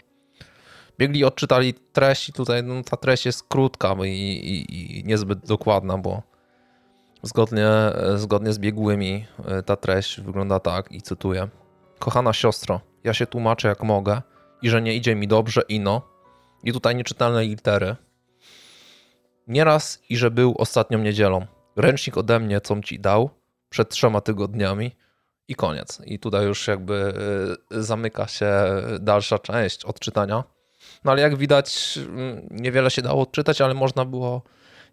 Biegli 0.97 1.23
odczytali 1.23 1.73
treść 1.73 2.29
i 2.29 2.33
tutaj 2.33 2.63
no, 2.63 2.83
ta 2.83 2.97
treść 2.97 3.25
jest 3.25 3.47
krótka 3.47 3.95
i, 4.05 4.09
i, 4.09 4.99
i 4.99 5.03
niezbyt 5.03 5.39
dokładna, 5.39 5.97
bo 5.97 6.21
zgodnie, 7.23 7.67
zgodnie 8.15 8.53
z 8.53 8.59
biegłymi 8.59 9.25
e, 9.45 9.63
ta 9.63 9.75
treść 9.75 10.21
wygląda 10.21 10.59
tak 10.59 10.91
i 10.91 11.01
cytuję. 11.01 11.47
Kochana 11.99 12.33
siostro, 12.33 12.81
ja 13.03 13.13
się 13.13 13.27
tłumaczę 13.27 13.67
jak 13.67 13.83
mogę– 13.83 14.21
i 14.63 14.69
że 14.69 14.81
nie 14.81 14.95
idzie 14.95 15.15
mi 15.15 15.27
dobrze, 15.27 15.61
ino. 15.67 16.01
I 16.63 16.73
tutaj 16.73 16.95
nieczytelne 16.95 17.43
litery. 17.43 17.95
Nieraz 19.47 20.01
i 20.09 20.17
że 20.17 20.31
był 20.31 20.55
ostatnią 20.57 20.99
niedzielą. 20.99 21.45
Ręcznik 21.75 22.17
ode 22.17 22.39
mnie, 22.39 22.61
co 22.61 22.81
ci 22.81 22.99
dał 22.99 23.29
przed 23.69 23.89
trzema 23.89 24.21
tygodniami 24.21 24.91
i 25.47 25.55
koniec. 25.55 26.01
I 26.05 26.19
tutaj 26.19 26.45
już 26.45 26.67
jakby 26.67 27.13
y, 27.71 27.83
zamyka 27.83 28.27
się 28.27 28.51
dalsza 28.99 29.39
część 29.39 29.85
odczytania. 29.85 30.43
No 31.03 31.11
ale 31.11 31.21
jak 31.21 31.35
widać, 31.37 31.99
mm, 32.07 32.47
niewiele 32.51 32.91
się 32.91 33.01
dało 33.01 33.21
odczytać, 33.21 33.61
ale 33.61 33.73
można 33.73 34.05
było 34.05 34.41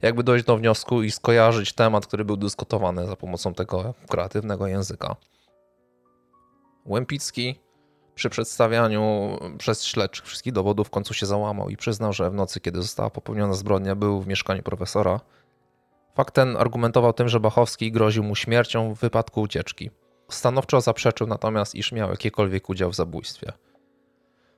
jakby 0.02 0.22
dojść 0.22 0.44
do 0.44 0.56
wniosku 0.56 1.02
i 1.02 1.10
skojarzyć 1.10 1.72
temat, 1.72 2.06
który 2.06 2.24
był 2.24 2.36
dyskutowany 2.36 3.06
za 3.06 3.16
pomocą 3.16 3.54
tego 3.54 3.94
kreatywnego 4.08 4.66
języka. 4.66 5.16
Łępicki 6.86 7.60
przy 8.14 8.30
przedstawianiu 8.30 9.38
przez 9.58 9.84
śledczych 9.84 10.26
wszystkich 10.26 10.52
dowodów 10.52 10.86
w 10.86 10.90
końcu 10.90 11.14
się 11.14 11.26
załamał 11.26 11.70
i 11.70 11.76
przyznał, 11.76 12.12
że 12.12 12.30
w 12.30 12.34
nocy, 12.34 12.60
kiedy 12.60 12.82
została 12.82 13.10
popełniona 13.10 13.54
zbrodnia, 13.54 13.96
był 13.96 14.20
w 14.20 14.26
mieszkaniu 14.26 14.62
profesora. 14.62 15.20
Fakt 16.14 16.34
ten 16.34 16.56
argumentował 16.56 17.12
tym, 17.12 17.28
że 17.28 17.40
Bachowski 17.40 17.92
groził 17.92 18.22
mu 18.22 18.34
śmiercią 18.34 18.94
w 18.94 18.98
wypadku 18.98 19.40
ucieczki. 19.40 19.90
Stanowczo 20.28 20.80
zaprzeczył 20.80 21.26
natomiast, 21.26 21.74
iż 21.74 21.92
miał 21.92 22.10
jakikolwiek 22.10 22.68
udział 22.68 22.90
w 22.90 22.94
zabójstwie. 22.94 23.52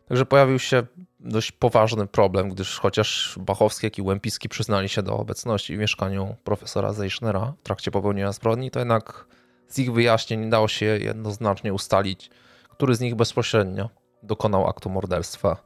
Także 0.09 0.27
pojawił 0.27 0.59
się 0.59 0.83
dość 1.21 1.53
poważny 1.53 2.07
problem, 2.07 2.49
gdyż 2.49 2.79
chociaż 2.79 3.39
Bachowski, 3.41 3.87
jak 3.87 3.99
i 3.99 4.03
Łępicki 4.03 4.49
przyznali 4.49 4.89
się 4.89 5.03
do 5.03 5.17
obecności 5.17 5.77
w 5.77 5.79
mieszkaniu 5.79 6.37
profesora 6.45 6.93
Zeichnera 6.93 7.53
w 7.61 7.63
trakcie 7.63 7.91
popełnienia 7.91 8.33
zbrodni, 8.33 8.71
to 8.71 8.79
jednak 8.79 9.27
z 9.69 9.79
ich 9.79 9.93
wyjaśnień 9.93 10.51
dało 10.51 10.69
się 10.69 10.87
jednoznacznie 10.87 11.73
ustalić, 11.73 12.31
który 12.83 12.95
z 12.95 13.01
nich 13.01 13.15
bezpośrednio 13.15 13.89
dokonał 14.23 14.69
aktu 14.69 14.91
morderstwa. 14.91 15.57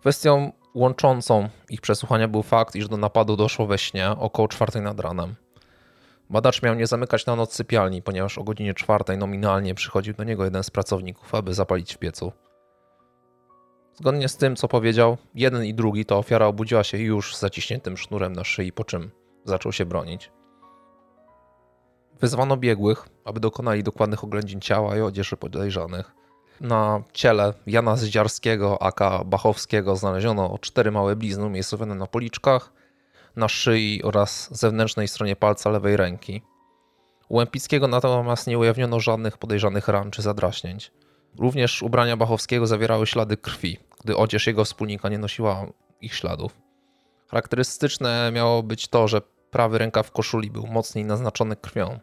Kwestią 0.00 0.52
łączącą 0.74 1.48
ich 1.70 1.80
przesłuchania 1.80 2.28
był 2.28 2.42
fakt, 2.42 2.76
iż 2.76 2.88
do 2.88 2.96
napadu 2.96 3.36
doszło 3.36 3.66
we 3.66 3.78
śnie 3.78 4.10
około 4.10 4.48
czwartej 4.48 4.82
nad 4.82 5.00
ranem. 5.00 5.34
Badacz 6.30 6.62
miał 6.62 6.74
nie 6.74 6.86
zamykać 6.86 7.26
na 7.26 7.36
noc 7.36 7.54
sypialni, 7.54 8.02
ponieważ 8.02 8.38
o 8.38 8.44
godzinie 8.44 8.74
czwartej 8.74 9.18
nominalnie 9.18 9.74
przychodził 9.74 10.14
do 10.14 10.24
niego 10.24 10.44
jeden 10.44 10.62
z 10.62 10.70
pracowników, 10.70 11.34
aby 11.34 11.54
zapalić 11.54 11.94
w 11.94 11.98
piecu. 11.98 12.32
Zgodnie 13.94 14.28
z 14.28 14.36
tym, 14.36 14.56
co 14.56 14.68
powiedział, 14.68 15.16
jeden 15.34 15.64
i 15.64 15.74
drugi 15.74 16.04
to 16.04 16.18
ofiara 16.18 16.46
obudziła 16.46 16.84
się 16.84 16.98
już 16.98 17.36
z 17.36 17.40
zaciśniętym 17.40 17.96
sznurem 17.96 18.32
na 18.32 18.44
szyi, 18.44 18.72
po 18.72 18.84
czym 18.84 19.10
zaczął 19.44 19.72
się 19.72 19.86
bronić. 19.86 20.30
Wyzwano 22.20 22.56
biegłych, 22.56 23.08
aby 23.24 23.40
dokonali 23.40 23.82
dokładnych 23.82 24.24
oględzin 24.24 24.60
ciała 24.60 24.96
i 24.96 25.00
odzieży 25.00 25.36
podejrzanych. 25.36 26.12
Na 26.60 27.02
ciele 27.12 27.54
Jana 27.66 27.96
Zdziarskiego, 27.96 28.82
aka 28.82 29.24
Bachowskiego 29.24 29.96
znaleziono 29.96 30.58
cztery 30.58 30.90
małe 30.90 31.16
blizny 31.16 31.44
umiejscowione 31.44 31.94
na 31.94 32.06
policzkach, 32.06 32.72
na 33.36 33.48
szyi 33.48 34.02
oraz 34.02 34.58
zewnętrznej 34.58 35.08
stronie 35.08 35.36
palca 35.36 35.70
lewej 35.70 35.96
ręki. 35.96 36.42
U 37.28 37.36
Łępickiego 37.36 37.88
natomiast 37.88 38.46
nie 38.46 38.58
ujawniono 38.58 39.00
żadnych 39.00 39.38
podejrzanych 39.38 39.88
ran 39.88 40.10
czy 40.10 40.22
zadraśnięć. 40.22 40.92
Również 41.38 41.82
ubrania 41.82 42.16
Bachowskiego 42.16 42.66
zawierały 42.66 43.06
ślady 43.06 43.36
krwi, 43.36 43.78
gdy 44.04 44.16
odzież 44.16 44.46
jego 44.46 44.64
wspólnika 44.64 45.08
nie 45.08 45.18
nosiła 45.18 45.66
ich 46.00 46.14
śladów. 46.14 46.60
Charakterystyczne 47.28 48.30
miało 48.32 48.62
być 48.62 48.88
to, 48.88 49.08
że 49.08 49.22
prawy 49.54 49.78
rękaw 49.78 50.10
koszuli 50.10 50.50
był 50.50 50.66
mocniej 50.66 51.04
naznaczony 51.04 51.56
krwią, 51.56 51.98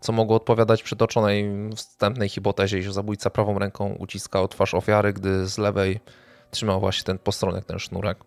co 0.00 0.12
mogło 0.12 0.36
odpowiadać 0.36 0.82
przytoczonej 0.82 1.50
wstępnej 1.76 2.28
hipotezie, 2.28 2.78
iż 2.78 2.92
zabójca 2.92 3.30
prawą 3.30 3.58
ręką 3.58 3.96
uciskał 3.98 4.48
twarz 4.48 4.74
ofiary, 4.74 5.12
gdy 5.12 5.46
z 5.46 5.58
lewej 5.58 6.00
trzymał 6.50 6.80
właśnie 6.80 7.04
ten 7.04 7.18
postronek, 7.18 7.64
ten 7.64 7.78
sznurek. 7.78 8.18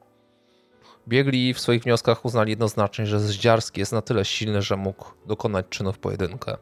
Biegli 1.07 1.53
w 1.53 1.59
swoich 1.59 1.83
wnioskach 1.83 2.25
uznali 2.25 2.49
jednoznacznie, 2.49 3.06
że 3.06 3.19
Zdziarski 3.19 3.80
jest 3.80 3.91
na 3.91 4.01
tyle 4.01 4.25
silny, 4.25 4.61
że 4.61 4.77
mógł 4.77 5.06
dokonać 5.25 5.65
czynu 5.69 5.93
w 5.93 5.99
pojedynkę. 5.99 6.57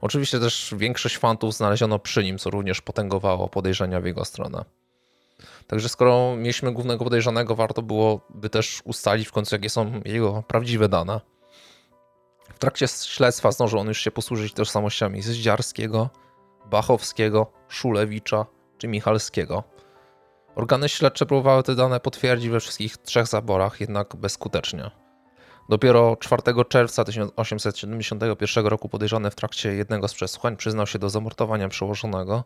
Oczywiście 0.00 0.40
też 0.40 0.74
większość 0.76 1.18
fantów 1.18 1.54
znaleziono 1.54 1.98
przy 1.98 2.24
nim, 2.24 2.38
co 2.38 2.50
również 2.50 2.80
potęgowało 2.80 3.48
podejrzenia 3.48 4.00
w 4.00 4.04
jego 4.04 4.24
stronę. 4.24 4.64
Także 5.70 5.88
skoro 5.88 6.36
mieliśmy 6.36 6.72
głównego 6.72 7.04
podejrzanego, 7.04 7.54
warto 7.54 7.82
byłoby 7.82 8.50
też 8.50 8.82
ustalić 8.84 9.28
w 9.28 9.32
końcu, 9.32 9.54
jakie 9.54 9.70
są 9.70 10.00
jego 10.04 10.42
prawdziwe 10.42 10.88
dane. 10.88 11.20
W 12.54 12.58
trakcie 12.58 12.88
śledztwa 12.88 13.52
zdążył 13.52 13.78
on 13.78 13.88
już 13.88 14.00
się 14.00 14.10
posłużyć 14.10 14.52
tożsamościami 14.52 15.22
Zdziarskiego, 15.22 16.10
Bachowskiego, 16.70 17.52
Szulewicza 17.68 18.46
czy 18.78 18.88
Michalskiego. 18.88 19.64
Organy 20.54 20.88
śledcze 20.88 21.26
próbowały 21.26 21.62
te 21.62 21.74
dane 21.74 22.00
potwierdzić 22.00 22.50
we 22.50 22.60
wszystkich 22.60 22.96
trzech 22.96 23.26
zaborach, 23.26 23.80
jednak 23.80 24.16
bezskutecznie. 24.16 24.90
Dopiero 25.68 26.16
4 26.16 26.42
czerwca 26.68 27.04
1871 27.04 28.66
roku 28.66 28.88
podejrzany 28.88 29.30
w 29.30 29.34
trakcie 29.34 29.74
jednego 29.74 30.08
z 30.08 30.14
przesłuchań 30.14 30.56
przyznał 30.56 30.86
się 30.86 30.98
do 30.98 31.10
zamordowania 31.10 31.68
przełożonego. 31.68 32.44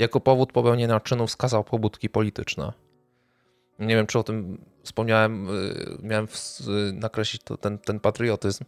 Jako 0.00 0.20
powód 0.20 0.52
popełnienia 0.52 1.00
czynu 1.00 1.26
wskazał 1.26 1.64
pobudki 1.64 2.08
polityczne. 2.08 2.72
Nie 3.78 3.96
wiem, 3.96 4.06
czy 4.06 4.18
o 4.18 4.22
tym 4.22 4.64
wspomniałem, 4.82 5.48
y, 5.48 5.98
miałem 6.02 6.28
nakreślić 6.92 7.42
to, 7.42 7.56
ten, 7.56 7.78
ten 7.78 8.00
patriotyzm. 8.00 8.64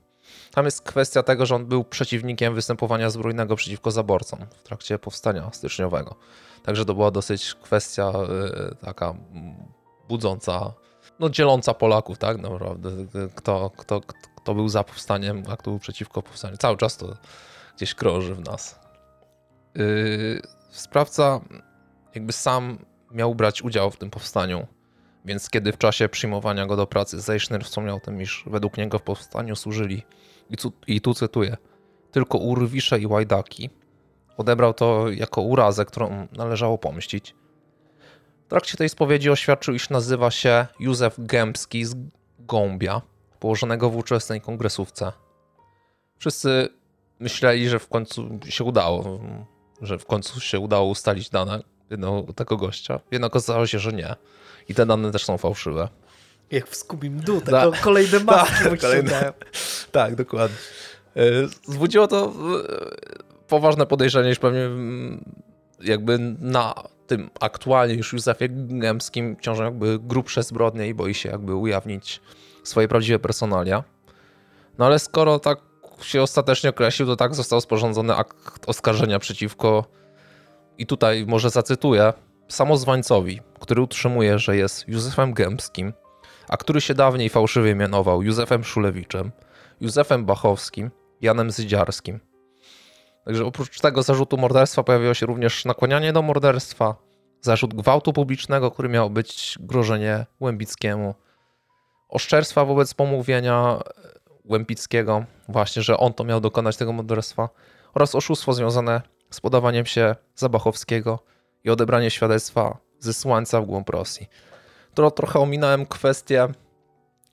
Tam 0.54 0.64
jest 0.64 0.82
kwestia 0.82 1.22
tego, 1.22 1.46
że 1.46 1.54
on 1.54 1.66
był 1.66 1.84
przeciwnikiem 1.84 2.54
występowania 2.54 3.10
zbrojnego 3.10 3.56
przeciwko 3.56 3.90
zaborcom 3.90 4.38
w 4.50 4.62
trakcie 4.62 4.98
powstania 4.98 5.50
styczniowego. 5.52 6.14
Także 6.62 6.84
to 6.84 6.94
była 6.94 7.10
dosyć 7.10 7.54
kwestia 7.54 8.12
y, 8.70 8.76
taka 8.76 9.14
budząca 10.08 10.72
no, 11.18 11.30
dzieląca 11.30 11.74
Polaków, 11.74 12.18
tak 12.18 12.38
naprawdę. 12.38 12.90
Kto, 13.34 13.70
kto, 13.76 14.00
kto 14.36 14.54
był 14.54 14.68
za 14.68 14.84
powstaniem, 14.84 15.42
a 15.48 15.56
kto 15.56 15.70
był 15.70 15.78
przeciwko 15.78 16.22
powstaniu. 16.22 16.56
Cały 16.56 16.76
czas 16.76 16.96
to 16.96 17.16
gdzieś 17.76 17.94
krąży 17.94 18.34
w 18.34 18.40
nas. 18.40 18.80
Yy, 19.74 20.42
sprawca 20.76 21.40
jakby 22.14 22.32
sam 22.32 22.78
miał 23.10 23.34
brać 23.34 23.62
udział 23.62 23.90
w 23.90 23.96
tym 23.96 24.10
powstaniu, 24.10 24.66
więc 25.24 25.50
kiedy 25.50 25.72
w 25.72 25.78
czasie 25.78 26.08
przyjmowania 26.08 26.66
go 26.66 26.76
do 26.76 26.86
pracy 26.86 27.20
Zeichner 27.20 27.64
wspomniał 27.64 28.00
tym, 28.00 28.22
iż 28.22 28.44
według 28.46 28.76
niego 28.76 28.98
w 28.98 29.02
powstaniu 29.02 29.56
służyli, 29.56 30.02
i 30.50 30.56
tu, 30.56 30.72
i 30.86 31.00
tu 31.00 31.14
cytuję, 31.14 31.56
tylko 32.10 32.38
urwisze 32.38 32.98
i 32.98 33.06
łajdaki, 33.06 33.70
odebrał 34.36 34.74
to 34.74 35.10
jako 35.10 35.42
urazę, 35.42 35.84
którą 35.84 36.28
należało 36.32 36.78
pomścić 36.78 37.34
trakcie 38.52 38.76
tej 38.76 38.88
spowiedzi 38.88 39.30
oświadczył, 39.30 39.74
iż 39.74 39.90
nazywa 39.90 40.30
się 40.30 40.66
Józef 40.80 41.14
Gębski 41.18 41.84
z 41.84 41.94
Gąbia, 42.38 43.00
położonego 43.40 43.90
w 43.90 43.96
ówczesnej 43.96 44.40
kongresówce. 44.40 45.12
Wszyscy 46.18 46.68
myśleli, 47.18 47.68
że 47.68 47.78
w 47.78 47.88
końcu 47.88 48.38
się 48.48 48.64
udało, 48.64 49.20
że 49.82 49.98
w 49.98 50.06
końcu 50.06 50.40
się 50.40 50.58
udało 50.58 50.88
ustalić 50.88 51.30
dane 51.30 51.62
tego 52.36 52.56
gościa. 52.56 53.00
Jednak 53.10 53.32
okazało 53.32 53.66
się, 53.66 53.78
że 53.78 53.92
nie. 53.92 54.14
I 54.68 54.74
te 54.74 54.86
dane 54.86 55.10
też 55.10 55.24
są 55.24 55.38
fałszywe. 55.38 55.88
Jak 56.50 56.68
w 56.68 56.76
Scooby 56.76 57.10
Doo, 57.10 57.40
tak, 57.44 57.50
tak. 57.50 57.80
kolejne 57.80 58.20
maski 58.24 58.64
tak, 58.64 58.80
kolejne, 58.80 59.32
tak, 59.92 60.14
dokładnie. 60.14 60.56
E, 61.16 61.22
zbudziło 61.72 62.08
to 62.08 62.24
e, 62.24 62.32
poważne 63.48 63.86
podejrzenie, 63.86 64.30
iż 64.30 64.38
pewnie 64.38 64.60
mm, 64.60 65.24
jakby 65.80 66.18
na 66.40 66.74
tym 67.06 67.30
aktualnie 67.40 67.94
już 67.94 68.12
Józefie 68.12 68.48
Gębskim 68.50 69.36
ciążą 69.40 69.64
jakby 69.64 69.98
grubsze 69.98 70.42
zbrodnie 70.42 70.88
i 70.88 70.94
boi 70.94 71.14
się 71.14 71.28
jakby 71.28 71.54
ujawnić 71.54 72.20
swoje 72.64 72.88
prawdziwe 72.88 73.18
personalia. 73.18 73.84
No 74.78 74.86
ale 74.86 74.98
skoro 74.98 75.38
tak 75.38 75.58
się 76.04 76.22
ostatecznie 76.22 76.70
określił, 76.70 77.08
to 77.08 77.16
tak 77.16 77.34
został 77.34 77.60
sporządzony 77.60 78.14
akt 78.14 78.68
oskarżenia 78.68 79.18
przeciwko 79.18 79.84
i 80.78 80.86
tutaj 80.86 81.26
może 81.26 81.50
zacytuję 81.50 82.12
samozwańcowi, 82.48 83.40
który 83.60 83.82
utrzymuje, 83.82 84.38
że 84.38 84.56
jest 84.56 84.88
Józefem 84.88 85.34
Gębskim, 85.34 85.92
a 86.48 86.56
który 86.56 86.80
się 86.80 86.94
dawniej 86.94 87.28
fałszywie 87.28 87.74
mianował 87.74 88.22
Józefem 88.22 88.64
Szulewiczem, 88.64 89.32
Józefem 89.80 90.24
Bachowskim, 90.24 90.90
Janem 91.20 91.50
Zydziarskim. 91.50 92.20
Także 93.24 93.44
oprócz 93.44 93.80
tego 93.80 94.02
zarzutu 94.02 94.36
morderstwa 94.36 94.82
pojawiło 94.82 95.14
się 95.14 95.26
również 95.26 95.64
nakłanianie 95.64 96.12
do 96.12 96.22
morderstwa, 96.22 96.96
zarzut 97.40 97.74
gwałtu 97.74 98.12
publicznego, 98.12 98.70
który 98.70 98.88
miał 98.88 99.10
być 99.10 99.58
grożenie 99.60 100.26
Łębickiemu, 100.40 101.14
oszczerstwa 102.08 102.64
wobec 102.64 102.94
pomówienia 102.94 103.80
Łębickiego, 104.44 105.24
właśnie, 105.48 105.82
że 105.82 105.96
on 105.96 106.12
to 106.14 106.24
miał 106.24 106.40
dokonać 106.40 106.76
tego 106.76 106.92
morderstwa, 106.92 107.48
oraz 107.94 108.14
oszustwo 108.14 108.52
związane 108.52 109.02
z 109.30 109.40
podawaniem 109.40 109.86
się 109.86 110.16
Zabachowskiego 110.36 111.18
i 111.64 111.70
odebranie 111.70 112.10
świadectwa 112.10 112.78
zesłańca 112.98 113.60
w 113.60 113.66
głąb 113.66 113.90
Rosji. 113.90 114.28
To 114.94 115.10
trochę 115.10 115.38
ominąłem 115.38 115.86
kwestię, 115.86 116.48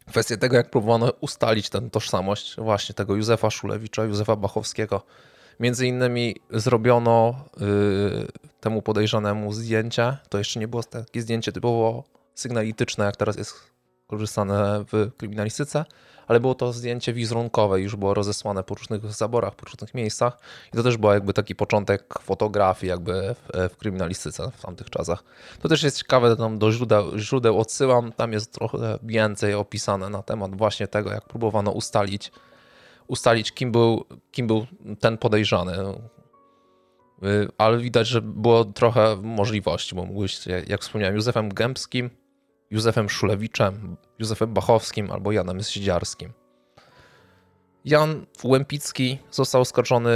kwestię 0.08 0.38
tego, 0.38 0.56
jak 0.56 0.70
próbowano 0.70 1.14
ustalić 1.22 1.70
tę 1.70 1.90
tożsamość 1.90 2.56
właśnie 2.58 2.96
tego 2.96 3.16
Józefa 3.16 3.50
Szulewicza, 3.50 4.04
Józefa 4.04 4.36
Bachowskiego, 4.36 5.04
Między 5.60 5.88
innymi 5.88 6.36
zrobiono 6.50 7.46
y, 7.62 8.52
temu 8.60 8.82
podejrzanemu 8.82 9.54
zdjęcie. 9.54 10.18
To 10.30 10.38
jeszcze 10.38 10.60
nie 10.60 10.68
było 10.68 10.84
takie 10.84 11.22
zdjęcie 11.22 11.52
typowo 11.52 12.04
sygnalityczne, 12.36 13.06
jak 13.06 13.18
teraz 13.18 13.38
jest 13.38 13.54
wykorzystane 14.10 14.86
w 14.92 15.12
kryminalistyce, 15.18 15.86
ale 16.28 16.40
było 16.40 16.56
to 16.56 16.74
zdjęcie 16.74 17.14
wizerunkowe, 17.14 17.82
już 17.82 17.96
było 17.96 18.14
rozesłane 18.14 18.64
po 18.64 18.76
różnych 18.76 19.14
zaborach, 19.14 19.56
po 19.56 19.66
różnych 19.66 19.94
miejscach 19.94 20.38
i 20.74 20.78
to 20.78 20.84
też 20.84 20.98
był 20.98 21.10
jakby 21.10 21.34
taki 21.34 21.56
początek 21.56 22.20
fotografii 22.22 22.90
jakby 22.90 23.36
w, 23.36 23.70
w 23.74 23.78
kryminalistyce 23.78 24.52
w 24.52 24.62
tamtych 24.62 24.90
czasach. 24.90 25.24
To 25.62 25.70
też 25.70 25.84
jest 25.84 25.98
ciekawe, 25.98 26.36
tam 26.36 26.60
do 26.60 26.72
źródeł, 26.72 27.18
źródeł 27.18 27.60
odsyłam, 27.60 28.12
tam 28.12 28.34
jest 28.34 28.54
trochę 28.54 29.00
więcej 29.04 29.54
opisane 29.54 30.10
na 30.10 30.24
temat 30.24 30.56
właśnie 30.56 30.88
tego, 30.88 31.12
jak 31.12 31.28
próbowano 31.28 31.72
ustalić, 31.72 32.32
ustalić 33.08 33.52
kim, 33.52 33.72
był, 33.72 34.06
kim 34.32 34.48
był 34.48 34.66
ten 35.00 35.18
podejrzany. 35.18 35.74
Y, 37.24 37.48
ale 37.58 37.78
widać, 37.78 38.08
że 38.08 38.22
było 38.22 38.66
trochę 38.66 39.16
możliwości, 39.16 39.96
bo 39.96 40.06
mógłbyś, 40.06 40.40
jak 40.68 40.82
wspomniałem, 40.82 41.16
Józefem 41.16 41.50
Gębskim, 41.50 42.10
Józefem 42.72 43.10
Szulewiczem, 43.10 43.98
Józefem 44.20 44.54
Bachowskim 44.54 45.12
albo 45.12 45.32
Janem 45.32 45.64
Siedziarskim. 45.64 46.34
Jan 47.86 48.26
Łępicki 48.44 49.20
został 49.32 49.62
oskarżony 49.62 50.12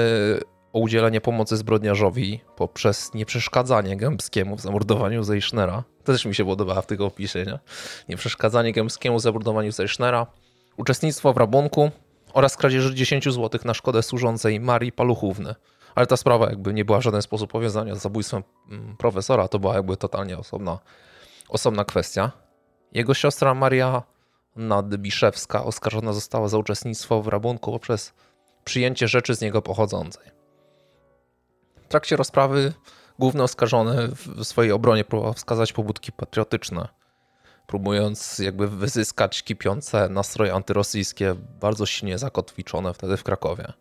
o 0.74 0.80
udzielenie 0.80 1.22
pomocy 1.22 1.58
zbrodniarzowi 1.58 2.42
poprzez 2.56 3.14
nieprzeszkadzanie 3.14 3.98
Gębskiemu 3.98 4.56
w 4.56 4.62
zamordowaniu 4.62 5.24
Zeichnera. 5.24 5.84
To 6.04 6.12
też 6.12 6.26
mi 6.26 6.36
się 6.36 6.46
podoba 6.46 6.82
w 6.82 6.88
tego 6.88 7.06
opisie, 7.06 7.44
nie? 7.44 7.60
Nieprzeszkadzanie 8.10 8.74
Gębskiemu 8.74 9.20
w 9.20 9.22
zamordowaniu 9.22 9.72
Zeichnera, 9.72 10.28
uczestnictwo 10.78 11.34
w 11.34 11.38
rabunku 11.38 11.92
oraz 12.34 12.58
kradzieży 12.58 12.96
10 12.96 13.24
zł 13.24 13.62
na 13.66 13.74
szkodę 13.74 14.04
służącej 14.04 14.60
Marii 14.60 14.92
Paluchówny. 14.92 15.56
Ale 15.96 16.08
ta 16.08 16.18
sprawa 16.18 16.50
jakby 16.50 16.74
nie 16.74 16.86
była 16.86 17.00
w 17.00 17.04
żaden 17.04 17.22
sposób 17.22 17.52
powiązana 17.52 17.96
z 17.96 18.02
zabójstwem 18.02 18.44
mm, 18.72 18.98
profesora, 18.98 19.48
to 19.48 19.60
była 19.60 19.76
jakby 19.76 19.98
totalnie 19.98 20.38
osobna, 20.38 20.80
osobna 21.50 21.86
kwestia. 21.86 22.43
Jego 22.94 23.14
siostra 23.14 23.54
Maria 23.54 24.04
Nadbiszewska 24.56 25.64
oskarżona 25.64 26.14
została 26.14 26.48
za 26.48 26.58
uczestnictwo 26.58 27.22
w 27.22 27.28
rabunku 27.28 27.72
poprzez 27.72 28.14
przyjęcie 28.64 29.08
rzeczy 29.08 29.36
z 29.36 29.42
niego 29.42 29.62
pochodzącej. 29.62 30.32
W 31.84 31.88
trakcie 31.88 32.16
rozprawy 32.16 32.74
główny 33.20 33.44
oskarżony 33.44 34.08
w 34.08 34.44
swojej 34.44 34.72
obronie 34.72 35.04
próbował 35.04 35.34
wskazać 35.34 35.74
pobudki 35.74 36.12
patriotyczne, 36.12 36.88
próbując 37.68 38.40
jakby 38.40 38.68
wyzyskać 38.68 39.44
kipiące 39.44 40.10
nastroje 40.10 40.54
antyrosyjskie, 40.54 41.36
bardzo 41.60 41.86
silnie 41.86 42.18
zakotwiczone 42.18 42.94
wtedy 42.94 43.18
w 43.18 43.24
Krakowie. 43.24 43.74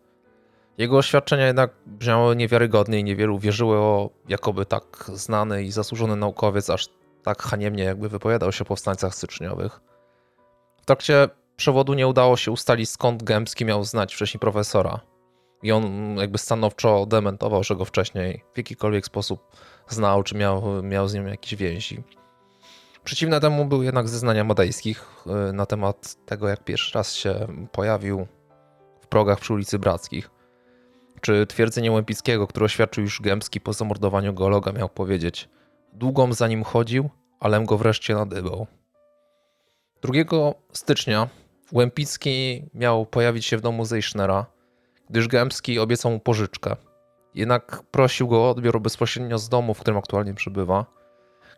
Jego 0.77 0.97
oświadczenia 0.97 1.47
jednak 1.47 1.71
brzmiały 1.85 2.35
niewiarygodnie 2.35 2.99
i 2.99 3.03
niewielu 3.03 3.39
wierzyło, 3.39 4.09
jakoby 4.27 4.65
tak 4.65 5.11
znany 5.13 5.63
i 5.63 5.71
zasłużony 5.71 6.15
naukowiec 6.15 6.69
aż 6.69 6.89
tak 7.23 7.41
haniemnie 7.41 7.83
jakby 7.83 8.09
wypowiadał 8.09 8.51
się 8.51 8.63
o 8.63 8.67
powstańcach 8.67 9.15
styczniowych. 9.15 9.79
W 10.81 10.85
trakcie 10.85 11.29
przewodu 11.55 11.93
nie 11.93 12.07
udało 12.07 12.37
się 12.37 12.51
ustalić 12.51 12.89
skąd 12.89 13.23
Gębski 13.23 13.65
miał 13.65 13.83
znać 13.83 14.15
wcześniej 14.15 14.39
profesora. 14.39 14.99
I 15.63 15.71
on 15.71 16.15
jakby 16.17 16.37
stanowczo 16.37 17.05
dementował, 17.05 17.63
że 17.63 17.75
go 17.75 17.85
wcześniej 17.85 18.43
w 18.53 18.57
jakikolwiek 18.57 19.05
sposób 19.05 19.55
znał, 19.87 20.23
czy 20.23 20.35
miał, 20.35 20.83
miał 20.83 21.07
z 21.07 21.13
nim 21.13 21.27
jakieś 21.27 21.55
więzi. 21.55 22.03
Przeciwne 23.03 23.39
temu 23.39 23.65
były 23.65 23.85
jednak 23.85 24.09
zeznania 24.09 24.43
madejskich 24.43 25.25
y, 25.49 25.53
na 25.53 25.65
temat 25.65 26.25
tego, 26.25 26.47
jak 26.47 26.63
pierwszy 26.63 26.97
raz 26.97 27.13
się 27.13 27.47
pojawił 27.71 28.27
w 29.01 29.07
progach 29.07 29.39
przy 29.39 29.53
ulicy 29.53 29.79
Brackich. 29.79 30.29
Czy 31.21 31.47
twierdzenie 31.47 31.91
Łępickiego, 31.91 32.47
które 32.47 32.65
oświadczył 32.65 33.03
już 33.03 33.21
Gębski 33.21 33.61
po 33.61 33.73
zamordowaniu 33.73 34.33
geologa, 34.33 34.71
miał 34.71 34.89
powiedzieć– 34.89 35.49
Długom 35.95 36.33
za 36.33 36.47
nim 36.47 36.63
chodził, 36.63 37.09
ale 37.39 37.65
go 37.65 37.77
wreszcie 37.77 38.15
nadybał. 38.15 38.67
2 40.01 40.13
stycznia 40.73 41.27
Łępicki 41.71 42.65
miał 42.73 43.05
pojawić 43.05 43.45
się 43.45 43.57
w 43.57 43.61
domu 43.61 43.85
Zeichnera, 43.85 44.45
gdyż 45.09 45.27
Gębski 45.27 45.79
obiecał 45.79 46.11
mu 46.11 46.19
pożyczkę. 46.19 46.75
Jednak 47.35 47.83
prosił 47.91 48.27
go 48.27 48.43
o 48.43 48.49
odbiór 48.49 48.81
bezpośrednio 48.81 49.37
z 49.37 49.49
domu, 49.49 49.73
w 49.73 49.79
którym 49.79 49.97
aktualnie 49.97 50.33
przebywa. 50.33 50.85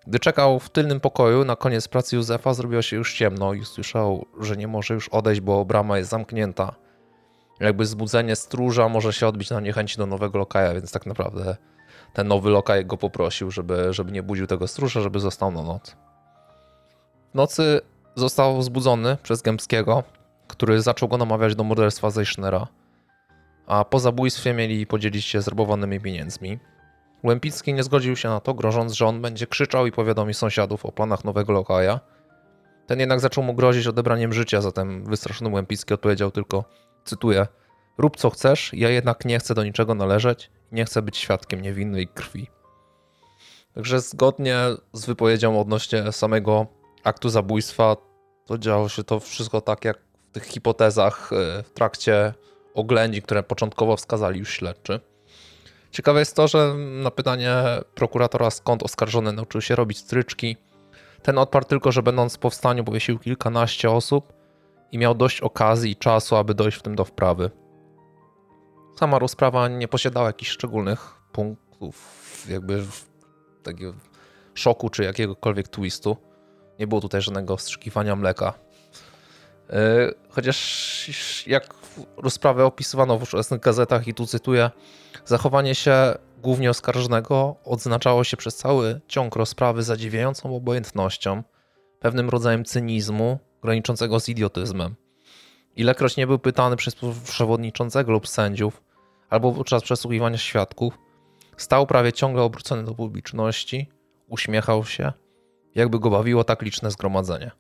Gdy 0.08 0.20
czekał 0.20 0.60
w 0.60 0.70
tylnym 0.70 1.00
pokoju, 1.00 1.46
na 1.46 1.56
koniec 1.56 1.88
pracy 1.88 2.16
Józefa 2.16 2.54
zrobiło 2.54 2.82
się 2.82 2.96
już 2.96 3.14
ciemno 3.14 3.54
i 3.54 3.62
usłyszał, 3.62 4.26
że 4.40 4.58
nie 4.58 4.68
może 4.68 4.94
już 4.94 5.10
odejść, 5.10 5.42
bo 5.42 5.66
brama 5.66 5.98
jest 5.98 6.10
zamknięta. 6.10 6.76
Jakby 7.60 7.86
zbudzenie 7.86 8.36
stróża 8.36 8.90
może 8.90 9.14
się 9.14 9.28
odbić 9.28 9.50
na 9.50 9.60
niechęci 9.60 9.98
do 9.98 10.06
nowego 10.06 10.40
lokaja, 10.40 10.74
więc 10.74 10.92
tak 10.92 11.06
naprawdę 11.06 11.58
ten 12.16 12.28
nowy 12.28 12.50
lokaj 12.50 12.86
go 12.86 12.98
poprosił, 12.98 13.52
żeby, 13.52 13.94
żeby 13.94 14.12
nie 14.12 14.24
budził 14.24 14.48
tego 14.48 14.68
stróża, 14.68 15.02
żeby 15.02 15.20
został 15.20 15.52
na 15.52 15.62
noc. 15.62 15.96
W 17.32 17.36
nocy 17.36 17.82
został 18.16 18.62
zbudzony 18.62 19.18
przez 19.24 19.42
Gębskiego, 19.42 20.04
który 20.48 20.82
zaczął 20.82 21.10
go 21.10 21.18
namawiać 21.18 21.56
do 21.56 21.64
morderstwa 21.64 22.10
Zeichnera, 22.10 22.68
a 23.68 23.86
po 23.86 24.00
zabójstwie 24.00 24.54
mieli 24.54 24.88
podzielić 24.88 25.26
się 25.26 25.42
zrabowanymi 25.42 26.00
pieniędzmi. 26.00 26.60
Łępicki 27.24 27.74
nie 27.74 27.84
zgodził 27.84 28.16
się 28.16 28.30
na 28.30 28.40
to, 28.40 28.54
grożąc, 28.54 28.94
że 28.94 29.06
on 29.06 29.22
będzie 29.22 29.48
krzyczał 29.48 29.88
i 29.88 29.92
powiadomi 29.92 30.34
sąsiadów 30.34 30.86
o 30.86 30.92
planach 30.92 31.24
nowego 31.24 31.54
lokaja. 31.54 32.00
Ten 32.88 33.00
jednak 33.00 33.20
zaczął 33.20 33.44
mu 33.44 33.54
grozić 33.54 33.88
odebraniem 33.88 34.34
życia, 34.34 34.62
zatem 34.62 35.06
wystraszony 35.06 35.50
Łępicki 35.50 35.94
odpowiedział 35.94 36.32
tylko, 36.32 36.64
cytuję, 37.06 37.48
rób 37.98 38.18
co 38.18 38.30
chcesz, 38.30 38.74
ja 38.74 38.90
jednak 38.90 39.26
nie 39.26 39.40
chcę 39.40 39.54
do 39.54 39.64
niczego 39.64 39.96
należeć 39.96 40.52
nie 40.72 40.86
chcę 40.86 41.02
być 41.02 41.18
świadkiem 41.18 41.62
niewinnej 41.62 42.08
krwi. 42.08 42.48
Także 43.76 44.00
zgodnie 44.00 44.58
z 44.94 45.06
wypowiedzią 45.06 45.60
odnośnie 45.60 46.12
samego 46.12 46.68
aktu 47.04 47.30
zabójstwa, 47.30 47.98
to 48.46 48.58
działo 48.58 48.90
się 48.90 49.04
to 49.04 49.20
wszystko 49.20 49.62
tak 49.62 49.86
jak 49.86 49.98
w 50.30 50.32
tych 50.32 50.44
hipotezach 50.44 51.34
e, 51.34 51.64
w 51.64 51.70
trakcie 51.70 52.34
oględzi, 52.74 53.22
które 53.22 53.44
początkowo 53.44 53.98
wskazali 53.98 54.40
już 54.40 54.50
śledczy. 54.50 55.00
Ciekawe 55.92 56.20
jest 56.20 56.36
to, 56.36 56.48
że 56.48 56.74
na 57.04 57.12
pytanie 57.12 57.56
prokuratora 57.96 58.50
skąd 58.50 58.84
oskarżony 58.84 59.32
nauczył 59.32 59.62
się 59.62 59.76
robić 59.76 59.98
stryczki, 59.98 60.58
ten 61.22 61.38
odparł 61.38 61.66
tylko, 61.66 61.92
że 61.92 62.04
będąc 62.04 62.36
w 62.36 62.40
powstaniu 62.40 62.84
powiesił 62.84 63.20
kilkanaście 63.20 63.92
osób 63.92 64.34
i 64.92 64.98
miał 64.98 65.16
dość 65.16 65.42
okazji 65.42 65.92
i 65.92 65.96
czasu, 65.96 66.36
aby 66.36 66.54
dojść 66.54 66.78
w 66.78 66.82
tym 66.82 66.96
do 66.96 67.06
wprawy. 67.06 67.52
Sama 69.00 69.20
rozprawa 69.20 69.68
nie 69.68 69.88
posiadała 69.88 70.28
jakichś 70.28 70.52
szczególnych 70.52 71.14
punktów, 71.32 72.46
jakby 72.50 72.86
takiego 73.64 73.94
szoku 74.54 74.90
czy 74.90 75.04
jakiegokolwiek 75.04 75.68
twistu. 75.68 76.18
Nie 76.80 76.88
było 76.88 77.02
tutaj 77.02 77.22
żadnego 77.22 77.58
wstrzykiwania 77.58 78.16
mleka. 78.16 78.54
E, 79.70 80.12
chociaż 80.30 81.48
jak 81.48 81.74
rozprawę 82.18 82.66
opisywano 82.66 83.18
w 83.18 83.24
ówczesnych 83.24 83.62
gazetach, 83.62 84.08
i 84.08 84.14
tu 84.14 84.28
cytuję, 84.28 84.72
zachowanie 85.26 85.76
się 85.76 86.14
głównie 86.42 86.70
oskarżonego 86.70 87.56
odznaczało 87.64 88.24
się 88.24 88.38
przez 88.38 88.56
cały 88.56 89.02
ciąg 89.08 89.36
rozprawy 89.36 89.84
zadziwiającą 89.84 90.56
obojętnością, 90.56 91.44
pewnym 92.00 92.30
rodzajem 92.30 92.66
cynizmu 92.66 93.40
graniczącego 93.62 94.20
z 94.20 94.30
idiotyzmem. 94.30 94.96
Ilekroć 95.76 96.18
nie 96.18 96.28
był 96.28 96.40
pytany 96.40 96.76
przez 96.76 96.96
przewodniczącego 97.24 98.12
lub 98.12 98.28
sędziów, 98.28 98.82
albo 99.30 99.52
podczas 99.52 99.84
przesłuchiwania 99.84 100.38
świadków, 100.38 100.98
stał 101.58 101.88
prawie 101.88 102.14
ciągle 102.14 102.44
obrócony 102.44 102.84
do 102.84 102.96
publiczności, 102.96 103.90
uśmiechał 104.28 104.86
się, 104.86 105.14
jakby 105.76 106.00
go 106.00 106.10
bawiło 106.10 106.44
tak 106.44 106.62
liczne 106.62 106.92
zgromadzenie. 106.92 107.52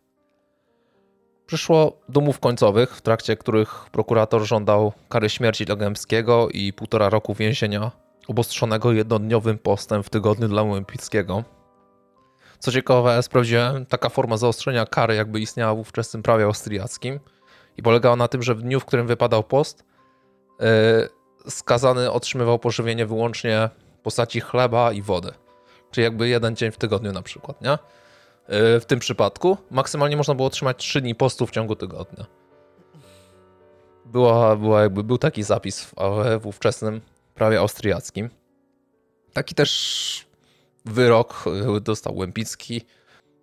Przyszło 1.45 2.01
do 2.09 2.21
mów 2.21 2.39
końcowych, 2.39 2.95
w 2.95 3.01
trakcie 3.01 3.37
których 3.37 3.85
prokurator 3.91 4.41
żądał 4.41 4.93
kary 5.09 5.29
śmierci 5.29 5.65
dla 5.65 5.75
Gębskiego 5.75 6.49
i 6.49 6.73
półtora 6.73 7.09
roku 7.09 7.33
więzienia 7.33 7.91
obostrzonego 8.27 8.91
jednodniowym 8.91 9.57
postem 9.57 10.03
w 10.03 10.09
tygodniu 10.09 10.47
dla 10.47 10.63
Łępickiego. 10.63 11.43
Co 12.59 12.71
ciekawe, 12.71 13.23
sprawdziłem, 13.23 13.85
taka 13.85 14.09
forma 14.09 14.37
zaostrzenia 14.37 14.85
kary 14.85 15.15
jakby 15.15 15.39
istniała 15.39 15.75
w 15.75 15.79
ówczesnym 15.79 16.23
prawie 16.23 16.45
austriackim 16.45 17.19
i 17.77 17.83
polegała 17.83 18.15
na 18.15 18.27
tym, 18.27 18.43
że 18.43 18.55
w 18.55 18.61
dniu, 18.61 18.79
w 18.79 18.85
którym 18.85 19.07
wypadał 19.07 19.43
post, 19.43 19.83
yy, 20.59 20.65
skazany 21.47 22.11
otrzymywał 22.11 22.59
pożywienie 22.59 23.05
wyłącznie 23.05 23.69
w 23.99 24.01
postaci 24.01 24.41
chleba 24.41 24.91
i 24.91 25.01
wody. 25.01 25.31
Czyli 25.91 26.03
jakby 26.03 26.27
jeden 26.27 26.55
dzień 26.55 26.71
w 26.71 26.77
tygodniu 26.77 27.11
na 27.11 27.21
przykład, 27.21 27.61
nie? 27.61 27.69
Yy, 27.69 28.79
w 28.79 28.85
tym 28.87 28.99
przypadku 28.99 29.57
maksymalnie 29.71 30.17
można 30.17 30.35
było 30.35 30.47
otrzymać 30.47 30.77
3 30.77 31.01
dni 31.01 31.15
postu 31.15 31.47
w 31.47 31.51
ciągu 31.51 31.75
tygodnia. 31.75 32.25
Była, 34.05 34.55
była 34.55 34.81
jakby, 34.81 35.03
był 35.03 35.17
taki 35.17 35.43
zapis 35.43 35.83
w, 35.83 35.93
w 36.39 36.47
ówczesnym 36.47 37.01
prawie 37.33 37.59
austriackim. 37.59 38.29
Taki 39.33 39.55
też 39.55 40.25
wyrok 40.85 41.43
yy, 41.73 41.81
dostał 41.81 42.17
Łępicki. 42.17 42.81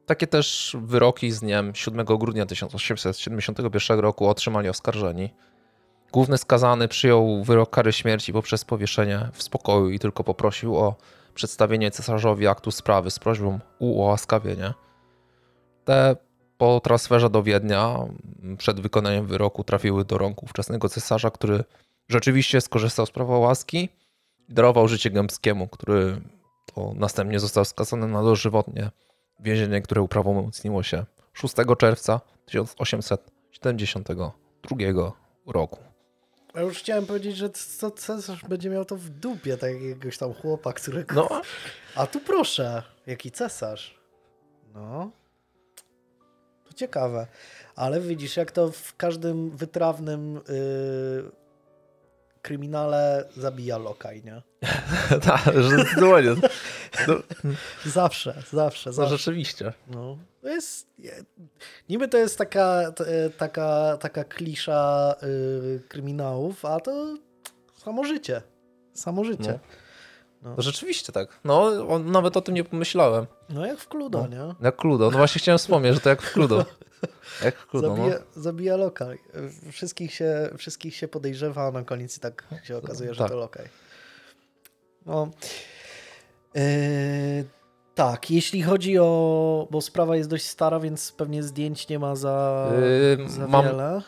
Takie 0.07 0.27
też 0.27 0.77
wyroki 0.81 1.31
z 1.31 1.41
dniem 1.41 1.75
7 1.75 2.07
grudnia 2.07 2.47
1871 2.47 3.99
roku 3.99 4.29
otrzymali 4.29 4.69
oskarżeni. 4.69 5.31
Główny 6.13 6.39
skazany 6.39 6.89
przyjął 6.89 7.45
wyrok 7.45 7.71
kary 7.71 7.93
śmierci 7.93 8.33
poprzez 8.33 8.65
powieszenie 8.65 9.29
w 9.33 9.43
spokoju 9.43 9.91
i 9.91 9.99
tylko 9.99 10.25
poprosił 10.25 10.77
o 10.77 10.95
przedstawienie 11.35 11.91
cesarzowi 11.91 12.49
aktu 12.49 12.71
sprawy 12.71 13.11
z 13.11 13.19
prośbą 13.19 13.61
o 13.81 13.85
ułaskawienie. 13.85 14.75
Te 15.85 16.17
po 16.59 16.81
transferze 16.81 17.31
do 17.31 17.43
Wiednia, 17.43 17.97
przed 18.59 18.81
wykonaniem 18.81 19.27
wyroku, 19.27 19.65
trafiły 19.65 20.05
do 20.05 20.19
rąk 20.19 20.43
ówczesnego 20.43 20.89
cesarza, 20.89 21.31
który 21.31 21.65
rzeczywiście 22.09 22.61
skorzystał 22.61 23.07
z 23.07 23.11
prawa 23.11 23.39
łaski 23.39 23.89
i 24.49 24.55
darował 24.55 24.89
życie 24.89 25.11
Gębskiemu, 25.11 25.69
który 25.69 26.21
to 26.75 26.93
następnie 26.95 27.41
został 27.41 27.65
skazany 27.65 28.07
na 28.07 28.23
dożywotnie 28.23 28.91
więzienie, 29.41 29.83
które 29.83 30.03
uprawomocniło 30.03 30.83
się 30.83 31.05
6 31.33 31.55
czerwca 31.79 32.21
1872 32.47 35.13
roku. 35.47 35.92
Ja 36.55 36.63
już 36.63 36.79
chciałem 36.79 37.07
powiedzieć, 37.07 37.37
że 37.37 37.51
co 37.51 37.91
cesarz 37.91 38.45
będzie 38.45 38.71
miał 38.71 38.85
to 38.85 38.97
w 38.97 39.09
dupie, 39.09 39.57
tak 39.57 39.73
jak 39.73 39.83
jakiegoś 39.83 40.19
tam 40.19 40.35
chłopa, 40.35 40.73
którego... 40.73 41.15
No, 41.15 41.43
A 41.95 42.07
tu 42.07 42.21
proszę, 42.21 42.83
jaki 43.07 43.31
cesarz. 43.31 43.99
No. 44.75 45.11
To 46.65 46.73
ciekawe. 46.75 47.27
Ale 47.77 48.01
widzisz, 48.01 48.37
jak 48.37 48.53
to 48.53 48.73
w 48.73 48.97
każdym 48.97 49.57
wytrawnym 49.57 50.35
yy, 50.35 51.31
kryminale 52.43 53.29
zabija 53.37 53.79
lokaj, 53.79 54.23
nie? 54.25 54.43
tak, 55.27 55.55
że 55.55 55.71
zdecydowanie. 55.71 56.35
No, 57.09 57.15
Zawsze, 57.87 58.43
zawsze, 58.53 58.91
no, 58.91 58.95
zawsze. 58.95 59.17
rzeczywiście. 59.17 59.73
No, 59.89 60.19
to 60.43 60.49
jest. 60.49 60.87
Niby 61.89 62.09
to 62.09 62.19
jest 62.19 62.39
taka, 62.39 62.93
t- 62.93 63.31
taka, 63.39 63.97
taka 64.01 64.25
klisza 64.25 65.15
y, 65.23 65.81
kryminałów, 65.89 66.65
a 66.65 66.81
to 66.81 67.17
samo 67.77 68.05
życie. 68.05 68.43
Samo 68.95 69.25
życie. 69.25 69.59
No, 70.43 70.55
rzeczywiście 70.59 71.13
tak. 71.13 71.41
No, 71.45 71.63
on, 71.89 72.11
nawet 72.11 72.37
o 72.37 72.41
tym 72.41 72.55
nie 72.55 72.65
pomyślałem. 72.65 73.27
No, 73.49 73.67
jak 73.67 73.79
w 73.79 73.89
Cluedo, 73.89 74.27
nie? 74.27 74.55
Jak 74.61 74.77
Cludo. 74.77 75.11
No 75.11 75.19
właśnie 75.19 75.39
chciałem 75.39 75.59
wspomnieć, 75.59 75.95
że 75.95 76.01
to 76.01 76.09
jak 76.09 76.23
w 76.23 76.33
Cludo. 76.33 76.65
Jak 77.45 77.57
w 77.57 77.67
Cludo, 77.67 77.89
no. 77.89 77.97
Zabija, 77.97 78.19
zabija 78.37 78.77
lokaj. 78.77 79.19
Wszystkich 79.73 80.15
się, 80.15 80.51
wszystkich 80.59 80.97
się 80.97 81.09
podejrzewa, 81.09 81.67
a 81.67 81.71
na 81.71 81.83
koniec 81.85 82.17
i 82.17 82.21
tak 82.21 82.45
się 82.65 82.77
okazuje, 82.77 83.15
że 83.15 83.19
Tak. 83.19 83.31
to 83.31 83.37
lokaj. 83.37 83.69
No. 85.07 85.31
Yy, 86.55 86.63
tak, 87.95 88.31
jeśli 88.31 88.63
chodzi 88.63 88.99
o. 88.99 89.69
Bo 89.71 89.81
sprawa 89.81 90.17
jest 90.17 90.31
dość 90.31 90.47
stara, 90.47 90.81
więc 90.81 91.13
pewnie 91.13 91.43
zdjęć 91.43 91.89
nie 91.89 91.99
ma 91.99 92.17
za, 92.17 92.67
Yy, 93.19 93.29
za 93.31 93.47
mam- 93.47 93.65
wiele. 93.65 94.03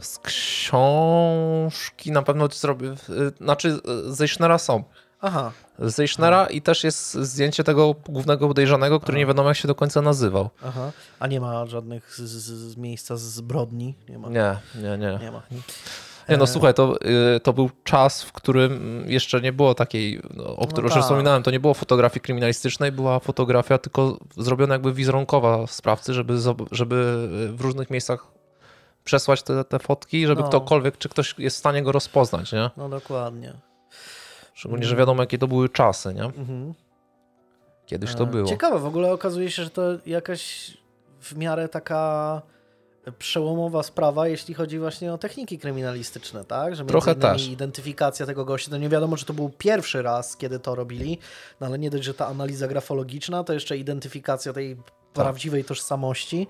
Z 0.00 0.18
książki 0.18 2.12
na 2.12 2.22
pewno 2.22 2.48
zrobię. 2.48 2.88
y, 2.90 2.96
Znaczy, 3.40 3.72
z 4.06 4.16
Zeichnera 4.16 4.58
są. 4.58 4.84
Aha, 5.20 5.52
Z 5.78 5.94
Zeichnera 5.94 6.46
i 6.46 6.62
też 6.62 6.84
jest 6.84 7.14
zdjęcie 7.14 7.64
tego 7.64 7.94
głównego 8.08 8.48
podejrzanego, 8.48 9.00
który 9.00 9.18
nie 9.18 9.26
wiadomo 9.26 9.48
jak 9.48 9.56
się 9.58 9.68
do 9.68 9.74
końca 9.74 10.02
nazywał. 10.02 10.50
aha. 10.64 10.92
A 11.18 11.26
nie 11.26 11.40
ma 11.40 11.66
żadnych 11.66 12.14
z, 12.14 12.20
z, 12.20 12.44
z 12.72 12.76
miejsca 12.76 13.16
zbrodni? 13.16 13.94
Nie 14.08 14.18
ma. 14.18 14.28
Nie, 14.28 14.56
nie, 14.74 14.98
nie. 14.98 15.18
Nie 15.22 15.30
ma. 15.30 15.42
Nie 16.28 16.36
no 16.36 16.44
E, 16.44 16.46
słuchaj, 16.46 16.74
to, 16.74 16.98
y, 17.36 17.40
to 17.40 17.52
był 17.52 17.70
czas, 17.84 18.22
w 18.22 18.32
którym 18.32 19.04
jeszcze 19.06 19.40
nie 19.40 19.52
było 19.52 19.74
takiej, 19.74 20.20
no, 20.34 20.56
o 20.56 20.66
której 20.66 20.84
już 20.84 20.94
tak. 20.94 21.02
wspominałem, 21.02 21.42
to 21.42 21.50
nie 21.50 21.60
było 21.60 21.74
fotografii 21.74 22.20
kryminalistycznej, 22.20 22.92
była 22.92 23.18
fotografia 23.18 23.78
tylko 23.78 24.18
zrobiona 24.36 24.74
jakby 24.74 24.92
wizerunkowa 24.92 25.66
sprawcy, 25.66 26.14
żeby, 26.14 26.34
żeby 26.70 27.28
w 27.52 27.60
różnych 27.60 27.90
miejscach 27.90 28.26
przesłać 29.04 29.42
te, 29.42 29.64
te 29.64 29.78
fotki, 29.78 30.26
żeby 30.26 30.42
No. 30.42 30.48
ktokolwiek, 30.48 30.98
czy 30.98 31.08
ktoś 31.08 31.34
jest 31.38 31.56
w 31.56 31.58
stanie 31.58 31.82
go 31.82 31.92
rozpoznać, 31.92 32.52
nie? 32.52 32.70
No 32.76 32.88
dokładnie. 32.88 33.52
Szczególnie, 34.54 34.86
że 34.86 34.96
wiadomo 34.96 35.22
jakie 35.22 35.38
to 35.38 35.48
były 35.48 35.68
czasy, 35.68 36.14
nie? 36.14 36.24
Mhm. 36.24 36.74
Kiedyś 37.86 38.14
to 38.14 38.24
E, 38.24 38.26
było. 38.26 38.48
Ciekawe, 38.48 38.78
w 38.78 38.86
ogóle 38.86 39.12
okazuje 39.12 39.50
się, 39.50 39.64
że 39.64 39.70
to 39.70 39.82
jakaś 40.06 40.70
w 41.20 41.36
miarę 41.36 41.68
taka 41.68 42.42
przełomowa 43.12 43.82
sprawa, 43.82 44.28
jeśli 44.28 44.54
chodzi 44.54 44.78
właśnie 44.78 45.12
o 45.12 45.18
techniki 45.18 45.58
kryminalistyczne, 45.58 46.44
tak? 46.44 46.76
Że 46.76 46.84
Trochę 46.84 47.14
też. 47.14 47.48
identyfikacja 47.48 48.26
tego 48.26 48.44
gościa, 48.44 48.70
to 48.70 48.76
nie 48.78 48.88
wiadomo, 48.88 49.16
czy 49.16 49.26
to 49.26 49.34
był 49.34 49.50
pierwszy 49.58 50.02
raz, 50.02 50.36
kiedy 50.36 50.58
to 50.58 50.74
robili, 50.74 51.18
no 51.60 51.66
ale 51.66 51.78
nie 51.78 51.90
dość, 51.90 52.04
że 52.04 52.14
ta 52.14 52.26
analiza 52.26 52.68
grafologiczna, 52.68 53.44
to 53.44 53.52
jeszcze 53.52 53.76
identyfikacja 53.76 54.52
tej 54.52 54.76
prawdziwej 55.22 55.64
tożsamości, 55.64 56.46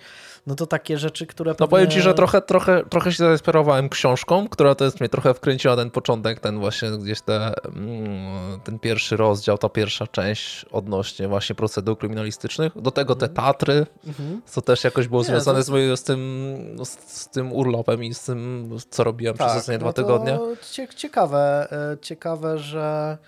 no 0.47 0.55
to 0.55 0.67
takie 0.67 0.99
rzeczy, 0.99 1.27
które 1.27 1.51
No 1.51 1.55
pewnie... 1.55 1.70
powiem 1.70 1.91
ci, 1.91 2.01
że 2.01 2.15
trochę, 2.15 2.43
trochę, 2.43 2.85
trochę 2.91 3.12
się 3.12 3.17
zainspirowałem 3.25 3.89
książką, 3.89 4.49
która 4.49 4.75
to 4.75 4.85
jest 4.85 5.01
mnie 5.01 5.09
trochę 5.09 5.35
wkręciła 5.35 5.77
ten 5.77 5.91
początek, 5.91 6.41
ten 6.41 6.59
właśnie 6.59 6.91
gdzieś 6.91 7.20
te, 7.20 7.55
mm, 7.67 8.61
ten 8.61 8.78
pierwszy 8.78 9.17
rozdział, 9.17 9.59
ta 9.59 9.69
pierwsza 9.69 10.07
część 10.07 10.65
odnośnie 10.65 11.28
właśnie 11.28 11.55
procedur 11.55 11.99
kryminalistycznych. 11.99 12.73
Do 12.83 12.91
tego 12.91 13.15
te 13.15 13.28
Tatry, 13.28 13.86
Mhm. 14.07 14.43
co 14.47 14.62
też 14.62 14.85
jakoś 14.85 15.09
było 15.09 15.20
Nie, 15.23 15.27
związane 15.27 15.59
to- 15.59 15.65
z, 15.65 15.70
moim- 15.70 15.97
z, 15.97 16.03
tym, 16.03 16.57
no, 16.77 16.85
z, 16.85 17.28
tym 17.28 17.53
urlopem 17.53 18.05
i 18.05 18.15
z 18.15 18.23
tym, 18.25 18.70
co 18.91 19.05
robiłem 19.05 19.35
przez 19.35 19.47
ostatnie 19.49 19.78
dwa 19.78 19.86
no 19.89 19.93
to 19.93 20.03
tygodnie. 20.03 20.39
cie- 20.73 20.89
Ciekawe, 20.97 21.69
e, 21.93 21.97
ciekawe, 22.03 22.59
że... 22.59 23.19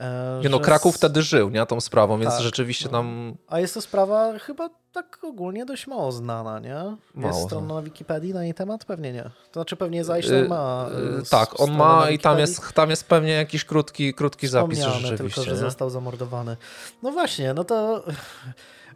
e, 0.00 0.40
Nie 0.42 0.48
no, 0.48 0.60
Kraków 0.60 0.96
wtedy 0.96 1.22
żył, 1.22 1.50
nie, 1.50 1.66
tą 1.66 1.80
sprawą, 1.80 2.18
więc 2.18 2.34
Tak, 2.34 2.42
rzeczywiście 2.42 2.84
no. 2.84 2.90
tam 2.90 3.34
A 3.48 3.60
jest 3.60 3.74
to 3.74 3.80
sprawa 3.80 4.38
chyba 4.38 4.70
tak 4.92 5.18
ogólnie 5.24 5.66
dość 5.66 5.86
mało 5.86 6.12
znana, 6.12 6.58
nie? 6.60 6.74
Mało 7.14 7.34
jest 7.34 7.46
strona 7.46 7.74
na 7.74 7.82
Wikipedii 7.82 8.34
na 8.34 8.44
jej 8.44 8.54
temat? 8.54 8.84
Pewnie 8.84 9.12
nie. 9.12 9.22
To 9.22 9.52
znaczy 9.52 9.76
pewnie 9.76 10.04
Zajśler 10.04 10.42
Yy, 10.42 10.48
ma. 10.48 10.86
yy, 11.16 11.22
tak, 11.30 11.60
on 11.60 11.72
ma 11.76 12.10
i 12.10 12.18
tam 12.18 12.38
jest, 12.38 12.72
tam 12.72 12.90
jest 12.90 13.08
pewnie 13.08 13.32
jakiś 13.32 13.64
krótki, 13.64 14.14
krótki 14.14 14.48
zapis 14.48 14.78
rzeczywiście. 14.78 15.16
tylko, 15.16 15.42
że 15.42 15.50
nie? 15.50 15.56
został 15.56 15.90
zamordowany. 15.90 16.56
No 17.02 17.12
właśnie, 17.12 17.54
no 17.54 17.64
to 17.64 18.04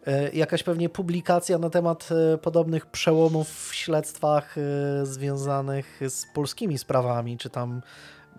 e, 0.07 0.31
jakaś 0.31 0.63
pewnie 0.63 0.89
publikacja 0.89 1.59
na 1.59 1.71
temat 1.71 2.09
e, 2.35 2.39
podobnych 2.39 2.87
przełomów 2.87 3.69
w 3.71 3.75
śledztwach 3.75 4.55
związanych 5.03 6.01
z 6.09 6.25
polskimi 6.35 6.79
sprawami, 6.79 7.39
czy 7.39 7.51
tam 7.51 7.83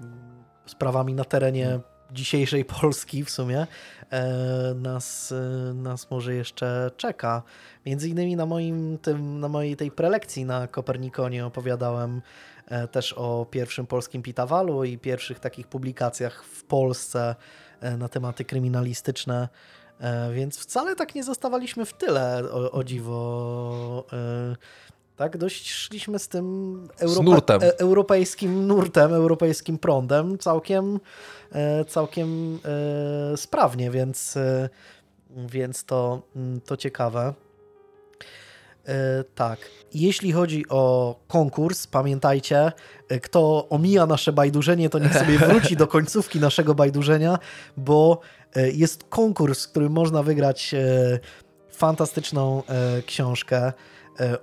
mm, 0.02 0.20
sprawami 0.66 1.14
na 1.14 1.24
terenie 1.24 1.80
dzisiejszej 2.12 2.66
Polski 2.66 3.24
w 3.24 3.30
sumie, 3.30 3.68
e, 4.10 4.74
nas, 4.76 5.32
e, 5.32 5.74
nas 5.74 6.12
może 6.12 6.34
jeszcze 6.34 6.92
czeka. 6.98 7.44
Między 7.86 8.10
innymi 8.10 8.36
na, 8.36 8.46
moim, 8.46 8.98
tym, 8.98 9.40
na 9.40 9.48
mojej 9.48 9.76
tej 9.76 9.92
prelekcji 9.92 10.46
na 10.46 10.68
Kopernikonie 10.68 11.46
opowiadałem 11.46 12.22
e, 12.68 12.88
też 12.88 13.14
o 13.14 13.46
pierwszym 13.52 13.88
polskim 13.88 14.22
Pitawalu 14.22 14.84
i 14.84 14.98
pierwszych 14.98 15.40
takich 15.40 15.68
publikacjach 15.68 16.44
w 16.44 16.64
Polsce 16.64 17.36
na 17.98 18.10
tematy 18.10 18.46
kryminalistyczne, 18.46 19.50
więc 20.34 20.58
wcale 20.58 20.96
tak 20.96 21.16
nie 21.16 21.24
zostawaliśmy 21.24 21.86
w 21.86 21.94
tyle, 21.94 22.44
o, 22.52 22.72
o 22.72 22.84
dziwo. 22.84 24.06
Tak, 25.20 25.38
dość 25.38 25.72
szliśmy 25.72 26.20
z 26.20 26.28
tym 26.28 26.88
nurtem. 27.24 27.62
e, 27.64 27.80
europejskim 27.80 28.68
nurtem, 28.68 29.14
europejskim 29.14 29.78
prądem 29.78 30.38
całkiem, 30.38 31.00
e, 31.52 31.86
całkiem 31.86 32.60
e, 33.34 33.38
sprawnie, 33.38 33.92
więc, 33.92 34.38
e, 34.38 34.70
więc 35.30 35.84
to, 35.84 36.22
mm, 36.36 36.62
to 36.62 36.78
ciekawe. 36.78 37.34
E, 38.88 39.24
Tak. 39.36 39.60
Jeśli 39.94 40.32
chodzi 40.32 40.66
o 40.70 41.16
konkurs, 41.28 41.88
pamiętajcie, 41.88 42.72
e, 43.10 43.20
kto 43.20 43.70
omija 43.70 44.06
nasze 44.06 44.34
bajdurzenie, 44.34 44.90
to 44.90 45.00
niech 45.00 45.14
sobie 45.14 45.38
wróci 45.38 45.76
do 45.78 45.88
końcówki 45.88 46.40
naszego 46.40 46.76
bajdurzenia, 46.76 47.40
bo 47.78 48.20
jest 48.74 49.04
konkurs, 49.04 49.66
w 49.66 49.70
którym 49.72 49.92
można 49.92 50.24
wygrać 50.24 50.76
fantastyczną 51.72 52.64
książkę 53.06 53.74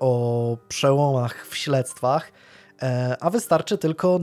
o 0.01 0.57
przełomach 0.69 1.47
w 1.47 1.57
śledztwach. 1.57 2.33
E, 2.83 3.17
A 3.21 3.31
wystarczy 3.31 3.79
tylko 3.79 4.19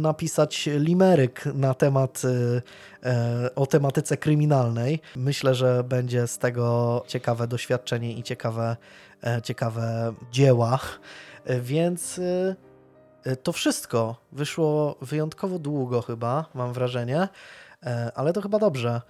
napisać 0.00 0.68
limeryk 0.72 1.46
na 1.54 1.74
temat 1.74 2.22
e, 2.24 2.62
e, 3.08 3.54
o 3.54 3.66
tematyce 3.66 4.16
kryminalnej. 4.16 5.00
Myślę, 5.16 5.54
że 5.54 5.84
będzie 5.84 6.26
z 6.26 6.38
tego 6.38 7.04
ciekawe 7.06 7.46
doświadczenie 7.46 8.12
i 8.12 8.22
ciekawe, 8.22 8.76
e, 9.24 9.42
ciekawe 9.42 10.14
dzieła. 10.32 10.78
E, 11.44 11.60
Więc 11.60 12.18
e, 12.18 12.56
e, 13.24 13.36
to 13.36 13.52
wszystko 13.52 14.16
wyszło 14.32 14.96
wyjątkowo 15.00 15.58
długo, 15.58 16.02
chyba, 16.02 16.44
mam 16.54 16.72
wrażenie, 16.72 17.28
E, 17.86 18.12
ale 18.14 18.32
to 18.32 18.40
chyba 18.40 18.58
dobrze. 18.58 19.00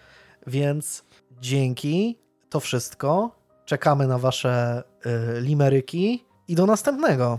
Więc 0.47 1.05
dzięki, 1.41 2.19
to 2.51 2.61
wszystko. 2.61 3.42
Czekamy 3.65 4.07
na 4.07 4.19
Wasze 4.19 4.83
e, 5.05 5.41
limeryki 5.41 6.25
i 6.49 6.55
do 6.55 6.67
następnego. 6.67 7.39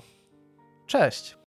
Cześć. 0.87 1.42